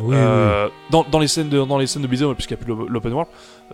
Oui, 0.00 0.08
oui. 0.08 0.14
Euh, 0.16 0.68
Dans, 0.90 1.04
dans 1.10 1.18
les 1.18 1.28
scènes 1.28 1.48
de 1.48 1.64
dans 1.64 1.78
les 1.78 1.86
scènes 1.86 2.02
de 2.02 2.06
puisqu'il 2.34 2.54
n'y 2.56 2.60
a 2.60 2.64
plus 2.64 2.74
l'o- 2.74 2.88
l'open 2.88 3.12
world 3.12 3.30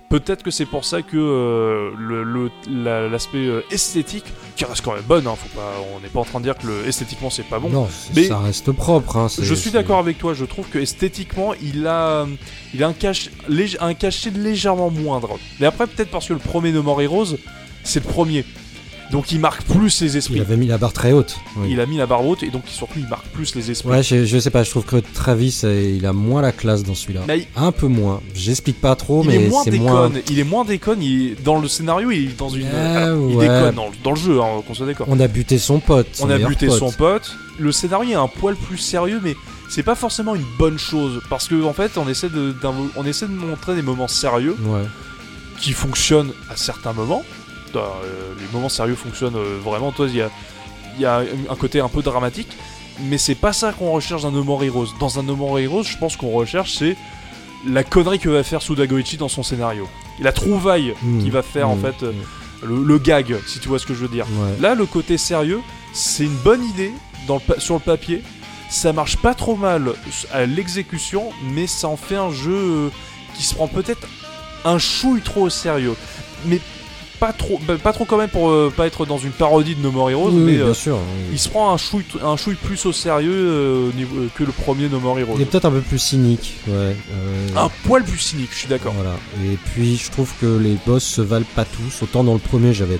peut-être 0.09 0.43
que 0.43 0.51
c'est 0.51 0.65
pour 0.67 0.85
ça 0.85 1.03
que 1.03 1.17
euh, 1.17 1.91
le- 1.99 2.23
le- 2.25 2.51
la- 2.71 3.09
l'aspect 3.09 3.39
euh, 3.47 3.63
esthétique 3.71 4.25
qui 4.57 4.65
reste 4.65 4.83
quand 4.85 4.95
même 4.95 5.03
bonne 5.03 5.27
hein, 5.27 5.35
faut 5.37 5.55
pas 5.59 5.73
on 5.95 6.01
n'est 6.01 6.09
pas 6.09 6.21
en 6.21 6.25
train 6.25 6.39
de 6.41 6.45
dire 6.45 6.57
que 6.57 6.67
le, 6.67 6.87
esthétiquement 6.89 7.29
c'est 7.31 7.43
pas 7.43 7.59
bon 7.59 7.69
non, 7.69 7.89
mais- 8.17 8.25
ça 8.29 8.39
reste 8.39 8.73
propre. 8.73 9.17
hein, 9.17 9.29
je 9.39 9.55
suis 9.55 9.71
d'accord 9.71 9.99
avec 9.99 10.19
toi 10.19 10.33
je 10.35 10.45
trouve 10.45 10.69
que 10.69 10.79
esthétiquement 10.79 11.55
il 11.61 11.87
a 11.87 12.27
il 12.73 12.83
a 12.83 12.89
un 12.89 12.93
cache 12.95 13.31
lég- 13.49 13.77
un 13.81 13.95
cachet 13.95 14.31
légèrement 14.31 14.91
moindre 14.91 15.39
mais 15.61 15.67
après 15.67 15.87
peut-être 15.87 16.11
parce 16.11 16.27
que 16.29 16.33
le 16.35 16.39
premier 16.39 16.73
No 16.73 16.83
More 16.83 17.03
Heroes 17.03 17.37
c'est 17.85 18.05
le 18.05 18.11
premier 18.11 18.45
donc 19.13 19.31
il 19.31 19.39
marque 19.39 19.63
plus 19.63 20.01
les 20.01 20.17
esprits 20.17 20.37
Il 20.37 20.41
avait 20.41 20.57
mis 20.57 20.67
la 20.67 20.79
barre 20.79 20.93
très 20.93 21.13
haute. 21.13 21.37
oui. 21.59 21.69
il 21.71 21.81
a 21.81 21.87
mis 21.87 21.99
la 21.99 22.07
barre 22.07 22.27
haute 22.27 22.43
et 22.43 22.49
donc 22.51 22.63
surtout 22.67 22.99
il 22.99 23.07
marque 23.07 23.27
plus 23.29 23.55
les 23.55 23.71
esprits 23.71 23.91
Ouais, 23.91 24.03
je, 24.03 24.25
je 24.25 24.39
sais 24.39 24.51
pas, 24.51 24.63
je 24.65 24.71
trouve 24.71 24.85
que 24.85 24.97
Travis, 24.97 25.61
euh, 25.65 25.95
il 25.97 26.05
a 26.07 26.13
moins 26.13 26.43
la 26.43 26.51
classe 26.51 26.83
dans 26.83 26.95
celui-là. 26.95 27.21
Il- 27.37 27.47
Un 27.55 27.71
peu 27.73 27.87
moins. 27.87 28.21
J'explique 28.35 28.81
pas 28.81 28.97
trop, 28.97 29.23
il 29.23 29.29
mais 29.29 29.35
est 29.37 29.49
moins 29.49 29.63
c'est 29.65 29.71
déconne, 29.71 29.87
moins. 29.87 30.11
il 30.31 30.39
est 30.41 30.45
moins 30.45 30.65
déconne, 30.65 31.03
il 31.03 31.37
dans 31.45 31.61
le 31.61 31.69
scénario, 31.69 32.11
il 32.11 32.31
est 32.31 32.39
dans 32.39 32.49
une. 32.49 32.67
Ah, 32.75 33.05
alors, 33.05 33.31
il 33.31 33.37
ouais. 33.37 33.49
déconne 33.49 33.75
dans, 33.75 33.87
le- 33.87 33.93
dans 34.03 34.11
le 34.11 34.17
jeu, 34.17 34.41
hein, 34.41 34.63
qu'on 34.67 34.75
soit 34.75 34.87
d'accord. 34.87 35.07
On 35.11 35.21
a 35.21 35.29
buté 35.29 35.59
son 35.59 35.79
pote. 35.79 36.09
son 36.15 36.27
On 36.27 36.31
a 36.31 36.39
buté 36.39 36.67
pote. 36.67 36.79
son 36.79 36.91
pote. 36.91 37.37
Le 37.59 37.71
scénario 37.71 38.11
est 38.13 38.15
un 38.15 38.29
poil 38.29 38.57
plus 38.57 38.79
sérieux, 38.79 39.21
mais 39.23 39.37
c'est 39.69 39.83
pas 39.83 39.95
forcément 39.95 40.35
une 40.35 40.45
bonne 40.59 40.79
chose. 40.79 41.21
Parce 41.29 41.49
que, 41.49 41.63
en 41.65 41.75
fait, 41.75 41.99
on 41.99 42.09
essaie 42.09 42.31
de, 42.31 42.55
on 42.97 43.05
essaie 43.05 43.27
de 43.27 43.33
montrer 43.33 43.75
des 43.75 43.83
moments 43.83 44.09
sérieux 44.09 44.57
Ouais. 44.65 44.81
qui 45.61 45.73
fonctionnent 45.73 46.33
à 46.51 46.57
certains 46.57 46.93
moments. 46.95 47.23
Euh, 47.81 48.35
les 48.39 48.47
moments 48.53 48.69
sérieux 48.69 48.95
fonctionnent 48.95 49.37
euh, 49.37 49.59
vraiment. 49.63 49.93
Toi, 49.93 50.07
il 50.09 50.17
y 50.17 50.21
a, 50.23 50.31
il 50.97 51.01
y 51.03 51.07
a 51.07 51.23
un 51.51 51.57
côté 51.57 51.81
un 51.81 51.89
peu 51.89 52.03
dramatique. 52.03 52.49
Mais 53.01 53.17
c'est 53.19 53.35
pas 53.35 53.53
ça 53.55 53.73
qu'on 53.73 53.91
recherche 53.93 54.23
dans 54.23 54.31
No 54.31 54.45
More 54.45 54.63
Heroes. 54.65 54.89
Dans 55.01 55.19
un 55.19 55.23
No 55.23 55.35
More 55.35 55.59
Heroes, 55.59 55.83
je 55.85 55.97
pense 55.97 56.17
qu'on 56.17 56.31
recherche, 56.31 56.75
c'est 56.75 56.97
la 57.67 57.85
connerie 57.85 58.19
que 58.19 58.29
va 58.29 58.43
faire 58.43 58.61
Suda 58.61 58.87
Goichi 58.87 59.17
dans 59.17 59.29
son 59.29 59.43
scénario. 59.43 59.89
La 60.21 60.33
trouvaille 60.33 60.95
Mm. 61.03 61.23
qu'il 61.23 61.33
va 61.33 61.43
faire, 61.43 61.69
en 61.71 61.77
Mm. 61.77 61.81
fait, 61.81 62.03
euh, 62.03 62.13
le, 62.63 62.83
le 62.85 62.99
gag, 62.99 63.35
si 63.47 63.59
tu 63.61 63.69
vois 63.69 63.79
ce 63.79 63.87
que 63.87 63.95
je 63.95 64.01
veux 64.01 64.09
dire. 64.09 64.27
Ouais. 64.39 64.61
Là, 64.61 64.75
le 64.75 64.85
côté 64.87 65.17
sérieux, 65.17 65.61
c'est 65.95 66.25
une 66.25 66.37
bonne 66.37 66.63
idée 66.65 66.93
dans 67.27 67.35
le 67.37 67.41
pa- 67.41 67.59
sur 67.59 67.75
le 67.75 67.81
papier. 67.81 68.23
Ça 68.69 68.93
marche 68.93 69.17
pas 69.17 69.35
trop 69.35 69.57
mal 69.57 69.93
à 70.33 70.45
l'exécution, 70.47 71.31
mais 71.55 71.67
ça 71.67 71.89
en 71.89 71.97
fait 71.97 72.17
un 72.17 72.31
jeu 72.31 72.91
qui 73.37 73.43
se 73.43 73.55
prend 73.55 73.69
peut-être 73.69 74.07
un 74.65 74.79
chouille 74.79 75.21
trop 75.23 75.43
au 75.43 75.51
sérieux. 75.51 75.95
Mais 76.47 76.59
pas 77.23 77.33
trop, 77.33 77.61
bah, 77.69 77.75
pas 77.81 77.93
trop 77.93 78.05
quand 78.05 78.17
même 78.19 78.29
pour 78.29 78.51
euh, 78.51 78.73
pas 78.77 78.85
être 78.89 79.07
dans 79.07 79.17
une 79.17 79.31
parodie 79.31 79.77
de 79.77 79.81
No 79.81 79.93
More 79.93 80.11
Heroes, 80.11 80.31
Oui, 80.31 80.35
oui, 80.39 80.43
mais 80.43 80.57
bien 80.57 80.67
euh, 80.67 80.75
sûr. 80.75 80.97
oui. 80.97 81.29
il 81.31 81.39
se 81.39 81.49
prend 81.49 81.73
un 81.73 81.77
chouille, 81.77 82.05
un 82.21 82.37
chouille 82.37 82.57
plus 82.57 82.85
au 82.85 82.93
sérieux 82.93 83.31
euh, 83.33 83.91
niveau- 83.95 84.27
que 84.35 84.43
le 84.43 84.51
premier 84.51 84.89
No 84.89 84.99
More 84.99 85.21
Heroes. 85.21 85.35
Il 85.37 85.43
est 85.43 85.45
peut-être 85.45 85.67
un 85.67 85.71
peu 85.71 85.81
plus 85.83 86.01
cynique. 86.01 86.55
Ouais. 86.67 86.75
euh, 86.75 87.49
Un 87.57 87.71
poil 87.87 88.03
plus 88.03 88.19
cynique, 88.19 88.49
je 88.53 88.59
suis 88.59 88.69
d'accord. 88.69 88.93
Voilà. 88.97 89.15
Et 89.45 89.57
puis 89.73 89.97
je 89.97 90.11
trouve 90.11 90.33
que 90.41 90.59
les 90.59 90.77
boss 90.85 91.05
se 91.05 91.21
valent 91.21 91.47
pas 91.55 91.65
tous. 91.65 92.03
Autant 92.03 92.25
dans 92.25 92.33
le 92.35 92.41
premier, 92.41 92.73
j'avais, 92.73 92.99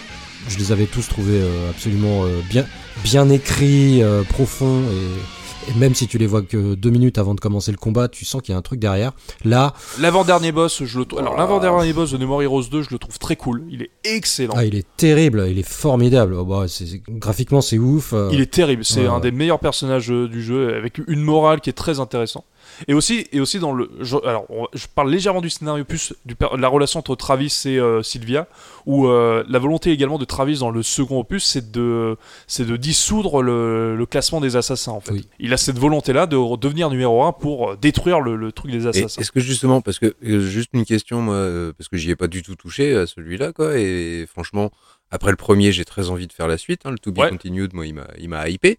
je 0.49 0.57
les 0.57 0.71
avais 0.71 0.87
tous 0.87 1.09
trouvés 1.09 1.41
absolument 1.71 2.23
bien, 2.49 2.65
bien 3.03 3.29
écrits, 3.29 4.03
profonds 4.29 4.83
et, 4.83 5.42
et 5.69 5.79
même 5.79 5.95
si 5.95 6.07
tu 6.07 6.19
les 6.19 6.27
vois 6.27 6.43
que 6.43 6.75
deux 6.75 6.91
minutes 6.91 7.19
avant 7.19 7.35
de 7.35 7.41
commencer 7.41 7.71
le 7.71 7.77
combat, 7.77 8.09
tu 8.09 8.25
sens 8.25 8.43
qu'il 8.43 8.53
y 8.53 8.55
a 8.55 8.59
un 8.59 8.63
truc 8.63 8.81
derrière. 8.81 9.13
Là, 9.45 9.75
L'avant-dernier 10.01 10.53
boss, 10.53 10.83
je 10.85 10.99
le 10.99 11.05
trou- 11.05 11.19
alors 11.19 11.35
Oh. 11.37 11.39
l'avant-dernier 11.39 11.93
boss 11.93 12.11
de 12.13 12.19
No 12.19 12.27
More 12.27 12.43
Heroes 12.43 12.65
2, 12.71 12.83
je 12.83 12.91
le 12.91 12.99
trouve 12.99 13.19
très 13.19 13.37
cool. 13.37 13.65
Il 13.71 13.83
est 13.83 13.91
excellent. 14.05 14.55
ah, 14.57 14.65
il 14.65 14.75
est 14.75 14.87
terrible, 14.97 15.47
il 15.49 15.59
est 15.59 15.69
formidable. 15.69 16.35
Oh, 16.35 16.45
bah, 16.45 16.65
c'est, 16.69 17.03
graphiquement, 17.09 17.61
c'est 17.61 17.79
ouf. 17.79 18.13
euh, 18.13 18.29
Il 18.33 18.41
est 18.41 18.51
terrible, 18.53 18.85
c'est 18.85 19.03
Ouais, 19.03 19.07
un 19.07 19.21
des 19.21 19.31
meilleurs 19.31 19.61
personnages 19.61 20.11
euh, 20.11 20.29
du 20.29 20.43
jeu, 20.43 20.75
avec 20.75 21.01
une 21.07 21.21
morale 21.23 21.61
qui 21.61 21.71
est 21.71 21.75
très 21.75 22.01
intéressante. 22.01 22.45
Et 22.89 22.95
aussi, 22.95 23.27
et 23.33 23.41
aussi 23.41 23.59
dans 23.59 23.73
le. 23.73 23.91
Je, 24.01 24.17
alors, 24.27 24.47
je 24.73 24.87
parle 24.95 25.11
légèrement 25.11 25.41
du 25.41 25.51
scénario 25.51 25.85
plus 25.85 26.15
du, 26.25 26.35
de 26.35 26.57
la 26.57 26.69
relation 26.69 27.01
entre 27.01 27.15
Travis 27.15 27.63
et 27.67 27.79
euh, 27.79 28.03
Sylvia, 28.03 28.47
où 28.87 29.07
euh, 29.07 29.45
la 29.49 29.59
volonté 29.59 29.91
également 29.91 30.19
de 30.19 30.25
Travis 30.25 30.59
dans 30.59 30.71
le 30.71 30.83
second 30.83 31.21
opus, 31.21 31.45
c'est 31.45 31.71
de, 31.71 32.17
c'est 32.47 32.67
de 32.67 32.77
dissoudre 32.77 33.43
le, 33.43 33.97
le 33.97 34.07
classement 34.07 34.41
des 34.41 34.57
assassins 34.57 34.93
en 34.93 35.01
fait. 35.01 35.13
Oui. 35.13 35.29
Il 35.39 35.53
a 35.53 35.57
cette 35.57 35.79
volonté-là 35.79 36.27
de 36.27 36.57
devenir 36.57 36.91
numéro 36.91 37.23
un 37.23 37.33
pour 37.33 37.71
euh, 37.71 37.77
détruire 37.81 38.21
le, 38.21 38.37
le 38.37 38.53
truc 38.53 38.71
des 38.71 38.87
assassins. 38.87 39.21
Est-ce 39.21 39.33
que 39.33 39.41
justement, 39.41 39.81
parce 39.81 39.99
que 39.99 40.15
juste 40.23 40.71
une 40.73 40.85
question, 40.85 41.21
moi, 41.21 41.73
parce 41.77 41.89
que 41.89 41.97
j'y 41.97 42.11
ai 42.11 42.17
pas 42.17 42.29
du 42.29 42.43
tout 42.43 42.57
touché 42.57 42.95
à 42.97 43.07
celui-là, 43.07 43.53
quoi, 43.53 43.79
et 43.79 44.27
franchement, 44.31 44.71
après 45.13 45.31
le 45.31 45.37
premier, 45.37 45.73
j'ai 45.73 45.85
très 45.85 46.09
envie 46.09 46.27
de 46.27 46.33
faire 46.33 46.49
la 46.49 46.57
suite. 46.57 46.87
Hein, 46.87 46.91
le 46.91 46.99
To 46.99 47.13
Be 47.13 47.19
Ouais. 47.19 47.29
Continued, 47.29 47.75
moi, 47.75 47.87
il 47.87 48.29
m'a, 48.29 48.49
hypé. 48.49 48.79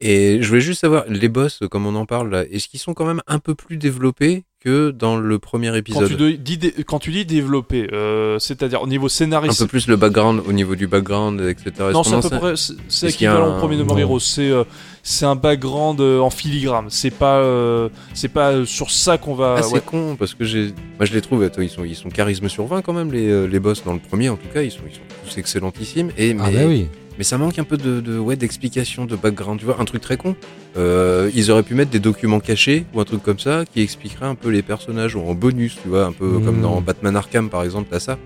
Et 0.00 0.40
je 0.42 0.46
voulais 0.46 0.60
juste 0.60 0.82
savoir, 0.82 1.06
les 1.08 1.28
boss, 1.28 1.60
comme 1.70 1.86
on 1.86 1.94
en 1.94 2.04
parle 2.04 2.46
est-ce 2.50 2.68
qu'ils 2.68 2.78
sont 2.78 2.92
quand 2.92 3.06
même 3.06 3.22
un 3.26 3.38
peu 3.38 3.54
plus 3.54 3.78
développés 3.78 4.44
que 4.60 4.90
dans 4.90 5.16
le 5.16 5.38
premier 5.38 5.68
Quand 5.68 5.74
épisode 5.74 6.08
tu, 6.08 6.16
de- 6.16 6.30
dis 6.32 6.58
quand 6.86 6.98
tu 6.98 7.10
dis 7.12 7.24
développer, 7.24 7.88
euh, 7.92 8.38
c'est-à-dire 8.38 8.82
au 8.82 8.86
niveau 8.86 9.06
Un 9.06 9.08
scénariste, 9.08 9.58
peu 9.58 9.66
plus 9.66 9.86
le 9.88 9.96
background, 9.96 10.42
au 10.46 10.52
niveau 10.52 10.76
du 10.76 10.86
background, 10.86 11.40
etc. 11.40 11.72
Non, 11.92 12.02
c'est 12.02 12.14
à 12.14 12.20
peu 12.20 12.28
près, 12.38 12.54
c'est 12.88 13.08
équivalent 13.08 13.48
au 13.48 13.52
un- 13.52 13.58
premier. 13.58 13.82
More 13.82 13.98
Heroes. 13.98 14.20
C'est 14.20 14.50
euh, 14.50 14.64
c'est 15.02 15.24
un 15.24 15.34
background 15.34 16.00
euh, 16.00 16.20
en 16.20 16.28
filigrane. 16.28 16.86
C'est 16.90 17.10
pas 17.10 17.38
euh, 17.38 17.88
c'est 18.12 18.28
pas 18.28 18.66
sur 18.66 18.90
ça 18.90 19.16
qu'on 19.16 19.34
va. 19.34 19.56
Ah, 19.58 19.62
c'est 19.62 19.72
ouais. 19.74 19.80
con, 19.84 20.16
parce 20.18 20.34
que 20.34 20.44
j'ai, 20.44 20.74
moi 20.98 21.06
je 21.06 21.14
les 21.14 21.22
trouve, 21.22 21.42
attends, 21.42 21.62
ils 21.62 21.70
sont, 21.70 21.84
ils 21.84 21.96
sont 21.96 22.10
charisme 22.10 22.48
sur 22.50 22.66
20 22.66 22.82
quand 22.82 22.92
même, 22.92 23.10
les, 23.12 23.48
les 23.48 23.60
boss 23.60 23.82
dans 23.82 23.94
le 23.94 23.98
premier 23.98 24.28
en 24.28 24.36
tout 24.36 24.48
cas, 24.52 24.60
ils 24.62 24.70
sont, 24.70 24.80
ils 24.86 24.94
sont 24.94 25.00
tous 25.26 25.38
excellentissimes. 25.38 26.10
Et, 26.18 26.34
mais, 26.34 26.42
Ah 26.44 26.50
bah 26.50 26.60
oui. 26.66 26.86
Mais 27.20 27.24
ça 27.24 27.36
manque 27.36 27.58
un 27.58 27.64
peu 27.64 27.76
de, 27.76 28.00
de 28.00 28.18
ouais, 28.18 28.34
d'explication, 28.34 29.04
de 29.04 29.14
background, 29.14 29.58
tu 29.60 29.66
vois, 29.66 29.78
un 29.78 29.84
truc 29.84 30.00
très 30.00 30.16
con. 30.16 30.34
Euh, 30.78 31.30
ils 31.34 31.50
auraient 31.50 31.62
pu 31.62 31.74
mettre 31.74 31.90
des 31.90 31.98
documents 32.00 32.40
cachés 32.40 32.86
ou 32.94 33.00
un 33.00 33.04
truc 33.04 33.22
comme 33.22 33.38
ça 33.38 33.64
qui 33.70 33.82
expliquerait 33.82 34.24
un 34.24 34.34
peu 34.34 34.48
les 34.48 34.62
personnages 34.62 35.14
ou 35.16 35.20
en 35.20 35.34
bonus, 35.34 35.76
tu 35.82 35.90
vois, 35.90 36.06
un 36.06 36.12
peu 36.12 36.24
Mm. 36.38 36.44
comme 36.46 36.62
dans 36.62 36.80
Batman 36.80 37.14
Arkham 37.16 37.50
par 37.50 37.62
exemple, 37.62 37.88
t'as 37.90 38.00
ça. 38.00 38.16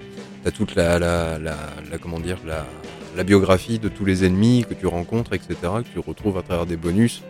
T'as 0.44 0.52
toute 0.52 0.76
la, 0.76 1.00
la, 1.00 1.40
la, 1.40 1.56
la- 1.90 1.98
comment 1.98 2.20
dire, 2.20 2.36
la, 2.46 2.64
la 3.16 3.24
biographie 3.24 3.80
de 3.80 3.88
tous 3.88 4.04
les 4.04 4.24
ennemis 4.24 4.64
que 4.68 4.74
tu 4.74 4.86
rencontres, 4.86 5.32
etc., 5.32 5.54
que 5.60 5.88
tu 5.92 5.98
retrouves 5.98 6.38
à 6.38 6.42
travers 6.42 6.64
des 6.64 6.76
bonus. 6.76 7.22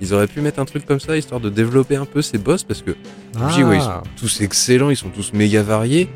Ils 0.00 0.12
auraient 0.14 0.26
pu 0.26 0.40
mettre 0.40 0.58
un 0.58 0.64
truc 0.64 0.84
comme 0.84 0.98
ça 0.98 1.16
histoire 1.16 1.40
de 1.40 1.48
développer 1.48 1.94
un 1.94 2.06
peu 2.06 2.22
ces 2.22 2.38
boss 2.38 2.64
parce 2.64 2.82
que 2.82 2.96
Ah. 3.40 3.52
dis, 3.54 3.62
ouais, 3.62 3.76
ils 3.76 3.82
sont 3.82 4.02
tous 4.16 4.40
excellents, 4.40 4.90
ils 4.90 4.96
sont 4.96 5.10
tous 5.10 5.32
méga 5.32 5.62
variés. 5.62 6.08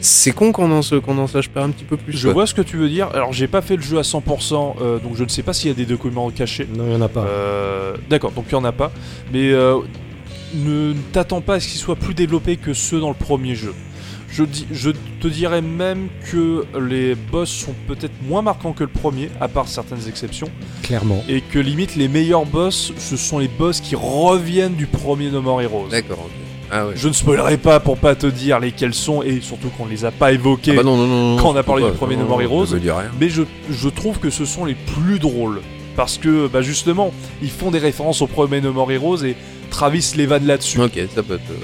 C'est 0.00 0.32
con 0.32 0.52
qu'on 0.52 0.70
en, 0.70 0.82
sache 1.26 1.48
pas 1.48 1.62
un 1.62 1.70
petit 1.70 1.84
peu 1.84 1.96
plus. 1.96 2.16
Je 2.16 2.24
quoi. 2.24 2.32
vois 2.34 2.46
ce 2.46 2.54
que 2.54 2.62
tu 2.62 2.76
veux 2.76 2.88
dire. 2.88 3.08
Alors 3.14 3.32
j'ai 3.32 3.48
pas 3.48 3.62
fait 3.62 3.76
le 3.76 3.82
jeu 3.82 3.98
à 3.98 4.02
100%, 4.02 4.76
euh, 4.80 4.98
donc 4.98 5.16
je 5.16 5.24
ne 5.24 5.28
sais 5.28 5.42
pas 5.42 5.52
s'il 5.52 5.68
y 5.68 5.72
a 5.72 5.74
des 5.74 5.86
documents 5.86 6.30
cachés. 6.30 6.68
Non, 6.72 6.84
il 6.86 6.92
y 6.92 6.96
en 6.96 7.00
a 7.02 7.08
pas. 7.08 7.24
Euh, 7.24 7.96
D'accord, 8.08 8.32
donc 8.32 8.46
il 8.48 8.52
y 8.52 8.56
en 8.56 8.64
a 8.64 8.72
pas. 8.72 8.92
Mais 9.32 9.50
euh, 9.50 9.78
ne 10.54 10.92
ne 10.92 10.94
t'attends 11.12 11.40
pas 11.40 11.54
à 11.54 11.60
ce 11.60 11.68
qu'ils 11.68 11.80
soient 11.80 11.96
plus 11.96 12.14
développés 12.14 12.56
que 12.56 12.72
ceux 12.72 13.00
dans 13.00 13.08
le 13.08 13.14
premier 13.14 13.54
jeu. 13.54 13.74
Je, 14.30 14.44
dis, 14.44 14.66
je 14.70 14.90
te 15.20 15.26
dirais 15.26 15.62
même 15.62 16.08
que 16.30 16.64
les 16.78 17.14
boss 17.14 17.48
sont 17.48 17.74
peut-être 17.86 18.12
moins 18.22 18.42
marquants 18.42 18.72
que 18.74 18.84
le 18.84 18.90
premier, 18.90 19.30
à 19.40 19.48
part 19.48 19.68
certaines 19.68 20.06
exceptions, 20.06 20.50
Clairement. 20.82 21.24
et 21.30 21.40
que 21.40 21.58
limite 21.58 21.96
les 21.96 22.08
meilleurs 22.08 22.44
boss, 22.44 22.92
ce 22.98 23.16
sont 23.16 23.38
les 23.38 23.48
boss 23.48 23.80
qui 23.80 23.96
reviennent 23.96 24.74
du 24.74 24.86
premier 24.86 25.30
No 25.30 25.40
More 25.40 25.62
Heroes. 25.62 25.88
D'accord, 25.90 26.18
ok. 26.26 26.47
Ah 26.70 26.86
ouais. 26.86 26.92
Je 26.96 27.08
ne 27.08 27.12
spoilerai 27.12 27.56
pas 27.56 27.80
pour 27.80 27.96
pas 27.98 28.14
te 28.14 28.26
dire 28.26 28.60
lesquels 28.60 28.94
sont, 28.94 29.22
et 29.22 29.40
surtout 29.40 29.68
qu'on 29.70 29.86
ne 29.86 29.90
les 29.90 30.04
a 30.04 30.10
pas 30.10 30.32
évoqués. 30.32 30.72
Ah 30.72 30.76
bah 30.76 30.82
non, 30.82 30.96
non, 30.96 31.06
non, 31.06 31.36
non, 31.36 31.42
quand 31.42 31.50
on 31.52 31.56
a 31.56 31.62
parlé 31.62 31.84
du 31.84 31.92
premier 31.92 32.16
No 32.16 32.24
More 32.26 32.42
Heroes. 32.42 32.66
Mais 33.20 33.28
je, 33.30 33.42
je 33.70 33.88
trouve 33.88 34.18
que 34.18 34.30
ce 34.30 34.44
sont 34.44 34.64
les 34.64 34.74
plus 34.74 35.18
drôles. 35.18 35.60
Parce 35.96 36.16
que, 36.18 36.46
bah 36.46 36.62
justement, 36.62 37.12
ils 37.42 37.50
font 37.50 37.70
des 37.72 37.78
références 37.80 38.22
au 38.22 38.26
premier 38.28 38.60
No 38.60 38.72
More 38.72 38.92
Heroes 38.92 39.24
et 39.24 39.34
Travis 39.70 40.12
les 40.16 40.26
vanne 40.26 40.46
là-dessus. 40.46 40.80
Ok, 40.80 40.98
ça 41.14 41.22
peut 41.22 41.34
être. 41.34 41.42
euh, 41.50 41.54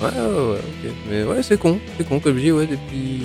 Ouais, 0.00 0.06
ouais, 0.10 0.52
ouais, 0.52 0.58
ok. 0.58 0.92
Mais 1.10 1.22
ouais, 1.24 1.42
c'est 1.42 1.58
con, 1.58 1.80
c'est 1.96 2.08
con, 2.08 2.20
comme 2.20 2.36
je 2.36 2.40
dis, 2.42 2.52
ouais, 2.52 2.66
des 2.66 2.76
petits. 2.76 3.20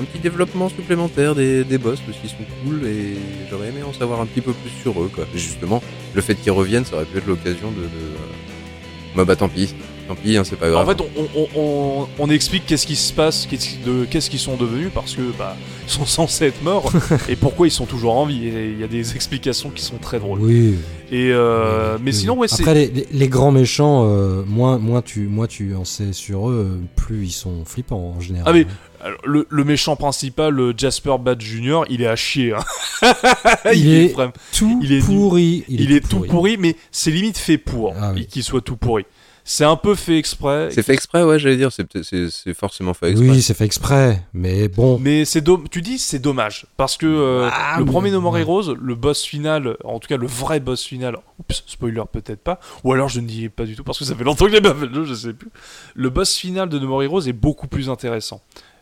Un 0.00 0.04
petit 0.04 0.20
développement 0.20 0.70
supplémentaire 0.70 1.34
des, 1.34 1.64
des 1.64 1.76
boss 1.76 1.98
parce 2.06 2.16
qu'ils 2.16 2.30
sont 2.30 2.36
cool 2.64 2.86
et 2.86 3.14
j'aurais 3.50 3.68
aimé 3.68 3.82
en 3.86 3.92
savoir 3.92 4.22
un 4.22 4.24
petit 4.26 4.40
peu 4.40 4.54
plus 4.54 4.70
sur 4.80 4.98
eux, 5.02 5.10
quoi. 5.14 5.24
Et 5.34 5.38
justement, 5.38 5.82
le 6.14 6.22
fait 6.22 6.34
qu'ils 6.34 6.50
reviennent, 6.52 6.86
ça 6.86 6.96
aurait 6.96 7.04
pu 7.04 7.18
être 7.18 7.26
l'occasion 7.26 7.70
de. 7.72 7.76
de... 7.82 7.82
euh, 7.82 9.14
Bah, 9.16 9.26
bah, 9.26 9.36
tant 9.36 9.48
pis, 9.50 9.74
tant 10.08 10.14
pis, 10.14 10.36
hein, 10.36 10.44
c'est 10.44 10.56
pas 10.56 10.68
grave. 10.70 10.88
En 10.88 10.90
fait, 10.90 11.00
on, 11.00 11.38
on- 11.40 11.48
on- 11.60 12.08
on 12.18 12.30
explique 12.30 12.66
qu'est-ce 12.66 12.86
qui 12.86 12.96
se 12.96 13.12
passe, 13.12 13.46
qu'est-ce 13.46 13.68
qui- 13.70 13.78
de- 13.84 14.04
qu'est-ce 14.04 14.28
qu'ils 14.30 14.38
sont 14.38 14.56
devenus, 14.56 14.88
parce 14.94 15.14
que 15.14 15.22
bah, 15.38 15.56
ils 15.86 15.90
sont 15.90 16.06
censés 16.06 16.46
être 16.46 16.62
morts, 16.62 16.90
et 17.28 17.36
pourquoi 17.36 17.66
ils 17.66 17.70
sont 17.70 17.86
toujours 17.86 18.16
en 18.16 18.26
vie. 18.26 18.46
Et 18.48 18.70
il 18.72 18.80
y 18.80 18.84
a 18.84 18.88
des 18.88 19.14
explications 19.14 19.70
qui 19.70 19.82
sont 19.82 19.98
très 19.98 20.18
drôles. 20.18 20.40
Oui. 20.40 20.74
Et 21.10 21.30
euh, 21.30 21.96
Oui, 21.96 22.02
mais 22.06 22.12
sinon, 22.12 22.36
ouais. 22.38 22.46
Après, 22.52 22.74
les, 22.74 22.86
les- 22.88 23.06
les 23.12 23.28
grands 23.28 23.52
méchants, 23.52 24.04
euh, 24.06 24.42
moins, 24.46 24.78
moins, 24.78 25.02
tu, 25.02 25.26
moins 25.28 25.46
tu 25.46 25.74
en 25.74 25.84
sais 25.84 26.12
sur 26.12 26.48
eux, 26.48 26.78
euh, 26.80 26.80
plus 26.96 27.26
ils 27.26 27.30
sont 27.32 27.64
flippants 27.66 28.14
en 28.16 28.20
général. 28.20 28.44
Ah, 28.48 28.52
mais- 28.52 28.66
Alors, 29.04 29.18
le, 29.26 29.46
le 29.50 29.64
méchant 29.64 29.96
principal, 29.96 30.54
le 30.54 30.72
Jasper 30.76 31.16
Bad 31.20 31.40
Jr., 31.40 31.80
il 31.90 32.02
est 32.02 32.06
à 32.06 32.16
chier. 32.16 32.54
hein. 32.54 32.60
Il 33.74 33.88
est 33.92 34.08
vraiment- 34.12 34.32
tout 34.56 34.78
il 34.82 34.92
est 34.92 35.00
du- 35.00 35.04
pourri. 35.06 35.64
Il, 35.68 35.92
est, 35.92 36.00
tout 36.08 36.20
pourri. 36.20 36.56
mais 36.58 36.76
c'est 36.92 37.10
limite 37.10 37.36
fait 37.36 37.58
pour 37.58 37.94
Ah 38.00 38.12
oui. 38.14 38.26
qu'il 38.26 38.42
soit 38.44 38.60
tout 38.60 38.76
pourri. 38.76 39.04
C'est 39.44 39.64
un 39.64 39.74
peu 39.76 39.94
fait 39.96 40.18
exprès. 40.18 40.68
C'est 40.70 40.84
fait 40.84 40.92
exprès, 40.94 41.24
ouais, 41.24 41.38
j'allais 41.38 41.56
dire, 41.56 41.72
c'est 41.72 41.82
peut-être- 41.84 42.04
c'est 42.04 42.30
c'est 42.30 42.54
forcément 42.54 42.94
fait 42.94 43.10
exprès. 43.10 43.28
Oui, 43.28 43.42
c'est 43.42 43.54
fait 43.54 43.64
exprès. 43.64 44.22
Mais 44.32 44.68
bon. 44.68 44.98
Mais 45.00 45.24
c'est 45.24 45.40
dom- 45.40 45.66
tu 45.68 45.82
dis 45.82 45.98
c'est 45.98 46.20
dommage 46.20 46.66
parce 46.76 46.96
que 46.96 47.06
euh, 47.06 47.48
Ah, 47.52 47.74
le 47.78 47.84
mais- 47.84 47.90
premier 47.90 48.10
No 48.12 48.20
More 48.20 48.34
ouais. 48.34 48.42
Heroes, 48.42 48.74
le 48.80 48.94
boss 48.94 49.24
final, 49.24 49.76
en 49.82 49.98
tout 49.98 50.06
cas 50.08 50.16
le 50.16 50.26
vrai 50.28 50.60
boss 50.60 50.84
final, 50.84 51.16
oups, 51.40 51.64
spoiler 51.66 52.02
peut-être 52.12 52.42
pas, 52.42 52.60
ou 52.84 52.92
alors 52.92 53.08
je 53.08 53.18
ne 53.20 53.26
dis 53.26 53.48
pas 53.48 53.64
du 53.64 53.74
tout 53.74 53.82
parce 53.82 53.98
que 53.98 54.04
ça 54.04 54.14
fait 54.14 54.24
longtemps 54.24 54.44
que 54.46 54.52
j'ai 54.52 54.60
pas 54.60 54.74
fait 54.74 54.86
le 54.86 54.94
jeu, 54.94 55.04
je 55.06 55.14
sais 55.14 55.32
plus. 55.32 55.48
Le 55.94 56.08
boss 56.10 56.36
final 56.36 56.68
de 56.68 56.78
No 56.78 56.86
More 56.86 57.02
Heroes 57.02 57.22
est 57.26 57.32
beaucoup 57.32 57.66
plus 57.66 57.88
intéressant. 57.90 58.40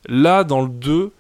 Là, 0.09 0.45
dans 0.45 0.61
le 0.63 0.69
2, 0.69 1.13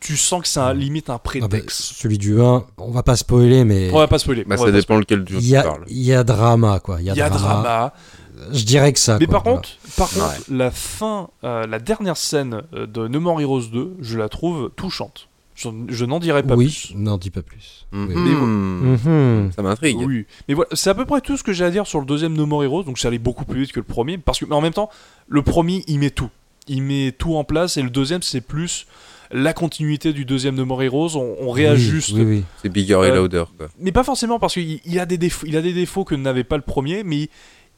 tu 0.00 0.16
sens 0.16 0.42
que 0.42 0.48
c'est 0.48 0.60
un, 0.60 0.72
limite 0.74 1.10
un 1.10 1.14
Ah 1.14 1.16
bah, 1.16 1.22
prétexte. 1.48 1.80
celui 1.96 2.18
du 2.18 2.40
1, 2.40 2.64
on 2.78 2.90
va 2.90 3.02
pas 3.02 3.16
spoiler, 3.16 3.64
mais 3.64 3.90
on 3.92 3.98
va 3.98 4.08
pas 4.08 4.18
spoiler. 4.18 4.44
Bah, 4.44 4.56
ça 4.56 4.70
dépend 4.70 4.96
lequel 4.96 5.28
jeu 5.28 5.38
il 5.40 5.46
tu 5.48 5.52
parles. 5.54 5.84
il 5.88 6.02
y 6.02 6.12
a 6.12 6.24
drama, 6.24 6.80
quoi. 6.80 7.00
Il 7.00 7.06
y 7.06 7.10
a, 7.10 7.14
y 7.14 7.16
drama. 7.30 7.38
drama. 7.38 7.94
Je 8.52 8.64
dirais 8.64 8.92
que 8.92 9.00
ça. 9.00 9.18
Mais 9.18 9.26
quoi, 9.26 9.34
par 9.34 9.42
voilà. 9.42 9.56
contre, 9.56 9.70
par 9.96 10.08
contre, 10.10 10.34
la 10.48 10.70
fin, 10.70 11.28
euh, 11.42 11.66
la 11.66 11.80
dernière 11.80 12.16
scène 12.16 12.62
euh, 12.72 12.86
de 12.86 13.08
No 13.08 13.18
More 13.18 13.40
Heroes 13.40 13.62
2, 13.72 13.96
je 14.00 14.16
la 14.18 14.28
trouve 14.28 14.70
touchante. 14.76 15.28
Je, 15.56 15.68
je 15.88 16.04
n'en 16.04 16.20
dirai 16.20 16.44
pas 16.44 16.54
oui, 16.54 16.66
plus. 16.66 16.94
n'en 16.94 17.18
dis 17.18 17.30
pas 17.30 17.42
plus. 17.42 17.86
Mhm. 17.90 18.08
Oui. 18.14 18.94
Mhm. 19.10 19.50
Ça 19.56 19.62
m'intrigue. 19.62 19.96
Oui, 19.98 20.24
mais 20.46 20.54
voilà, 20.54 20.68
c'est 20.74 20.88
à 20.90 20.94
peu 20.94 21.04
près 21.04 21.20
tout 21.20 21.36
ce 21.36 21.42
que 21.42 21.52
j'ai 21.52 21.64
à 21.64 21.70
dire 21.70 21.88
sur 21.88 21.98
le 21.98 22.06
deuxième 22.06 22.34
No 22.34 22.46
More 22.46 22.62
Heroes, 22.62 22.84
donc 22.84 23.00
ça 23.00 23.08
allait 23.08 23.18
beaucoup 23.18 23.44
plus 23.44 23.62
vite 23.62 23.72
que 23.72 23.80
le 23.80 23.84
premier, 23.84 24.18
parce 24.18 24.38
que, 24.38 24.44
mais 24.44 24.54
en 24.54 24.60
même 24.60 24.72
temps, 24.72 24.88
le 25.26 25.42
premier, 25.42 25.82
il 25.88 25.98
met 25.98 26.10
tout. 26.10 26.30
Il 26.68 26.82
met 26.82 27.10
tout 27.10 27.34
en 27.34 27.42
place, 27.42 27.76
et 27.76 27.82
le 27.82 27.90
deuxième, 27.90 28.22
c'est 28.22 28.40
plus 28.40 28.86
la 29.30 29.52
continuité 29.52 30.12
du 30.12 30.24
deuxième 30.24 30.56
More 30.62 30.82
Heroes, 30.82 31.16
on, 31.16 31.36
on 31.40 31.50
réajuste. 31.50 32.12
Oui, 32.14 32.22
oui. 32.22 32.44
C'est 32.62 32.68
bigger 32.70 32.94
et 33.04 33.10
Euh, 33.10 33.16
louder, 33.16 33.44
quoi. 33.56 33.68
Mais 33.78 33.92
pas 33.92 34.04
forcément, 34.04 34.38
parce 34.38 34.54
qu'il 34.54 34.80
il 34.84 34.98
a, 34.98 35.06
des 35.06 35.18
défauts, 35.18 35.46
il 35.46 35.56
a 35.56 35.62
des 35.62 35.72
défauts 35.72 36.04
que 36.04 36.14
n'avait 36.14 36.44
pas 36.44 36.56
le 36.56 36.62
premier, 36.62 37.04
mais 37.04 37.16
il, 37.22 37.28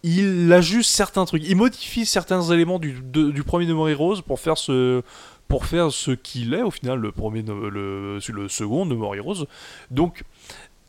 il 0.02 0.52
ajuste 0.52 0.90
certains 0.90 1.24
trucs. 1.24 1.42
Il 1.46 1.56
modifie 1.56 2.06
certains 2.06 2.42
éléments 2.50 2.78
du, 2.78 3.00
de- 3.02 3.30
du 3.30 3.42
premier 3.42 3.66
More 3.72 3.88
Heroes 3.88 4.22
pour 4.26 4.38
faire 4.40 4.56
ce 4.58 5.02
pour 5.48 5.66
faire 5.66 5.90
ce 5.90 6.12
qu'il 6.12 6.54
est 6.54 6.62
au 6.62 6.70
final 6.70 7.00
le 7.00 7.10
premier 7.10 7.42
le, 7.42 8.18
le 8.32 8.48
second 8.48 8.84
More 8.86 9.16
Heroes 9.16 9.46
donc 9.90 10.22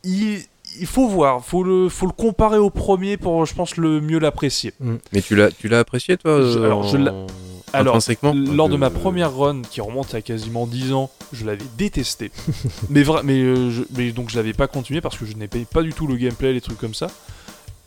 il, 0.04 0.38
il 0.80 0.86
faut 0.86 1.08
voir 1.08 1.44
faut 1.44 1.64
le 1.64 1.90
faut 1.90 2.06
le 2.06 2.12
comparer 2.12 2.60
au 2.60 2.70
premier 2.70 3.18
pour 3.18 3.44
je 3.48 3.56
pense 3.56 3.76
le 3.78 4.00
mieux 4.02 4.20
l'apprécier 4.20 4.74
Mais 4.80 5.22
tu 5.24 5.36
l'as, 5.36 5.50
tu 5.52 5.68
l'as 5.68 5.80
apprécié, 5.80 6.16
toi 6.18 6.42
Je- 6.44 6.60
alors, 6.60 6.84
je 6.84 6.98
l'ai- 6.98 7.10
en- 7.10 7.26
alors, 7.74 7.96
lors 8.34 8.70
de 8.70 8.76
ma 8.78 8.90
première 8.90 9.36
run 9.36 9.62
qui 9.62 9.82
remonte 9.82 10.14
à 10.14 10.22
quasiment 10.22 10.66
10 10.68 10.94
ans, 10.94 11.10
je 11.34 11.46
l'avais 11.46 11.66
détesté. 11.78 12.32
mais, 12.90 13.04
mais, 13.24 13.40
euh, 13.42 13.70
je- 13.72 13.84
mais 13.96 14.12
donc 14.12 14.30
je 14.30 14.36
l'avais 14.36 14.54
pas 14.54 14.68
continué 14.68 15.02
parce 15.02 15.18
que 15.18 15.26
je 15.26 15.34
n'aimais 15.34 15.66
pas 15.72 15.82
du 15.82 15.94
tout 15.94 16.08
le 16.08 16.16
gameplay, 16.16 16.54
les 16.54 16.62
trucs 16.62 16.78
comme 16.78 16.94
ça. 16.94 17.08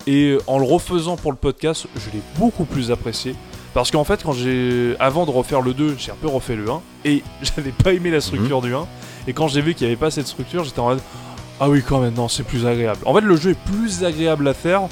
Et 0.06 0.32
euh, 0.32 0.38
en 0.46 0.58
le 0.58 0.64
refaisant 0.64 1.16
pour 1.16 1.32
le 1.32 1.38
podcast, 1.38 1.86
je 1.96 2.10
l'ai 2.12 2.22
beaucoup 2.38 2.64
plus 2.64 2.90
apprécié. 2.90 3.34
Parce 3.72 3.90
qu'en 3.90 4.04
fait, 4.04 4.22
quand 4.22 4.32
j'ai. 4.32 4.94
Avant 5.00 5.26
de 5.26 5.30
refaire 5.30 5.60
le 5.60 5.74
2, 5.74 5.96
j'ai 5.98 6.12
un 6.12 6.16
peu 6.20 6.28
refait 6.28 6.54
le 6.56 6.70
1. 6.70 6.80
Et 7.04 7.22
j'avais 7.42 7.72
pas 7.72 7.92
aimé 7.92 8.10
la 8.10 8.20
structure 8.20 8.60
du 8.62 8.74
1. 8.74 8.86
Et 9.26 9.32
quand 9.32 9.48
j'ai 9.48 9.62
vu 9.62 9.74
qu'il 9.74 9.86
n'y 9.86 9.92
avait 9.92 10.00
pas 10.00 10.10
cette 10.10 10.26
structure, 10.28 10.64
j'étais 10.64 10.80
en 10.80 10.88
mode. 10.90 11.00
Ah 11.60 11.68
oui, 11.70 11.82
quand 11.86 12.00
même, 12.00 12.14
non, 12.14 12.28
c'est 12.28 12.42
plus 12.42 12.66
agréable. 12.66 13.00
En 13.06 13.14
fait, 13.14 13.20
le 13.20 13.36
jeu 13.36 13.50
est 13.52 13.58
plus 13.72 14.04
agréable 14.04 14.46
à 14.48 14.54
faire, 14.54 14.82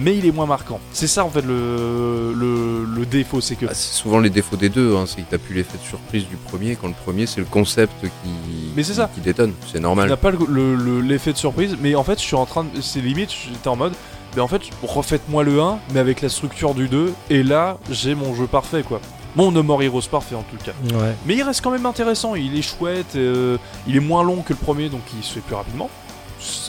mais 0.00 0.16
il 0.16 0.26
est 0.26 0.32
moins 0.32 0.46
marquant. 0.46 0.80
C'est 0.92 1.06
ça, 1.06 1.24
en 1.24 1.30
fait, 1.30 1.42
le, 1.42 2.32
le, 2.34 2.84
le 2.84 3.06
défaut. 3.06 3.40
C'est 3.40 3.56
que 3.56 3.66
Ah, 3.68 3.74
c'est 3.74 3.94
souvent 3.94 4.18
les 4.18 4.30
défauts 4.30 4.56
des 4.56 4.68
deux, 4.68 4.96
hein, 4.96 5.04
c'est 5.06 5.22
que 5.22 5.30
t'as 5.30 5.38
plus 5.38 5.54
l'effet 5.54 5.78
de 5.78 5.82
surprise 5.86 6.26
du 6.28 6.36
premier, 6.36 6.76
quand 6.76 6.88
le 6.88 6.94
premier 6.94 7.26
c'est 7.26 7.40
le 7.40 7.46
concept 7.46 7.92
qui, 8.02 8.30
Mais 8.76 8.82
c'est 8.82 8.94
ça. 8.94 9.10
qui 9.14 9.20
détonne, 9.20 9.52
c'est 9.72 9.80
normal. 9.80 10.08
n'as 10.08 10.16
pas 10.16 10.30
le- 10.30 10.38
le- 10.48 10.74
le- 10.76 11.00
l'effet 11.00 11.32
de 11.32 11.38
surprise, 11.38 11.76
mais 11.80 11.94
en 11.94 12.04
fait, 12.04 12.18
je 12.18 12.24
suis 12.24 12.36
en 12.36 12.46
train 12.46 12.64
de. 12.64 12.80
C'est 12.80 13.00
limite, 13.00 13.30
j'étais 13.30 13.68
en 13.68 13.76
mode. 13.76 13.92
Mais 14.34 14.42
en 14.42 14.48
fait, 14.48 14.60
refaites-moi 14.82 15.44
le 15.44 15.62
1, 15.62 15.78
mais 15.94 16.00
avec 16.00 16.20
la 16.20 16.28
structure 16.28 16.74
du 16.74 16.88
2, 16.88 17.12
et 17.30 17.42
là, 17.42 17.78
j'ai 17.90 18.14
mon 18.14 18.34
jeu 18.34 18.46
parfait, 18.46 18.82
quoi. 18.82 19.00
Mon 19.34 19.50
No 19.50 19.62
More 19.62 19.82
Heroes 19.82 20.02
parfait, 20.10 20.34
en 20.34 20.42
tout 20.42 20.56
cas. 20.62 20.72
Ouais. 20.94 21.14
Mais 21.26 21.36
il 21.36 21.42
reste 21.42 21.62
quand 21.62 21.70
même 21.70 21.86
intéressant, 21.86 22.34
il 22.34 22.56
est 22.58 22.62
chouette, 22.62 23.16
euh, 23.16 23.56
il 23.86 23.96
est 23.96 24.00
moins 24.00 24.22
long 24.24 24.42
que 24.42 24.52
le 24.52 24.58
premier, 24.58 24.88
donc 24.90 25.00
il 25.16 25.24
se 25.24 25.34
fait 25.34 25.40
plus 25.40 25.54
rapidement. 25.54 25.88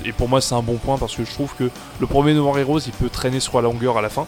Et 0.05 0.11
pour 0.11 0.29
moi, 0.29 0.41
c'est 0.41 0.55
un 0.55 0.61
bon 0.61 0.77
point, 0.77 0.97
parce 0.97 1.15
que 1.15 1.23
je 1.25 1.31
trouve 1.31 1.53
que 1.57 1.69
le 1.99 2.07
premier 2.07 2.33
No 2.33 2.43
More 2.43 2.57
Heroes, 2.59 2.79
il 2.85 2.93
peut 2.93 3.09
traîner 3.09 3.39
sur 3.39 3.55
la 3.61 3.63
longueur 3.67 3.97
à 3.97 4.01
la 4.01 4.09
fin. 4.09 4.25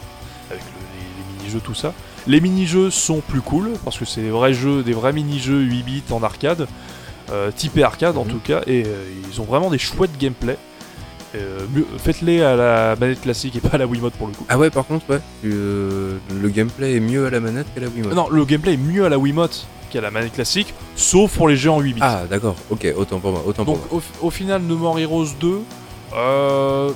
jeux, 1.47 1.59
tout 1.63 1.73
ça. 1.73 1.93
Les 2.27 2.41
mini-jeux 2.41 2.91
sont 2.91 3.21
plus 3.21 3.41
cool, 3.41 3.71
parce 3.83 3.97
que 3.97 4.05
c'est 4.05 4.21
des 4.21 4.29
vrais 4.29 4.53
jeux, 4.53 4.83
des 4.83 4.93
vrais 4.93 5.13
mini-jeux 5.13 5.61
8 5.61 5.83
bits 5.83 6.03
en 6.11 6.21
arcade, 6.21 6.67
euh, 7.31 7.49
typé 7.51 7.81
arcade 7.83 8.17
en 8.17 8.25
Mhm. 8.25 8.29
tout 8.31 8.39
cas, 8.39 8.61
et 8.67 8.83
euh, 8.85 9.03
ils 9.31 9.41
ont 9.41 9.45
vraiment 9.45 9.69
des 9.71 9.79
chouettes 9.79 10.15
gameplay. 10.19 10.57
Euh, 11.35 11.59
Faites-les 11.97 12.41
à 12.43 12.55
la 12.55 12.95
manette 12.95 13.21
classique 13.21 13.55
et 13.55 13.59
pas 13.59 13.69
à 13.75 13.77
la 13.79 13.85
Wiimote 13.87 14.13
pour 14.13 14.27
le 14.27 14.33
coup. 14.33 14.45
Ah 14.49 14.57
ouais, 14.59 14.69
par 14.69 14.85
contre, 14.85 15.09
ouais, 15.09 15.19
euh, 15.45 16.17
le 16.39 16.49
gameplay 16.49 16.95
est 16.95 16.99
mieux 16.99 17.25
à 17.25 17.29
la 17.31 17.39
manette 17.39 17.67
qu'à 17.73 17.81
la 17.81 17.87
Wiimote. 17.87 18.13
Non, 18.13 18.29
le 18.29 18.45
gameplay 18.45 18.73
est 18.73 18.77
mieux 18.77 19.05
à 19.05 19.09
la 19.09 19.17
Wiimote 19.17 19.65
qu'à 19.89 20.01
la 20.01 20.11
manette 20.11 20.33
classique, 20.33 20.73
sauf 20.95 21.35
pour 21.35 21.47
les 21.49 21.55
jeux 21.57 21.71
en 21.71 21.79
8 21.79 21.93
bits. 21.93 21.99
Ah 22.03 22.21
d'accord, 22.29 22.55
ok, 22.69 22.87
autant 22.97 23.19
pour 23.19 23.31
moi, 23.31 23.43
autant 23.45 23.63
Donc 23.65 23.79
pour 23.81 23.93
moi. 23.93 24.03
au, 24.21 24.27
au 24.27 24.29
final, 24.29 24.61
No 24.61 24.77
More 24.77 24.99
Heroes 24.99 25.27
2, 25.39 25.59
euh, 26.15 26.91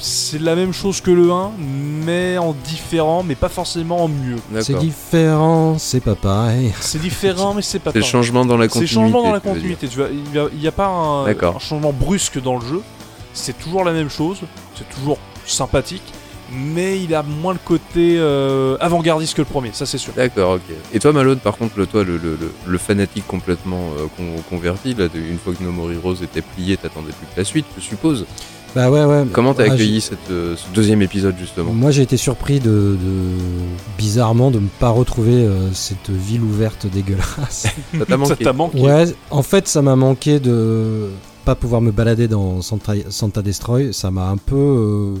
c'est 0.00 0.40
la 0.40 0.54
même 0.54 0.72
chose 0.72 1.00
que 1.02 1.10
le 1.10 1.30
1, 1.30 1.50
mais 1.58 2.38
en 2.38 2.54
différent, 2.64 3.22
mais 3.22 3.34
pas 3.34 3.50
forcément 3.50 4.04
en 4.04 4.08
mieux. 4.08 4.36
C'est 4.62 4.78
différent, 4.78 5.76
c'est 5.78 6.00
pas 6.00 6.14
pareil. 6.14 6.72
C'est 6.80 7.00
différent, 7.00 7.52
mais 7.54 7.60
c'est 7.62 7.78
pas 7.78 7.90
C'est 7.92 7.98
pareil. 8.00 8.10
changement 8.10 8.44
dans 8.46 8.56
la 8.56 8.64
C'est 8.64 8.68
continuité. 8.70 8.94
changement 8.94 9.22
dans 9.22 9.32
la 9.32 9.40
continuité. 9.40 9.88
Tu 9.88 9.96
vois, 9.98 10.08
il 10.10 10.22
n'y 10.32 10.38
a, 10.38 10.46
il 10.54 10.62
y 10.62 10.68
a 10.68 10.72
pas 10.72 10.86
un 10.86 11.58
changement 11.58 11.92
brusque 11.92 12.40
dans 12.40 12.58
le 12.58 12.64
jeu. 12.66 12.82
C'est 13.34 13.58
toujours 13.58 13.84
la 13.84 13.92
même 13.92 14.08
chose. 14.08 14.38
C'est 14.74 14.88
toujours 14.88 15.18
sympathique. 15.44 16.02
Mais 16.52 17.00
il 17.02 17.14
a 17.14 17.22
moins 17.22 17.52
le 17.52 17.58
côté 17.62 18.16
euh, 18.18 18.76
avant-gardiste 18.80 19.34
que 19.34 19.42
le 19.42 19.46
premier, 19.46 19.70
ça 19.74 19.84
c'est 19.86 19.98
sûr. 19.98 20.12
D'accord, 20.16 20.52
ok. 20.54 20.74
Et 20.94 20.98
toi, 20.98 21.12
Malone, 21.12 21.38
par 21.38 21.56
contre, 21.58 21.78
le, 21.78 21.86
toi, 21.86 22.04
le, 22.04 22.16
le, 22.16 22.30
le- 22.40 22.52
le 22.66 22.78
fanatique 22.78 23.26
complètement 23.26 23.90
euh, 23.98 24.06
con- 24.16 24.42
converti, 24.48 24.94
là, 24.94 25.08
de- 25.08 25.18
une 25.18 25.38
fois 25.38 25.52
que 25.52 25.62
No 25.62 25.70
More 25.72 25.92
Heroes 25.92 26.22
était 26.22 26.40
plié, 26.42 26.76
t'attendais 26.78 27.12
plus 27.12 27.26
que 27.26 27.38
la 27.38 27.44
suite, 27.44 27.66
je 27.76 27.82
suppose. 27.82 28.24
Bah 28.74 28.90
ouais, 28.90 29.04
ouais. 29.04 29.24
Comment 29.32 29.54
t'as 29.54 29.64
accueilli 29.64 30.00
cette, 30.00 30.30
euh, 30.30 30.54
ce 30.56 30.64
deuxième 30.74 31.00
épisode, 31.02 31.34
justement? 31.38 31.72
Moi 31.72 31.90
j'ai 31.90 32.02
été 32.02 32.16
surpris 32.18 32.60
de, 32.60 32.70
de- 32.70 32.96
bizarrement 33.96 34.50
de 34.50 34.58
ne 34.58 34.68
pas 34.78 34.90
retrouver 34.90 35.32
euh, 35.44 35.72
cette 35.72 36.10
ville 36.10 36.42
ouverte 36.42 36.86
dégueulasse. 36.86 37.26
Ça 37.98 37.98
t'a 38.00 38.06
Ça 38.06 38.16
manqué 38.16 38.44
t'a 38.44 38.52
manqué. 38.52 38.80
ouais, 38.80 39.04
en 39.30 39.42
fait 39.42 39.68
ça 39.68 39.80
m'a 39.82 39.96
manqué 39.96 40.38
de 40.38 41.08
pas 41.46 41.54
pouvoir 41.54 41.80
me 41.80 41.90
balader 41.92 42.28
dans 42.28 42.60
Santa, 42.60 42.92
Santa 43.08 43.40
Destroy. 43.42 43.92
Ça 43.94 44.10
m'a 44.10 44.28
un 44.28 44.36
peu, 44.36 44.54
euh, 44.56 45.14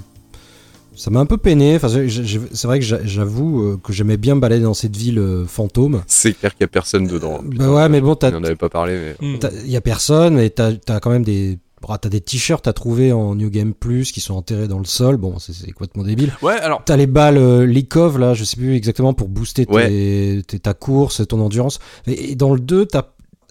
ça 0.98 1.10
m'a 1.10 1.20
un 1.20 1.26
peu 1.26 1.38
peiné. 1.38 1.76
Enfin, 1.76 1.88
c'est 1.88 2.66
vrai 2.66 2.78
que 2.78 2.84
j'a- 2.84 3.04
j'avoue 3.04 3.62
euh, 3.62 3.76
que 3.82 3.92
j'aimais 3.92 4.16
bien 4.16 4.34
me 4.34 4.40
balader 4.40 4.64
dans 4.64 4.74
cette 4.74 4.96
ville 4.96 5.18
euh, 5.18 5.46
fantôme. 5.46 6.02
C'est 6.06 6.32
clair 6.34 6.52
qu'il 6.52 6.62
y 6.62 6.64
a 6.64 6.68
personne 6.68 7.06
dedans. 7.06 7.40
Bah 7.44 7.70
ouais, 7.72 7.88
mais 7.88 8.00
bon, 8.00 8.14
t'as- 8.14 8.28
On 8.28 8.40
n'en 8.40 8.44
avait 8.44 8.56
pas 8.56 8.68
parlé, 8.68 9.14
mais... 9.20 9.26
Hmm. 9.26 9.38
Il 9.64 9.70
y 9.70 9.76
a 9.76 9.80
personne, 9.80 10.34
mais 10.34 10.50
t'as 10.50 10.72
as 10.88 11.00
quand 11.00 11.10
même 11.10 11.24
des. 11.24 11.58
ah, 11.88 11.96
T'as 11.98 12.08
des 12.08 12.20
t-shirts 12.20 12.66
à 12.68 12.72
trouver 12.72 13.12
en 13.12 13.34
New 13.34 13.48
Game 13.50 13.72
Plus 13.72 14.12
qui 14.12 14.20
sont 14.20 14.34
enterrés 14.34 14.68
dans 14.68 14.78
le 14.80 14.84
sol. 14.84 15.16
Bon, 15.16 15.38
c'est- 15.38 15.70
complètement 15.72 16.02
débile. 16.04 16.32
Ouais, 16.42 16.58
alors, 16.60 16.82
T'as 16.84 16.96
les 16.96 17.06
balles 17.06 17.38
euh, 17.38 17.64
Likov, 17.64 18.18
là, 18.18 18.34
je 18.34 18.44
sais 18.44 18.56
plus 18.56 18.74
exactement, 18.74 19.14
pour 19.14 19.28
booster 19.28 19.64
tes- 19.66 19.72
Ouais. 19.72 20.42
tes- 20.46 20.58
ta 20.58 20.74
course, 20.74 21.26
ton 21.28 21.40
endurance. 21.40 21.78
Et, 22.06 22.32
et 22.32 22.34
dans 22.34 22.52
le 22.52 22.60
2, 22.60 22.84
t'as. 22.86 23.02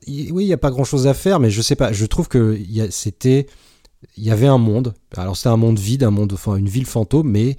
Oui, 0.10 0.46
il 0.46 0.48
y 0.48 0.54
a 0.54 0.58
pas 0.58 0.70
grand 0.72 0.86
chose 0.86 1.06
à 1.08 1.14
faire, 1.14 1.40
mais 1.42 1.50
je 1.50 1.62
sais 1.62 1.76
pas. 1.76 1.92
Je 1.92 2.06
trouve 2.06 2.28
que 2.30 2.58
c'était. 2.92 3.48
Il 4.16 4.24
y 4.24 4.32
avait 4.32 4.48
un 4.48 4.58
monde. 4.58 4.94
Alors, 5.16 5.36
c'était 5.36 5.50
un 5.50 5.58
monde 5.58 5.80
vide, 5.80 6.04
un 6.04 6.12
monde, 6.12 6.36
une 6.58 6.70
ville 6.70 6.86
fantôme, 6.86 7.30
mais. 7.30 7.58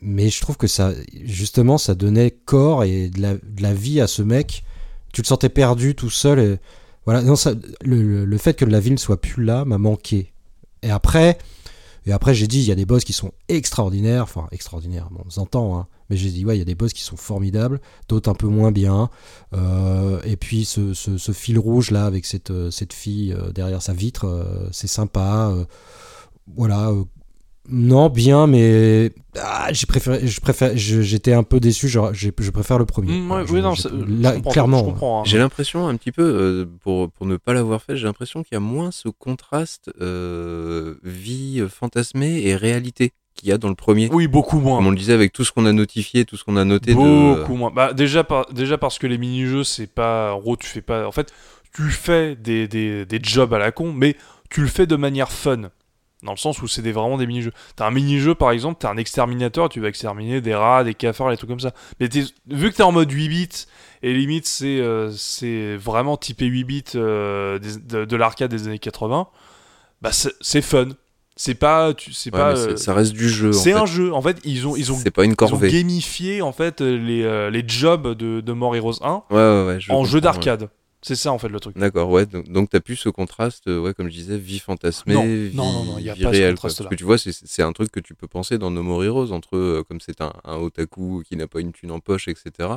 Mais 0.00 0.28
je 0.28 0.40
trouve 0.40 0.58
que 0.58 0.66
ça. 0.66 0.92
Justement, 1.24 1.78
ça 1.78 1.94
donnait 1.94 2.30
corps 2.30 2.84
et 2.84 3.08
de 3.08 3.40
la, 3.58 3.74
vie 3.74 4.00
à 4.00 4.06
ce 4.06 4.22
mec. 4.22 4.64
Tu 5.12 5.22
le 5.22 5.26
sentais 5.26 5.48
perdu 5.48 5.94
tout 5.94 6.10
seul. 6.10 6.38
Et, 6.38 6.58
voilà, 7.06 7.22
non, 7.22 7.36
ça, 7.36 7.54
le, 7.82 8.24
le- 8.24 8.38
fait 8.38 8.54
que 8.54 8.64
la 8.64 8.80
ville 8.80 8.98
soit 8.98 9.20
plus 9.20 9.42
là 9.42 9.64
m'a 9.64 9.78
manqué. 9.78 10.32
Et 10.82 10.90
après, 10.90 11.38
et 12.06 12.12
après 12.12 12.34
j'ai 12.34 12.46
dit, 12.46 12.58
il 12.58 12.66
y 12.66 12.72
a 12.72 12.74
des 12.74 12.84
boss 12.84 13.04
qui 13.04 13.12
sont 13.12 13.32
extraordinaires, 13.48 14.22
enfin 14.22 14.46
extraordinaires, 14.52 15.08
on 15.24 15.30
s'entend, 15.30 15.78
hein, 15.78 15.86
mais 16.10 16.16
j'ai 16.16 16.30
dit, 16.30 16.44
ouais, 16.44 16.56
il 16.56 16.58
y 16.58 16.62
a 16.62 16.66
des 16.66 16.74
boss 16.74 16.92
qui 16.92 17.02
sont 17.02 17.16
formidables, 17.16 17.80
d'autres 18.08 18.30
un 18.30 18.34
peu 18.34 18.46
moins 18.48 18.72
bien. 18.72 19.10
Euh, 19.54 20.20
et 20.24 20.36
puis 20.36 20.64
ce, 20.64 20.94
ce- 20.94 21.18
ce 21.18 21.32
fil 21.32 21.58
rouge 21.58 21.90
là 21.90 22.04
avec 22.06 22.26
cette, 22.26 22.50
euh, 22.50 22.70
cette 22.70 22.92
fille 22.92 23.32
euh, 23.32 23.50
derrière 23.52 23.82
sa 23.82 23.92
vitre, 23.92 24.26
euh, 24.26 24.68
c'est 24.72 24.86
sympa. 24.88 25.50
euh, 25.52 25.64
voilà. 26.56 26.90
non, 27.70 28.10
bien, 28.10 28.46
mais 28.46 29.10
ah, 29.40 29.68
j'ai 29.72 29.86
préféré, 29.86 30.26
je 30.26 30.38
préfère, 30.42 30.76
je- 30.76 31.00
j'étais 31.00 31.32
un 31.32 31.42
peu 31.42 31.60
déçu. 31.60 31.88
genre, 31.88 32.12
j'ai- 32.12 32.30
je 32.38 32.50
préfère 32.50 32.78
le 32.78 32.84
premier. 32.84 33.26
ouais, 33.26 33.46
Je- 33.46 33.52
oui, 33.54 33.62
non, 33.62 33.72
j'ai- 33.74 33.84
c'est- 33.84 33.88
là, 34.06 34.34
je 34.36 34.50
clairement. 34.50 34.94
je 34.98 35.04
hein. 35.06 35.22
J'ai 35.24 35.38
l'impression 35.38 35.88
un 35.88 35.96
petit 35.96 36.12
peu, 36.12 36.22
euh, 36.22 36.66
pour, 36.82 37.10
pour 37.10 37.24
ne 37.24 37.38
pas 37.38 37.54
l'avoir 37.54 37.80
fait, 37.82 37.96
j'ai 37.96 38.04
l'impression 38.04 38.42
qu'il 38.42 38.52
y 38.52 38.56
a 38.56 38.60
moins 38.60 38.90
ce 38.90 39.08
contraste 39.08 39.90
euh, 40.02 40.96
vie 41.02 41.64
fantasmée 41.70 42.42
et 42.44 42.54
réalité 42.54 43.12
qu'il 43.44 43.50
y 43.50 43.54
a 43.54 43.58
dans 43.58 43.68
le 43.68 43.74
premier. 43.74 44.08
Oui, 44.10 44.26
beaucoup 44.26 44.58
moins. 44.58 44.78
Comme 44.78 44.86
on 44.86 44.90
le 44.90 44.96
disait, 44.96 45.12
avec 45.12 45.32
tout 45.32 45.44
ce 45.44 45.52
qu'on 45.52 45.66
a 45.66 45.72
notifié, 45.72 46.24
tout 46.24 46.36
ce 46.38 46.44
qu'on 46.44 46.56
a 46.56 46.64
noté 46.64 46.92
de... 46.92 46.96
Beaucoup 46.96 47.54
moins. 47.56 47.70
Bah, 47.70 47.92
déjà, 47.92 48.24
par- 48.24 48.46
déjà 48.52 48.78
parce 48.78 48.98
que 48.98 49.06
les 49.06 49.18
mini-jeux, 49.18 49.64
c'est 49.64 49.86
pas. 49.86 50.32
En 50.34 50.38
gros, 50.40 50.56
tu 50.56 50.66
fais 50.66 50.80
pas. 50.80 51.06
En 51.06 51.12
fait, 51.12 51.32
tu 51.74 51.82
fais 51.90 52.36
des, 52.36 52.66
des, 52.68 53.04
des 53.04 53.20
jobs 53.22 53.52
à 53.52 53.58
la 53.58 53.70
con, 53.70 53.92
mais 53.92 54.16
tu 54.50 54.62
le 54.62 54.66
fais 54.68 54.86
de 54.86 54.96
manière 54.96 55.30
fun. 55.30 55.70
Dans 56.22 56.32
le 56.32 56.38
sens 56.38 56.62
où 56.62 56.68
c'est 56.68 56.80
des, 56.80 56.92
vraiment 56.92 57.18
des 57.18 57.26
mini-jeux. 57.26 57.52
T'as 57.76 57.86
un 57.86 57.90
mini-jeu, 57.90 58.34
par 58.34 58.50
exemple, 58.50 58.78
t'es 58.80 58.86
un 58.86 58.96
exterminateur, 58.96 59.68
tu 59.68 59.80
vas 59.80 59.88
exterminer 59.88 60.40
des 60.40 60.54
rats, 60.54 60.82
des 60.82 60.94
cafards, 60.94 61.28
des 61.28 61.36
trucs 61.36 61.50
comme 61.50 61.60
ça. 61.60 61.72
Mais 62.00 62.08
vu 62.48 62.70
que 62.70 62.76
t'es 62.76 62.82
en 62.82 62.92
mode 62.92 63.10
8 63.10 63.28
bits, 63.28 63.48
et 64.02 64.14
limite 64.14 64.46
c'est 64.46 64.78
euh, 64.80 65.10
c'est 65.10 65.76
vraiment 65.76 66.16
typé 66.16 66.46
8 66.46 66.64
bits 66.64 66.84
euh, 66.94 67.58
des- 67.58 67.76
de, 67.76 68.04
de 68.06 68.16
l'arcade 68.16 68.50
des 68.50 68.66
années 68.66 68.78
80, 68.78 69.26
bah 70.00 70.10
c'est 70.12 70.62
fun. 70.62 70.88
C'est 71.36 71.54
pas. 71.54 71.92
tu- 71.94 72.12
C'est 72.12 72.32
Ouais, 72.32 72.38
pas. 72.40 72.56
euh, 72.56 72.76
ça 72.76 72.94
reste 72.94 73.12
du 73.12 73.28
jeu. 73.28 73.52
c'est 73.52 73.72
fait. 73.72 73.78
un 73.78 73.86
jeu. 73.86 74.12
En 74.14 74.22
fait, 74.22 74.36
ils 74.44 74.66
ont, 74.68 74.76
ils 74.76 74.92
ont 74.92 74.96
C'est 74.96 75.10
pas 75.10 75.24
une 75.24 75.30
ils 75.30 75.32
ont 75.32 75.48
corvée. 75.48 75.70
gamifié 75.70 76.42
en 76.42 76.52
fait 76.52 76.80
euh, 76.80 76.96
les, 76.96 77.22
euh, 77.24 77.50
les 77.50 77.64
jobs 77.66 78.16
de, 78.16 78.40
de 78.40 78.52
More 78.52 78.76
Heroes 78.76 79.02
1 79.02 79.22
Ouais, 79.30 79.36
ouais, 79.36 79.66
ouais. 79.66 79.80
je 79.80 79.90
en 79.92 80.04
jeu 80.04 80.20
d'arcade. 80.20 80.68
C'est 81.06 81.16
ça 81.16 81.32
en 81.32 81.38
fait 81.38 81.48
le 81.50 81.60
truc. 81.60 81.76
D'accord, 81.76 82.08
ouais. 82.08 82.24
Donc, 82.24 82.48
donc 82.50 82.70
t'as 82.70 82.80
plus 82.80 82.96
ce 82.96 83.10
contraste, 83.10 83.66
euh, 83.68 83.78
ouais, 83.78 83.92
comme 83.92 84.08
je 84.08 84.14
disais, 84.14 84.38
vie 84.38 84.58
fantasmée, 84.58 85.12
Non, 85.14 85.22
vie, 85.24 85.50
non, 85.54 85.70
non, 85.72 85.84
non, 85.84 85.98
y 85.98 86.08
a 86.08 86.14
pas 86.14 86.20
ce 86.20 86.26
réelle. 86.28 86.54
quoi. 86.54 86.70
contraste-là. 86.70 86.84
Parce 86.86 86.90
que 86.94 86.98
tu 86.98 87.04
vois, 87.04 87.18
c'est- 87.18 87.38
c'est 87.44 87.62
un 87.62 87.72
truc 87.72 87.92
que 87.92 88.00
tu 88.00 88.14
peux 88.14 88.26
penser 88.26 88.56
dans 88.56 88.70
No 88.70 88.82
More 88.82 89.04
Heroes, 89.04 89.30
entre 89.32 89.56
euh, 89.58 89.82
comme 89.86 90.00
c'est 90.00 90.22
un, 90.22 90.32
un 90.44 90.56
otaku 90.56 91.22
qui 91.28 91.36
n'a 91.36 91.46
pas 91.46 91.60
une 91.60 91.72
thune 91.72 91.90
en 91.90 92.00
poche, 92.00 92.28
etc. 92.28 92.68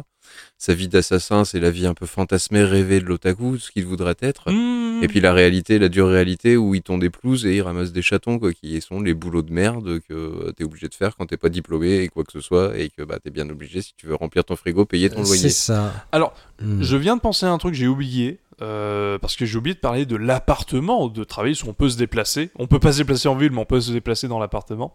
Sa 0.58 0.74
vie 0.74 0.90
d'assassin, 0.90 1.45
c'est 1.45 1.62
la 1.62 1.72
vie 1.72 1.88
un 1.88 1.94
peu 1.94 2.06
fantasmée, 2.06 2.64
rêvée 2.64 2.99
de 2.99 3.06
l'otaku, 3.06 3.58
ce 3.60 3.72
qu'il 3.72 3.86
voudrait 3.86 4.16
être. 4.20 4.52
Mmh. 4.52 5.04
Et 5.04 5.08
puis 5.08 5.22
la 5.22 5.32
réalité, 5.32 5.80
la 5.80 5.88
dure 5.88 6.10
réalité 6.10 6.58
où 6.58 6.76
il 6.76 6.82
tond 6.82 6.98
des 6.98 7.10
pelouses 7.10 7.45
et 7.45 7.56
il 7.56 7.62
ramasse 7.62 7.94
des 7.94 8.02
chatons, 8.02 8.40
quoi, 8.40 8.52
qui 8.52 8.82
sont 8.82 8.99
les 8.99 9.14
boulots 9.14 9.41
de 9.44 9.54
merde 9.54 9.99
que 10.02 10.14
euh, 10.14 10.52
t'es 10.52 10.66
obligé 10.66 10.90
de 10.90 10.95
faire 10.95 11.16
quand 11.16 11.28
t'es 11.28 11.38
pas 11.38 11.49
diplômé 11.49 11.99
et 11.99 12.10
quoi 12.10 12.24
que 12.26 12.32
ce 12.34 12.41
soit, 12.41 12.78
et 12.78 12.90
que 12.90 13.04
bah 13.04 13.20
t'es 13.24 13.30
bien 13.30 13.48
obligé 13.49 13.82
si 13.82 13.94
tu 13.95 14.08
veux 14.08 14.16
remplir 14.16 14.44
ton 14.44 14.56
frigo, 14.58 14.84
payer 14.86 15.10
ton 15.10 15.24
C'est 15.24 15.36
loyer. 15.36 15.49
ça. 15.49 15.94
Alors. 16.12 16.34
Je 16.82 16.98
viens 16.98 17.16
de 17.16 17.22
penser 17.22 17.45
à 17.45 17.52
un 17.52 17.60
truc 17.60 17.74
que 17.74 17.78
j'ai 17.78 17.86
oublié. 17.88 18.16
Euh, 18.61 19.19
parce 19.19 19.35
que 19.35 19.45
j'ai 19.45 19.57
oublié 19.57 19.76
de 19.76 19.80
parler 19.80 20.06
de 20.06 20.15
l'appartement 20.15 21.07
de 21.10 21.23
travail 21.23 21.53
où 21.64 21.69
on 21.69 21.73
peut 21.73 21.89
se 21.89 21.98
déplacer. 21.98 22.49
On 22.57 22.68
peut 22.68 22.80
pas 22.80 22.94
se 22.94 22.98
déplacer 22.98 23.27
en 23.27 23.35
ville, 23.35 23.52
mais 23.52 23.60
on 23.60 23.65
peut 23.65 23.81
se 23.81 23.91
déplacer 23.91 24.27
dans 24.27 24.39
l'appartement. 24.39 24.94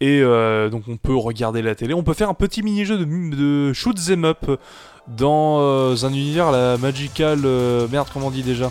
Et 0.00 0.20
euh, 0.22 0.68
donc 0.68 0.84
on 0.88 0.96
peut 0.96 1.14
regarder 1.14 1.62
la 1.62 1.74
télé. 1.74 1.94
On 1.94 2.02
peut 2.02 2.14
faire 2.14 2.28
un 2.28 2.34
petit 2.34 2.62
mini-jeu 2.62 2.98
de, 2.98 3.04
de 3.04 3.72
shoot 3.72 3.96
them 3.96 4.24
up 4.24 4.50
dans 5.08 5.60
euh, 5.60 5.96
un 6.02 6.12
univers 6.12 6.50
la 6.50 6.76
magical. 6.76 7.40
merde, 7.90 8.08
comment 8.12 8.26
on 8.26 8.30
dit 8.30 8.42
déjà? 8.42 8.70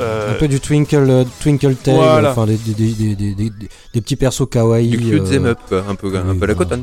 Euh, 0.00 0.30
un 0.34 0.38
peu 0.38 0.48
du 0.48 0.60
Twinkle, 0.60 0.96
euh, 1.10 1.24
Twinkle 1.42 1.74
Tail, 1.74 1.94
Voilà. 1.96 2.30
enfin 2.30 2.46
des, 2.46 2.56
des, 2.56 2.72
des, 2.72 2.92
des, 2.92 3.14
des, 3.34 3.34
des- 3.34 3.68
des 3.92 4.00
petits 4.00 4.16
persos 4.16 4.46
kawaii. 4.48 4.88
Du 4.88 4.98
cute 4.98 5.32
euh, 5.32 5.50
up, 5.50 5.58
un 5.88 5.94
peu, 5.94 6.16
un 6.16 6.30
oui, 6.30 6.38
peu 6.38 6.46
la 6.46 6.54
voilà. 6.54 6.76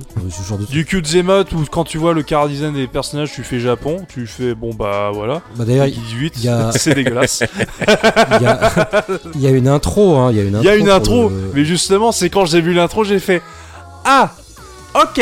genre 0.48 0.58
de 0.60 0.66
Du 0.66 0.86
cute 0.86 1.10
them 1.10 1.30
up 1.32 1.48
où 1.54 1.64
quand 1.72 1.84
tu 1.84 1.98
vois 1.98 2.14
le 2.14 2.22
car 2.22 2.48
design 2.48 2.74
des 2.74 2.86
personnages, 2.88 3.32
tu 3.32 3.44
fais 3.44 3.60
Japon. 3.60 4.06
Tu 4.08 4.28
fais 4.28 4.54
bon 4.54 4.74
bah 4.74 5.10
voilà. 5.14 5.42
Bah, 5.56 5.66
D'ailleurs, 5.66 5.88
il 5.88 5.94
18, 6.00 6.34
il 6.38 6.44
y 6.46 6.50
a- 6.50 6.72
c'est 6.76 6.94
dégueulasse. 6.94 7.42
y, 8.42 8.46
a- 8.46 9.06
il 9.34 9.42
y 9.42 9.48
a 9.48 9.52
une 9.52 9.68
intro. 9.68 10.18
hein, 10.18 10.30
Il 10.32 10.38
y 10.38 10.42
a 10.42 10.44
une 10.44 10.58
Il 10.62 10.66
y 10.66 10.70
a 10.70 10.76
une 10.76 10.90
intro, 10.90 11.30
le- 11.30 11.36
mais 11.56 11.66
justement, 11.66 12.12
c'est 12.12 12.30
quand 12.30 12.46
j'ai 12.46 12.62
vu 12.62 12.74
l'intro, 12.74 13.04
j'ai 13.04 13.20
fait 13.20 13.42
Ah 14.06 14.32
Ok 14.94 15.22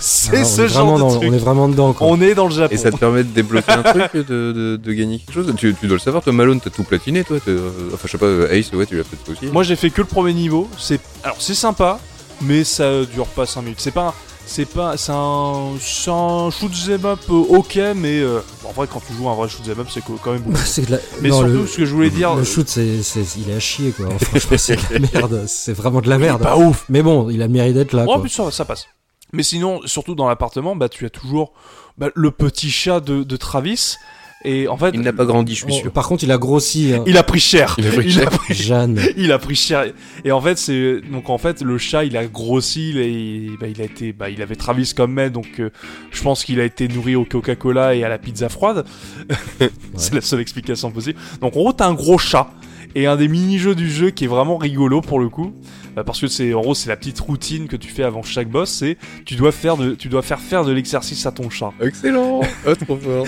C'est 0.00 0.38
Ah, 0.40 0.44
ce 0.44 0.66
genre 0.68 0.94
de 0.94 1.00
dans- 1.00 1.16
truc. 1.16 1.28
On 1.30 1.34
est 1.34 1.38
vraiment 1.38 1.68
dedans. 1.68 1.92
Quoi. 1.92 2.06
On 2.08 2.20
est 2.20 2.34
dans 2.34 2.46
le 2.46 2.54
Japon. 2.54 2.74
Et 2.74 2.76
ça 2.78 2.90
te 2.90 2.96
permet 2.96 3.24
de 3.24 3.28
débloquer 3.30 3.72
un 3.72 3.82
truc, 3.82 4.14
de, 4.14 4.22
de, 4.52 4.76
de 4.76 4.92
gagner 4.92 5.18
quelque 5.18 5.32
chose 5.34 5.52
tu, 5.56 5.74
tu 5.78 5.86
dois 5.86 5.96
le 5.96 6.00
savoir, 6.00 6.22
toi 6.22 6.32
Malone, 6.32 6.60
t'as 6.60 6.70
tout 6.70 6.84
platiné, 6.84 7.24
toi 7.24 7.38
t'es, 7.42 7.50
euh, 7.50 7.70
Enfin, 7.94 8.02
je 8.06 8.10
sais 8.12 8.18
pas, 8.18 8.26
euh, 8.26 8.50
Ace, 8.52 8.72
ouais, 8.72 8.86
tu 8.86 8.96
l'as 8.96 9.04
peut-être 9.04 9.24
fait 9.24 9.32
aussi. 9.44 9.52
Moi, 9.52 9.62
j'ai 9.62 9.76
fait 9.76 9.90
que 9.90 10.00
le 10.02 10.06
premier 10.06 10.34
niveau. 10.34 10.68
C'est 10.78 11.00
alors 11.24 11.36
c'est 11.40 11.54
sympa, 11.54 11.98
mais 12.42 12.62
ça 12.64 13.04
dure 13.04 13.26
pas 13.26 13.46
5 13.46 13.62
minutes. 13.62 13.78
C'est 13.80 13.90
pas 13.90 14.08
un- 14.08 14.14
c'est 14.48 14.64
pas 14.66 14.96
c'est 14.96 15.10
un 15.12 15.70
c'est 15.80 16.10
un 16.10 16.50
shoot 16.50 16.70
'em 16.88 17.04
up 17.06 17.18
euh, 17.30 17.32
ok, 17.34 17.80
mais 17.96 18.20
euh, 18.20 18.38
bon, 18.62 18.68
en 18.68 18.72
vrai 18.72 18.86
quand 18.92 19.02
tu 19.04 19.12
joues 19.14 19.28
un 19.28 19.34
vrai 19.34 19.48
shoot 19.48 19.62
'em 19.68 19.80
up, 19.80 19.88
c'est 19.92 20.02
quand 20.22 20.32
même 20.32 20.42
beaucoup. 20.42 20.56
C'est 20.64 20.86
de 20.86 20.92
la- 20.92 20.98
mais 21.20 21.30
non, 21.30 21.38
surtout, 21.40 21.52
le, 21.62 21.66
ce 21.66 21.76
que 21.78 21.84
je 21.84 21.94
voulais 21.94 22.10
dire, 22.10 22.34
le 22.36 22.44
shoot, 22.44 22.68
c'est, 22.68 23.02
c'est- 23.02 23.24
il 23.38 23.50
est 23.50 23.56
à 23.56 23.60
chier 23.60 23.90
quoi. 23.92 24.06
Franchement, 24.20 24.56
c'est 24.58 24.76
de 24.76 24.80
la 24.92 24.98
merde. 25.20 25.44
C'est 25.48 25.72
vraiment 25.72 26.00
de 26.00 26.08
la 26.08 26.18
merde. 26.18 26.42
pas 26.42 26.56
ouf. 26.56 26.84
Mais 26.88 27.02
bon, 27.02 27.28
il 27.30 27.42
a 27.42 27.46
le 27.48 27.52
mérite 27.52 27.74
d'être 27.74 27.92
là. 27.92 28.04
Oh, 28.06 28.10
en 28.10 28.14
quoi. 28.14 28.20
plus 28.20 28.30
ça, 28.30 28.50
ça 28.52 28.64
passe. 28.64 28.86
Mais 29.32 29.42
sinon, 29.42 29.80
surtout 29.86 30.14
dans 30.14 30.28
l'appartement, 30.28 30.76
bah 30.76 30.88
tu 30.88 31.04
as 31.04 31.10
toujours 31.10 31.52
bah, 31.98 32.08
le 32.14 32.30
petit 32.30 32.70
chat 32.70 33.00
de, 33.00 33.22
de 33.22 33.36
Travis. 33.36 33.96
Et 34.44 34.68
en 34.68 34.76
fait, 34.76 34.90
Il 34.94 35.00
n'a 35.00 35.12
pas 35.14 35.24
grandi, 35.24 35.54
je 35.54 35.64
suis 35.64 35.72
Oh, 35.72 35.80
sûr. 35.82 35.90
par 35.90 36.06
contre, 36.06 36.22
il 36.22 36.30
a 36.30 36.38
grossi. 36.38 36.92
hein. 36.94 37.02
il 37.06 37.16
a 37.16 37.24
pris 37.24 37.40
cher. 37.40 37.74
Il 37.78 37.86
a 37.88 37.90
pris 37.90 38.10
cher. 38.12 38.30
Jeanne. 38.50 39.00
il 39.16 39.32
a 39.32 39.38
pris 39.40 39.56
cher. 39.56 39.86
Et 40.24 40.30
en 40.30 40.40
fait, 40.40 40.56
c'est 40.58 41.00
donc 41.10 41.30
en 41.30 41.38
fait 41.38 41.62
le 41.62 41.78
chat, 41.78 42.04
il 42.04 42.16
a 42.16 42.26
grossi, 42.26 42.90
il, 42.90 42.98
a- 42.98 43.56
bah, 43.58 43.66
il 43.66 43.80
a 43.80 43.84
été, 43.84 44.12
bah, 44.12 44.30
il 44.30 44.40
avait 44.42 44.54
Travis 44.54 44.92
comme 44.94 45.12
maître, 45.14 45.32
donc 45.32 45.58
euh, 45.58 45.70
je 46.12 46.22
pense 46.22 46.44
qu'il 46.44 46.60
a 46.60 46.64
été 46.64 46.86
nourri 46.86 47.16
au 47.16 47.24
Coca-Cola 47.24 47.94
et 47.96 48.04
à 48.04 48.08
la 48.08 48.18
pizza 48.18 48.48
froide. 48.48 48.84
c'est 49.96 50.14
la 50.14 50.20
seule 50.20 50.40
explication 50.40 50.92
possible. 50.92 51.18
Donc 51.40 51.56
en 51.56 51.60
gros, 51.60 51.72
t'as 51.72 51.88
un 51.88 51.94
gros 51.94 52.18
chat 52.18 52.50
et 52.94 53.06
un 53.06 53.16
des 53.16 53.28
mini-jeux 53.28 53.74
du 53.74 53.90
jeu 53.90 54.10
qui 54.10 54.24
est 54.24 54.28
vraiment 54.28 54.58
rigolo 54.58 55.00
pour 55.00 55.18
le 55.18 55.28
coup. 55.28 55.54
Euh, 55.96 56.04
Parce 56.04 56.20
que 56.20 56.26
c'est 56.26 56.54
en 56.54 56.60
gros 56.60 56.74
c'est 56.74 56.88
la 56.88 56.96
petite 56.96 57.20
routine 57.20 57.68
que 57.68 57.76
tu 57.76 57.88
fais 57.88 58.02
avant 58.02 58.22
chaque 58.22 58.48
boss, 58.48 58.70
c'est 58.70 58.96
tu 59.24 59.36
dois 59.36 59.52
faire 59.52 59.76
de 59.76 59.94
tu 59.94 60.08
dois 60.08 60.22
faire 60.22 60.40
faire 60.40 60.64
de 60.64 60.72
l'exercice 60.72 61.26
à 61.26 61.32
ton 61.32 61.50
chat. 61.50 61.72
Excellent 61.80 62.40
oh, 62.66 62.74
trop 62.74 62.96
fort 62.96 63.26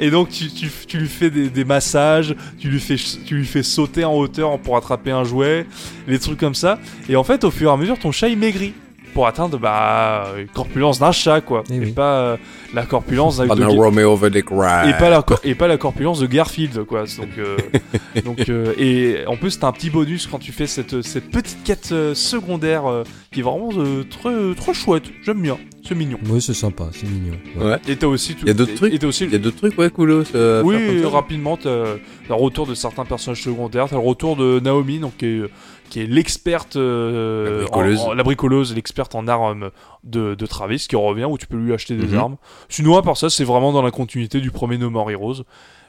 Et 0.00 0.10
donc 0.10 0.30
tu, 0.30 0.48
tu, 0.50 0.70
tu 0.86 0.98
lui 0.98 1.08
fais 1.08 1.30
des, 1.30 1.50
des 1.50 1.64
massages, 1.64 2.34
tu 2.58 2.68
lui 2.68 2.80
fais 2.80 2.96
tu 2.96 3.36
lui 3.36 3.46
fais 3.46 3.62
sauter 3.62 4.04
en 4.04 4.14
hauteur 4.14 4.58
pour 4.58 4.76
attraper 4.76 5.10
un 5.10 5.24
jouet, 5.24 5.66
les 6.06 6.18
trucs 6.18 6.38
comme 6.38 6.54
ça. 6.54 6.78
Et 7.08 7.16
en 7.16 7.24
fait, 7.24 7.44
au 7.44 7.50
fur 7.50 7.70
et 7.70 7.72
à 7.72 7.76
mesure, 7.76 7.98
ton 7.98 8.12
chat 8.12 8.28
il 8.28 8.38
maigrit 8.38 8.74
pour 9.14 9.26
atteindre 9.26 9.58
bah 9.58 10.28
une 10.38 10.46
corpulence 10.48 10.98
d'un 10.98 11.12
chat 11.12 11.40
quoi, 11.40 11.64
Eh 11.70 11.74
et 11.76 11.80
oui. 11.80 11.92
pas 11.92 12.18
euh, 12.20 12.36
la 12.74 12.84
corpulence 12.84 13.38
d'un- 13.38 13.46
Romeo 13.66 14.16
et 14.16 14.92
pas 14.92 15.10
la 15.10 15.24
et 15.44 15.54
pas 15.54 15.68
la 15.68 15.76
corpulence 15.78 16.20
de 16.20 16.26
Garfield 16.26 16.84
quoi. 16.84 17.04
Donc 17.18 17.28
euh, 17.38 17.56
donc 18.24 18.48
euh, 18.48 18.74
et 18.78 19.26
en 19.26 19.36
plus 19.36 19.58
t'as 19.58 19.68
un 19.68 19.72
petit 19.72 19.90
bonus 19.90 20.26
quand 20.26 20.38
tu 20.38 20.52
fais 20.52 20.66
cette 20.66 21.02
cette 21.02 21.30
petite 21.30 21.62
quête 21.64 21.90
euh, 21.92 22.14
secondaire 22.14 22.86
euh, 22.86 23.02
qui 23.32 23.40
est 23.40 23.42
vraiment 23.42 23.70
euh, 23.76 24.04
très 24.04 24.54
très 24.54 24.74
chouette. 24.74 25.04
J'aime 25.24 25.42
bien, 25.42 25.58
c'est 25.86 25.94
mignon. 25.94 26.18
Oui, 26.30 26.40
c'est 26.40 26.54
sympa, 26.54 26.88
c'est 26.92 27.08
mignon. 27.08 27.34
Ouais. 27.56 27.64
Ouais. 27.72 27.78
Et 27.88 27.96
t'as 27.96 28.06
aussi 28.06 28.34
tout- 28.34 28.46
Y 28.46 28.50
a 28.50 28.54
d'autres 28.54 28.72
et- 28.72 28.74
trucs 28.76 28.94
Et 28.94 28.98
t'as 28.98 29.06
aussi 29.06 29.24
Il 29.24 29.32
y 29.32 29.36
a 29.36 29.38
d'autres 29.38 29.56
trucs, 29.58 29.78
ouais, 29.78 29.90
coolos. 29.90 30.24
euh, 30.34 30.60
à 30.60 30.64
Oui, 30.64 31.02
rapidement, 31.04 31.56
t'as 31.56 31.84
t'as 32.28 32.34
le 32.36 32.42
retour 32.42 32.66
de 32.66 32.74
certains 32.74 33.04
personnages 33.04 33.42
secondaires, 33.42 33.86
t'as 33.88 33.96
le 33.96 34.02
retour 34.02 34.36
de 34.36 34.60
Naomi, 34.60 34.98
donc 34.98 35.16
qui 35.18 35.26
est, 35.26 35.42
qui 35.90 36.00
est 36.00 36.06
l'experte, 36.06 36.76
euh, 36.76 37.58
La 37.60 37.62
bricoleuse. 37.66 38.00
en- 38.00 38.08
en- 38.10 38.14
la 38.14 38.22
bricoleuse, 38.22 38.74
l'experte 38.74 39.14
en 39.14 39.26
armes 39.28 39.70
de, 40.04 40.34
de 40.34 40.46
Travis, 40.46 40.86
qui 40.88 40.96
revient 40.96 41.24
où 41.24 41.38
tu 41.38 41.46
peux 41.46 41.56
lui 41.56 41.72
acheter 41.72 41.96
des 41.96 42.08
Mhm. 42.08 42.18
armes. 42.18 42.36
Sinon, 42.68 42.96
à 42.96 43.02
part 43.02 43.16
ça, 43.16 43.30
c'est 43.30 43.44
vraiment 43.44 43.72
dans 43.72 43.82
la 43.82 43.90
continuité 43.90 44.40
du 44.40 44.50
premier 44.50 44.78
No 44.78 44.90
More 44.90 45.10
Heroes. 45.10 45.44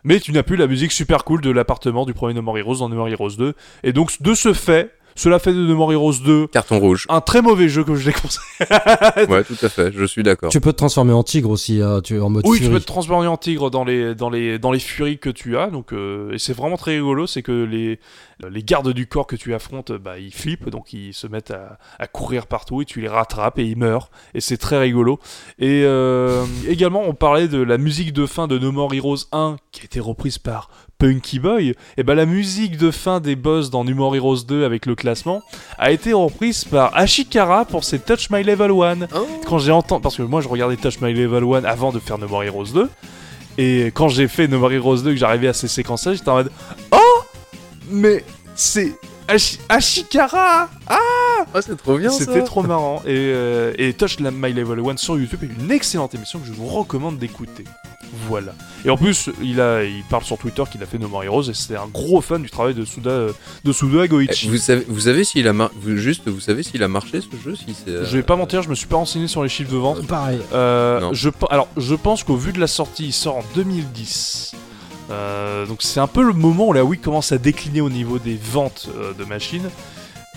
Mais 0.06 0.20
tu 0.22 0.32
n'as 0.32 0.44
plus 0.44 0.56
la 0.56 0.68
musique 0.68 0.94
super 0.94 1.26
cool 1.26 1.42
de 1.42 1.50
l'appartement 1.52 2.06
du 2.06 2.14
premier 2.14 2.34
No 2.34 2.42
More 2.42 2.58
Heroes 2.58 2.78
dans 2.78 2.88
No 2.90 2.96
More 2.96 3.10
Heroes 3.10 3.36
2. 3.38 3.54
Et 3.84 3.92
donc, 3.92 4.22
de 4.22 4.34
ce 4.34 4.54
fait, 4.54 4.92
cela 5.20 5.38
fait 5.38 5.52
de 5.54 5.60
No 5.66 5.76
More 5.76 5.92
Heroes 5.92 6.20
2 6.24 6.48
Carton 6.48 6.80
rouge. 6.80 7.06
un 7.10 7.20
très 7.20 7.42
mauvais 7.42 7.68
jeu 7.68 7.84
que 7.84 7.96
je 7.96 8.06
déconseille. 8.06 8.40
Ouais, 9.30 9.44
tout 9.44 9.58
à 9.62 9.70
fait, 9.70 9.92
je 9.92 10.06
suis 10.06 10.24
d'accord. 10.24 10.50
Tu 10.50 10.62
peux 10.62 10.72
te 10.72 10.78
transformer 10.78 11.14
en 11.14 11.24
tigre 11.24 11.50
aussi, 11.50 11.82
hein, 11.82 12.00
tu 12.02 12.20
en 12.20 12.30
mode 12.30 12.44
Oui, 12.48 12.60
tu 12.62 12.70
peux 12.70 12.80
te 12.80 12.86
transformer 12.86 13.28
en 13.28 13.38
tigre 13.38 13.70
dans 13.70 13.84
les, 13.84 14.16
dans 14.16 14.30
les, 14.30 14.60
dans 14.60 14.72
les 14.72 14.80
furies 14.80 15.20
que 15.20 15.30
tu 15.30 15.58
as. 15.58 15.68
Donc, 15.68 15.92
euh, 15.94 16.32
et 16.32 16.40
c'est 16.40 16.54
vraiment 16.54 16.78
très 16.78 16.96
rigolo. 16.96 17.28
C'est 17.28 17.42
que 17.42 17.52
les, 17.64 18.00
les 18.50 18.64
gardes 18.64 18.92
du 18.94 19.08
corps 19.08 19.28
que 19.28 19.36
tu 19.36 19.54
affrontes, 19.54 19.92
bah, 19.92 20.20
ils 20.20 20.34
flippent. 20.34 20.70
Donc, 20.70 20.94
ils 20.94 21.14
se 21.14 21.28
mettent 21.28 21.52
à, 21.52 21.78
à 22.00 22.08
courir 22.08 22.48
partout 22.48 22.82
et 22.82 22.86
tu 22.86 23.02
les 23.02 23.10
rattrapes 23.10 23.60
et 23.60 23.66
ils 23.66 23.78
meurent. 23.78 24.10
Et 24.34 24.42
c'est 24.42 24.58
très 24.58 24.80
rigolo. 24.80 25.20
Et 25.60 25.84
euh, 25.84 26.46
également, 26.68 27.04
on 27.06 27.14
parlait 27.14 27.48
de 27.48 27.62
la 27.62 27.78
musique 27.78 28.14
de 28.14 28.26
fin 28.26 28.48
de 28.48 28.58
No 28.58 28.72
More 28.72 28.94
Heroes 28.94 29.26
1 29.32 29.58
qui 29.72 29.82
a 29.82 29.84
été 29.86 30.00
reprise 30.00 30.38
par 30.38 30.70
Punky 31.00 31.40
Boy. 31.40 31.74
Et 31.98 32.04
ben 32.04 32.14
la 32.14 32.26
musique 32.26 32.78
de 32.78 32.92
fin 32.92 33.20
des 33.20 33.36
boss 33.36 33.70
dans 33.72 33.84
No 33.84 33.96
More 33.96 34.16
Heroes 34.16 34.44
2 34.48 34.66
avec 34.66 34.86
le 34.86 34.96
classement 34.96 35.42
a 35.78 35.92
été 35.92 36.14
reprise 36.14 36.66
par 36.66 36.96
Ashikara 36.96 37.66
pour 37.66 37.84
ses 37.86 38.00
Touch 38.00 38.30
My 38.30 38.44
Level 38.44 38.72
1 38.72 39.08
quand 39.48 39.58
j'ai 39.60 39.72
entendu, 39.72 40.02
parce 40.04 40.18
que 40.18 40.22
moi 40.24 40.42
je 40.42 40.48
regardais 40.50 40.76
Touch 40.76 41.00
My 41.02 41.14
Level 41.14 41.44
1 41.44 41.64
avant 41.64 41.92
de 41.92 42.00
faire 42.00 42.18
No 42.18 42.28
More 42.28 42.44
Heroes 42.44 42.66
2, 42.74 42.90
et 43.58 43.86
quand 43.94 44.10
j'ai 44.10 44.28
fait 44.28 44.48
No 44.48 44.60
More 44.60 44.72
Heroes 44.74 44.98
2, 44.98 45.12
que 45.12 45.16
j'arrivais 45.18 45.48
à 45.48 45.54
ces 45.54 45.68
séquences-là, 45.70 46.14
j'étais 46.14 46.30
en 46.30 46.36
mode 46.36 46.52
Oh 46.92 47.22
Mais 47.90 48.24
c'est 48.56 48.94
Ashi- 49.28 49.60
Ashikara 49.70 50.70
Ah, 50.88 50.98
c'est 51.62 51.78
trop 51.78 51.98
bien 51.98 52.10
C'était 52.10 52.44
trop 52.44 52.62
marrant. 52.64 53.02
Et, 53.06 53.10
euh, 53.16 53.74
et 53.78 53.94
Touch 53.94 54.20
My 54.20 54.52
Level 54.54 54.80
1 54.80 54.98
sur 54.98 55.18
YouTube 55.18 55.40
est 55.44 55.64
une 55.64 55.72
excellente 55.72 56.14
émission 56.16 56.40
que 56.40 56.48
je 56.48 56.52
vous 56.54 56.68
recommande 56.68 57.18
d'écouter. 57.20 57.64
Voilà. 58.28 58.54
Et 58.86 58.90
en 58.90 58.98
plus, 58.98 59.30
il, 59.42 59.60
a, 59.62 59.84
il 59.84 60.04
parle 60.10 60.24
sur 60.24 60.38
Twitter 60.38 60.64
qu'il 60.72 60.82
a 60.82 60.86
fait 60.86 60.98
No 60.98 61.08
More 61.08 61.24
Heroes 61.24 61.50
et 61.50 61.54
c'est 61.54 61.76
un 61.76 61.88
gros 61.88 62.22
fan 62.22 62.42
du 62.42 62.50
travail 62.50 62.74
de 62.74 62.84
Suda, 62.86 63.28
de 63.64 63.72
Suda 63.72 64.06
Eh, 64.06 64.08
Goichi. 64.08 64.48
Vous 64.50 64.58
savez, 64.58 64.86
vous 64.88 65.00
savez 65.02 65.24
s'il 65.24 65.48
a 65.48 65.54
mar- 65.54 65.72
vous- 65.80 65.98
juste, 65.98 66.28
vous 66.28 66.40
savez 66.40 66.64
s'il 66.64 66.82
a 66.84 66.88
marché 66.88 67.22
ce 67.22 67.28
jeu 67.44 67.56
si 67.56 67.76
euh, 67.88 68.06
Je 68.06 68.18
vais 68.18 68.24
pas 68.24 68.36
mentir, 68.36 68.62
je 68.62 68.70
me 68.70 68.76
suis 68.76 68.88
pas 68.88 68.96
renseigné 68.98 69.28
sur 69.28 69.44
les 69.44 69.50
chiffres 69.50 69.72
de 69.72 69.78
vente. 69.78 70.00
Euh, 70.00 70.04
Pareil. 70.04 70.40
Euh, 70.54 71.00
Non. 71.02 71.14
je, 71.14 71.30
alors, 71.50 71.68
je 71.78 71.96
pense 71.96 72.24
qu'au 72.24 72.36
vu 72.36 72.52
de 72.54 72.60
la 72.60 72.68
sortie, 72.68 73.06
il 73.08 73.14
sort 73.14 73.38
en 73.38 73.44
2010. 73.56 74.54
Euh, 75.12 75.66
donc 75.66 75.82
c'est 75.82 76.00
un 76.00 76.08
peu 76.08 76.22
le 76.24 76.34
moment 76.34 76.68
où 76.68 76.74
la 76.74 76.84
Wii 76.84 77.00
commence 77.02 77.32
à 77.32 77.38
décliner 77.38 77.82
au 77.82 77.90
niveau 77.90 78.20
des 78.20 78.40
ventes 78.42 78.90
euh, 78.96 79.14
de 79.14 79.24
machines. 79.26 79.70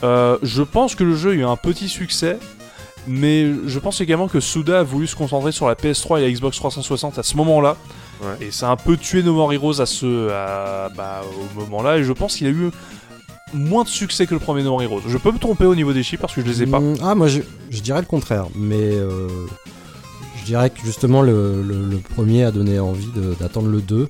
Euh, 0.03 0.39
je 0.43 0.62
pense 0.62 0.94
que 0.94 1.05
le 1.05 1.15
jeu 1.15 1.31
a 1.31 1.35
eu 1.35 1.44
un 1.44 1.57
petit 1.57 1.89
succès, 1.89 2.39
mais 3.09 3.51
je 3.66 3.79
pense 3.79 4.01
également 4.01 4.29
que 4.29 4.41
Suda 4.41 4.81
a 4.81 4.83
voulu 4.83 5.07
se 5.07 5.16
concentrer 5.16 5.53
sur 5.53 5.66
la 5.69 5.74
PS3 5.74 6.19
et 6.20 6.23
la 6.23 6.31
Xbox 6.31 6.57
360 6.57 7.19
à 7.19 7.23
ce 7.23 7.37
moment-là. 7.37 7.77
Ouais. 8.23 8.47
Et 8.47 8.51
ça 8.53 8.69
a 8.69 8.73
un 8.73 8.77
peu 8.77 8.97
tué 8.97 9.23
No 9.23 9.35
More 9.35 9.53
Heroes 9.53 9.81
à 9.81 9.87
ce, 9.87 10.29
à- 10.31 10.89
bah, 10.97 11.23
au 11.57 11.61
moment-là. 11.61 11.99
Et 11.99 12.05
je 12.05 12.12
pense 12.12 12.37
qu'il 12.37 12.47
a 12.47 12.51
eu 12.51 12.70
moins 13.53 13.83
de 13.85 13.89
succès 13.89 14.27
que 14.27 14.35
le 14.35 14.41
premier 14.41 14.62
No 14.62 14.70
More 14.70 14.83
Heroes. 14.83 15.03
Je 15.09 15.19
peux 15.19 15.33
me 15.33 15.39
tromper 15.39 15.65
au 15.66 15.74
niveau 15.74 15.93
des 15.93 16.03
chiffres 16.03 16.20
parce 16.23 16.35
que 16.35 16.41
je 16.41 16.47
les 16.47 16.62
ai 16.62 16.66
pas. 16.66 16.79
Mm, 16.81 16.95
Ah, 17.03 17.15
moi 17.15 17.27
je, 17.29 17.41
je 17.70 17.81
dirais 17.81 18.01
le 18.01 18.07
contraire, 18.07 18.47
mais 18.55 18.77
euh, 18.93 19.29
je 20.39 20.45
dirais 20.45 20.70
que 20.70 20.81
justement 20.85 21.23
le, 21.23 21.62
le- 21.62 21.85
le 21.85 21.97
premier 21.99 22.45
a 22.45 22.51
donné 22.53 22.79
envie 22.79 23.09
d'attendre 23.41 23.69
le 23.69 23.81
2. 23.81 24.09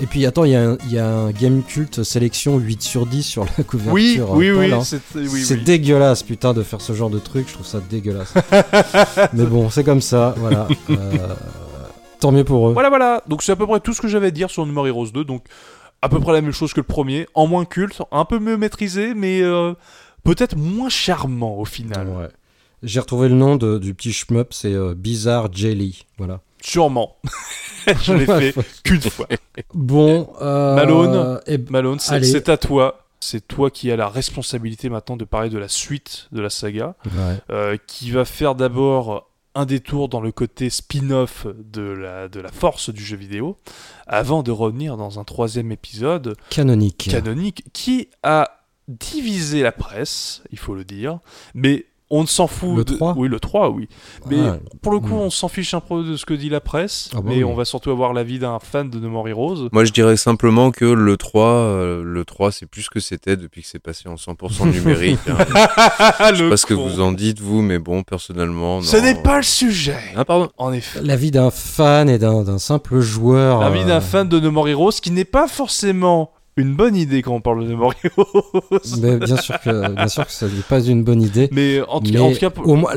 Et 0.00 0.06
puis 0.06 0.26
attends, 0.26 0.44
il 0.44 0.50
y, 0.50 0.56
a 0.56 0.70
un- 0.70 0.78
il 0.86 0.92
y 0.92 0.98
a 0.98 1.08
un 1.08 1.30
Game 1.30 1.62
Cult 1.62 2.02
sélection 2.02 2.58
8 2.58 2.82
sur 2.82 3.06
10 3.06 3.22
sur 3.22 3.44
la 3.44 3.62
couverture. 3.64 3.92
Oui, 4.32 4.48
euh, 4.48 4.58
oui, 4.58 4.72
hein. 4.72 4.82
c'est 4.82 5.00
oui, 5.14 5.28
c'est 5.44 5.54
oui. 5.54 5.62
dégueulasse, 5.62 6.22
putain, 6.24 6.52
de 6.52 6.62
faire 6.64 6.80
ce 6.80 6.92
genre 6.94 7.10
de 7.10 7.20
truc. 7.20 7.46
Je 7.48 7.54
trouve 7.54 7.66
ça 7.66 7.80
dégueulasse. 7.88 8.34
Mais 9.32 9.44
bon, 9.44 9.70
c'est 9.70 9.84
comme 9.84 10.00
ça, 10.00 10.34
voilà. 10.38 10.66
Euh, 10.90 11.34
tant 12.20 12.32
mieux 12.32 12.44
pour 12.44 12.68
eux. 12.70 12.72
Voilà, 12.72 12.88
voilà. 12.88 13.22
Donc 13.28 13.42
c'est 13.42 13.52
à 13.52 13.56
peu 13.56 13.66
près 13.66 13.78
tout 13.80 13.92
ce 13.92 14.00
que 14.00 14.08
j'avais 14.08 14.28
à 14.28 14.30
dire 14.30 14.50
sur 14.50 14.64
More 14.66 14.86
Heroes 14.88 15.10
2. 15.12 15.24
Donc 15.24 15.44
à 16.02 16.08
peu 16.08 16.18
près 16.20 16.32
la 16.32 16.40
même 16.40 16.52
chose 16.52 16.72
que 16.72 16.80
le 16.80 16.86
premier, 16.86 17.26
en 17.34 17.46
moins 17.46 17.64
culte, 17.64 18.02
un 18.10 18.24
peu 18.24 18.38
mieux 18.38 18.56
maîtrisé, 18.56 19.14
mais 19.14 19.42
euh, 19.42 19.74
peut-être 20.24 20.56
moins 20.56 20.88
charmant 20.88 21.56
au 21.58 21.64
final. 21.64 22.08
Ouais. 22.08 22.28
J'ai 22.82 23.00
retrouvé 23.00 23.28
le 23.28 23.34
nom 23.34 23.56
de- 23.56 23.78
du 23.78 23.94
petit 23.94 24.12
shmup, 24.12 24.52
c'est 24.52 24.72
euh, 24.74 24.94
Bizarre 24.94 25.48
Jelly. 25.52 26.04
Voilà. 26.18 26.40
Sûrement. 26.64 27.16
Je 28.02 28.14
l'ai 28.14 28.24
fait 28.26 28.54
qu'une 28.82 29.00
fois. 29.02 29.28
Bon, 29.74 30.32
euh, 30.40 30.74
Malone. 30.74 31.40
et- 31.46 31.58
Malone, 31.58 31.98
c'est 32.00 32.48
à 32.48 32.56
toi. 32.56 33.00
C'est 33.20 33.46
toi 33.46 33.70
qui 33.70 33.90
as 33.90 33.96
la 33.96 34.08
responsabilité 34.08 34.88
maintenant 34.90 35.16
de 35.16 35.24
parler 35.24 35.48
de 35.48 35.56
la 35.58 35.68
suite 35.68 36.28
de 36.32 36.40
la 36.42 36.50
saga, 36.50 36.94
ouais. 37.06 37.36
euh, 37.50 37.76
qui 37.86 38.10
va 38.10 38.24
faire 38.26 38.54
d'abord 38.54 39.30
un 39.54 39.64
détour 39.66 40.08
dans 40.08 40.20
le 40.20 40.30
côté 40.32 40.68
spin-off 40.68 41.46
de 41.46 41.82
la, 41.82 42.28
de 42.28 42.40
la 42.40 42.50
force 42.50 42.90
du 42.90 43.02
jeu 43.04 43.16
vidéo, 43.16 43.56
avant 44.06 44.42
de 44.42 44.50
revenir 44.50 44.96
dans 44.98 45.18
un 45.20 45.24
troisième 45.24 45.70
épisode 45.72 46.36
canonique. 46.50 47.08
canonique 47.10 47.64
qui 47.72 48.08
a 48.22 48.50
divisé 48.88 49.62
la 49.62 49.72
presse, 49.72 50.42
il 50.50 50.58
faut 50.58 50.74
le 50.74 50.84
dire, 50.84 51.18
mais 51.54 51.86
on 52.10 52.22
ne 52.22 52.26
s'en 52.26 52.46
fout. 52.46 52.76
Le 52.76 52.84
de- 52.84 52.94
3? 52.94 53.14
Oui, 53.16 53.28
le 53.28 53.40
3, 53.40 53.70
oui. 53.70 53.88
Mais 54.28 54.36
Ouais. 54.36 54.60
pour 54.82 54.92
le 54.92 55.00
coup, 55.00 55.14
Mm. 55.14 55.20
on 55.22 55.30
s'en 55.30 55.48
fiche 55.48 55.72
un 55.74 55.80
peu 55.80 56.04
de 56.04 56.16
ce 56.16 56.24
que 56.26 56.34
dit 56.34 56.48
la 56.50 56.60
presse, 56.60 57.10
Ah 57.12 57.16
bah 57.16 57.22
mais 57.26 57.36
oui. 57.36 57.44
on 57.44 57.54
va 57.54 57.64
surtout 57.64 57.90
avoir 57.90 58.12
l'avis 58.12 58.38
d'un 58.38 58.58
fan 58.58 58.90
de 58.90 58.98
No 59.00 59.08
More 59.08 59.28
Heroes. 59.28 59.68
Moi, 59.72 59.84
je 59.84 59.92
dirais 59.92 60.16
simplement 60.16 60.70
que 60.70 60.84
le 60.84 61.16
3, 61.16 61.46
euh, 61.48 62.02
le 62.04 62.24
3, 62.24 62.52
c'est 62.52 62.66
plus 62.66 62.82
ce 62.82 62.90
que 62.90 63.00
c'était 63.00 63.36
depuis 63.36 63.62
que 63.62 63.68
c'est 63.68 63.78
passé 63.78 64.08
en 64.08 64.16
100% 64.16 64.66
numérique. 64.66 65.18
hein. 65.28 65.36
Je 66.30 66.36
sais 66.36 66.42
Le 66.44 66.50
pas 66.50 66.56
ce 66.56 66.66
que 66.66 66.74
vous 66.74 67.00
en 67.00 67.12
dites, 67.12 67.40
vous, 67.40 67.62
mais 67.62 67.78
bon, 67.78 68.02
personnellement. 68.02 68.80
Ce 68.82 68.96
non. 68.96 69.02
n'est 69.02 69.14
pas 69.22 69.38
le 69.38 69.42
sujet. 69.42 69.96
Ah, 70.16 70.24
pardon. 70.24 70.50
En 70.58 70.72
effet. 70.72 71.00
L'avis 71.02 71.30
d'un 71.30 71.50
fan 71.50 72.08
et 72.08 72.18
d'un 72.18 72.42
d'un 72.44 72.58
simple 72.58 73.00
joueur. 73.00 73.60
L'avis 73.60 73.80
euh, 73.82 73.86
d'un 73.86 74.00
fan 74.00 74.28
de 74.28 74.38
No 74.40 74.50
More 74.50 74.68
Heroes, 74.68 74.92
qui 75.02 75.10
n'est 75.10 75.24
pas 75.24 75.48
forcément 75.48 76.30
une 76.56 76.74
bonne 76.74 76.94
idée 76.94 77.22
quand 77.22 77.34
on 77.34 77.40
parle 77.40 77.66
de 77.66 77.72
Heroes. 77.72 77.92
Mais 79.00 79.16
bien 79.16 79.36
sûr 79.36 79.58
que, 79.60 79.94
bien 79.94 80.08
sûr 80.08 80.24
que 80.26 80.32
ça 80.32 80.46
n'est 80.46 80.62
pas 80.68 80.80
une 80.80 81.02
bonne 81.02 81.20
idée. 81.22 81.48
Mais 81.52 81.80
en 81.88 82.00
tout, 82.00 82.10
mais 82.12 82.20
en 82.20 82.32
tout 82.32 82.38
cas, 82.38 82.50
pour- 82.50 82.68
au 82.68 82.76
moins, 82.76 82.92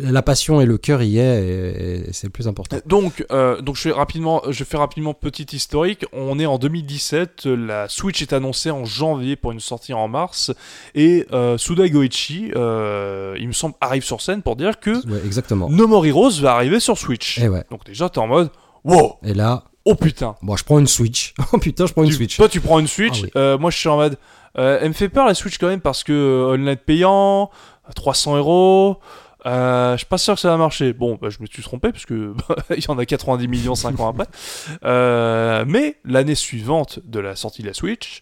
la, 0.00 0.22
passion 0.22 0.60
et 0.60 0.66
le 0.66 0.78
cœur 0.78 1.02
y 1.02 1.18
est, 1.18 1.42
et, 1.44 2.08
et 2.08 2.12
c'est 2.12 2.26
le 2.26 2.32
plus 2.32 2.48
important. 2.48 2.78
Donc, 2.86 3.24
euh, 3.30 3.60
donc 3.60 3.76
je 3.76 3.82
fais 3.82 3.92
rapidement, 3.92 4.42
je 4.48 4.64
fais 4.64 4.76
rapidement 4.76 5.14
petit 5.14 5.46
historique. 5.54 6.04
On 6.12 6.38
est 6.38 6.46
en 6.46 6.58
2017, 6.58 7.46
la 7.46 7.88
Switch 7.88 8.20
est 8.22 8.32
annoncée 8.32 8.70
en 8.70 8.84
janvier 8.84 9.36
pour 9.36 9.52
une 9.52 9.60
sortie 9.60 9.92
en 9.94 10.08
mars, 10.08 10.52
et 10.94 11.26
euh, 11.32 11.56
Suda 11.56 11.88
Goichi, 11.88 12.50
euh, 12.56 13.36
il 13.38 13.46
me 13.48 13.52
semble, 13.52 13.74
arrive 13.80 14.02
sur 14.04 14.20
scène 14.20 14.42
pour 14.42 14.56
dire 14.56 14.80
que 14.80 14.90
Ouais, 15.08 15.20
exactement. 15.24 15.68
No 15.70 15.86
More 15.86 16.04
Heroes 16.06 16.40
va 16.40 16.54
arriver 16.54 16.80
sur 16.80 16.98
Switch. 16.98 17.38
Et 17.38 17.48
ouais. 17.48 17.64
Donc 17.70 17.84
déjà, 17.84 18.08
t'es 18.08 18.18
en 18.18 18.26
mode, 18.26 18.50
wow, 18.84 19.14
Et 19.22 19.34
là, 19.34 19.64
oh 19.90 19.94
putain. 19.94 20.36
bon, 20.42 20.56
je 20.56 20.64
prends 20.64 20.78
une 20.78 20.86
Switch. 20.86 21.34
Oh 21.52 21.58
putain, 21.58 21.86
je 21.86 21.92
prends 21.92 22.02
une 22.04 22.10
Tu- 22.10 22.16
Switch. 22.16 22.36
Toi, 22.36 22.48
tu 22.48 22.60
prends 22.60 22.78
une 22.78 22.86
Switch. 22.88 23.20
Ah 23.20 23.24
oui. 23.24 23.30
euh, 23.36 23.58
moi, 23.58 23.70
je 23.70 23.78
suis 23.78 23.88
en 23.88 23.96
mode, 23.96 24.18
euh, 24.58 24.78
elle 24.80 24.88
me 24.88 24.92
fait 24.94 25.08
peur 25.08 25.26
la 25.26 25.34
Switch 25.34 25.58
quand 25.58 25.68
même 25.68 25.80
parce 25.80 26.04
que 26.04 26.12
euh, 26.12 26.54
online 26.54 26.76
payant, 26.76 27.50
300 27.94 28.36
euros. 28.36 28.98
Je 29.44 29.94
suis 29.96 30.06
pas 30.06 30.18
sûr 30.18 30.34
que 30.34 30.40
ça 30.40 30.50
va 30.50 30.56
marcher. 30.58 30.92
Bon, 30.92 31.18
bah, 31.20 31.28
je 31.30 31.38
me 31.40 31.46
suis 31.46 31.62
trompé 31.62 31.90
parce 31.90 32.04
que 32.06 32.34
il 32.76 32.84
y 32.84 32.90
en 32.90 32.98
a 32.98 33.06
90 33.06 33.48
millions 33.48 33.74
5 33.74 33.98
ans 34.00 34.08
après. 34.08 34.26
Mais 35.66 35.96
l'année 36.04 36.34
suivante 36.34 37.00
de 37.04 37.18
la 37.20 37.34
sortie 37.36 37.62
de 37.62 37.68
la 37.68 37.74
Switch, 37.74 38.20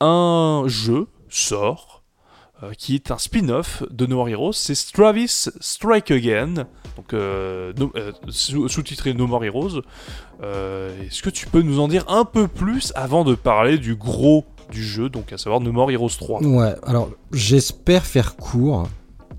un 0.00 0.64
jeu 0.66 1.06
sort 1.28 1.95
euh, 2.62 2.72
qui 2.76 2.94
est 2.94 3.10
un 3.10 3.18
spin-off 3.18 3.82
de 3.90 4.06
No 4.06 4.16
More 4.16 4.28
Heroes. 4.28 4.52
C'est 4.52 4.74
Travis 4.92 5.46
Strike 5.60 6.10
Again, 6.10 6.66
donc 6.96 7.12
euh, 7.12 7.72
euh, 7.96 8.12
sous- 8.28 8.68
sous-titré 8.68 9.12
No 9.14 9.26
More 9.26 9.44
Heroes. 9.44 9.82
Est-ce 10.42 11.22
que 11.22 11.30
tu 11.30 11.46
peux 11.46 11.62
nous 11.62 11.80
en 11.80 11.88
dire 11.88 12.04
un 12.08 12.24
peu 12.24 12.48
plus 12.48 12.92
avant 12.94 13.24
de 13.24 13.34
parler 13.34 13.78
du 13.78 13.94
gros 13.94 14.44
du 14.70 14.82
jeu, 14.82 15.08
donc 15.08 15.32
à 15.32 15.38
savoir 15.38 15.60
No 15.60 15.72
More 15.72 15.90
Heroes 15.90 16.10
3 16.18 16.42
Ouais, 16.42 16.74
alors 16.84 17.10
j'espère 17.32 18.04
faire 18.04 18.36
court, 18.36 18.88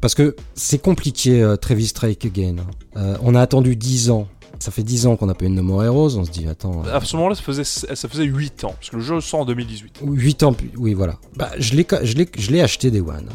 parce 0.02 0.16
que 0.16 0.36
c'est 0.54 0.80
compliqué, 0.82 1.56
Travis 1.62 1.88
Strike 1.88 2.26
Again. 2.26 2.56
Euh, 2.96 3.18
on 3.22 3.36
a 3.36 3.42
attendu 3.42 3.76
10 3.76 4.10
ans. 4.12 4.28
Ça 4.60 4.72
fait 4.72 4.84
10 4.84 5.06
ans 5.08 5.16
qu'on 5.16 5.28
n'a 5.28 5.34
pas 5.36 5.46
eu 5.46 5.50
de 5.50 5.54
No 5.54 5.62
More 5.64 5.84
Heroes, 5.84 6.18
on 6.18 6.26
se 6.26 6.32
dit, 6.32 6.48
attends... 6.48 6.84
euh, 6.86 6.98
À 6.98 7.02
ce 7.04 7.16
moment-là, 7.18 7.36
ça 7.36 7.42
faisait, 7.44 7.64
ça 7.64 8.08
faisait 8.08 8.24
8 8.26 8.64
ans, 8.64 8.74
parce 8.78 8.90
que 8.90 8.96
le 8.96 9.02
jeu 9.04 9.22
sort 9.22 9.42
en 9.42 9.46
2018. 9.46 10.00
8 10.04 10.44
ans, 10.44 10.54
plus- 10.54 10.72
oui, 10.78 10.94
voilà. 10.94 11.20
Bah, 11.36 11.52
je 11.60 11.76
l'ai, 11.76 11.86
je 12.04 12.16
l'ai, 12.16 12.28
je 12.38 12.52
l'ai 12.52 12.62
acheté 12.62 12.90
Day 12.92 13.02
One. 13.02 13.30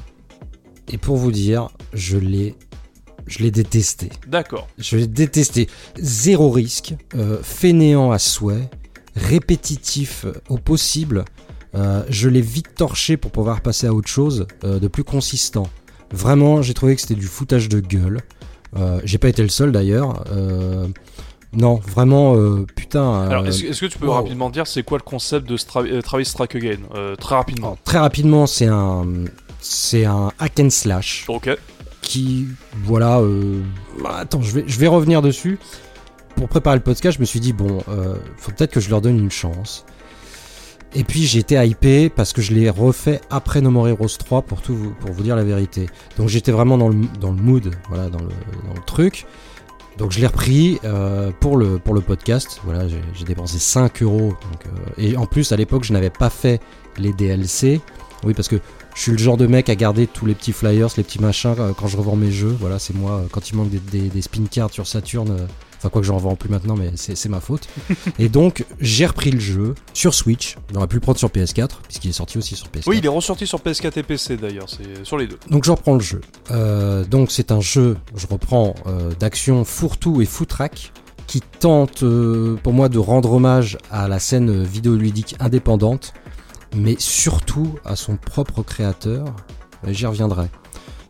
Et 0.89 0.99
pour 0.99 1.17
vous 1.17 1.31
dire, 1.31 1.69
je 1.93 2.17
l'ai, 2.19 2.55
je 3.27 3.39
l'ai 3.39 3.51
détesté. 3.53 4.11
D'accord. 4.27 4.67
Je 4.79 4.97
l'ai 4.97 5.07
détesté. 5.07 5.69
Zéro 5.99 6.51
risque, 6.51 6.95
euh, 7.15 7.39
fainéant 7.43 8.11
à 8.11 8.19
souhait, 8.19 8.69
répétitif 9.15 10.27
au 10.49 10.59
possible. 10.59 11.25
Euh, 11.75 12.03
je 12.11 12.29
l'ai 12.29 12.41
vite 12.43 12.75
torché 12.75 13.17
pour 13.17 13.31
pouvoir 13.31 13.63
passer 13.63 13.87
à 13.87 13.95
autre 13.95 14.09
chose 14.09 14.47
euh, 14.65 14.79
de 14.79 14.89
plus 14.89 15.05
consistant. 15.05 15.69
Vraiment, 16.13 16.61
j'ai 16.61 16.75
trouvé 16.75 16.95
que 16.95 17.01
c'était 17.01 17.15
du 17.15 17.27
foutage 17.27 17.69
de 17.69 17.81
gueule. 17.81 18.21
J'ai 19.05 19.19
pas 19.19 19.29
été 19.29 19.43
le 19.43 19.51
seul 19.51 19.71
d'ailleurs. 19.71 20.25
Non, 21.55 21.75
vraiment, 21.77 22.35
euh, 22.37 22.65
putain. 22.75 23.25
Alors, 23.25 23.43
euh, 23.45 23.47
est-ce 23.49 23.65
est-ce 23.65 23.81
que 23.81 23.87
tu 23.87 23.99
peux 23.99 24.07
wow. 24.07 24.15
rapidement 24.15 24.49
dire 24.49 24.67
c'est 24.67 24.83
quoi 24.83 24.99
le 24.99 25.03
concept 25.03 25.47
de 25.49 25.57
Stra- 25.57 25.87
euh, 25.87 26.01
Travis 26.01 26.25
Strike 26.25 26.55
Again 26.57 26.79
Très 27.19 27.35
rapidement. 27.35 27.67
alors, 27.69 27.79
très 27.85 27.99
rapidement, 27.99 28.47
c'est 28.47 28.67
un, 28.67 29.07
c'est 29.61 30.05
un 30.07 30.33
hack 30.39 30.61
and 30.61 30.71
slash. 30.71 31.25
Ok. 31.29 31.51
qui, 32.01 32.49
voilà, 32.85 33.21
bah, 34.03 34.17
attends, 34.21 34.43
je 34.43 34.53
vais, 34.53 34.65
je 34.67 34.79
vais 34.79 34.89
revenir 34.89 35.23
dessus. 35.23 35.59
Pour 36.37 36.49
préparer 36.49 36.77
le 36.77 36.83
podcast, 36.83 37.17
je 37.17 37.21
me 37.21 37.27
suis 37.27 37.41
dit, 37.41 37.53
bon, 37.53 37.81
faut 38.39 38.51
peut-être 38.53 38.73
que 38.73 38.81
je 38.81 38.89
leur 38.91 39.01
donne 39.03 39.19
une 39.19 39.31
chance. 39.31 39.85
Et 40.95 41.05
puis 41.05 41.23
j'ai 41.23 41.39
été 41.39 41.55
hypé 41.65 42.11
parce 42.11 42.33
que 42.35 42.43
je 42.43 42.53
l'ai 42.53 42.69
refait 42.69 43.21
après 43.31 43.61
No 43.63 43.71
More 43.71 43.89
Heroes 43.89 44.19
3 44.19 44.43
pour, 44.43 44.61
tout 44.61 44.75
vous, 44.75 44.91
pour 44.91 45.11
vous 45.13 45.23
dire 45.23 45.37
la 45.37 45.45
vérité. 45.45 45.89
Donc 46.19 46.29
j'étais 46.29 46.53
vraiment 46.53 46.77
dans 46.77 46.89
le, 46.89 46.97
dans 47.21 47.31
le 47.31 47.41
mood, 47.41 47.75
voilà, 47.89 48.09
dans 48.11 48.19
le, 48.19 48.29
dans 48.29 48.75
le 48.75 48.85
truc. 48.85 49.25
Donc 49.99 50.11
je 50.13 50.21
l'ai 50.21 50.27
repris 50.27 50.79
euh, 50.85 51.31
pour, 51.41 51.57
le, 51.57 51.79
pour 51.79 51.95
le 51.95 52.01
podcast. 52.01 52.61
Voilà, 52.65 52.87
j'ai 52.89 53.25
dépensé 53.25 53.59
5 53.59 54.03
euros. 54.03 54.35
Euh, 54.67 54.69
et 54.99 55.17
en 55.17 55.27
plus, 55.27 55.53
à 55.53 55.57
l'époque, 55.57 55.85
je 55.85 55.93
n'avais 55.93 56.11
pas 56.11 56.31
fait 56.31 56.61
les 56.99 57.13
DLC. 57.13 57.81
Oui, 58.25 58.35
parce 58.35 58.49
que 58.49 58.57
je 58.95 59.01
suis 59.01 59.13
le 59.13 59.19
genre 59.19 59.37
de 59.37 59.47
mec 59.47 59.69
à 59.69 59.75
garder 59.75 60.07
tous 60.07 60.27
les 60.27 60.35
petits 60.35 60.53
flyers, 60.53 60.89
les 60.97 61.03
petits 61.03 61.21
machins 61.21 61.55
euh, 61.59 61.73
quand 61.77 61.89
je 61.89 61.97
revends 61.97 62.17
mes 62.17 62.31
jeux. 62.31 62.57
Voilà, 62.61 62.79
c'est 62.79 62.95
moi. 62.95 63.25
Quand 63.31 63.51
il 63.51 63.57
manque 63.57 63.71
des, 63.71 63.79
des, 63.79 64.09
des 64.09 64.23
spin 64.23 64.45
cards 64.51 64.71
sur 64.71 64.87
Saturn, 64.87 65.47
enfin 65.83 65.89
quoi 65.89 66.01
que 66.01 66.07
j'en 66.07 66.15
revends 66.15 66.37
plus 66.37 66.49
maintenant, 66.49 66.77
mais 66.77 66.93
c'est 66.95 67.29
ma 67.29 67.41
faute. 67.41 67.69
et 68.21 68.29
donc 68.29 68.65
j'ai 68.81 69.05
repris 69.05 69.33
le 69.33 69.41
jeu 69.41 69.75
sur 69.95 70.15
Switch. 70.15 70.57
On 70.73 70.77
aurait 70.77 70.87
pu 70.87 70.95
le 70.97 71.01
prendre 71.01 71.19
sur 71.19 71.29
PS4 71.29 71.71
puisqu'il 71.83 72.11
est 72.11 72.13
sorti 72.13 72.39
aussi 72.39 72.55
sur 72.55 72.69
PS4. 72.69 72.85
Oui, 72.87 72.99
il 72.99 73.05
est 73.05 73.09
ressorti 73.09 73.49
sur 73.49 73.59
PS4 73.59 73.99
et 73.99 74.03
PC 74.05 74.37
d'ailleurs, 74.37 74.69
c'est 74.69 75.05
sur 75.05 75.19
les 75.19 75.27
deux. 75.27 75.39
Donc 75.51 75.65
je 75.65 75.73
reprends 75.73 75.95
le 75.95 76.01
jeu. 76.01 76.21
Euh, 76.53 77.05
donc 77.05 77.33
c'est 77.33 77.51
un 77.51 77.61
jeu, 77.61 77.97
je 78.15 78.29
reprends, 78.29 78.75
euh, 78.87 79.13
d'action 79.19 79.65
fourre-tout 79.65 80.23
et 80.23 80.25
foutraque 80.25 80.93
qui 81.27 81.41
tente 81.41 82.05
euh, 82.05 82.57
pour 82.63 82.75
moi 82.75 82.89
de 82.89 82.99
rendre 82.99 83.33
hommage 83.33 83.77
à 83.91 84.07
la 84.07 84.21
scène 84.21 84.63
vidéoludique 84.63 85.35
indépendante, 85.41 86.15
mais 86.77 86.95
surtout 86.99 87.75
à 87.85 87.97
son 87.97 88.17
propre 88.17 88.63
créateur. 88.63 89.25
J'y 89.89 90.07
reviendrai. 90.07 90.49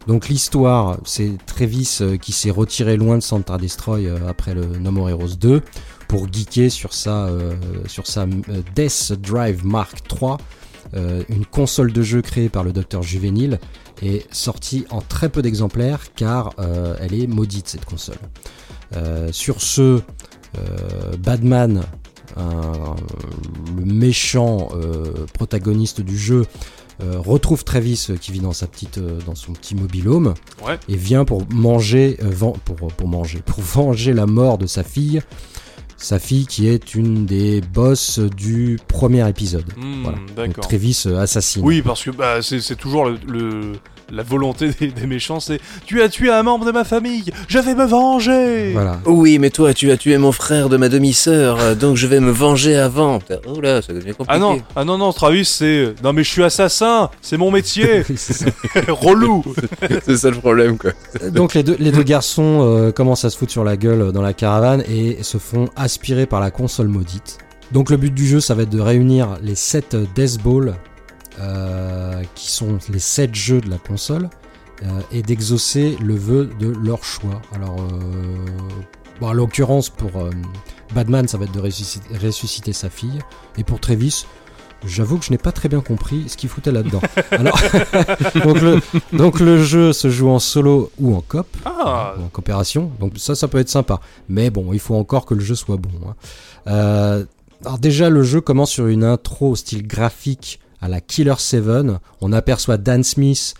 Donc 0.06 0.28
l'histoire, 0.28 0.98
c'est 1.04 1.32
Travis 1.46 1.98
euh, 2.00 2.16
qui 2.16 2.32
s'est 2.32 2.50
retiré 2.50 2.96
loin 2.96 3.16
de 3.18 3.22
Santa 3.22 3.56
Destroy 3.56 4.06
euh, 4.06 4.18
après 4.28 4.52
le 4.54 4.64
No 4.66 4.90
More 4.90 5.10
Heroes 5.10 5.36
2 5.38 5.62
pour 6.08 6.26
geeker 6.32 6.70
sur 6.70 6.92
sa, 6.92 7.26
euh, 7.26 7.54
sur 7.86 8.06
sa 8.06 8.26
Death 8.74 9.12
Drive 9.20 9.64
Mark 9.64 9.98
III, 10.10 10.36
une 11.30 11.46
console 11.46 11.90
de 11.92 12.02
jeu 12.02 12.20
créée 12.20 12.50
par 12.50 12.64
le 12.64 12.72
docteur 12.72 13.02
Juvénile 13.02 13.58
et 14.02 14.26
sortie 14.30 14.84
en 14.90 15.00
très 15.00 15.30
peu 15.30 15.40
d'exemplaires 15.40 16.12
car 16.14 16.50
elle 17.00 17.14
est 17.14 17.26
maudite 17.26 17.66
cette 17.66 17.86
console. 17.86 18.18
Sur 19.30 19.62
ce, 19.62 20.02
un- 22.36 22.94
le 23.78 23.84
méchant 23.86 24.68
protagoniste 25.32 26.02
du 26.02 26.18
jeu, 26.18 26.44
euh, 27.02 27.18
retrouve 27.18 27.64
Travis 27.64 28.06
euh, 28.10 28.16
qui 28.16 28.32
vit 28.32 28.40
dans 28.40 28.52
sa 28.52 28.66
petite, 28.66 28.98
euh, 28.98 29.18
dans 29.26 29.34
son 29.34 29.52
petit 29.52 29.74
mobilhome 29.74 30.34
Ouais. 30.66 30.78
et 30.88 30.96
vient 30.96 31.24
pour 31.24 31.42
manger, 31.50 32.18
pour, 32.64 32.76
pour 32.76 33.08
manger, 33.08 33.40
pour 33.46 33.60
venger 33.60 34.12
la 34.12 34.26
mort 34.26 34.58
de 34.58 34.66
sa 34.66 34.82
fille. 34.82 35.20
Sa 35.96 36.18
fille 36.18 36.46
qui 36.46 36.66
est 36.66 36.96
une 36.96 37.26
des 37.26 37.60
boss 37.60 38.18
du 38.18 38.76
premier 38.88 39.28
épisode. 39.28 39.66
Hmm, 39.76 40.02
Voilà. 40.02 40.18
Donc. 40.36 40.58
Travis 40.60 41.04
assassine. 41.16 41.62
Oui, 41.64 41.80
parce 41.80 42.02
que 42.02 42.10
bah, 42.10 42.42
c'est 42.42 42.60
c'est 42.60 42.74
toujours 42.74 43.04
le, 43.04 43.18
le- 43.28 43.72
la 44.10 44.22
volonté 44.22 44.70
des, 44.80 44.88
des 44.88 45.06
méchants, 45.06 45.40
c'est 45.40 45.60
tu 45.86 46.02
as 46.02 46.08
tué 46.08 46.30
un 46.30 46.42
membre 46.42 46.64
de 46.64 46.72
ma 46.72 46.84
famille, 46.84 47.24
je 47.48 47.58
vais 47.58 47.74
me 47.74 47.84
venger. 47.84 48.72
Voilà. 48.72 49.00
Oui, 49.06 49.38
mais 49.38 49.50
toi, 49.50 49.74
tu 49.74 49.90
as 49.90 49.96
tué 49.96 50.18
mon 50.18 50.32
frère 50.32 50.68
de 50.68 50.76
ma 50.76 50.88
demi-sœur, 50.88 51.58
euh, 51.60 51.74
donc 51.74 51.96
je 51.96 52.06
vais 52.06 52.20
me 52.20 52.30
venger 52.30 52.76
avant. 52.76 53.20
Oh 53.46 53.60
là, 53.60 53.82
ça 53.82 53.92
devient 53.92 54.14
compliqué. 54.14 54.26
Ah 54.28 54.38
non, 54.38 54.60
ah 54.76 54.84
non 54.84 54.98
non, 54.98 55.12
Travis, 55.12 55.44
c'est 55.44 55.94
non 56.02 56.12
mais 56.12 56.24
je 56.24 56.30
suis 56.30 56.44
assassin, 56.44 57.10
c'est 57.20 57.36
mon 57.36 57.50
métier, 57.50 58.02
relou. 58.88 59.42
c'est 60.04 60.16
ça 60.16 60.30
le 60.30 60.36
problème, 60.36 60.78
quoi. 60.78 60.92
Donc 61.30 61.54
les 61.54 61.62
deux, 61.62 61.76
les 61.78 61.92
deux 61.92 62.02
garçons 62.02 62.60
euh, 62.62 62.92
commencent 62.92 63.24
à 63.24 63.30
se 63.30 63.36
foutre 63.36 63.52
sur 63.52 63.64
la 63.64 63.76
gueule 63.76 64.12
dans 64.12 64.22
la 64.22 64.32
caravane 64.32 64.82
et 64.88 65.22
se 65.22 65.38
font 65.38 65.68
aspirer 65.76 66.26
par 66.26 66.40
la 66.40 66.50
console 66.50 66.88
maudite. 66.88 67.38
Donc 67.72 67.90
le 67.90 67.96
but 67.96 68.12
du 68.12 68.26
jeu, 68.26 68.40
ça 68.40 68.54
va 68.54 68.62
être 68.62 68.70
de 68.70 68.80
réunir 68.80 69.36
les 69.42 69.54
7 69.54 69.96
Death 70.14 70.42
Balls, 70.42 70.68
euh, 70.68 70.72
qui 72.34 72.50
sont 72.50 72.78
les 72.90 72.98
7 72.98 73.34
jeux 73.34 73.60
de 73.60 73.70
la 73.70 73.78
console, 73.78 74.28
euh, 74.82 74.86
et 75.12 75.22
d'exaucer 75.22 75.96
le 76.02 76.16
vœu 76.16 76.50
de 76.58 76.66
leur 76.68 77.04
choix. 77.04 77.40
Alors, 77.54 77.76
euh, 77.80 78.44
bon, 79.20 79.28
en 79.28 79.32
l'occurrence, 79.32 79.88
pour 79.90 80.16
euh, 80.16 80.30
Batman, 80.94 81.28
ça 81.28 81.38
va 81.38 81.44
être 81.44 81.52
de 81.52 81.60
ressusciter, 81.60 82.16
ressusciter 82.18 82.72
sa 82.72 82.90
fille, 82.90 83.20
et 83.56 83.64
pour 83.64 83.80
Travis, 83.80 84.26
J'avoue 84.84 85.16
que 85.16 85.24
je 85.24 85.30
n'ai 85.30 85.38
pas 85.38 85.52
très 85.52 85.68
bien 85.68 85.80
compris 85.80 86.28
ce 86.28 86.36
qu'il 86.36 86.48
foutait 86.48 86.72
là-dedans. 86.72 87.00
Alors, 87.30 87.56
donc, 88.44 88.60
le, 88.60 88.80
donc 89.12 89.38
le 89.38 89.62
jeu 89.62 89.92
se 89.92 90.10
joue 90.10 90.28
en 90.28 90.40
solo 90.40 90.90
ou 90.98 91.14
en 91.14 91.20
coop, 91.20 91.46
Ah, 91.64 92.16
ou 92.18 92.24
en 92.24 92.28
coopération. 92.28 92.90
Donc 92.98 93.12
ça, 93.16 93.36
ça 93.36 93.46
peut 93.46 93.58
être 93.58 93.68
sympa. 93.68 94.00
Mais 94.28 94.50
bon, 94.50 94.72
il 94.72 94.80
faut 94.80 94.96
encore 94.96 95.24
que 95.24 95.34
le 95.34 95.40
jeu 95.40 95.54
soit 95.54 95.76
bon. 95.76 95.88
hein. 96.08 96.14
Euh, 96.66 97.24
alors 97.64 97.78
déjà, 97.78 98.10
le 98.10 98.24
jeu 98.24 98.40
commence 98.40 98.72
sur 98.72 98.88
une 98.88 99.04
intro 99.04 99.50
au 99.50 99.54
style 99.54 99.86
graphique 99.86 100.58
à 100.82 100.88
la 100.88 101.00
Killer 101.00 101.34
7. 101.38 101.62
On 102.20 102.32
aperçoit 102.32 102.76
Dan 102.76 103.02
Smith 103.02 103.54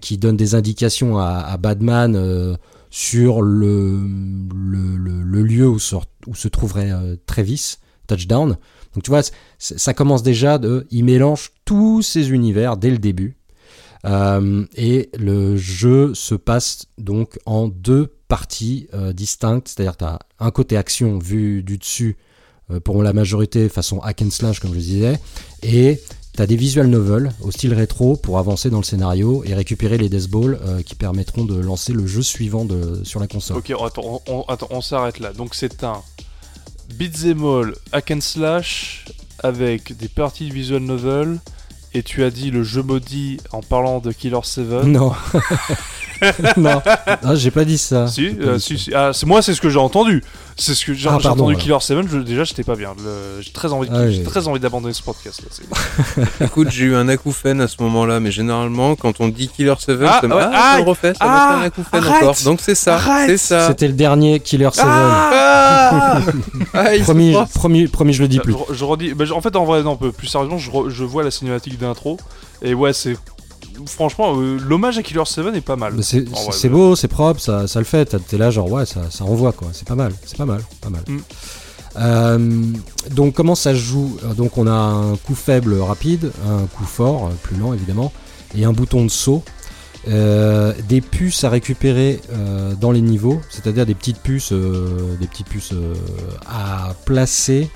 qui 0.00 0.18
donne 0.18 0.36
des 0.36 0.56
indications 0.56 1.18
à, 1.18 1.56
Batman 1.58 2.16
euh, 2.16 2.56
sur 2.92 3.40
le, 3.40 4.06
lieu 5.32 5.66
où 5.66 5.78
se, 5.78 6.48
trouverait 6.48 6.92
euh, 6.92 7.16
Travis, 7.24 7.76
Touchdown. 8.06 8.58
Donc 8.94 9.02
tu 9.02 9.10
vois, 9.10 9.22
ça 9.58 9.94
commence 9.94 10.22
déjà. 10.22 10.60
Il 10.90 11.04
mélange 11.04 11.52
tous 11.64 12.02
ces 12.02 12.30
univers 12.30 12.76
dès 12.76 12.90
le 12.90 12.98
début. 12.98 13.38
Euh, 14.04 14.66
et 14.76 15.10
le 15.16 15.56
jeu 15.56 16.12
se 16.12 16.34
passe 16.34 16.86
donc 16.98 17.38
en 17.46 17.68
deux 17.68 18.12
parties 18.28 18.88
euh, 18.92 19.12
distinctes, 19.12 19.68
c'est-à-dire 19.68 19.96
tu 19.96 20.04
as 20.04 20.18
un 20.40 20.50
côté 20.50 20.76
action 20.76 21.18
vu 21.18 21.62
du 21.62 21.78
dessus 21.78 22.16
pour 22.84 23.02
la 23.02 23.12
majorité 23.12 23.68
façon 23.68 24.00
hack 24.00 24.22
and 24.22 24.30
slash 24.30 24.60
comme 24.60 24.72
je 24.72 24.78
disais, 24.78 25.20
et 25.62 26.00
tu 26.34 26.42
as 26.42 26.46
des 26.46 26.56
visual 26.56 26.86
novels 26.86 27.32
au 27.42 27.50
style 27.50 27.74
rétro 27.74 28.16
pour 28.16 28.38
avancer 28.38 28.70
dans 28.70 28.78
le 28.78 28.84
scénario 28.84 29.42
et 29.44 29.54
récupérer 29.54 29.98
les 29.98 30.08
death 30.08 30.30
balls 30.30 30.58
euh, 30.66 30.82
qui 30.82 30.94
permettront 30.94 31.44
de 31.44 31.58
lancer 31.58 31.92
le 31.92 32.06
jeu 32.06 32.22
suivant 32.22 32.64
de, 32.64 33.02
sur 33.04 33.20
la 33.20 33.26
console. 33.26 33.58
ok, 33.58 33.70
attends, 33.84 34.22
on, 34.28 34.44
on- 34.70 34.80
s'arrête 34.80 35.18
là. 35.20 35.32
Donc 35.32 35.54
c'est 35.54 35.84
un 35.84 36.00
beat'em 36.94 37.44
all 37.44 37.74
hack 37.92 38.10
and 38.12 38.20
slash 38.20 39.04
avec 39.42 39.96
des 39.96 40.08
parties 40.08 40.48
de 40.48 40.54
visual 40.54 40.82
novel. 40.82 41.38
Et 41.94 42.02
tu 42.02 42.24
as 42.24 42.30
dit 42.30 42.50
le 42.50 42.64
jeu 42.64 42.82
maudit 42.82 43.36
en 43.52 43.60
parlant 43.60 43.98
de 43.98 44.12
Killer 44.12 44.38
7. 44.42 44.64
Non, 44.84 45.12
non, 46.56 46.80
non 47.22 47.34
j'ai 47.34 47.50
pas 47.50 47.66
dit 47.66 47.76
ça. 47.76 48.06
Si, 48.06 48.28
euh, 48.40 48.58
si. 48.58 48.90
Ah, 48.94 49.10
moi, 49.26 49.42
c'est 49.42 49.52
ce 49.52 49.60
que 49.60 49.68
j'ai 49.68 49.78
entendu. 49.78 50.22
C'est 50.56 50.74
ce 50.74 50.84
que 50.84 50.92
j'ai 50.94 51.08
Ah, 51.08 51.16
entendu. 51.16 51.56
Killer 51.56 51.76
7. 51.80 51.98
je- 52.10 52.18
déjà, 52.18 52.44
j'étais 52.44 52.62
pas 52.62 52.76
bien. 52.76 52.94
J'ai 53.40 53.52
très 53.52 53.72
envie, 53.72 53.88
Ah, 53.92 54.08
j'ai 54.10 54.18
oui. 54.18 54.24
très 54.24 54.46
envie 54.48 54.60
d'abandonner 54.60 54.92
ce 54.94 55.02
podcast. 55.02 55.42
Là. 55.42 56.24
Écoute, 56.46 56.68
j'ai 56.70 56.84
eu 56.84 56.94
un 56.94 57.08
acouphène 57.08 57.60
à 57.60 57.68
ce 57.68 57.82
moment-là, 57.82 58.20
mais 58.20 58.30
généralement, 58.30 58.94
quand 58.96 59.20
on 59.20 59.28
dit 59.28 59.48
Killer 59.48 59.74
7, 59.78 59.98
Ah, 60.06 60.18
ça 60.20 60.28
me 60.28 60.34
ah, 60.36 60.50
ah, 60.54 60.74
le 60.78 60.84
refait, 60.84 61.12
ça 61.14 61.18
ah, 61.22 61.48
fait 61.54 61.60
un 61.60 61.66
acouphène 61.66 62.04
arrête, 62.04 62.22
encore. 62.22 62.36
Donc 62.44 62.60
c'est 62.60 62.74
ça, 62.74 63.00
c'est 63.26 63.36
ça. 63.38 63.66
C'était 63.68 63.88
le 63.88 63.94
dernier 63.94 64.40
Killer 64.40 64.70
7. 64.72 64.84
Ah 64.86 66.20
Ah, 66.74 66.84
promis, 67.02 67.34
promis, 67.54 67.86
promis, 67.88 68.12
je 68.12 68.22
le 68.22 68.28
dis 68.28 68.38
plus. 68.38 68.54
Je, 68.70 68.74
je 68.74 68.84
redis. 68.84 69.14
bah, 69.14 69.24
en 69.34 69.40
fait, 69.40 69.56
en 69.56 69.64
vrai, 69.64 69.82
non, 69.82 69.96
peu- 69.96 70.12
plus 70.12 70.26
sérieusement, 70.26 70.58
je, 70.58 70.70
re- 70.70 70.88
je 70.88 71.04
vois 71.04 71.22
la 71.22 71.30
cinématique 71.30 71.78
d'intro. 71.78 72.18
Et 72.62 72.74
ouais, 72.74 72.92
c'est. 72.92 73.16
Franchement, 73.86 74.34
euh, 74.36 74.58
l'hommage 74.58 74.98
à 74.98 75.02
Killer 75.02 75.24
7 75.24 75.54
est 75.54 75.60
pas 75.60 75.76
mal. 75.76 76.02
C'est 76.02 76.22
bah. 76.22 76.68
beau, 76.68 76.96
c'est 76.96 77.08
propre, 77.08 77.40
ça, 77.40 77.66
ça 77.66 77.78
le 77.78 77.84
fait. 77.84 78.16
T'es 78.26 78.38
là, 78.38 78.50
genre, 78.50 78.70
ouais, 78.70 78.86
ça, 78.86 79.10
ça 79.10 79.24
envoie, 79.24 79.52
quoi. 79.52 79.68
C'est 79.72 79.86
pas 79.86 79.94
mal, 79.94 80.12
c'est 80.24 80.36
pas 80.36 80.46
mal, 80.46 80.62
pas 80.80 80.90
mal. 80.90 81.02
Mm. 81.06 81.18
Euh, 81.96 82.62
donc, 83.10 83.34
comment 83.34 83.54
ça 83.54 83.72
se 83.72 83.78
joue? 83.78 84.16
Euh, 84.24 84.34
Donc, 84.34 84.58
on 84.58 84.66
a 84.66 84.72
un 84.72 85.16
coup 85.16 85.34
faible 85.34 85.74
rapide, 85.80 86.32
un 86.48 86.66
coup 86.66 86.84
fort, 86.84 87.26
euh, 87.26 87.34
plus 87.42 87.56
lent 87.56 87.72
évidemment, 87.74 88.12
et 88.56 88.64
un 88.64 88.72
bouton 88.72 89.04
de 89.04 89.10
saut. 89.10 89.42
Euh, 90.08 90.72
des 90.88 91.00
puces 91.00 91.44
à 91.44 91.48
récupérer 91.48 92.20
euh, 92.32 92.74
dans 92.74 92.90
les 92.90 93.00
niveaux, 93.00 93.40
c'est-à-dire 93.48 93.86
des 93.86 93.94
petites 93.94 94.18
puces, 94.18 94.50
euh, 94.50 95.16
des 95.20 95.28
petites 95.28 95.46
puces 95.46 95.72
euh, 95.72 95.94
à 96.44 96.92
placer, 97.04 97.70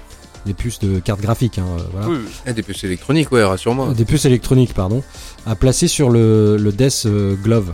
des 0.46 0.54
puces 0.54 0.78
de 0.78 0.98
carte 1.00 1.20
graphique, 1.20 1.58
hein, 1.58 1.66
euh, 1.78 1.82
voilà. 1.92 2.08
Oui, 2.08 2.16
oui. 2.24 2.30
Ah, 2.46 2.52
des 2.54 2.62
puces 2.62 2.84
électroniques, 2.84 3.30
ouais, 3.32 3.44
rassure-moi. 3.44 3.92
Des 3.94 4.04
puces 4.06 4.24
électroniques, 4.24 4.72
pardon, 4.72 5.02
à 5.44 5.54
placer 5.56 5.88
sur 5.88 6.08
le, 6.08 6.56
le 6.56 6.72
Death 6.72 7.02
euh, 7.06 7.34
Glove. 7.34 7.72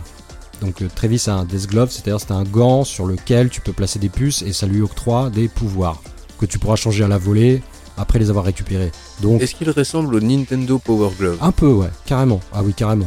Donc 0.61 0.81
euh, 0.81 0.87
Travis 0.93 1.23
a 1.27 1.33
un 1.35 1.45
Death 1.45 1.67
Glove, 1.67 1.89
c'est-à-dire 1.91 2.19
c'est 2.19 2.31
un 2.31 2.43
gant 2.43 2.83
sur 2.83 3.05
lequel 3.05 3.49
tu 3.49 3.61
peux 3.61 3.73
placer 3.73 3.99
des 3.99 4.09
puces 4.09 4.41
et 4.41 4.51
ça 4.53 4.65
lui 4.67 4.81
octroie 4.81 5.29
des 5.29 5.47
pouvoirs 5.47 6.01
que 6.39 6.45
tu 6.45 6.59
pourras 6.59 6.75
changer 6.75 7.03
à 7.03 7.07
la 7.07 7.17
volée 7.17 7.61
après 7.97 8.17
les 8.19 8.29
avoir 8.29 8.45
récupérés. 8.45 8.91
Donc 9.21 9.41
Est-ce 9.41 9.53
qu'il 9.55 9.69
ressemble 9.69 10.15
au 10.15 10.19
Nintendo 10.19 10.79
Power 10.79 11.09
Glove? 11.19 11.37
Un 11.41 11.51
peu, 11.51 11.67
ouais, 11.71 11.89
carrément. 12.05 12.39
Ah 12.51 12.61
oui, 12.63 12.73
carrément. 12.73 13.05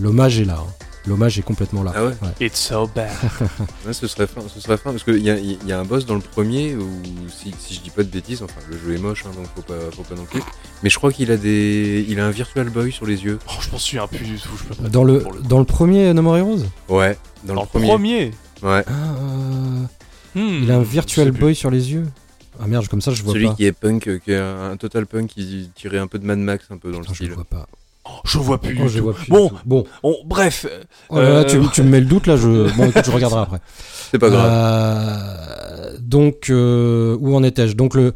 L'hommage 0.00 0.38
est 0.40 0.44
là. 0.44 0.58
hein. 0.60 0.70
L'hommage 1.06 1.38
est 1.38 1.42
complètement 1.42 1.82
là. 1.82 1.92
Ah 1.94 2.04
ouais 2.06 2.14
It's 2.40 2.58
so 2.58 2.86
bad. 2.94 3.10
Ouais, 3.86 3.92
ce 3.92 4.06
serait 4.06 4.26
fin, 4.26 4.40
ce 4.48 4.58
serait 4.60 4.78
fin, 4.78 4.90
parce 4.92 5.04
qu'il 5.04 5.18
y 5.18 5.28
a, 5.30 5.36
il 5.38 5.58
y 5.66 5.72
a 5.72 5.78
un 5.78 5.84
boss 5.84 6.06
dans 6.06 6.14
le 6.14 6.20
premier 6.22 6.74
où, 6.76 6.88
si, 7.28 7.54
si 7.58 7.74
je 7.74 7.80
dis 7.80 7.90
pas 7.90 8.02
de 8.02 8.08
bêtises, 8.08 8.42
enfin 8.42 8.60
le 8.70 8.78
jeu 8.78 8.94
est 8.94 8.98
moche, 9.00 9.24
hein, 9.26 9.30
donc 9.36 9.46
faut 9.54 9.60
pas, 9.62 9.74
faut 9.94 10.02
pas 10.02 10.14
non 10.14 10.24
plus. 10.24 10.40
Mais 10.82 10.88
je 10.88 10.96
crois 10.96 11.12
qu'il 11.12 11.30
a 11.30 11.36
des, 11.36 12.06
il 12.08 12.18
a 12.20 12.26
un 12.26 12.30
Virtual 12.30 12.68
Boy 12.70 12.90
sur 12.90 13.04
les 13.04 13.22
yeux. 13.24 13.38
Oh, 13.48 13.52
je 13.60 13.70
m'en 13.70 13.78
souviens 13.78 14.06
plus 14.06 14.24
du 14.24 14.38
tout. 14.38 14.48
Je 14.56 14.64
peux 14.64 14.74
pas 14.82 14.88
Dans 14.88 15.04
dire 15.04 15.24
le, 15.32 15.42
dans 15.48 15.58
le 15.58 15.64
premier 15.66 16.14
No 16.14 16.22
More 16.22 16.38
Heroes? 16.38 16.64
Ouais, 16.88 17.18
dans, 17.44 17.54
Dans 17.54 17.62
le 17.62 17.66
premier. 17.68 18.30
Ouais, 18.62 18.82
Ah, 18.86 19.14
euh, 19.18 19.80
Hmm, 20.36 20.62
Il 20.64 20.70
a 20.72 20.76
un 20.76 20.82
je 20.84 20.88
Virtual 20.88 21.30
plus. 21.32 21.40
Boy 21.40 21.54
sur 21.54 21.70
les 21.70 21.92
yeux? 21.92 22.06
Ah 22.60 22.66
merde, 22.66 22.88
comme 22.88 23.00
ça 23.02 23.12
je 23.12 23.22
vois 23.22 23.34
celui 23.34 23.46
pas. 23.48 23.54
qui 23.54 23.64
est 23.66 23.72
punk, 23.72 24.06
euh, 24.08 24.18
qui 24.18 24.32
est 24.32 24.38
un, 24.38 24.70
un 24.70 24.76
total 24.76 25.06
punk 25.06 25.26
qui 25.28 25.70
tirait 25.74 25.98
un 25.98 26.06
peu 26.06 26.18
de 26.18 26.24
Mad 26.24 26.38
Max, 26.38 26.64
un 26.70 26.78
peu 26.78 26.90
dans 26.92 26.98
le 26.98 27.02
Putain, 27.02 27.12
je 27.14 27.16
style. 27.18 27.28
le 27.28 27.34
vois 27.34 27.44
pas. 27.44 27.66
Oh, 28.06 28.10
je 28.24 28.38
vois 28.38 28.60
plus. 28.60 28.76
Oh, 28.80 28.82
du 28.84 28.88
je 28.90 28.98
tout. 28.98 29.04
vois 29.04 29.14
plus. 29.14 29.30
Bon. 29.30 29.44
du 29.44 29.50
tout. 29.50 29.56
bon. 29.64 29.84
Bon, 30.02 30.16
bref. 30.26 30.66
euh, 30.70 30.82
Oh 31.08 31.16
là 31.16 31.22
là, 31.22 31.28
Euh, 31.40 31.44
tu, 31.44 31.58
tu 31.72 31.82
me 31.82 31.88
mets 31.88 32.00
le 32.00 32.06
doute 32.06 32.26
là. 32.26 32.36
Je, 32.36 32.74
bon, 32.76 32.86
écoute, 32.90 33.04
je 33.06 33.10
regarderai 33.10 33.40
après. 33.42 33.60
C'est 34.10 34.18
pas 34.18 34.28
grave. 34.30 34.50
Euh, 34.52 35.96
donc, 36.00 36.50
euh, 36.50 37.16
où 37.20 37.34
en 37.34 37.42
étais-je? 37.42 37.74
Donc, 37.76 37.94
le, 37.94 38.12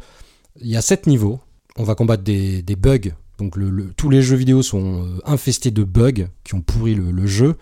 il 0.61 0.67
y 0.67 0.77
a 0.77 0.81
7 0.81 1.07
niveaux. 1.07 1.39
On 1.77 1.83
va 1.83 1.95
combattre 1.95 2.23
des, 2.23 2.61
des 2.61 2.75
bugs. 2.75 3.13
Donc, 3.37 3.55
le, 3.55 3.69
le- 3.69 3.91
tous 3.95 4.09
les 4.09 4.21
jeux 4.21 4.35
vidéo 4.35 4.61
sont 4.61 5.05
infestés 5.25 5.71
de 5.71 5.83
bugs 5.83 6.27
qui 6.43 6.55
ont 6.55 6.61
pourri 6.61 6.93
le, 6.95 7.11
le 7.11 7.25
jeu. 7.27 7.55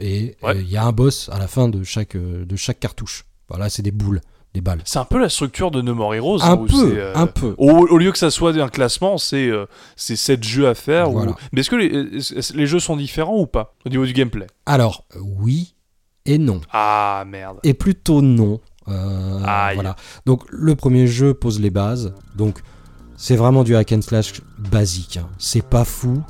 Et 0.00 0.36
Ouais. 0.42 0.56
il 0.60 0.70
y 0.70 0.76
a 0.76 0.84
un 0.84 0.92
boss 0.92 1.28
à 1.32 1.38
la 1.38 1.46
fin 1.48 1.68
de 1.68 1.82
chaque, 1.84 2.16
de 2.16 2.56
chaque 2.56 2.80
cartouche. 2.80 3.24
Voilà, 3.48 3.68
c'est 3.68 3.82
des 3.82 3.90
boules, 3.92 4.20
balles. 4.60 4.82
C'est 4.84 4.98
un 4.98 5.04
peu 5.04 5.18
la 5.18 5.28
structure 5.28 5.70
de 5.70 5.80
No 5.82 5.94
More 5.94 6.14
Heroes. 6.14 6.38
Un 6.42 6.56
peu, 6.56 6.94
euh, 6.96 7.12
un 7.14 7.26
peu. 7.26 7.54
Au, 7.58 7.70
au 7.88 7.98
lieu 7.98 8.12
que 8.12 8.18
ça 8.18 8.30
soit 8.30 8.56
un 8.56 8.68
classement, 8.68 9.18
c'est 9.18 9.48
euh, 9.48 9.66
c'est 9.96 10.16
7 10.16 10.42
jeux 10.44 10.68
à 10.68 10.74
faire. 10.74 11.12
ou-. 11.12 11.34
Mais 11.52 11.60
est-ce 11.60 11.70
que 11.70 12.54
les, 12.56 12.66
jeux 12.66 12.78
sont 12.80 12.96
différents 12.96 13.38
ou 13.38 13.46
pas 13.46 13.74
au 13.84 13.88
niveau 13.88 14.06
du 14.06 14.12
gameplay? 14.12 14.46
Alors, 14.66 15.04
euh, 15.16 15.20
oui 15.40 15.74
et 16.26 16.38
non. 16.38 16.60
Ah 16.72 17.24
merde. 17.26 17.58
Et 17.64 17.74
plutôt 17.74 18.22
non. 18.22 18.60
Euh, 18.88 19.40
Aïe. 19.44 19.74
voilà. 19.74 19.96
Donc 20.26 20.42
le 20.50 20.74
premier 20.74 21.06
jeu 21.06 21.34
pose 21.34 21.58
les 21.60 21.70
bases. 21.70 22.14
Donc 22.36 22.60
c'est 23.16 23.36
vraiment 23.36 23.64
du 23.64 23.74
hack 23.76 23.92
and 23.92 24.02
slash 24.02 24.34
basique. 24.58 25.16
hein. 25.16 25.28
C'est 25.38 25.64
pas 25.66 25.84
fou, 25.84 26.22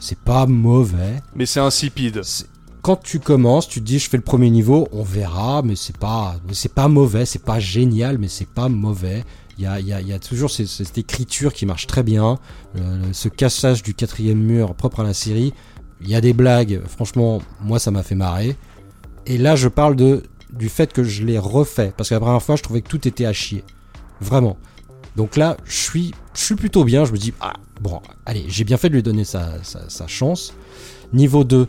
c'est 0.00 0.18
pas 0.18 0.46
mauvais. 0.46 1.20
Mais 1.34 1.46
c'est 1.46 1.60
insipide. 1.60 2.22
Quand 2.86 2.94
tu 3.02 3.18
commences, 3.18 3.66
tu 3.66 3.80
te 3.80 3.84
dis 3.84 3.98
je 3.98 4.08
fais 4.08 4.16
le 4.16 4.22
premier 4.22 4.48
niveau, 4.48 4.86
on 4.92 5.02
verra, 5.02 5.60
mais 5.62 5.74
c'est 5.74 5.96
pas, 5.96 6.36
c'est 6.52 6.72
pas 6.72 6.86
mauvais, 6.86 7.26
c'est 7.26 7.42
pas 7.42 7.58
génial, 7.58 8.16
mais 8.16 8.28
c'est 8.28 8.46
pas 8.48 8.68
mauvais. 8.68 9.24
Il 9.58 9.64
y 9.64 9.66
a, 9.66 9.80
y 9.80 10.12
a- 10.12 10.18
toujours 10.20 10.52
cette 10.52 10.96
écriture 10.96 11.52
qui 11.52 11.66
marche 11.66 11.88
très 11.88 12.04
bien, 12.04 12.38
euh, 12.76 13.02
ce 13.10 13.28
cassage 13.28 13.82
du 13.82 13.92
quatrième 13.92 14.38
mur 14.38 14.72
propre 14.76 15.00
à 15.00 15.02
la 15.02 15.14
série. 15.14 15.52
Il 16.00 16.08
y 16.08 16.14
a 16.14 16.20
des 16.20 16.32
blagues, 16.32 16.80
franchement, 16.86 17.42
moi 17.60 17.80
ça 17.80 17.90
m'a 17.90 18.04
fait 18.04 18.14
marrer. 18.14 18.54
Et 19.26 19.36
là, 19.36 19.56
je 19.56 19.66
parle 19.66 19.96
de 19.96 20.22
du 20.52 20.68
fait 20.68 20.92
que 20.92 21.02
je 21.02 21.24
l'ai 21.24 21.40
refait, 21.40 21.92
parce 21.96 22.10
que 22.10 22.14
la 22.14 22.20
première 22.20 22.40
fois, 22.40 22.54
je 22.54 22.62
trouvais 22.62 22.82
que 22.82 22.88
tout 22.88 23.08
était 23.08 23.26
à 23.26 23.32
chier, 23.32 23.64
vraiment. 24.20 24.56
Donc 25.16 25.34
là, 25.34 25.56
je 25.64 25.74
suis, 25.76 26.14
je 26.34 26.40
suis 26.44 26.54
plutôt 26.54 26.84
bien. 26.84 27.04
Je 27.04 27.10
me 27.10 27.18
dis, 27.18 27.34
ah, 27.40 27.54
bon, 27.80 28.00
allez, 28.26 28.44
j'ai 28.46 28.62
bien 28.62 28.76
fait 28.76 28.90
de 28.90 28.94
lui 28.94 29.02
donner 29.02 29.24
sa, 29.24 29.60
sa- 29.64 29.88
sa 29.88 30.06
chance. 30.06 30.54
Niveau 31.12 31.42
2. 31.42 31.66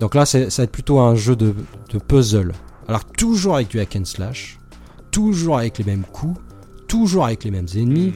Donc 0.00 0.14
là, 0.14 0.26
ça 0.26 0.38
va 0.40 0.62
être 0.64 0.72
plutôt 0.72 0.98
un 0.98 1.14
jeu 1.14 1.36
de, 1.36 1.54
de 1.90 1.98
puzzle. 1.98 2.52
Alors, 2.88 3.04
toujours 3.04 3.56
avec 3.56 3.68
du 3.68 3.80
hack 3.80 3.96
and 3.96 4.04
slash, 4.04 4.58
toujours 5.10 5.58
avec 5.58 5.78
les 5.78 5.84
mêmes 5.84 6.04
coups, 6.04 6.38
toujours 6.88 7.24
avec 7.24 7.44
les 7.44 7.50
mêmes 7.50 7.66
ennemis. 7.74 8.12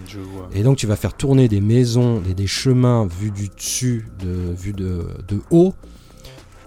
Et 0.52 0.62
donc 0.62 0.76
tu 0.76 0.86
vas 0.86 0.96
faire 0.96 1.14
tourner 1.14 1.48
des 1.48 1.60
maisons, 1.60 2.20
des, 2.20 2.34
des 2.34 2.46
chemins 2.46 3.06
vus 3.06 3.30
du 3.30 3.48
dessus, 3.48 4.08
de, 4.20 4.54
vus 4.54 4.72
de, 4.72 5.04
de 5.26 5.40
haut, 5.50 5.74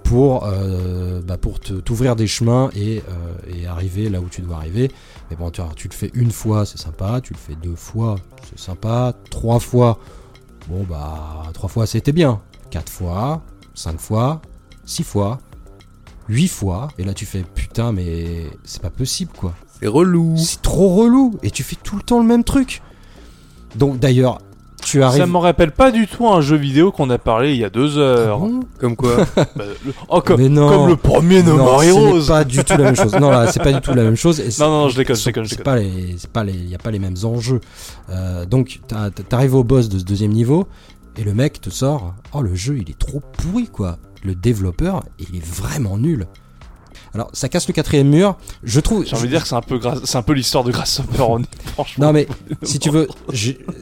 pour, 0.04 0.46
euh, 0.46 1.22
bah, 1.22 1.38
pour 1.38 1.60
t'ouvrir 1.60 2.16
des 2.16 2.28
chemins 2.28 2.70
et, 2.76 3.02
euh, 3.08 3.56
et 3.56 3.66
arriver 3.66 4.10
là 4.10 4.20
où 4.20 4.28
tu 4.28 4.42
dois 4.42 4.58
arriver. 4.58 4.92
Mais 5.30 5.38
bon, 5.38 5.52
tu, 5.52 5.62
tu 5.76 5.88
le 5.88 5.94
fais 5.94 6.12
une 6.14 6.32
fois, 6.32 6.66
c'est 6.66 6.80
sympa, 6.80 7.22
tu 7.22 7.34
le 7.34 7.40
fais 7.40 7.56
deux 7.56 7.76
fois, 7.76 8.16
c'est 8.50 8.60
sympa, 8.60 9.14
trois 9.30 9.60
fois, 9.60 10.00
bon 10.68 10.84
bah, 10.84 11.44
trois 11.54 11.70
fois 11.70 11.86
c'était 11.86 12.12
bien, 12.12 12.42
quatre 12.72 12.92
fois, 12.92 13.42
cinq 13.74 14.00
fois, 14.00 14.42
six 14.86 15.04
fois, 15.04 15.40
huit 16.30 16.48
fois, 16.48 16.90
et 16.98 17.04
là 17.04 17.14
tu 17.14 17.26
fais 17.26 17.44
putain, 17.56 17.92
mais 17.92 18.46
c'est 18.64 18.82
pas 18.82 18.90
possible 18.90 19.32
quoi. 19.38 19.54
C'est 19.80 19.88
relou. 19.88 20.36
C'est 20.38 20.62
trop 20.62 20.90
relou 20.96 21.38
et 21.44 21.52
tu 21.52 21.64
fais 21.64 21.76
tout 21.82 21.96
le 21.96 22.04
temps 22.04 22.20
le 22.20 22.26
même 22.28 22.44
truc. 22.44 22.82
Donc 23.76 24.00
d'ailleurs, 24.00 24.40
tu 24.84 25.02
arrives. 25.04 25.22
Ça 25.22 25.28
me 25.28 25.38
rappelle 25.38 25.72
pas 25.72 25.92
du 25.92 26.08
tout 26.08 26.28
un 26.28 26.42
jeu 26.42 26.56
vidéo 26.58 26.92
qu'on 26.92 27.10
a 27.12 27.18
parlé 27.18 27.52
il 27.54 27.58
y 27.58 27.64
a 27.64 27.70
deux 27.70 27.98
Ah 27.98 28.02
heures. 28.02 28.40
bon 28.40 28.62
Comme 28.80 28.96
quoi 28.96 29.18
Bah, 29.36 29.46
le- 29.86 29.94
oh, 30.10 30.22
comme, 30.22 30.42
Mais 30.42 30.50
non. 30.50 30.68
comme 30.70 30.88
le 30.88 30.96
premier 30.96 31.42
No 31.44 31.56
More 31.58 31.82
pas 32.28 32.44
du 32.44 32.64
tout 32.64 32.74
la 32.78 32.86
même 32.86 32.96
chose. 32.96 33.14
Non, 33.16 33.30
là, 33.30 33.52
c'est 33.52 33.62
pas 33.62 33.72
du 33.74 33.80
tout 33.82 33.94
la 33.94 34.04
même 34.04 34.16
chose. 34.16 34.40
Et 34.40 34.50
Non, 34.60 34.70
non, 34.70 34.90
je 34.90 34.96
déconne, 34.98 35.16
je 35.16 35.26
déconne, 35.26 35.44
je 35.46 35.50
C'est 35.56 35.64
pas 35.64 35.76
les, 35.78 36.16
c'est 36.18 36.32
pas 36.32 36.44
les, 36.44 36.54
y 36.54 36.76
a 36.76 36.80
pas 36.80 36.92
les 36.92 37.00
mêmes 37.00 37.16
enjeux. 37.24 37.62
Euh, 38.10 38.46
donc, 38.46 38.82
t'as- 38.88 39.10
t'arrives 39.12 39.56
au 39.56 39.64
boss 39.64 39.88
de 39.90 40.00
ce 40.00 40.04
deuxième 40.04 40.32
niveau 40.32 40.68
et 41.18 41.24
le 41.24 41.34
mec 41.34 41.62
te 41.62 41.70
sort. 41.70 42.14
Oh, 42.34 42.42
le 42.42 42.56
jeu, 42.56 42.78
il 42.80 42.90
est 42.90 42.98
trop 43.00 43.22
pourri, 43.38 43.68
quoi. 43.68 43.98
Le 44.24 44.36
développeur, 44.36 45.04
il 45.20 45.36
est 45.36 45.44
vraiment 45.46 45.98
nul. 45.98 46.28
Alors, 47.14 47.30
ça 47.34 47.50
casse 47.50 47.68
le 47.68 47.74
quatrième 47.74 48.08
mur. 48.10 48.38
Je 48.64 48.80
trouve. 48.80 49.06
J'ai 49.06 49.16
envie 49.16 49.26
de 49.26 49.30
dire 49.32 49.42
que 49.42 49.48
c'est 49.50 49.56
un 49.56 49.62
peu, 49.62 49.78
gra- 49.80 50.00
c'est 50.06 50.18
un 50.18 50.22
peu 50.22 50.32
l'histoire 50.34 50.64
de 50.64 50.72
Grasshopper. 50.72 51.22
on- 51.22 51.42
Franchement, 51.74 52.06
Non, 52.08 52.14
mais 52.14 52.28
si 52.64 52.80
tu 52.80 52.90
veux, 52.90 53.08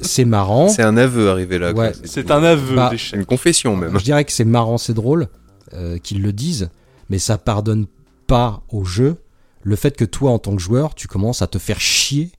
c'est 0.01 0.25
marrant. 0.25 0.67
C'est 0.69 0.81
un 0.81 0.97
aveu 0.97 1.29
arrivé 1.29 1.59
là. 1.59 1.73
quoi. 1.73 1.83
Ouais. 1.89 1.93
c'est 2.05 2.31
un 2.31 2.41
aveu 2.43 2.75
Bah, 2.75 2.87
C'est 2.89 2.95
d'échec. 2.95 3.19
une 3.19 3.25
confession 3.25 3.75
même. 3.75 3.97
Je 3.99 4.03
dirais 4.03 4.25
que 4.25 4.31
c'est 4.31 4.45
marrant, 4.45 4.77
c'est 4.79 4.93
drôle 4.95 5.27
euh, 5.73 5.99
qu'ils 5.99 6.23
le 6.23 6.33
disent, 6.33 6.69
mais 7.09 7.19
ça 7.19 7.37
pardonne 7.37 7.85
pas 8.25 8.63
au 8.69 8.83
jeu 8.83 9.17
le 9.61 9.75
fait 9.75 9.95
que 9.95 10.05
toi, 10.05 10.31
en 10.31 10.39
tant 10.39 10.55
que 10.55 10.61
joueur, 10.61 10.95
tu 10.95 11.07
commences 11.07 11.41
à 11.43 11.47
te 11.47 11.59
faire 11.59 11.79
chier. 11.79 12.31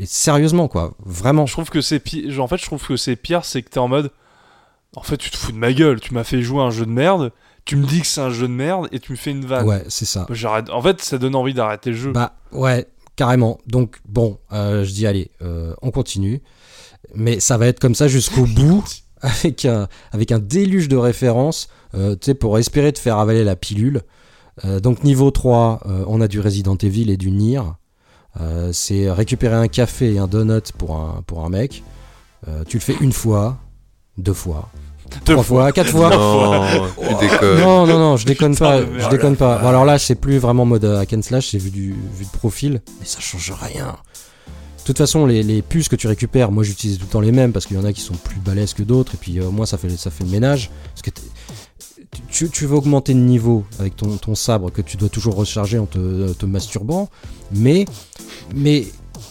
Mais 0.00 0.06
sérieusement, 0.06 0.66
quoi, 0.66 0.94
vraiment. 1.04 1.46
Je 1.46 1.52
trouve 1.52 1.68
que 1.70 1.80
c'est 1.82 2.00
pire. 2.00 2.42
En 2.42 2.48
fait, 2.48 2.56
je 2.56 2.64
trouve 2.64 2.84
que 2.84 2.96
c'est 2.96 3.14
pire, 3.14 3.44
c'est 3.44 3.62
que 3.62 3.68
t'es 3.70 3.78
en 3.78 3.86
mode. 3.88 4.10
En 4.96 5.02
fait, 5.02 5.18
tu 5.18 5.30
te 5.30 5.36
fous 5.36 5.52
de 5.52 5.56
ma 5.56 5.72
gueule. 5.72 6.00
Tu 6.00 6.12
m'as 6.14 6.24
fait 6.24 6.42
jouer 6.42 6.62
un 6.62 6.70
jeu 6.70 6.84
de 6.84 6.90
merde. 6.90 7.30
Tu 7.64 7.76
me 7.76 7.86
dis 7.86 8.00
que 8.00 8.06
c'est 8.06 8.20
un 8.20 8.30
jeu 8.30 8.48
de 8.48 8.52
merde 8.52 8.88
et 8.92 8.98
tu 8.98 9.12
me 9.12 9.16
fais 9.16 9.30
une 9.30 9.44
vanne. 9.44 9.66
Ouais, 9.66 9.84
c'est 9.88 10.04
ça. 10.04 10.26
J'arrête. 10.30 10.68
En 10.70 10.82
fait, 10.82 11.00
ça 11.00 11.18
donne 11.18 11.34
envie 11.34 11.54
d'arrêter 11.54 11.90
le 11.90 11.96
jeu. 11.96 12.12
Bah 12.12 12.34
ouais, 12.50 12.86
carrément. 13.16 13.58
Donc 13.66 14.00
bon, 14.08 14.38
euh, 14.52 14.84
je 14.84 14.92
dis 14.92 15.06
allez, 15.06 15.30
euh, 15.42 15.74
on 15.80 15.90
continue. 15.90 16.42
Mais 17.14 17.40
ça 17.40 17.58
va 17.58 17.66
être 17.66 17.78
comme 17.78 17.94
ça 17.94 18.08
jusqu'au 18.08 18.46
bout, 18.46 18.84
avec 19.20 19.64
un, 19.64 19.88
avec 20.10 20.32
un 20.32 20.38
déluge 20.38 20.88
de 20.88 20.96
références, 20.96 21.68
euh, 21.94 22.16
tu 22.16 22.26
sais, 22.26 22.34
pour 22.34 22.58
espérer 22.58 22.92
te 22.92 22.98
faire 22.98 23.18
avaler 23.18 23.44
la 23.44 23.56
pilule. 23.56 24.02
Donc 24.82 25.02
niveau 25.02 25.30
3, 25.30 25.80
euh, 25.86 26.04
on 26.06 26.20
a 26.20 26.28
du 26.28 26.38
Resident 26.38 26.76
Evil 26.76 27.10
et 27.10 27.16
du 27.16 27.30
Nier. 27.30 27.62
C'est 28.72 29.10
récupérer 29.10 29.56
un 29.56 29.66
café 29.66 30.12
et 30.14 30.18
un 30.18 30.26
donut 30.28 30.72
pour 30.76 30.94
un, 30.96 31.22
pour 31.26 31.44
un 31.44 31.48
mec. 31.48 31.82
Tu 32.68 32.76
le 32.76 32.82
fais 32.82 32.94
une 33.00 33.12
fois, 33.12 33.58
deux 34.18 34.34
fois, 34.34 34.68
trois 35.24 35.42
fois, 35.42 35.72
quatre 35.72 35.90
fois. 35.90 36.10
Non, 36.10 36.86
tu 36.96 37.28
déconnes. 37.28 37.58
Non, 37.60 37.86
non, 37.86 37.98
non, 37.98 38.16
je 38.16 38.26
déconne 38.26 38.52
Putain 38.52 38.82
pas. 38.82 38.98
Je 38.98 39.08
déconne 39.08 39.36
pas. 39.36 39.58
Bon, 39.58 39.68
alors 39.68 39.84
là, 39.84 39.98
c'est 39.98 40.14
plus 40.14 40.38
vraiment 40.38 40.64
mode 40.64 40.84
euh, 40.84 41.00
hack 41.00 41.12
and 41.12 41.22
slash, 41.22 41.50
c'est 41.50 41.58
vu 41.58 41.70
du, 41.70 41.94
vu 42.16 42.24
de 42.24 42.30
profil, 42.38 42.80
mais 43.00 43.06
ça 43.06 43.20
change 43.20 43.52
rien. 43.60 43.96
De 44.78 44.84
toute 44.86 44.98
façon, 44.98 45.26
les, 45.26 45.42
les 45.44 45.62
puces 45.62 45.88
que 45.88 45.94
tu 45.94 46.08
récupères, 46.08 46.50
moi 46.50 46.64
j'utilise 46.64 46.98
tout 46.98 47.04
le 47.04 47.10
temps 47.10 47.20
les 47.20 47.30
mêmes 47.30 47.52
parce 47.52 47.66
qu'il 47.66 47.76
y 47.76 47.80
en 47.80 47.84
a 47.84 47.92
qui 47.92 48.00
sont 48.00 48.14
plus 48.14 48.40
balèzes 48.40 48.74
que 48.74 48.82
d'autres, 48.82 49.14
et 49.14 49.16
puis 49.16 49.38
euh, 49.38 49.48
moi 49.50 49.64
ça 49.64 49.78
fait, 49.78 49.90
ça 49.96 50.10
fait 50.10 50.24
le 50.24 50.30
ménage. 50.30 50.70
Parce 50.92 51.02
que 51.02 51.10
t'es- 51.10 51.22
tu, 52.30 52.50
tu 52.50 52.66
veux 52.66 52.74
augmenter 52.76 53.14
de 53.14 53.20
niveau 53.20 53.64
avec 53.78 53.96
ton, 53.96 54.16
ton 54.18 54.34
sabre 54.34 54.70
que 54.70 54.82
tu 54.82 54.96
dois 54.96 55.08
toujours 55.08 55.34
recharger 55.36 55.78
en 55.78 55.86
te, 55.86 56.32
te 56.32 56.44
masturbant, 56.46 57.08
mais, 57.52 57.84
mais, 58.54 58.86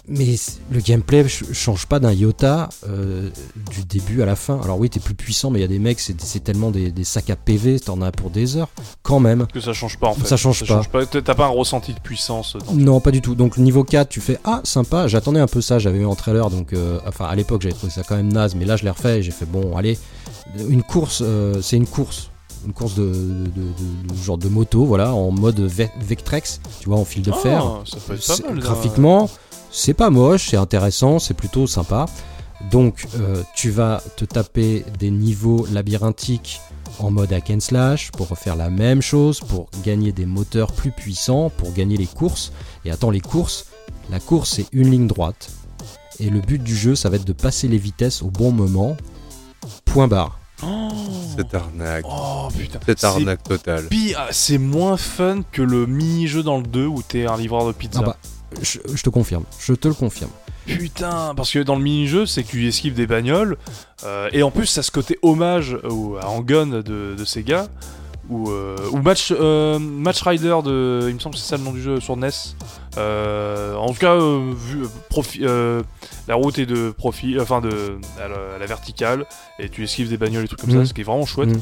mais 0.08 0.36
le 0.72 0.80
gameplay 0.82 1.22
ch- 1.24 1.44
change 1.54 1.86
pas 1.86 2.00
d'un 2.00 2.12
iota 2.12 2.70
euh, 2.88 3.30
du 3.70 3.84
début 3.86 4.22
à 4.22 4.26
la 4.26 4.36
fin. 4.36 4.60
Alors 4.64 4.80
oui, 4.80 4.90
t'es 4.90 5.00
plus 5.00 5.14
puissant, 5.14 5.50
mais 5.52 5.60
il 5.60 5.62
y 5.62 5.66
a 5.66 5.68
des 5.70 5.80
mecs, 5.80 6.00
c'est 6.00 6.44
tellement 6.44 6.72
des, 6.72 6.92
des 6.92 7.04
sacs 7.04 7.30
à 7.30 7.36
PV, 7.36 7.80
t'en 7.80 8.02
as 8.02 8.12
pour 8.12 8.30
des 8.30 8.58
heures, 8.58 8.70
quand 9.04 9.20
même. 9.20 9.48
Que 9.54 9.62
ça 9.62 9.74
change 9.74 9.98
pas 10.00 10.08
en 10.08 10.14
fait. 10.14 10.28
Ça 10.28 10.38
change 10.38 10.64
pas. 10.66 11.06
T'as 11.06 11.36
pas 11.36 11.46
un 11.46 11.50
ressenti 11.50 11.94
de 11.94 12.00
puissance 12.00 12.58
Non, 12.74 13.00
pas 13.00 13.12
du 13.12 13.22
tout. 13.22 13.36
Donc 13.36 13.58
niveau 13.58 13.84
4, 13.84 14.10
tu 14.10 14.22
fais 14.22 14.40
ah 14.44 14.62
sympa. 14.64 15.08
J'attendais 15.08 15.40
un 15.40 15.48
peu 15.48 15.62
ça. 15.62 15.80
J'avais 15.80 16.00
eu 16.00 16.06
en 16.06 16.16
trailer, 16.16 16.50
donc 16.50 16.74
euh, 16.74 17.00
enfin 17.08 17.26
à 17.26 17.36
l'époque 17.36 17.62
j'avais 17.62 17.76
trouvé 17.76 17.92
ça 17.92 18.02
quand 18.08 18.16
même 18.16 18.32
naze, 18.34 18.56
mais 18.56 18.66
là 18.66 18.76
je 18.78 18.84
l'ai 18.84 18.90
refait 18.90 19.20
et 19.20 19.24
j'ai 19.24 19.32
fait 19.32 19.46
bon 19.46 19.78
allez 19.78 19.98
une 20.68 20.84
course, 20.84 21.22
euh, 21.24 21.62
c'est 21.62 21.78
une 21.78 21.88
course, 21.88 22.30
une 22.66 22.74
course 22.74 22.96
de, 22.96 23.04
de, 23.06 23.14
de- 23.46 24.14
de 24.14 24.24
genre 24.24 24.38
de 24.38 24.50
moto, 24.50 24.84
voilà, 24.86 25.14
en 25.14 25.32
mode 25.32 25.60
Ve- 25.62 25.90
Vectrex, 26.02 26.60
tu 26.82 26.90
vois, 26.90 26.98
en 26.98 27.06
fil 27.06 27.22
de 27.22 27.32
fer. 27.32 27.64
Ah, 27.64 27.84
ça 27.86 27.98
peut 28.06 28.16
être 28.16 28.28
pas 28.42 28.50
mal. 28.50 28.60
graphiquement, 28.60 29.30
c'est 29.72 29.94
pas 29.94 30.10
moche, 30.10 30.50
c'est 30.50 30.58
intéressant, 30.58 31.20
c'est 31.20 31.34
plutôt 31.34 31.68
sympa. 31.68 32.06
Donc, 32.70 33.08
euh, 33.16 33.42
tu 33.56 33.72
vas 33.72 34.02
te 34.18 34.26
taper 34.26 34.86
des 35.00 35.10
niveaux 35.10 35.66
labyrinthiques 35.72 36.62
en 37.00 37.10
mode 37.10 37.34
hack 37.34 37.50
and 37.50 37.60
slash 37.60 38.12
pour 38.12 38.28
refaire 38.28 38.56
la 38.56 38.70
même 38.70 39.02
chose, 39.02 39.40
pour 39.40 39.70
gagner 39.84 40.12
des 40.12 40.26
moteurs 40.28 40.72
plus 40.72 40.92
puissants, 40.92 41.50
pour 41.50 41.74
gagner 41.74 41.98
les 41.98 42.06
courses. 42.06 42.52
Et 42.86 42.92
attends, 42.92 43.10
les 43.10 43.20
courses, 43.22 43.66
la 44.12 44.20
course 44.20 44.52
c'est 44.58 44.66
une 44.74 44.92
ligne 44.92 45.08
droite. 45.08 45.50
Et 46.20 46.30
le 46.30 46.40
but 46.40 46.62
du 46.62 46.76
jeu, 46.76 46.94
ça 46.94 47.10
va 47.10 47.16
être 47.16 47.26
de 47.26 47.34
passer 47.34 47.68
les 47.68 47.80
vitesses 47.80 48.22
au 48.22 48.30
bon 48.30 48.52
moment. 48.52 48.96
Point 49.86 50.08
barre. 50.08 50.38
Oh, 50.64 50.90
Cette 51.36 51.56
arnaque. 51.56 52.06
Oh, 52.08 52.48
putain. 52.56 52.80
Cette 52.86 53.00
C'est 53.00 53.08
arnaque 53.08 53.42
totale. 53.42 53.88
pire, 53.88 54.28
c'est 54.30 54.60
moins 54.60 54.98
fun 54.98 55.42
que 55.52 55.64
le 55.64 55.88
mini-jeu 55.88 56.44
dans 56.44 56.58
le 56.58 56.64
2 56.68 56.86
où 56.86 57.02
t'es 57.02 57.26
un 57.26 57.38
livreur 57.38 57.66
de 57.66 57.72
pizza. 57.72 58.02
Ah 58.04 58.06
bah, 58.10 58.18
je, 58.62 58.80
je 58.94 59.04
te 59.04 59.10
confirme, 59.10 59.44
je 59.60 59.74
te 59.74 59.88
le 59.88 59.94
confirme. 59.94 60.32
Putain, 60.66 61.34
parce 61.36 61.52
que 61.52 61.60
dans 61.60 61.76
le 61.76 61.82
mini-jeu, 61.82 62.26
c'est 62.26 62.44
que 62.44 62.50
tu 62.50 62.68
esquives 62.68 62.94
des 62.94 63.08
bagnoles, 63.08 63.58
euh, 64.04 64.30
et 64.32 64.44
en 64.44 64.52
plus, 64.52 64.66
ça 64.68 64.84
ce 64.84 64.92
côté 64.92 65.18
hommage 65.22 65.78
au, 65.84 66.18
à 66.22 66.28
Hang-On 66.28 66.68
de, 66.68 67.16
de 67.18 67.26
Sega, 67.26 67.68
ou, 68.30 68.50
euh, 68.52 68.76
ou 68.92 68.98
Match, 69.02 69.34
euh, 69.38 69.80
Match 69.80 70.22
Rider 70.22 70.56
de. 70.64 71.08
Il 71.10 71.16
me 71.16 71.20
semble 71.20 71.36
que 71.36 71.42
c'est 71.42 71.48
ça 71.50 71.58
le 71.58 71.64
nom 71.64 71.72
du 71.74 71.82
jeu 71.82 72.00
sur 72.00 72.16
NES. 72.16 72.30
En 72.98 73.88
tout 73.92 74.00
cas, 74.00 74.16
vu, 74.18 74.84
profi- 75.10 75.44
la 76.28 76.36
route 76.36 76.60
est 76.60 76.66
de 76.68 76.92
profil, 76.92 77.40
enfin 77.42 77.60
de, 77.62 77.98
à 78.24 78.28
la, 78.28 78.56
à 78.56 78.60
la 78.60 78.66
verticale, 78.68 79.26
et 79.60 79.68
tu 79.70 79.84
esquives 79.84 80.10
des 80.10 80.18
bagnoles 80.18 80.46
et 80.46 80.48
trucs 80.48 80.62
comme 80.62 80.70
ça, 80.72 80.86
ce 80.86 80.94
qui 80.94 81.02
est 81.02 81.06
vraiment 81.06 81.26
chouette. 81.26 81.50
Mhm. 81.50 81.62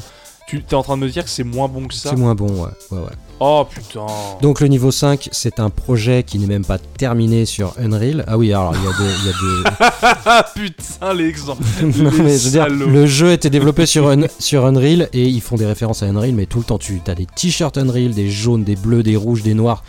Tu 0.58 0.64
es 0.70 0.74
en 0.74 0.82
train 0.82 0.96
de 0.96 1.02
me 1.02 1.08
dire 1.08 1.24
que 1.24 1.30
c'est 1.30 1.44
moins 1.44 1.68
bon 1.68 1.86
que 1.86 1.94
ça 1.94 2.10
C'est 2.10 2.16
moins 2.16 2.34
bon, 2.34 2.48
ouais. 2.48 2.68
ouais, 2.90 2.98
ouais. 2.98 3.12
Oh 3.42 3.66
putain 3.68 4.04
Donc 4.42 4.60
le 4.60 4.66
niveau 4.68 4.90
5, 4.90 5.28
c'est 5.32 5.60
un 5.60 5.70
projet 5.70 6.24
qui 6.24 6.38
n'est 6.38 6.46
même 6.46 6.64
pas 6.64 6.76
terminé 6.78 7.46
sur 7.46 7.72
Unreal. 7.78 8.24
Ah 8.26 8.36
oui, 8.36 8.52
alors 8.52 8.74
il 8.76 8.84
y 8.84 8.86
a 8.86 8.92
des... 8.98 9.28
y 9.28 10.28
a 10.28 10.42
putain, 10.54 11.14
l'exemple 11.14 11.62
des- 11.80 12.02
non, 12.02 12.10
Les 12.10 12.22
mais 12.22 12.38
je 12.38 12.44
veux 12.44 12.50
dire, 12.50 12.68
le 12.68 13.06
jeu 13.06 13.32
était 13.32 13.48
développé 13.48 13.86
sur, 13.86 14.08
Un- 14.10 14.26
sur 14.38 14.66
Unreal 14.66 15.08
et 15.14 15.26
ils 15.26 15.40
font 15.40 15.56
des 15.56 15.64
références 15.66 16.02
à 16.02 16.06
Unreal, 16.06 16.32
mais 16.34 16.44
tout 16.46 16.58
le 16.58 16.64
temps 16.64 16.78
tu 16.78 17.00
as 17.06 17.14
des 17.14 17.26
t-shirts 17.26 17.78
Unreal, 17.78 18.10
des 18.12 18.30
jaunes, 18.30 18.64
des 18.64 18.76
bleus, 18.76 19.02
des 19.02 19.16
rouges, 19.16 19.42
des 19.42 19.54
noirs. 19.54 19.82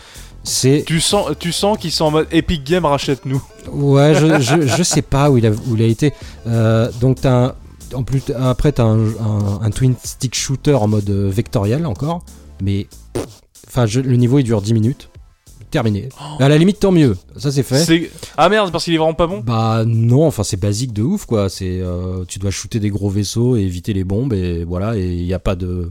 C'est... 0.44 0.84
Tu 0.88 1.02
sens, 1.02 1.32
tu 1.38 1.52
sens 1.52 1.78
qu'ils 1.78 1.92
sont 1.92 2.06
en 2.06 2.12
mode 2.12 2.28
Epic 2.32 2.64
Game 2.64 2.86
rachète-nous. 2.86 3.42
Ouais, 3.72 4.14
je, 4.16 4.40
je, 4.40 4.66
je 4.66 4.84
sais 4.84 5.02
pas 5.04 5.30
où 5.30 5.38
il 5.38 5.46
a, 5.46 5.50
où 5.52 5.76
il 5.76 5.82
a 5.84 5.86
été. 5.86 6.14
Euh, 6.48 6.90
donc 7.02 7.22
t'as 7.22 7.34
un... 7.48 7.54
En 7.94 8.04
plus, 8.04 8.24
après, 8.36 8.72
t'as 8.72 8.84
un, 8.84 9.00
un, 9.00 9.62
un 9.62 9.70
twin 9.70 9.96
stick 10.04 10.36
shooter 10.36 10.74
en 10.76 10.88
mode 10.88 11.10
euh, 11.10 11.30
vectoriel 11.30 11.86
encore, 11.86 12.24
mais 12.62 12.88
enfin, 13.68 13.86
le 13.86 14.16
niveau 14.16 14.40
il 14.40 14.44
dure 14.44 14.62
10 14.62 14.74
minutes, 14.74 15.10
terminé. 15.72 16.10
À 16.40 16.50
la 16.50 16.58
limite, 16.58 16.80
tant 16.80 16.92
mieux, 16.92 17.18
ça 17.38 17.52
c'est 17.52 17.64
fait. 17.64 18.10
Ah 18.38 18.50
merde, 18.50 18.72
parce 18.72 18.84
qu'il 18.86 18.94
est 18.94 18.98
vraiment 18.98 19.14
pas 19.14 19.28
bon? 19.28 19.40
Bah 19.46 19.84
non, 19.86 20.28
enfin 20.28 20.44
c'est 20.44 20.60
basique 20.60 20.94
de 20.94 21.02
ouf 21.02 21.26
quoi. 21.26 21.50
C'est 21.50 21.80
euh, 21.82 22.24
tu 22.28 22.40
dois 22.40 22.52
shooter 22.52 22.80
des 22.80 22.90
gros 22.90 23.10
vaisseaux 23.10 23.56
et 23.56 23.62
éviter 23.62 23.94
les 23.94 24.04
bombes 24.04 24.34
et 24.34 24.64
voilà 24.64 24.98
et 24.98 25.06
il 25.06 25.26
y 25.26 25.34
a 25.34 25.40
pas 25.40 25.56
de 25.56 25.90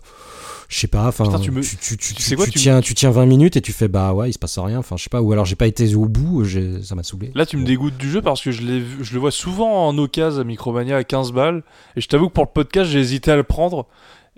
je 0.71 0.79
sais 0.79 0.87
pas 0.87 1.09
enfin 1.09 1.39
tu 1.41 1.51
me- 1.51 1.61
tu, 1.63 1.77
tu, 1.77 1.97
tu, 1.99 2.15
tu 2.15 2.23
sais 2.23 2.37
quoi, 2.37 2.47
tu 2.47 2.53
tu 2.53 2.59
me- 2.59 2.63
tiens 2.63 2.81
tu 2.81 2.95
tiens 2.95 3.11
20 3.11 3.27
minutes 3.27 3.57
et 3.57 3.61
tu 3.61 3.73
fais 3.73 3.89
bah 3.89 4.13
ouais 4.15 4.31
il 4.31 4.33
se 4.33 4.39
passe 4.39 4.57
rien 4.59 4.79
enfin 4.79 4.97
je 4.97 5.03
sais 5.03 5.11
pas 5.11 5.21
ou 5.21 5.33
alors 5.33 5.45
j'ai 5.45 5.57
pas 5.57 5.67
été 5.67 5.95
au 5.97 6.07
bout 6.07 6.45
ça 6.83 6.95
m'a 6.95 7.03
saoulé. 7.03 7.33
Là, 7.35 7.45
tu 7.45 7.57
me 7.57 7.65
dégoûtes 7.67 7.97
du 7.99 8.09
jeu 8.11 8.23
parce 8.23 8.41
que 8.41 8.51
je, 8.53 8.63
l'ai 8.63 8.79
vu- 8.81 9.03
je 9.05 9.13
le 9.13 9.19
vois 9.21 9.33
souvent 9.33 9.89
en 9.89 9.99
occasion 9.99 10.41
à 10.41 10.45
Micromania 10.45 10.97
à 10.97 11.05
15 11.05 11.33
balles. 11.33 11.63
Et 11.97 12.01
je 12.01 12.07
t'avoue 12.09 12.29
que 12.29 12.35
pour 12.35 12.45
le 12.45 12.51
podcast, 12.53 12.89
j'ai 12.91 13.01
hésité 13.01 13.31
à 13.33 13.37
le 13.37 13.43
prendre. 13.43 13.87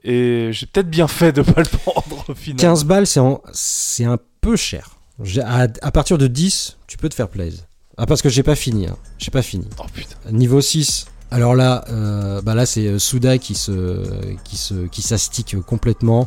Et 0.05 0.49
j'ai 0.53 0.67
peut-être 0.67 0.91
bien 0.91 1.07
fait 1.07 1.33
de 1.33 1.43
pas 1.43 1.61
le 1.61 1.67
prendre 1.85 2.25
au 2.29 2.35
final. 2.35 2.59
15 2.59 2.85
balles 2.85 3.07
c'est 3.07 3.21
en- 3.21 3.41
c'est 3.53 4.05
un 4.05 4.19
peu 4.41 4.57
cher. 4.57 4.97
À 5.45 5.91
partir 5.93 6.17
de 6.19 6.27
10, 6.27 6.79
tu 6.87 6.97
peux 6.97 7.09
te 7.09 7.15
faire 7.15 7.29
plaisir. 7.29 7.61
Ah 7.99 8.07
parce 8.07 8.23
que 8.23 8.29
j'ai 8.31 8.43
pas 8.43 8.57
fini 8.57 8.87
hein. 8.87 8.97
J'ai 9.19 9.31
pas 9.31 9.43
fini. 9.43 9.67
Oh 9.79 9.83
putain. 9.93 10.17
Niveau 10.33 10.61
6. 10.63 11.07
Alors 11.33 11.55
là, 11.55 11.83
euh, 11.89 12.43
bah 12.43 12.55
là 12.55 12.67
c'est 12.67 12.87
euh, 12.87 12.99
Suda 12.99 13.39
qui 13.39 13.55
se, 13.55 14.03
qui 14.45 14.59
se, 14.59 14.75
qui 14.89 15.01
s'astique 15.01 15.59
complètement 15.63 16.27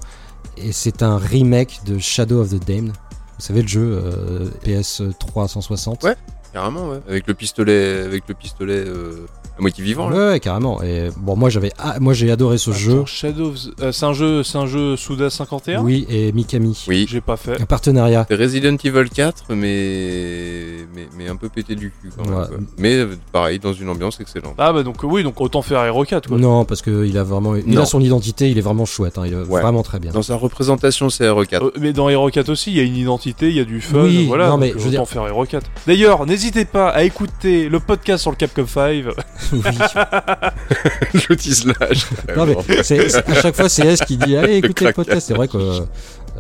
et 0.57 0.71
c'est 0.71 1.03
un 1.03 1.19
remake 1.19 1.81
de 1.85 1.99
Shadow 1.99 2.41
of 2.41 2.49
the 2.49 2.65
Damned. 2.65 2.89
Vous 2.89 3.45
savez 3.45 3.61
le 3.61 3.67
jeu 3.67 4.01
euh, 4.03 4.49
PS3 4.63 5.47
160. 5.47 6.03
Ouais. 6.03 6.15
Carrément, 6.53 6.89
ouais. 6.89 7.01
Avec 7.07 7.27
le 7.27 7.35
pistolet, 7.35 8.01
avec 8.01 8.27
le 8.27 8.33
pistolet 8.33 8.83
euh, 8.87 9.27
à 9.57 9.61
moitié 9.61 9.83
vivant. 9.83 10.09
Ouais, 10.09 10.17
Là. 10.17 10.31
ouais, 10.31 10.39
carrément. 10.39 10.81
Et 10.83 11.09
bon, 11.17 11.35
moi 11.35 11.49
j'avais, 11.49 11.71
ah, 11.77 11.95
moi 11.99 12.13
j'ai 12.13 12.29
adoré 12.31 12.57
ce 12.57 12.71
jeu. 12.71 13.03
Shadow 13.05 13.53
euh, 13.81 13.91
c'est 13.91 14.05
un 14.05 14.13
jeu, 14.13 14.43
c'est 14.43 14.57
un 14.57 14.65
jeu 14.65 14.95
Suda 14.97 15.29
51 15.29 15.81
Oui, 15.81 16.05
et 16.09 16.31
Mikami. 16.31 16.85
Oui. 16.87 17.05
J'ai 17.09 17.21
pas 17.21 17.37
fait. 17.37 17.61
Un 17.61 17.65
partenariat. 17.65 18.25
Resident 18.29 18.75
Evil 18.83 19.09
4, 19.09 19.45
mais... 19.49 20.85
mais 20.93 21.07
mais 21.17 21.29
un 21.29 21.35
peu 21.35 21.49
pété 21.49 21.75
du 21.75 21.91
cul 22.01 22.09
quand 22.15 22.25
même. 22.29 22.39
Ouais. 22.39 22.47
quoi. 22.47 22.57
Mais 22.77 22.95
euh, 22.95 23.15
pareil, 23.31 23.59
dans 23.59 23.73
une 23.73 23.89
ambiance 23.89 24.19
excellente. 24.19 24.55
Ah 24.57 24.73
bah 24.73 24.83
donc 24.83 24.97
oui, 25.03 25.23
donc 25.23 25.39
autant 25.41 25.61
faire 25.61 25.83
Hero 25.85 26.03
4 26.03 26.27
quoi. 26.27 26.37
Non, 26.37 26.65
parce 26.65 26.81
que 26.81 27.05
il 27.05 27.17
a 27.17 27.23
vraiment, 27.23 27.55
il 27.55 27.67
Non. 27.73 27.81
a 27.81 27.85
son 27.85 28.01
identité, 28.01 28.49
il 28.51 28.57
est 28.57 28.61
vraiment 28.61 28.85
chouette. 28.85 29.17
hein, 29.17 29.23
il 29.25 29.33
est 29.33 29.35
Ouais. 29.37 29.61
vraiment 29.61 29.83
très 29.83 29.99
bien. 29.99 30.11
Dans 30.11 30.21
sa 30.21 30.35
représentation, 30.35 31.09
c'est 31.09 31.25
RE4. 31.27 31.63
Euh, 31.63 31.71
mais 31.79 31.93
dans 31.93 32.09
Hero 32.09 32.29
4 32.29 32.49
aussi, 32.49 32.71
il 32.71 32.77
y 32.77 32.79
a 32.79 32.83
une 32.83 32.95
identité, 32.97 33.49
il 33.49 33.55
y 33.55 33.59
a 33.59 33.65
du 33.65 33.81
fun, 33.81 34.03
Oui, 34.03 34.25
voilà. 34.27 34.49
non, 34.49 34.57
mais 34.57 34.69
donc 34.69 34.79
je 34.79 34.83
veux 34.83 34.89
autant 34.89 35.03
dire- 35.03 35.07
faire 35.09 35.27
Hero 35.27 35.45
4. 35.45 35.65
D'ailleurs, 35.87 36.25
n'hésitez 36.25 36.65
pas 36.65 36.89
à 36.89 37.03
écouter 37.03 37.69
le 37.69 37.79
podcast 37.79 38.21
sur 38.23 38.31
le 38.31 38.37
Capcom 38.37 38.65
5. 38.67 39.05
Oui. 39.53 39.61
Je 41.13 41.33
tease 41.33 41.65
l'âge. 41.65 42.05
Non, 42.35 42.45
mais 42.45 42.83
c'est- 42.83 43.09
c'est- 43.09 43.29
à 43.29 43.41
chaque 43.41 43.55
fois 43.55 43.69
c'est 43.69 43.85
S 43.87 44.01
qui 44.01 44.17
dit 44.17 44.35
allez 44.37 44.57
écoutez 44.57 44.85
le 44.85 44.91
craquage. 44.91 44.95
podcast. 44.95 45.27
C'est 45.27 45.33
vrai 45.33 45.47
que 45.47 45.57
euh, 45.57 45.79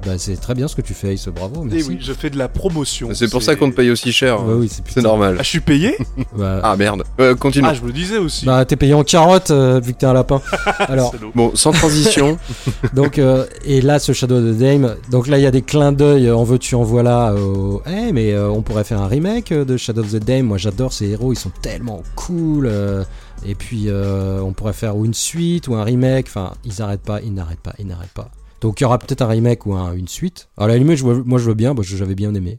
bah, 0.05 0.13
c'est 0.17 0.35
très 0.39 0.53
bien 0.53 0.67
ce 0.67 0.75
que 0.75 0.81
tu 0.81 0.93
fais, 0.93 1.13
Ace. 1.13 1.27
Bravo, 1.27 1.63
Et 1.63 1.73
merci. 1.75 1.89
oui, 1.89 1.97
je 1.99 2.13
fais 2.13 2.29
de 2.29 2.37
la 2.37 2.47
promotion. 2.47 3.09
C'est 3.13 3.29
pour 3.29 3.41
ça 3.43 3.55
qu'on 3.55 3.69
te 3.71 3.75
paye 3.75 3.89
aussi 3.89 4.11
cher. 4.13 4.43
Ouais, 4.45 4.53
hein. 4.53 4.57
oui, 4.59 4.71
c'est 4.87 5.01
normal. 5.01 5.35
Ah, 5.39 5.43
je 5.43 5.49
suis 5.49 5.59
payé? 5.59 5.97
Bah, 6.37 6.59
Ah 6.63 6.75
merde. 6.75 7.03
Euh, 7.19 7.33
continue. 7.35 7.67
Ah, 7.69 7.73
je 7.73 7.81
me 7.81 7.87
le 7.87 7.93
disais 7.93 8.17
aussi. 8.17 8.45
Bah, 8.45 8.63
t'es 8.65 8.75
payé 8.75 8.93
en 8.93 9.03
carotte 9.03 9.51
euh, 9.51 9.79
vu 9.79 9.93
que 9.93 9.99
t'es 9.99 10.05
un 10.05 10.13
lapin. 10.13 10.41
Alors. 10.79 11.13
Bon, 11.33 11.51
sans 11.55 11.71
transition. 11.71 12.37
donc, 12.93 13.19
euh, 13.19 13.45
et 13.65 13.81
là, 13.81 13.99
ce 13.99 14.11
Shadow 14.13 14.35
of 14.37 14.55
the 14.55 14.57
Dame, 14.57 14.95
donc 15.09 15.27
là, 15.27 15.37
il 15.37 15.41
y 15.43 15.45
a 15.47 15.51
des 15.51 15.61
clins 15.61 15.91
d'œil, 15.91 16.27
euh, 16.27 16.35
en 16.35 16.43
veux-tu, 16.43 16.75
en 16.75 16.83
voilà. 16.83 17.33
au- 17.35 17.81
Eh, 17.87 18.11
mais 18.11 18.33
euh, 18.33 18.49
on 18.49 18.61
pourrait 18.61 18.83
faire 18.83 19.01
un 19.01 19.07
remake 19.07 19.53
de 19.53 19.77
Shadow 19.77 20.01
of 20.01 20.11
the 20.11 20.23
Dame. 20.23 20.45
Moi, 20.47 20.57
j'adore 20.57 20.93
ces 20.93 21.07
héros, 21.09 21.33
ils 21.33 21.39
sont 21.39 21.51
tellement 21.61 22.03
cool. 22.15 22.65
euh, 22.67 23.03
et 23.45 23.55
puis, 23.55 23.85
euh, 23.87 24.39
on 24.41 24.53
pourrait 24.53 24.73
faire 24.73 24.95
ou 24.97 25.05
une 25.05 25.13
suite 25.13 25.67
ou 25.67 25.75
un 25.75 25.83
remake. 25.83 26.25
Enfin, 26.27 26.53
ils 26.65 26.81
arrêtent 26.81 27.01
pas, 27.01 27.21
ils 27.21 27.33
n'arrêtent 27.33 27.59
pas, 27.59 27.73
ils 27.79 27.87
n'arrêtent 27.87 28.09
pas. 28.13 28.29
Donc, 28.65 28.79
il 28.79 28.83
y 28.83 28.85
aura 28.85 28.97
peut-être 28.97 29.21
un 29.21 29.27
remake 29.27 29.65
ou 29.67 29.75
un- 29.75 29.93
une 29.93 30.07
suite. 30.07 30.49
À 30.57 30.65
la 30.67 30.75
limite, 30.77 31.03
moi, 31.03 31.37
je 31.39 31.45
veux 31.45 31.53
bien, 31.53 31.75
j'avais 31.81 32.15
bien 32.15 32.33
aimé. 32.33 32.57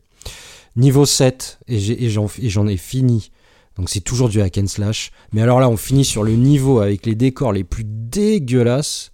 Niveau 0.77 1.05
7, 1.05 1.59
et 1.67 2.09
j'en 2.49 2.67
ai 2.69 2.77
fini. 2.77 3.33
Donc 3.77 3.91
c'est 3.91 4.01
toujours 4.01 4.29
du 4.29 4.41
hack 4.41 4.57
and 4.59 4.69
slash. 4.69 5.11
Mais 5.33 5.43
alors 5.43 5.59
là, 5.59 5.69
on 5.69 5.77
finit 5.77 6.05
sur 6.05 6.23
le 6.23 6.33
niveau 6.33 6.79
avec 6.81 7.05
les 7.07 7.15
décors 7.15 7.53
les 7.53 7.65
plus 7.65 7.85
dégueulasses. 7.85 9.11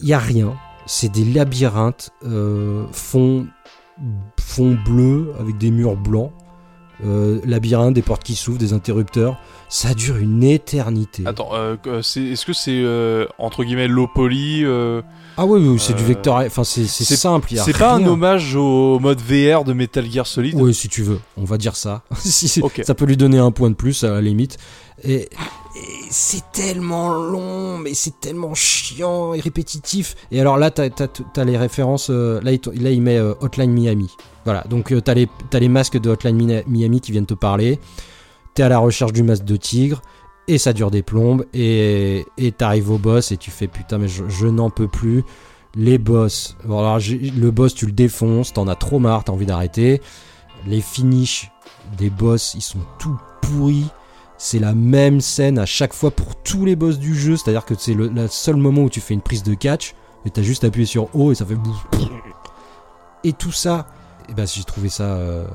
Il 0.00 0.06
y 0.08 0.12
a 0.12 0.18
rien. 0.18 0.54
C'est 0.86 1.10
des 1.10 1.24
labyrinthes, 1.24 2.10
euh, 2.24 2.84
fond, 2.92 3.46
bleu 4.86 5.32
avec 5.40 5.58
des 5.58 5.70
murs 5.70 5.96
blancs. 5.96 6.32
Euh, 7.04 7.40
labyrinthe, 7.44 7.92
des 7.94 8.02
portes 8.02 8.22
qui 8.22 8.36
s'ouvrent, 8.36 8.58
des 8.58 8.72
interrupteurs. 8.72 9.36
Ça 9.68 9.94
dure 9.94 10.16
une 10.16 10.44
éternité. 10.44 11.24
Attends, 11.26 11.50
euh, 11.54 11.76
est-ce 12.00 12.46
que 12.46 12.52
c'est 12.52 12.80
euh, 12.84 13.26
entre 13.38 13.64
guillemets 13.64 13.88
low 13.88 14.06
poly 14.06 14.64
euh, 14.64 15.02
Ah 15.36 15.44
oui, 15.46 15.60
oui, 15.66 15.78
c'est 15.80 15.94
du 15.94 16.02
Euh, 16.02 16.06
vecteur. 16.06 16.36
Enfin, 16.36 16.64
c'est 16.64 16.86
simple. 16.86 17.48
C'est 17.56 17.76
pas 17.76 17.94
un 17.94 18.04
hommage 18.06 18.54
au 18.56 18.98
mode 19.00 19.20
VR 19.20 19.64
de 19.64 19.72
Metal 19.72 20.08
Gear 20.10 20.26
Solid 20.26 20.54
Oui, 20.56 20.72
si 20.74 20.88
tu 20.88 21.02
veux, 21.02 21.20
on 21.36 21.44
va 21.44 21.58
dire 21.58 21.76
ça. 21.76 22.02
Si-. 22.18 22.62
Ça 22.82 22.94
peut 22.94 23.04
lui 23.04 23.16
donner 23.16 23.38
un 23.38 23.50
point 23.50 23.70
de 23.70 23.74
plus 23.74 24.04
à 24.04 24.10
la 24.10 24.20
limite. 24.20 24.58
Et 25.02 25.28
Et 25.76 25.88
c'est 26.08 26.52
tellement 26.52 27.12
long, 27.12 27.78
mais 27.78 27.94
c'est 27.94 28.20
tellement 28.20 28.54
chiant 28.54 29.34
et 29.34 29.40
répétitif. 29.40 30.14
Et 30.30 30.40
alors 30.40 30.56
là, 30.56 30.70
t'as 30.70 30.88
as, 31.36 31.44
les 31.44 31.56
références. 31.56 32.10
euh, 32.10 32.40
là, 32.42 32.52
il, 32.52 32.60
là, 32.80 32.90
il 32.90 33.02
met 33.02 33.16
euh, 33.18 33.34
Hotline 33.40 33.72
Miami. 33.72 34.10
Voilà, 34.44 34.62
donc 34.70 34.92
euh, 34.92 35.00
t'as 35.00 35.14
les, 35.14 35.28
t'as 35.50 35.58
les 35.58 35.68
masques 35.68 35.98
de 35.98 36.10
Hotline 36.10 36.62
Miami 36.68 37.00
qui 37.00 37.10
viennent 37.10 37.26
te 37.26 37.34
parler. 37.34 37.80
T'es 38.54 38.62
à 38.62 38.68
la 38.68 38.78
recherche 38.78 39.12
du 39.12 39.24
masque 39.24 39.44
de 39.44 39.56
tigre. 39.56 40.00
Et 40.46 40.58
ça 40.58 40.72
dure 40.72 40.90
des 40.90 41.02
plombes. 41.02 41.46
Et 41.54 42.26
et 42.36 42.52
t'arrives 42.52 42.90
au 42.90 42.98
boss 42.98 43.32
et 43.32 43.36
tu 43.36 43.50
fais 43.50 43.66
putain, 43.68 43.98
mais 43.98 44.08
je, 44.08 44.28
je 44.28 44.46
n'en 44.46 44.70
peux 44.70 44.88
plus. 44.88 45.24
Les 45.74 45.98
boss. 45.98 46.56
Bon, 46.64 46.78
alors, 46.78 46.98
le 46.98 47.50
boss, 47.50 47.74
tu 47.74 47.86
le 47.86 47.92
défonces. 47.92 48.52
T'en 48.52 48.68
as 48.68 48.76
trop 48.76 48.98
marre, 48.98 49.24
t'as 49.24 49.32
envie 49.32 49.46
d'arrêter. 49.46 50.00
Les 50.66 50.80
finishes 50.80 51.50
des 51.98 52.10
boss, 52.10 52.54
ils 52.54 52.62
sont 52.62 52.78
tout 52.98 53.16
pourris. 53.42 53.86
C'est 54.36 54.58
la 54.58 54.74
même 54.74 55.20
scène 55.20 55.58
à 55.58 55.66
chaque 55.66 55.94
fois 55.94 56.10
pour 56.10 56.36
tous 56.36 56.64
les 56.64 56.76
boss 56.76 56.98
du 56.98 57.14
jeu. 57.14 57.36
C'est-à-dire 57.36 57.64
que 57.64 57.74
c'est 57.76 57.94
le, 57.94 58.08
le 58.08 58.28
seul 58.28 58.56
moment 58.56 58.82
où 58.82 58.90
tu 58.90 59.00
fais 59.00 59.14
une 59.14 59.20
prise 59.20 59.42
de 59.42 59.54
catch 59.54 59.94
et 60.26 60.30
t'as 60.30 60.42
juste 60.42 60.64
appuyé 60.64 60.86
sur 60.86 61.08
O 61.14 61.32
et 61.32 61.34
ça 61.34 61.44
fait 61.44 61.54
bouf. 61.54 61.86
Et 63.24 63.32
tout 63.32 63.52
ça, 63.52 63.86
eh 64.28 64.34
ben, 64.34 64.46
j'ai 64.46 64.64
trouvé 64.64 64.88
ça 64.88 65.04
euh, 65.04 65.46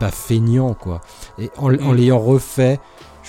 bah, 0.00 0.10
feignant 0.10 0.74
quoi. 0.74 1.00
Et 1.38 1.50
en, 1.58 1.74
en 1.74 1.92
l'ayant 1.92 2.18
refait, 2.18 2.80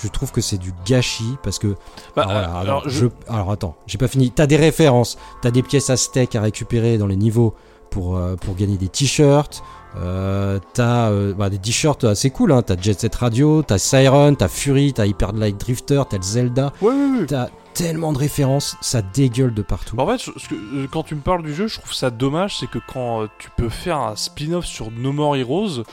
je 0.03 0.07
trouve 0.09 0.31
que 0.31 0.41
c'est 0.41 0.57
du 0.57 0.73
gâchis 0.85 1.37
parce 1.43 1.59
que 1.59 1.75
Bah, 2.15 2.23
alors, 2.23 2.31
voilà, 2.31 2.47
alors, 2.47 2.57
alors, 2.59 2.83
je- 2.89 3.05
je- 3.07 3.33
alors, 3.33 3.51
attends, 3.51 3.75
j'ai 3.87 3.97
pas 3.97 4.07
fini. 4.07 4.31
T'as 4.31 4.45
des 4.47 4.57
références, 4.57 5.17
t'as 5.41 5.51
des 5.51 5.63
pièces 5.63 5.89
à 5.89 5.97
steak 5.97 6.35
à 6.35 6.41
récupérer 6.41 6.97
dans 6.97 7.07
les 7.07 7.15
niveaux 7.15 7.55
pour, 7.89 8.17
euh, 8.17 8.35
pour 8.35 8.55
gagner 8.55 8.77
des 8.77 8.89
t-shirts. 8.89 9.63
Euh, 9.95 10.57
t'as 10.73 11.11
euh, 11.11 11.33
bah, 11.35 11.49
des 11.51 11.59
t-shirts 11.59 12.03
assez 12.03 12.31
cool, 12.31 12.51
hein. 12.51 12.63
t'as 12.63 12.75
Jet 12.81 12.99
Set 12.99 13.13
Radio, 13.13 13.61
t'as 13.61 13.77
Siren, 13.77 14.35
t'as 14.35 14.47
Fury, 14.47 14.91
t'as 14.93 15.05
Hyper 15.05 15.33
Light 15.33 15.55
Drifter, 15.59 16.01
t'as 16.09 16.19
Zelda. 16.19 16.73
Ouais, 16.81 16.89
ouais, 16.91 17.19
ouais. 17.19 17.25
T'as 17.27 17.49
tellement 17.75 18.11
de 18.13 18.17
références, 18.17 18.75
ça 18.81 19.01
dégueule 19.03 19.53
de 19.53 19.61
partout. 19.61 19.95
En 19.99 20.07
fait, 20.07 20.17
je- 20.23 20.31
ce 20.39 20.47
que- 20.47 20.55
euh, 20.55 20.87
quand 20.91 21.03
tu 21.03 21.13
me 21.15 21.21
parles 21.21 21.43
du 21.43 21.53
jeu, 21.53 21.67
je 21.67 21.79
trouve 21.79 21.93
ça 21.93 22.09
dommage, 22.09 22.57
c'est 22.59 22.67
que 22.67 22.79
quand 22.91 23.21
euh, 23.21 23.27
tu 23.37 23.49
peux 23.55 23.69
faire 23.69 23.97
un 23.99 24.15
spin-off 24.15 24.65
sur 24.65 24.89
No 24.91 25.11
More 25.11 25.35
Heroes, 25.35 25.83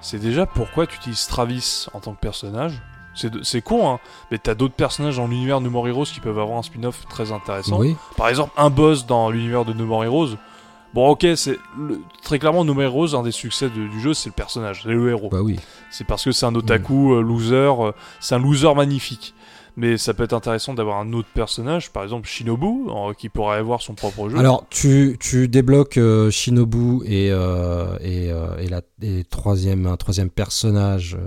c'est 0.00 0.18
déjà 0.18 0.46
pourquoi 0.46 0.86
tu 0.88 0.96
utilises 0.96 1.26
Travis 1.28 1.86
en 1.94 2.00
tant 2.00 2.12
que 2.14 2.20
personnage. 2.20 2.82
C'est 3.16 3.30
de- 3.30 3.42
C'est 3.42 3.62
con, 3.62 3.88
hein, 3.90 3.98
mais 4.30 4.38
t'as 4.38 4.54
d'autres 4.54 4.74
personnages 4.74 5.16
dans 5.16 5.26
l'univers 5.26 5.60
No 5.60 5.70
More 5.70 5.88
Heroes 5.88 6.04
qui 6.04 6.20
peuvent 6.20 6.38
avoir 6.38 6.58
un 6.58 6.62
spin-off 6.62 7.04
très 7.08 7.32
intéressant. 7.32 7.78
Oui, 7.80 7.96
Par 8.16 8.28
exemple, 8.28 8.52
un 8.56 8.70
boss 8.70 9.06
dans 9.06 9.30
l'univers 9.30 9.64
de 9.64 9.72
No 9.72 9.84
More 9.86 10.04
Heroes. 10.04 10.36
Bon, 10.94 11.08
ok, 11.08 11.26
c'est 11.36 11.58
très 12.22 12.38
clairement 12.38 12.64
No 12.64 12.72
More 12.72 12.84
Heroes, 12.84 13.14
un 13.14 13.22
des 13.22 13.32
succès 13.32 13.68
de- 13.68 13.88
du 13.88 14.00
jeu, 14.00 14.14
c'est 14.14 14.28
le 14.30 14.34
personnage, 14.34 14.82
c'est 14.84 14.88
le 14.90 15.10
héros. 15.10 15.28
bah 15.30 15.42
oui. 15.42 15.58
C'est 15.90 16.04
parce 16.06 16.24
que 16.24 16.32
c'est 16.32 16.46
un 16.46 16.54
otaku 16.54 17.12
euh, 17.14 17.20
loser, 17.20 17.54
euh, 17.54 17.92
c'est 18.20 18.34
un 18.34 18.38
loser 18.38 18.74
magnifique. 18.74 19.34
Mais 19.78 19.98
ça 19.98 20.14
peut 20.14 20.24
être 20.24 20.32
intéressant 20.32 20.72
d'avoir 20.72 20.98
un 21.00 21.12
autre 21.12 21.28
personnage, 21.34 21.90
par 21.90 22.02
exemple 22.02 22.26
Shinobu, 22.26 22.90
qui 23.18 23.28
pourrait 23.28 23.58
avoir 23.58 23.82
son 23.82 23.92
propre 23.92 24.30
jeu. 24.30 24.38
Alors, 24.38 24.64
tu, 24.70 25.18
tu 25.20 25.48
débloques 25.48 25.98
euh, 25.98 26.30
Shinobu 26.30 27.04
et, 27.04 27.30
euh, 27.30 27.98
et, 28.00 28.32
euh, 28.32 28.56
et, 28.58 28.68
la, 28.68 28.80
et 29.02 29.24
troisième, 29.24 29.86
un 29.86 29.98
troisième 29.98 30.30
personnage. 30.30 31.18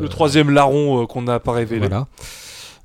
le 0.00 0.08
troisième 0.08 0.50
larron 0.50 1.06
qu'on 1.06 1.22
n'a 1.22 1.38
pas 1.38 1.52
révélé. 1.52 1.86
Voilà. 1.86 2.08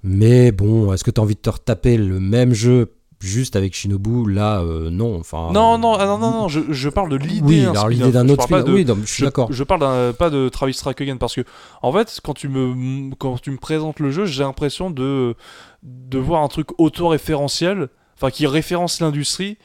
Mais 0.04 0.52
bon, 0.52 0.94
est-ce 0.94 1.04
que 1.04 1.12
tu 1.12 1.20
as 1.20 1.24
envie 1.24 1.36
de 1.36 1.42
te 1.42 1.50
retaper 1.50 1.98
le 1.98 2.20
même 2.20 2.54
jeu 2.54 2.94
juste 3.20 3.56
avec 3.56 3.76
Shinobu 3.76 4.32
Là, 4.32 4.62
euh, 4.62 4.90
non. 4.90 5.18
Enfin, 5.20 5.50
Non, 5.52 5.78
non, 5.78 5.94
ah, 5.94 6.06
non, 6.06 6.18
non, 6.18 6.32
non, 6.32 6.48
je, 6.48 6.62
je 6.70 6.90
parle 6.90 7.10
de 7.10 7.18
l'idée. 7.18 7.42
Oui, 7.46 7.62
d'un 7.64 7.72
alors 7.72 7.90
l'idée 7.90 8.12
d'un 8.12 8.28
Je 8.28 8.34
autre 8.34 8.72
Oui, 8.72 8.86
non, 8.86 8.98
je 9.04 9.12
suis 9.14 9.24
d'accord. 9.24 9.52
je 9.52 9.64
parle 9.64 10.14
pas 10.14 10.30
de 10.30 10.50
Travis 10.50 10.74
Strike 10.74 11.02
Again 11.02 11.18
parce 11.18 11.36
que, 11.36 11.42
en 11.82 11.92
fait, 11.92 12.20
quand 12.24 12.34
tu 12.34 12.48
me, 12.48 13.14
quand 13.16 13.42
tu 13.42 13.52
me 13.52 13.58
présentes 13.58 14.00
le 14.00 14.12
jeu, 14.12 14.26
j'ai 14.26 14.44
l'impression 14.44 14.90
de, 14.90 15.36
de 15.84 16.18
voir 16.18 16.44
un 16.44 16.48
truc 16.48 16.68
auto-référentiel, 16.80 17.90
enfin 18.16 18.30
qui 18.32 18.48
référence 18.48 19.00
l'industrie, 19.02 19.58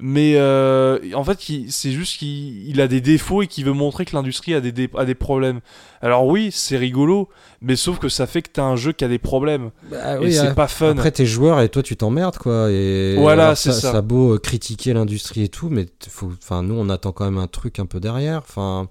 mais 0.00 0.34
euh, 0.36 0.98
en 1.14 1.22
fait, 1.22 1.38
c'est 1.68 1.92
juste 1.92 2.18
qu'il 2.18 2.68
il 2.68 2.80
a 2.80 2.88
des 2.88 3.00
défauts 3.00 3.42
et 3.42 3.46
qu'il 3.46 3.64
veut 3.64 3.72
montrer 3.72 4.04
que 4.04 4.16
l'industrie 4.16 4.54
a 4.54 4.60
des, 4.60 4.72
dé- 4.72 4.90
a 4.96 5.04
des 5.04 5.14
problèmes. 5.14 5.60
Alors 6.00 6.26
oui, 6.26 6.50
c'est 6.52 6.76
rigolo, 6.78 7.28
mais 7.60 7.76
sauf 7.76 7.98
que 7.98 8.08
ça 8.08 8.26
fait 8.26 8.42
que 8.42 8.50
t'as 8.52 8.64
un 8.64 8.76
jeu 8.76 8.92
qui 8.92 9.04
a 9.04 9.08
des 9.08 9.18
problèmes 9.18 9.70
Bah 9.90 10.16
et 10.16 10.18
oui, 10.18 10.32
c'est 10.32 10.48
euh, 10.48 10.54
pas 10.54 10.66
fun. 10.66 10.90
Après, 10.92 11.10
t'es 11.12 11.26
joueur 11.26 11.60
et 11.60 11.68
toi, 11.68 11.82
tu 11.82 11.96
t'emmerdes, 11.96 12.38
quoi. 12.38 12.70
Et 12.70 13.16
Voilà, 13.16 13.54
c'est 13.54 13.72
ça. 13.72 13.92
Ça 13.92 13.98
a 13.98 14.02
beau 14.02 14.34
euh, 14.34 14.38
critiquer 14.38 14.92
l'industrie 14.94 15.44
et 15.44 15.48
tout, 15.48 15.68
mais 15.68 15.86
faut, 16.08 16.32
nous, 16.62 16.74
on 16.74 16.88
attend 16.88 17.12
quand 17.12 17.24
même 17.24 17.38
un 17.38 17.46
truc 17.46 17.78
un 17.78 17.86
peu 17.86 18.00
derrière. 18.00 18.38
Enfin, 18.38 18.88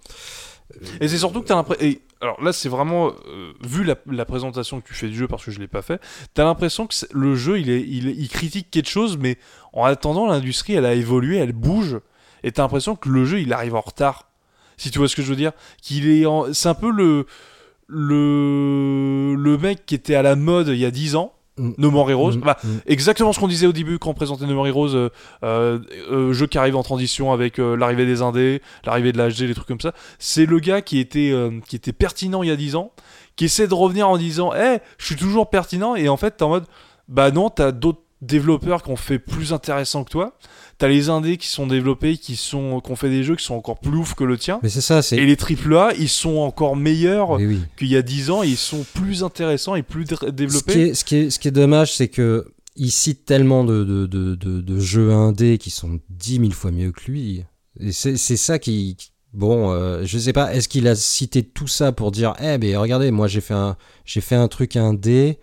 Et 1.01 1.07
c'est 1.07 1.17
surtout 1.17 1.41
que 1.41 1.47
t'as 1.47 1.55
l'impression. 1.55 1.95
Alors 2.21 2.41
là, 2.43 2.53
c'est 2.53 2.69
vraiment. 2.69 3.11
euh, 3.27 3.51
vu 3.63 3.83
la, 3.83 4.25
présentation 4.25 4.79
que 4.79 4.87
tu 4.87 4.93
fais 4.93 5.07
du 5.07 5.15
jeu, 5.15 5.27
parce 5.27 5.43
que 5.43 5.51
je 5.51 5.59
l'ai 5.59 5.67
pas 5.67 5.81
fait, 5.81 5.99
t'as 6.33 6.43
l'impression 6.43 6.85
que 6.87 6.93
le 7.13 7.35
jeu, 7.35 7.59
il, 7.59 7.69
est, 7.69 7.81
il, 7.81 8.07
est- 8.09 8.15
il 8.15 8.29
critique 8.29 8.69
quelque 8.69 8.89
chose, 8.89 9.17
mais 9.17 9.37
en 9.73 9.85
attendant, 9.85 10.27
l'industrie, 10.27 10.73
elle 10.73 10.85
a 10.85 10.93
évolué, 10.93 11.37
elle 11.37 11.53
bouge, 11.53 11.99
et 12.43 12.51
t'as 12.51 12.61
l'impression 12.61 12.95
que 12.95 13.09
le 13.09 13.25
jeu, 13.25 13.39
il 13.41 13.51
arrive 13.53 13.75
en 13.75 13.81
retard. 13.81 14.27
Si 14.77 14.89
tu 14.91 14.99
vois 14.99 15.07
ce 15.07 15.15
que 15.15 15.21
je 15.21 15.29
veux 15.29 15.35
dire. 15.35 15.51
Qu'il 15.81 16.09
est 16.09 16.25
en... 16.25 16.53
C'est 16.53 16.69
un 16.69 16.73
peu 16.73 16.91
le. 16.91 17.25
Le. 17.87 19.35
Le 19.37 19.57
mec 19.57 19.85
qui 19.85 19.95
était 19.95 20.15
à 20.15 20.21
la 20.21 20.35
mode 20.35 20.69
il 20.69 20.77
y 20.77 20.85
a 20.85 20.91
10 20.91 21.15
ans, 21.15 21.33
Mm. 21.61 21.71
No 21.77 21.91
More 21.91 22.09
Heroes. 22.09 22.31
mm, 22.37 22.41
Bah, 22.41 22.57
mm. 22.63 22.67
Exactement 22.87 23.33
ce 23.33 23.39
qu'on 23.39 23.47
disait 23.47 23.67
au 23.67 23.71
début 23.71 23.99
quand 23.99 24.09
on 24.09 24.13
présentait 24.13 24.45
No 24.45 24.55
More 24.55 24.67
Heroes, 24.67 24.95
euh, 24.95 25.09
euh, 25.43 25.79
euh, 26.11 26.33
jeu 26.33 26.47
qui 26.47 26.57
arrive 26.57 26.75
en 26.75 26.83
transition 26.83 27.31
avec 27.31 27.59
euh, 27.59 27.75
l'arrivée 27.75 28.05
des 28.05 28.21
indés, 28.21 28.61
l'arrivée 28.85 29.11
de 29.11 29.17
l'HD, 29.21 29.41
les 29.47 29.53
trucs 29.53 29.67
comme 29.67 29.79
ça. 29.81 29.93
C'est 30.19 30.45
le 30.45 30.59
gars 30.59 30.81
qui 30.81 30.99
était, 30.99 31.31
euh, 31.31 31.51
qui 31.67 31.75
était 31.75 31.93
pertinent 31.93 32.43
il 32.43 32.49
y 32.49 32.51
a 32.51 32.55
10 32.55 32.75
ans, 32.75 32.91
qui 33.35 33.45
essaie 33.45 33.67
de 33.67 33.73
revenir 33.73 34.09
en 34.09 34.17
disant 34.17 34.51
Eh, 34.55 34.79
je 34.97 35.05
suis 35.05 35.15
toujours 35.15 35.49
pertinent, 35.49 35.95
et 35.95 36.09
en 36.09 36.17
fait, 36.17 36.31
t'es 36.37 36.43
en 36.43 36.49
mode 36.49 36.65
Bah 37.07 37.31
non, 37.31 37.49
t'as 37.49 37.71
d'autres 37.71 38.01
développeurs 38.21 38.83
qui 38.83 38.89
ont 38.91 38.95
fait 38.95 39.19
plus 39.19 39.53
intéressant 39.53 40.03
que 40.03 40.11
toi. 40.11 40.37
T'as 40.77 40.87
les 40.87 41.09
indés 41.09 41.37
qui 41.37 41.47
sont 41.47 41.67
développés, 41.67 42.17
qui, 42.17 42.35
sont, 42.35 42.81
qui 42.81 42.91
ont 42.91 42.95
fait 42.95 43.09
des 43.09 43.23
jeux 43.23 43.35
qui 43.35 43.43
sont 43.45 43.53
encore 43.55 43.79
plus 43.79 43.97
ouf 43.97 44.13
que 44.15 44.23
le 44.23 44.37
tien. 44.37 44.59
mais 44.63 44.69
c'est 44.69 44.81
ça, 44.81 45.01
c'est. 45.01 45.17
Et 45.17 45.25
les 45.25 45.35
AAA, 45.37 45.93
ils 45.99 46.09
sont 46.09 46.37
encore 46.37 46.75
meilleurs 46.75 47.31
Oui, 47.31 47.45
oui. 47.45 47.59
qu'il 47.77 47.87
y 47.89 47.95
a 47.97 48.01
10 48.01 48.31
ans, 48.31 48.43
et 48.43 48.47
ils 48.47 48.57
sont 48.57 48.85
plus 48.95 49.23
intéressants 49.23 49.75
et 49.75 49.83
plus 49.83 50.05
dé- 50.05 50.15
Ce 50.15 50.25
qui, 50.25 50.31
développés. 50.31 50.81
est, 50.89 50.93
ce, 50.95 51.05
qui 51.05 51.15
est, 51.17 51.29
ce 51.29 51.37
qui 51.39 51.47
est 51.47 51.51
dommage, 51.51 51.93
c'est 51.95 52.07
que 52.07 52.47
il 52.75 52.89
cite 52.91 53.25
tellement 53.25 53.63
de, 53.63 53.83
de, 53.83 54.05
de, 54.07 54.35
de, 54.35 54.79
jeux 54.79 55.11
indés 55.11 55.57
qui 55.57 55.69
sont 55.69 55.99
10 56.09 56.37
000 56.37 56.51
fois 56.51 56.71
mieux 56.71 56.91
que 56.91 57.11
lui. 57.11 57.43
Et 57.79 57.91
c'est 57.91 58.17
ça 58.17 58.57
qui. 58.59 58.97
Bon, 59.33 59.71
euh, 59.71 60.01
je 60.03 60.17
sais 60.17 60.33
pas, 60.33 60.53
est-ce 60.53 60.67
qu'il 60.67 60.87
a 60.87 60.95
cité 60.95 61.43
tout 61.43 61.67
ça 61.67 61.91
pour 61.91 62.11
dire 62.11 62.33
Eh, 62.41 62.57
mais 62.57 62.75
regardez, 62.75 63.11
moi 63.11 63.27
j'ai 63.27 63.39
fait 63.41 63.53
un, 63.53 63.77
j'ai 64.03 64.19
fait 64.19 64.35
un 64.35 64.47
truc 64.49 64.75
indé, 64.75 65.37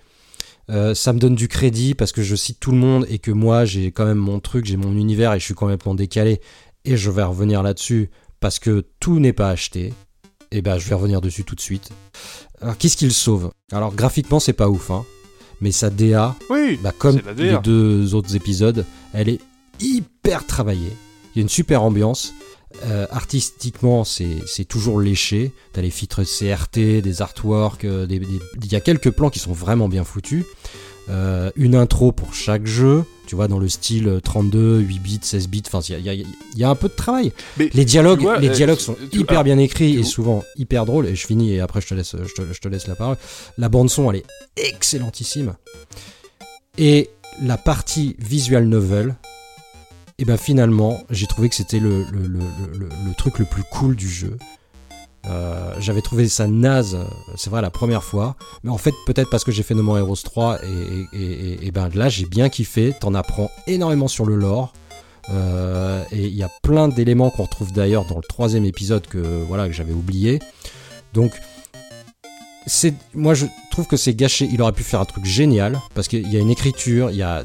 euh, 0.70 0.94
ça 0.94 1.12
me 1.12 1.18
donne 1.18 1.34
du 1.34 1.48
crédit 1.48 1.94
parce 1.94 2.12
que 2.12 2.22
je 2.22 2.36
cite 2.36 2.60
tout 2.60 2.70
le 2.72 2.78
monde 2.78 3.06
et 3.08 3.18
que 3.18 3.30
moi 3.30 3.64
j'ai 3.64 3.90
quand 3.90 4.04
même 4.04 4.18
mon 4.18 4.40
truc, 4.40 4.66
j'ai 4.66 4.76
mon 4.76 4.92
univers 4.96 5.32
et 5.32 5.40
je 5.40 5.44
suis 5.44 5.54
complètement 5.54 5.94
décalé. 5.94 6.40
Et 6.84 6.96
je 6.96 7.10
vais 7.10 7.22
revenir 7.22 7.62
là-dessus 7.62 8.10
parce 8.40 8.58
que 8.58 8.84
tout 9.00 9.18
n'est 9.20 9.32
pas 9.32 9.50
acheté. 9.50 9.92
Et 10.50 10.62
ben, 10.62 10.78
je 10.78 10.88
vais 10.88 10.94
revenir 10.94 11.20
dessus 11.20 11.44
tout 11.44 11.54
de 11.54 11.60
suite. 11.60 11.90
Alors, 12.62 12.78
qu'est-ce 12.78 12.96
qu'il 12.96 13.12
sauve? 13.12 13.50
Alors, 13.72 13.94
graphiquement, 13.94 14.40
c'est 14.40 14.54
pas 14.54 14.68
ouf, 14.70 14.90
hein. 14.90 15.04
Mais 15.60 15.72
sa 15.72 15.90
DA, 15.90 16.34
Oui, 16.48 16.78
bah, 16.82 16.92
comme 16.96 17.16
DA. 17.16 17.32
les 17.36 17.58
deux 17.58 18.14
autres 18.14 18.34
épisodes, 18.36 18.86
elle 19.12 19.28
est 19.28 19.40
hyper 19.80 20.46
travaillée. 20.46 20.96
Il 21.34 21.38
y 21.38 21.40
a 21.40 21.42
une 21.42 21.48
super 21.50 21.82
ambiance. 21.82 22.32
Euh, 22.84 23.06
artistiquement, 23.10 24.04
c'est 24.04 24.64
toujours 24.68 25.00
léché. 25.00 25.52
T'as 25.72 25.80
les 25.82 25.90
filtres 25.90 26.22
CRT, 26.22 27.00
des 27.02 27.22
artworks, 27.22 27.84
euh, 27.84 28.06
il 28.08 28.72
y 28.72 28.76
a 28.76 28.80
quelques 28.80 29.10
plans 29.10 29.30
qui 29.30 29.38
sont 29.38 29.52
vraiment 29.52 29.88
bien 29.88 30.04
foutus. 30.04 30.44
Euh, 31.10 31.50
une 31.56 31.74
intro 31.74 32.12
pour 32.12 32.34
chaque 32.34 32.66
jeu, 32.66 33.02
tu 33.26 33.34
vois, 33.34 33.48
dans 33.48 33.58
le 33.58 33.70
style 33.70 34.06
euh, 34.08 34.20
32, 34.20 34.80
8 34.80 34.98
bits, 34.98 35.18
16 35.22 35.48
bits. 35.48 35.62
Enfin, 35.66 35.80
il 35.88 36.06
y 36.06 36.10
y 36.16 36.26
y 36.56 36.64
a 36.64 36.68
un 36.68 36.74
peu 36.74 36.88
de 36.88 36.94
travail. 36.94 37.32
Mais 37.56 37.70
Les 37.72 37.86
dialogues, 37.86 38.20
vois, 38.20 38.38
les 38.38 38.50
dialogues 38.50 38.78
sont 38.78 38.94
tu- 39.10 39.20
hyper 39.20 39.42
bien 39.42 39.56
écrits 39.56 39.96
et 39.96 40.02
souvent 40.04 40.44
hyper 40.56 40.84
drôles. 40.84 41.06
Et 41.06 41.14
je 41.16 41.26
finis 41.26 41.54
et 41.54 41.60
après 41.60 41.80
je 41.80 41.86
te 41.88 41.94
laisse, 41.94 42.14
je 42.14 42.34
te, 42.34 42.52
je 42.52 42.60
te 42.60 42.68
laisse 42.68 42.86
la 42.86 42.94
parole. 42.94 43.16
La 43.56 43.70
bande 43.70 43.88
son, 43.88 44.10
elle 44.12 44.18
est 44.18 44.26
excellentissime. 44.68 45.54
Et 46.76 47.08
la 47.42 47.56
partie 47.56 48.14
visual 48.18 48.66
novel, 48.66 49.14
et 50.18 50.24
ben 50.24 50.36
finalement, 50.36 51.00
j'ai 51.10 51.26
trouvé 51.26 51.48
que 51.48 51.54
c'était 51.54 51.78
le, 51.78 52.04
truc 53.16 53.38
le 53.38 53.44
plus 53.44 53.62
cool 53.70 53.94
du 53.94 54.08
jeu. 54.08 54.36
Euh, 55.26 55.74
J'avais 55.78 56.00
trouvé 56.00 56.28
ça 56.28 56.46
naze, 56.46 56.98
c'est 57.36 57.50
vrai, 57.50 57.62
la 57.62 57.70
première 57.70 58.02
fois. 58.02 58.34
Mais 58.64 58.70
en 58.70 58.78
fait, 58.78 58.94
peut-être 59.06 59.30
parce 59.30 59.44
que 59.44 59.52
j'ai 59.52 59.62
fait 59.62 59.74
No 59.74 59.82
More 59.82 59.98
Heroes 59.98 60.16
3, 60.24 60.58
et, 61.12 61.66
et, 61.66 61.70
ben 61.70 61.88
là, 61.94 62.08
j'ai 62.08 62.26
bien 62.26 62.48
kiffé. 62.48 62.94
T'en 62.98 63.14
apprends 63.14 63.50
énormément 63.68 64.08
sur 64.08 64.26
le 64.26 64.34
lore. 64.34 64.72
Euh, 65.30 66.02
et 66.10 66.26
il 66.26 66.34
y 66.34 66.42
a 66.42 66.50
plein 66.62 66.88
d'éléments 66.88 67.30
qu'on 67.30 67.44
retrouve 67.44 67.72
d'ailleurs 67.72 68.04
dans 68.06 68.16
le 68.16 68.22
troisième 68.22 68.64
épisode 68.64 69.06
que 69.06 69.18
voilà 69.46 69.66
que 69.66 69.72
j'avais 69.72 69.92
oublié. 69.92 70.40
Donc 71.12 71.32
moi 73.14 73.34
je 73.34 73.46
trouve 73.70 73.86
que 73.86 73.96
c'est 73.96 74.14
gâché. 74.14 74.48
Il 74.50 74.62
aurait 74.62 74.72
pu 74.72 74.82
faire 74.82 75.00
un 75.00 75.04
truc 75.04 75.24
génial 75.24 75.78
parce 75.94 76.08
qu'il 76.08 76.30
y 76.32 76.36
a 76.36 76.40
une 76.40 76.50
écriture, 76.50 77.10
il 77.10 77.16
y 77.16 77.22
a 77.22 77.44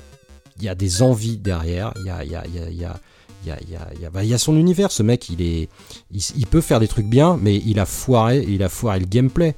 il 0.58 0.64
y 0.64 0.70
a 0.70 0.76
des 0.76 1.02
envies 1.02 1.38
derrière, 1.38 1.94
il 1.98 2.06
y 2.06 2.10
a 2.10 2.24
il 2.24 2.32
y 2.32 2.36
a 2.36 2.46
il 2.48 2.56
y 2.56 2.60
a 2.60 2.70
il 2.70 2.78
y 2.78 2.86
a 2.86 3.00
il 3.46 3.48
y 3.48 3.52
a, 3.52 3.60
il 3.96 4.02
y 4.02 4.06
a- 4.06 4.10
bah, 4.10 4.24
il 4.24 4.30
y 4.30 4.34
a 4.34 4.38
son 4.38 4.56
univers, 4.56 4.90
ce 4.92 5.04
mec, 5.04 5.28
il 5.30 5.42
est, 5.42 5.68
il, 6.12 6.22
il 6.38 6.48
peut 6.48 6.62
faire 6.62 6.80
des 6.80 6.88
trucs 6.88 7.08
bien, 7.08 7.38
mais 7.42 7.58
il 7.66 7.78
a 7.80 7.86
foiré, 7.86 8.40
il 8.48 8.64
a 8.64 8.70
foiré 8.70 9.00
le 9.02 9.06
gameplay. 9.06 9.54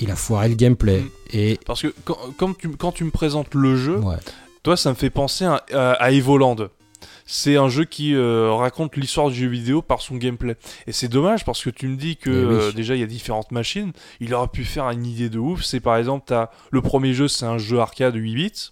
il 0.00 0.10
a 0.12 0.16
foiré 0.16 0.48
le 0.48 0.54
gameplay. 0.54 1.00
Mm. 1.00 1.08
Et 1.32 1.58
Parce 1.66 1.82
que 1.82 1.92
quand, 2.04 2.16
quand 2.36 2.56
tu, 2.56 2.68
quand 2.70 2.92
tu 2.92 3.02
me 3.04 3.10
présentes 3.10 3.52
le 3.54 3.76
jeu, 3.76 3.98
ouais. 3.98 4.14
toi, 4.62 4.76
ça 4.76 4.90
me 4.90 4.94
fait 4.94 5.10
penser 5.10 5.44
à, 5.44 5.64
à, 5.72 5.92
à 5.94 6.10
Evoland. 6.12 6.68
C'est 7.26 7.56
un 7.56 7.68
jeu 7.68 7.84
qui 7.84 8.14
euh, 8.14 8.52
raconte 8.52 8.96
l'histoire 8.96 9.30
du 9.30 9.34
jeu 9.40 9.48
vidéo 9.48 9.80
par 9.82 10.00
son 10.02 10.14
gameplay. 10.16 10.56
Et 10.86 10.92
c'est 10.92 11.08
dommage 11.08 11.44
parce 11.44 11.64
que 11.64 11.70
tu 11.70 11.88
me 11.88 11.96
dis 11.96 12.16
que 12.16 12.30
Eh 12.30 12.44
oui. 12.44 12.54
euh, 12.60 12.72
déjà 12.72 12.94
il 12.94 13.00
y 13.00 13.02
a 13.04 13.06
différentes 13.06 13.50
machines. 13.50 13.92
Il 14.20 14.34
aurait 14.34 14.46
pu 14.48 14.64
faire 14.64 14.88
une 14.90 15.04
idée 15.06 15.30
de 15.30 15.38
ouf. 15.38 15.62
C'est 15.64 15.80
par 15.80 15.96
exemple, 15.96 16.32
as, 16.34 16.50
le 16.70 16.80
premier 16.82 17.12
jeu 17.14 17.26
c'est 17.26 17.46
un 17.46 17.58
jeu 17.58 17.80
arcade 17.80 18.14
8 18.14 18.34
bits. 18.34 18.70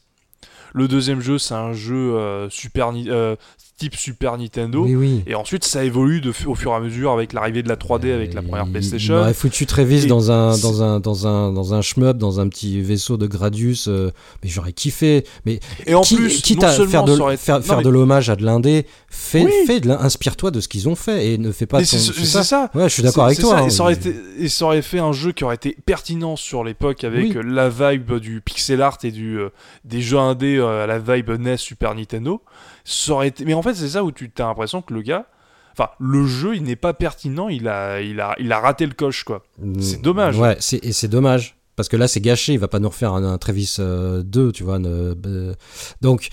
Le 0.75 0.89
deuxième 0.89 1.21
jeu 1.21 1.39
c'est 1.39 1.55
un 1.55 1.73
jeu 1.73 2.15
euh, 2.15 2.49
Super, 2.51 2.93
euh, 2.95 3.37
type 3.83 3.97
Super 3.97 4.39
Nintendo. 4.39 4.85
Oui, 4.85 4.95
oui. 4.95 5.23
Et 5.27 5.35
ensuite 5.35 5.65
ça 5.65 5.85
évolue 5.85 6.21
de, 6.21 6.31
au 6.47 6.55
fur 6.55 6.71
et 6.73 6.75
à 6.75 6.81
mesure 6.81 7.11
avec 7.13 7.33
l'arrivée 7.33 7.63
de 7.63 7.69
la 7.69 7.77
3D, 7.77 8.13
avec 8.13 8.33
la 8.35 8.43
première 8.43 8.67
PlayStation. 8.67 9.15
Il 9.15 9.21
aurait 9.21 9.35
foutu 9.35 9.67
Travis 9.67 10.05
Et 10.05 10.07
dans 10.07 10.31
un, 10.31 10.57
dans, 10.59 10.83
un, 10.83 11.01
dans, 11.01 11.27
un, 11.27 11.53
dans 11.53 11.75
un 11.75 11.83
shmup, 11.83 12.17
dans 12.19 12.39
un 12.41 12.49
petit 12.49 12.81
vaisseau 12.81 13.17
de 13.17 13.27
Gradius. 13.27 13.89
euh, 13.89 14.11
mais 14.43 14.49
j'aurais 14.49 14.73
kiffé. 14.73 15.25
Mais 15.47 15.59
Et 15.87 15.95
en 15.95 16.03
qui- 16.03 16.17
plus, 16.17 16.43
quitte 16.43 16.63
à 16.63 16.71
faire 16.73 17.05
de, 17.05 17.19
aurait- 17.19 17.37
faire, 17.37 17.57
non, 17.59 17.63
faire 17.63 17.79
mais- 17.79 17.83
de 17.85 17.89
l'hommage 17.89 18.31
à 18.31 18.37
de 18.37 18.45
l'indé, 18.45 18.87
fais, 19.09 19.45
Oui. 19.45 19.53
fais 19.67 19.81
inspire-toi 19.91 20.51
de 20.51 20.61
ce 20.61 20.69
qu'ils 20.69 20.89
ont 20.89 20.95
fait 20.95 21.33
et 21.33 21.39
ne 21.39 21.51
fais 21.53 21.67
pas 21.67 21.79
ton- 21.81 21.85
c'est 21.87 22.43
ça. 22.45 22.71
Ouais, 22.75 22.85
je 22.85 22.95
suis 22.95 23.03
d'accord 23.03 23.25
avec 23.25 23.39
toi. 23.39 23.59
hein, 23.59 23.67
et, 23.67 23.71
ça 23.71 23.83
aurait 23.83 23.99
mais- 24.05 24.11
été, 24.11 24.21
et 24.39 24.49
ça 24.49 24.65
aurait 24.67 24.83
fait 24.83 24.99
un 25.01 25.13
jeu 25.13 25.33
qui 25.33 25.45
aurait 25.45 25.57
été 25.57 25.77
pertinent 25.85 26.37
sur 26.37 26.63
l'époque 26.65 27.03
avec 27.05 27.35
la 27.35 27.69
vibe 27.69 28.15
du 28.19 28.41
pixel 28.41 28.81
art 28.83 28.99
et 29.03 29.11
du, 29.11 29.39
euh, 29.39 29.49
des 29.85 30.01
jeux 30.01 30.19
indés 30.19 30.57
euh, 30.59 30.85
à 30.85 30.87
la 30.87 30.99
vibe 30.99 31.31
NES 31.31 31.57
Super 31.57 31.95
Nintendo. 31.95 32.43
Ça 32.85 33.13
aurait 33.13 33.29
été... 33.29 33.45
Mais 33.45 33.55
en 33.55 33.63
fait, 33.63 33.75
c'est 33.75 33.89
ça 33.91 34.05
où 34.05 34.13
tu 34.13 34.31
as 34.39 34.43
l'impression 34.45 34.83
que 34.83 34.93
le 34.95 35.03
gars. 35.03 35.27
Enfin, 35.73 35.89
le 35.99 36.27
jeu, 36.27 36.55
il 36.57 36.65
n'est 36.65 36.77
pas 36.77 36.93
pertinent, 36.93 37.49
il 37.49 37.67
a, 37.69 38.01
il, 38.03 38.21
a, 38.21 38.35
il 38.39 38.53
a 38.53 38.61
raté 38.61 38.85
le 38.87 38.93
coche, 38.93 39.25
quoi. 39.25 39.43
C'est 39.81 39.99
Mm, 39.99 40.03
dommage. 40.03 40.39
Ouais, 40.39 40.57
c'est- 40.61 40.85
et 40.85 40.93
c'est 40.93 41.09
dommage. 41.09 41.57
Parce 41.77 41.89
que 41.89 41.97
là, 41.97 42.07
c'est 42.07 42.21
gâché. 42.21 42.53
Il 42.53 42.59
va 42.59 42.69
pas 42.69 42.79
nous 42.81 42.91
refaire 42.91 43.15
un, 43.15 43.25
un 43.25 43.39
Travis 43.39 43.77
euh, 43.79 44.23
2, 44.23 44.53
tu 44.53 44.63
vois. 44.65 44.79
ne- 44.79 45.15
euh, 45.27 45.55
donc, 46.03 46.29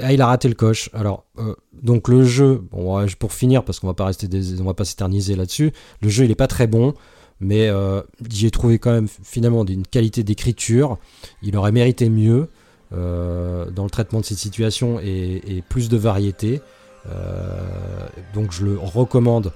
ah, 0.00 0.14
il 0.14 0.22
a 0.22 0.26
raté 0.26 0.48
le 0.48 0.54
coche. 0.54 0.88
Alors, 0.94 1.24
euh, 1.38 1.54
donc 1.82 2.08
le 2.08 2.24
jeu, 2.24 2.62
bon, 2.72 3.04
pour 3.18 3.34
finir, 3.34 3.62
parce 3.64 3.78
qu'on 3.80 3.86
va 3.88 3.92
pas 3.94 4.06
rester, 4.06 4.26
des, 4.28 4.58
on 4.62 4.64
va 4.64 4.72
pas 4.74 4.86
s'éterniser 4.86 5.36
là-dessus. 5.36 5.72
Le 6.00 6.08
jeu, 6.08 6.24
il 6.24 6.30
est 6.30 6.34
pas 6.34 6.46
très 6.46 6.66
bon, 6.66 6.94
mais 7.40 7.68
euh, 7.68 8.00
j'y 8.30 8.46
ai 8.46 8.50
trouvé 8.50 8.78
quand 8.78 8.90
même 8.92 9.08
finalement 9.22 9.66
d'une 9.66 9.86
qualité 9.86 10.22
d'écriture. 10.22 10.96
Il 11.42 11.54
aurait 11.58 11.72
mérité 11.72 12.08
mieux 12.08 12.48
euh, 12.92 13.70
dans 13.70 13.84
le 13.84 13.90
traitement 13.90 14.20
de 14.20 14.24
cette 14.24 14.38
situation 14.38 14.98
et, 15.00 15.42
et 15.46 15.62
plus 15.62 15.88
de 15.88 15.96
variété. 15.96 16.60
Euh, 17.08 18.06
donc, 18.34 18.52
je 18.52 18.64
le 18.64 18.78
recommande 18.78 19.52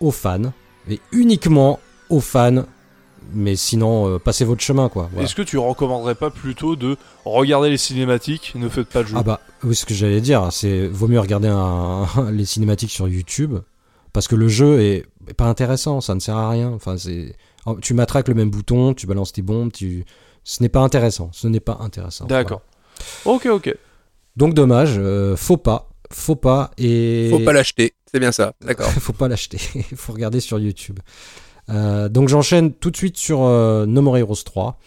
aux 0.00 0.10
fans, 0.10 0.52
et 0.88 1.00
uniquement 1.12 1.78
aux 2.08 2.20
fans. 2.20 2.64
Mais 3.34 3.56
sinon, 3.56 4.08
euh, 4.08 4.18
passez 4.18 4.44
votre 4.44 4.62
chemin, 4.62 4.88
quoi. 4.88 5.08
Voilà. 5.12 5.24
Est-ce 5.26 5.34
que 5.34 5.42
tu 5.42 5.58
recommanderais 5.58 6.14
pas 6.14 6.30
plutôt 6.30 6.76
de 6.76 6.96
regarder 7.26 7.68
les 7.68 7.76
cinématiques, 7.76 8.52
ne 8.54 8.68
faites 8.68 8.88
pas 8.88 9.02
de 9.02 9.08
jeu 9.08 9.16
Ah 9.18 9.22
bah, 9.22 9.40
oui, 9.64 9.74
ce 9.74 9.84
que 9.84 9.92
j'allais 9.92 10.20
dire, 10.22 10.48
c'est 10.50 10.86
vaut 10.86 11.08
mieux 11.08 11.20
regarder 11.20 11.48
un- 11.48 12.06
les 12.32 12.46
cinématiques 12.46 12.90
sur 12.92 13.06
YouTube 13.08 13.56
parce 14.14 14.28
que 14.28 14.36
le 14.36 14.48
jeu 14.48 14.80
est, 14.80 15.04
est 15.28 15.34
pas 15.34 15.44
intéressant, 15.46 16.00
ça 16.00 16.14
ne 16.14 16.20
sert 16.20 16.36
à 16.36 16.48
rien. 16.48 16.70
Enfin, 16.70 16.96
c'est, 16.96 17.34
oh, 17.66 17.76
tu 17.82 17.92
matraques 17.92 18.28
le 18.28 18.34
même 18.34 18.50
bouton, 18.50 18.94
tu 18.94 19.06
balances 19.06 19.32
tes 19.32 19.42
bombes, 19.42 19.72
tu, 19.72 20.06
ce 20.48 20.62
n'est 20.62 20.70
pas 20.70 20.80
intéressant. 20.80 21.28
Ce 21.34 21.46
n'est 21.46 21.60
pas 21.60 21.76
intéressant. 21.80 22.24
D'accord. 22.24 22.62
Ok, 23.26 23.44
ok. 23.46 23.76
Donc 24.34 24.54
dommage, 24.54 24.94
euh, 24.96 25.36
faut 25.36 25.58
pas, 25.58 25.90
faut 26.10 26.36
pas 26.36 26.70
et 26.78 27.28
Faut 27.30 27.40
pas 27.40 27.52
l'acheter, 27.52 27.92
c'est 28.10 28.18
bien 28.18 28.32
ça, 28.32 28.54
d'accord. 28.64 28.88
faut 29.00 29.12
pas 29.12 29.28
l'acheter. 29.28 29.58
Il 29.74 29.96
faut 29.96 30.14
regarder 30.14 30.40
sur 30.40 30.58
YouTube. 30.58 31.00
Euh, 31.68 32.08
donc 32.08 32.28
j'enchaîne 32.30 32.72
tout 32.72 32.90
de 32.90 32.96
suite 32.96 33.18
sur 33.18 33.42
euh, 33.42 33.84
No 33.84 34.00
More 34.00 34.16
Heroes 34.16 34.42
3. 34.42 34.78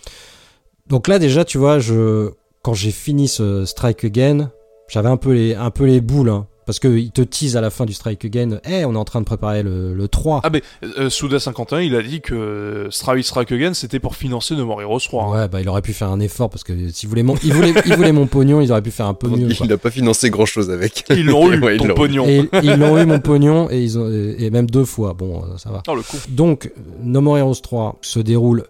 Donc 0.87 1.07
là 1.07 1.19
déjà, 1.19 1.45
tu 1.45 1.59
vois, 1.59 1.77
je 1.77 2.31
quand 2.63 2.73
j'ai 2.73 2.91
fini 2.91 3.27
ce 3.27 3.65
Strike 3.65 4.03
Again, 4.03 4.51
j'avais 4.87 5.09
un 5.09 5.17
peu 5.17 5.31
les 5.33 5.53
un 5.53 5.69
peu 5.69 5.85
les 5.85 6.01
boules 6.01 6.29
hein, 6.29 6.47
parce 6.71 6.79
que 6.79 6.87
il 6.87 7.11
te 7.11 7.21
tease 7.21 7.57
à 7.57 7.61
la 7.61 7.69
fin 7.69 7.85
du 7.85 7.91
Strike 7.91 8.23
Again, 8.23 8.59
"Eh, 8.63 8.85
on 8.85 8.93
est 8.93 8.97
en 8.97 9.03
train 9.03 9.19
de 9.19 9.25
préparer 9.25 9.61
le, 9.61 9.93
le 9.93 10.07
3." 10.07 10.39
Ah, 10.45 10.49
mais 10.49 10.63
euh, 10.97 11.09
Souda51, 11.09 11.85
il 11.85 11.95
a 11.97 12.01
dit 12.01 12.21
que 12.21 12.87
Stravis 12.89 13.23
Strike 13.23 13.51
Again, 13.51 13.73
c'était 13.73 13.99
pour 13.99 14.15
financer 14.15 14.55
No 14.55 14.65
More 14.65 14.81
Heroes 14.81 14.99
3. 15.01 15.23
hein. 15.25 15.31
Ouais, 15.41 15.47
bah 15.49 15.59
il 15.59 15.67
aurait 15.67 15.81
pu 15.81 15.91
faire 15.91 16.09
un 16.09 16.21
effort 16.21 16.49
parce 16.49 16.63
que 16.63 16.71
s'il 16.89 17.09
voulait 17.09 17.23
mon 17.23 17.35
il 17.43 17.53
voulait 17.53 17.73
il 17.85 17.93
voulait 17.95 18.13
mon 18.13 18.25
pognon, 18.25 18.61
il 18.61 18.71
aurait 18.71 18.81
pu 18.81 18.91
faire 18.91 19.07
un 19.07 19.13
peu 19.13 19.27
mieux. 19.27 19.49
Il 19.61 19.67
n'a 19.67 19.77
pas 19.77 19.91
financé 19.91 20.29
grand 20.29 20.45
chose 20.45 20.69
avec. 20.71 21.03
Ils 21.09 21.25
l'ont 21.25 21.51
eu, 21.51 21.59
Ouais, 21.61 21.75
ils 21.75 21.85
ton 21.85 21.93
pognon. 21.93 22.25
Et 22.25 22.47
ils 22.63 22.75
l'ont 22.77 22.97
eu 22.97 23.05
mon 23.05 23.19
pognon 23.19 23.69
et 23.69 23.81
ils 23.83 23.99
ont 23.99 24.09
et 24.09 24.49
même 24.49 24.69
deux 24.69 24.85
fois. 24.85 25.13
Bon, 25.13 25.43
euh, 25.43 25.57
ça 25.57 25.71
va. 25.71 25.83
Oh, 25.89 25.95
le 25.95 26.03
coup. 26.03 26.15
Donc, 26.29 26.71
No 27.03 27.19
More 27.19 27.37
Heroes 27.37 27.55
3 27.61 27.97
se 28.01 28.19
déroule, 28.19 28.63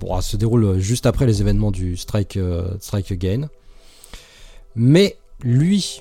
bon, 0.00 0.20
se 0.20 0.36
déroule 0.36 0.78
juste 0.80 1.06
après 1.06 1.24
les 1.24 1.40
événements 1.40 1.70
du 1.70 1.96
Strike, 1.96 2.36
euh, 2.36 2.68
Strike 2.80 3.10
Again. 3.10 3.48
Mais 4.76 5.16
lui, 5.42 6.00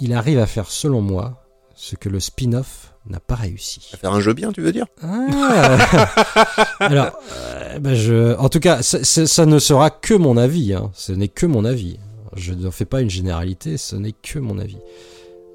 il 0.00 0.12
arrive 0.12 0.38
à 0.38 0.46
faire, 0.46 0.70
selon 0.70 1.00
moi, 1.00 1.42
ce 1.74 1.96
que 1.96 2.08
le 2.08 2.20
spin-off 2.20 2.94
n'a 3.06 3.20
pas 3.20 3.34
réussi. 3.34 3.90
À 3.92 3.96
faire 3.96 4.12
un 4.12 4.20
jeu 4.20 4.32
bien, 4.32 4.52
tu 4.52 4.60
veux 4.62 4.72
dire? 4.72 4.86
Ah. 5.02 5.76
Alors, 6.80 7.18
euh, 7.32 7.78
bah, 7.78 7.94
je, 7.94 8.34
en 8.36 8.48
tout 8.48 8.60
cas, 8.60 8.82
ça, 8.82 9.02
ça- 9.04 9.26
ça 9.26 9.44
ne 9.46 9.58
sera 9.58 9.90
que 9.90 10.14
mon 10.14 10.36
avis. 10.36 10.72
hein. 10.72 10.90
Ce 10.94 11.12
n'est 11.12 11.28
que 11.28 11.46
mon 11.46 11.64
avis. 11.64 11.98
Je 12.36 12.52
ne 12.52 12.70
fais 12.70 12.84
pas 12.84 13.00
une 13.00 13.10
généralité, 13.10 13.76
ce 13.76 13.96
n'est 13.96 14.12
que 14.12 14.38
mon 14.38 14.58
avis. 14.58 14.78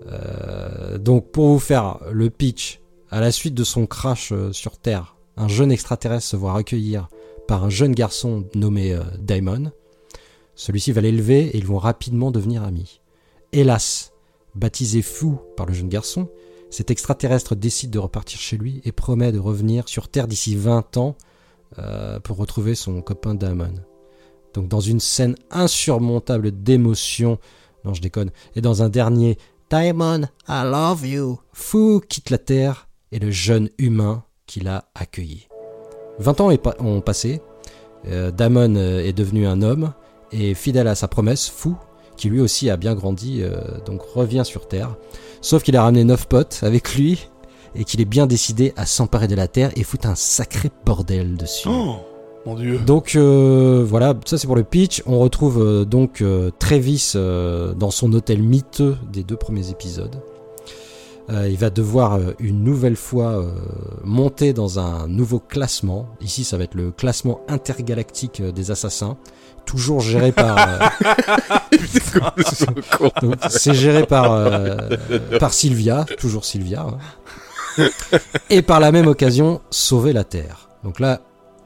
Euh, 0.07 0.97
donc, 0.97 1.31
pour 1.31 1.47
vous 1.49 1.59
faire 1.59 1.99
le 2.11 2.29
pitch, 2.29 2.79
à 3.11 3.19
la 3.19 3.31
suite 3.31 3.53
de 3.55 3.63
son 3.63 3.85
crash 3.85 4.31
euh, 4.31 4.53
sur 4.53 4.77
Terre, 4.77 5.15
un 5.37 5.47
jeune 5.47 5.71
extraterrestre 5.71 6.27
se 6.27 6.35
voit 6.35 6.53
recueillir 6.53 7.07
par 7.47 7.63
un 7.63 7.69
jeune 7.69 7.93
garçon 7.93 8.45
nommé 8.55 8.93
euh, 8.93 9.01
Daimon. 9.19 9.71
Celui-ci 10.55 10.91
va 10.91 11.01
l'élever 11.01 11.47
et 11.47 11.57
ils 11.57 11.65
vont 11.65 11.77
rapidement 11.79 12.31
devenir 12.31 12.63
amis. 12.63 13.01
Hélas, 13.51 14.11
baptisé 14.55 15.01
fou 15.01 15.39
par 15.55 15.65
le 15.65 15.73
jeune 15.73 15.89
garçon, 15.89 16.29
cet 16.69 16.91
extraterrestre 16.91 17.55
décide 17.55 17.89
de 17.91 17.99
repartir 17.99 18.39
chez 18.39 18.57
lui 18.57 18.81
et 18.85 18.91
promet 18.91 19.31
de 19.31 19.39
revenir 19.39 19.87
sur 19.89 20.07
Terre 20.07 20.27
d'ici 20.27 20.55
20 20.55 20.97
ans 20.97 21.15
euh, 21.79 22.19
pour 22.19 22.37
retrouver 22.37 22.75
son 22.75 23.01
copain 23.01 23.33
Damon. 23.33 23.73
Donc 24.53 24.67
dans 24.67 24.79
une 24.79 24.99
scène 24.99 25.35
insurmontable 25.51 26.51
d'émotion, 26.51 27.39
non 27.85 27.93
je 27.93 28.01
déconne, 28.01 28.31
et 28.55 28.61
dans 28.61 28.83
un 28.83 28.89
dernier 28.89 29.37
Damon, 29.69 30.23
I 30.47 30.63
love 30.63 31.05
you, 31.05 31.39
Fou 31.53 32.01
quitte 32.07 32.29
la 32.29 32.37
Terre 32.37 32.87
et 33.11 33.19
le 33.19 33.31
jeune 33.31 33.69
humain 33.77 34.23
qui 34.45 34.59
l'a 34.59 34.89
accueilli. 34.95 35.47
20 36.19 36.41
ans 36.41 36.49
ont 36.79 37.01
passé, 37.01 37.41
euh, 38.07 38.31
Damon 38.31 38.75
euh, 38.75 38.99
est 38.99 39.13
devenu 39.13 39.47
un 39.47 39.61
homme 39.61 39.93
et 40.31 40.53
fidèle 40.53 40.87
à 40.87 40.95
sa 40.95 41.07
promesse, 41.07 41.49
Fou, 41.49 41.77
qui 42.19 42.30
lui 42.30 42.41
aussi 42.41 42.69
a 42.69 42.77
bien 42.77 42.93
grandi, 42.93 43.41
euh, 43.41 43.61
donc 43.85 44.01
revient 44.01 44.43
sur 44.45 44.67
Terre. 44.67 44.95
Sauf 45.41 45.64
qu'il 45.64 45.75
a 45.75 45.83
ramené 45.83 46.03
neuf 46.03 46.27
potes 46.27 46.59
avec 46.64 46.95
lui 46.95 47.30
et 47.75 47.85
qu'il 47.85 48.01
est 48.01 48.06
bien 48.06 48.27
décidé 48.27 48.73
à 48.75 48.85
s'emparer 48.85 49.27
de 49.27 49.35
la 49.35 49.48
Terre 49.48 49.72
et 49.75 49.83
foutre 49.83 50.07
un 50.07 50.15
sacré 50.15 50.69
bordel 50.85 51.38
dessus. 51.38 51.69
Oh, 51.72 51.95
mon 52.45 52.56
dieu. 52.56 52.80
Donc 52.80 53.15
euh, 53.15 53.85
voilà, 53.88 54.14
ça 54.25 54.38
c'est 54.38 54.48
pour 54.48 54.56
le 54.56 54.64
pitch. 54.64 55.01
On 55.06 55.19
retrouve 55.19 55.61
euh, 55.61 55.85
donc 55.85 56.23
Travis 56.59 57.14
dans 57.15 57.91
son 57.91 58.11
hôtel 58.14 58.43
miteux 58.43 58.98
des 59.11 59.23
deux 59.23 59.38
premiers 59.38 59.69
épisodes. 59.69 60.22
Euh, 61.32 61.48
il 61.48 61.58
va 61.58 61.69
devoir 61.69 62.16
euh, 62.16 62.33
une 62.40 62.64
nouvelle 62.64 62.95
fois 62.95 63.27
euh, 63.38 63.51
monter 64.03 64.51
dans 64.51 64.80
un 64.80 65.08
nouveau 65.08 65.40
classement. 65.40 66.08
Ici, 66.22 66.43
ça 66.43 66.58
va 66.58 66.64
être 66.64 66.74
le 66.74 66.91
classement 66.91 67.41
intergalactique 67.48 68.41
des 68.41 68.72
assassins, 68.72 69.16
toujours 69.66 69.99
géré 70.01 70.32
par. 70.32 70.58
euh, 70.58 70.80
c'est 73.49 73.75
géré 73.75 74.06
par 74.06 74.32
euh, 74.33 74.77
par 75.40 75.53
Sylvia, 75.53 76.06
toujours 76.17 76.45
Sylvia, 76.45 76.88
hein. 77.77 77.90
et 78.49 78.61
par 78.61 78.80
la 78.80 78.91
même 78.91 79.08
occasion 79.08 79.61
sauver 79.69 80.14
la 80.14 80.24
Terre. 80.24 80.69
Donc 80.83 80.99
là, 80.99 81.22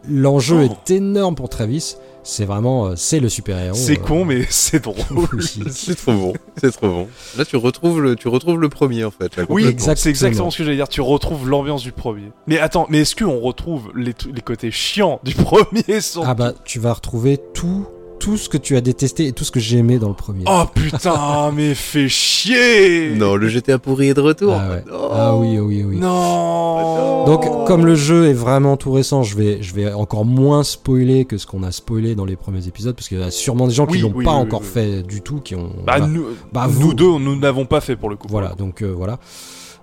l'enjeu 0.10 0.68
Oh. 0.70 0.74
est 0.88 0.92
énorme 0.96 1.36
pour 1.36 1.50
Travis. 1.50 1.96
C'est 2.26 2.46
vraiment, 2.46 2.86
euh, 2.88 2.94
c'est 2.96 3.20
le 3.20 3.28
super 3.28 3.58
héros. 3.60 3.76
C'est 3.76 3.98
con, 3.98 4.24
mais 4.24 4.46
c'est 4.50 4.82
drôle. 4.84 5.44
C'est 5.70 5.96
trop 5.96 6.14
bon, 6.14 6.34
c'est 6.56 6.72
trop 6.72 6.88
bon. 6.88 7.08
Là, 7.38 7.44
tu 7.44 7.58
retrouves 7.58 8.02
le, 8.02 8.16
tu 8.16 8.30
retrouves 8.30 8.58
le 8.62 8.70
premier 8.70 9.04
en 9.04 9.12
fait. 9.12 9.36
là, 9.36 9.44
Oui, 9.50 9.64
complètement. 9.64 9.70
exact. 9.72 9.98
c'est 9.98 10.10
exactement 10.10 10.30
Exactement. 10.30 10.52
ce 10.52 10.58
que 10.58 10.64
j'allais 10.64 10.78
dire. 10.78 10.88
Tu 10.88 11.02
retrouves 11.02 11.50
l'ambiance 11.50 11.84
du 11.84 11.92
premier. 11.92 12.32
Mais 12.48 12.60
attends, 12.60 12.86
mais 12.90 13.00
est-ce 13.00 13.18
qu'on 13.18 13.40
retrouve 13.42 13.92
les, 13.94 14.14
les 14.34 14.42
côtés 14.42 14.72
chiants 14.72 15.20
du 15.24 15.34
premier 15.36 16.00
sans... 16.00 16.24
Ah 16.24 16.34
bah, 16.34 16.54
tu 16.64 16.80
vas 16.80 16.94
retrouver 16.94 17.38
tout, 17.54 17.88
tout 18.24 18.38
ce 18.38 18.48
que 18.48 18.58
tu 18.58 18.78
as 18.78 18.82
détesté 18.82 19.28
et 19.28 19.34
tout 19.34 19.44
ce 19.44 19.52
que 19.52 19.60
j'ai 19.60 19.78
aimé 19.80 20.00
dans 20.00 20.08
le 20.08 20.14
premier. 20.14 20.46
Oh 20.48 20.64
putain, 20.74 21.52
mais 21.56 21.76
fais 21.76 22.08
chier 22.08 23.14
Non, 23.16 23.36
le 23.36 23.48
GTA 23.50 23.80
pourri 23.80 24.10
est 24.10 24.14
de 24.14 24.22
retour. 24.22 24.54
Ah 24.58 24.70
ouais. 24.70 24.84
Non. 24.90 25.10
Ah 25.12 25.36
oui, 25.36 25.60
oui, 25.60 25.84
oui. 25.86 25.98
Non 25.98 27.26
Donc, 27.26 27.66
comme 27.68 27.86
le 27.86 27.96
jeu 27.96 28.28
est 28.28 28.34
vraiment 28.34 28.78
tout 28.78 28.92
récent, 28.92 29.24
je 29.24 29.36
vais, 29.36 29.62
je 29.62 29.74
vais 29.74 29.92
encore 29.92 30.24
moins 30.26 30.64
spoiler 30.64 31.26
que 31.26 31.38
ce 31.38 31.46
qu'on 31.46 31.64
a 31.64 31.72
spoilé 31.72 32.16
dans 32.16 32.26
les 32.26 32.36
premiers 32.38 32.66
épisodes, 32.68 32.96
parce 32.96 33.08
qu'il 33.10 33.20
y 33.20 33.24
a 33.24 33.32
sûrement 33.32 33.68
des 33.68 33.74
gens 33.74 33.86
qui 33.86 33.96
Oui, 33.96 34.02
l'ont 34.02 34.14
oui, 34.16 34.24
pas 34.26 34.36
oui, 34.36 34.42
encore 34.42 34.62
oui. 34.62 34.68
fait 34.74 35.04
du 35.04 35.22
tout, 35.22 35.42
qui 35.42 35.56
ont. 35.56 35.72
Bah, 35.86 35.98
voilà. 35.98 36.08
nous, 36.08 36.26
Bah, 36.54 36.68
nous 36.80 36.94
deux, 36.94 37.18
nous 37.20 37.36
n'avons 37.36 37.66
pas 37.66 37.82
fait 37.82 37.96
pour 37.98 38.10
le 38.10 38.16
coup. 38.16 38.28
Voilà, 38.30 38.54
donc 38.58 38.82
euh, 38.82 38.94
voilà. 38.96 39.20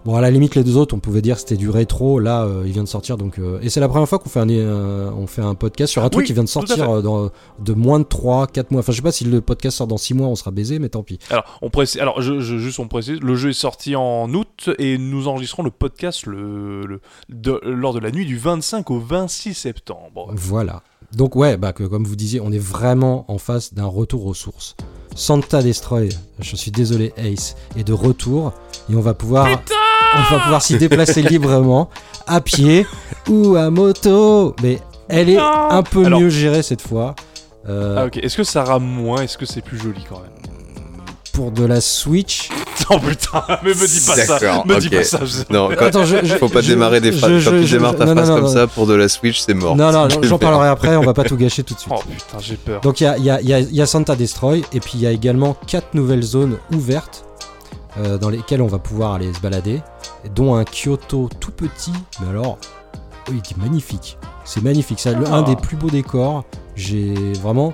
Bon, 0.06 0.14
à 0.14 0.22
la 0.22 0.30
limite, 0.30 0.54
les 0.54 0.64
deux 0.64 0.78
autres, 0.78 0.94
on 0.94 0.98
pouvait 0.98 1.20
dire 1.20 1.34
que 1.34 1.40
c'était 1.42 1.58
du 1.58 1.68
rétro. 1.68 2.20
Là, 2.20 2.44
euh, 2.44 2.62
il 2.64 2.72
vient 2.72 2.82
de 2.82 2.88
sortir, 2.88 3.18
donc. 3.18 3.38
euh, 3.38 3.58
et 3.60 3.68
c'est 3.68 3.80
la 3.80 3.88
première 3.88 4.08
fois 4.08 4.18
qu'on 4.18 4.30
fait 4.30 4.40
un, 4.40 4.48
un- 4.48 5.12
on 5.12 5.26
fait 5.26 5.42
un 5.42 5.54
podcast 5.54 5.92
sur 5.92 6.02
un 6.02 6.08
truc 6.08 6.22
Oui, 6.22 6.26
qui 6.26 6.32
vient 6.32 6.42
de 6.42 6.48
sortir 6.48 6.88
euh, 6.88 7.02
dans, 7.02 7.30
de 7.58 7.72
moins 7.74 7.98
de 7.98 8.04
3, 8.04 8.46
4 8.46 8.70
mois. 8.70 8.80
Enfin, 8.80 8.92
je 8.92 8.96
sais 8.96 9.02
pas 9.02 9.12
si 9.12 9.24
le 9.24 9.42
podcast 9.42 9.76
sort 9.76 9.86
dans 9.86 9.98
6 9.98 10.14
mois, 10.14 10.28
on 10.28 10.36
sera 10.36 10.52
baisé, 10.52 10.78
mais 10.78 10.88
tant 10.88 11.02
pis. 11.02 11.18
Alors, 11.28 11.44
on 11.60 11.68
précise, 11.68 12.00
alors 12.00 12.22
je, 12.22 12.40
je- 12.40 12.56
juste 12.56 12.78
on 12.78 12.88
précise, 12.88 13.20
le 13.20 13.36
jeu 13.36 13.50
est 13.50 13.52
sorti 13.52 13.94
en 13.94 14.32
août 14.32 14.70
et 14.78 14.96
nous 14.96 15.28
enregistrons 15.28 15.62
le 15.62 15.70
podcast 15.70 16.24
le, 16.24 16.86
le- 16.86 17.00
de- 17.28 17.60
lors 17.64 17.92
de 17.92 17.98
la 18.00 18.10
nuit 18.10 18.24
du 18.24 18.38
25 18.38 18.90
au 18.90 19.00
26 19.00 19.52
septembre. 19.52 20.30
Voilà. 20.34 20.82
Donc, 21.12 21.36
ouais, 21.36 21.58
bah, 21.58 21.74
que, 21.74 21.82
comme 21.84 22.04
vous 22.04 22.16
disiez, 22.16 22.40
on 22.40 22.52
est 22.52 22.58
vraiment 22.58 23.30
en 23.30 23.36
face 23.36 23.74
d'un 23.74 23.84
retour 23.84 24.24
aux 24.24 24.34
sources. 24.34 24.76
Santa 25.14 25.62
Destroy, 25.62 26.08
je 26.40 26.56
suis 26.56 26.70
désolé, 26.70 27.12
Ace, 27.16 27.56
est 27.76 27.84
de 27.84 27.92
retour 27.92 28.52
et 28.90 28.94
on 28.94 29.00
va 29.00 29.14
pouvoir. 29.14 29.47
on 29.48 30.34
va 30.34 30.40
pouvoir 30.40 30.62
s'y 30.62 30.76
déplacer 30.78 31.22
librement, 31.22 31.90
à 32.26 32.40
pied 32.40 32.86
ou 33.28 33.56
à 33.56 33.70
moto. 33.70 34.55
Mais 34.62 34.78
elle 35.08 35.28
est 35.30 35.36
Non 35.36 35.70
un 35.70 35.82
peu 35.82 36.05
Alors- 36.06 36.20
mieux 36.20 36.30
gérée 36.30 36.62
cette 36.62 36.82
fois. 36.82 37.14
Euh, 37.68 37.97
Ah 37.98 38.06
ok, 38.06 38.16
est-ce 38.18 38.36
que 38.39 38.44
ça 38.44 38.64
rame 38.64 38.84
moins? 38.84 39.22
Est-ce 39.22 39.36
que 39.36 39.44
c'est 39.47 39.60
plus 39.60 39.78
joli 39.78 40.02
quand 40.08 40.20
même? 40.20 40.30
Pour 41.40 41.52
de 41.52 41.64
la 41.64 41.80
Switch. 41.80 42.50
Oh 42.92 42.98
putain, 42.98 43.44
mais 43.62 43.70
me 43.70 43.86
dis 43.86 44.04
pas 44.04 44.16
ça 44.16 44.38
D'accord, 44.38 44.66
Me 44.66 44.78
dis 44.80 44.88
ok. 44.88 44.94
pas 44.94 45.04
ça 45.04 45.20
Non, 45.50 45.68
quand, 45.78 45.84
Attends, 45.86 46.04
je- 46.04 46.24
je- 46.24 46.34
faut 46.36 46.48
pas 46.48 46.60
je- 46.60 46.68
démarrer 46.72 47.00
des 47.00 47.12
phrases. 47.12 47.44
Quand 47.44 47.50
tu 47.52 47.66
je- 47.66 47.76
démarres 47.76 47.94
ta 47.94 48.04
non, 48.06 48.14
phrase 48.14 48.28
non, 48.30 48.34
comme 48.36 48.44
non. 48.46 48.52
ça 48.52 48.66
pour 48.66 48.86
de 48.88 48.94
la 48.94 49.08
Switch, 49.08 49.38
c'est 49.40 49.54
mort. 49.54 49.76
Non, 49.76 49.92
non, 49.92 50.08
non, 50.08 50.20
j'en 50.22 50.38
parlerai 50.38 50.68
après, 50.68 50.96
on 50.96 51.02
va 51.02 51.12
pas 51.14 51.22
tout 51.22 51.36
gâcher 51.36 51.62
tout 51.62 51.74
de 51.74 51.78
suite. 51.78 51.92
Oh 51.94 52.00
putain, 52.10 52.38
j'ai 52.40 52.56
peur. 52.56 52.80
Donc 52.80 53.00
il 53.00 53.04
y 53.04 53.06
a, 53.06 53.16
y 53.40 53.52
y 53.52 53.80
y 53.80 53.86
Santa 53.86 54.16
Destroy 54.16 54.62
et 54.72 54.80
puis 54.80 54.92
il 54.94 55.00
y 55.02 55.06
a 55.06 55.12
également 55.12 55.54
quatre 55.68 55.94
nouvelles 55.94 56.22
zones 56.22 56.56
ouvertes 56.74 57.24
euh, 57.98 58.18
dans 58.18 58.30
lesquelles 58.30 58.62
on 58.62 58.66
va 58.66 58.78
pouvoir 58.78 59.12
aller 59.14 59.32
se 59.32 59.38
balader, 59.40 59.82
dont 60.34 60.54
un 60.56 60.64
Kyoto 60.64 61.28
tout 61.38 61.52
petit, 61.52 61.92
mais 62.22 62.28
alors, 62.30 62.58
oui, 63.28 63.40
il 63.44 63.52
est 63.52 63.62
magnifique. 63.62 64.18
C'est 64.44 64.64
magnifique, 64.64 64.98
c'est 65.00 65.14
Ah. 65.30 65.34
un 65.36 65.42
des 65.42 65.54
plus 65.54 65.76
beaux 65.76 65.90
décors. 65.90 66.44
J'ai 66.74 67.14
vraiment, 67.42 67.72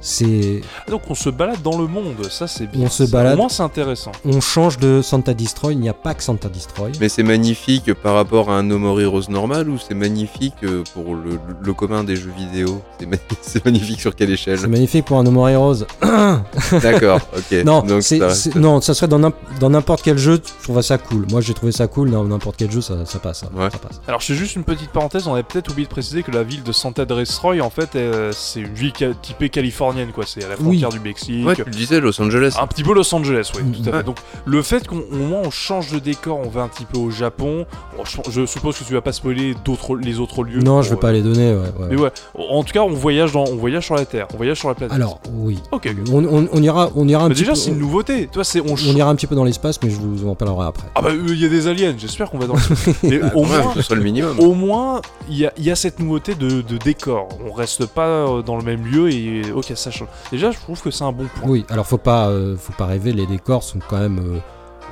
c'est, 0.00 0.60
Donc 0.88 1.02
on 1.10 1.14
se 1.14 1.30
balade 1.30 1.62
dans 1.62 1.78
le 1.78 1.86
monde, 1.86 2.14
ça 2.30 2.46
c'est 2.46 2.66
bien. 2.66 2.86
On 2.86 2.90
se 2.90 3.06
Ça, 3.06 3.12
balade. 3.12 3.34
Au 3.34 3.36
moins 3.38 3.48
c'est 3.48 3.62
intéressant. 3.62 4.12
on 4.24 4.40
change 4.40 4.78
de 4.78 5.02
Santa 5.02 5.34
Destroy. 5.34 5.72
Il 5.74 5.80
n'y 5.80 5.88
a 5.88 5.94
pas 5.94 6.14
que 6.14 6.22
Santa 6.22 6.48
Destroy. 6.48 6.92
Mais 7.00 7.08
c'est 7.08 7.22
magnifique 7.22 7.92
par 7.94 8.14
rapport 8.14 8.50
à 8.50 8.58
un 8.58 8.62
No 8.62 8.78
More 8.78 9.00
Heroes 9.00 9.28
normal 9.28 9.68
ou 9.68 9.78
c'est 9.78 9.94
magnifique 9.94 10.54
euh, 10.64 10.82
pour 10.94 11.14
le, 11.14 11.38
le 11.62 11.74
commun 11.74 12.04
des 12.04 12.16
jeux 12.16 12.32
vidéo? 12.36 12.82
C'est 13.00 13.06
ma- 13.06 13.16
c'est 13.42 13.64
magnifique 13.64 14.00
sur 14.00 14.14
quelle 14.14 14.30
échelle? 14.30 14.58
C'est 14.58 14.68
magnifique 14.68 15.04
pour 15.04 15.18
un 15.18 15.22
No 15.24 15.30
More 15.30 15.48
Heroes. 15.48 15.84
D'accord, 16.82 17.20
ok. 17.36 17.64
Non, 17.64 17.82
Donc 17.82 18.02
c'est- 18.02 18.18
ça 18.18 18.30
c'est- 18.30 18.48
reste- 18.50 18.56
non, 18.56 18.80
ça 18.80 18.94
serait 18.94 19.08
dans 19.08 19.18
n'im- 19.18 19.32
dans 19.60 19.70
n'importe 19.70 20.02
quel 20.02 20.18
jeu, 20.18 20.40
je 20.44 20.64
trouve 20.64 20.80
ça 20.82 20.98
cool. 20.98 21.26
Moi, 21.30 21.40
j'ai 21.40 21.54
trouvé 21.54 21.72
ça 21.72 21.86
cool. 21.86 22.10
Dans 22.10 22.24
n'importe 22.24 22.56
quel 22.56 22.70
jeu, 22.70 22.80
ça, 22.80 22.94
ça 23.06 23.18
passe. 23.18 23.40
ça, 23.40 23.46
Ouais. 23.54 23.70
ça 23.70 23.78
passe. 23.78 24.00
Alors 24.08 24.20
je 24.20 24.26
fais 24.26 24.34
juste 24.34 24.56
une 24.56 24.64
petite 24.64 24.90
parenthèse, 24.90 25.26
on 25.26 25.34
avait 25.34 25.42
peut-être 25.42 25.70
oublié 25.70 25.86
de 25.86 25.90
préciser 25.90 26.22
que 26.22 26.30
la 26.30 26.42
ville 26.42 26.62
de 26.62 26.72
Santa 26.72 27.04
Destroy 27.04 27.60
en 27.60 27.70
fait 27.70 27.96
euh, 27.96 28.32
c'est 28.34 28.60
une 28.60 28.72
ville 28.74 28.92
typée 29.22 29.48
californienne 29.50 29.85
quoi, 30.14 30.24
c'est 30.26 30.44
à 30.44 30.48
la 30.48 30.56
frontière 30.56 30.88
du 30.90 31.00
Mexique. 31.00 31.46
Ouais, 31.46 31.54
tu 31.54 31.64
le 31.64 31.70
disais, 31.70 32.00
Los 32.00 32.20
Angeles. 32.20 32.56
Un 32.60 32.66
petit 32.66 32.82
peu 32.82 32.94
Los 32.94 33.14
Angeles, 33.14 33.50
oui, 33.56 33.62
tout 33.72 33.88
à 33.88 33.92
Ouais. 33.92 33.98
fait. 33.98 34.04
Donc 34.04 34.16
le 34.44 34.62
fait 34.62 34.86
qu'on 34.86 34.98
au 34.98 35.16
moins 35.16 35.40
on 35.44 35.50
change 35.50 35.90
de 35.92 35.98
décor, 35.98 36.38
on 36.44 36.48
va 36.48 36.62
un 36.62 36.68
petit 36.68 36.84
peu 36.84 36.98
au 36.98 37.10
Japon. 37.10 37.66
Bon, 37.96 38.04
je, 38.04 38.30
je 38.30 38.46
suppose 38.46 38.78
que 38.78 38.84
tu 38.84 38.92
vas 38.92 39.00
pas 39.00 39.12
spoiler 39.12 39.54
d'autres 39.64 39.96
les 39.96 40.18
autres 40.20 40.44
lieux. 40.44 40.60
Non, 40.60 40.74
pour, 40.76 40.82
je 40.82 40.90
vais 40.90 40.96
euh, 40.96 40.98
pas 40.98 41.12
les 41.12 41.22
donner. 41.22 41.52
ouais, 41.52 41.58
ouais. 41.78 41.86
Mais 41.90 41.96
ouais, 41.96 42.10
en 42.34 42.62
tout 42.64 42.72
cas 42.72 42.80
on 42.82 42.90
voyage 42.90 43.32
dans, 43.32 43.44
on 43.44 43.56
voyage 43.56 43.84
sur 43.84 43.94
la 43.94 44.04
Terre, 44.04 44.26
on 44.34 44.36
voyage 44.36 44.58
sur 44.58 44.68
la 44.68 44.74
planète. 44.74 44.94
Alors, 44.94 45.20
oui. 45.34 45.58
ok. 45.72 45.94
On, 46.12 46.24
on- 46.24 46.48
on 46.52 46.62
ira, 46.62 46.90
on 46.96 47.06
ira 47.08 47.24
un 47.24 47.28
petit 47.28 47.40
déjà 47.40 47.52
peu. 47.52 47.58
c'est 47.58 47.70
une 47.70 47.78
nouveauté, 47.78 48.26
toi 48.28 48.44
c'est 48.44 48.60
on, 48.60 48.74
on 48.74 48.96
ira 48.96 49.10
un 49.10 49.14
petit 49.14 49.26
peu 49.26 49.34
dans 49.34 49.44
l'espace, 49.44 49.78
mais 49.82 49.90
je 49.90 49.96
vous 49.96 50.26
en 50.28 50.34
parlerai 50.34 50.66
après. 50.66 50.86
Ah 50.94 51.02
bah 51.02 51.10
il 51.12 51.40
y 51.40 51.44
a 51.44 51.48
des 51.48 51.66
aliens, 51.68 51.94
j'espère 51.96 52.30
qu'on 52.30 52.38
va 52.38 52.46
dans. 52.46 52.54
Mais 53.02 53.18
Bah, 53.18 53.30
au 53.34 53.44
moins, 53.44 53.72
ce 53.80 53.94
le 53.94 54.02
minimum. 54.02 54.38
au 54.40 54.54
moins, 54.54 55.00
il 55.28 55.36
y 55.38 55.46
a, 55.46 55.52
il 55.58 55.64
y 55.64 55.70
a 55.70 55.76
cette 55.76 55.98
nouveauté 56.00 56.34
de, 56.34 56.60
de 56.62 56.76
décor. 56.76 57.28
On 57.48 57.52
reste 57.52 57.86
pas 57.86 58.06
euh, 58.06 58.42
dans 58.42 58.56
le 58.56 58.62
même 58.64 58.84
lieu 58.84 59.10
et 59.10 59.42
ok, 59.54 59.72
ça 59.76 59.90
change. 59.90 60.08
Déjà, 60.30 60.50
je 60.50 60.58
trouve 60.58 60.80
que 60.80 60.90
c'est 60.90 61.04
un 61.04 61.12
bon 61.12 61.26
point. 61.34 61.48
Oui, 61.48 61.64
alors 61.68 61.86
faut 61.86 61.98
pas, 61.98 62.28
euh, 62.28 62.56
faut 62.56 62.72
pas 62.72 62.86
rêver. 62.86 63.12
Les 63.12 63.26
décors 63.26 63.62
sont 63.62 63.78
quand 63.88 63.98
même, 63.98 64.18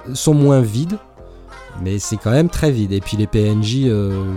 euh, 0.09 0.15
sont 0.15 0.35
moins 0.35 0.61
vides, 0.61 0.99
mais 1.83 1.99
c'est 1.99 2.17
quand 2.17 2.31
même 2.31 2.49
très 2.49 2.71
vide. 2.71 2.93
Et 2.93 3.01
puis 3.01 3.17
les 3.17 3.27
PNJ, 3.27 3.85
euh, 3.87 4.35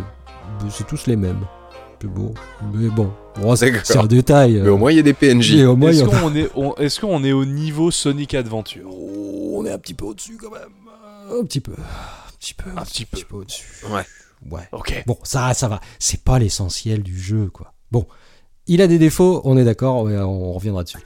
c'est 0.69 0.87
tous 0.87 1.05
les 1.07 1.15
mêmes. 1.15 1.41
C'est 2.01 2.07
beau. 2.07 2.33
Mais 2.73 2.87
bon, 2.89 3.11
Bon, 3.39 3.55
c'est 3.55 3.97
un 3.97 4.05
détail. 4.07 4.59
Mais 4.63 4.69
au 4.69 4.77
moins, 4.77 4.91
il 4.91 4.97
y 4.97 4.99
a 4.99 5.03
des 5.03 5.13
PNJ. 5.13 5.55
Est-ce 5.55 6.03
qu'on 6.03 6.35
est, 6.35 6.49
on- 6.55 6.75
qu'on 7.01 7.23
est 7.23 7.31
au 7.31 7.45
niveau 7.45 7.91
Sonic 7.91 8.33
Adventure? 8.33 8.89
Oh, 8.91 9.57
on 9.59 9.65
est 9.65 9.71
un 9.71 9.77
petit 9.77 9.93
peu 9.93 10.05
au-dessus 10.05 10.37
quand 10.41 10.51
même. 10.51 10.69
Un 11.39 11.43
petit 11.43 11.59
peu. 11.59 11.73
Un 11.73 12.37
petit 12.39 12.53
peu. 12.53 12.69
Un 12.75 12.83
petit 12.83 13.05
peu. 13.05 13.35
au-dessus. 13.35 13.85
Ouais. 13.91 14.03
Ouais. 14.49 14.67
Ok. 14.71 15.03
Bon, 15.07 15.17
ça, 15.23 15.53
ça 15.53 15.67
va. 15.67 15.79
C'est 15.99 16.23
pas 16.23 16.39
l'essentiel 16.39 17.01
du 17.03 17.19
jeu, 17.19 17.49
quoi. 17.51 17.73
Bon, 17.91 18.05
il 18.67 18.81
a 18.81 18.87
des 18.87 18.97
défauts, 18.99 19.41
on 19.43 19.57
est 19.57 19.63
d'accord, 19.63 20.03
ouais, 20.03 20.17
on 20.17 20.53
reviendra 20.53 20.83
dessus. 20.83 20.97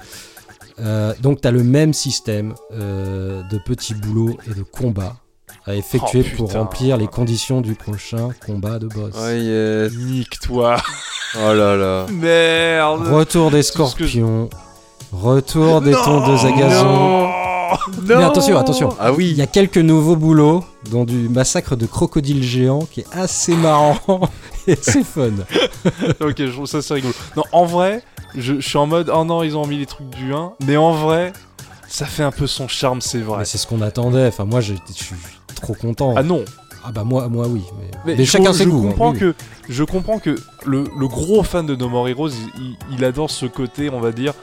Euh, 0.80 1.14
donc, 1.22 1.42
tu 1.42 1.48
as 1.48 1.52
le 1.52 1.64
même 1.64 1.94
système 1.94 2.54
euh, 2.74 3.44
de 3.50 3.58
petits 3.58 3.94
boulots 3.94 4.38
et 4.50 4.54
de 4.56 4.64
combats 4.64 5.16
à 5.68 5.76
effectuer 5.76 6.26
Oh, 6.34 6.38
pour 6.38 6.54
remplir 6.54 6.98
les 6.98 7.08
conditions 7.08 7.62
du 7.62 7.76
prochain 7.76 8.30
combat 8.46 8.80
de 8.80 8.88
boss. 8.88 9.14
Oh 9.16 9.30
yes. 9.30 9.94
Nique-toi. 9.94 10.78
Oh 11.36 11.54
là 11.54 11.76
là. 11.76 12.06
Merde. 12.12 13.08
Retour 13.08 13.52
des 13.52 13.58
que 13.60 13.64
scorpions, 13.64 14.50
retour 15.12 15.82
des 15.82 15.92
Non. 15.92 16.04
tondeuses 16.04 16.46
à 16.46 16.52
gazon. 16.52 17.30
Non. 18.08 18.18
Mais 18.20 18.24
attention, 18.24 18.58
attention. 18.58 18.96
Ah 19.00 19.10
Il 19.12 19.16
oui. 19.18 19.34
y 19.34 19.42
a 19.42 19.48
quelques 19.48 19.78
nouveaux 19.78 20.16
boulots, 20.16 20.64
dont 20.90 21.04
du 21.06 21.30
massacre 21.30 21.76
de 21.76 21.86
crocodiles 21.86 22.44
géants 22.44 22.88
qui 22.90 23.02
est 23.02 23.08
assez 23.14 23.56
marrant 23.56 23.98
et 24.68 24.76
c'est 24.82 25.04
fun. 25.04 25.32
ok, 26.20 26.36
je 26.38 26.52
trouve 26.52 26.66
ça 26.66 26.82
c'est 26.82 26.94
rigolo. 26.96 27.14
Non, 27.38 27.44
en 27.52 27.66
vrai, 27.66 28.04
je, 28.36 28.56
je 28.60 28.68
suis 28.68 28.78
en 28.78 28.88
mode, 28.88 29.12
oh 29.14 29.24
non, 29.24 29.44
ils 29.44 29.56
ont 29.58 29.66
mis 29.68 29.78
les 29.78 29.86
trucs 29.86 30.10
du 30.10 30.34
1, 30.34 30.54
mais 30.66 30.78
en 30.78 30.92
vrai, 30.94 31.34
ça 31.88 32.06
fait 32.06 32.24
un 32.24 32.32
peu 32.32 32.48
son 32.48 32.68
charme, 32.68 33.02
c'est 33.02 33.20
vrai. 33.20 33.40
Mais 33.40 33.46
c'est 33.46 33.58
ce 33.58 33.68
qu'on 33.68 33.82
attendait. 33.82 34.28
Enfin, 34.28 34.46
moi, 34.46 34.62
je 34.62 34.74
suis 34.94 35.16
trop 35.62 35.74
content. 35.74 36.14
Ah 36.18 36.24
non, 36.24 36.44
Ah 36.84 36.92
bah 36.92 37.04
moi, 37.04 37.28
moi 37.28 37.48
oui. 37.48 37.62
Mais, 37.80 37.92
mais, 38.06 38.16
mais 38.18 38.26
je, 38.26 38.32
chacun 38.32 38.54
ses 38.54 38.66
goûts. 38.66 38.90
hein, 38.90 39.14
oui, 39.14 39.34
je 39.70 39.84
comprends 39.84 40.18
que 40.20 40.36
le, 40.66 40.86
le 40.98 41.08
gros 41.08 41.44
fan 41.44 41.66
de 41.66 41.76
No 41.76 41.88
More 41.90 42.08
Heroes, 42.10 42.30
il, 42.58 42.62
il- 42.64 42.78
il 42.98 43.06
adore 43.06 43.30
ce 43.30 43.46
côté, 43.46 43.90
on 43.90 44.00
va 44.00 44.12
dire. 44.12 44.34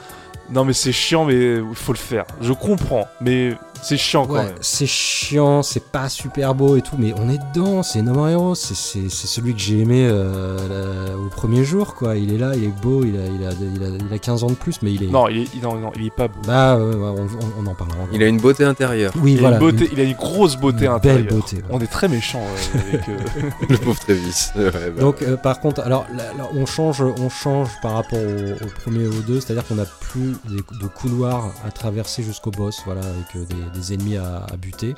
Non 0.51 0.65
mais 0.65 0.73
c'est 0.73 0.91
chiant, 0.91 1.25
mais 1.25 1.57
il 1.57 1.75
faut 1.75 1.93
le 1.93 1.97
faire. 1.97 2.25
Je 2.41 2.53
comprends, 2.53 3.07
mais 3.21 3.53
c'est 3.81 3.97
chiant 3.97 4.25
quand 4.25 4.33
Ouais, 4.33 4.45
même. 4.45 4.55
c'est 4.61 4.85
chiant, 4.87 5.63
c'est 5.63 5.83
pas 5.91 6.09
super 6.09 6.53
beau 6.55 6.75
et 6.77 6.81
tout, 6.81 6.95
mais 6.97 7.13
on 7.17 7.29
est 7.29 7.39
dedans. 7.53 7.83
C'est 7.83 8.01
No 8.01 8.13
More 8.13 8.29
Heroes. 8.29 8.55
C'est- 8.55 8.75
C'est 8.75 9.09
c'est 9.09 9.27
celui 9.27 9.53
que 9.53 9.59
j'ai 9.59 9.79
aimé 9.79 10.07
euh, 10.09 11.07
la- 11.09 11.17
au 11.17 11.27
premier 11.29 11.63
jour, 11.63 11.95
quoi. 11.95 12.15
Il 12.17 12.33
est 12.33 12.37
là, 12.37 12.51
il 12.55 12.63
est 12.65 12.81
beau, 12.81 13.03
il 13.03 13.15
a, 13.17 13.25
il 13.25 13.45
a, 13.45 13.51
il 13.75 13.83
a, 13.83 13.87
il 14.09 14.13
a 14.13 14.17
15 14.19 14.43
ans 14.43 14.47
de 14.49 14.53
plus, 14.55 14.81
mais 14.81 14.93
il 14.93 15.03
est. 15.03 15.07
Non, 15.07 15.27
il 15.27 15.39
est, 15.43 15.63
non, 15.63 15.75
non, 15.75 15.91
il 15.95 16.07
est 16.07 16.15
pas 16.15 16.27
beau. 16.27 16.39
Bah, 16.47 16.77
ouais, 16.77 16.83
ouais, 16.95 16.95
on, 16.95 17.23
on- 17.23 17.63
on 17.63 17.67
en 17.67 17.75
parlera. 17.75 17.97
Il 18.11 18.23
a 18.23 18.27
une 18.27 18.39
beauté 18.39 18.63
intérieure. 18.63 19.11
Oui, 19.21 19.33
Il 19.39 19.45
a, 19.45 19.51
une 19.51 19.59
beauté, 19.59 19.89
il 19.91 19.99
a 19.99 20.03
une 20.03 20.13
grosse 20.15 20.55
beauté 20.55 20.85
une 20.85 20.91
intérieure. 20.91 21.23
Belle 21.23 21.33
beauté. 21.33 21.55
ouais. 21.57 21.63
On 21.69 21.79
est 21.79 21.87
très 21.87 22.07
méchant 22.07 22.41
avec. 22.83 23.07
euh, 23.09 23.17
Le 23.69 23.77
pauvre 23.77 23.99
Travis. 23.99 24.49
Ouais, 24.55 24.71
bah. 24.95 25.01
Donc 25.01 25.21
euh, 25.21 25.37
par 25.37 25.59
contre, 25.59 25.81
alors 25.81 26.05
là, 26.15 26.23
là, 26.37 26.47
on 26.55 26.65
change, 26.65 27.01
on 27.01 27.29
change 27.29 27.69
par 27.81 27.93
rapport 27.93 28.19
au, 28.19 28.63
au 28.65 28.69
premier 28.83 29.03
et 29.03 29.07
au 29.07 29.21
deux, 29.27 29.39
c'est-à-dire 29.39 29.65
qu'on 29.67 29.75
n'a 29.75 29.85
plus 29.85 30.35
des- 30.49 30.55
de 30.81 30.87
couloirs 30.87 31.51
à 31.65 31.71
traverser 31.71 32.23
jusqu'au 32.23 32.51
boss, 32.51 32.81
voilà, 32.85 33.01
avec 33.01 33.35
euh, 33.35 33.45
des, 33.45 33.55
des 33.69 33.93
ennemis 33.93 34.17
à, 34.17 34.45
à 34.51 34.57
buter. 34.57 34.95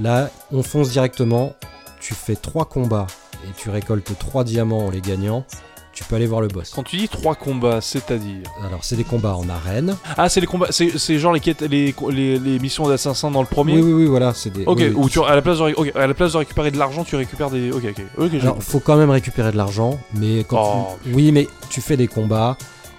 Là, 0.00 0.30
on 0.52 0.62
fonce 0.62 0.90
directement. 0.90 1.54
Tu 2.00 2.14
fais 2.14 2.36
trois 2.36 2.64
combats 2.64 3.06
et 3.44 3.52
tu 3.56 3.70
récoltes 3.70 4.16
trois 4.18 4.44
diamants 4.44 4.86
en 4.86 4.90
les 4.90 5.00
gagnant. 5.00 5.44
Tu 5.92 6.04
peux 6.04 6.14
aller 6.16 6.26
voir 6.26 6.40
le 6.40 6.48
boss. 6.48 6.70
Quand 6.74 6.84
tu 6.84 6.96
dis 6.96 7.08
trois 7.08 7.34
combats, 7.34 7.80
c'est-à-dire 7.82 8.44
Alors 8.66 8.84
c'est 8.84 8.96
des 8.96 9.04
combats 9.04 9.34
en 9.34 9.48
arène. 9.50 9.96
Ah, 10.16 10.28
c'est 10.30 10.40
les 10.40 10.46
combats, 10.46 10.68
c'est 10.70 11.18
genre 11.18 11.32
les 11.32 11.40
quêtes, 11.40 11.60
les, 11.62 11.94
les, 12.10 12.38
les 12.38 12.58
missions 12.58 12.88
d'assassin 12.88 13.30
dans 13.30 13.40
le 13.42 13.46
premier. 13.46 13.74
Oui, 13.74 13.82
oui, 13.82 13.92
oui, 13.92 14.06
voilà, 14.06 14.32
c'est 14.32 14.50
des. 14.50 14.64
Ok, 14.64 14.78
oui, 14.78 14.88
oui. 14.88 14.94
ou 14.96 15.08
tu, 15.10 15.22
à, 15.22 15.34
la 15.34 15.42
place 15.42 15.58
de, 15.58 15.62
ré- 15.64 15.74
ok, 15.74 15.92
à 15.96 16.06
la 16.06 16.14
place 16.14 16.32
de 16.32 16.38
récupérer 16.38 16.70
de 16.70 16.78
l'argent, 16.78 17.04
tu 17.04 17.16
récupères 17.16 17.50
des. 17.50 17.70
Ok, 17.72 17.82
ok. 17.84 18.02
Ok, 18.18 18.28
j'ai 18.32 18.40
Alors, 18.40 18.62
faut 18.62 18.80
quand 18.80 18.96
même 18.96 19.10
récupérer 19.10 19.50
de 19.52 19.56
l'argent, 19.56 19.98
mais 20.14 20.44
quand 20.44 20.86
Oh, 20.92 20.98
tu... 21.04 21.12
oui, 21.12 21.32
mais 21.32 21.48
tu 21.68 21.80
fais 21.82 21.96
des 21.98 22.06
combats, 22.08 22.56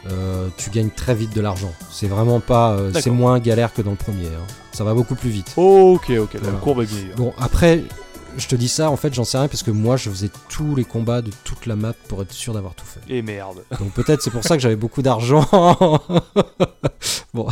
euh, 0.10 0.48
tu 0.58 0.70
gagnes 0.70 0.90
très 0.90 1.14
vite 1.16 1.36
de 1.36 1.42
l'argent. 1.42 1.72
C'est 1.92 2.08
vraiment 2.08 2.40
pas, 2.40 2.74
euh, 2.74 2.92
c'est 2.94 3.12
moins 3.12 3.40
galère 3.40 3.74
que 3.74 3.82
dans 3.82 3.92
le 3.92 3.98
premier. 3.98 4.28
hein. 4.28 4.48
Ça 4.72 4.84
va 4.84 4.94
beaucoup 4.94 5.16
plus 5.16 5.30
vite. 5.30 5.54
Ok, 5.58 6.10
ok, 6.10 6.34
la 6.34 6.52
courbe 6.54 6.82
est 6.82 6.94
meilleure. 6.94 7.16
Bon, 7.18 7.34
après, 7.38 7.84
je 8.38 8.48
te 8.48 8.56
dis 8.56 8.70
ça, 8.70 8.90
en 8.90 8.98
fait, 8.98 9.14
j'en 9.14 9.24
sais 9.26 9.38
rien 9.38 9.48
parce 9.48 9.64
que 9.64 9.72
moi, 9.72 9.98
je 9.98 10.10
faisais 10.10 10.30
tous 10.50 10.76
les 10.76 10.86
combats 10.86 11.22
de 11.22 11.32
toute 11.44 11.66
la 11.66 11.76
map 11.76 11.94
pour 12.08 12.22
être 12.22 12.32
sûr 12.32 12.54
d'avoir 12.54 12.74
tout 12.76 12.86
fait. 12.86 13.02
Et 13.14 13.22
merde. 13.22 13.64
Donc 13.80 13.92
peut-être 13.92 14.22
c'est 14.22 14.32
pour 14.32 14.44
ça 14.44 14.56
que 14.56 14.62
j'avais 14.62 14.76
beaucoup 14.76 15.02
d'argent. 15.02 15.46
bon, 17.34 17.48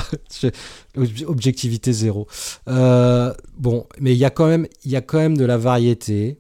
objectivité 1.28 1.94
zéro. 1.94 2.28
Euh, 2.68 3.34
bon, 3.58 3.86
mais 4.00 4.14
il 4.14 4.18
y 4.18 4.26
a 4.26 4.30
quand 4.30 4.48
même, 4.48 4.66
il 4.86 4.92
y 4.92 4.96
a 4.96 5.02
quand 5.02 5.20
même 5.20 5.38
de 5.38 5.46
la 5.46 5.58
variété. 5.58 6.40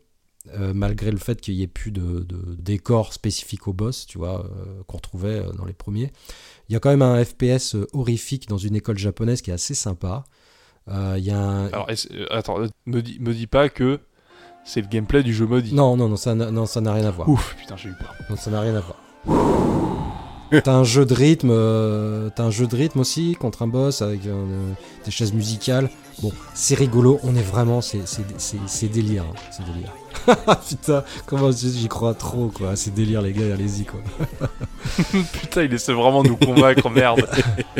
Euh, 0.58 0.74
malgré 0.74 1.12
le 1.12 1.18
fait 1.18 1.40
qu'il 1.40 1.56
n'y 1.56 1.64
ait 1.64 1.68
plus 1.68 1.92
de, 1.92 2.20
de 2.22 2.56
décor 2.56 3.14
spécifique 3.14 3.68
au 3.68 3.74
boss, 3.74 4.06
tu 4.06 4.18
vois, 4.18 4.46
euh, 4.46 4.82
qu'on 4.88 4.98
retrouvait 4.98 5.40
euh, 5.40 5.52
dans 5.54 5.66
les 5.66 5.74
premiers. 5.74 6.12
Il 6.68 6.74
y 6.74 6.76
a 6.76 6.80
quand 6.80 6.90
même 6.90 7.02
un 7.02 7.24
FPS 7.24 7.76
horrifique 7.94 8.48
dans 8.48 8.58
une 8.58 8.76
école 8.76 8.98
japonaise 8.98 9.42
qui 9.42 9.52
est 9.52 9.54
assez 9.54 9.74
sympa. 9.74 10.24
Il 10.88 11.24
y 11.24 11.30
a 11.30 11.40
un... 11.40 11.68
Alors, 11.68 11.88
attends, 12.32 12.58
me 12.88 13.02
dis, 13.02 13.20
me 13.20 13.32
dis 13.32 13.46
pas 13.46 13.70
que 13.70 14.00
C'est 14.64 14.82
le 14.82 14.88
gameplay 14.88 15.22
du 15.22 15.36
jeu 15.36 15.46
maudit. 15.46 15.74
Non, 15.74 15.96
non, 15.96 16.10
non, 16.10 16.16
ça 16.16 16.34
n'a 16.34 16.50
non, 16.50 16.66
ça 16.66 16.82
n'a 16.82 16.94
rien 16.94 17.06
à 17.06 17.12
voir. 17.12 17.30
Ouf, 17.30 17.56
putain, 17.56 17.76
j'ai 17.76 17.90
eu 17.90 17.94
peur. 17.94 18.16
Non, 18.28 18.36
ça 18.36 18.50
n'a 18.50 18.62
rien 18.62 18.76
à 18.76 18.82
voir. 18.82 18.98
T'as 20.64 20.74
un 20.74 20.84
jeu 20.84 21.06
de 21.06 21.14
rythme, 21.14 21.52
euh, 21.52 22.30
t'as 22.36 22.44
un 22.44 22.50
jeu 22.50 22.66
de 22.66 22.76
rythme 22.76 23.00
aussi 23.00 23.36
contre 23.40 23.62
un 23.62 23.68
boss 23.68 24.02
avec 24.02 24.26
euh, 24.26 24.72
des 25.06 25.12
chaises 25.12 25.32
musicales. 25.32 25.90
Bon, 26.22 26.32
c'est 26.54 26.76
rigolo, 26.76 27.20
on 27.24 27.36
est 27.36 27.42
vraiment, 27.42 27.80
c'est 27.82 28.06
c'est- 28.06 28.22
c'est- 28.68 28.88
délire, 28.90 29.24
hein, 29.24 29.36
c'est 29.52 29.64
délire. 29.66 29.92
Putain, 30.68 31.04
comment 31.26 31.50
j'y 31.52 31.88
crois 31.88 32.14
trop 32.14 32.48
quoi, 32.54 32.76
c'est 32.76 32.94
délire 32.94 33.22
les 33.22 33.32
gars, 33.32 33.54
allez-y 33.54 33.86
quoi. 33.86 34.00
Putain, 35.34 35.64
il 35.64 35.74
essaie 35.74 35.94
vraiment 35.94 36.24
de 36.24 36.30
nous 36.30 36.36
convaincre, 36.38 36.90
merde. 36.94 37.26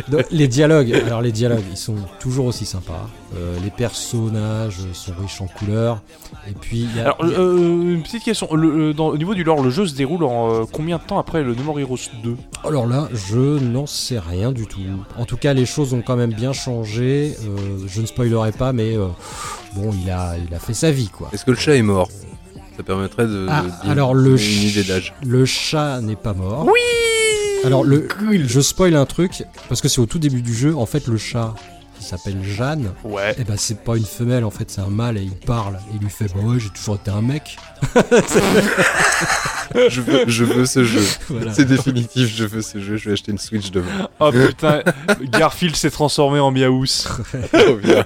Donc, 0.08 0.24
les 0.32 0.48
dialogues, 0.48 0.94
alors 0.94 1.22
les 1.22 1.32
dialogues, 1.32 1.64
ils 1.72 1.78
sont 1.78 1.96
toujours 2.20 2.46
aussi 2.46 2.66
sympas. 2.66 3.10
Euh, 3.36 3.58
les 3.64 3.70
personnages 3.72 4.78
sont 4.94 5.12
riches 5.20 5.42
en 5.42 5.48
couleurs. 5.48 6.02
Et 6.48 6.54
puis, 6.54 6.82
il 6.92 6.96
y 6.96 7.00
a, 7.00 7.04
Alors, 7.04 7.18
il 7.24 7.30
y 7.32 7.36
a- 7.36 7.40
euh, 7.40 7.94
une 7.96 8.04
petite 8.04 8.24
question. 8.24 8.48
Le- 8.56 8.90
euh, 8.90 8.94
dans- 8.94 9.10
au 9.10 9.18
niveau 9.18 9.36
du 9.36 9.44
lore, 9.44 9.62
le 9.62 9.70
jeu 9.70 9.86
se 9.86 9.94
déroule 9.96 10.24
en 10.24 10.52
euh, 10.52 10.64
combien 10.72 10.98
de 10.98 11.04
temps 11.04 11.20
après 11.20 11.44
le 11.44 11.54
No 11.56 11.64
More 11.64 11.80
Heroes 11.80 11.98
2 12.24 12.36
alors 12.68 12.86
là, 12.88 13.08
je 13.14 13.40
n'en 13.58 13.86
sais 13.86 14.20
rien 14.20 14.52
du 14.52 14.68
tout. 14.68 14.82
En 15.18 15.24
tout 15.24 15.38
cas, 15.38 15.54
les 15.54 15.66
choses 15.66 15.94
ont 15.94 16.02
quand 16.02 16.18
même 16.18 16.34
bien 16.34 16.52
changé. 16.52 17.34
Je 17.88 18.02
ne 18.02 18.06
spoilerai 18.30 18.52
pas, 18.52 18.74
mais 18.74 18.96
euh, 18.98 19.08
bon, 19.76 19.92
il 20.04 20.10
a, 20.10 20.36
il 20.38 20.54
a 20.54 20.60
fait 20.60 20.74
sa 20.74 20.92
vie 20.92 21.10
quoi. 21.10 21.30
Est-ce 21.34 21.46
que 21.46 21.52
le 21.52 21.58
chat 21.58 21.76
est 21.76 21.82
mort? 21.82 22.10
Ça 22.78 22.84
permettrait 22.84 23.26
de. 23.28 23.46
Ah, 23.50 23.64
de 23.84 23.90
alors 23.90 24.14
le, 24.14 24.32
donner 24.32 24.34
une 24.34 24.38
ch- 24.62 24.72
idée 24.78 24.84
d'âge. 24.84 25.14
le 25.26 25.46
chat 25.46 26.00
n'est 26.02 26.16
pas 26.16 26.34
mort. 26.34 26.66
Oui 26.66 26.80
Alors 27.66 27.84
le, 27.84 28.08
je 28.46 28.62
spoil 28.62 28.96
un 28.96 29.06
truc 29.06 29.44
parce 29.68 29.82
que 29.82 29.88
c'est 29.90 30.00
au 30.00 30.06
tout 30.06 30.20
début 30.20 30.42
du 30.42 30.54
jeu. 30.54 30.76
En 30.76 30.86
fait, 30.86 31.08
le 31.08 31.18
chat 31.18 31.54
qui 32.00 32.06
s'appelle 32.06 32.42
Jeanne, 32.44 32.92
Ouais. 33.04 33.36
eh 33.38 33.44
ben 33.44 33.56
c'est 33.58 33.84
pas 33.84 33.96
une 33.98 34.06
femelle. 34.06 34.44
En 34.46 34.50
fait, 34.50 34.72
c'est 34.72 34.82
un 34.82 34.88
mâle 34.90 35.18
et 35.18 35.22
il 35.24 35.36
parle. 35.36 35.76
Et 35.92 35.96
il 35.96 36.00
lui 36.02 36.10
fait 36.10 36.26
bah 36.34 36.40
ouais, 36.42 36.60
j'ai 36.60 36.70
toujours 36.70 36.96
été 36.96 37.12
un 37.12 37.22
mec. 37.22 37.58
je, 39.90 40.02
veux, 40.02 40.24
je 40.28 40.44
veux 40.44 40.66
ce 40.66 40.84
jeu. 40.84 41.02
Voilà. 41.30 41.54
C'est 41.54 41.66
définitif, 41.66 42.34
je 42.36 42.46
veux 42.46 42.62
ce 42.62 42.80
jeu. 42.80 42.98
Je 42.98 43.10
vais 43.10 43.14
acheter 43.14 43.32
une 43.32 43.38
Switch 43.38 43.72
demain. 43.72 44.10
Oh 44.20 44.32
putain, 44.32 44.82
Garfield 45.32 45.76
s'est 45.76 45.92
transformé 45.92 46.40
en 46.40 46.52
Miaous. 46.52 46.86
Trop 47.54 47.76
bien. 47.76 48.06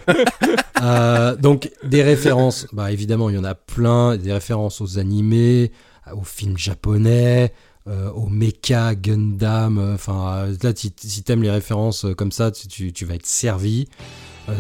Euh, 0.82 1.36
donc 1.38 1.72
des 1.84 2.02
références, 2.04 2.68
bah 2.74 2.92
évidemment 2.92 3.30
il 3.30 3.36
y 3.36 3.40
en 3.40 3.44
a 3.46 3.56
plein, 3.56 4.18
des 4.18 4.34
références 4.34 4.82
aux 4.82 5.00
animés, 5.00 5.72
aux 6.14 6.24
films 6.26 6.58
japonais, 6.58 7.54
euh, 7.88 8.10
aux 8.12 8.28
mecha 8.28 8.96
Gundam. 8.96 9.78
euh, 9.78 9.96
Enfin 9.96 10.34
euh, 10.36 10.56
là 10.64 10.72
si, 10.76 10.94
si 10.98 11.24
t'aimes 11.24 11.44
les 11.44 11.52
références 11.52 12.06
euh, 12.06 12.14
comme 12.14 12.32
ça, 12.32 12.52
tu, 12.52 12.94
vas 13.06 13.16
être 13.16 13.26
servi. 13.26 13.88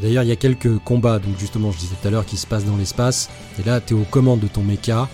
D'ailleurs 0.02 0.24
il 0.24 0.30
y 0.30 0.32
a 0.32 0.38
quelques 0.38 0.78
combats, 0.80 1.20
donc 1.20 1.38
justement 1.38 1.72
je 1.72 1.78
disais 1.78 1.96
tout 2.02 2.08
à 2.08 2.12
l'heure 2.12 2.26
qui 2.26 2.38
se 2.38 2.48
passent 2.48 2.66
dans 2.66 2.78
l'espace. 2.78 3.30
Et 3.60 3.64
là 3.68 3.82
t'es 3.82 3.94
aux 3.94 4.06
commandes 4.10 4.40
de 4.40 4.48
ton 4.48 4.62
mecha, 4.64 5.10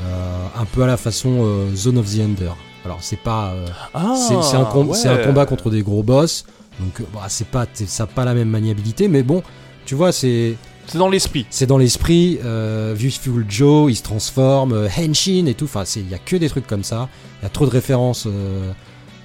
un 0.00 0.64
peu 0.72 0.82
à 0.84 0.86
la 0.86 0.96
façon 0.96 1.66
Zone 1.74 1.98
of 1.98 2.06
the 2.14 2.20
Ender. 2.20 2.52
Alors 2.84 2.98
c'est 3.00 3.16
pas 3.18 3.52
Ah, 3.94 4.14
c'est 4.16 4.56
un, 4.56 4.64
com- 4.64 4.88
ouais. 4.90 4.96
c'est 4.96 5.08
un 5.08 5.18
combat 5.26 5.44
contre 5.46 5.70
des 5.70 5.82
gros 5.82 6.02
boss, 6.04 6.44
donc 6.78 7.02
bah, 7.12 7.26
c'est 7.28 7.48
pas 7.48 7.66
ça 7.74 8.06
pas 8.06 8.24
la 8.24 8.34
même 8.34 8.48
maniabilité, 8.48 9.08
mais 9.08 9.22
bon, 9.24 9.42
tu 9.86 9.96
vois 9.96 10.12
c'est 10.12 10.56
C'est 10.86 10.98
dans 10.98 11.08
l'esprit. 11.08 11.46
c'est 11.50 11.66
dans 11.66 11.78
l'esprit. 11.78 12.38
Euh, 12.44 12.94
Viewful 12.96 13.46
Joe, 13.48 13.90
il 13.90 13.96
se 13.96 14.02
transforme, 14.02 14.72
euh, 14.72 14.88
Henshin 14.88 15.46
et 15.46 15.54
tout. 15.54 15.64
Enfin, 15.64 15.84
il 15.96 16.08
y 16.08 16.14
a 16.14 16.18
que 16.18 16.36
des 16.36 16.48
trucs 16.48 16.66
comme 16.66 16.84
ça. 16.84 17.08
Il 17.40 17.44
y 17.44 17.46
a 17.46 17.48
trop 17.48 17.66
de 17.66 17.70
références. 17.70 18.26
euh, 18.26 18.72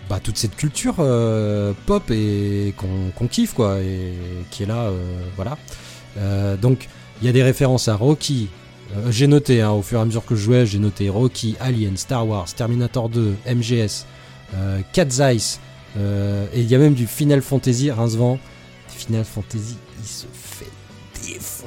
bah, 0.10 0.22
toute 0.24 0.38
cette 0.38 0.56
culture 0.56 0.95
euh, 1.00 1.74
pop 1.86 2.10
et 2.11 2.74
qu'on 2.77 3.27
kiffe 3.27 3.53
quoi, 3.53 3.80
et 3.82 4.14
qui 4.52 4.64
est 4.64 4.66
là, 4.66 4.90
voilà. 5.36 5.58
Donc 6.61 6.88
il 7.22 7.26
y 7.26 7.30
a 7.30 7.34
des 7.34 7.44
références 7.44 7.90
à 7.90 7.95
Rocky. 7.95 8.48
J'ai 9.10 9.27
noté, 9.27 9.61
hein, 9.61 9.72
au 9.72 9.82
fur 9.82 10.00
et 10.00 10.02
à 10.02 10.06
mesure 10.06 10.24
que 10.24 10.34
je 10.34 10.42
jouais, 10.42 10.66
j'ai 10.66 10.80
noté 10.80 11.10
Rocky, 11.10 11.58
Alien, 11.60 11.98
Star 11.98 12.26
Wars, 12.26 12.48
Terminator 12.56 13.10
2, 13.10 13.36
MGS, 13.53 14.06
Eyes, 14.95 15.60
euh, 15.98 16.45
et 16.53 16.61
il 16.61 16.68
y 16.68 16.76
a 16.76 16.77
même 16.77 16.94
du 16.94 17.08
Final 17.08 17.42
Fantasy, 17.42 17.92
Rincevent. 17.92 18.40
Final 18.88 19.26
Fantasy, 19.26 19.77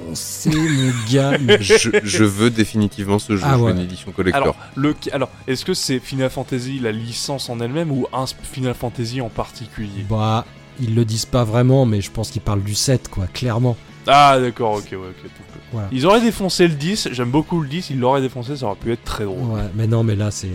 défoncer, 0.00 0.50
mon 0.50 0.92
gars. 1.12 1.38
mais- 1.38 1.58
Je, 1.62 1.90
je 2.02 2.24
veux 2.24 2.50
définitivement 2.50 3.18
ce 3.18 3.36
jeu. 3.36 3.42
Ah 3.44 3.52
je 3.54 3.58
veux 3.58 3.64
ouais. 3.64 3.72
une 3.72 3.80
édition 3.80 4.10
collector. 4.12 4.42
Alors, 4.42 4.56
le, 4.76 4.94
alors 5.12 5.30
est-ce 5.46 5.64
que 5.64 5.74
c'est 5.74 5.98
Final 5.98 6.30
Fantasy, 6.30 6.78
la 6.80 6.92
licence 6.92 7.48
en 7.48 7.60
elle-même, 7.60 7.90
ou 7.92 8.06
un 8.12 8.24
Final 8.26 8.74
Fantasy 8.74 9.20
en 9.20 9.28
particulier? 9.28 10.04
Bah, 10.08 10.44
ils 10.80 10.94
le 10.94 11.04
disent 11.04 11.26
pas 11.26 11.44
vraiment, 11.44 11.86
mais 11.86 12.00
je 12.00 12.10
pense 12.10 12.30
qu'ils 12.30 12.42
parlent 12.42 12.62
du 12.62 12.74
7, 12.74 13.08
quoi, 13.08 13.26
clairement. 13.26 13.76
Ah, 14.06 14.38
d'accord, 14.40 14.74
ok, 14.76 14.88
ouais, 14.92 14.96
ok. 14.96 15.24
euh, 15.24 15.28
Voilà. 15.72 15.88
Ils 15.92 16.06
auraient 16.06 16.22
défoncé 16.22 16.66
le 16.66 16.74
10, 16.74 17.10
j'aime 17.12 17.30
beaucoup 17.30 17.60
le 17.60 17.68
10, 17.68 17.90
ils 17.90 18.00
l'auraient 18.00 18.22
défoncé, 18.22 18.56
ça 18.56 18.66
aurait 18.66 18.76
pu 18.76 18.90
être 18.92 19.04
très 19.04 19.24
drôle. 19.24 19.38
Ouais, 19.56 19.68
mais 19.74 19.86
non, 19.86 20.02
mais 20.02 20.16
là, 20.16 20.30
c'est. 20.30 20.48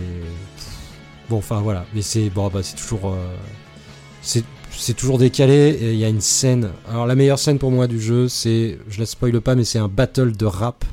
Bon, 1.30 1.38
enfin, 1.38 1.60
voilà. 1.60 1.84
Mais 1.94 2.02
c'est. 2.02 2.28
Bon, 2.28 2.48
bah, 2.48 2.60
c'est 2.62 2.76
toujours. 2.76 3.12
euh, 3.12 3.34
C'est. 4.20 4.44
C'est 4.78 4.94
toujours 4.94 5.18
décalé 5.18 5.76
et 5.80 5.92
il 5.92 5.98
y 5.98 6.04
a 6.04 6.08
une 6.08 6.20
scène. 6.20 6.70
Alors 6.90 7.06
la 7.06 7.14
meilleure 7.14 7.38
scène 7.38 7.58
pour 7.58 7.70
moi 7.70 7.86
du 7.86 8.00
jeu, 8.00 8.28
c'est, 8.28 8.78
je 8.88 9.00
la 9.00 9.06
spoile 9.06 9.40
pas, 9.40 9.54
mais 9.54 9.64
c'est 9.64 9.78
un 9.78 9.88
battle 9.88 10.32
de 10.36 10.46
rap. 10.46 10.84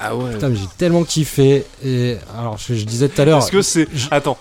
Ah 0.00 0.14
ouais. 0.16 0.32
Putain, 0.32 0.48
mais 0.50 0.56
j'ai 0.56 0.66
tellement 0.78 1.04
kiffé. 1.04 1.64
Et 1.84 2.16
alors 2.38 2.58
je, 2.58 2.74
je 2.74 2.84
disais 2.84 3.08
tout 3.08 3.20
à 3.20 3.24
l'heure, 3.24 3.38
Est-ce 3.38 3.50
que 3.52 3.62
c'est. 3.62 3.88
je- 3.94 4.08
Attends, 4.10 4.36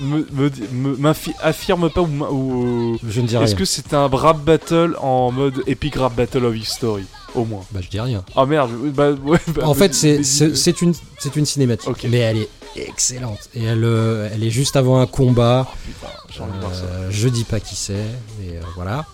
me, 0.00 0.26
me, 0.32 0.50
me- 0.96 0.96
affirme 1.42 1.90
pas 1.90 2.00
ou. 2.02 2.98
je 3.08 3.20
ne 3.20 3.26
rien. 3.28 3.42
Est-ce 3.42 3.54
que 3.54 3.64
c'est 3.64 3.92
un 3.94 4.08
rap 4.08 4.38
battle 4.44 4.96
en 5.00 5.30
mode 5.30 5.62
Epic 5.66 5.96
Rap 5.96 6.14
Battle 6.14 6.44
of 6.44 6.56
History? 6.56 7.04
Au 7.34 7.44
moins. 7.44 7.62
Bah 7.72 7.80
je 7.82 7.88
dis 7.88 8.00
rien. 8.00 8.24
Ah 8.36 8.46
merde, 8.46 8.70
je- 8.70 8.90
bah, 8.90 9.10
ouais, 9.12 9.38
bah, 9.48 9.62
En 9.66 9.74
fait, 9.74 9.88
mais- 9.88 9.92
c'est 9.94 10.16
mais- 10.18 10.22
c'est 10.24 10.56
c'est 10.56 10.82
une 10.82 10.94
c'est 11.18 11.34
une 11.36 11.46
cinématique, 11.46 11.88
Ok. 11.90 12.06
mais 12.08 12.18
elle 12.18 12.38
est 12.38 12.48
excellente 12.76 13.38
et 13.54 13.64
elle 13.64 13.84
euh, 13.84 14.28
elle 14.32 14.42
est 14.44 14.50
juste 14.50 14.76
avant 14.76 14.98
un 15.00 15.06
combat. 15.06 15.66
Putain, 15.84 16.06
j'ai 16.32 16.40
envie 16.42 16.52
de 16.52 16.58
voir 16.60 16.74
ça. 16.74 16.82
Euh, 16.84 17.08
je 17.10 17.28
dis 17.28 17.44
pas 17.44 17.60
qui 17.60 17.74
c'est, 17.76 17.94
mais 18.40 18.56
euh, 18.56 18.60
voilà. 18.76 19.04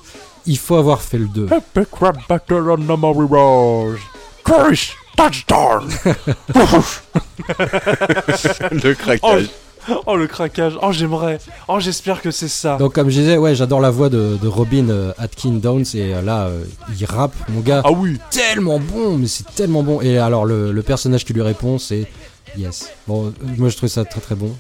Il 0.47 0.58
faut 0.58 0.76
avoir 0.76 1.00
fait 1.02 1.18
le 1.18 1.28
2. 1.28 1.47
Epic 1.47 1.89
Rap 2.00 2.16
Battle 2.28 2.70
on 2.70 2.76
Memory 2.78 3.26
Wars. 3.26 3.97
Crush 4.44 4.97
Touchdown 5.16 5.89
Le 8.70 8.94
craquage. 8.94 9.49
Oh 10.07 10.17
le 10.17 10.27
craquage, 10.27 10.75
oh 10.83 10.93
j'aimerais, 10.93 11.39
oh 11.69 11.78
j'espère 11.81 12.23
que 12.23 12.31
c'est 12.31 12.49
ça. 12.49 12.77
Donc 12.77 12.93
comme 12.94 13.10
je 13.10 13.20
disais, 13.20 13.36
ouais, 13.36 13.55
j'adore 13.55 13.81
la 13.81 13.91
voix 13.91 14.09
de, 14.09 14.39
de 14.41 14.49
Robin 14.49 14.89
euh, 14.89 15.12
Atkin 15.19 15.52
Downs 15.52 15.85
et 15.94 16.15
euh, 16.15 16.23
là, 16.23 16.47
euh, 16.47 16.65
il 16.99 17.05
rappe, 17.07 17.35
mon 17.49 17.60
gars, 17.60 17.83
Ah 17.85 17.91
oui, 17.93 18.19
tellement 18.31 18.78
bon, 18.78 19.17
mais 19.19 19.27
c'est 19.27 19.47
tellement 19.55 19.83
bon. 19.83 20.01
Et 20.01 20.19
alors 20.19 20.44
le, 20.44 20.73
le 20.73 20.83
personnage 20.83 21.25
qui 21.25 21.33
lui 21.33 21.43
répond, 21.43 21.78
c'est 21.78 22.07
Yes. 22.57 22.91
Bon, 23.07 23.33
moi 23.59 23.69
je 23.69 23.77
trouve 23.77 23.89
ça 23.89 24.05
très 24.05 24.20
très 24.20 24.35
bon. 24.35 24.55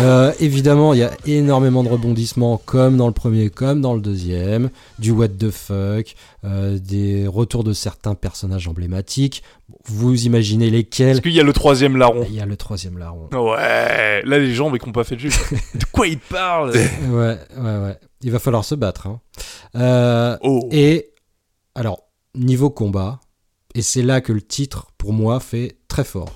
Euh, 0.00 0.32
évidemment, 0.40 0.94
il 0.94 1.00
y 1.00 1.02
a 1.02 1.10
énormément 1.26 1.82
de 1.82 1.88
rebondissements, 1.90 2.56
comme 2.64 2.96
dans 2.96 3.06
le 3.08 3.12
premier, 3.12 3.50
comme 3.50 3.82
dans 3.82 3.94
le 3.94 4.00
deuxième, 4.00 4.70
du 4.98 5.10
what 5.10 5.28
the 5.28 5.50
fuck, 5.50 6.14
euh, 6.44 6.78
des 6.78 7.26
retours 7.26 7.62
de 7.62 7.74
certains 7.74 8.14
personnages 8.14 8.66
emblématiques. 8.68 9.42
Vous 9.84 10.24
imaginez 10.24 10.70
lesquels? 10.70 11.08
Est-ce 11.16 11.20
qu'il 11.20 11.32
y 11.32 11.40
a 11.40 11.44
le 11.44 11.52
troisième 11.52 11.96
larron? 11.98 12.24
Il 12.28 12.34
y 12.34 12.40
a 12.40 12.46
le 12.46 12.56
troisième 12.56 12.96
larron. 12.98 13.28
Ouais, 13.32 14.22
là 14.24 14.38
les 14.38 14.54
gens 14.54 14.70
mais 14.70 14.78
qui 14.78 14.88
ont 14.88 14.92
pas 14.92 15.04
fait 15.04 15.16
le 15.16 15.28
jeu. 15.28 15.30
de 15.74 15.84
quoi 15.92 16.06
ils 16.06 16.18
parlent 16.18 16.70
Ouais, 17.10 17.38
ouais, 17.58 17.76
ouais. 17.78 17.98
Il 18.22 18.30
va 18.30 18.38
falloir 18.38 18.64
se 18.64 18.74
battre. 18.74 19.08
Hein. 19.08 19.20
Euh, 19.76 20.38
Oh. 20.42 20.68
Et 20.72 21.12
alors, 21.74 22.04
niveau 22.34 22.70
combat, 22.70 23.20
et 23.74 23.82
c'est 23.82 24.02
là 24.02 24.20
que 24.22 24.32
le 24.32 24.40
titre, 24.42 24.86
pour 24.96 25.12
moi, 25.12 25.38
fait 25.40 25.76
très 25.88 26.04
fort. 26.04 26.30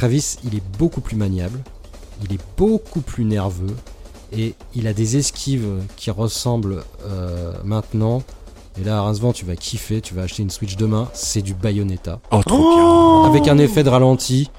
Travis, 0.00 0.38
il 0.44 0.54
est 0.54 0.62
beaucoup 0.78 1.02
plus 1.02 1.14
maniable, 1.14 1.60
il 2.24 2.34
est 2.34 2.40
beaucoup 2.56 3.02
plus 3.02 3.22
nerveux, 3.22 3.76
et 4.32 4.54
il 4.74 4.86
a 4.86 4.94
des 4.94 5.18
esquives 5.18 5.82
qui 5.96 6.10
ressemblent 6.10 6.84
euh, 7.04 7.52
maintenant. 7.64 8.22
Et 8.80 8.84
là, 8.84 8.96
à 8.96 9.02
Rincevent, 9.02 9.34
tu 9.34 9.44
vas 9.44 9.56
kiffer, 9.56 10.00
tu 10.00 10.14
vas 10.14 10.22
acheter 10.22 10.42
une 10.42 10.48
Switch 10.48 10.76
demain, 10.76 11.10
c'est 11.12 11.42
du 11.42 11.52
Bayonetta. 11.52 12.18
Oh, 12.30 12.40
trop 12.46 12.56
Oh 12.62 13.24
Avec 13.26 13.46
un 13.46 13.58
effet 13.58 13.82
de 13.82 13.90
ralenti. 13.90 14.50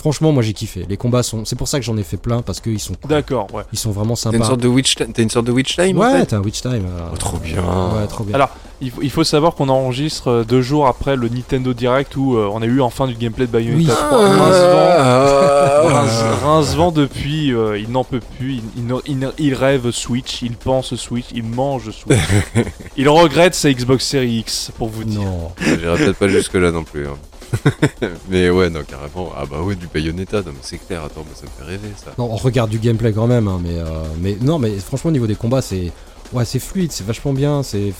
Franchement, 0.00 0.32
moi 0.32 0.42
j'ai 0.42 0.54
kiffé. 0.54 0.86
Les 0.88 0.96
combats 0.96 1.22
sont. 1.22 1.44
C'est 1.44 1.56
pour 1.56 1.68
ça 1.68 1.78
que 1.78 1.84
j'en 1.84 1.96
ai 1.98 2.02
fait 2.02 2.16
plein, 2.16 2.40
parce 2.40 2.60
qu'ils 2.60 2.80
sont, 2.80 2.94
cool. 2.94 3.10
D'accord, 3.10 3.46
ouais. 3.52 3.64
ils 3.72 3.78
sont 3.78 3.90
vraiment 3.90 4.14
T'as 4.14 4.30
une 4.30 4.38
sympas. 4.38 4.46
sorte 4.46 4.60
de 4.60 4.68
witch 4.68 4.94
time. 4.96 5.12
T'as 5.12 5.22
une 5.22 5.28
sorte 5.30 5.46
de 5.46 5.52
witch 5.52 5.76
time 5.76 5.98
en 5.98 6.00
Ouais, 6.00 6.20
fait 6.20 6.26
t'as 6.26 6.36
un 6.38 6.40
Witch 6.40 6.62
Time. 6.62 6.86
euh, 6.86 7.08
Oh, 7.12 7.16
trop 7.18 7.36
bien. 7.36 7.56
Ouais, 7.62 8.06
trop 8.08 8.24
bien. 8.24 8.34
Alors, 8.34 8.48
Il 8.82 8.90
faut, 8.90 9.02
il 9.02 9.10
faut 9.10 9.24
savoir 9.24 9.54
qu'on 9.54 9.68
enregistre 9.68 10.28
euh, 10.30 10.42
deux 10.44 10.62
jours 10.62 10.86
après 10.86 11.14
le 11.14 11.28
Nintendo 11.28 11.74
Direct 11.74 12.16
où 12.16 12.36
euh, 12.38 12.48
on 12.50 12.62
a 12.62 12.64
eu 12.64 12.80
enfin 12.80 13.06
du 13.06 13.14
gameplay 13.14 13.46
de 13.46 13.52
Bayonetta 13.52 13.92
Oui. 13.92 14.06
3. 14.08 14.18
Rincevent, 14.18 14.96
Ah. 14.98 15.82
Rince- 15.84 16.42
Rincevent 16.42 16.90
depuis, 16.92 17.52
euh, 17.52 17.78
il 17.78 17.90
n'en 17.90 18.04
peut 18.04 18.20
plus, 18.38 18.54
il, 18.54 18.62
il 18.78 18.86
ne- 18.86 19.00
il 19.06 19.18
ne- 19.18 19.32
il 19.38 19.52
rêve 19.54 19.90
Switch, 19.90 20.40
il 20.40 20.52
pense 20.56 20.94
Switch, 20.94 21.26
il 21.34 21.42
mange 21.44 21.90
Switch. 21.90 22.18
il 22.96 23.06
regrette 23.10 23.54
sa 23.54 23.70
Xbox 23.70 24.06
Series 24.06 24.38
X, 24.38 24.70
pour 24.78 24.88
vous 24.88 25.04
dire. 25.04 25.20
Non. 25.20 25.50
J'irai 25.60 25.96
peut-être 25.98 26.16
pas 26.18 26.28
jusque 26.28 26.54
là 26.54 26.70
non 26.70 26.84
plus. 26.84 27.06
hein. 27.06 27.16
mais 28.28 28.50
ouais, 28.50 28.70
non, 28.70 28.82
carrément. 28.82 29.32
Ah 29.36 29.44
bah 29.50 29.60
ouais, 29.62 29.74
du 29.74 29.86
Bayonetta, 29.86 30.42
non 30.42 30.52
c'est 30.62 30.78
clair. 30.78 31.04
Attends, 31.04 31.24
mais 31.28 31.34
ça 31.34 31.44
me 31.44 31.50
fait 31.50 31.70
rêver 31.70 31.92
ça. 31.96 32.12
Non, 32.18 32.30
on 32.30 32.36
regarde 32.36 32.70
du 32.70 32.78
gameplay 32.78 33.12
quand 33.12 33.26
même, 33.26 33.48
hein, 33.48 33.60
mais, 33.62 33.78
euh, 33.78 34.04
mais 34.20 34.36
non, 34.40 34.58
mais 34.58 34.78
franchement, 34.78 35.08
au 35.10 35.12
niveau 35.12 35.26
des 35.26 35.34
combats, 35.34 35.62
c'est 35.62 35.92
ouais, 36.32 36.44
c'est 36.44 36.58
fluide, 36.58 36.92
c'est 36.92 37.06
vachement 37.06 37.32
bien, 37.32 37.62
c'est 37.62 37.92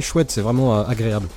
chouette, 0.00 0.30
c'est 0.30 0.40
vraiment 0.40 0.78
euh, 0.78 0.84
agréable. 0.84 1.28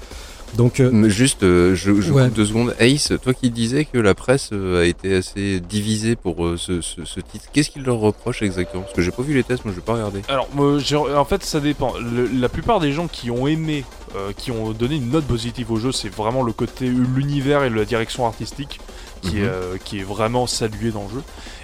Donc, 0.56 0.80
euh, 0.82 1.08
juste, 1.10 1.44
euh, 1.44 1.76
je, 1.76 2.02
je 2.02 2.12
Ouais. 2.12 2.26
coupe 2.26 2.34
deux 2.34 2.46
secondes. 2.46 2.76
Ace, 2.80 3.14
toi 3.24 3.34
qui 3.34 3.50
disais 3.50 3.86
que 3.86 3.98
la 3.98 4.14
presse 4.14 4.50
euh, 4.52 4.82
a 4.82 4.86
été 4.86 5.16
assez 5.16 5.60
divisée 5.62 6.16
pour 6.18 6.46
euh, 6.46 6.58
ce, 6.58 6.82
ce- 6.82 7.06
ce 7.06 7.20
titre, 7.22 7.46
qu'est-ce 7.54 7.70
qu'il 7.70 7.84
leur 7.84 7.98
reproche 7.98 8.42
exactement? 8.42 8.82
Parce 8.84 8.94
que 8.94 9.02
j'ai 9.02 9.12
pas 9.12 9.24
vu 9.24 9.34
les 9.34 9.44
tests, 9.44 9.64
moi 9.64 9.74
je 9.74 9.80
vais 9.80 9.86
pas 9.86 9.94
regarder. 9.94 10.22
Alors, 10.28 10.50
moi, 10.54 10.78
j'ai- 10.80 10.98
en 10.98 11.26
fait, 11.26 11.44
ça 11.44 11.60
dépend. 11.62 11.94
Le- 11.98 12.28
la 12.28 12.50
plupart 12.50 12.80
des 12.82 12.92
gens 12.92 13.08
qui 13.08 13.32
ont 13.32 13.48
aimé, 13.48 13.86
euh, 14.16 14.32
qui 14.36 14.52
ont 14.52 14.72
donné 14.72 14.96
une 14.98 15.10
note 15.10 15.26
positive 15.26 15.72
au 15.72 15.78
jeu, 15.78 15.92
c'est 15.94 16.14
vraiment 16.14 16.44
le 16.44 16.52
côté, 16.52 16.88
l'univers 16.88 17.64
et 17.64 17.70
la 17.70 17.86
direction 17.86 18.26
artistique 18.28 18.80
qui, 19.22 19.38
est, 19.38 19.42
Mhm. 19.44 19.48
euh, 19.50 19.78
qui 19.86 20.00
est 20.00 20.04
vraiment 20.04 20.48
salué 20.48 20.92
dans 20.92 21.04
le 21.04 21.10
jeu. 21.20 21.24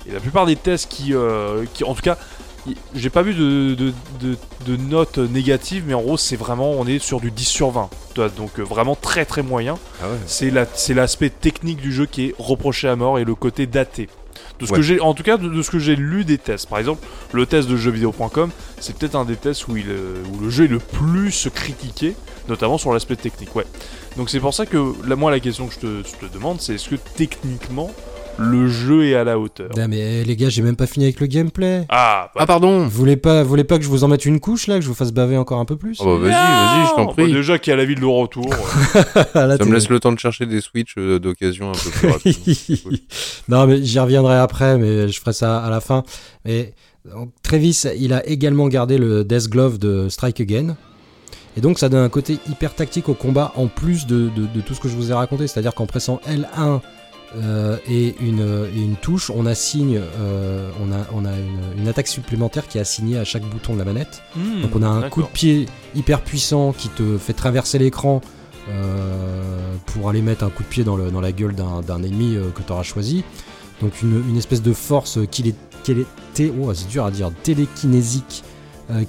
Et 0.10 0.14
la 0.14 0.20
plupart 0.22 0.46
des 0.46 0.56
tests 0.56 0.90
qui, 0.90 1.14
euh, 1.14 1.66
qui 1.74 1.84
en 1.84 1.94
tout 1.94 2.04
cas, 2.04 2.18
j'ai 2.96 3.10
pas 3.10 3.22
vu 3.22 3.34
de, 3.34 3.76
de, 3.76 3.94
de- 4.22 4.38
de 4.66 4.76
notes 4.78 5.18
négatives, 5.18 5.84
mais 5.88 5.94
en 5.94 6.02
gros, 6.02 6.18
c'est 6.18 6.36
vraiment, 6.36 6.72
on 6.72 6.86
est 6.88 7.00
sur 7.00 7.20
du 7.22 7.32
10 7.32 7.46
sur 7.46 7.72
20. 7.72 7.90
Tu 8.14 8.20
vois, 8.22 8.30
Donc, 8.30 8.60
euh, 8.60 8.64
vraiment 8.64 8.96
très 8.96 9.26
très 9.26 9.44
moyen. 9.44 9.76
Ah 10.02 10.10
ouais. 10.10 10.18
C'est 10.26 10.50
la- 10.50 10.66
c'est 10.74 10.94
l'aspect 10.94 11.30
technique 11.30 11.80
du 11.82 11.92
jeu 11.94 12.06
qui 12.06 12.26
est 12.28 12.36
reproché 12.40 12.88
à 12.88 12.96
mort 12.96 13.20
et 13.20 13.24
le 13.24 13.36
côté 13.36 13.68
daté. 13.68 14.10
De 14.60 14.66
ce 14.66 14.72
Ouais. 14.72 14.78
que 14.78 14.82
j'ai, 14.84 15.00
en 15.00 15.14
tout 15.14 15.24
cas, 15.24 15.38
de, 15.38 15.48
de 15.50 15.62
ce 15.62 15.70
que 15.70 15.78
j'ai 15.80 15.96
lu 15.96 16.24
des 16.26 16.38
tests. 16.40 16.68
Par 16.68 16.80
exemple, 16.80 17.06
le 17.32 17.46
test 17.46 17.68
de 17.68 17.76
jeuxvideo.com, 17.78 18.50
c'est 18.80 18.96
peut-être 18.96 19.16
un 19.16 19.26
des 19.26 19.36
tests 19.36 19.68
où, 19.68 19.78
il, 19.78 19.86
euh, 19.90 20.24
où 20.34 20.40
le 20.40 20.50
jeu 20.50 20.66
est 20.66 20.68
le 20.68 20.80
plus 20.80 21.48
critiqué, 21.54 22.16
notamment 22.50 22.78
sur 22.80 22.92
l'aspect 22.92 23.16
technique. 23.16 23.56
Ouais. 23.56 23.66
Donc 24.16 24.30
c'est 24.32 24.40
pour 24.40 24.54
ça 24.56 24.66
que 24.66 24.78
là, 25.08 25.16
moi, 25.16 25.30
la 25.32 25.40
question 25.40 25.68
que 25.68 25.74
je 25.76 25.80
te, 25.80 26.08
je 26.08 26.28
te 26.28 26.34
demande, 26.34 26.60
c'est 26.60 26.74
est-ce 26.76 26.90
que 26.90 26.96
techniquement 26.96 27.92
le 28.40 28.68
jeu 28.68 29.06
est 29.08 29.16
à 29.16 29.24
la 29.24 29.40
hauteur 29.40 29.70
ah, 29.78 29.88
mais 29.88 30.24
les 30.24 30.36
gars, 30.36 30.50
j'ai 30.50 30.62
même 30.62 30.76
pas 30.76 30.86
fini 30.88 31.06
avec 31.06 31.20
le 31.20 31.28
gameplay. 31.28 31.86
Ah, 31.90 32.30
bah, 32.36 32.42
Ah 32.44 32.46
pardon 32.46 32.84
Vous 32.84 32.90
voulez 32.90 33.18
pas, 33.18 33.44
vous 33.44 33.50
voulez 33.50 33.64
pas 33.64 33.78
que 33.78 33.84
je 33.84 33.90
vous 33.90 34.04
en 34.04 34.08
mette 34.08 34.26
une 34.26 34.40
couche 34.40 34.68
là, 34.68 34.76
que 34.76 34.82
je 34.82 34.88
vous 34.88 34.94
fasse 34.94 35.12
baver 35.12 35.38
encore 35.38 35.60
un 35.60 35.66
peu 35.66 35.76
plus? 35.76 35.98
Oh 36.02 36.18
bah 36.20 36.30
vas-y, 36.30 36.32
vas-y, 36.32 36.88
je 36.90 36.96
t'en 36.96 37.06
prie. 37.08 37.28
Bah, 37.28 37.34
déjà 37.34 37.58
qu'il 37.60 37.72
y 37.72 37.74
a 37.74 37.78
la 37.78 37.86
ville 37.86 38.00
de 38.00 38.06
retour. 38.06 38.50
Ah, 39.34 39.46
Là, 39.46 39.58
Ça 39.58 39.66
me 39.66 39.74
laisse 39.74 39.90
le 39.90 40.00
temps 40.00 40.12
de 40.12 40.20
chercher 40.20 40.46
des 40.46 40.62
Switch 40.62 40.94
euh, 40.98 41.20
d'occasion 41.20 41.70
un 41.70 41.74
peu 41.74 41.90
plus 41.90 42.08
rapidement. 42.10 42.98
non, 43.50 43.68
mais 43.68 43.84
j'y 43.84 44.00
reviendrai 44.00 44.36
après, 44.36 44.78
mais 44.78 45.08
je 45.10 45.20
ferai 45.20 45.34
ça 45.34 45.60
à 45.60 45.70
la 45.70 45.80
fin. 45.82 46.04
Mais 46.46 46.74
donc, 47.12 47.30
Travis, 47.44 47.84
il 47.98 48.14
a 48.14 48.26
également 48.28 48.68
gardé 48.68 48.98
le 48.98 49.24
Death 49.24 49.48
Glove 49.50 49.78
de 49.80 50.10
Strike 50.10 50.42
Again. 50.42 50.76
Et 51.56 51.62
donc, 51.62 51.80
ça 51.80 51.90
donne 51.90 52.04
un 52.04 52.10
côté 52.10 52.38
hyper 52.50 52.76
tactique 52.76 53.10
au 53.10 53.14
combat 53.16 53.52
en 53.56 53.68
plus 53.68 54.06
de, 54.06 54.30
de- 54.36 54.46
de 54.54 54.62
tout 54.62 54.74
ce 54.76 54.80
que 54.80 54.88
je 54.90 54.96
vous 54.96 55.12
ai 55.12 55.14
raconté. 55.14 55.48
C'est-à-dire 55.48 55.74
qu'en 55.74 55.86
pressant 55.88 56.20
L1 56.28 56.82
euh, 57.36 57.78
et, 57.90 58.16
une, 58.22 58.68
et 58.76 58.82
une 58.82 58.96
touche, 58.96 59.30
on 59.30 59.46
assigne, 59.46 60.00
euh, 60.20 60.70
on 60.82 60.92
a, 60.94 60.98
on 61.14 61.26
a 61.26 61.32
une, 61.32 61.82
une 61.82 61.88
attaque 61.88 62.08
supplémentaire 62.08 62.68
qui 62.68 62.78
est 62.78 62.82
assignée 62.82 63.18
à 63.18 63.26
chaque 63.26 63.44
bouton 63.44 63.74
de 63.74 63.80
la 63.80 63.86
manette. 63.86 64.22
hmm, 64.36 64.62
Donc 64.62 64.76
on 64.76 64.82
a 64.82 64.88
un 64.88 65.02
coup 65.10 65.22
de 65.22 65.28
pied 65.28 65.66
hyper 65.96 66.22
puissant 66.22 66.72
qui 66.72 66.88
te 66.90 67.18
fait 67.18 67.34
traverser 67.34 67.80
l'écran 67.80 68.22
euh, 68.70 69.76
pour 69.88 70.10
aller 70.10 70.22
mettre 70.22 70.44
un 70.44 70.50
coup 70.50 70.64
de 70.64 70.68
pied 70.68 70.84
dans, 70.84 70.96
le- 70.98 71.12
dans 71.12 71.22
la 71.22 71.32
gueule 71.32 71.56
d'un 71.56 72.04
ennemi 72.04 72.38
que 72.56 72.62
tu 72.62 72.72
auras 72.72 72.84
choisi. 72.84 73.24
Donc 73.82 74.02
une, 74.02 74.24
une 74.30 74.38
espèce 74.38 74.62
de 74.62 74.74
force 74.74 75.20
qui 75.30 75.50
est, 75.50 76.52
oh, 76.60 76.74
c'est 76.74 76.88
dur 76.88 77.06
à 77.06 77.12
dire, 77.12 77.32
télékinésique 77.44 78.44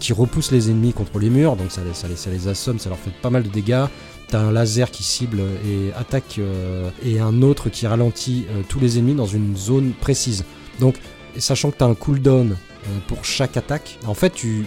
qui 0.00 0.12
repousse 0.12 0.50
les 0.50 0.70
ennemis 0.70 0.92
contre 0.92 1.18
les 1.20 1.30
murs. 1.30 1.54
Donc 1.56 1.70
ça, 1.70 1.82
les- 1.86 1.94
ça, 1.94 2.08
les, 2.08 2.16
ça 2.16 2.30
les 2.30 2.48
assomme, 2.48 2.78
ça 2.80 2.88
leur 2.88 2.98
fait 2.98 3.12
pas 3.22 3.30
mal 3.30 3.44
de 3.44 3.48
dégâts. 3.48 3.84
T'as 4.28 4.40
un 4.40 4.52
laser 4.52 4.90
qui 4.90 5.02
cible 5.02 5.40
et 5.66 5.90
attaque 5.94 6.36
euh, 6.38 6.90
et 7.02 7.18
un 7.18 7.40
autre 7.40 7.70
qui 7.70 7.86
ralentit 7.86 8.46
euh, 8.50 8.62
tous 8.68 8.78
les 8.78 8.98
ennemis 8.98 9.14
dans 9.14 9.26
une 9.26 9.56
zone 9.56 9.92
précise. 9.98 10.44
Donc 10.80 10.96
sachant 11.38 11.70
que 11.70 11.78
t'as 11.78 11.86
un 11.86 11.94
cooldown 11.94 12.52
euh, 12.52 12.98
pour 13.06 13.24
chaque 13.24 13.56
attaque, 13.56 13.98
en 14.06 14.14
fait 14.14 14.30
tu 14.30 14.66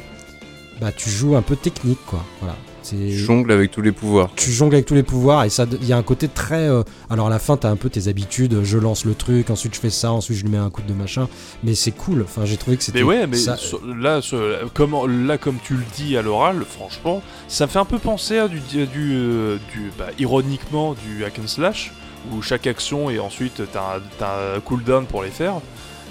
bah 0.80 0.92
tu 0.92 1.12
joues 1.12 1.36
un 1.36 1.44
peu 1.44 1.56
technique 1.56 2.04
quoi. 2.08 2.26
Voilà. 2.40 2.58
C'est 2.84 2.96
Tu 2.96 3.12
jongles 3.18 3.52
avec 3.52 3.70
tous 3.72 3.82
les 3.82 3.92
pouvoirs. 3.92 4.30
tu 4.36 4.52
jongles 4.52 4.74
avec 4.76 4.88
tous 4.88 4.96
les 4.96 5.04
pouvoirs 5.04 5.44
et 5.44 5.50
ça 5.50 5.66
il 5.82 5.88
y 5.88 5.94
a 5.94 5.98
un 5.98 6.02
côté 6.04 6.28
très 6.28 6.68
euh, 6.68 6.82
alors 7.12 7.28
à 7.28 7.30
la 7.30 7.38
fin 7.38 7.56
t'as 7.56 7.70
un 7.70 7.76
peu 7.76 7.90
tes 7.90 8.08
habitudes 8.08 8.64
je 8.64 8.78
lance 8.80 9.06
le 9.06 9.14
truc 9.14 9.52
ensuite 9.52 9.76
je 9.76 9.80
fais 9.80 9.92
ça 9.92 10.12
ensuite 10.12 10.38
je 10.38 10.44
lui 10.44 10.50
mets 10.50 10.58
un 10.58 10.72
coup 10.72 10.82
de 10.82 10.94
machin 10.94 11.28
mais 11.64 11.76
c'est 11.76 11.92
cool 11.92 12.24
enfin 12.24 12.44
j'ai 12.46 12.58
trouvé 12.58 12.78
que 12.78 12.84
c'était 12.84 13.00
Mais 13.00 13.06
ouais, 13.06 13.28
mais 13.28 13.38
ça- 13.38 13.56
sur- 13.58 13.82
là, 13.86 14.22
sur- 14.22 14.40
comment, 14.74 15.06
là, 15.06 15.38
comme 15.38 15.58
tu 15.64 15.76
le 15.76 15.84
dis 15.96 16.18
à 16.18 16.22
l'oral, 16.24 16.64
franchement, 16.68 17.22
ça 17.48 17.66
me 17.68 17.72
fait 17.72 17.80
un 17.80 17.86
peu 17.86 18.00
penser 18.00 18.38
à 18.40 18.48
du, 18.48 18.60
du, 18.60 18.88
euh, 19.14 19.58
du- 19.74 19.92
bah, 20.00 20.08
ironiquement, 20.18 20.96
du 21.06 21.24
hack 21.24 21.38
and 21.44 21.48
slash, 21.48 21.92
où 22.32 22.42
chaque 22.42 22.66
action 22.68 23.10
et 23.12 23.20
ensuite 23.20 23.62
t'as 23.72 23.98
un, 23.98 24.02
t'as 24.18 24.56
un 24.58 24.60
cooldown 24.60 25.06
pour 25.06 25.22
les 25.24 25.30
faire. 25.30 25.56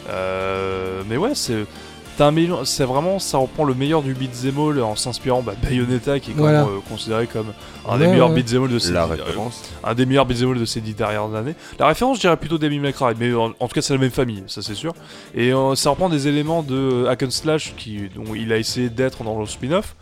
Euh, 0.09 1.03
mais 1.09 1.17
ouais, 1.17 1.33
c'est. 1.35 1.65
T'as 2.21 2.27
un 2.27 2.33
mélange- 2.33 2.67
C'est 2.67 2.85
vraiment, 2.85 3.19
ça 3.19 3.39
reprend 3.39 3.65
le 3.65 3.73
meilleur 3.73 4.03
du 4.03 4.13
beat'em 4.13 4.59
all 4.59 4.83
en 4.83 4.95
s'inspirant 4.95 5.41
bah, 5.41 5.55
de 5.59 5.67
Bayonetta, 5.67 6.21
qui 6.21 6.33
est 6.33 6.35
quand 6.35 6.41
Voilà. 6.41 6.65
même, 6.65 6.75
euh, 6.77 6.81
considéré 6.87 7.27
comme 7.27 7.47
un 7.89 7.93
Ouais, 7.95 7.99
des 7.99 8.07
meilleurs 8.09 8.29
ouais. 8.29 8.43
beat'em 8.43 8.65
all 8.65 8.69
de 8.71 8.79
ces 8.79 8.93
La 8.93 9.05
euh, 9.05 9.07
référence. 9.07 9.63
un 9.83 9.95
des 9.95 10.05
meilleurs 10.05 10.27
beat'em 10.27 10.51
all 10.53 10.59
de 10.59 10.65
ces 10.67 10.83
dix 10.83 10.93
dernières 10.95 11.35
années. 11.35 11.55
La 11.79 11.87
référence, 11.87 12.17
je 12.19 12.21
dirais 12.21 12.37
plutôt 12.37 12.59
Devil 12.59 12.79
May 12.81 12.93
Cry, 12.93 13.15
mais 13.19 13.33
en, 13.35 13.53
en 13.59 13.69
tout 13.69 13.75
cas, 13.75 13.81
c'est 13.81 13.95
la 13.95 13.99
même 14.01 14.11
famille, 14.11 14.43
ça 14.49 14.61
c'est 14.61 14.75
sûr. 14.75 14.93
Et 15.35 15.53
euh, 15.55 15.75
ça 15.75 15.89
reprend 15.91 16.11
des 16.11 16.29
éléments 16.29 16.63
de 16.63 16.75
euh, 17.07 17.09
hack 17.11 17.23
and 17.23 17.31
slash 17.31 17.75
qui, 17.79 18.11
dont 18.15 18.35
il 18.37 18.53
a 18.53 18.59
essayé 18.59 18.91
d'être 18.91 19.25
dans 19.25 19.39
le 19.41 19.47
spin-off. 19.47 19.97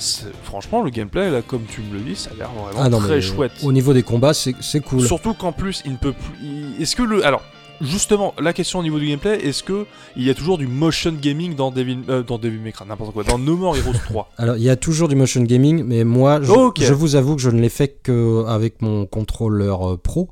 C'est- 0.00 0.26
Franchement, 0.44 0.82
le 0.84 0.90
gameplay, 0.90 1.28
là, 1.28 1.42
comme 1.42 1.64
tu 1.64 1.80
me 1.80 1.92
le 1.94 2.00
dis, 2.00 2.14
ça 2.14 2.30
a 2.32 2.34
l'air 2.38 2.50
vraiment 2.50 2.80
Ah 2.84 2.88
non, 2.88 3.00
très 3.00 3.20
chouette. 3.20 3.50
au 3.64 3.72
niveau 3.72 3.92
des 3.92 4.04
combats 4.04 4.32
c'est 4.32 4.54
c'est 4.60 4.78
cool 4.80 5.04
Surtout 5.04 5.34
qu'en 5.34 5.50
plus, 5.50 5.82
il 5.84 5.92
ne 5.92 5.96
peut 5.96 6.12
plus. 6.12 6.34
il- 6.40 6.80
Est-ce 6.80 6.94
que 6.94 7.02
le. 7.02 7.26
Alors. 7.26 7.42
Justement, 7.80 8.34
la 8.40 8.52
question 8.52 8.80
au 8.80 8.82
niveau 8.82 8.98
du 8.98 9.06
gameplay, 9.06 9.36
est-ce 9.46 9.62
que 9.62 9.86
il 10.16 10.24
y 10.24 10.30
a 10.30 10.34
toujours 10.34 10.58
du 10.58 10.66
motion 10.66 11.12
gaming 11.12 11.54
dans 11.54 11.70
Devil, 11.70 11.98
euh, 12.08 12.22
dans 12.24 12.38
Devil 12.38 12.58
May 12.58 12.72
Cry, 12.72 12.84
n'importe 12.88 13.12
quoi, 13.12 13.22
dans 13.22 13.38
No 13.38 13.56
More 13.56 13.76
Heroes 13.76 13.92
3 14.08 14.30
Alors, 14.38 14.56
il 14.56 14.62
y 14.62 14.70
a 14.70 14.76
toujours 14.76 15.06
du 15.08 15.14
motion 15.14 15.42
gaming, 15.42 15.84
mais 15.84 16.02
moi, 16.04 16.40
je, 16.42 16.92
vous 16.92 17.14
avoue 17.16 17.36
que 17.36 17.42
je 17.42 17.50
ne 17.50 17.60
l'ai 17.60 17.68
fait 17.68 18.00
qu'avec 18.02 18.82
mon 18.82 19.06
contrôleur 19.06 19.92
euh, 19.92 19.96
pro, 19.96 20.28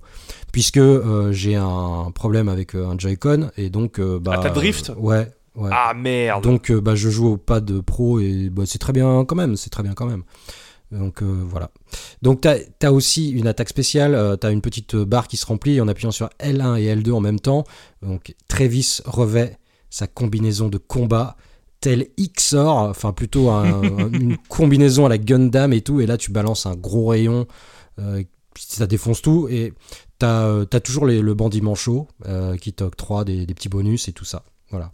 puisque 0.52 0.78
euh, 0.78 1.30
j'ai 1.32 1.54
un 1.54 2.10
problème 2.14 2.48
avec 2.48 2.74
euh, 2.74 2.86
un 2.88 2.98
Joy-Con, 2.98 3.50
et 3.56 3.70
donc... 3.70 4.00
euh, 4.00 4.18
bah, 4.18 4.32
Ah, 4.34 4.40
t'as 4.42 4.50
drift? 4.50 4.90
euh, 4.90 4.94
Ouais, 4.98 5.28
ouais. 5.54 5.70
Ah 5.72 5.94
merde 5.94 6.42
donc, 6.42 6.70
euh, 6.70 6.80
bah, 6.80 6.96
je 6.96 7.08
joue 7.10 7.28
au 7.28 7.36
pad 7.36 7.80
pro, 7.82 8.18
et 8.18 8.48
bah, 8.50 8.64
c'est 8.66 8.78
très 8.78 8.92
bien 8.92 9.24
quand 9.24 9.36
même, 9.36 9.56
c'est 9.56 9.70
très 9.70 9.82
bien 9.84 9.92
quand 9.94 10.06
même. 10.06 10.22
Donc 10.92 11.22
euh, 11.22 11.26
voilà. 11.26 11.70
Donc 12.22 12.42
tu 12.42 12.86
as, 12.86 12.92
aussi 12.92 13.30
une 13.30 13.46
attaque 13.46 13.68
spéciale, 13.68 14.36
tu 14.40 14.46
as 14.46 14.50
une 14.50 14.60
petite 14.60 14.96
barre 14.96 15.28
qui 15.28 15.36
se 15.36 15.46
remplit 15.46 15.80
en 15.80 15.88
appuyant 15.88 16.12
sur 16.12 16.28
L1 16.40 16.78
et 16.80 16.94
L2 16.94 17.12
en 17.12 17.20
même 17.20 17.40
temps. 17.40 17.64
Donc 18.02 18.34
Travis 18.48 19.00
revêt 19.04 19.58
sa 19.90 20.06
combinaison 20.06 20.68
de 20.68 20.78
combat 20.78 21.36
tel 21.80 22.06
Xor, 22.18 22.68
enfin 22.78 23.12
plutôt 23.12 23.50
un- 23.50 23.82
une 24.12 24.36
combinaison 24.48 25.06
à 25.06 25.08
la 25.08 25.18
Gundam 25.18 25.72
et 25.72 25.80
tout, 25.82 26.00
et 26.00 26.06
là 26.06 26.16
tu 26.16 26.30
balances 26.32 26.66
un 26.66 26.74
gros 26.74 27.06
rayon, 27.06 27.46
euh, 27.98 28.22
ça 28.56 28.86
défonce 28.86 29.22
tout, 29.22 29.48
et 29.50 29.72
t'as 30.18 30.46
euh, 30.46 30.64
t'as 30.64 30.80
toujours 30.80 31.06
le 31.06 31.34
bandit 31.34 31.60
manchot 31.60 32.08
euh, 32.26 32.56
qui 32.56 32.72
t'octroie 32.72 33.24
des, 33.24 33.44
des 33.46 33.54
petits 33.54 33.68
bonus 33.68 34.08
et 34.08 34.12
tout 34.12 34.24
ça. 34.24 34.44
Voilà. 34.70 34.92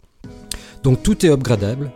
Donc 0.83 1.01
tout 1.03 1.25
est 1.25 1.29
upgradable, 1.29 1.91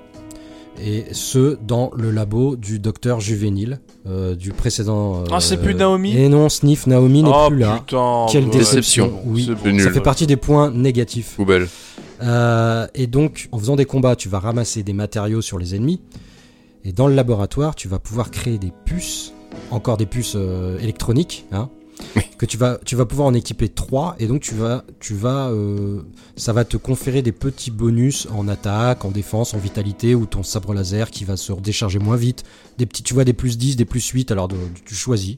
et 0.83 1.05
ce 1.11 1.57
dans 1.65 1.91
le 1.95 2.11
labo 2.11 2.55
du 2.55 2.79
docteur 2.79 3.19
juvénile 3.19 3.79
euh, 4.07 4.35
du 4.35 4.51
précédent. 4.51 5.23
Ah, 5.31 5.39
c'est 5.39 5.57
plus 5.57 5.75
Naomi 5.75 6.15
Et 6.15 6.29
non, 6.29 6.49
Sniff, 6.49 6.87
Naomi 6.87 7.23
n'est 7.23 7.29
Oh 7.33 7.47
plus 7.49 7.59
là. 7.59 7.81
putain 7.85 8.25
Quelle 8.31 8.49
déception. 8.49 9.05
c'est 9.05 9.11
bon, 9.11 9.33
oui, 9.33 9.49
bon. 9.63 9.71
Nul. 9.71 9.81
ça 9.81 9.91
fait 9.91 10.01
partie 10.01 10.27
des 10.27 10.37
points 10.37 10.71
négatifs. 10.71 11.33
Poubelle. 11.35 11.67
Euh, 12.21 12.87
et 12.95 13.07
donc, 13.07 13.49
en 13.51 13.59
faisant 13.59 13.75
des 13.75 13.85
combats, 13.85 14.15
tu 14.15 14.29
vas 14.29 14.39
ramasser 14.39 14.83
des 14.83 14.93
matériaux 14.93 15.41
sur 15.41 15.59
les 15.59 15.75
ennemis. 15.75 16.01
Et 16.83 16.91
dans 16.91 17.07
le 17.07 17.15
laboratoire, 17.15 17.75
tu 17.75 17.87
vas 17.87 17.99
pouvoir 17.99 18.31
créer 18.31 18.57
des 18.57 18.71
puces, 18.85 19.33
encore 19.71 19.97
des 19.97 20.05
puces 20.05 20.33
euh, 20.35 20.79
électroniques, 20.79 21.45
hein, 21.51 21.69
que 22.37 22.45
tu 22.45 22.57
vas, 22.57 22.79
tu 22.85 22.95
vas 22.95 23.05
pouvoir 23.05 23.27
en 23.27 23.33
équiper 23.33 23.69
trois. 23.69 24.15
Et 24.19 24.27
donc, 24.27 24.41
tu 24.41 24.55
vas, 24.55 24.83
tu 24.99 25.13
vas, 25.13 25.49
euh, 25.49 26.01
ça 26.35 26.53
va 26.53 26.65
te 26.65 26.77
conférer 26.77 27.21
des 27.21 27.31
petits 27.31 27.71
bonus 27.71 28.27
en 28.31 28.47
attaque, 28.47 29.05
en 29.05 29.11
défense, 29.11 29.53
en 29.53 29.57
vitalité, 29.57 30.15
ou 30.15 30.25
ton 30.25 30.43
sabre 30.43 30.73
laser 30.73 31.09
qui 31.11 31.25
va 31.25 31.37
se 31.37 31.53
décharger 31.53 31.99
moins 31.99 32.17
vite. 32.17 32.43
Des 32.77 32.85
petits, 32.85 33.03
tu 33.03 33.13
vois, 33.13 33.23
des 33.23 33.33
plus 33.33 33.57
10, 33.57 33.75
des 33.75 33.85
plus 33.85 34.07
8, 34.07 34.31
alors 34.31 34.49
tu 34.85 34.95
choisis. 34.95 35.37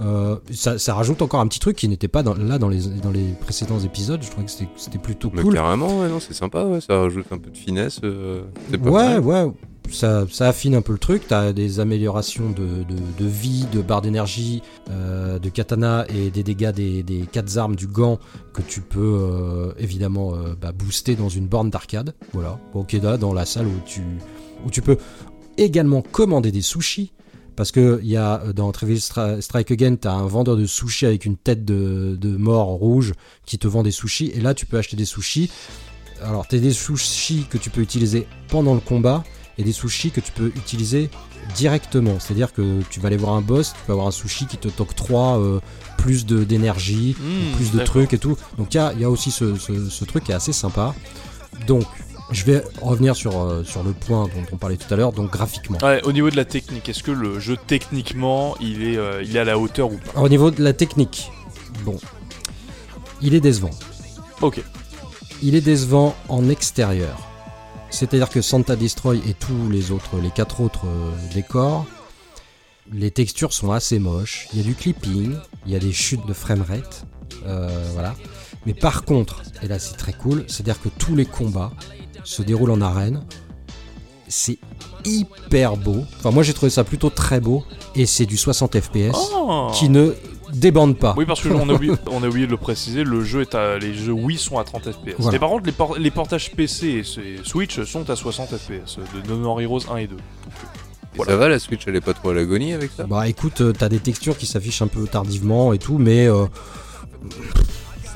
Euh, 0.00 0.36
ça, 0.52 0.78
ça 0.78 0.94
rajoute 0.94 1.22
encore 1.22 1.40
un 1.40 1.46
petit 1.46 1.60
truc 1.60 1.76
qui 1.76 1.88
n'était 1.88 2.08
pas 2.08 2.22
dans- 2.22 2.34
là 2.34 2.58
dans 2.58 2.68
les, 2.68 2.80
dans 3.02 3.10
les 3.10 3.32
précédents 3.40 3.78
épisodes. 3.80 4.20
Je 4.22 4.30
trouvais 4.30 4.46
que 4.46 4.52
c'était- 4.52 4.98
plutôt 4.98 5.30
Mais 5.34 5.42
cool. 5.42 5.54
carrément, 5.54 6.00
ouais, 6.00 6.08
c'est 6.20 6.34
sympa, 6.34 6.64
ouais, 6.64 6.80
ça 6.80 6.98
rajoute 6.98 7.26
un 7.30 7.38
peu 7.38 7.50
de 7.50 7.56
finesse. 7.56 8.00
euh, 8.04 8.42
pas 8.82 8.90
Ouais, 8.90 9.18
ouais, 9.18 9.52
ça, 9.90 10.24
ça 10.30 10.48
affine 10.48 10.74
un 10.74 10.82
peu 10.82 10.92
le 10.92 10.98
truc. 10.98 11.22
T'as 11.28 11.52
des 11.52 11.80
améliorations 11.80 12.50
de, 12.50 12.82
de, 12.84 12.96
de 13.18 13.26
vie, 13.28 13.66
de 13.72 13.80
barre 13.82 14.02
d'énergie, 14.02 14.62
euh, 14.90 15.38
de 15.38 15.48
katana 15.48 16.04
et 16.08 16.30
des 16.30 16.42
dégâts 16.42 16.72
des, 16.72 17.02
des 17.02 17.20
quatre 17.30 17.56
armes 17.58 17.76
du 17.76 17.86
gant 17.86 18.18
que 18.52 18.62
tu 18.62 18.80
peux 18.80 19.74
évidemment 19.78 20.32
bah, 20.60 20.72
booster 20.72 21.14
dans 21.14 21.28
une 21.28 21.46
borne 21.46 21.70
d'arcade. 21.70 22.14
Voilà, 22.32 22.58
Okeda, 22.74 23.16
dans 23.16 23.32
la 23.32 23.44
salle 23.46 23.66
où 23.66 23.80
tu, 23.86 24.00
où 24.66 24.70
tu 24.70 24.82
peux 24.82 24.96
également 25.58 26.02
commander 26.02 26.50
des 26.52 26.62
sushis. 26.62 27.12
Parce 27.56 27.72
que 27.72 27.98
il 28.02 28.08
y 28.10 28.16
a 28.16 28.42
euh, 28.42 28.52
dans 28.52 28.70
Trivial 28.72 28.98
Stri- 28.98 29.40
Strike 29.40 29.70
Again, 29.70 29.96
t'as 29.96 30.12
un 30.12 30.26
vendeur 30.26 30.56
de 30.56 30.66
sushis 30.66 31.06
avec 31.06 31.24
une 31.24 31.36
tête 31.36 31.64
de, 31.64 32.16
de 32.20 32.36
mort 32.36 32.66
rouge 32.68 33.12
qui 33.46 33.58
te 33.58 33.66
vend 33.66 33.82
des 33.82 33.90
sushis. 33.90 34.30
Et 34.34 34.40
là, 34.40 34.52
tu 34.54 34.66
peux 34.66 34.76
acheter 34.78 34.96
des 34.96 35.06
sushis. 35.06 35.50
Alors, 36.22 36.46
t'as 36.46 36.58
des 36.58 36.72
sushis 36.72 37.46
que 37.50 37.58
tu 37.58 37.70
peux 37.70 37.80
utiliser 37.80 38.26
pendant 38.48 38.74
le 38.74 38.80
combat 38.80 39.24
et 39.58 39.64
des 39.64 39.72
sushis 39.72 40.10
que 40.10 40.20
tu 40.20 40.32
peux 40.32 40.48
utiliser 40.48 41.08
directement. 41.54 42.18
C'est-à-dire 42.20 42.52
que 42.52 42.80
tu 42.90 43.00
vas 43.00 43.06
aller 43.08 43.16
voir 43.16 43.34
un 43.34 43.40
boss, 43.40 43.72
tu 43.72 43.78
peux 43.86 43.92
avoir 43.92 44.08
un 44.08 44.10
sushi 44.12 44.46
qui 44.46 44.58
te 44.58 44.68
t'octroie 44.68 45.38
euh, 45.38 45.60
plus 45.98 46.26
d'énergie, 46.26 47.16
Hmm, 47.18 47.56
plus 47.56 47.70
de 47.72 47.78
trucs 47.84 48.12
et 48.12 48.18
tout. 48.18 48.36
Donc 48.58 48.74
il 48.74 48.76
y 48.76 48.80
a, 48.80 48.92
il 48.92 49.00
y 49.00 49.04
a 49.04 49.10
aussi 49.10 49.30
ce, 49.30 49.56
ce- 49.56 49.88
ce 49.88 50.04
truc 50.04 50.24
qui 50.24 50.32
est 50.32 50.34
assez 50.34 50.52
sympa. 50.52 50.94
Donc, 51.66 51.84
je 52.30 52.44
vais 52.44 52.64
revenir 52.82 53.14
sur, 53.14 53.40
euh, 53.40 53.62
sur 53.62 53.82
le 53.82 53.92
point 53.92 54.24
dont 54.24 54.44
on 54.52 54.56
parlait 54.56 54.76
tout 54.76 54.92
à 54.92 54.96
l'heure, 54.96 55.12
donc 55.12 55.30
graphiquement. 55.30 55.78
Ouais, 55.82 56.02
au 56.04 56.12
niveau 56.12 56.30
de 56.30 56.36
la 56.36 56.44
technique, 56.44 56.88
est-ce 56.88 57.02
que 57.02 57.10
le 57.12 57.38
jeu 57.38 57.56
techniquement 57.66 58.56
il 58.60 58.82
est, 58.82 58.96
euh, 58.96 59.22
il 59.22 59.36
est 59.36 59.40
à 59.40 59.44
la 59.44 59.58
hauteur 59.58 59.92
ou 59.92 59.98
pas 59.98 60.20
Au 60.20 60.28
niveau 60.28 60.50
de 60.50 60.62
la 60.62 60.72
technique, 60.72 61.30
bon, 61.84 61.98
il 63.22 63.34
est 63.34 63.40
décevant. 63.40 63.70
Ok. 64.40 64.60
Il 65.42 65.54
est 65.54 65.60
décevant 65.60 66.16
en 66.28 66.48
extérieur. 66.48 67.16
C'est-à-dire 67.90 68.28
que 68.28 68.42
Santa 68.42 68.74
Destroy 68.74 69.20
et 69.28 69.34
tous 69.34 69.70
les 69.70 69.92
autres, 69.92 70.18
les 70.20 70.30
quatre 70.30 70.60
autres 70.60 70.86
euh, 70.86 71.12
décors, 71.32 71.86
les 72.92 73.10
textures 73.10 73.52
sont 73.52 73.70
assez 73.70 73.98
moches. 73.98 74.48
Il 74.52 74.58
y 74.58 74.62
a 74.62 74.64
du 74.64 74.74
clipping, 74.74 75.36
il 75.66 75.72
y 75.72 75.76
a 75.76 75.78
des 75.78 75.92
chutes 75.92 76.26
de 76.26 76.32
framerate, 76.32 77.04
voilà. 77.92 78.14
Mais 78.64 78.74
par 78.74 79.04
contre, 79.04 79.42
et 79.62 79.68
là 79.68 79.78
c'est 79.78 79.96
très 79.96 80.12
cool, 80.12 80.44
c'est-à-dire 80.48 80.80
que 80.80 80.88
tous 80.88 81.14
les 81.14 81.26
combats 81.26 81.72
se 82.26 82.42
déroulent 82.42 82.72
en 82.72 82.80
arène. 82.80 83.22
C'est 84.28 84.58
hyper 85.04 85.76
beau. 85.76 86.04
Enfin, 86.18 86.30
moi 86.32 86.42
j'ai 86.42 86.52
trouvé 86.52 86.68
ça 86.70 86.82
plutôt 86.84 87.10
très 87.10 87.40
beau 87.40 87.64
et 87.94 88.06
c'est 88.06 88.26
du 88.26 88.36
60 88.36 88.78
FPS 88.80 89.14
Oh 89.34 89.70
qui 89.72 89.88
ne 89.88 90.12
débande 90.52 90.98
pas. 90.98 91.14
Oui, 91.16 91.24
parce 91.26 91.40
que 91.40 91.48
on 91.48 91.68
a, 91.68 91.72
oublié, 91.72 91.92
on 92.10 92.22
a 92.22 92.28
oublié 92.28 92.46
de 92.46 92.50
le 92.50 92.56
préciser, 92.56 93.04
le 93.04 93.22
jeu 93.22 93.42
est 93.42 93.54
à, 93.54 93.78
les 93.78 93.94
jeux 93.94 94.12
Wii 94.12 94.36
sont 94.38 94.58
à 94.58 94.64
30 94.64 94.90
FPS. 94.92 95.14
Voilà. 95.18 95.36
Et 95.36 95.38
par 95.40 95.48
contre, 95.50 95.66
les, 95.66 95.72
por- 95.72 95.96
les 95.98 96.10
portages 96.10 96.50
PC 96.52 97.02
et 97.18 97.38
Switch 97.44 97.82
sont 97.84 98.08
à 98.10 98.16
60 98.16 98.48
FPS 98.56 98.98
de 99.14 99.28
No 99.28 99.36
More 99.36 99.60
Heroes 99.60 99.82
1 99.90 99.96
et 99.98 100.06
2. 100.08 100.16
Et 100.16 100.18
Voilà. 101.14 101.32
Ça 101.32 101.36
va, 101.38 101.48
la 101.48 101.58
Switch, 101.60 101.82
elle 101.86 101.96
est 101.96 102.00
pas 102.00 102.14
trop 102.14 102.30
à 102.30 102.34
l'agonie 102.34 102.72
avec 102.72 102.90
ça? 102.96 103.04
Bah 103.04 103.28
écoute, 103.28 103.60
euh, 103.60 103.72
t'as 103.72 103.88
des 103.88 104.00
textures 104.00 104.36
qui 104.36 104.46
s'affichent 104.46 104.82
un 104.82 104.88
peu 104.88 105.06
tardivement 105.06 105.72
et 105.72 105.78
tout, 105.78 105.98
mais 105.98 106.26
euh, 106.26 106.46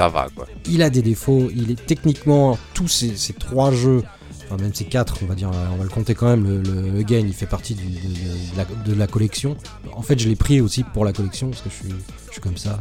Ça 0.01 0.09
va, 0.09 0.29
quoi. 0.35 0.47
il 0.67 0.83
a 0.83 0.89
des 0.89 1.03
défauts. 1.03 1.51
Il 1.55 1.71
est 1.71 1.87
techniquement 1.87 2.59
tous 2.75 2.89
ces, 2.89 3.17
ces 3.17 3.35
trois 3.35 3.71
jeux, 3.71 4.03
enfin 4.47 4.57
même 4.63 4.73
ces 4.73 4.85
quatre, 4.85 5.17
on 5.23 5.27
va 5.27 5.35
dire, 5.35 5.51
on 5.73 5.77
va 5.77 5.83
le 5.85 5.91
compter 5.91 6.15
quand 6.15 6.27
même. 6.27 6.43
Le, 6.45 6.63
le, 6.63 6.89
le 6.91 7.03
Gain, 7.03 7.19
il 7.27 7.35
fait 7.35 7.45
partie 7.47 7.75
du- 7.75 7.85
de, 7.85 8.57
la, 8.57 8.65
de 8.65 8.95
la 8.99 9.07
collection. 9.07 9.57
En 9.95 10.01
fait, 10.01 10.19
je 10.19 10.27
l'ai 10.29 10.37
pris 10.37 10.63
aussi 10.63 10.85
pour 10.85 11.05
la 11.05 11.13
collection 11.13 11.51
parce 11.51 11.61
que 11.61 11.69
je 11.69 11.75
suis, 11.75 11.95
je 12.29 12.33
suis 12.33 12.41
comme 12.41 12.57
ça. 12.57 12.81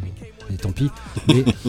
Et 0.52 0.56
tant 0.56 0.72
pis. 0.72 0.90
Mais 1.28 1.44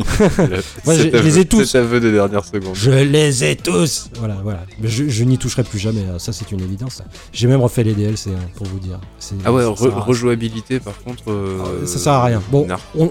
Moi, 0.87 0.95
je- 0.95 1.09
les 1.23 1.39
ai 1.41 1.45
tous. 1.45 1.65
Cet 1.65 1.75
aveu 1.83 1.99
de 2.01 2.11
dernière 2.13 2.45
seconde. 2.45 2.75
je 2.75 2.91
les 2.93 3.43
ai 3.45 3.57
tous. 3.57 4.09
Voilà, 4.19 4.37
voilà. 4.43 4.65
Mais 4.81 4.89
je, 4.89 5.09
je 5.09 5.25
n'y 5.25 5.37
toucherai 5.37 5.65
plus 5.65 5.79
jamais. 5.81 6.05
là. 6.07 6.19
Ça, 6.21 6.33
c'est 6.33 6.51
une 6.53 6.61
évidence. 6.61 7.03
J'ai 7.33 7.47
même 7.49 7.61
refait 7.61 7.83
les 7.83 7.95
DLC 7.95 8.31
hein, 8.31 8.39
pour 8.55 8.67
vous 8.69 8.79
dire. 8.79 9.01
Ah 9.45 9.53
ouais, 9.53 9.65
re- 9.65 9.91
rejouabilité 10.01 10.79
par 10.81 10.97
contre. 11.03 11.31
euh, 11.31 11.85
ça 11.87 11.99
sert 11.99 12.13
à 12.13 12.25
rien. 12.25 12.41
Bon, 12.51 12.67
on, 12.97 13.11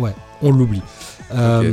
ouais, 0.00 0.12
on 0.42 0.50
l'oublie. 0.52 0.82
Euh, 1.34 1.72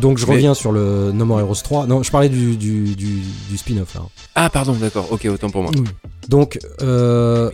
donc 0.00 0.18
je 0.18 0.26
Mais- 0.26 0.32
reviens 0.34 0.54
sur 0.54 0.72
le 0.72 1.12
No 1.12 1.24
More 1.24 1.40
Heroes 1.40 1.54
3. 1.62 1.86
Non, 1.86 2.02
je 2.02 2.10
parlais 2.10 2.28
du, 2.28 2.56
du, 2.56 2.94
du, 2.96 3.20
du 3.48 3.56
spin-off 3.56 3.94
là. 3.94 4.02
Ah 4.34 4.50
pardon, 4.50 4.72
d'accord, 4.72 5.06
ok, 5.10 5.26
autant 5.26 5.50
pour 5.50 5.62
moi. 5.62 5.70
Donc, 6.28 6.58
euh, 6.82 7.50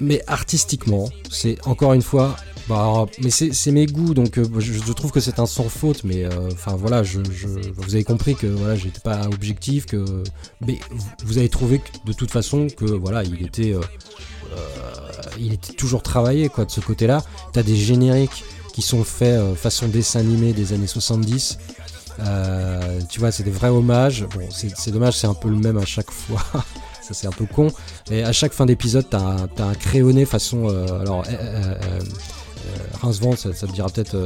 mais 0.00 0.22
artistiquement, 0.26 1.08
c'est 1.30 1.56
encore 1.66 1.92
une 1.94 2.02
fois. 2.02 2.36
Bah, 2.66 3.04
mais 3.22 3.28
c'est 3.28 3.70
mes 3.72 3.84
goûts, 3.84 4.14
donc 4.14 4.38
euh, 4.38 4.44
je, 4.58 4.72
je 4.72 4.92
trouve 4.94 5.12
que 5.12 5.20
c'est 5.20 5.38
un 5.38 5.44
sans 5.44 5.68
faute, 5.68 6.02
mais 6.02 6.24
euh, 6.24 6.48
enfin 6.50 6.76
voilà, 6.76 7.02
je, 7.02 7.20
je- 7.30 7.46
vous 7.76 7.94
avez 7.94 8.04
compris 8.04 8.36
que 8.36 8.46
voilà, 8.46 8.74
j'étais 8.74 9.00
pas 9.00 9.26
objectif, 9.26 9.84
que 9.84 10.02
mais 10.66 10.78
vous, 11.24 11.36
avez 11.36 11.50
trouvé 11.50 11.80
que, 11.80 12.06
de 12.06 12.14
toute 12.14 12.30
façon 12.30 12.68
que 12.74 12.86
voilà, 12.86 13.22
il 13.22 13.44
était, 13.44 13.74
euh, 13.74 13.80
il 15.38 15.52
était 15.52 15.74
toujours 15.74 16.02
travaillé 16.02 16.48
quoi 16.48 16.64
de 16.64 16.70
ce 16.70 16.80
côté-là. 16.80 17.22
T'as 17.52 17.62
des 17.62 17.76
génériques 17.76 18.44
qui 18.74 18.82
sont 18.82 19.04
faits 19.04 19.38
euh, 19.38 19.54
façon 19.54 19.86
dessin 19.86 20.20
animé 20.20 20.52
des 20.52 20.72
années 20.72 20.88
70. 20.88 21.58
Euh, 22.20 23.00
tu 23.08 23.20
vois, 23.20 23.30
c'est 23.30 23.44
des 23.44 23.52
vrais 23.52 23.68
hommages. 23.68 24.26
Bon, 24.34 24.48
c'est 24.50 24.90
dommage, 24.90 25.16
c'est 25.16 25.28
un 25.28 25.34
peu 25.34 25.48
le 25.48 25.56
même 25.56 25.78
à 25.78 25.84
chaque 25.84 26.10
fois. 26.10 26.42
Ça, 27.00 27.12
c'est 27.12 27.26
un 27.26 27.32
peu 27.32 27.44
con. 27.44 27.68
Et 28.10 28.24
à 28.24 28.32
chaque 28.32 28.54
fin 28.54 28.64
d'épisode, 28.64 29.04
t'as 29.10 29.46
un, 29.58 29.74
crayonné 29.74 30.24
façon. 30.24 30.70
euh, 30.70 31.02
alors, 31.02 31.22
euh, 31.28 31.74
ça, 33.36 33.52
ça 33.52 33.66
te 33.66 33.72
dira 33.72 33.90
peut-être. 33.90 34.16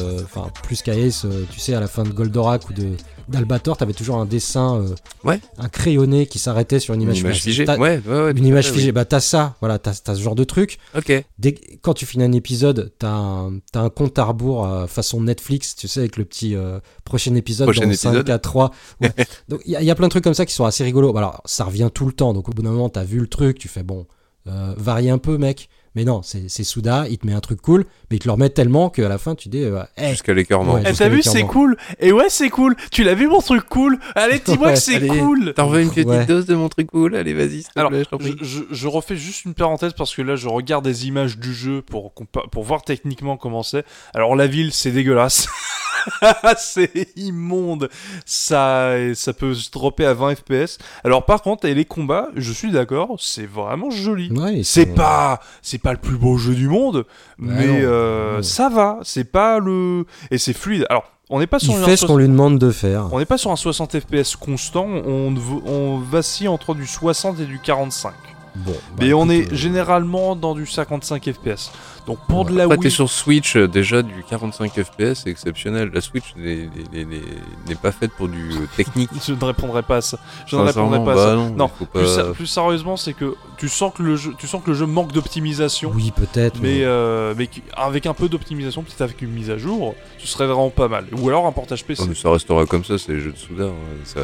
plus 0.62 0.83
qu'Ace, 0.83 1.25
euh, 1.25 1.44
tu 1.51 1.59
sais, 1.59 1.75
à 1.75 1.81
la 1.81 1.89
fin 1.89 2.05
de 2.05 2.10
Goldorak 2.10 2.70
ou 2.70 2.73
de 2.73 2.91
d'Albator, 3.28 3.76
t'avais 3.76 3.92
toujours 3.92 4.16
un 4.16 4.24
dessin. 4.26 4.76
euh, 4.81 4.94
Ouais. 5.24 5.40
Un 5.58 5.68
crayonné 5.68 6.26
qui 6.26 6.39
s'arrêtait 6.39 6.81
sur 6.81 6.94
une 6.94 7.02
Une 7.02 7.15
image, 7.15 7.40
figée. 7.40 7.65
Ouais, 7.66 8.00
ouais, 8.07 8.31
Une 8.32 8.47
image 8.47 8.70
figée. 8.73 8.92
Bah, 8.92 9.05
t'as 9.05 9.20
ça. 9.20 9.57
Voilà, 9.60 9.78
t'as 9.78 9.92
ce 9.94 10.20
genre 10.20 10.34
de 10.34 10.44
truc. 10.44 10.78
Ok. 10.97 11.12
Dès, 11.39 11.55
quand 11.82 11.94
tu 11.94 12.07
finis 12.07 12.24
un 12.24 12.32
épisode, 12.32 12.92
t'as 12.98 13.08
un, 13.10 13.58
un 13.74 13.89
compte 13.90 14.18
à 14.18 14.24
rebours 14.24 14.66
euh, 14.66 14.86
façon 14.86 15.20
Netflix, 15.20 15.76
tu 15.76 15.89
sais, 15.89 16.00
avec 16.00 16.16
le 16.16 16.24
petit 16.24 16.55
euh, 16.55 16.81
prochain 17.05 17.34
épisode 17.34 17.66
Prochain 17.66 17.82
dans 17.82 17.89
épisode. 17.92 18.26
5 18.26 18.31
à 18.31 18.39
3. 18.39 18.70
Ouais. 19.00 19.12
donc 19.48 19.60
il 19.66 19.78
y, 19.81 19.84
y 19.84 19.90
a 19.90 19.94
plein 19.94 20.07
de 20.07 20.10
trucs 20.10 20.24
comme 20.24 20.34
ça 20.34 20.47
qui 20.47 20.55
sont 20.55 20.65
assez 20.65 20.84
rigolos. 20.84 21.12
Bah, 21.12 21.20
Alors 21.20 21.42
ça 21.44 21.65
revient 21.65 21.90
tout 21.92 22.07
le 22.07 22.12
temps, 22.12 22.32
donc 22.34 22.48
au 22.48 22.52
bout 22.52 22.62
d'un 22.62 22.70
moment, 22.70 22.89
t'as 22.89 23.05
vu 23.05 23.18
le 23.20 23.26
truc, 23.26 23.58
tu 23.58 23.68
fais 23.68 23.82
bon, 23.82 24.07
varie 24.47 25.10
un 25.10 25.18
peu, 25.18 25.36
mec. 25.39 25.68
Mais 25.94 26.05
non, 26.05 26.23
c'est 26.23 26.49
Souda, 26.65 27.07
il 27.08 27.18
te 27.18 27.26
met 27.26 27.33
un 27.33 27.41
truc 27.41 27.60
cool, 27.60 27.84
mais 28.10 28.17
il 28.17 28.20
te 28.20 28.26
le 28.28 28.33
remet 28.33 28.50
tellement 28.50 28.91
qu'à 28.91 29.08
la 29.08 29.18
fin, 29.18 29.34
tu 29.34 29.49
dis, 29.49 29.62
euh, 29.65 29.83
Eh, 29.97 30.10
Jusqu'à 30.10 30.34
l'écœurement. 30.34 30.75
Ouais. 30.75 30.83
Eh, 30.86 30.92
t'as 30.92 31.08
vu, 31.08 31.23
c'est 31.23 31.42
cool 31.44 31.76
Et 31.99 32.12
ouais, 32.12 32.26
c'est 32.28 32.50
cool 32.50 32.76
Tu 32.92 33.05
l'as 33.05 33.15
vu 33.15 33.26
mon 33.28 33.41
truc 33.41 33.65
cool 33.68 33.99
Allez, 34.15 34.39
dis-moi 34.44 34.68
Ouais, 34.68 34.75
que 34.75 34.81
c'est 34.81 35.07
cool 35.07 35.55
T'en 35.55 35.68
veux 35.68 35.81
une 35.81 35.89
petite 35.91 36.07
Ouais. 36.07 36.25
dose 36.26 36.47
de 36.47 36.55
mon 36.55 36.68
truc 36.68 36.91
cool 36.91 37.15
Allez, 37.17 37.34
vas-y, 37.34 37.65
Alors, 37.76 37.91
plaît, 37.91 38.05
je 38.42 38.60
je, 38.70 38.86
refais 38.89 39.17
juste 39.17 39.44
une 39.44 39.55
parenthèse 39.55 39.92
parce 39.92 40.15
que 40.15 40.23
là, 40.23 40.36
je 40.36 40.49
regarde 40.49 40.84
des 40.84 41.07
images 41.07 41.39
du 41.39 41.52
jeu 41.52 41.83
pour, 41.83 42.12
pour 42.12 42.65
voir 42.65 42.83
techniquement 42.83 43.36
comment 43.36 43.62
c'est. 43.62 43.84
Alors, 44.15 44.36
la 44.36 44.47
ville, 44.47 44.73
c'est 44.73 44.91
dégueulasse. 44.91 45.49
c'est 46.59 47.09
immonde. 47.17 47.89
Ça, 48.27 48.93
ça 49.15 49.33
peut 49.33 49.55
se 49.55 49.70
dropper 49.70 50.05
à 50.05 50.15
20 50.15 50.36
FPS. 50.36 50.78
Alors, 51.05 51.25
par 51.25 51.43
contre, 51.43 51.67
et 51.67 51.75
les 51.75 51.85
combats, 51.85 52.28
je 52.36 52.52
suis 52.52 52.70
d'accord, 52.70 53.17
c'est 53.18 53.47
vraiment 53.47 53.91
joli. 53.91 54.31
ouais, 54.33 54.62
C'est 54.65 54.86
pas, 54.86 55.41
c'est 55.62 55.78
pas 55.78 55.93
le 55.93 55.99
plus 55.99 56.17
beau 56.17 56.36
jeu 56.36 56.55
du 56.55 56.68
monde, 56.68 57.05
mais 57.39 57.83
euh, 57.85 58.43
ça 58.43 58.68
va. 58.68 58.99
C'est 59.02 59.25
pas 59.25 59.59
le, 59.59 60.05
et 60.31 60.39
c'est 60.39 60.52
fluide. 60.52 60.86
Alors, 60.91 61.05
on 61.31 61.41
n'est 61.41 61.47
pas 61.47 61.59
sur 61.59 61.75
Il 61.75 61.85
fait 61.85 61.97
ce 61.97 62.07
qu'on 62.07 62.17
lui 62.17 62.28
demande 62.28 62.59
de 62.59 62.70
faire. 62.70 63.12
on 63.12 63.18
n'est 63.18 63.27
pas 63.27 63.39
sur 63.39 63.51
un 63.51 63.57
60 63.57 63.99
FPS 64.01 64.35
constant, 64.36 64.86
on, 64.86 65.35
on 65.67 65.99
vacille 65.99 66.49
entre 66.49 66.75
du 66.75 66.86
60 66.86 67.41
et 67.41 67.44
du 67.44 67.59
45. 67.59 68.12
Bon, 68.65 68.73
bah, 68.73 68.78
Mais 69.01 69.12
on 69.12 69.28
est 69.31 69.53
euh, 69.53 69.55
généralement 69.55 70.35
dans 70.37 70.55
du 70.55 70.67
55 70.67 71.31
FPS. 71.33 71.70
Donc 72.07 72.19
pour 72.27 72.47
de 72.47 72.57
la 72.57 72.65
Après, 72.65 72.77
t'es 72.78 72.85
Wii, 72.85 72.91
sur 72.91 73.11
Switch, 73.11 73.55
euh, 73.57 73.69
déjà 73.69 74.03
du 74.03 74.25
45 74.28 74.73
FPS, 74.73 75.23
c'est 75.25 75.31
exceptionnel. 75.31 75.91
La 75.93 76.01
Switch 76.01 76.35
n'est- 76.37 76.70
pas 77.83 77.93
faite 77.93 78.11
pour 78.17 78.28
du 78.28 78.51
euh, 78.53 78.67
technique. 78.77 79.11
je 79.27 79.33
ne 79.35 79.45
répondrai 79.45 79.83
pas 79.83 79.97
à 79.97 80.01
ça. 80.01 80.19
Je 80.47 80.57
ne 80.57 80.62
répondrai 80.62 81.05
pas 81.05 81.12
à 81.12 81.15
bah 81.15 81.25
ça. 81.27 81.35
non, 81.35 81.51
Non, 81.51 81.70
Plus, 82.35 82.47
sérieusement, 82.47 82.97
c'est 82.97 83.12
que 83.12 83.35
tu 83.59 83.69
sens 83.69 83.93
que 83.95 84.03
le 84.03 84.17
jeu, 84.17 84.33
tu 84.39 84.47
sens 84.47 84.62
que 84.65 84.70
le 84.70 84.77
jeu 84.77 84.87
manque 84.87 85.12
d'optimisation. 85.12 85.93
Oui, 85.95 86.11
peut-être. 86.17 86.61
Mais, 86.61 86.81
euh, 86.83 87.35
mais 87.37 87.49
avec 87.77 88.07
un 88.07 88.15
peu 88.15 88.28
d'optimisation, 88.28 88.83
peut-être 88.83 89.03
avec 89.03 89.20
une 89.23 89.31
mise 89.31 89.51
à 89.51 89.59
jour, 89.59 89.95
ce 90.19 90.27
serait 90.27 90.47
vraiment 90.47 90.70
pas 90.70 90.89
mal. 90.89 91.05
Ou 91.12 91.28
alors 91.28 91.47
un 91.47 91.53
portage 91.53 91.85
PC. 91.85 92.03
Oh, 92.05 92.07
mais 92.09 92.15
ça 92.15 92.31
restera 92.31 92.65
comme 92.67 92.85
ça, 92.85 92.97
c'est 92.99 93.12
les 93.12 93.20
jeux 93.20 93.33
de 93.33 93.39
Souda. 93.39 93.65
hein. 93.67 93.73
Ça, 94.05 94.20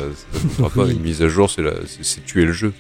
ne 0.59 0.69
pas 0.75 0.87
une 0.91 1.01
mise 1.01 1.23
à 1.23 1.29
jour, 1.29 1.51
c'est 1.51 2.25
tuer 2.25 2.47
le 2.47 2.53
jeu. 2.53 2.73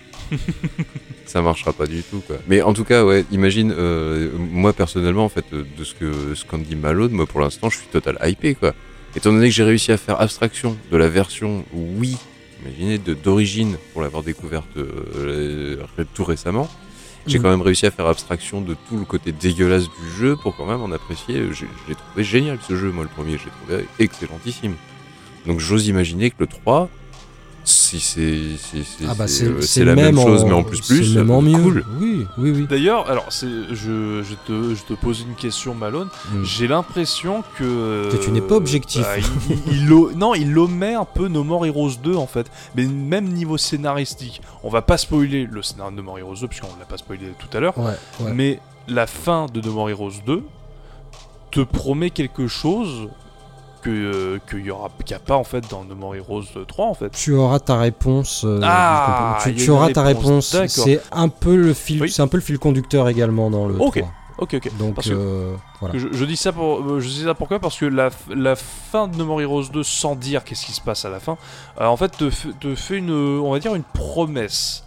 Ça 1.26 1.42
marchera 1.42 1.72
pas 1.72 1.86
du 1.86 2.02
tout. 2.02 2.22
Quoi. 2.26 2.36
Mais 2.48 2.62
en 2.62 2.72
tout 2.72 2.84
cas, 2.84 3.04
ouais, 3.04 3.24
imagine, 3.30 3.72
euh, 3.76 4.30
moi 4.38 4.72
personnellement, 4.72 5.24
en 5.24 5.28
fait, 5.28 5.44
euh, 5.52 5.64
de 5.78 5.84
ce 5.84 5.94
que 5.94 6.34
ce 6.34 6.44
qu'en 6.44 6.58
dit 6.58 6.76
Malone, 6.76 7.12
moi 7.12 7.26
pour 7.26 7.40
l'instant, 7.40 7.70
je 7.70 7.78
suis 7.78 7.86
total 7.88 8.18
hypé, 8.24 8.54
quoi. 8.54 8.74
Étant 9.16 9.32
donné 9.32 9.48
que 9.48 9.54
j'ai 9.54 9.62
réussi 9.64 9.92
à 9.92 9.96
faire 9.96 10.20
abstraction 10.20 10.76
de 10.90 10.96
la 10.96 11.08
version 11.08 11.64
Wii, 11.72 12.16
imaginez, 12.64 12.98
d'origine, 12.98 13.76
pour 13.92 14.02
l'avoir 14.02 14.22
découverte 14.22 14.66
euh, 14.76 15.76
tout 16.14 16.24
récemment, 16.24 16.68
j'ai 17.26 17.38
Mhm. 17.38 17.42
quand 17.44 17.50
même 17.50 17.62
réussi 17.62 17.86
à 17.86 17.90
faire 17.90 18.06
abstraction 18.06 18.60
de 18.60 18.74
tout 18.88 18.98
le 18.98 19.04
côté 19.04 19.32
dégueulasse 19.32 19.84
du 19.84 20.10
jeu 20.18 20.36
pour 20.36 20.54
quand 20.56 20.66
même 20.66 20.82
en 20.82 20.90
apprécier. 20.92 21.36
J'ai- 21.52 21.66
Je 21.84 21.88
l'ai 21.88 21.94
trouvé 21.94 22.22
génial 22.24 22.58
ce 22.68 22.76
jeu, 22.76 22.90
moi 22.90 23.04
le 23.04 23.08
premier, 23.08 23.38
je 23.38 23.44
l'ai 23.46 23.50
trouvé 23.62 23.86
excellentissime. 23.98 24.74
Donc 25.46 25.58
j'ose 25.60 25.86
imaginer 25.88 26.30
que 26.30 26.36
le 26.40 26.46
3, 26.46 26.90
si 27.64 27.98
c'est 28.00 28.40
si, 28.58 28.84
si- 28.84 29.04
Ah 29.08 29.14
bah 29.14 29.26
c'est, 29.26 29.62
c'est 29.62 29.80
euh, 29.80 29.84
la 29.86 29.94
même 29.94 30.16
chose 30.18 30.44
mais 30.44 30.52
en 30.52 30.62
plus 30.62 30.76
c'est 30.82 30.94
plus, 30.94 31.16
même 31.16 31.30
en 31.30 31.40
mieux. 31.42 31.58
cool. 31.62 31.84
Oui, 32.00 32.26
oui, 32.38 32.50
oui. 32.50 32.66
D'ailleurs, 32.68 33.08
alors 33.10 33.26
c'est, 33.30 33.46
je, 33.70 34.22
je, 34.22 34.34
te, 34.46 34.74
je 34.74 34.82
te 34.82 34.92
pose 34.94 35.20
une 35.22 35.34
question, 35.34 35.74
Malone. 35.74 36.08
Mm. 36.32 36.44
J'ai 36.44 36.68
l'impression 36.68 37.42
que. 37.58 38.10
Que 38.10 38.16
tu 38.22 38.30
n'es 38.30 38.40
pas 38.42 38.56
objectif. 38.56 39.02
bah, 39.02 39.16
il, 39.18 39.56
il- 39.72 39.82
il 39.84 39.92
o- 39.92 40.12
non, 40.14 40.34
il 40.34 40.56
omet 40.58 40.94
un 40.94 41.04
peu 41.06 41.28
No 41.28 41.42
More 41.44 41.66
Heroes 41.66 41.92
2 42.02 42.14
en 42.16 42.26
fait. 42.26 42.50
Mais 42.76 42.84
même 42.86 43.28
niveau 43.28 43.56
scénaristique. 43.56 44.40
On 44.62 44.68
va 44.68 44.82
pas 44.82 44.98
spoiler 44.98 45.46
le 45.50 45.62
scénario 45.62 45.92
de 45.92 45.96
No 45.96 46.02
More 46.02 46.18
Heroes 46.18 46.36
2 46.40 46.48
puisqu'on 46.48 46.68
l'a 46.78 46.84
pas 46.86 46.98
spoilé 46.98 47.26
tout 47.38 47.56
à 47.56 47.60
l'heure. 47.60 47.76
Ouais, 47.78 47.92
ouais. 48.20 48.32
Mais 48.34 48.60
la 48.88 49.06
fin 49.06 49.46
de 49.52 49.60
No 49.60 49.72
More 49.72 49.90
Heroes 49.90 50.12
2 50.26 50.42
te 51.50 51.60
promet 51.60 52.10
quelque 52.10 52.46
chose 52.48 53.08
que 53.84 53.90
euh, 53.90 54.38
qu'il 54.50 54.64
y 54.64 54.70
aura 54.70 54.88
qu'il 55.04 55.12
y 55.12 55.14
a 55.14 55.20
pas 55.20 55.36
en 55.36 55.44
fait 55.44 55.68
dans 55.70 55.84
No 55.84 55.94
More 55.94 56.16
Heroes 56.16 56.44
3 56.66 56.86
en 56.86 56.94
fait. 56.94 57.10
Tu 57.10 57.34
auras 57.34 57.60
ta 57.60 57.76
réponse. 57.78 58.42
euh, 58.44 58.60
Ah, 58.64 59.38
tu, 59.56 59.70
auras 59.70 59.90
ta 59.92 60.02
réponse. 60.02 60.56
C'est 60.68 61.00
un 61.12 61.28
peu 61.28 61.54
le 61.54 61.72
fil, 61.74 62.02
Oui. 62.02 62.10
c'est 62.10 62.22
un 62.22 62.26
peu 62.28 62.38
le 62.38 62.42
fil 62.42 62.58
conducteur 62.58 63.08
également 63.08 63.50
dans 63.50 63.66
le 63.68 63.74
Ok. 63.80 63.98
3. 63.98 64.12
Ok 64.38 64.54
ok. 64.54 64.76
Donc 64.78 64.94
Parce 64.96 65.08
que- 65.08 65.14
euh, 65.14 65.54
voilà. 65.80 65.96
Je, 65.96 66.08
je 66.10 66.24
dis 66.24 66.36
ça 66.36 66.50
pour 66.50 66.98
je 66.98 67.06
dis 67.08 67.22
ça 67.22 67.34
pourquoi? 67.34 67.60
Parce 67.60 67.78
que 67.78 67.84
la, 67.86 68.10
la 68.34 68.56
fin 68.56 69.06
de 69.06 69.16
No 69.16 69.26
More 69.26 69.42
Heroes 69.42 69.68
2 69.72 69.82
sans 69.84 70.16
dire 70.16 70.42
qu'est-ce 70.42 70.66
qui 70.66 70.72
se 70.72 70.80
passe 70.80 71.04
à 71.04 71.10
la 71.10 71.20
fin, 71.20 71.36
euh, 71.80 71.84
en 71.86 71.96
fait 71.96 72.08
te, 72.16 72.24
te 72.58 72.74
fait 72.74 72.96
une 72.98 73.12
on 73.12 73.52
va 73.52 73.58
dire 73.60 73.74
une 73.76 73.84
promesse. 73.84 74.82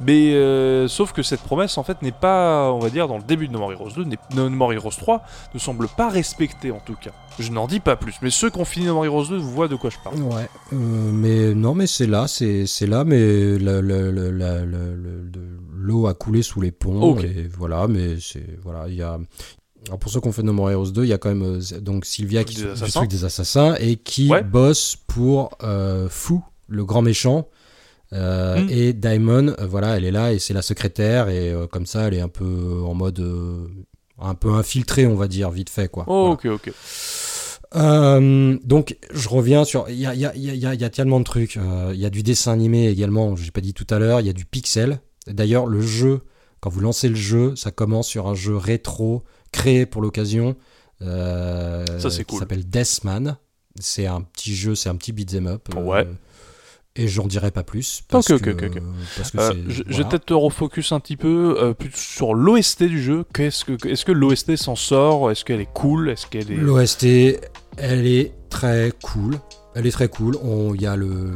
Mais 0.00 0.32
euh, 0.34 0.88
sauf 0.88 1.12
que 1.12 1.22
cette 1.22 1.40
promesse 1.42 1.76
en 1.76 1.82
fait 1.82 2.00
n'est 2.02 2.12
pas 2.12 2.72
on 2.72 2.78
va 2.78 2.88
dire 2.88 3.08
dans 3.08 3.18
le 3.18 3.22
début 3.24 3.46
de 3.48 3.52
No 3.52 3.58
More 3.58 3.72
Heroes 3.72 3.90
2, 3.94 4.04
n'est- 4.04 4.18
No 4.34 4.48
More 4.48 4.72
Heroes 4.72 4.90
3 4.96 5.22
ne 5.52 5.58
semble 5.58 5.86
pas 5.88 6.08
respectée 6.08 6.70
en 6.70 6.80
tout 6.80 6.96
cas. 7.00 7.10
Je 7.38 7.50
n'en 7.50 7.66
dis 7.66 7.80
pas 7.80 7.96
plus, 7.96 8.14
mais 8.22 8.30
ceux 8.30 8.50
qui 8.50 8.58
ont 8.58 8.64
fini 8.64 8.86
No 8.86 8.94
More 8.94 9.04
Heroes 9.04 9.26
2 9.28 9.36
voient 9.36 9.68
de 9.68 9.76
quoi 9.76 9.90
je 9.90 9.96
parle. 10.02 10.16
Ouais, 10.22 10.48
euh, 10.72 10.76
mais 10.76 11.54
non, 11.54 11.74
mais 11.74 11.86
c'est 11.86 12.06
là, 12.06 12.26
c'est 12.28 12.66
là, 12.86 13.04
mais 13.04 13.58
l'eau 15.74 16.06
a 16.06 16.14
coulé 16.14 16.42
sous 16.42 16.60
les 16.60 16.70
ponts. 16.72 17.00
Ok. 17.00 17.24
Et 17.24 17.48
voilà, 17.56 17.86
mais 17.88 18.16
c'est 18.20 18.58
voilà, 18.62 18.88
il 18.88 18.94
y 18.94 19.02
a. 19.02 19.18
Alors 19.88 19.98
pour 19.98 20.12
ceux 20.12 20.20
qui 20.20 20.28
ont 20.28 20.32
fait 20.32 20.44
No 20.44 20.52
More 20.52 20.70
Heroes 20.70 20.90
2, 20.92 21.04
il 21.04 21.08
y 21.08 21.12
a 21.12 21.18
quand 21.18 21.28
même 21.34 21.42
euh, 21.60 21.80
donc 21.80 22.04
Sylvia 22.04 22.44
qui 22.44 22.62
truc 22.92 23.10
des 23.10 23.24
assassins 23.24 23.74
et 23.80 23.96
qui 23.96 24.28
Ouais. 24.30 24.42
bosse 24.44 24.96
pour 25.08 25.50
euh, 25.64 26.08
Fou, 26.08 26.44
le 26.68 26.84
grand 26.84 27.02
méchant. 27.02 27.48
Euh, 28.12 28.62
Mm. 28.62 28.68
Et 28.70 28.92
Diamond, 28.92 29.48
euh, 29.58 29.66
voilà, 29.66 29.96
elle 29.96 30.04
est 30.04 30.10
là 30.10 30.32
et 30.32 30.38
c'est 30.38 30.52
la 30.54 30.60
secrétaire 30.62 31.28
et 31.30 31.50
euh, 31.50 31.66
comme 31.66 31.86
ça, 31.86 32.08
elle 32.08 32.14
est 32.14 32.20
un 32.20 32.28
peu 32.28 32.82
en 32.84 32.92
mode 32.94 33.24
un 34.20 34.34
peu 34.34 34.50
infiltrée, 34.52 35.06
on 35.06 35.16
va 35.16 35.28
dire, 35.28 35.50
vite 35.50 35.70
fait 35.70 35.88
quoi. 35.88 36.04
Oh, 36.06 36.36
Voilà. 36.42 36.54
ok 36.54 36.66
ok. 36.68 36.72
Euh, 37.74 38.58
donc 38.64 38.98
je 39.14 39.28
reviens 39.30 39.64
sur 39.64 39.88
il 39.88 39.94
y 39.96 40.04
a, 40.06 40.14
y, 40.14 40.26
a, 40.26 40.68
a, 40.68 40.72
a- 40.72 40.90
tellement 40.90 41.20
de 41.20 41.24
trucs 41.24 41.56
Euh, 41.56 41.90
il 41.94 42.00
y 42.00 42.04
a 42.04 42.10
du 42.10 42.22
dessin 42.22 42.52
animé 42.52 42.88
également 42.88 43.34
j'ai 43.34 43.50
pas 43.50 43.62
dit 43.62 43.72
tout 43.72 43.86
à 43.88 43.98
l'heure 43.98 44.20
il 44.20 44.26
y 44.26 44.30
a 44.30 44.34
du 44.34 44.44
pixel 44.44 45.00
d'ailleurs 45.26 45.66
le 45.66 45.80
jeu 45.80 46.20
quand 46.60 46.68
vous 46.68 46.80
lancez 46.80 47.08
le 47.08 47.14
jeu 47.14 47.56
ça 47.56 47.70
commence 47.70 48.08
sur 48.08 48.26
un 48.28 48.34
jeu 48.34 48.58
rétro 48.58 49.22
créé 49.52 49.86
pour 49.86 50.02
l'occasion 50.02 50.54
euh, 51.00 51.82
Ça, 51.98 52.10
c'est 52.10 52.18
qui 52.24 52.32
cool. 52.32 52.40
s'appelle 52.40 52.68
Deathman 52.68 53.38
c'est 53.80 54.06
un 54.06 54.20
petit 54.20 54.54
jeu 54.54 54.74
c'est 54.74 54.90
un 54.90 54.96
petit 54.96 55.12
beat'em 55.12 55.46
up 55.46 55.66
Ouais. 55.74 56.06
Et 56.96 57.08
j'en 57.08 57.26
dirai 57.26 57.50
pas 57.50 57.62
plus 57.62 58.02
parce 58.08 58.30
Ok, 58.30 58.42
ok, 58.48 58.54
que, 58.70 58.78
parce 59.16 59.34
Euh, 59.34 59.52
je, 59.68 59.82
je 59.86 59.98
vais 60.02 60.08
peut-être 60.08 60.26
te 60.26 60.34
refocus 60.34 60.92
un 60.92 61.00
petit 61.00 61.16
peu 61.16 61.56
euh, 61.58 61.72
plus 61.74 61.90
sur 61.94 62.34
l'OST 62.34 62.82
du 62.84 63.02
jeu. 63.02 63.24
Qu'est-ce 63.34 63.64
que, 63.64 63.88
est-ce 63.88 64.04
que 64.04 64.12
l'OST 64.12 64.56
s'en 64.56 64.76
sort? 64.76 65.30
Est-ce 65.30 65.44
qu'elle 65.44 65.60
est 65.60 65.72
cool? 65.72 66.10
Est-ce 66.10 66.26
qu'elle 66.26 66.50
est. 66.52 66.56
L'OST, 66.56 67.04
elle 67.78 68.06
est 68.06 68.32
très 68.50 68.92
cool. 69.02 69.38
Elle 69.74 69.86
est 69.86 69.90
très 69.90 70.08
cool. 70.08 70.36
Il 70.74 70.82
y 70.82 70.86
a 70.86 70.96
le, 70.96 71.30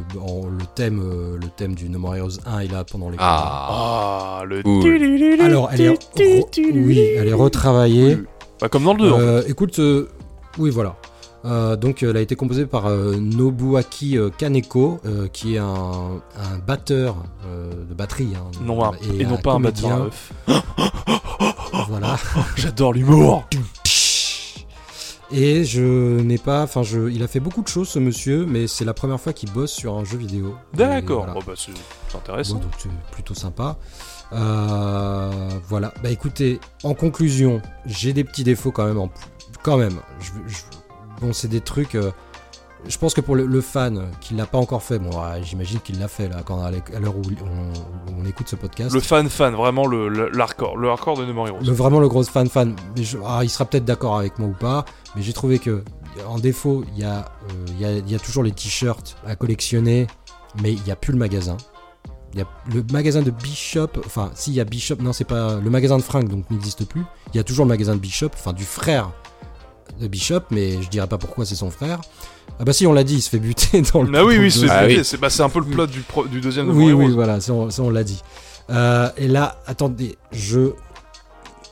thème, 0.75 0.99
euh, 1.03 1.37
le 1.41 1.47
thème 1.55 1.73
du 1.73 1.89
No 1.89 1.97
More 1.97 2.17
Heroes 2.17 2.37
1 2.45 2.59
est 2.59 2.71
là 2.71 2.83
pendant 2.83 3.09
les. 3.09 3.17
Ah, 3.19 4.41
Ah, 4.41 4.43
le. 4.45 4.61
Cool. 4.61 5.41
Alors, 5.41 5.69
elle 5.73 5.81
est, 5.81 5.89
re- 5.89 6.71
oui, 6.85 6.99
elle 6.99 7.27
est 7.29 7.33
retravaillée. 7.33 8.15
Oui. 8.15 8.23
Bah, 8.61 8.69
comme 8.69 8.83
dans 8.83 8.93
le 8.93 8.99
2. 8.99 9.11
en 9.11 9.17
fait. 9.17 9.23
Euh, 9.23 9.43
écoute, 9.47 9.79
euh, 9.79 10.07
oui, 10.59 10.69
voilà. 10.69 10.95
Euh, 11.47 11.75
donc, 11.77 12.03
elle 12.03 12.17
a 12.17 12.21
été 12.21 12.35
composée 12.35 12.65
par 12.65 12.87
euh, 12.87 13.15
Nobuaki 13.15 14.17
euh, 14.17 14.29
Kaneko, 14.37 14.99
euh, 15.05 15.27
qui 15.27 15.55
est 15.55 15.59
un, 15.59 16.19
un 16.35 16.57
batteur 16.65 17.15
euh, 17.45 17.71
de 17.89 17.93
batterie. 17.93 18.33
hein, 18.35 18.43
Non, 18.61 18.83
un- 18.83 18.91
et, 19.17 19.25
non 19.25 19.37
pas 19.37 19.53
un 19.53 19.59
batteur. 19.59 20.09
Voilà. 21.89 22.17
J'adore 22.57 22.91
l'humour. 22.93 23.47
Et 25.29 25.65
je 25.65 26.19
n'ai 26.21 26.37
pas, 26.37 26.63
enfin, 26.63 26.83
je, 26.83 27.09
il 27.09 27.21
a 27.21 27.27
fait 27.27 27.41
beaucoup 27.41 27.61
de 27.61 27.67
choses, 27.67 27.89
ce 27.89 27.99
monsieur, 27.99 28.45
mais 28.45 28.65
c'est 28.67 28.85
la 28.85 28.93
première 28.93 29.19
fois 29.19 29.33
qu'il 29.33 29.51
bosse 29.51 29.71
sur 29.73 29.95
un 29.97 30.05
jeu 30.05 30.17
vidéo. 30.17 30.55
D'accord. 30.73 31.19
voilà. 31.25 31.33
Bon, 31.33 31.41
bah, 31.45 31.53
c'est, 31.55 31.71
Bon, 31.73 32.17
intéressant. 32.19 32.55
donc 32.55 32.71
c'est 32.77 32.89
plutôt 33.11 33.33
sympa. 33.33 33.75
Euh, 34.33 35.49
voilà. 35.67 35.93
Bah 36.01 36.09
écoutez, 36.11 36.59
en 36.83 36.93
conclusion, 36.93 37.61
j'ai 37.85 38.13
des 38.13 38.23
petits 38.23 38.43
défauts 38.45 38.71
quand 38.71 38.85
même. 38.85 38.97
En, 38.99 39.09
quand 39.63 39.77
même. 39.77 39.99
Je, 40.19 40.31
je- 40.47 40.61
bon, 41.21 41.33
c'est 41.33 41.47
des 41.47 41.61
trucs. 41.61 41.95
euh, 41.95 42.11
je 42.87 42.97
pense 42.97 43.13
que 43.13 43.21
pour 43.21 43.35
le, 43.35 43.45
le 43.45 43.61
fan 43.61 44.05
qui 44.21 44.35
l'a 44.35 44.45
pas 44.45 44.59
encore 44.59 44.83
fait, 44.83 44.99
bon, 44.99 45.09
ouais, 45.09 45.41
j'imagine 45.43 45.79
qu'il 45.79 45.99
l'a 45.99 46.07
fait 46.07 46.29
là, 46.29 46.37
quand 46.45 46.61
à 46.63 46.71
l'heure 46.71 47.15
où 47.17 47.21
on, 48.21 48.25
écoute 48.25 48.47
ce 48.49 48.55
podcast. 48.55 48.93
Le 48.93 48.99
fan 48.99 49.27
fan, 49.29 49.55
vraiment 49.55 49.87
le, 49.87 50.09
le, 50.09 50.29
le 50.29 50.41
hardcore 50.41 50.77
de 51.17 51.25
No 51.25 51.33
More 51.33 51.47
Heroes. 51.47 51.59
Le- 51.65 51.71
vraiment 51.73 51.99
le 51.99 52.07
gros 52.07 52.23
fan 52.23 52.47
fan. 52.49 52.75
Mais 52.95 53.03
je- 53.03 53.17
ah, 53.25 53.39
il 53.43 53.49
sera 53.49 53.65
peut-être 53.65 53.85
d'accord 53.85 54.17
avec 54.19 54.37
moi 54.37 54.47
ou 54.49 54.53
pas, 54.53 54.85
mais 55.15 55.21
j'ai 55.23 55.33
trouvé 55.33 55.59
que 55.59 55.83
en 56.27 56.39
défaut, 56.39 56.83
il 56.93 56.99
y, 57.01 57.03
a, 57.03 57.19
euh, 57.19 57.65
il 57.69 57.79
y, 57.81 57.85
a, 57.85 57.91
il 57.91 58.09
y 58.11 58.15
a 58.15 58.19
toujours 58.19 58.43
les 58.43 58.51
t-shirts 58.51 59.17
à 59.27 59.35
collectionner, 59.35 60.07
mais 60.61 60.73
il 60.73 60.81
n'y 60.83 60.91
a 60.91 60.95
plus 60.95 61.13
le 61.13 61.19
magasin. 61.19 61.57
Il 62.33 62.39
y 62.39 62.41
a 62.41 62.47
le 62.73 62.83
magasin 62.91 63.21
de 63.21 63.31
Bishop, 63.31 63.89
enfin, 64.05 64.31
s'il 64.35 64.53
y 64.53 64.59
a 64.59 64.65
Bishop, 64.65 64.95
non, 64.99 65.13
c'est 65.13 65.23
pas 65.23 65.55
le 65.55 65.69
magasin 65.69 65.97
de 65.97 66.03
fringues, 66.03 66.27
donc 66.29 66.49
n'existe 66.51 66.85
plus. 66.85 67.03
Il 67.33 67.37
y 67.37 67.39
a 67.39 67.43
toujours 67.43 67.65
le 67.65 67.69
magasin 67.69 67.95
de 67.95 67.99
Bishop, 67.99 68.29
enfin, 68.33 68.53
du 68.53 68.65
frère 68.65 69.11
de 69.99 70.07
Bishop, 70.07 70.41
mais 70.51 70.81
je 70.81 70.89
dirais 70.89 71.07
pas 71.07 71.17
pourquoi 71.17 71.45
c'est 71.45 71.55
son 71.55 71.71
frère. 71.71 71.99
Ah 72.59 72.63
bah 72.63 72.73
si, 72.73 72.87
on 72.87 72.93
l'a 72.93 73.03
dit, 73.03 73.15
il 73.15 73.21
se 73.21 73.29
fait 73.29 73.39
buter 73.39 73.81
dans 73.93 74.01
le. 74.03 74.17
Ah 74.17 74.25
oui, 74.25 74.37
oui, 74.37 74.51
c'est. 74.51 74.69
Ah 74.69 74.85
oui. 74.85 75.01
c'est, 75.03 75.19
bah, 75.19 75.27
un 75.39 75.49
peu 75.49 75.59
le 75.59 75.65
plot 75.65 75.87
du, 75.87 76.01
pro- 76.01 76.25
du 76.27 76.41
deuxième 76.41 76.69
Oui, 76.69 76.91
oui, 76.91 77.11
voilà, 77.11 77.39
ça 77.39 77.53
on, 77.53 77.69
ça, 77.69 77.83
on 77.83 77.89
l'a 77.89 78.03
dit. 78.03 78.21
Euh, 78.69 79.09
et 79.17 79.27
là, 79.27 79.61
attendez, 79.67 80.17
je. 80.31 80.71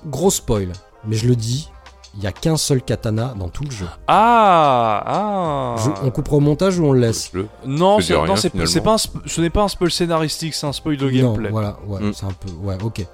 Gros 0.06 0.30
spoil, 0.30 0.72
mais 1.08 1.16
je 1.16 1.28
le 1.28 1.36
dis, 1.36 1.70
il 2.18 2.24
y 2.24 2.28
a 2.28 2.32
qu'un 2.32 2.56
seul 2.58 2.82
katana 2.82 3.34
dans 3.38 3.50
tout 3.50 3.64
le 3.66 3.72
jeu. 3.72 3.88
Ah, 4.08 5.04
ah. 5.06 5.76
Je- 5.84 6.08
on 6.08 6.12
coupera 6.12 6.38
au 6.38 6.40
montage 6.40 6.80
ou 6.80 6.86
on 6.86 6.92
le 6.94 7.00
laisse 7.02 7.32
Le- 7.34 7.48
Non, 7.66 8.00
c'est, 8.00 8.14
non 8.14 8.36
c'est, 8.36 8.52
c'est 8.66 8.82
pas 8.82 8.94
un 8.94 8.98
ce 8.98 9.42
n'est 9.42 9.50
pas 9.50 9.64
un 9.64 9.68
spoil 9.68 9.92
scénaristique, 9.92 10.54
c'est 10.54 10.66
un 10.68 10.72
spoil 10.74 10.98
de 10.98 11.10
Non, 11.10 11.34
gameplay. 11.34 11.50
voilà, 11.50 11.78
ouais, 11.88 12.00
Mm. 12.02 12.14
c'est 12.14 12.26
un 12.26 12.32
peu, 12.32 12.50
ouais, 12.64 12.78
ok. 12.84 13.06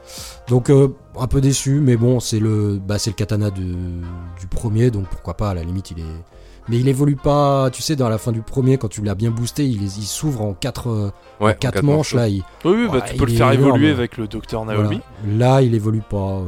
Donc 0.48 0.70
euh, 0.70 0.90
un 1.20 1.28
peu 1.28 1.42
déçu, 1.42 1.80
mais 1.82 1.96
bon, 1.98 2.20
c'est 2.20 2.40
le, 2.40 2.80
bah, 2.86 3.00
c'est 3.00 3.10
le 3.10 3.16
katana 3.16 3.50
de, 3.50 3.62
du 3.62 4.48
premier, 4.50 4.92
donc 4.92 5.08
pourquoi 5.08 5.36
pas. 5.36 5.50
À 5.52 5.54
la 5.54 5.64
limite, 5.64 5.92
il 5.92 6.00
est, 6.00 6.16
mais 6.70 6.78
il 6.80 6.88
évolue 6.88 7.16
pas. 7.16 7.70
Tu 7.72 7.82
sais, 7.82 7.96
dans 7.96 8.08
la 8.10 8.18
fin 8.20 8.32
du 8.32 8.42
premier, 8.44 8.78
quand 8.78 8.88
tu 8.88 9.02
l'as 9.02 9.16
bien 9.16 9.32
boosté, 9.32 9.66
il, 9.66 9.90
s'ouvre 9.90 10.42
en 10.44 10.54
quatre, 10.54 10.90
euh, 10.90 11.12
Ouais, 11.40 11.56
quatre 11.60 11.74
quatre 11.76 11.84
manches 11.84 12.14
là. 12.14 12.28
Il, 12.28 12.44
Oui, 12.66 12.72
oui, 12.76 12.88
bah, 12.88 12.94
Ouais, 13.00 13.02
tu 13.10 13.16
peux 13.18 13.26
le 13.26 13.34
faire 13.34 13.52
énorme. 13.52 13.70
évoluer 13.70 13.90
avec 13.92 14.18
le 14.18 14.28
docteur 14.28 14.64
Naomi. 14.66 15.02
Voilà. 15.26 15.38
Là, 15.56 15.62
il 15.64 15.74
évolue 15.74 16.04
pas, 16.08 16.18
euh, 16.18 16.46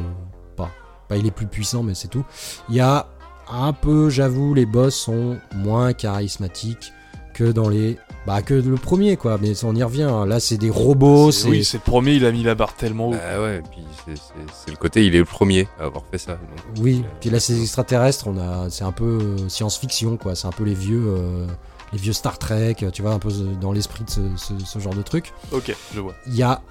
il 1.17 1.25
est 1.27 1.31
plus 1.31 1.47
puissant, 1.47 1.83
mais 1.83 1.95
c'est 1.95 2.07
tout. 2.07 2.25
Il 2.69 2.75
y 2.75 2.79
a 2.81 3.07
un 3.51 3.73
peu, 3.73 4.09
j'avoue, 4.09 4.53
les 4.53 4.65
boss 4.65 4.95
sont 4.95 5.37
moins 5.55 5.93
charismatiques 5.93 6.93
que 7.33 7.51
dans 7.51 7.67
les, 7.67 7.97
bah, 8.27 8.41
que 8.43 8.53
le 8.53 8.75
premier, 8.75 9.17
quoi. 9.17 9.37
Mais 9.41 9.63
on 9.65 9.75
y 9.75 9.81
revient. 9.83 10.11
Là, 10.27 10.39
c'est 10.39 10.57
des 10.57 10.69
robots, 10.69 11.31
C'est- 11.31 11.49
oui, 11.49 11.63
c'est 11.65 11.77
le 11.77 11.83
premier, 11.83 12.13
il 12.13 12.25
a 12.25 12.31
mis 12.31 12.43
la 12.43 12.53
barre 12.55 12.75
tellement 12.75 13.09
haut. 13.09 13.13
Bah 13.13 13.41
ouais, 13.41 13.57
et 13.57 13.61
puis 13.61 13.81
c'est, 14.05 14.15
c'est- 14.15 14.33
c'est 14.65 14.71
le 14.71 14.77
côté, 14.77 15.05
il 15.05 15.15
est 15.15 15.19
le 15.19 15.25
premier 15.25 15.67
à 15.79 15.85
avoir 15.85 16.03
fait 16.11 16.19
ça. 16.19 16.33
donc. 16.33 16.41
Oui, 16.79 17.01
Euh, 17.03 17.07
puis 17.19 17.29
là 17.31 17.39
c'est 17.39 17.59
extraterrestre, 17.59 18.27
on 18.27 18.37
a, 18.37 18.69
c'est 18.69 18.83
un 18.83 18.91
peu 18.91 19.19
euh, 19.21 19.49
science-fiction 19.49 20.17
quoi, 20.17 20.35
c'est 20.35 20.45
un 20.47 20.51
peu 20.51 20.63
les 20.63 20.75
vieux, 20.75 21.03
euh, 21.07 21.47
les 21.91 21.97
vieux 21.97 22.13
Star 22.13 22.37
Trek, 22.37 22.75
tu 22.93 23.01
vois, 23.01 23.11
un 23.13 23.19
peu 23.19 23.29
dans 23.59 23.71
l'esprit 23.71 24.03
de 24.03 24.09
ce, 24.11 24.21
ce- 24.37 24.63
ce 24.63 24.77
genre 24.79 24.93
de 24.93 25.01
truc. 25.01 25.33
Ok, 25.51 25.75
je 25.93 25.99
vois. 25.99 26.13
Il 26.27 26.35
y 26.35 26.43
a, 26.43 26.61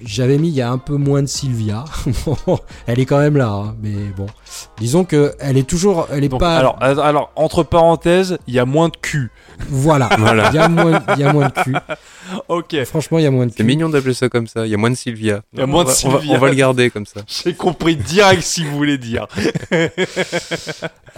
j'avais 0.00 0.38
mis 0.38 0.48
il 0.48 0.54
y 0.54 0.62
a 0.62 0.70
un 0.70 0.78
peu 0.78 0.94
moins 0.96 1.22
de 1.22 1.26
Sylvia, 1.26 1.84
elle 2.86 3.00
est 3.00 3.04
quand 3.04 3.18
même 3.18 3.36
là, 3.36 3.48
hein, 3.50 3.76
mais 3.82 3.94
bon, 4.16 4.26
disons 4.78 5.04
que 5.04 5.34
elle 5.40 5.56
est 5.56 5.68
toujours, 5.68 6.06
elle 6.12 6.22
est 6.24 6.28
Donc, 6.28 6.40
pas, 6.40 6.56
alors, 6.56 6.78
euh, 6.82 6.96
alors, 6.98 7.32
entre 7.36 7.62
parenthèses, 7.64 8.38
il 8.46 8.54
y 8.54 8.58
a 8.60 8.64
moins 8.64 8.88
de 8.90 8.96
cul. 8.96 9.30
voilà, 9.68 10.08
Voilà. 10.18 10.50
il 10.50 10.54
y 10.54 10.58
a 10.58 10.68
moins, 10.68 11.02
il 11.16 11.20
y 11.20 11.24
a 11.24 11.32
moins 11.32 11.48
de 11.48 11.62
cul. 11.62 11.74
Ok, 12.48 12.76
Franchement, 12.84 13.16
il 13.18 13.24
y 13.24 13.26
a 13.26 13.30
moins 13.30 13.46
de 13.46 13.50
C'est 13.52 13.56
cul. 13.58 13.64
mignon 13.64 13.88
d'appeler 13.88 14.12
ça 14.12 14.28
comme 14.28 14.46
ça. 14.46 14.66
Il 14.66 14.70
y 14.70 14.74
a 14.74 14.76
moins 14.76 14.90
de 14.90 14.94
Sylvia. 14.96 15.40
Il 15.54 15.60
y 15.60 15.62
a 15.62 15.66
moins 15.66 15.84
de 15.84 15.88
On 15.88 15.92
va- 15.92 15.96
on 16.04 16.10
va- 16.10 16.18
Sylvia. 16.20 16.36
On 16.36 16.38
va 16.38 16.48
le 16.50 16.54
garder 16.56 16.90
comme 16.90 17.06
ça. 17.06 17.22
j'ai 17.26 17.54
compris 17.54 17.96
direct 17.96 18.42
si 18.42 18.64
vous 18.64 18.76
voulez 18.76 18.98
dire. 18.98 19.26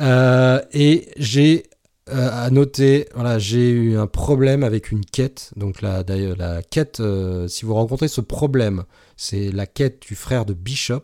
Euh, 0.00 0.60
et 0.72 1.08
j'ai 1.16 1.64
euh, 2.12 2.30
à 2.47 2.50
noter, 2.50 3.08
voilà, 3.14 3.39
j'ai 3.39 3.70
eu 3.70 3.97
un 3.97 4.06
problème 4.06 4.62
avec 4.64 4.90
une 4.90 5.05
quête. 5.05 5.50
Donc 5.56 5.82
la, 5.82 6.02
d'ailleurs, 6.02 6.36
la 6.36 6.62
quête, 6.62 7.00
euh, 7.00 7.48
si 7.48 7.64
vous 7.64 7.74
rencontrez 7.74 8.08
ce 8.08 8.20
problème, 8.20 8.84
c'est 9.16 9.50
la 9.52 9.66
quête 9.66 10.02
du 10.06 10.14
frère 10.14 10.44
de 10.44 10.55
Bishop. 10.55 11.02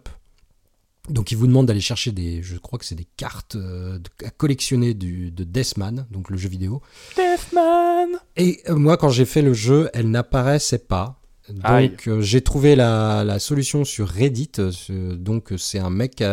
Donc 1.09 1.31
il 1.31 1.37
vous 1.37 1.47
demande 1.47 1.67
d'aller 1.67 1.81
chercher 1.81 2.11
des, 2.11 2.43
je 2.43 2.57
crois 2.59 2.79
que 2.81 2.85
c'est 2.85 2.97
des 2.97 3.07
cartes 3.17 3.55
euh, 3.55 3.99
de- 3.99 4.27
à 4.27 4.31
collectionner 4.31 4.93
du, 4.93 5.31
de 5.31 5.45
Deathman, 5.45 6.07
donc 6.11 6.31
le 6.31 6.37
jeu 6.37 6.49
vidéo. 6.49 6.83
Deathman 7.17 8.09
Et 8.37 8.61
moi, 8.69 8.97
quand 8.97 9.09
j'ai 9.11 9.25
fait 9.25 9.43
le 9.43 9.55
jeu, 9.55 9.89
elle 9.95 10.11
n'apparaissait 10.11 10.79
pas. 10.79 11.21
Donc 11.49 12.09
euh, 12.09 12.21
j'ai 12.23 12.41
trouvé 12.41 12.75
la, 12.75 13.23
la 13.23 13.39
solution 13.39 13.85
sur 13.85 14.09
Reddit. 14.09 14.51
euh, 14.59 15.15
donc 15.15 15.53
c'est 15.59 15.79
un 15.79 15.91
mec 15.91 16.25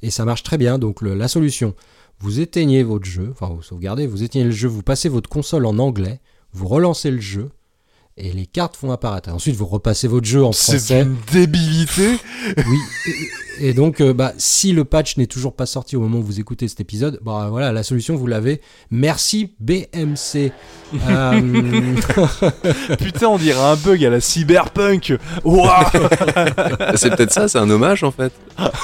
et 0.00 0.10
ça 0.10 0.24
marche 0.24 0.42
très 0.42 0.56
bien. 0.56 0.78
Donc 0.78 1.02
le- 1.02 1.14
la 1.14 1.28
solution, 1.28 1.74
vous 2.18 2.40
éteignez 2.40 2.82
votre 2.82 3.04
jeu, 3.04 3.28
enfin 3.30 3.48
vous 3.48 3.62
sauvegardez, 3.62 4.06
vous 4.06 4.22
éteignez 4.22 4.46
le 4.46 4.50
jeu, 4.50 4.68
vous 4.68 4.82
passez 4.82 5.08
votre 5.08 5.28
console 5.28 5.66
en 5.66 5.78
anglais, 5.78 6.20
vous 6.52 6.68
relancez 6.68 7.10
le 7.10 7.20
jeu 7.20 7.50
et 8.18 8.32
les 8.32 8.46
cartes 8.46 8.78
vont 8.80 8.92
apparaître. 8.92 9.28
Et 9.28 9.32
ensuite, 9.32 9.56
vous 9.56 9.66
repassez 9.66 10.08
votre 10.08 10.26
jeu 10.26 10.42
en 10.42 10.52
C'est 10.52 10.78
français. 10.78 11.02
une 11.02 11.16
débilité. 11.32 12.16
Oui. 12.56 12.78
Et, 13.60 13.72
donc, 13.72 14.00
euh, 14.00 14.12
bah, 14.12 14.32
si 14.36 14.72
le 14.72 14.84
patch 14.84 15.16
n'est 15.16 15.26
toujours 15.26 15.54
pas 15.54 15.66
sorti 15.66 15.96
au 15.96 16.00
moment 16.00 16.18
où 16.18 16.22
vous 16.22 16.40
écoutez 16.40 16.68
cet 16.68 16.80
épisode, 16.80 17.18
bah 17.22 17.48
voilà, 17.50 17.72
la 17.72 17.82
solution 17.82 18.14
vous 18.14 18.26
l'avez. 18.26 18.60
Merci 18.90 19.54
BMC. 19.60 20.52
Euh, 21.08 21.40
Putain, 22.98 23.28
on 23.28 23.38
dirait 23.38 23.60
un 23.60 23.76
bug 23.76 24.04
à 24.04 24.10
la 24.10 24.20
cyberpunk. 24.20 25.14
C'est 26.94 27.10
peut-être 27.16 27.32
ça, 27.32 27.48
c'est 27.48 27.58
un 27.58 27.70
hommage 27.70 28.04
en 28.04 28.10
fait. 28.10 28.32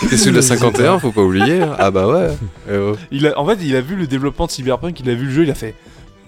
C'est 0.09 0.17
celui 0.17 0.33
de 0.33 0.37
la 0.37 0.43
51, 0.43 0.99
faut 0.99 1.13
pas 1.13 1.23
oublier. 1.23 1.63
Ah 1.79 1.91
bah 1.91 2.09
ouais. 2.09 2.29
Eh 2.71 2.77
oh. 2.77 2.97
il 3.11 3.27
a, 3.27 3.39
En 3.39 3.47
fait, 3.47 3.59
il 3.63 3.77
a 3.77 3.81
vu 3.81 3.97
le 3.97 4.07
développement 4.07 4.47
de 4.47 4.51
cyberpunk, 4.51 4.99
il 5.01 5.09
a 5.11 5.15
vu 5.15 5.27
le 5.27 5.33
jeu, 5.33 5.43
il 5.45 5.51
a 5.51 5.55
fait. 5.55 5.75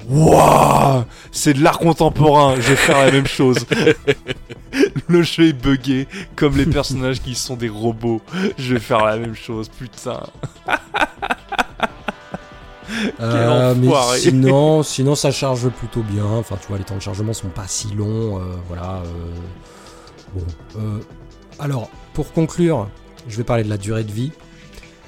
Waouh 0.09 1.05
C'est 1.33 1.55
de 1.55 1.63
l'art 1.63 1.79
contemporain, 1.79 2.57
je 2.57 2.61
vais 2.71 2.77
faire 2.77 2.99
la 2.99 3.11
même 3.13 3.27
chose. 3.27 3.59
le 5.09 5.23
jeu 5.23 5.49
est 5.49 5.53
buggé, 5.53 6.07
comme 6.37 6.57
les 6.57 6.67
personnages 6.67 7.21
qui 7.23 7.35
sont 7.35 7.57
des 7.57 7.69
robots. 7.69 8.21
Je 8.59 8.75
vais 8.75 8.81
faire 8.81 9.05
la 9.05 9.17
même 9.17 9.35
chose, 9.35 9.69
putain. 9.69 10.21
euh, 13.21 13.75
mais 13.77 13.89
sinon, 14.19 14.83
sinon, 14.83 15.15
ça 15.15 15.31
charge 15.31 15.69
plutôt 15.71 16.03
bien. 16.03 16.25
Enfin, 16.27 16.57
tu 16.61 16.69
vois, 16.69 16.79
les 16.79 16.85
temps 16.85 16.97
de 16.97 17.01
chargement 17.03 17.33
sont 17.33 17.49
pas 17.49 17.67
si 17.67 17.89
longs. 17.95 18.39
euh, 18.39 18.57
voilà. 18.69 19.03
euh, 19.05 19.31
Bon. 20.35 21.01
alors, 21.61 21.89
pour 22.13 22.33
conclure, 22.33 22.89
je 23.29 23.37
vais 23.37 23.45
parler 23.45 23.63
de 23.63 23.71
la 23.71 23.77
durée 23.77 24.03
de 24.05 24.11
vie. 24.11 24.33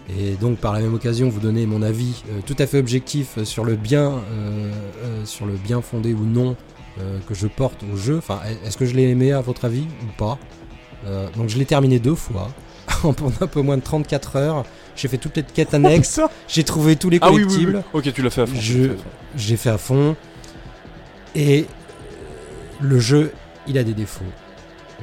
Et 0.08 0.34
donc, 0.34 0.58
par 0.58 0.72
la 0.72 0.80
même 0.80 0.94
occasion, 0.94 1.28
vous 1.28 1.40
donner 1.40 1.66
mon 1.66 1.82
avis 1.82 2.22
euh, 2.30 2.40
tout 2.46 2.54
à 2.60 2.66
fait 2.66 2.78
objectif 2.78 3.42
sur 3.42 3.64
le 3.64 3.74
bien, 3.74 4.12
euh, 4.30 4.70
euh, 5.04 5.24
sur 5.24 5.46
le 5.46 5.54
bien 5.54 5.80
fondé 5.80 6.14
ou 6.14 6.24
non 6.24 6.54
euh, 7.00 7.18
que 7.28 7.34
je 7.34 7.46
porte 7.48 7.82
au 7.92 7.96
jeu. 7.96 8.18
Enfin, 8.18 8.40
est-ce 8.64 8.76
que 8.76 8.86
je 8.86 8.94
l'ai 8.94 9.08
aimé 9.10 9.32
à 9.32 9.40
votre 9.40 9.64
avis 9.64 9.86
ou 10.02 10.16
pas? 10.16 10.38
Euh, 11.06 11.28
Donc, 11.36 11.48
je 11.48 11.58
l'ai 11.58 11.64
terminé 11.66 11.98
deux 11.98 12.14
fois 12.14 12.50
en 13.04 13.10
un 13.40 13.46
peu 13.48 13.62
moins 13.62 13.76
de 13.76 13.82
34 13.82 14.36
heures. 14.36 14.64
J'ai 14.94 15.08
fait 15.08 15.18
toutes 15.18 15.36
les 15.36 15.42
quêtes 15.42 15.74
annexes. 15.74 16.20
J'ai 16.46 16.62
trouvé 16.62 16.94
tous 16.96 17.10
les 17.10 17.18
Ah 17.20 17.30
oui, 17.30 17.38
oui, 17.38 17.42
collectibles. 17.42 17.82
oui. 17.92 18.00
Ok, 18.06 18.12
tu 18.14 18.22
l'as 18.22 18.30
fait 18.30 18.42
à 18.42 18.46
fond. 18.46 18.56
J'ai 19.36 19.56
fait 19.56 19.70
à 19.70 19.78
fond. 19.78 20.14
Et 21.34 21.62
euh, 21.62 21.64
le 22.80 23.00
jeu, 23.00 23.32
il 23.66 23.76
a 23.76 23.82
des 23.82 23.92
défauts. 23.94 24.24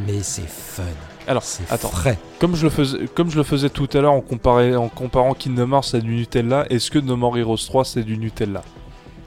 Mais 0.08 0.24
c'est 0.24 0.48
fun. 0.48 0.84
Alors, 1.28 1.44
C'est 1.44 1.64
attends. 1.72 1.90
frais. 1.90 2.18
Comme 2.40 2.56
je 2.56 2.64
le 2.64 2.70
faisais, 2.70 2.98
comme 3.16 3.30
je 3.32 3.38
le 3.38 3.44
faisais 3.44 3.70
tout 3.70 3.88
à 3.94 4.02
l'heure 4.02 4.14
en, 4.14 4.20
comparé- 4.22 4.76
en 4.76 4.90
comparant 4.90 5.34
Kingdom 5.34 5.72
Hearts 5.72 5.94
à 5.96 6.00
du 6.00 6.14
Nutella, 6.16 6.66
est-ce 6.70 6.92
que 6.92 7.00
No 7.00 7.16
More 7.16 7.38
Heroes 7.38 7.58
3 7.58 7.86
c'est 7.86 8.04
du 8.04 8.18
Nutella? 8.18 8.62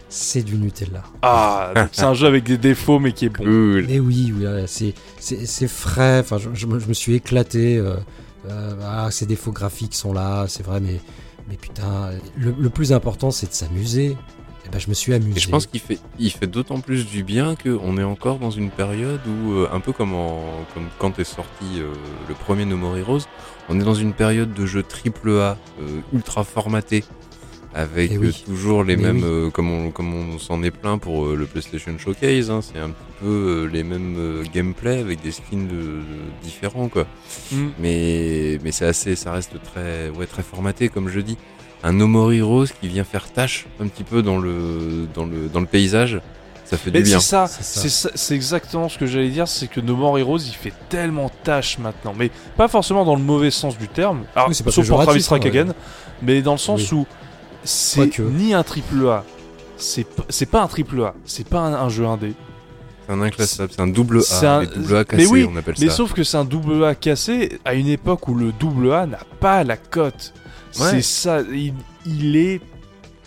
C'est 0.08 0.42
du 0.42 0.54
Nutella. 0.56 1.02
Ah, 1.22 1.72
c'est 1.92 2.04
un 2.04 2.14
jeu 2.14 2.26
avec 2.28 2.44
des 2.44 2.58
défauts 2.58 2.98
mais 3.00 3.12
qui 3.12 3.24
est 3.26 3.28
bon. 3.28 3.44
Cool. 3.44 3.86
Mais 3.88 3.98
oui, 3.98 4.32
oui, 4.36 4.46
c'est 4.66 4.94
c'est 5.18 5.46
c'est 5.46 5.68
frais. 5.68 6.20
Enfin, 6.20 6.38
je, 6.38 6.50
je 6.54 6.66
me 6.66 6.78
je 6.78 6.86
me 6.86 6.94
suis 6.94 7.14
éclaté. 7.14 7.76
euh, 7.78 7.94
euh, 8.48 8.74
ah, 8.84 9.08
ces 9.10 9.26
défauts 9.26 9.50
graphiques 9.50 9.94
sont 9.94 10.12
là, 10.12 10.44
c'est 10.48 10.64
vrai, 10.64 10.78
mais 10.80 11.00
mais 11.48 11.56
putain, 11.56 12.10
le, 12.36 12.54
le 12.56 12.70
plus 12.70 12.92
important, 12.92 13.30
c'est 13.32 13.48
de 13.48 13.54
s'amuser. 13.54 14.16
Et 14.66 14.68
ben, 14.70 14.78
je 14.80 14.88
me 14.88 14.94
suis 14.94 15.14
amusé. 15.14 15.36
Et 15.38 15.40
je 15.40 15.48
pense 15.48 15.66
qu'il 15.66 15.80
fait, 15.80 15.98
il 16.18 16.30
fait 16.32 16.46
d'autant 16.48 16.80
plus 16.80 17.06
du 17.06 17.22
bien 17.22 17.54
qu'on 17.54 17.96
est 17.98 18.02
encore 18.04 18.38
dans 18.38 18.50
une 18.50 18.70
période 18.70 19.20
où, 19.26 19.52
euh, 19.52 19.68
un 19.72 19.80
peu 19.80 19.92
comme, 19.92 20.14
en, 20.14 20.42
comme 20.74 20.86
quand 20.98 21.18
est 21.18 21.24
sorti 21.24 21.64
euh, 21.78 21.92
le 22.28 22.34
premier 22.34 22.64
No 22.64 22.76
More 22.76 22.96
Heroes, 22.96 23.20
on 23.68 23.78
est 23.80 23.84
dans 23.84 23.94
une 23.94 24.12
période 24.12 24.52
de 24.54 24.66
jeux 24.66 24.82
triple 24.82 25.30
A, 25.30 25.56
euh, 25.80 26.00
ultra 26.12 26.42
formaté, 26.42 27.04
avec 27.74 28.10
Eh 28.12 28.18
oui. 28.18 28.28
euh, 28.28 28.32
toujours 28.46 28.82
les 28.82 28.96
Mais 28.96 29.04
mêmes, 29.04 29.16
oui. 29.18 29.22
euh, 29.24 29.50
comme 29.50 29.70
on, 29.70 29.90
comme 29.92 30.12
on 30.14 30.38
s'en 30.40 30.62
est 30.64 30.70
plein 30.72 30.98
pour 30.98 31.26
euh, 31.26 31.36
le 31.36 31.46
PlayStation 31.46 31.96
Showcase, 31.98 32.50
hein, 32.50 32.60
c'est 32.62 32.78
un 32.78 32.88
petit 32.88 33.12
peu 33.20 33.26
euh, 33.26 33.64
les 33.66 33.84
mêmes 33.84 34.16
euh, 34.18 34.42
gameplay 34.52 34.98
avec 34.98 35.20
des 35.22 35.30
skins 35.30 35.68
de- 35.68 35.74
de- 35.74 36.02
différents, 36.42 36.88
quoi. 36.88 37.06
Mm. 37.52 37.66
mais 37.78 38.58
mais 38.64 38.72
c'est 38.72 38.86
assez 38.86 39.14
ça 39.14 39.30
reste 39.32 39.62
très 39.62 40.08
ouais 40.10 40.26
très 40.26 40.42
formaté 40.42 40.88
comme 40.88 41.08
je 41.08 41.20
dis 41.20 41.36
un 41.82 41.92
No 41.92 42.06
More 42.06 42.32
Heroes 42.32 42.66
qui 42.80 42.88
vient 42.88 43.04
faire 43.04 43.30
tâche 43.32 43.66
un 43.80 43.86
petit 43.88 44.04
peu 44.04 44.22
dans 44.22 44.38
le 44.38 45.06
dans 45.14 45.24
le 45.26 45.48
dans 45.52 45.60
le 45.60 45.66
paysage 45.66 46.20
ça 46.64 46.76
fait 46.76 46.90
Mais 46.90 46.98
du 47.02 47.10
bien. 47.10 47.20
c'est 47.20 47.28
ça, 47.28 47.46
C'est 47.46 47.62
ça. 47.62 47.80
c'est 47.80 47.88
ça- 47.88 48.10
c'est 48.16 48.34
exactement 48.34 48.88
ce 48.88 48.98
que 48.98 49.06
j'allais 49.06 49.28
dire, 49.28 49.46
c'est 49.46 49.68
que 49.68 49.80
No 49.80 49.94
More 49.94 50.18
Heroes 50.18 50.38
il 50.38 50.52
fait 50.54 50.72
tellement 50.88 51.30
tâche 51.44 51.78
maintenant, 51.78 52.12
mais 52.18 52.30
pas 52.56 52.66
forcément 52.66 53.04
dans 53.04 53.14
le 53.14 53.22
mauvais 53.22 53.52
sens 53.52 53.78
du 53.78 53.86
terme, 53.86 54.24
alors, 54.34 54.48
Oui, 54.48 54.54
c'est 54.56 54.64
pas 54.64 54.72
sauf 54.72 54.88
pour 54.88 55.00
Travis 55.02 55.20
péjoratif, 55.20 55.54
hein, 55.70 55.74
mais 56.22 56.42
dans 56.42 56.52
le 56.52 56.58
sens 56.58 56.90
où 56.90 57.06
c'est 57.62 58.18
ni 58.18 58.52
un 58.52 58.64
triple 58.64 59.06
A, 59.08 59.24
c'est 59.76 60.02
p- 60.04 60.22
c'est 60.28 60.46
pas 60.50 60.60
un 60.62 60.66
triple 60.66 61.00
A, 61.02 61.14
c'est 61.24 61.48
pas 61.48 61.60
un, 61.60 61.74
un 61.74 61.88
jeu 61.88 62.04
indé, 62.04 62.32
c'est 63.06 63.12
un 63.12 63.22
inclassable 63.22 63.70
c'est 63.72 63.80
un 63.82 63.86
double 63.86 64.18
A 64.18 64.22
C'est 64.22 64.46
un- 64.46 64.64
double 64.64 64.96
A 64.96 65.04
mais 65.12 65.26
oui, 65.26 65.48
on 65.48 65.56
appelle 65.56 65.74
mais 65.78 65.86
ça. 65.88 65.94
sauf 65.94 66.14
que 66.14 66.24
c'est 66.24 66.36
un 66.36 66.44
double 66.44 66.84
A 66.84 66.96
cassé 66.96 67.60
à 67.64 67.74
une 67.74 67.86
époque 67.88 68.26
où 68.26 68.34
le 68.34 68.50
double 68.50 68.92
A 68.92 69.06
n'a 69.06 69.20
pas 69.38 69.62
la 69.62 69.76
cote. 69.76 70.32
Ouais. 70.80 70.90
C'est 70.90 71.02
ça, 71.02 71.40
il, 71.52 71.72
il 72.06 72.36
est, 72.36 72.60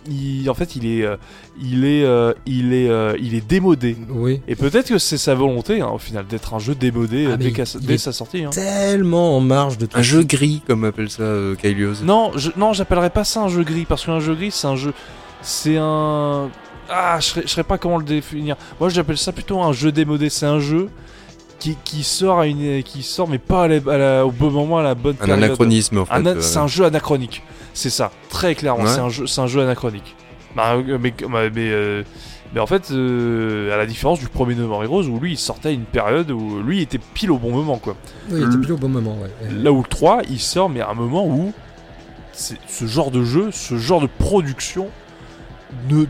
il- 0.09 0.49
en 0.49 0.53
fait 0.53 0.75
il 0.75 0.85
est, 0.85 1.03
euh, 1.05 1.17
il 1.61 1.83
est, 1.85 2.03
euh, 2.03 2.33
il 2.45 2.73
est, 2.73 2.89
euh, 2.89 3.15
il 3.19 3.35
est 3.35 3.45
démodé. 3.47 3.97
Oui. 4.09 4.41
Et 4.47 4.55
peut-être 4.55 4.87
que 4.89 4.97
c'est 4.97 5.17
sa 5.17 5.35
volonté, 5.35 5.81
hein, 5.81 5.89
au 5.93 5.97
final, 5.97 6.25
d'être 6.25 6.53
un 6.53 6.59
jeu 6.59 6.73
démodé 6.75 7.27
Ah, 7.33 7.37
dès, 7.37 7.49
il- 7.49 7.99
sa 7.99 8.11
sortie. 8.11 8.43
hein. 8.45 8.49
Tellement 8.51 9.35
en 9.37 9.41
marge 9.41 9.77
de 9.77 9.85
tout. 9.85 9.97
un 9.97 10.01
jeu 10.01 10.23
gris 10.23 10.61
comme 10.65 10.83
appelle 10.85 11.09
ça 11.09 11.23
euh, 11.23 11.55
Kylios 11.55 12.01
Non, 12.03 12.31
je, 12.35 12.49
non, 12.55 12.73
j'appellerais 12.73 13.09
pas 13.09 13.23
ça 13.23 13.41
un 13.41 13.49
jeu 13.49 13.63
gris, 13.63 13.85
parce 13.85 14.05
qu'un 14.05 14.19
jeu 14.19 14.35
gris, 14.35 14.51
c'est 14.51 14.67
un 14.67 14.75
jeu, 14.77 14.93
c'est 15.41 15.77
un, 15.77 16.49
ah, 16.89 17.17
je 17.19 17.25
serais, 17.25 17.41
je 17.43 17.47
serais 17.47 17.63
pas 17.63 17.77
comment 17.77 17.97
le 17.97 18.03
définir. 18.05 18.55
Moi, 18.79 18.89
j'appelle 18.89 19.17
ça 19.17 19.31
plutôt 19.31 19.61
un 19.61 19.73
jeu 19.73 19.91
démodé. 19.91 20.29
C'est 20.29 20.45
un 20.47 20.59
jeu 20.59 20.89
qui, 21.59 21.77
qui 21.83 22.03
sort 22.03 22.39
à 22.39 22.47
une, 22.47 22.81
qui 22.83 23.03
sort, 23.03 23.27
mais 23.27 23.37
pas 23.37 23.63
à 23.63 23.67
la- 23.67 23.91
à 23.93 23.97
la- 23.97 24.25
au 24.25 24.31
bon 24.31 24.49
moment, 24.51 24.77
à 24.79 24.83
la 24.83 24.95
bonne 24.95 25.15
un 25.21 25.25
période. 25.25 25.43
anachronisme 25.43 25.97
en 25.99 26.05
fait 26.05 26.25
euh, 26.25 26.41
C'est 26.41 26.57
un 26.59 26.67
jeu 26.67 26.85
anachronique. 26.85 27.43
C'est 27.73 27.89
ça, 27.89 28.11
très 28.29 28.55
clairement. 28.55 28.83
Ouais. 28.83 28.89
C'est 28.89 28.99
un 29.01 29.09
jeu, 29.09 29.27
c'est 29.27 29.41
un 29.41 29.47
jeu 29.47 29.61
anachronique. 29.61 30.15
Bah, 30.55 30.73
euh, 30.75 30.97
mais, 30.99 31.13
mais, 31.29 31.49
mais, 31.49 31.69
euh, 31.69 32.03
mais 32.53 32.59
en 32.59 32.65
fait, 32.65 32.89
euh, 32.91 33.73
à 33.73 33.77
la 33.77 33.85
différence 33.85 34.19
du 34.19 34.27
premier 34.27 34.55
No 34.55 34.67
More 34.67 34.83
Heroes 34.83 35.03
où 35.03 35.19
lui 35.19 35.33
il 35.33 35.37
sortait 35.37 35.69
à 35.69 35.71
une 35.71 35.83
période 35.83 36.31
où 36.31 36.61
lui 36.63 36.77
il 36.77 36.81
était 36.81 36.97
pile 37.13 37.29
au 37.31 37.37
bon 37.37 37.51
moment 37.51 37.77
quoi. 37.77 37.95
Oui, 38.31 38.39
il 38.41 38.47
était 38.47 38.57
pile 38.57 38.71
au 38.73 38.77
bon 38.77 38.89
moment, 38.89 39.17
ouais. 39.21 39.29
Là 39.51 39.71
où 39.71 39.77
le 39.83 39.87
3 39.87 40.21
il 40.29 40.39
sort 40.39 40.69
mais 40.69 40.81
à 40.81 40.89
un 40.89 40.93
moment 40.95 41.27
où 41.27 41.53
ce 42.33 42.85
genre 42.85 43.11
de 43.11 43.23
jeu, 43.23 43.49
ce 43.51 43.77
genre 43.77 44.01
de 44.01 44.07
production 44.07 44.87
ne, 45.89 45.99
ne 45.99 46.05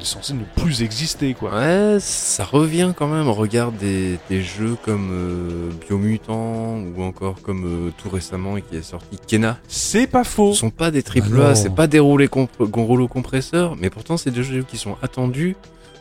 censé 0.00 0.34
ne 0.34 0.42
plus 0.56 0.82
exister 0.82 1.34
quoi. 1.34 1.54
Ouais, 1.54 1.98
ça 2.00 2.44
revient 2.44 2.92
quand 2.96 3.06
même. 3.08 3.28
Regarde 3.28 3.76
des, 3.76 4.18
des 4.28 4.42
jeux 4.42 4.76
comme 4.84 5.10
euh, 5.12 5.70
Biomutant 5.88 6.78
ou 6.96 7.02
encore 7.02 7.40
comme 7.42 7.64
euh, 7.88 7.90
tout 7.96 8.08
récemment 8.08 8.56
qui 8.56 8.76
est 8.76 8.82
sorti 8.82 9.18
Kena. 9.26 9.58
C'est 9.68 10.06
pas 10.06 10.24
faux. 10.24 10.52
Ce 10.52 10.60
sont 10.60 10.70
pas 10.70 10.90
des 10.90 11.02
triple 11.02 11.38
Ah. 11.42 11.48
A, 11.50 11.54
c'est 11.54 11.74
pas 11.74 11.86
des 11.86 11.98
roulés 11.98 12.28
comp- 12.28 12.50
rouleaux 12.58 13.08
compresseurs, 13.08 13.76
mais 13.76 13.90
pourtant 13.90 14.16
c'est 14.16 14.30
des 14.30 14.42
jeux 14.42 14.64
qui 14.66 14.78
sont 14.78 14.96
attendus 15.02 15.56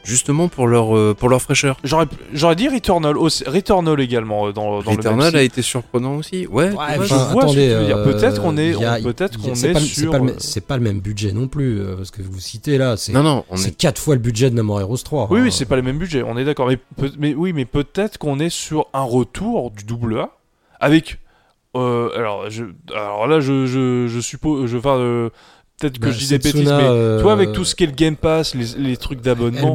justement 0.05 0.47
pour 0.47 0.67
leur 0.67 0.95
euh, 0.95 1.13
pour 1.13 1.27
leur 1.27 1.41
fraîcheur. 1.41 1.77
J'aurais 1.83 2.05
j'aurais 2.31 2.55
dit 2.55 2.69
Returnal 2.69 3.17
aussi, 3.17 3.43
Returnal 3.45 3.99
également 3.99 4.47
euh, 4.47 4.53
dans, 4.53 4.81
dans 4.81 4.91
le 4.91 4.97
Returnal 4.97 5.33
même 5.33 5.35
a 5.35 5.43
été 5.43 5.61
surprenant 5.61 6.15
aussi. 6.15 6.47
Ouais. 6.47 6.69
Ouais, 6.69 6.75
enfin, 6.77 7.03
je 7.03 7.13
vois 7.33 7.47
ce 7.49 7.55
que 7.55 7.59
tu 7.61 7.67
veux 7.73 7.85
dire. 7.85 7.97
euh, 7.97 8.03
Peut-être 8.13 8.41
qu'on 8.41 8.55
est- 8.57 8.73
peut-être 9.03 9.37
qu'on 9.41 9.53
est 9.53 9.73
pas 9.73 9.79
le- 9.79 9.85
sur, 9.85 10.11
C'est 10.13 10.17
pas, 10.17 10.23
le, 10.23 10.31
euh, 10.31 10.35
c'est 10.37 10.61
pas 10.65 10.77
le 10.77 10.83
même 10.83 10.99
budget 11.01 11.31
non 11.33 11.47
plus, 11.47 11.79
euh, 11.81 11.95
parce 11.97 12.11
que 12.11 12.21
vous 12.21 12.39
citez 12.39 12.77
là, 12.77 12.95
c'est 12.95 13.11
non 13.11 13.23
non, 13.23 13.43
on 13.49 13.57
c'est 13.57 13.69
est 13.69 13.77
quatre 13.77 13.99
fois 13.99 14.15
le 14.15 14.21
budget 14.21 14.49
de 14.49 14.55
No 14.55 14.63
More 14.63 14.79
Heroes 14.81 14.97
3. 15.03 15.27
Oui, 15.31 15.39
hein. 15.39 15.43
oui, 15.45 15.51
c'est 15.51 15.65
pas 15.65 15.75
les 15.75 15.81
mêmes 15.81 15.97
budgets, 15.97 16.23
on 16.23 16.37
est 16.37 16.45
d'accord. 16.45 16.67
Mais, 16.67 16.77
peut- 16.77 17.11
mais 17.19 17.33
oui, 17.33 17.51
mais 17.51 17.65
peut-être 17.65 18.17
qu'on 18.17 18.39
est 18.39 18.49
sur 18.49 18.87
un 18.93 19.03
retour 19.03 19.71
du 19.71 19.83
double 19.83 20.19
A 20.19 20.29
avec. 20.79 21.19
euh, 21.75 22.09
alors, 22.15 22.49
je, 22.49 22.63
alors 22.93 23.27
là, 23.27 23.39
je, 23.41 23.65
je, 23.65 24.07
je 24.07 24.19
suppose, 24.21 24.69
je 24.69 24.77
enfin, 24.77 24.97
euh, 24.97 25.29
peut-être 25.79 25.99
que 25.99 26.05
Bah, 26.05 26.11
je 26.11 26.17
dis 26.17 26.27
des 26.27 26.41
Setsuna, 26.41 26.53
bêtises, 26.63 26.71
mais 26.71 26.83
euh, 26.89 27.21
toi, 27.21 27.33
avec 27.33 27.51
tout 27.53 27.65
ce 27.65 27.75
qui 27.75 27.83
est 27.83 27.87
le 27.87 27.93
Game 27.93 28.15
Pass, 28.15 28.55
les, 28.55 28.65
les 28.77 28.97
trucs 28.97 29.21
d'abonnement, 29.21 29.73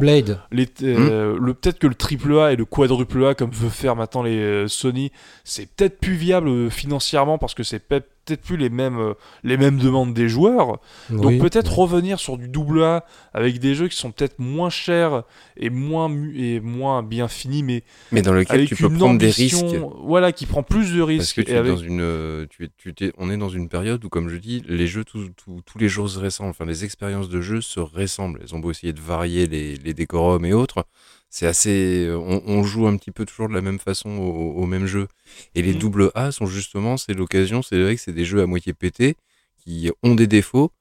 les, 0.51 0.67
euh, 0.83 1.37
le 1.39 1.53
peut-être 1.53 1.79
que 1.79 1.87
le 1.87 1.95
triple 1.95 2.37
A 2.39 2.51
et 2.51 2.55
le 2.55 2.65
quadruple 2.65 3.25
A, 3.25 3.35
comme 3.35 3.51
veut 3.51 3.69
faire 3.69 3.95
maintenant 3.95 4.23
les 4.23 4.37
euh, 4.39 4.67
Sony, 4.67 5.11
c'est 5.43 5.67
peut-être 5.67 5.99
plus 5.99 6.13
viable 6.15 6.47
euh, 6.49 6.69
financièrement 6.69 7.37
parce 7.37 7.53
que 7.53 7.63
c'est 7.63 7.79
peut- 7.79 8.01
peut-être 8.31 8.41
plus 8.45 8.57
les 8.57 8.69
mêmes, 8.69 8.97
euh, 8.99 9.13
les 9.43 9.57
mêmes 9.57 9.77
demandes 9.77 10.13
des 10.13 10.29
joueurs. 10.29 10.79
Donc 11.09 11.37
peut-être 11.39 11.77
revenir 11.77 12.19
sur 12.19 12.37
du 12.37 12.47
double 12.47 12.83
A 12.83 13.05
avec 13.33 13.59
des 13.59 13.75
jeux 13.75 13.87
qui 13.87 13.97
sont 13.97 14.11
peut-être 14.11 14.39
moins 14.39 14.69
chers 14.69 15.23
et 15.57 15.69
moins 15.69 16.09
et 16.35 16.59
moins 16.59 17.03
bien 17.03 17.27
finis, 17.27 17.63
mais 17.63 17.83
mais 18.11 18.21
dans 18.21 18.33
lequel 18.33 18.57
avec 18.57 18.69
tu 18.69 18.75
peux 18.75 18.85
une 18.89 18.97
prendre 18.97 19.17
des 19.19 19.29
risques. 19.29 19.65
voilà, 20.03 20.31
qui 20.31 20.45
prend 20.45 20.63
plus 20.63 20.93
de 20.93 20.99
Parce 20.99 21.07
risques. 21.09 21.35
que 21.37 21.41
tu 21.41 21.51
et 21.51 21.53
es 21.53 21.57
avec- 21.57 21.71
dans 21.73 21.77
une, 21.81 22.01
euh, 22.01 22.45
tu 22.49 22.65
es, 22.65 22.69
tu 22.77 22.93
t'es- 22.93 23.11
on 23.17 23.29
est 23.29 23.37
dans 23.37 23.49
une 23.49 23.67
période 23.69 24.03
où, 24.05 24.09
comme 24.09 24.29
je 24.29 24.37
dis, 24.37 24.63
les 24.67 24.87
jeux 24.87 25.03
tous, 25.03 25.29
tous- 25.35 25.61
tous 25.65 25.77
les 25.77 25.89
jours 25.89 26.09
se 26.09 26.19
ressemblent. 26.19 26.51
Enfin, 26.51 26.65
les 26.65 26.83
expériences 26.85 27.29
de 27.29 27.41
jeu 27.41 27.61
se 27.61 27.79
ressemblent. 27.79 28.39
Elles 28.41 28.55
ont 28.55 28.59
beau 28.59 28.71
essayer 28.71 28.93
de 28.93 29.01
varier 29.01 29.47
les, 29.47 29.75
les 29.75 29.93
décorums 29.93 30.45
et 30.45 30.53
autres. 30.53 30.85
C'est 31.33 31.47
assez, 31.47 32.05
euh, 32.07 32.17
on, 32.17 32.43
on 32.45 32.61
joue 32.63 32.85
un 32.87 32.97
petit 32.97 33.09
peu 33.11 33.25
toujours 33.25 33.47
de 33.47 33.53
la 33.53 33.61
même 33.61 33.79
façon 33.79 34.09
au, 34.17 34.51
au 34.61 34.65
même 34.65 34.85
jeu. 34.85 35.07
Et 35.55 35.61
les 35.61 35.73
Mhm. 35.73 35.79
double 35.79 36.11
A 36.13 36.31
sont 36.31 36.45
justement, 36.45 36.97
c'est 36.97 37.13
l'occasion. 37.13 37.61
C'est 37.61 37.81
vrai 37.81 37.95
que 37.95 38.01
c'est 38.01 38.11
des 38.11 38.25
jeux 38.25 38.41
à 38.41 38.45
moitié 38.45 38.73
pétés 38.73 39.15
qui 39.63 39.89
ont 40.03 40.13
des 40.13 40.27
défauts, 40.27 40.71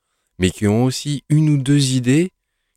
mais 0.40 0.50
qui 0.50 0.66
ont 0.66 0.84
aussi 0.84 1.22
une 1.28 1.48
ou 1.50 1.56
deux 1.56 1.92
idées 1.92 2.30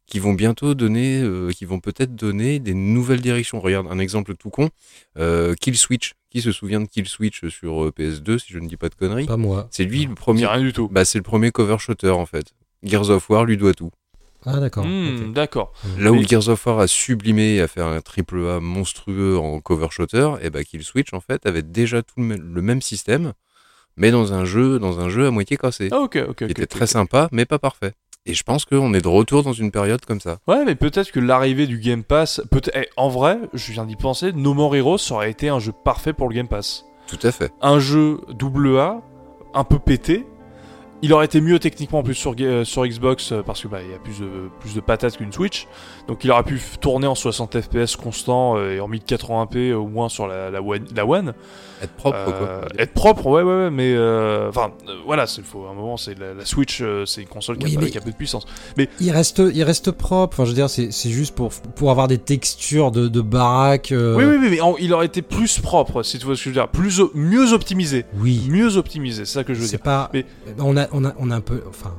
qui 0.06 0.20
vont 0.20 0.34
bientôt 0.34 0.76
donner, 0.76 1.22
euh, 1.22 1.50
qui 1.52 1.66
vont 1.66 1.80
peut-être 1.80 2.14
donner 2.16 2.60
des 2.60 2.74
nouvelles 2.76 3.22
directions. 3.22 3.60
Regarde 3.60 3.88
un 3.90 3.98
exemple 4.00 4.36
tout 4.36 4.50
con, 4.52 4.70
euh, 5.18 5.56
Kill 5.56 5.78
Switch. 5.78 6.14
Qui 6.30 6.42
se 6.42 6.52
souvient 6.52 6.82
de 6.82 6.88
Kill 6.88 7.08
Switch 7.08 7.48
sur 7.48 7.86
euh, 7.86 7.92
PS2 7.92 8.38
si 8.40 8.52
je 8.54 8.60
ne 8.60 8.68
dis 8.68 8.76
pas 8.78 8.90
de 8.90 8.96
conneries? 8.96 9.26
Pas 9.28 9.38
moi. 9.38 9.68
C'est 9.72 9.86
lui 9.86 10.06
le 10.06 10.14
premier. 10.16 10.46
rien 10.46 10.62
du 10.62 10.74
tout. 10.74 10.90
Bah 10.90 11.06
c'est 11.06 11.20
le 11.20 11.24
premier 11.24 11.52
cover 11.52 11.78
shooter 11.80 12.10
en 12.10 12.26
fait. 12.26 12.54
Gears 12.84 13.10
of 13.12 13.30
War 13.30 13.46
lui 13.46 13.56
doit 13.58 13.74
tout. 13.74 13.92
Ah 14.46 14.60
d'accord. 14.60 14.86
Hmm. 14.86 15.34
D'accord. 15.34 15.72
Là 15.98 16.12
où 16.12 16.16
Mais- 16.16 16.24
Gears 16.28 16.50
of 16.50 16.66
War 16.66 16.80
a 16.80 16.88
sublimé 16.88 17.56
et 17.56 17.62
a 17.62 17.68
fait 17.68 17.82
un 17.82 18.00
triple 18.02 18.46
A 18.48 18.60
monstrueux 18.60 19.38
en 19.38 19.60
cover 19.60 19.88
shooter, 19.92 20.32
et 20.42 20.50
bah 20.50 20.64
Kill 20.64 20.84
Switch 20.84 21.14
en 21.14 21.20
fait 21.20 21.46
avait 21.46 21.62
déjà 21.62 22.02
tout 22.02 22.16
le, 22.18 22.24
même- 22.24 22.54
le 22.54 22.62
même 22.62 22.82
système, 22.82 23.34
mais 23.98 24.12
dans 24.12 24.34
un 24.34 24.46
jeu, 24.46 24.80
dans 24.80 25.00
un 25.00 25.10
jeu 25.10 25.28
à 25.28 25.32
moitié 25.32 25.58
cassé, 25.58 25.90
Ah, 25.92 26.00
ok, 26.00 26.18
ok, 26.18 26.28
ok. 26.30 26.38
qui 26.46 26.52
était 26.52 26.66
très 26.66 26.88
sympa, 26.88 27.30
mais 27.32 27.46
pas 27.46 27.60
parfait. 27.60 27.94
Et 28.26 28.34
je 28.34 28.44
pense 28.44 28.64
qu'on 28.64 28.94
est 28.94 29.02
de 29.02 29.08
retour 29.10 29.44
dans 29.44 29.52
une 29.52 29.70
période 29.70 30.06
comme 30.06 30.22
ça. 30.22 30.38
Ouais, 30.48 30.64
mais 30.66 30.76
peut-être 30.76 31.12
que 31.12 31.20
l'arrivée 31.20 31.68
du 31.68 31.78
Game 31.78 32.04
Pass. 32.06 32.42
Peut 32.50 32.62
eh, 32.74 32.88
en 32.96 33.10
vrai, 33.10 33.38
je 33.54 33.72
viens 33.74 33.84
d'y 33.86 33.98
penser, 33.98 34.32
No 34.32 34.54
More 34.54 34.76
Heroes 34.78 35.12
aurait 35.12 35.30
été 35.30 35.50
un 35.50 35.60
jeu 35.60 35.74
parfait 35.84 36.14
pour 36.14 36.30
le 36.30 36.36
Game 36.36 36.48
Pass. 36.48 36.86
Tout 37.08 37.20
à 37.22 37.34
fait. 37.34 37.52
Un 37.62 37.80
jeu 37.80 38.22
double 38.30 38.78
A, 38.78 39.02
un 39.54 39.66
peu 39.66 39.78
pété. 39.78 40.26
Il 41.04 41.12
aurait 41.12 41.26
été 41.26 41.42
mieux 41.42 41.60
techniquement 41.60 42.00
en 42.00 42.04
plus 42.04 42.14
sur, 42.16 42.34
euh, 42.40 42.64
Xbox 42.64 43.34
euh, 43.34 43.42
parce 43.42 43.62
que 43.62 43.68
bah, 43.68 43.82
il 43.84 43.92
y 43.92 43.94
a 43.94 44.00
plus 44.00 44.22
de, 44.22 44.50
plus 44.62 44.74
de 44.74 44.80
patates 44.80 45.18
qu'une 45.18 45.34
Switch. 45.34 45.68
Donc 46.08 46.24
il 46.26 46.32
aurait 46.32 46.44
pu 46.44 46.60
tourner 46.82 47.08
en 47.08 47.16
60 47.16 47.62
FPS 47.62 47.96
constant 47.96 48.58
euh, 48.58 48.76
et 48.76 48.80
en 48.82 48.90
1080p 48.90 49.72
au 49.74 49.88
moins 49.88 50.10
sur 50.10 50.28
la, 50.28 50.50
la, 50.50 50.62
One, 50.62 50.84
la 50.94 51.06
One. 51.06 51.34
Être 51.82 51.94
propre, 51.94 52.18
Euh, 52.18 52.60
quoi. 52.62 52.68
être 52.78 52.94
propre, 52.94 53.26
ouais, 53.28 53.42
ouais, 53.42 53.64
ouais, 53.66 53.70
mais 53.72 53.94
euh, 53.96 54.50
enfin 54.50 54.72
euh, 54.90 54.96
voilà, 55.06 55.28
c'est 55.28 55.44
faut 55.46 55.66
à 55.66 55.70
un 55.72 55.74
moment, 55.74 55.96
c'est 55.96 56.18
la, 56.20 56.34
la 56.34 56.44
Switch, 56.46 56.82
euh, 56.82 57.06
c'est 57.06 57.22
une 57.22 57.28
console 57.28 57.58
qui, 57.58 57.66
Oui, 57.68 57.72
a, 57.74 57.76
pas- 57.76 57.86
mais- 57.86 57.92
qui 57.92 57.98
a 57.98 58.02
peu 58.02 58.12
de 58.12 58.16
puissance. 58.18 58.46
Il 59.00 59.12
reste, 59.12 59.42
il 59.54 59.64
reste 59.64 59.92
propre. 59.92 60.36
Enfin, 60.36 60.44
je 60.46 60.50
veux 60.50 60.56
dire, 60.56 60.70
c'est 60.70 60.92
juste 61.10 61.36
pour 61.36 61.52
pour 61.52 61.90
avoir 61.92 62.08
des 62.10 62.18
textures 62.18 62.92
de, 62.92 63.08
de 63.08 63.22
baraque. 63.22 63.92
euh, 63.94 64.16
Oui, 64.18 64.26
oui, 64.26 64.38
oui, 64.42 64.48
mais 64.52 64.60
en- 64.62 64.76
il 64.78 64.94
aurait 64.94 65.06
été 65.06 65.22
plus 65.22 65.60
propre, 65.60 66.04
si 66.04 66.20
tu 66.20 66.26
vois 66.26 66.36
ce 66.36 66.42
que 66.42 66.44
je 66.46 66.50
veux 66.50 66.62
dire, 66.62 66.68
plus 66.68 67.02
mieux 67.14 67.54
optimisé, 67.54 68.06
Oui. 68.20 68.46
mieux 68.50 68.76
optimisé, 68.78 69.24
c'est 69.26 69.34
ça 69.34 69.44
que 69.46 69.54
je 69.54 69.62
veux 69.62 69.68
dire. 69.68 69.80
pas. 69.80 70.10
Mais- 70.14 70.26
On 70.60 70.76
a, 70.76 70.88
on 70.92 71.06
a, 71.06 71.14
on 71.18 71.32
a 71.32 71.36
un 71.36 71.42
peu. 71.42 71.64
Enfin. 71.70 71.94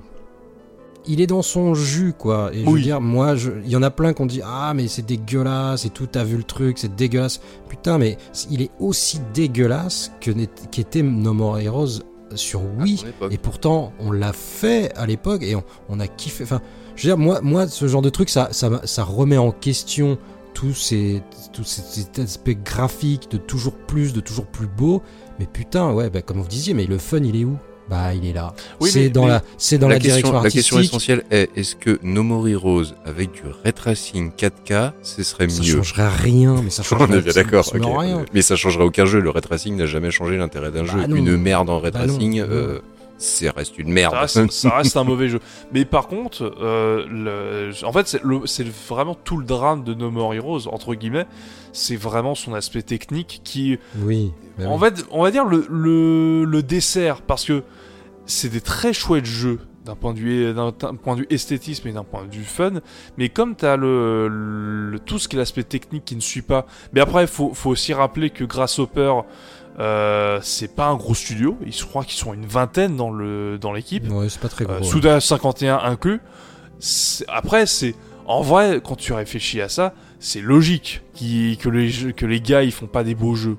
Il 1.07 1.21
est 1.21 1.27
dans 1.27 1.43
son 1.43 1.75
jus, 1.75 2.15
quoi. 2.17 2.51
Et 2.55 2.61
je 2.65 2.71
veux 2.71 2.81
dire, 2.81 3.01
moi, 3.01 3.37
je- 3.37 3.51
il 3.65 3.71
y 3.71 3.77
en 3.77 3.83
a 3.83 3.91
plein 3.91 4.13
qui 4.15 4.23
ont 4.23 4.27
dit 4.27 4.41
Ah, 4.45 4.73
mais 4.75 4.89
c'est 4.89 5.05
dégueulasse 5.05 5.85
et 5.85 5.91
tout, 5.91 6.07
t'as 6.07 6.25
vu 6.25 6.37
le 6.37 6.45
truc, 6.45 6.79
c'est 6.79 6.95
dégueulasse. 6.95 7.41
Putain, 7.69 7.99
mais 7.99 8.17
il 8.51 8.63
est 8.63 8.71
aussi 8.81 9.21
dégueulasse 9.35 10.13
que 10.21 10.31
qu'était 10.71 11.03
No 11.03 11.33
More 11.35 11.59
Heroes 11.59 12.01
sur 12.35 12.63
Wii. 12.79 12.97
Et 13.35 13.39
pourtant, 13.39 13.93
on 14.01 14.11
l'a 14.13 14.33
fait 14.33 14.93
à 14.97 15.07
l'époque 15.07 15.43
et 15.43 15.55
on, 15.55 15.63
on 15.89 16.01
a 16.01 16.07
kiffé. 16.07 16.45
Enfin, 16.45 16.61
je 16.97 17.03
veux 17.07 17.15
dire, 17.15 17.19
moi, 17.19 17.41
moi 17.43 17.69
ce 17.69 17.87
genre 17.87 18.03
de 18.03 18.11
truc, 18.11 18.29
ça, 18.31 18.49
ça, 18.53 18.71
m'a- 18.71 18.87
ça 18.87 19.05
remet 19.05 19.37
en 19.39 19.53
question 19.53 20.17
tous 20.55 20.73
ces, 20.75 21.23
tous 21.53 21.65
ces, 21.65 21.83
ces 21.83 22.23
aspects 22.23 22.57
graphiques 22.65 23.31
de 23.31 23.37
toujours 23.37 23.75
plus, 23.75 24.13
de 24.13 24.21
toujours 24.21 24.47
plus 24.47 24.67
beau. 24.69 25.03
Mais 25.39 25.47
putain, 25.47 25.93
ouais, 25.93 26.11
bah, 26.11 26.23
comme 26.23 26.41
vous 26.41 26.49
disiez, 26.49 26.75
mais 26.75 26.87
le 26.87 26.97
fun, 26.99 27.19
il 27.19 27.37
est 27.37 27.45
où? 27.45 27.57
Bah, 27.89 28.15
il 28.15 28.25
est 28.27 28.33
là. 28.33 28.55
Oui, 28.81 28.91
c'est 28.91 29.11
dans 29.11 29.25
mais 29.25 29.29
la, 29.29 29.43
c'est 29.59 29.77
dans 29.77 29.89
la, 29.89 29.97
question, 29.97 30.11
direction 30.15 30.33
la 30.33 30.39
artistique. 30.39 30.61
question 30.63 30.79
essentielle 30.81 31.25
est 31.31 31.51
est-ce 31.55 31.77
que 31.77 31.99
No 32.03 32.23
More 32.23 32.49
Heroes 32.49 32.85
avec 33.05 33.33
du 33.33 33.43
ray 33.63 33.73
tracing 33.75 34.31
4K, 34.33 34.93
ce 35.03 35.23
serait 35.23 35.49
ça 35.51 35.63
mieux 35.63 35.77
changerait 35.83 36.09
rien, 36.09 36.63
mais 36.63 36.71
ça 36.71 36.83
changerait 36.85 37.21
d'accord. 37.21 37.71
Mais 38.33 38.41
ça 38.43 38.57
changerait 38.57 38.85
aucun 38.85 39.05
jeu. 39.05 39.21
Le 39.21 39.29
ray 39.31 39.43
tracing 39.43 39.77
n'a 39.77 39.85
jamais 39.87 40.11
changé 40.11 40.37
l'intérêt 40.39 40.71
d'un 40.71 40.85
Bah 40.85 40.93
jeu. 40.93 41.07
non. 41.09 41.17
Une 41.17 41.37
merde 41.37 41.69
en 41.69 41.79
ray 41.79 41.93
Bah 41.93 42.07
non, 42.07 42.15
tracing, 42.15 42.41
non. 42.41 42.47
euh, 42.49 42.79
c'est 43.17 43.49
reste 43.51 43.79
une 43.79 43.91
merde. 43.93 44.13
Ça 44.13 44.21
reste, 44.21 44.51
ça 44.51 44.77
reste 44.77 44.97
un 44.97 45.05
mauvais 45.05 45.29
jeu. 45.29 45.41
Mais 45.73 45.85
par 45.85 46.09
contre, 46.09 46.55
euh, 46.61 47.07
le- 47.09 47.85
en 47.87 47.93
fait, 47.93 48.09
c'est 48.47 48.67
vraiment 48.89 49.15
tout 49.15 49.37
le 49.37 49.45
drame 49.45 49.85
de 49.85 49.95
No 49.95 50.11
More 50.11 50.35
Heroes, 50.35 50.67
entre 50.69 50.95
guillemets. 50.95 51.27
C'est 51.73 51.97
vraiment 51.97 52.35
son 52.35 52.55
aspect 52.55 52.83
technique 52.83 53.41
qui, 53.45 53.79
Oui. 54.01 54.33
bah 54.59 54.69
en 54.69 54.75
oui. 54.79 54.81
fait, 54.89 55.05
on 55.11 55.23
va 55.23 55.31
dire 55.31 55.45
le, 55.45 55.67
le, 55.71 56.45
le 56.45 56.63
dessert, 56.63 57.23
parce 57.23 57.45
que 57.45 57.63
c'est 58.27 58.49
des 58.49 58.61
très 58.61 58.93
chouettes 58.93 59.27
jeux 59.27 59.59
d'un 59.85 59.97
point 59.97 60.15
de 60.15 60.19
vue 60.19 60.55
d'un 60.55 60.73
point 60.73 61.15
de 61.15 61.21
vue 61.21 61.27
esthétisme 61.29 61.87
et 61.89 61.93
d'un 61.93 62.05
point 62.05 62.25
de 62.25 62.35
vue 62.35 62.43
fun 62.45 62.81
mais 63.19 63.29
comme 63.29 63.55
t'as 63.55 63.77
le, 63.77 64.29
le 64.29 64.99
tout 64.99 65.19
ce 65.19 65.29
qui 65.29 65.37
est 65.37 65.39
l'aspect 65.39 65.63
technique 65.63 66.07
qui 66.07 66.17
ne 66.17 66.23
suit 66.23 66.41
pas 66.41 66.65
mais 66.95 67.03
après 67.03 67.27
faut 67.27 67.53
faut 67.53 67.69
aussi 67.69 67.93
rappeler 67.93 68.31
que 68.31 68.45
Grasshopper 68.45 69.13
euh, 69.81 70.39
c'est 70.43 70.75
pas 70.75 70.87
un 70.87 70.95
gros 70.97 71.15
studio 71.15 71.59
ils 71.67 71.73
je 71.73 71.85
crois 71.85 72.05
qu'ils 72.05 72.19
sont 72.19 72.33
une 72.33 72.47
vingtaine 72.47 72.97
dans 72.97 73.11
le 73.11 73.59
dans 73.59 73.73
l'équipe 73.73 74.09
Ouais, 74.11 74.29
c'est 74.29 74.41
pas 74.41 74.49
très 74.49 74.65
gros. 74.65 74.75
euh. 74.75 74.83
Souda 74.83 75.21
51 75.21 75.79
inclus. 75.83 76.21
Après, 77.29 77.67
c'est 77.67 77.95
en 78.27 78.41
vrai, 78.43 78.81
quand 78.83 78.97
tu 78.97 79.13
réfléchis 79.13 79.61
à 79.61 79.69
ça, 79.69 79.93
c'est 80.19 80.41
logique 80.41 81.03
que 81.19 81.69
les 81.69 81.89
jeux- 81.89 82.13
que 82.13 82.25
les 82.27 82.41
gars 82.41 82.63
ils 82.63 82.73
font 82.73 82.87
pas 82.87 83.05
des 83.05 83.15
beaux 83.15 83.35
jeux. 83.35 83.57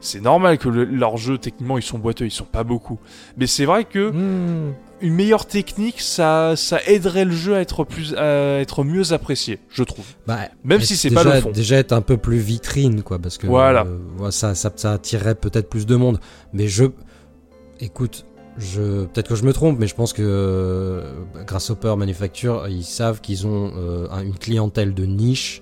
C'est 0.00 0.20
normal 0.20 0.58
que 0.58 0.68
le- 0.68 0.84
leurs 0.84 1.16
jeux 1.16 1.38
techniquement 1.38 1.78
ils 1.78 1.82
sont 1.82 1.98
boiteux, 1.98 2.26
ils 2.26 2.30
sont 2.30 2.44
pas 2.44 2.64
beaucoup. 2.64 2.98
Mais 3.38 3.46
c'est 3.46 3.64
vrai 3.64 3.84
que 3.84 4.10
Hmm. 4.10 4.72
Une 5.04 5.14
meilleure 5.14 5.46
technique, 5.46 6.00
ça 6.00 6.54
ça 6.56 6.78
aiderait 6.86 7.24
le 7.24 7.30
jeu 7.32 7.54
à 7.54 7.60
être 7.60 7.84
plus 7.84 8.14
à 8.14 8.58
être 8.60 8.82
mieux 8.84 9.12
apprécié, 9.12 9.58
je 9.70 9.82
trouve. 9.84 10.06
Bah, 10.26 10.38
Même 10.64 10.80
si 10.80 10.96
c'est 10.96 11.10
pas 11.10 11.22
le 11.24 11.40
fond. 11.40 11.50
Déjà 11.50 11.76
être 11.76 11.92
un 11.92 12.00
peu 12.00 12.16
plus 12.16 12.38
vitrine, 12.38 13.02
quoi, 13.02 13.18
parce 13.18 13.38
que 13.38 13.46
Voilà. 13.46 13.84
euh, 14.20 14.30
ça, 14.30 14.54
ça, 14.54 14.72
ça 14.74 14.92
attirerait 14.92 15.34
peut-être 15.34 15.68
plus 15.68 15.86
de 15.86 15.94
monde. 15.96 16.18
Mais 16.52 16.66
je, 16.68 16.84
écoute, 17.80 18.24
je 18.56 19.04
peut-être 19.06 19.28
que 19.28 19.34
je 19.34 19.44
me 19.44 19.52
trompe, 19.52 19.78
mais 19.78 19.86
je 19.86 19.94
pense 19.94 20.12
que 20.12 20.22
euh, 20.24 21.12
Grasshopper 21.46 21.94
Manufacture, 21.96 22.66
ils 22.68 22.84
savent 22.84 23.20
qu'ils 23.20 23.46
ont 23.46 23.72
euh, 23.76 24.06
un- 24.10 24.22
une 24.22 24.38
clientèle 24.38 24.94
de 24.94 25.04
niche. 25.04 25.60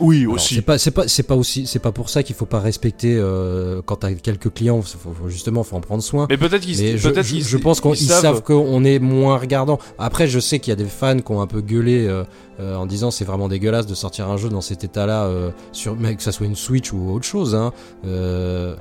Oui, 0.00 0.22
Alors, 0.22 0.34
aussi. 0.34 0.54
C'est 0.56 0.62
pas, 0.62 0.78
c'est 0.78 0.90
pas, 0.90 1.08
c'est 1.08 1.22
pas 1.22 1.34
aussi, 1.36 1.66
c'est 1.66 1.78
pas 1.78 1.92
pour 1.92 2.08
ça 2.10 2.22
qu'il 2.22 2.34
faut 2.36 2.46
pas 2.46 2.60
respecter 2.60 3.16
euh, 3.16 3.82
quand 3.84 3.96
t'as 3.96 4.12
quelques 4.14 4.52
clients. 4.52 4.80
Faut, 4.82 5.10
faut- 5.12 5.28
justement, 5.28 5.62
faut 5.64 5.76
en 5.76 5.80
prendre 5.80 6.02
soin. 6.02 6.26
Mais 6.30 6.36
peut-être 6.36 6.62
qu'ils 6.62 6.78
Mais 6.80 6.96
je, 6.98 7.08
peut-être 7.08 7.26
je- 7.26 7.34
qu'ils- 7.34 7.44
je 7.44 7.56
pense 7.56 7.80
qu'ils 7.80 7.90
ils 7.92 8.06
savent, 8.06 8.42
qu'on 8.42 8.84
est 8.84 8.98
moins 8.98 9.36
regardant. 9.38 9.78
Après, 9.98 10.28
je 10.28 10.38
sais 10.40 10.58
qu'il 10.60 10.70
y 10.70 10.72
a 10.72 10.76
des 10.76 10.84
fans 10.84 11.18
qui 11.18 11.32
ont 11.32 11.40
un 11.40 11.46
peu 11.46 11.60
gueulé 11.60 12.06
euh, 12.06 12.24
euh, 12.60 12.76
en 12.76 12.86
disant 12.86 13.10
c'est 13.10 13.24
vraiment 13.24 13.48
dégueulasse 13.48 13.86
de 13.86 13.94
sortir 13.94 14.28
un 14.28 14.36
jeu 14.36 14.48
dans 14.48 14.60
cet 14.60 14.84
état-là, 14.84 15.24
euh, 15.24 15.50
sur, 15.72 15.96
mais 15.96 16.14
que 16.16 16.22
ça 16.22 16.32
soit 16.32 16.46
une 16.46 16.56
Switch 16.56 16.92
ou 16.92 17.10
autre 17.12 17.24
chose. 17.26 17.54
Hein. 17.54 17.72
Euh, 18.06 18.74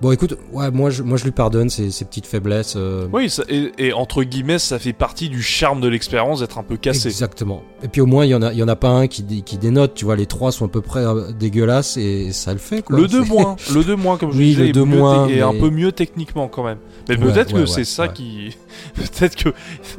Bon, 0.00 0.12
écoute, 0.12 0.38
ouais, 0.52 0.70
moi, 0.70 0.88
je, 0.88 1.02
moi, 1.02 1.18
je 1.18 1.24
lui 1.24 1.30
pardonne 1.30 1.68
ces 1.68 1.90
petites 2.06 2.26
faiblesses. 2.26 2.72
euh, 2.76 3.06
Oui, 3.12 3.28
ça- 3.28 3.42
et, 3.50 3.70
et 3.76 3.92
entre 3.92 4.22
guillemets, 4.22 4.58
ça 4.58 4.78
fait 4.78 4.94
partie 4.94 5.28
du 5.28 5.42
charme 5.42 5.82
de 5.82 5.88
l'expérience 5.88 6.40
d'être 6.40 6.56
un 6.56 6.62
peu 6.62 6.78
cassé. 6.78 7.08
Exactement. 7.08 7.62
Et 7.82 7.88
puis 7.88 8.00
au 8.00 8.06
moins, 8.06 8.24
il 8.24 8.30
y 8.30 8.34
en 8.34 8.40
a, 8.40 8.50
il 8.52 8.58
y 8.58 8.62
en 8.62 8.68
a 8.68 8.76
pas 8.76 8.88
un 8.88 9.08
qui, 9.08 9.42
qui 9.42 9.58
dénote. 9.58 9.92
Tu 9.94 10.06
vois, 10.06 10.16
les 10.16 10.24
trois 10.24 10.52
sont 10.52 10.64
à 10.64 10.68
peu 10.68 10.80
près 10.80 11.00
euh, 11.04 11.32
dégueulasses 11.32 11.98
et 11.98 12.32
ça 12.32 12.52
le 12.54 12.58
fait. 12.58 12.80
Quoi. 12.80 12.96
Le 12.96 13.08
2 13.08 13.24
C'est- 13.24 13.28
moins, 13.30 13.56
le 13.74 13.84
2 13.84 13.96
moins 13.96 14.16
comme 14.16 14.32
je 14.32 14.38
Oui, 14.38 14.44
disais, 14.46 14.62
le 14.62 14.68
est 14.70 14.72
2 14.72 14.84
mieux 14.86 14.96
moins, 14.98 15.28
et 15.28 15.42
un 15.42 15.52
mais- 15.52 15.58
peu 15.60 15.68
mieux 15.70 15.92
techniquement 15.92 16.48
quand 16.48 16.64
même. 16.64 16.78
Mais 17.08 17.16
Ouais, 17.18 17.24
peut-être 17.32 17.52
ouais, 17.54 17.60
que 17.62 17.66
c'est 17.66 17.78
ouais, 17.78 17.84
ça 17.84 18.02
ouais. 18.04 18.12
qui, 18.14 18.56
peut-être 18.94 19.36
que 19.36 19.48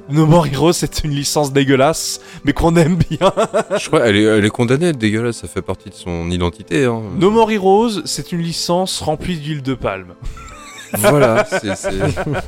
No 0.10 0.26
More 0.26 0.48
Heroes 0.48 0.74
c'est 0.74 1.04
une 1.04 1.12
licence 1.12 1.52
dégueulasse, 1.54 2.22
mais 2.46 2.54
qu'on 2.54 2.76
aime 2.76 2.96
bien. 2.96 3.32
Je 3.78 3.88
crois 3.88 4.08
elle 4.08 4.16
est, 4.16 4.24
elle 4.24 4.46
est 4.46 4.50
condamnée 4.50 4.88
à 4.88 4.90
être 4.90 4.98
dégueulasse. 4.98 5.38
Ça 5.38 5.48
fait 5.48 5.62
partie 5.62 5.90
de 5.90 5.96
son 5.96 6.30
identité. 6.32 6.86
Hein. 6.86 7.02
No 7.20 7.30
More 7.30 7.52
Heroes, 7.52 8.02
c'est 8.06 8.32
une 8.32 8.42
licence 8.42 9.00
remplie 9.02 9.38
d'huile 9.38 9.62
de 9.62 9.74
palme. 9.92 10.14
Voilà. 10.98 11.46
c'est- 11.76 11.96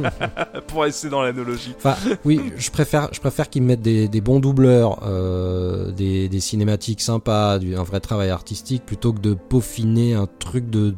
Pour 0.68 0.82
rester 0.84 1.10
dans 1.10 1.22
l'analogie. 1.22 1.74
Enfin, 1.78 1.96
oui, 2.26 2.52
je 2.58 2.70
préfère, 2.72 3.08
je 3.14 3.20
préfère 3.20 3.50
qu'ils 3.50 3.64
mettent 3.64 3.82
des, 3.82 4.08
des 4.08 4.22
bons 4.22 4.40
doubleurs, 4.40 5.00
euh, 5.06 5.92
des, 5.92 6.28
des 6.30 6.40
cinématiques 6.40 7.02
sympas, 7.02 7.60
du, 7.60 7.76
un 7.76 7.84
vrai 7.84 8.00
travail 8.00 8.30
artistique, 8.30 8.86
plutôt 8.86 9.14
que 9.14 9.20
de 9.20 9.34
peaufiner 9.34 10.14
un 10.14 10.28
truc 10.40 10.70
de. 10.70 10.96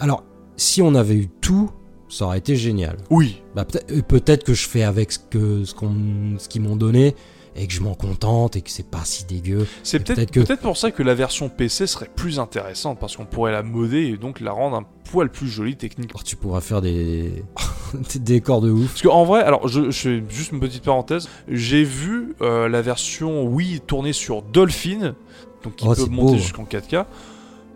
Alors, 0.00 0.24
si 0.56 0.82
on 0.82 0.94
avait 0.94 1.14
eu 1.16 1.28
tout, 1.40 1.70
ça 2.08 2.26
aurait 2.26 2.38
été 2.38 2.56
génial. 2.56 2.96
Oui. 3.10 3.42
Bah, 3.54 3.64
peut-être 3.64 3.90
euh, 3.92 4.02
peut-être 4.02 4.44
que 4.44 4.54
je 4.54 4.68
fais 4.68 4.82
avec 4.82 5.12
ce 5.12 5.18
que 5.18 5.64
ce 5.64 5.74
qu'on, 5.74 5.94
ce 6.38 6.48
qu'ils 6.48 6.62
m'ont 6.62 6.76
donné 6.76 7.14
et 7.56 7.66
que 7.66 7.72
je 7.72 7.80
m'en 7.80 7.94
contente 7.94 8.56
et 8.56 8.62
que 8.62 8.70
c'est 8.70 8.88
pas 8.88 9.04
si 9.04 9.24
dégueu. 9.24 9.66
C'est 9.82 10.00
peut-être 10.00 10.30
que- 10.30 10.40
peut-être 10.40 10.60
pour 10.60 10.76
ça 10.76 10.90
que 10.90 11.02
la 11.02 11.14
version 11.14 11.48
PC 11.48 11.86
serait 11.86 12.10
plus 12.14 12.38
intéressante 12.40 12.98
parce 12.98 13.16
qu'on 13.16 13.26
pourrait 13.26 13.52
la 13.52 13.62
modder 13.62 14.02
et 14.06 14.16
donc 14.16 14.40
la 14.40 14.50
rendre 14.52 14.76
un 14.76 14.84
poil 15.10 15.30
plus 15.30 15.46
jolie 15.48 15.76
techniquement. 15.76 16.14
Alors, 16.16 16.24
tu 16.24 16.34
pourras 16.36 16.60
faire 16.60 16.80
des, 16.82 17.44
des 18.12 18.18
décors 18.18 18.60
de 18.60 18.70
ouf. 18.70 18.88
Parce 18.88 19.02
qu'en 19.02 19.24
vrai, 19.24 19.42
alors 19.42 19.68
je, 19.68 19.90
je 19.90 19.98
fais 20.00 20.22
juste 20.28 20.52
une 20.52 20.60
petite 20.60 20.82
parenthèse, 20.84 21.28
j'ai 21.48 21.84
vu 21.84 22.34
euh, 22.42 22.68
la 22.68 22.82
version 22.82 23.44
Wii 23.44 23.80
tournée 23.80 24.12
sur 24.12 24.42
Dolphin, 24.42 25.14
donc 25.62 25.76
qui 25.76 25.86
Oh, 25.88 25.94
peut 25.94 26.06
monter 26.06 26.38
jusqu'en 26.38 26.64
4K. 26.64 27.04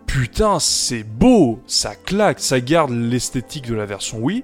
Putain, 0.05 0.59
c'est 0.59 1.03
beau, 1.03 1.59
ça 1.67 1.93
claque, 1.95 2.39
ça 2.39 2.59
garde 2.59 2.89
l'esthétique 2.91 3.67
de 3.67 3.75
la 3.75 3.85
version 3.85 4.17
Wii, 4.19 4.43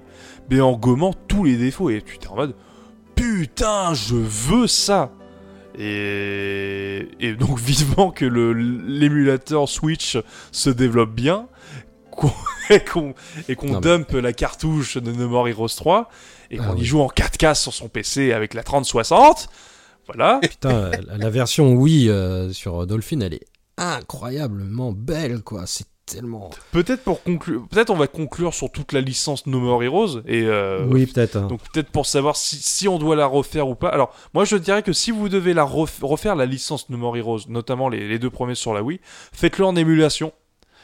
mais 0.49 0.61
en 0.61 0.73
gommant 0.77 1.11
tous 1.27 1.43
les 1.43 1.57
défauts. 1.57 1.89
Et 1.89 2.03
tu 2.05 2.19
t'es 2.19 2.27
en 2.27 2.35
mode, 2.35 2.55
putain, 3.15 3.93
je 3.95 4.15
veux 4.15 4.67
ça. 4.67 5.11
Et, 5.77 7.07
et 7.19 7.33
donc 7.33 7.59
vivement 7.59 8.11
que 8.11 8.25
le- 8.25 8.53
l'émulateur 8.53 9.67
Switch 9.69 10.17
se 10.51 10.69
développe 10.69 11.13
bien, 11.13 11.47
qu'on- 12.11 12.31
et 13.49 13.55
qu'on 13.55 13.73
mais- 13.73 13.81
dump 13.81 14.11
la 14.13 14.33
cartouche 14.33 14.97
de 14.97 15.11
No 15.11 15.27
More 15.27 15.47
Heroes 15.47 15.67
3 15.75 16.09
et 16.51 16.57
Ah 16.59 16.63
qu'on 16.67 16.75
y 16.75 16.79
oui. 16.79 16.85
joue 16.85 17.01
en 17.01 17.07
4K 17.07 17.55
sur 17.55 17.73
son 17.73 17.87
PC 17.89 18.31
avec 18.33 18.53
la 18.53 18.63
3060. 18.63 19.49
Voilà. 20.07 20.39
Putain, 20.43 20.91
la, 21.07 21.17
la 21.17 21.29
version 21.29 21.73
Wii 21.73 22.09
euh, 22.09 22.51
sur 22.53 22.85
Dolphin, 22.87 23.19
elle 23.21 23.33
est 23.33 23.45
incroyablement 23.77 24.91
belle, 24.91 25.41
quoi. 25.41 25.63
C'est 25.65 25.85
tellement. 26.05 26.49
Peut-être 26.71 27.03
pour 27.03 27.23
conclure, 27.23 27.67
peut-être 27.69 27.89
on 27.89 27.95
va 27.95 28.07
conclure 28.07 28.53
sur 28.53 28.71
toute 28.71 28.93
la 28.93 29.01
licence 29.01 29.47
No 29.47 29.59
More 29.59 29.83
Heroes 29.83 30.19
et 30.27 30.43
euh, 30.43 30.85
oui, 30.89 31.05
peut-être. 31.07 31.35
hein. 31.37 31.47
donc 31.47 31.61
peut-être 31.73 31.89
pour 31.89 32.05
savoir 32.05 32.35
si, 32.35 32.57
si 32.57 32.87
on 32.87 32.99
doit 32.99 33.15
la 33.15 33.25
refaire 33.25 33.67
ou 33.67 33.75
pas. 33.75 33.89
Alors 33.89 34.13
moi 34.33 34.45
je 34.45 34.55
dirais 34.55 34.83
que 34.83 34.93
si 34.93 35.11
vous 35.11 35.29
devez 35.29 35.53
la 35.53 35.63
ref- 35.65 36.03
refaire 36.03 36.35
la 36.35 36.45
licence 36.45 36.89
No 36.89 36.97
More 36.97 37.17
Heroes, 37.17 37.39
notamment 37.49 37.89
les, 37.89 38.07
les 38.07 38.19
deux 38.19 38.29
premiers 38.29 38.55
sur 38.55 38.73
la 38.73 38.83
Wii, 38.83 38.99
faites-le 39.33 39.65
en 39.65 39.75
émulation. 39.75 40.31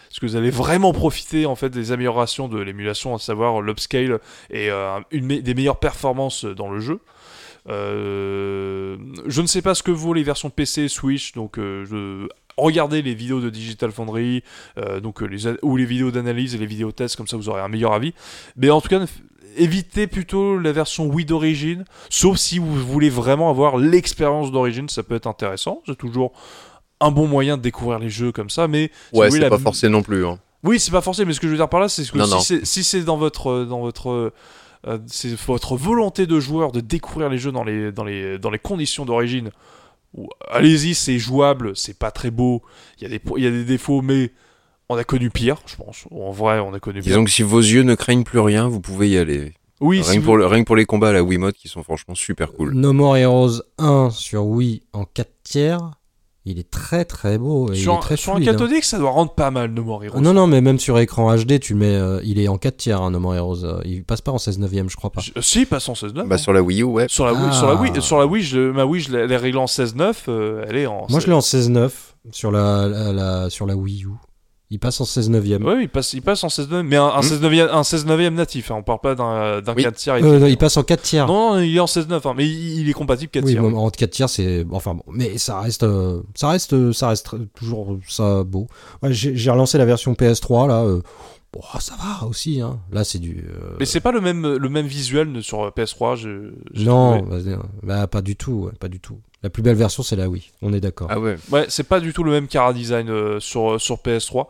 Parce 0.09 0.19
que 0.19 0.25
vous 0.25 0.35
allez 0.35 0.50
vraiment 0.50 0.91
profiter 0.91 1.45
en 1.45 1.56
fait 1.56 1.69
des 1.69 1.93
améliorations 1.93 2.50
de 2.50 2.59
l'émulation, 2.59 3.16
à 3.16 3.19
savoir 3.19 3.61
l'upscale 3.61 4.19
et 4.50 4.69
euh, 4.69 5.00
une 5.11 5.25
me- 5.25 5.41
des 5.41 5.53
meilleures 5.53 5.80
performances 5.80 6.43
dans 6.43 6.69
le 6.69 6.80
jeu. 6.82 7.00
Euh, 7.69 8.98
je 9.27 9.41
ne 9.41 9.48
sais 9.48 9.61
pas 9.61 9.75
ce 9.75 9.83
que 9.83 9.91
vaut 9.91 10.14
les 10.14 10.24
versions 10.24 10.50
PC 10.50 10.83
et 10.83 10.88
Switch, 10.90 11.33
donc 11.33 11.58
euh, 11.59 11.85
je... 11.90 12.27
regardez 12.61 13.01
les 13.01 13.14
vidéos 13.14 13.41
de 13.41 13.49
Digital 13.49 13.91
Foundry, 13.91 14.43
euh, 14.77 14.99
donc 14.99 15.22
euh, 15.22 15.25
les 15.27 15.48
ou 15.61 15.77
les 15.77 15.85
vidéos 15.85 16.11
d'analyse 16.11 16.56
et 16.56 16.57
les 16.57 16.65
vidéos 16.65 16.91
tests, 16.91 17.15
comme 17.15 17.27
ça 17.27 17.38
vous 17.38 17.49
aurez 17.49 17.61
un 17.61 17.67
meilleur 17.67 17.93
avis. 17.93 18.14
Mais 18.56 18.69
en 18.69 18.80
tout 18.81 18.90
cas, 18.90 18.99
évitez 19.57 20.07
plutôt 20.07 20.57
la 20.57 20.72
version 20.72 21.07
Wii 21.07 21.25
d'origine, 21.25 21.85
sauf 22.09 22.38
si 22.38 22.59
vous 22.59 22.73
voulez 22.75 23.09
vraiment 23.09 23.49
avoir 23.49 23.77
l'expérience 23.77 24.51
d'origine, 24.51 24.88
ça 24.90 25.03
peut 25.03 25.15
être 25.15 25.27
intéressant. 25.27 25.81
C'est 25.85 25.98
toujours 25.98 26.31
un 26.99 27.11
bon 27.11 27.27
moyen 27.27 27.57
de 27.57 27.61
découvrir 27.61 27.99
les 27.99 28.09
jeux 28.09 28.31
comme 28.31 28.49
ça, 28.49 28.67
mais 28.67 28.91
si 29.14 29.19
Ouais, 29.19 29.31
c'est 29.31 29.40
la- 29.40 29.49
pas 29.49 29.57
forcé 29.57 29.90
non 29.90 30.03
plus. 30.03 30.25
Hein. 30.25 30.40
oui, 30.64 30.80
c'est 30.80 30.91
pas 30.91 31.01
forcé, 31.01 31.25
mais 31.25 31.33
ce 31.33 31.40
que 31.40 31.48
je 31.48 31.51
veux 31.51 31.57
dire 31.57 31.67
par 31.69 31.80
là, 31.80 31.90
c'est 31.90 32.09
que 32.09 32.17
Non, 32.17 32.40
si 32.40 32.59
c'est 32.64 32.83
si 32.83 33.03
dans 33.03 33.17
votre 33.17 33.49
euh, 33.49 33.65
dans 33.65 33.81
votre 33.81 34.31
euh, 34.88 34.98
c'est 35.07 35.35
votre 35.45 35.75
volonté 35.75 36.25
de 36.27 36.40
joueur 36.40 36.72
de 36.72 36.80
découvrir 36.80 37.30
les 37.30 37.38
jeux 37.38 37.51
dans 37.51 37.64
les 37.64 37.91
dans 37.91 38.03
les 38.03 38.38
dans 38.40 38.49
les 38.51 38.59
conditions 38.59 39.06
d'origine. 39.06 39.51
Ou- 40.14 40.27
Allez-y, 40.49 40.93
c'est 40.95 41.19
jouable, 41.19 41.75
c'est 41.75 41.98
pas 41.98 42.11
très 42.11 42.31
beau, 42.31 42.61
il 42.99 43.03
y 43.03 43.06
a 43.06 43.09
des 43.17 43.22
y 43.41 43.48
a 43.48 43.51
des 43.51 43.64
défauts, 43.64 44.01
mais 44.01 44.31
on 44.90 44.98
a 44.98 45.03
connu 45.03 45.30
pire, 45.30 45.57
je 45.65 45.75
pense. 45.77 46.06
En 46.11 46.31
vrai, 46.31 46.59
on 46.59 46.73
a 46.73 46.80
connu 46.80 46.99
pire. 47.01 47.09
Disons 47.11 47.23
que 47.23 47.30
si 47.31 47.43
vos 47.43 47.59
yeux 47.59 47.83
ne 47.83 47.95
craignent 47.95 48.23
plus 48.25 48.40
rien, 48.40 48.67
vous 48.67 48.81
pouvez 48.81 49.09
y 49.09 49.17
aller. 49.17 49.53
Oui, 49.80 50.01
rien, 50.01 50.03
si 50.11 50.15
que 50.17 50.19
vous- 50.22 50.25
pour 50.25 50.38
le- 50.38 50.45
rien 50.45 50.61
que 50.61 50.67
pour 50.67 50.75
les 50.75 50.85
combats 50.85 51.09
à 51.09 51.14
la 51.14 51.23
Wiimote 51.23 51.56
qui 51.56 51.67
sont 51.67 51.81
franchement 51.83 52.14
super 52.14 52.51
cool. 52.53 52.73
No 52.75 52.93
More 52.93 53.17
Heroes 53.17 53.61
1 53.80 54.09
sur 54.11 54.45
Wii 54.45 54.83
en 54.93 55.06
4 55.06 55.31
tiers, 55.43 55.80
il 56.45 56.58
est 56.60 56.70
très 56.72 57.06
très 57.06 57.38
beau. 57.38 57.72
Et 57.72 57.76
il 57.76 57.82
sur, 57.82 57.94
est 57.94 57.98
un- 57.98 58.00
très 58.00 58.18
sur 58.18 58.34
un 58.34 58.38
hein. 58.42 58.44
cathodique, 58.45 58.84
ça 58.84 58.98
doit 58.98 59.11
rendre 59.11 59.32
pas 59.34 59.52
mal 59.52 59.72
No 59.72 59.84
More 59.84 60.03
Heroes. 60.03 60.20
Non, 60.22 60.34
non, 60.34 60.48
mais 60.48 60.60
même 60.61 60.80
sur 60.80 60.98
écran 61.00 61.36
HD, 61.36 61.60
tu 61.60 61.74
le 61.74 61.80
mets, 61.80 61.95
euh, 61.95 62.20
il 62.24 62.40
est 62.40 62.48
en 62.48 62.58
4 62.58 62.78
tiers, 62.78 63.02
hein, 63.02 63.11
No 63.11 63.20
More 63.20 63.36
Heroes. 63.36 63.64
euh, 63.64 63.82
il 63.86 64.03
passe 64.03 64.22
pas 64.22 64.32
en 64.32 64.38
16 64.38 64.58
neuvième, 64.60 64.90
je 64.90 64.95
crois 64.95 65.11
pas. 65.11 65.22
Je- 65.22 65.40
si, 65.42 65.66
pas 65.66 65.78
116.9. 65.80 66.28
Bah 66.28 66.36
hein. 66.36 66.38
sur 66.38 66.53
la 66.53 66.61
Wii 66.64 66.82
U, 66.82 66.84
ouais. 66.86 67.06
Sur 67.10 67.26
la 67.26 67.34
Wii, 67.34 67.44
Ah. 67.50 67.52
sur 67.52 67.68
la 67.68 67.76
Wii, 67.76 68.02
sur 68.02 68.18
la 68.20 68.26
Wii, 68.26 68.44
je, 68.44 68.72
ma 68.72 68.86
Wii, 68.86 69.02
je 69.03 69.16
l'ai 69.18 69.38
réglée 69.38 69.60
en 69.60 69.68
16.9, 69.68 70.26
euh, 70.30 70.66
elle 70.68 70.78
est 70.78 70.88
en. 70.88 71.06
Moi, 71.10 71.20
je 71.20 71.28
l'ai 71.28 71.34
en 71.34 71.42
16-9 71.42 72.16
sur 72.32 72.52
la, 72.52 72.88
la, 72.88 73.11
la- 73.14 73.50
sur 73.50 73.66
la 73.68 73.76
Wii 73.76 74.03
U. 74.06 74.10
Il 74.74 74.80
passe 74.80 75.01
en 75.01 75.06
16 75.06 75.30
neuvième. 75.30 75.66
Oui, 75.66 75.74
il 75.82 75.90
passe, 75.90 76.14
il 76.14 76.22
passe 76.22 76.43
en 76.45 76.50
16 76.50 76.69
neuvième, 76.69 76.88
mais 76.88 76.95
un, 76.95 77.03
un 77.08 77.19
Hmm. 77.19 77.24
16 77.24 77.41
neuvième, 77.41 77.67
un 77.74 77.83
16 77.83 78.06
neuvième 78.06 78.33
natif. 78.35 78.72
hein, 78.72 78.75
on 78.80 78.83
parle 78.83 79.01
pas 79.01 79.16
d'un 79.16 79.59
d'un 79.61 79.74
Oui. 79.75 79.83
4 79.83 79.95
tiers. 79.95 80.14
Euh, 80.16 80.40
non, 80.40 80.45
il 80.48 80.58
passe 80.58 80.77
en 80.77 80.83
4 80.83 81.01
tiers. 81.01 81.27
Non, 81.27 81.56
non, 81.56 81.59
il 81.59 81.75
est 81.75 81.80
en 81.82 81.88
16 81.88 82.08
9, 82.08 82.25
hein, 82.25 82.33
mais 82.38 82.48
il, 82.48 82.80
il 82.80 82.90
est 82.90 82.93
compatible 82.93 83.30
4 83.32 83.43
oui, 83.45 83.51
tiers. 83.51 83.61
bon, 83.61 83.75
en 83.77 83.90
4 83.90 84.09
tiers, 84.09 84.30
c'est. 84.30 84.66
Enfin 84.72 84.95
bon, 84.95 85.03
mais 85.11 85.38
ça 85.38 85.59
reste. 85.59 85.83
euh, 85.83 86.22
ça 86.35 86.48
reste, 86.50 86.72
euh, 86.74 86.93
ça 86.93 87.09
reste 87.09 87.35
toujours 87.53 88.00
ça 88.08 88.43
beau. 88.45 88.67
Ouais, 89.03 89.09
J'ai 89.11 89.51
relancé 89.51 89.77
la 89.77 89.83
version 89.85 90.14
PS3, 90.14 90.69
là. 90.69 90.83
euh, 90.83 91.01
bon, 91.51 91.59
ça 91.82 91.95
va 92.00 92.25
aussi, 92.25 92.61
hein. 92.61 92.80
Là, 92.93 93.03
c'est 93.03 93.19
du. 93.19 93.43
euh, 93.50 93.75
Mais 93.77 93.85
c'est 93.85 94.00
pas 94.00 94.14
le 94.14 94.22
même, 94.22 94.56
le 94.56 94.69
même 94.69 94.88
visuel 94.88 95.43
sur 95.43 95.69
PS3. 95.72 96.16
je- 96.16 96.53
Non, 96.85 97.22
vas-y, 97.24 97.58
bah, 97.83 98.08
pas 98.08 98.22
du 98.22 98.38
tout, 98.38 98.67
ouais, 98.67 98.72
pas 98.80 98.88
du 98.88 99.01
tout. 99.01 99.17
La 99.44 99.50
plus 99.50 99.64
belle 99.64 99.76
version, 99.76 100.03
c'est 100.03 100.16
la 100.16 100.30
Wii. 100.30 100.52
On 100.61 100.72
est 100.72 100.80
d'accord. 100.80 101.08
Ah 101.10 101.20
ouais. 101.20 101.36
Ouais, 101.52 101.66
c'est 101.68 101.88
pas 101.88 102.00
du 102.00 102.14
tout 102.14 102.24
le 102.24 102.32
même 102.32 102.48
cara 102.48 102.74
design 102.74 103.10
euh, 103.10 103.40
sur, 103.40 103.82
sur 103.82 103.95
PS3. 103.98 104.45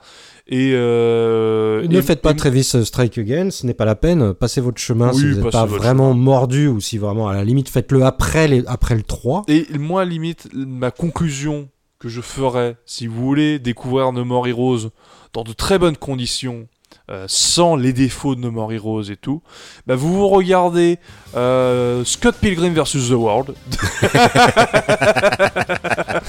Et. 0.48 0.72
Euh, 0.74 1.88
ne 1.88 1.98
et- 1.98 2.02
faites 2.02 2.22
pas 2.22 2.32
et- 2.32 2.36
Travis 2.36 2.64
Strike 2.64 3.18
Again, 3.18 3.52
ce 3.52 3.66
n'est 3.66 3.74
pas 3.74 3.86
la 3.86 3.96
peine. 3.96 4.34
Passez 4.34 4.60
votre 4.60 4.80
chemin 4.80 5.12
Oui, 5.14 5.20
si 5.20 5.32
vous 5.32 5.42
n'êtes 5.42 5.52
pas 5.52 5.66
vraiment 5.66 6.14
mordu 6.14 6.68
ou 6.68 6.82
si 6.82 6.98
vraiment, 6.98 7.30
à 7.30 7.34
la 7.34 7.44
limite, 7.46 7.70
faites-le 7.70 8.04
après, 8.04 8.48
les, 8.50 8.66
après 8.68 8.96
le 8.96 9.04
3. 9.04 9.44
Et 9.48 9.66
moi, 9.78 10.04
limite, 10.04 10.50
ma 10.54 10.92
conclusion 10.92 11.70
que 12.00 12.10
je 12.10 12.20
ferais, 12.20 12.76
si 12.86 13.08
vous 13.08 13.22
voulez 13.24 13.60
découvrir 13.60 14.12
No 14.12 14.26
More 14.26 14.48
Heroes 14.48 14.90
dans 15.34 15.44
de 15.44 15.54
très 15.54 15.80
bonnes 15.80 15.96
conditions, 15.98 16.68
euh, 17.10 17.26
sans 17.28 17.76
les 17.76 17.94
défauts 17.94 18.36
de 18.36 18.42
No 18.42 18.52
More 18.52 18.72
Heroes 18.72 19.04
et 19.10 19.18
tout, 19.18 19.42
bah 19.86 19.96
vous 19.96 20.14
vous 20.14 20.28
regardez 20.30 20.98
euh, 21.36 22.06
Scott 22.06 22.36
Pilgrim 22.40 22.74
vs. 22.74 23.10
The 23.10 23.12
World. 23.12 23.54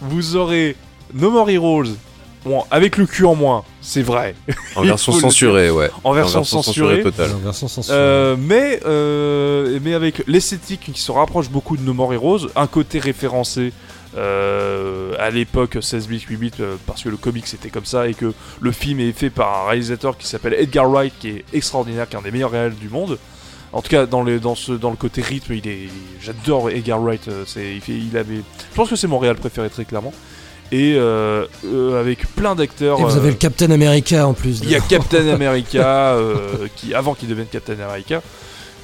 vous 0.00 0.36
aurez 0.36 0.76
No 1.14 1.30
More 1.30 1.50
Heroes, 1.50 1.94
bon, 2.44 2.64
avec 2.70 2.96
le 2.96 3.06
cul 3.06 3.24
en 3.24 3.34
moins, 3.34 3.64
c'est 3.80 4.02
vrai, 4.02 4.34
En 4.74 4.82
version 4.82 5.12
censurée, 5.12 5.70
ouais. 5.70 5.90
en 6.02 6.12
version, 6.12 6.44
censurée. 6.44 7.02
totale. 7.02 7.30
En 7.32 7.38
version 7.38 7.68
censurée. 7.68 7.96
Euh, 7.96 8.36
mais, 8.38 8.80
mais 9.80 9.94
avec 9.94 10.22
l'esthétique 10.26 10.90
qui 10.92 11.00
se 11.00 11.12
rapproche 11.12 11.50
beaucoup 11.50 11.76
de 11.76 11.82
No 11.82 11.94
More 11.94 12.14
Heroes, 12.14 12.48
un 12.56 12.66
côté 12.66 12.98
référencé 12.98 13.72
euh, 14.16 15.14
à 15.18 15.30
l'époque 15.30 15.78
16 15.80 16.06
bits 16.08 16.24
8 16.28 16.36
bits 16.36 16.50
euh, 16.60 16.76
parce 16.86 17.02
que 17.02 17.08
le 17.08 17.16
comics 17.16 17.46
était 17.54 17.70
comme 17.70 17.84
ça 17.86 18.08
et 18.08 18.14
que 18.14 18.32
le 18.60 18.72
film 18.72 19.00
est 19.00 19.12
fait 19.12 19.30
par 19.30 19.64
un 19.64 19.68
réalisateur 19.70 20.18
qui 20.18 20.26
s'appelle 20.26 20.54
Edgar 20.54 20.90
Wright 20.90 21.14
qui 21.18 21.28
est 21.30 21.44
extraordinaire, 21.52 22.08
qui 22.08 22.16
est 22.16 22.18
un 22.18 22.22
des 22.22 22.30
meilleurs 22.30 22.50
réels 22.50 22.74
du 22.74 22.88
monde. 22.88 23.18
En 23.72 23.80
tout 23.80 23.88
cas, 23.88 24.04
dans, 24.04 24.22
les, 24.22 24.38
dans, 24.38 24.54
ce, 24.54 24.72
dans 24.72 24.90
le 24.90 24.96
côté 24.96 25.22
rythme, 25.22 25.54
il 25.54 25.66
est, 25.66 25.88
j'adore 26.20 26.68
Edgar 26.68 27.00
Wright. 27.00 27.26
euh, 27.28 27.44
C'est, 27.46 27.74
il, 27.74 27.80
fait, 27.80 27.92
il 27.92 28.14
avait, 28.18 28.36
je 28.36 28.74
pense 28.76 28.90
que 28.90 28.96
c'est 28.96 29.06
mon 29.06 29.18
réel 29.18 29.36
préféré 29.36 29.70
très 29.70 29.86
clairement. 29.86 30.12
Et 30.70 30.94
euh, 30.96 31.46
avec 31.98 32.26
plein 32.34 32.54
d'acteurs. 32.54 32.98
Et 33.00 33.02
vous 33.02 33.16
avez 33.16 33.30
le 33.30 33.36
Captain 33.36 33.70
America 33.70 34.26
en 34.26 34.32
plus. 34.34 34.60
il 34.62 34.70
y 34.70 34.74
a 34.74 34.80
Captain 34.80 35.26
America, 35.32 36.16
qui 36.76 36.94
avant 36.94 37.14
qu'il 37.14 37.28
devienne 37.28 37.46
Captain 37.46 37.78
America. 37.80 38.22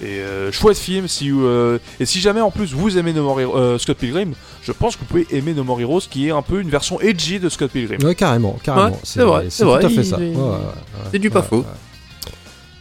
Et 0.03 0.21
euh, 0.21 0.53
chouette 0.53 0.79
film. 0.79 1.09
Si, 1.09 1.31
euh, 1.33 1.79
et 1.99 2.07
si 2.07 2.21
jamais 2.21 2.41
en 2.41 2.51
plus 2.51 2.73
vous 2.73 2.97
aimez 2.99 3.13
No 3.13 3.25
More 3.25 3.41
Hero- 3.41 3.57
euh, 3.57 3.79
Scott 3.79 3.97
Pilgrim, 3.99 4.33
je 4.63 4.73
pense 4.73 4.95
que 4.95 5.01
vous 5.01 5.07
pouvez 5.07 5.27
aimer 5.31 5.55
No 5.55 5.65
More 5.65 5.81
Heroes, 5.81 6.03
qui 6.09 6.29
est 6.29 6.31
un 6.31 6.43
peu 6.43 6.61
une 6.61 6.71
version 6.71 7.01
edgy 7.01 7.41
de 7.41 7.49
Scott 7.49 7.71
Pilgrim. 7.73 7.99
Ouais, 8.05 8.15
carrément, 8.15 8.57
carrément. 8.63 8.91
Ouais, 8.97 9.01
c'est 9.03 9.23
vrai, 9.23 9.47
c'est 9.51 9.65
tout 9.65 9.71
vrai, 9.71 9.85
à 9.85 9.89
fait 9.89 9.95
il- 9.97 10.05
ça. 10.05 10.17
il- 10.21 10.37
Ouais, 10.37 10.43
ouais, 10.43 10.49
ouais, 10.51 10.59
c'est 11.13 11.19
du 11.19 11.31
pas 11.31 11.41
ouais, 11.41 11.47
faux. 11.49 11.57
ouais. 11.59 12.33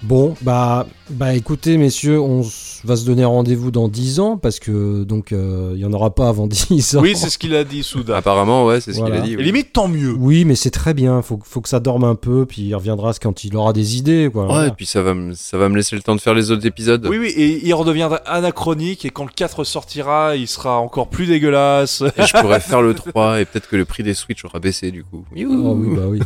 Bon, 0.04 0.36
bah, 0.42 0.86
bah 1.10 1.34
écoutez, 1.34 1.76
messieurs, 1.78 2.20
on 2.22 2.42
s- 2.44 2.67
va 2.86 2.96
se 2.96 3.06
donner 3.06 3.26
rendez-vous 3.26 3.72
dans 3.72 3.88
10 3.88 4.20
ans 4.20 4.38
parce 4.38 4.60
que 4.60 5.04
donc 5.04 5.32
euh, 5.32 5.72
il 5.76 5.80
y 5.82 5.86
en 5.86 5.94
aura 5.94 6.14
pas 6.14 6.30
avant 6.30 6.48
10 6.48 6.98
ans. 6.98 7.02
Oui, 7.02 7.16
c'est 7.16 7.30
ce 7.30 7.38
qu'il 7.38 7.56
a 7.56 7.64
dit, 7.64 7.84
Souda. 7.84 8.18
Apparemment, 8.18 8.66
ouais, 8.66 8.82
c'est 8.82 8.94
ce 8.94 9.00
Voilà. 9.00 9.16
qu'il 9.22 9.24
a 9.24 9.28
dit. 9.38 9.42
Et 9.42 9.44
limite, 9.44 9.74
tant 9.74 9.88
mieux. 9.88 10.14
Oui, 10.18 10.46
mais 10.46 10.56
c'est 10.56 10.72
très 10.72 10.94
bien. 10.94 11.22
Faut, 11.22 11.40
faut 11.44 11.62
que 11.62 11.70
ça 11.70 11.80
dorme 11.80 12.04
un 12.04 12.16
peu, 12.16 12.46
puis 12.46 12.62
il 12.64 12.76
reviendra 12.76 13.14
quand 13.22 13.44
il 13.44 13.56
aura 13.56 13.74
des 13.74 13.98
idées, 13.98 14.30
quoi. 14.32 14.44
Ouais, 14.44 14.48
Voilà. 14.50 14.68
et 14.68 14.72
puis 14.72 14.86
ça 14.86 15.02
va, 15.02 15.14
me- 15.14 15.34
ça 15.34 15.58
va 15.58 15.70
me 15.70 15.76
laisser 15.76 15.96
le 15.96 16.02
temps 16.02 16.16
de 16.16 16.22
faire 16.22 16.34
les 16.34 16.52
autres 16.52 16.66
épisodes. 16.66 17.06
Oui, 17.10 17.18
oui, 17.20 17.28
et 17.30 17.66
il 17.68 17.74
redeviendra 17.74 18.18
anachronique, 18.26 19.06
et 19.06 19.10
quand 19.10 19.24
le 19.26 19.32
4 19.36 19.64
sortira, 19.64 20.36
il 20.36 20.48
sera 20.48 20.80
encore 20.80 21.08
plus 21.10 21.26
dégueulasse. 21.28 22.04
Et 22.18 22.26
je 22.26 22.34
pourrais 22.40 22.60
faire 22.60 22.82
le 22.82 22.94
3 22.94 23.42
et 23.42 23.46
peut-être 23.46 23.68
que 23.70 23.76
le 23.76 23.86
prix 23.86 24.04
des 24.04 24.14
Switch 24.14 24.44
aura 24.46 24.60
baissé 24.60 24.92
du 24.92 25.04
coup. 25.04 25.24
Oh 25.32 25.76
oui, 25.78 25.96
bah 25.96 26.04
oui. 26.08 26.20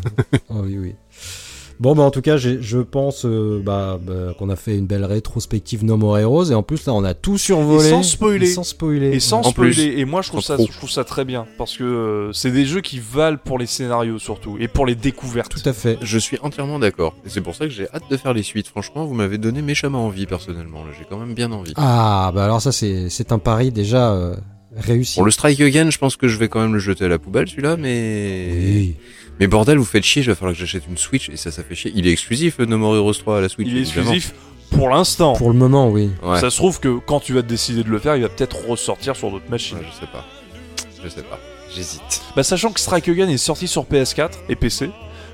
Oh 0.50 0.56
oui, 0.64 0.78
oui. 0.80 0.96
Bon, 1.82 1.96
bah 1.96 2.04
en 2.04 2.12
tout 2.12 2.22
cas, 2.22 2.38
j'ai- 2.38 2.62
je 2.62 2.78
pense 2.78 3.26
euh, 3.26 3.60
bah, 3.66 4.00
bah, 4.00 4.36
qu'on 4.38 4.50
a 4.50 4.56
fait 4.56 4.78
une 4.78 4.86
belle 4.86 5.04
rétrospective 5.04 5.84
No 5.84 5.98
More 5.98 6.20
Heroes, 6.20 6.52
et 6.52 6.54
en 6.54 6.62
plus 6.62 6.86
là, 6.86 6.94
on 6.94 7.04
a 7.04 7.16
tout 7.16 7.40
survolé. 7.40 7.88
Et 7.88 7.90
sans 7.90 8.04
spoiler. 8.04 8.46
Et 8.48 8.50
sans 8.52 8.64
spoiler. 8.64 9.08
Et 9.16 9.20
sans 9.20 9.42
spoiler. 9.42 9.96
Et 9.98 10.06
moi, 10.06 10.22
je 10.22 10.30
trouve, 10.30 10.42
ça, 10.42 10.58
trop. 10.58 10.68
je 10.72 10.78
trouve 10.78 10.92
ça 10.92 11.04
très 11.04 11.26
bien. 11.26 11.48
Parce 11.58 11.76
que 11.76 11.84
euh, 11.84 12.32
c'est 12.34 12.52
des 12.52 12.66
jeux 12.68 12.82
qui 12.82 13.00
valent 13.00 13.40
pour 13.44 13.58
les 13.58 13.66
scénarios 13.66 14.20
surtout. 14.20 14.58
Et 14.60 14.68
pour 14.68 14.86
les 14.86 14.94
découvertes. 14.94 15.52
Tout 15.52 15.68
à 15.68 15.74
fait. 15.74 15.98
Je 16.04 16.20
suis 16.20 16.38
entièrement 16.44 16.78
d'accord. 16.78 17.16
Et 17.26 17.30
c'est 17.30 17.42
pour 17.42 17.56
ça 17.56 17.66
que 17.66 17.72
j'ai 17.72 17.88
hâte 17.92 18.04
de 18.12 18.16
faire 18.16 18.34
les 18.36 18.44
suites. 18.44 18.68
Franchement, 18.68 19.06
vous 19.06 19.16
m'avez 19.16 19.40
donné 19.40 19.64
méchamment 19.64 20.06
envie 20.06 20.28
personnellement. 20.28 20.84
là. 20.86 20.92
J'ai 21.00 21.06
quand 21.10 21.18
même 21.18 21.34
bien 21.34 21.52
envie. 21.52 21.74
Ah, 21.78 22.32
bah 22.36 22.44
alors 22.46 22.62
ça, 22.62 22.72
c'est 22.72 23.10
c'est 23.10 23.32
un 23.32 23.40
pari 23.40 23.72
déjà 23.72 24.12
euh, 24.14 24.36
réussi. 24.78 25.16
Pour 25.16 25.26
le 25.26 25.32
Strike 25.32 25.60
Again, 25.62 25.90
je 25.90 25.98
pense 25.98 26.16
que 26.16 26.28
je 26.28 26.38
vais 26.38 26.48
quand 26.48 26.62
même 26.62 26.74
le 26.74 26.80
jeter 26.80 27.06
à 27.06 27.08
la 27.08 27.18
poubelle 27.18 27.48
celui-là, 27.48 27.76
mais. 27.76 28.50
Oui. 28.54 28.96
Mais 29.40 29.48
bordel, 29.48 29.78
vous 29.78 29.86
faites 29.86 30.04
chier, 30.04 30.22
il 30.22 30.28
va 30.28 30.36
falloir 30.36 30.54
que 30.54 30.60
j'achète 30.60 30.84
une 30.88 30.98
Switch 30.98 31.30
et 31.30 31.38
ça, 31.38 31.52
ça 31.52 31.64
fait 31.64 31.74
chier. 31.76 31.92
Il 31.96 32.08
est 32.08 32.12
exclusif 32.12 32.56
le 32.60 32.66
No 32.66 32.78
More 32.78 32.96
Heroes 32.96 33.14
3 33.14 33.38
à 33.40 33.42
la 33.42 33.50
Switch. 33.50 33.68
Il 33.68 33.78
est 33.78 33.82
évidemment. 33.82 34.12
exclusif 34.14 34.34
pour 34.70 34.90
l'instant. 34.90 35.34
Pour 35.34 35.50
le 35.50 35.58
moment, 35.58 35.90
oui. 35.90 36.12
Ouais. 36.24 36.40
Ça 36.40 36.50
se 36.50 36.58
trouve 36.58 36.80
que 36.80 37.00
quand 37.00 37.20
tu 37.20 37.34
vas 37.34 37.42
te 37.42 37.48
décider 37.48 37.84
de 37.84 37.90
le 37.90 38.00
faire, 38.00 38.16
il 38.16 38.22
va 38.22 38.30
peut-être 38.30 38.66
ressortir 38.68 39.16
sur 39.16 39.32
d'autres 39.32 39.50
machines. 39.50 39.78
Ouais, 39.78 39.86
je 39.92 40.00
sais 40.00 40.12
pas. 40.12 40.26
Je 41.04 41.10
sais 41.10 41.24
pas. 41.24 41.40
J'hésite. 41.76 42.22
Bah, 42.36 42.44
sachant 42.44 42.72
que 42.72 42.80
Strike 42.80 43.10
Again 43.10 43.30
est 43.30 43.38
sorti 43.38 43.68
sur 43.68 43.84
PS4 43.86 44.30
et 44.50 44.56
PC, 44.56 44.92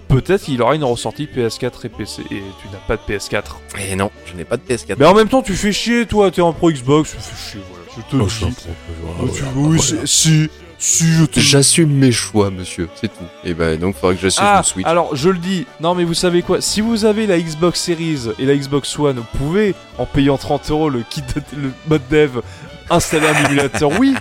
peut-être 0.08 0.44
qu'il 0.44 0.62
aura 0.62 0.76
une 0.76 0.84
ressortie 0.84 1.26
PS4 1.26 1.86
et 1.86 1.90
PC. 1.90 2.22
Et 2.32 2.42
tu 2.62 2.68
n'as 2.72 2.78
pas 2.88 2.96
de 2.96 3.02
PS4. 3.14 3.44
Et 3.92 3.96
non, 3.96 4.10
je 4.26 4.36
n'ai 4.38 4.46
pas 4.46 4.56
de 4.58 4.62
PS4. 4.62 4.96
Mais 4.98 5.06
en 5.06 5.14
même 5.16 5.28
temps, 5.28 5.42
tu 5.42 5.54
fais 5.54 5.72
chier, 5.74 6.06
toi, 6.06 6.32
t'es 6.32 6.42
un 6.42 6.54
pro 6.54 6.72
Xbox, 6.72 7.12
tu 7.12 7.18
fais 7.18 7.52
chier, 7.52 7.62
voilà. 7.70 7.84
Je 7.98 8.12
te 8.12 8.16
le 8.16 8.24
Oh, 8.24 8.30
je 8.30 8.46
Oh, 8.46 9.28
tu- 9.34 9.42
voilà. 9.44 9.70
oui, 9.70 9.80
c'est- 9.82 10.06
si, 10.08 10.50
J'assume 10.80 11.90
mes 11.92 12.12
choix, 12.12 12.50
monsieur, 12.52 12.88
c'est 13.00 13.08
tout. 13.08 13.24
Et 13.44 13.54
ben 13.54 13.80
donc, 13.80 13.96
il 13.98 14.00
faudra 14.00 14.16
que 14.16 14.22
j'assume 14.22 14.44
Ah, 14.46 14.58
une 14.60 14.64
Switch. 14.64 14.86
alors 14.86 15.16
je 15.16 15.30
le 15.30 15.38
dis, 15.40 15.66
non 15.80 15.96
mais 15.96 16.04
vous 16.04 16.14
savez 16.14 16.42
quoi, 16.44 16.62
si 16.62 16.82
vous 16.82 17.06
avez 17.06 17.26
la 17.28 17.40
Xbox 17.40 17.80
Series 17.82 18.28
et 18.40 18.46
la 18.46 18.56
Xbox 18.56 18.98
One, 19.00 19.18
vous 19.18 19.38
pouvez, 19.38 19.74
en 19.98 20.06
payant 20.06 20.38
30 20.38 20.70
euros 20.72 20.90
le 20.90 21.02
kit, 21.10 21.22
de- 21.22 21.58
le 21.62 21.72
mode 21.90 22.02
dev, 22.12 22.42
installer 22.90 23.28
un 23.28 23.46
émulateur 23.46 24.00
Wii 24.00 24.14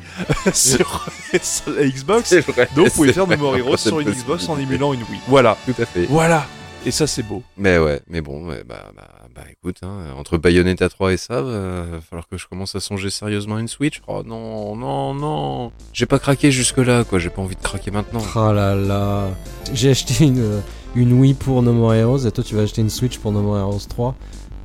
sur, 0.54 1.06
sur 1.42 1.72
la 1.72 1.86
Xbox. 1.86 2.32
Vrai. 2.34 2.68
Donc 2.74 2.86
vous 2.88 2.92
pouvez 2.94 3.12
faire 3.12 3.26
No 3.26 3.36
More 3.36 3.56
Heroes 3.56 3.76
sur 3.76 4.00
une 4.00 4.06
possible. 4.06 4.22
Xbox 4.24 4.48
en 4.48 4.58
émulant 4.58 4.92
une 4.94 5.00
Wii. 5.10 5.20
Voilà, 5.28 5.56
Tout 5.66 5.74
à 5.80 5.86
fait. 5.86 6.06
voilà. 6.08 6.46
Et 6.86 6.92
ça 6.92 7.08
c'est 7.08 7.24
beau. 7.24 7.42
Mais 7.56 7.78
ouais, 7.78 8.00
mais 8.06 8.20
bon, 8.20 8.46
ouais, 8.46 8.62
bah, 8.62 8.92
bah, 8.94 9.08
bah 9.34 9.42
écoute, 9.50 9.78
hein, 9.82 10.14
entre 10.16 10.38
Bayonetta 10.38 10.88
3 10.88 11.14
et 11.14 11.16
ça, 11.16 11.42
va 11.42 12.00
falloir 12.00 12.28
que 12.28 12.38
je 12.38 12.46
commence 12.46 12.76
à 12.76 12.80
songer 12.80 13.10
sérieusement 13.10 13.56
à 13.56 13.60
une 13.60 13.66
Switch. 13.66 14.00
Oh 14.06 14.22
non, 14.24 14.76
non, 14.76 15.12
non. 15.12 15.72
J'ai 15.92 16.06
pas 16.06 16.20
craqué 16.20 16.52
jusque-là, 16.52 17.02
quoi. 17.02 17.18
J'ai 17.18 17.28
pas 17.28 17.42
envie 17.42 17.56
de 17.56 17.60
craquer 17.60 17.90
maintenant. 17.90 18.22
Oh 18.36 18.52
là 18.52 18.76
là. 18.76 19.30
J'ai 19.74 19.90
acheté 19.90 20.26
une, 20.26 20.38
euh, 20.38 20.60
une 20.94 21.12
Wii 21.14 21.34
pour 21.34 21.60
No 21.60 21.72
More 21.72 21.94
Heroes 21.94 22.24
et 22.24 22.30
toi 22.30 22.44
tu 22.44 22.54
vas 22.54 22.62
acheter 22.62 22.82
une 22.82 22.90
Switch 22.90 23.18
pour 23.18 23.32
No 23.32 23.40
More 23.40 23.58
Heroes 23.58 23.88
3. 23.88 24.14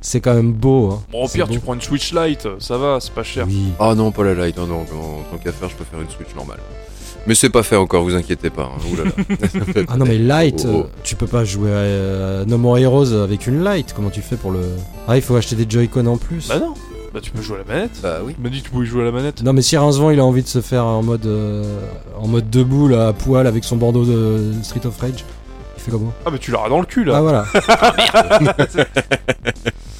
C'est 0.00 0.20
quand 0.20 0.34
même 0.34 0.52
beau. 0.52 0.92
Hein. 0.92 1.02
Bon, 1.10 1.24
au 1.24 1.28
pire, 1.28 1.48
beau. 1.48 1.54
tu 1.54 1.58
prends 1.58 1.74
une 1.74 1.80
Switch 1.80 2.14
Lite, 2.14 2.46
ça 2.60 2.78
va, 2.78 3.00
c'est 3.00 3.12
pas 3.12 3.24
cher. 3.24 3.46
Oui. 3.48 3.72
Ah 3.80 3.96
non, 3.96 4.12
pas 4.12 4.22
la 4.22 4.46
Lite, 4.46 4.58
non, 4.58 4.68
non, 4.68 4.82
en 4.82 5.22
tant 5.28 5.38
qu'à 5.38 5.50
faire, 5.50 5.68
je 5.68 5.74
peux 5.74 5.84
faire 5.84 6.00
une 6.00 6.08
Switch 6.08 6.32
normale. 6.36 6.60
Mais 7.26 7.34
c'est 7.36 7.50
pas 7.50 7.62
fait 7.62 7.76
encore, 7.76 8.02
vous 8.02 8.14
inquiétez 8.16 8.50
pas. 8.50 8.64
Hein. 8.74 8.80
Ouh 8.92 8.96
là 8.96 9.04
là. 9.04 9.84
Ah 9.88 9.96
non 9.96 10.04
mais 10.06 10.18
Light, 10.18 10.64
Oh, 10.66 10.70
oh. 10.72 10.78
euh, 10.80 10.82
tu 11.04 11.14
peux 11.14 11.26
pas 11.28 11.44
jouer 11.44 11.70
à 11.70 11.74
euh, 11.74 12.44
No 12.46 12.58
More 12.58 12.78
Heroes 12.78 13.12
avec 13.12 13.46
une 13.46 13.62
Light. 13.62 13.92
Comment 13.94 14.10
tu 14.10 14.20
fais 14.22 14.36
pour 14.36 14.50
le... 14.50 14.60
Ah 15.06 15.16
il 15.16 15.22
faut 15.22 15.36
acheter 15.36 15.54
des 15.54 15.66
Joy-Con 15.68 16.06
en 16.06 16.16
plus. 16.16 16.48
Bah 16.48 16.58
non, 16.58 16.74
bah 17.14 17.20
tu 17.22 17.30
peux 17.30 17.40
jouer 17.42 17.56
à 17.56 17.58
la 17.68 17.74
manette. 17.74 18.00
Bah 18.02 18.18
oui. 18.24 18.34
Tu 18.34 18.40
m'as 18.40 18.48
dit 18.48 18.58
que 18.60 18.64
tu 18.64 18.70
pouvais 18.70 18.86
jouer 18.86 19.02
à 19.02 19.04
la 19.04 19.12
manette. 19.12 19.42
Non 19.42 19.52
mais 19.52 19.62
si 19.62 19.76
Rincevent 19.76 20.10
il 20.10 20.18
a 20.18 20.24
envie 20.24 20.42
de 20.42 20.48
se 20.48 20.60
faire 20.60 20.84
en 20.84 21.02
mode 21.02 21.26
euh, 21.26 21.62
en 22.18 22.26
mode 22.26 22.50
debout 22.50 22.88
là 22.88 23.08
à 23.08 23.12
poil 23.12 23.46
avec 23.46 23.62
son 23.64 23.76
bandeau 23.76 24.04
de 24.04 24.52
Street 24.62 24.84
of 24.84 24.98
Rage, 24.98 25.24
il 25.76 25.80
fait 25.82 25.90
comment 25.92 26.12
Ah 26.26 26.30
bah 26.30 26.38
tu 26.40 26.50
l'auras 26.50 26.68
dans 26.68 26.80
le 26.80 26.86
cul 26.86 27.04
là. 27.04 27.14
Ah 27.18 27.22
voilà. 27.22 27.44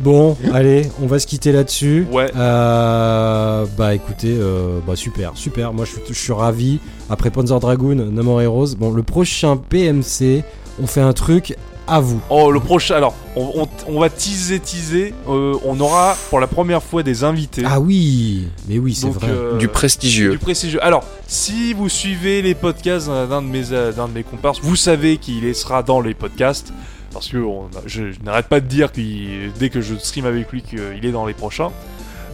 Bon, 0.00 0.36
allez, 0.52 0.88
on 1.00 1.06
va 1.06 1.20
se 1.20 1.26
quitter 1.26 1.52
là-dessus. 1.52 2.04
Ouais. 2.10 2.28
Euh, 2.36 3.64
bah 3.78 3.94
écoutez, 3.94 4.36
euh, 4.38 4.80
bah 4.84 4.96
super, 4.96 5.32
super. 5.36 5.72
Moi 5.72 5.84
je 5.84 5.92
suis, 5.92 6.00
je 6.08 6.12
suis 6.18 6.32
ravi. 6.32 6.80
Après 7.08 7.30
Panzer 7.30 7.58
Dragoon, 7.60 7.94
No 8.10 8.22
More 8.24 8.42
Heroes. 8.42 8.74
Bon, 8.76 8.90
le 8.90 9.04
prochain 9.04 9.56
PMC, 9.56 10.42
on 10.82 10.88
fait 10.88 11.00
un 11.00 11.12
truc 11.12 11.54
à 11.86 12.00
vous. 12.00 12.20
Oh, 12.28 12.50
le 12.50 12.58
prochain. 12.60 12.96
Alors, 12.96 13.14
on, 13.36 13.62
on- 13.62 13.68
on 13.94 14.00
va 14.00 14.08
teaser, 14.10 14.58
teaser. 14.58 15.14
Euh, 15.28 15.54
on 15.64 15.78
aura 15.78 16.16
pour 16.28 16.40
la 16.40 16.46
première 16.48 16.82
fois 16.82 17.02
des 17.04 17.22
invités. 17.22 17.62
Ah 17.64 17.78
oui, 17.78 18.48
mais 18.68 18.78
oui, 18.78 18.94
c'est 18.94 19.08
vrai. 19.10 19.28
euh, 19.30 19.58
Du 19.58 19.68
prestigieux. 19.68 20.32
Du 20.32 20.38
prestigieux. 20.38 20.82
Alors, 20.84 21.04
si 21.28 21.72
vous 21.72 21.88
suivez 21.88 22.42
les 22.42 22.54
podcasts 22.56 23.06
d'un 23.08 23.42
de 23.42 23.46
mes 23.46 23.62
d'un 23.94 24.08
de 24.08 24.12
mes 24.14 24.22
comparses, 24.24 24.58
vous 24.60 24.76
savez 24.76 25.18
qu'il 25.18 25.54
sera 25.54 25.82
dans 25.84 26.00
les 26.00 26.14
podcasts 26.14 26.72
parce 27.14 27.28
que 27.28 27.38
on 27.38 27.64
a- 27.66 27.82
je, 27.86 28.12
je 28.12 28.20
n'arrête 28.22 28.48
pas 28.48 28.60
de 28.60 28.66
dire 28.66 28.92
que 28.92 29.00
dès 29.58 29.70
que 29.70 29.80
je 29.80 29.94
stream 29.94 30.26
avec 30.26 30.52
lui 30.52 30.60
qu'il 30.60 31.02
est 31.06 31.12
dans 31.12 31.24
les 31.24 31.32
prochains. 31.34 31.70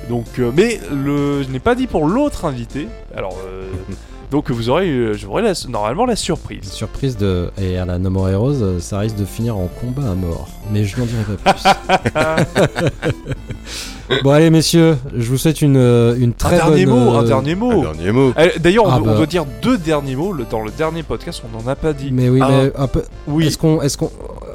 Donc, 0.09 0.27
euh, 0.41 0.51
mais 0.57 0.81
le, 0.91 1.45
je 1.45 1.49
n'ai 1.51 1.61
pas 1.61 1.77
dit 1.77 1.87
pour 1.87 2.07
l'autre 2.09 2.47
invité. 2.47 2.89
Alors, 3.15 3.39
euh, 3.47 3.69
donc 4.33 4.51
vous 4.51 4.69
aurez, 4.71 4.89
euh, 4.91 5.15
j'aurai 5.15 5.43
la- 5.43 5.53
normalement 5.69 6.07
la 6.07 6.17
surprise. 6.17 6.73
Surprise 6.73 7.17
de. 7.17 7.51
Et 7.61 7.79
à 7.79 7.85
la 7.85 7.99
No 7.99 8.11
More 8.11 8.29
Heroes, 8.31 8.63
euh, 8.63 8.81
ça 8.81 8.99
risque 8.99 9.17
de 9.17 9.25
finir 9.27 9.57
en 9.57 9.69
combat 9.81 10.11
à 10.11 10.15
mort. 10.15 10.49
Mais 10.73 10.85
je 10.85 10.99
n'en 10.99 11.07
dirai 11.07 11.23
pas 11.45 11.55
plus. 11.55 11.63
bon, 14.23 14.31
allez, 14.31 14.51
messieurs, 14.51 14.97
je 15.17 15.29
vous 15.29 15.39
souhaite 15.39 15.63
une, 15.63 15.77
euh, 15.77 16.15
une 16.19 16.31
Un 16.31 16.33
très 16.33 16.57
dernier 16.57 16.87
bonne. 16.87 17.05
mot, 17.05 17.15
euh, 17.15 17.19
un 17.21 17.23
dernier 17.23 17.53
Un 17.53 17.57
mot. 17.57 17.81
dernier 17.83 18.13
mot. 18.13 18.33
Euh, 18.39 18.49
D'ailleurs, 18.59 18.85
on, 18.87 18.91
Ah 18.91 18.99
doit- 18.99 19.07
bah. 19.07 19.13
on 19.15 19.17
doit 19.17 19.27
dire 19.27 19.45
deux 19.63 19.79
derniers 19.79 20.17
mots. 20.17 20.33
Le- 20.33 20.45
dans 20.51 20.63
le 20.63 20.71
dernier 20.71 21.03
podcast, 21.03 21.43
on 21.45 21.63
n'en 21.63 21.67
a 21.71 21.75
pas 21.77 21.93
dit. 21.93 22.11
Mais 22.13 22.29
oui, 22.29 22.41
mais 22.41 22.73
un 22.77 22.87
peu. 22.87 23.03
Oui. 23.27 23.47
Est-ce 23.47 23.59
qu'on. 23.59 23.81
Est-ce 23.83 23.97
qu'on... 23.99 24.11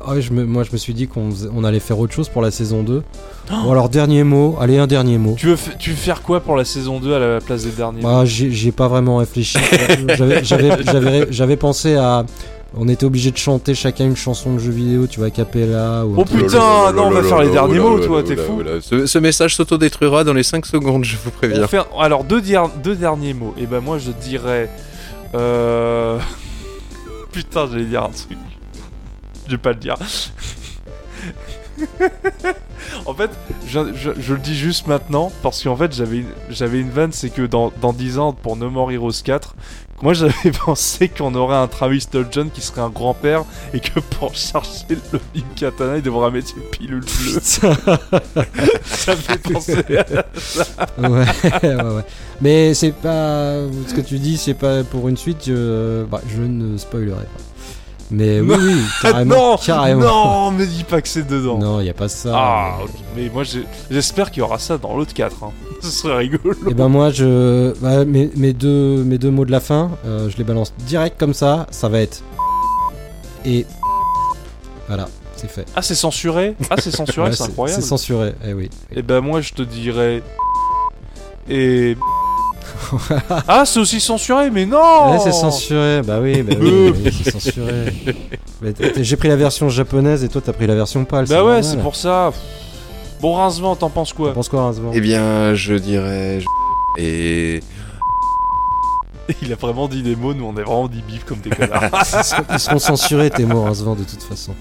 ah 0.07 0.13
ouais, 0.13 0.21
je 0.21 0.31
me- 0.33 0.45
moi, 0.45 0.63
je 0.63 0.71
me 0.71 0.77
suis 0.77 0.93
dit 0.93 1.07
qu'on 1.07 1.29
on 1.55 1.63
allait 1.63 1.79
faire 1.79 1.99
autre 1.99 2.13
chose 2.13 2.29
pour 2.29 2.41
la 2.41 2.51
saison 2.51 2.83
2. 2.83 3.03
Oh. 3.51 3.53
Bon, 3.63 3.71
alors, 3.71 3.89
dernier 3.89 4.23
mot. 4.23 4.55
Allez, 4.59 4.77
un 4.77 4.87
dernier 4.87 5.17
mot. 5.17 5.35
Tu 5.37 5.45
veux, 5.47 5.55
f- 5.55 5.77
tu 5.77 5.91
veux 5.91 5.95
faire 5.95 6.21
quoi 6.23 6.39
pour 6.39 6.55
la 6.55 6.65
saison 6.65 6.99
2 6.99 7.13
à 7.13 7.19
la 7.19 7.39
place 7.41 7.63
des 7.63 7.69
derniers 7.71 8.01
mots? 8.01 8.07
Bah, 8.07 8.23
j'ai 8.25 8.71
pas 8.71 8.87
vraiment 8.87 9.17
réfléchi. 9.17 9.57
J'avais 11.31 11.57
pensé 11.57 11.95
à. 11.95 12.25
On 12.77 12.87
était 12.89 13.05
obligé 13.05 13.31
de 13.31 13.37
chanter 13.37 13.73
chacun 13.73 14.05
une 14.05 14.15
chanson 14.17 14.53
de 14.53 14.59
jeu 14.59 14.71
vidéo, 14.71 15.07
tu 15.07 15.19
vois, 15.19 15.29
Capella 15.29 16.05
ou. 16.05 16.15
Oh 16.17 16.25
putain, 16.25 16.91
non, 16.91 17.05
on 17.07 17.11
va 17.11 17.23
faire 17.23 17.39
les 17.41 17.49
derniers 17.51 17.79
mots, 17.79 17.99
toi, 17.99 18.21
t'es 18.23 18.35
fou. 18.35 18.61
Ce, 18.81 19.05
ce 19.05 19.17
message 19.19 19.55
s'autodétruira 19.55 20.23
dans 20.23 20.33
les 20.33 20.43
5 20.43 20.65
secondes, 20.65 21.03
je 21.05 21.15
vous 21.23 21.31
préviens. 21.31 21.67
faire- 21.67 21.85
alors, 21.99 22.23
deux, 22.25 22.41
dir- 22.41 22.69
deux 22.83 22.95
derniers 22.95 23.33
mots. 23.33 23.53
Et 23.57 23.65
ben, 23.65 23.79
moi, 23.79 23.97
je 23.97 24.11
dirais. 24.11 24.69
Euh... 25.35 26.19
Putain, 27.31 27.67
j'allais 27.71 27.85
dire 27.85 28.03
un 28.03 28.09
truc. 28.09 28.37
Je 29.47 29.51
vais 29.51 29.57
pas 29.57 29.69
le 29.71 29.75
dire. 29.79 29.95
en 33.05 33.13
fait, 33.13 33.29
je, 33.67 33.79
je- 33.93 34.11
je 34.19 34.33
le 34.33 34.39
dis 34.39 34.55
juste 34.55 34.87
maintenant 34.87 35.31
parce 35.43 35.61
qu'en 35.63 35.75
fait, 35.75 35.93
j'avais 35.93 36.17
une, 36.19 36.29
j'avais 36.49 36.79
une 36.79 36.89
vanne, 36.89 37.11
c'est 37.11 37.29
que 37.29 37.41
dans, 37.43 37.71
dans 37.81 37.93
10 37.93 38.19
ans, 38.19 38.33
pour 38.33 38.55
No 38.55 38.69
More 38.69 38.91
Heroes 38.91 39.11
4, 39.23 39.55
moi 40.01 40.13
j'avais 40.13 40.51
pensé 40.65 41.07
qu'on 41.09 41.33
aurait 41.35 41.55
un 41.55 41.67
Travis 41.67 42.01
Sturgeon 42.01 42.49
qui 42.53 42.61
serait 42.61 42.81
un 42.81 42.89
grand-père 42.89 43.43
et 43.73 43.79
que 43.79 43.99
pour 43.99 44.35
charger 44.35 44.85
le 44.89 45.19
Big 45.33 45.45
Katana, 45.55 45.97
il 45.97 46.03
devrait 46.03 46.31
mettre 46.31 46.53
une 46.57 46.63
pilule 46.63 46.99
bleue. 46.99 47.39
Ça 47.41 47.69
me 49.11 49.21
fait 49.21 49.37
penser 49.37 49.77
à 49.77 51.09
ouais, 51.09 51.25
ouais, 51.63 51.83
ouais. 51.83 52.05
Mais 52.41 52.73
c'est 52.73 52.91
pas. 52.91 53.61
Ce 53.87 53.93
que 53.93 54.01
tu 54.01 54.19
dis, 54.19 54.37
c'est 54.37 54.53
pas 54.53 54.83
pour 54.83 55.07
une 55.07 55.17
suite, 55.17 55.43
je, 55.47 56.03
bah, 56.03 56.21
je 56.27 56.41
ne 56.41 56.77
spoilerai 56.77 57.23
pas. 57.23 57.44
Mais 58.11 58.39
oui, 58.41 58.47
Non. 58.47 58.57
oui, 58.59 58.81
carrément. 59.01 59.35
non, 59.35 59.57
carrément. 59.57 60.01
non, 60.01 60.51
me 60.51 60.65
dis 60.65 60.83
pas 60.83 61.01
que 61.01 61.07
c'est 61.07 61.27
dedans. 61.27 61.57
Non, 61.57 61.81
y 61.81 61.89
a 61.89 61.93
pas 61.93 62.07
ça. 62.07 62.31
Ah, 62.33 62.77
ok. 62.83 62.89
mais 63.15 63.29
moi 63.33 63.43
j'espère 63.89 64.29
qu'il 64.31 64.39
y 64.39 64.43
aura 64.43 64.59
ça 64.59 64.77
dans 64.77 64.95
l'autre 64.95 65.13
4. 65.13 65.43
Hein. 65.43 65.51
Ce 65.81 65.89
serait 65.89 66.17
rigolo. 66.17 66.55
Et 66.69 66.73
ben 66.73 66.87
moi, 66.87 67.09
je, 67.11 67.73
bah, 67.81 68.05
mes, 68.05 68.29
mes 68.35 68.53
deux, 68.53 69.03
mes 69.03 69.17
deux 69.17 69.31
mots 69.31 69.45
de 69.45 69.51
la 69.51 69.59
fin, 69.59 69.91
euh, 70.05 70.29
je 70.29 70.37
les 70.37 70.43
balance 70.43 70.73
direct 70.87 71.19
comme 71.19 71.33
ça. 71.33 71.67
Ça 71.71 71.89
va 71.89 71.99
être 71.99 72.21
et 73.47 73.65
voilà, 74.87 75.07
c'est 75.35 75.49
fait. 75.49 75.65
Ah, 75.75 75.81
c'est 75.83 75.93
censuré? 75.95 76.55
Ah, 76.69 76.75
c'est 76.79 76.89
censuré, 76.91 77.27
Ouais, 77.29 77.35
c'est 77.35 77.43
incroyable. 77.43 77.81
C'est 77.81 77.87
censuré. 77.87 78.33
Eh 78.47 78.53
oui. 78.53 78.69
Et 78.95 79.01
ben 79.03 79.21
moi 79.21 79.41
je 79.41 79.53
te 79.53 79.61
dirais. 79.61 80.23
Et. 81.49 81.95
ah, 83.47 83.63
c'est 83.65 83.79
aussi 83.79 83.99
censuré, 83.99 84.49
mais 84.51 84.65
non 84.65 85.11
Ouais, 85.11 85.19
c'est 85.19 85.31
censuré. 85.31 86.01
Bah 86.05 86.19
oui, 86.21 86.41
bah 86.43 86.55
oui, 86.59 86.69
Euh. 86.69 86.91
bah 86.91 86.97
oui, 87.05 87.11
c'est 87.23 87.31
censuré. 87.31 87.93
J'ai 89.01 89.15
pris 89.15 89.27
la 89.27 89.35
version 89.35 89.69
japonaise 89.69 90.23
et 90.23 90.29
toi 90.29 90.41
t'as 90.43 90.53
pris 90.53 90.67
la 90.67 90.75
version 90.75 91.05
pâle. 91.05 91.25
Bah 91.27 91.43
ouais, 91.43 91.61
c'est 91.63 91.77
pour 91.81 91.95
ça. 91.95 92.31
Bon, 93.21 93.33
Rincevent, 93.35 93.75
t'en 93.75 93.89
penses 93.89 94.13
quoi? 94.13 94.29
T'en 94.29 94.33
penses 94.35 94.49
quoi, 94.49 94.71
Eh 94.93 94.99
bien, 95.01 95.53
je 95.55 95.73
dirais. 95.75 96.39
je- 96.41 97.01
Et. 97.01 97.59
Il 99.41 99.51
a 99.51 99.55
vraiment 99.55 99.87
dit 99.87 100.03
des 100.03 100.15
mots, 100.15 100.33
nous 100.35 100.45
on 100.45 100.51
a 100.51 100.61
vraiment 100.61 100.87
dit 100.87 101.01
bif 101.01 101.23
comme 101.23 101.39
des 101.39 101.49
connards. 101.49 101.83
Ils 101.93 102.23
seront- 102.23 102.43
Ils 102.51 102.59
seront 102.59 102.79
censurés 102.79 103.29
tes 103.31 103.45
mots, 103.45 103.63
Rincevent, 103.63 103.95
de 103.95 104.03
toute 104.03 104.21
façon. 104.21 104.53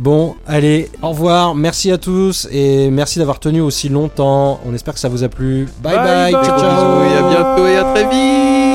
Bon, 0.00 0.34
allez, 0.46 0.88
au 1.02 1.10
revoir, 1.10 1.54
merci 1.54 1.90
à 1.92 1.98
tous 1.98 2.48
et 2.50 2.88
merci 2.90 3.18
d'avoir 3.18 3.38
tenu 3.38 3.60
aussi 3.60 3.90
longtemps. 3.90 4.58
On 4.64 4.72
espère 4.74 4.94
que 4.94 5.00
ça 5.00 5.10
vous 5.10 5.24
a 5.24 5.28
plu. 5.28 5.68
Bye 5.82 5.94
bye, 5.94 6.32
Bye 6.32 6.32
bye. 6.32 6.44
ciao 6.46 6.58
ciao. 6.58 7.02
Et 7.04 7.18
à 7.18 7.28
bientôt 7.28 7.66
et 7.66 7.76
à 7.76 7.84
très 7.92 8.04
vite 8.08 8.69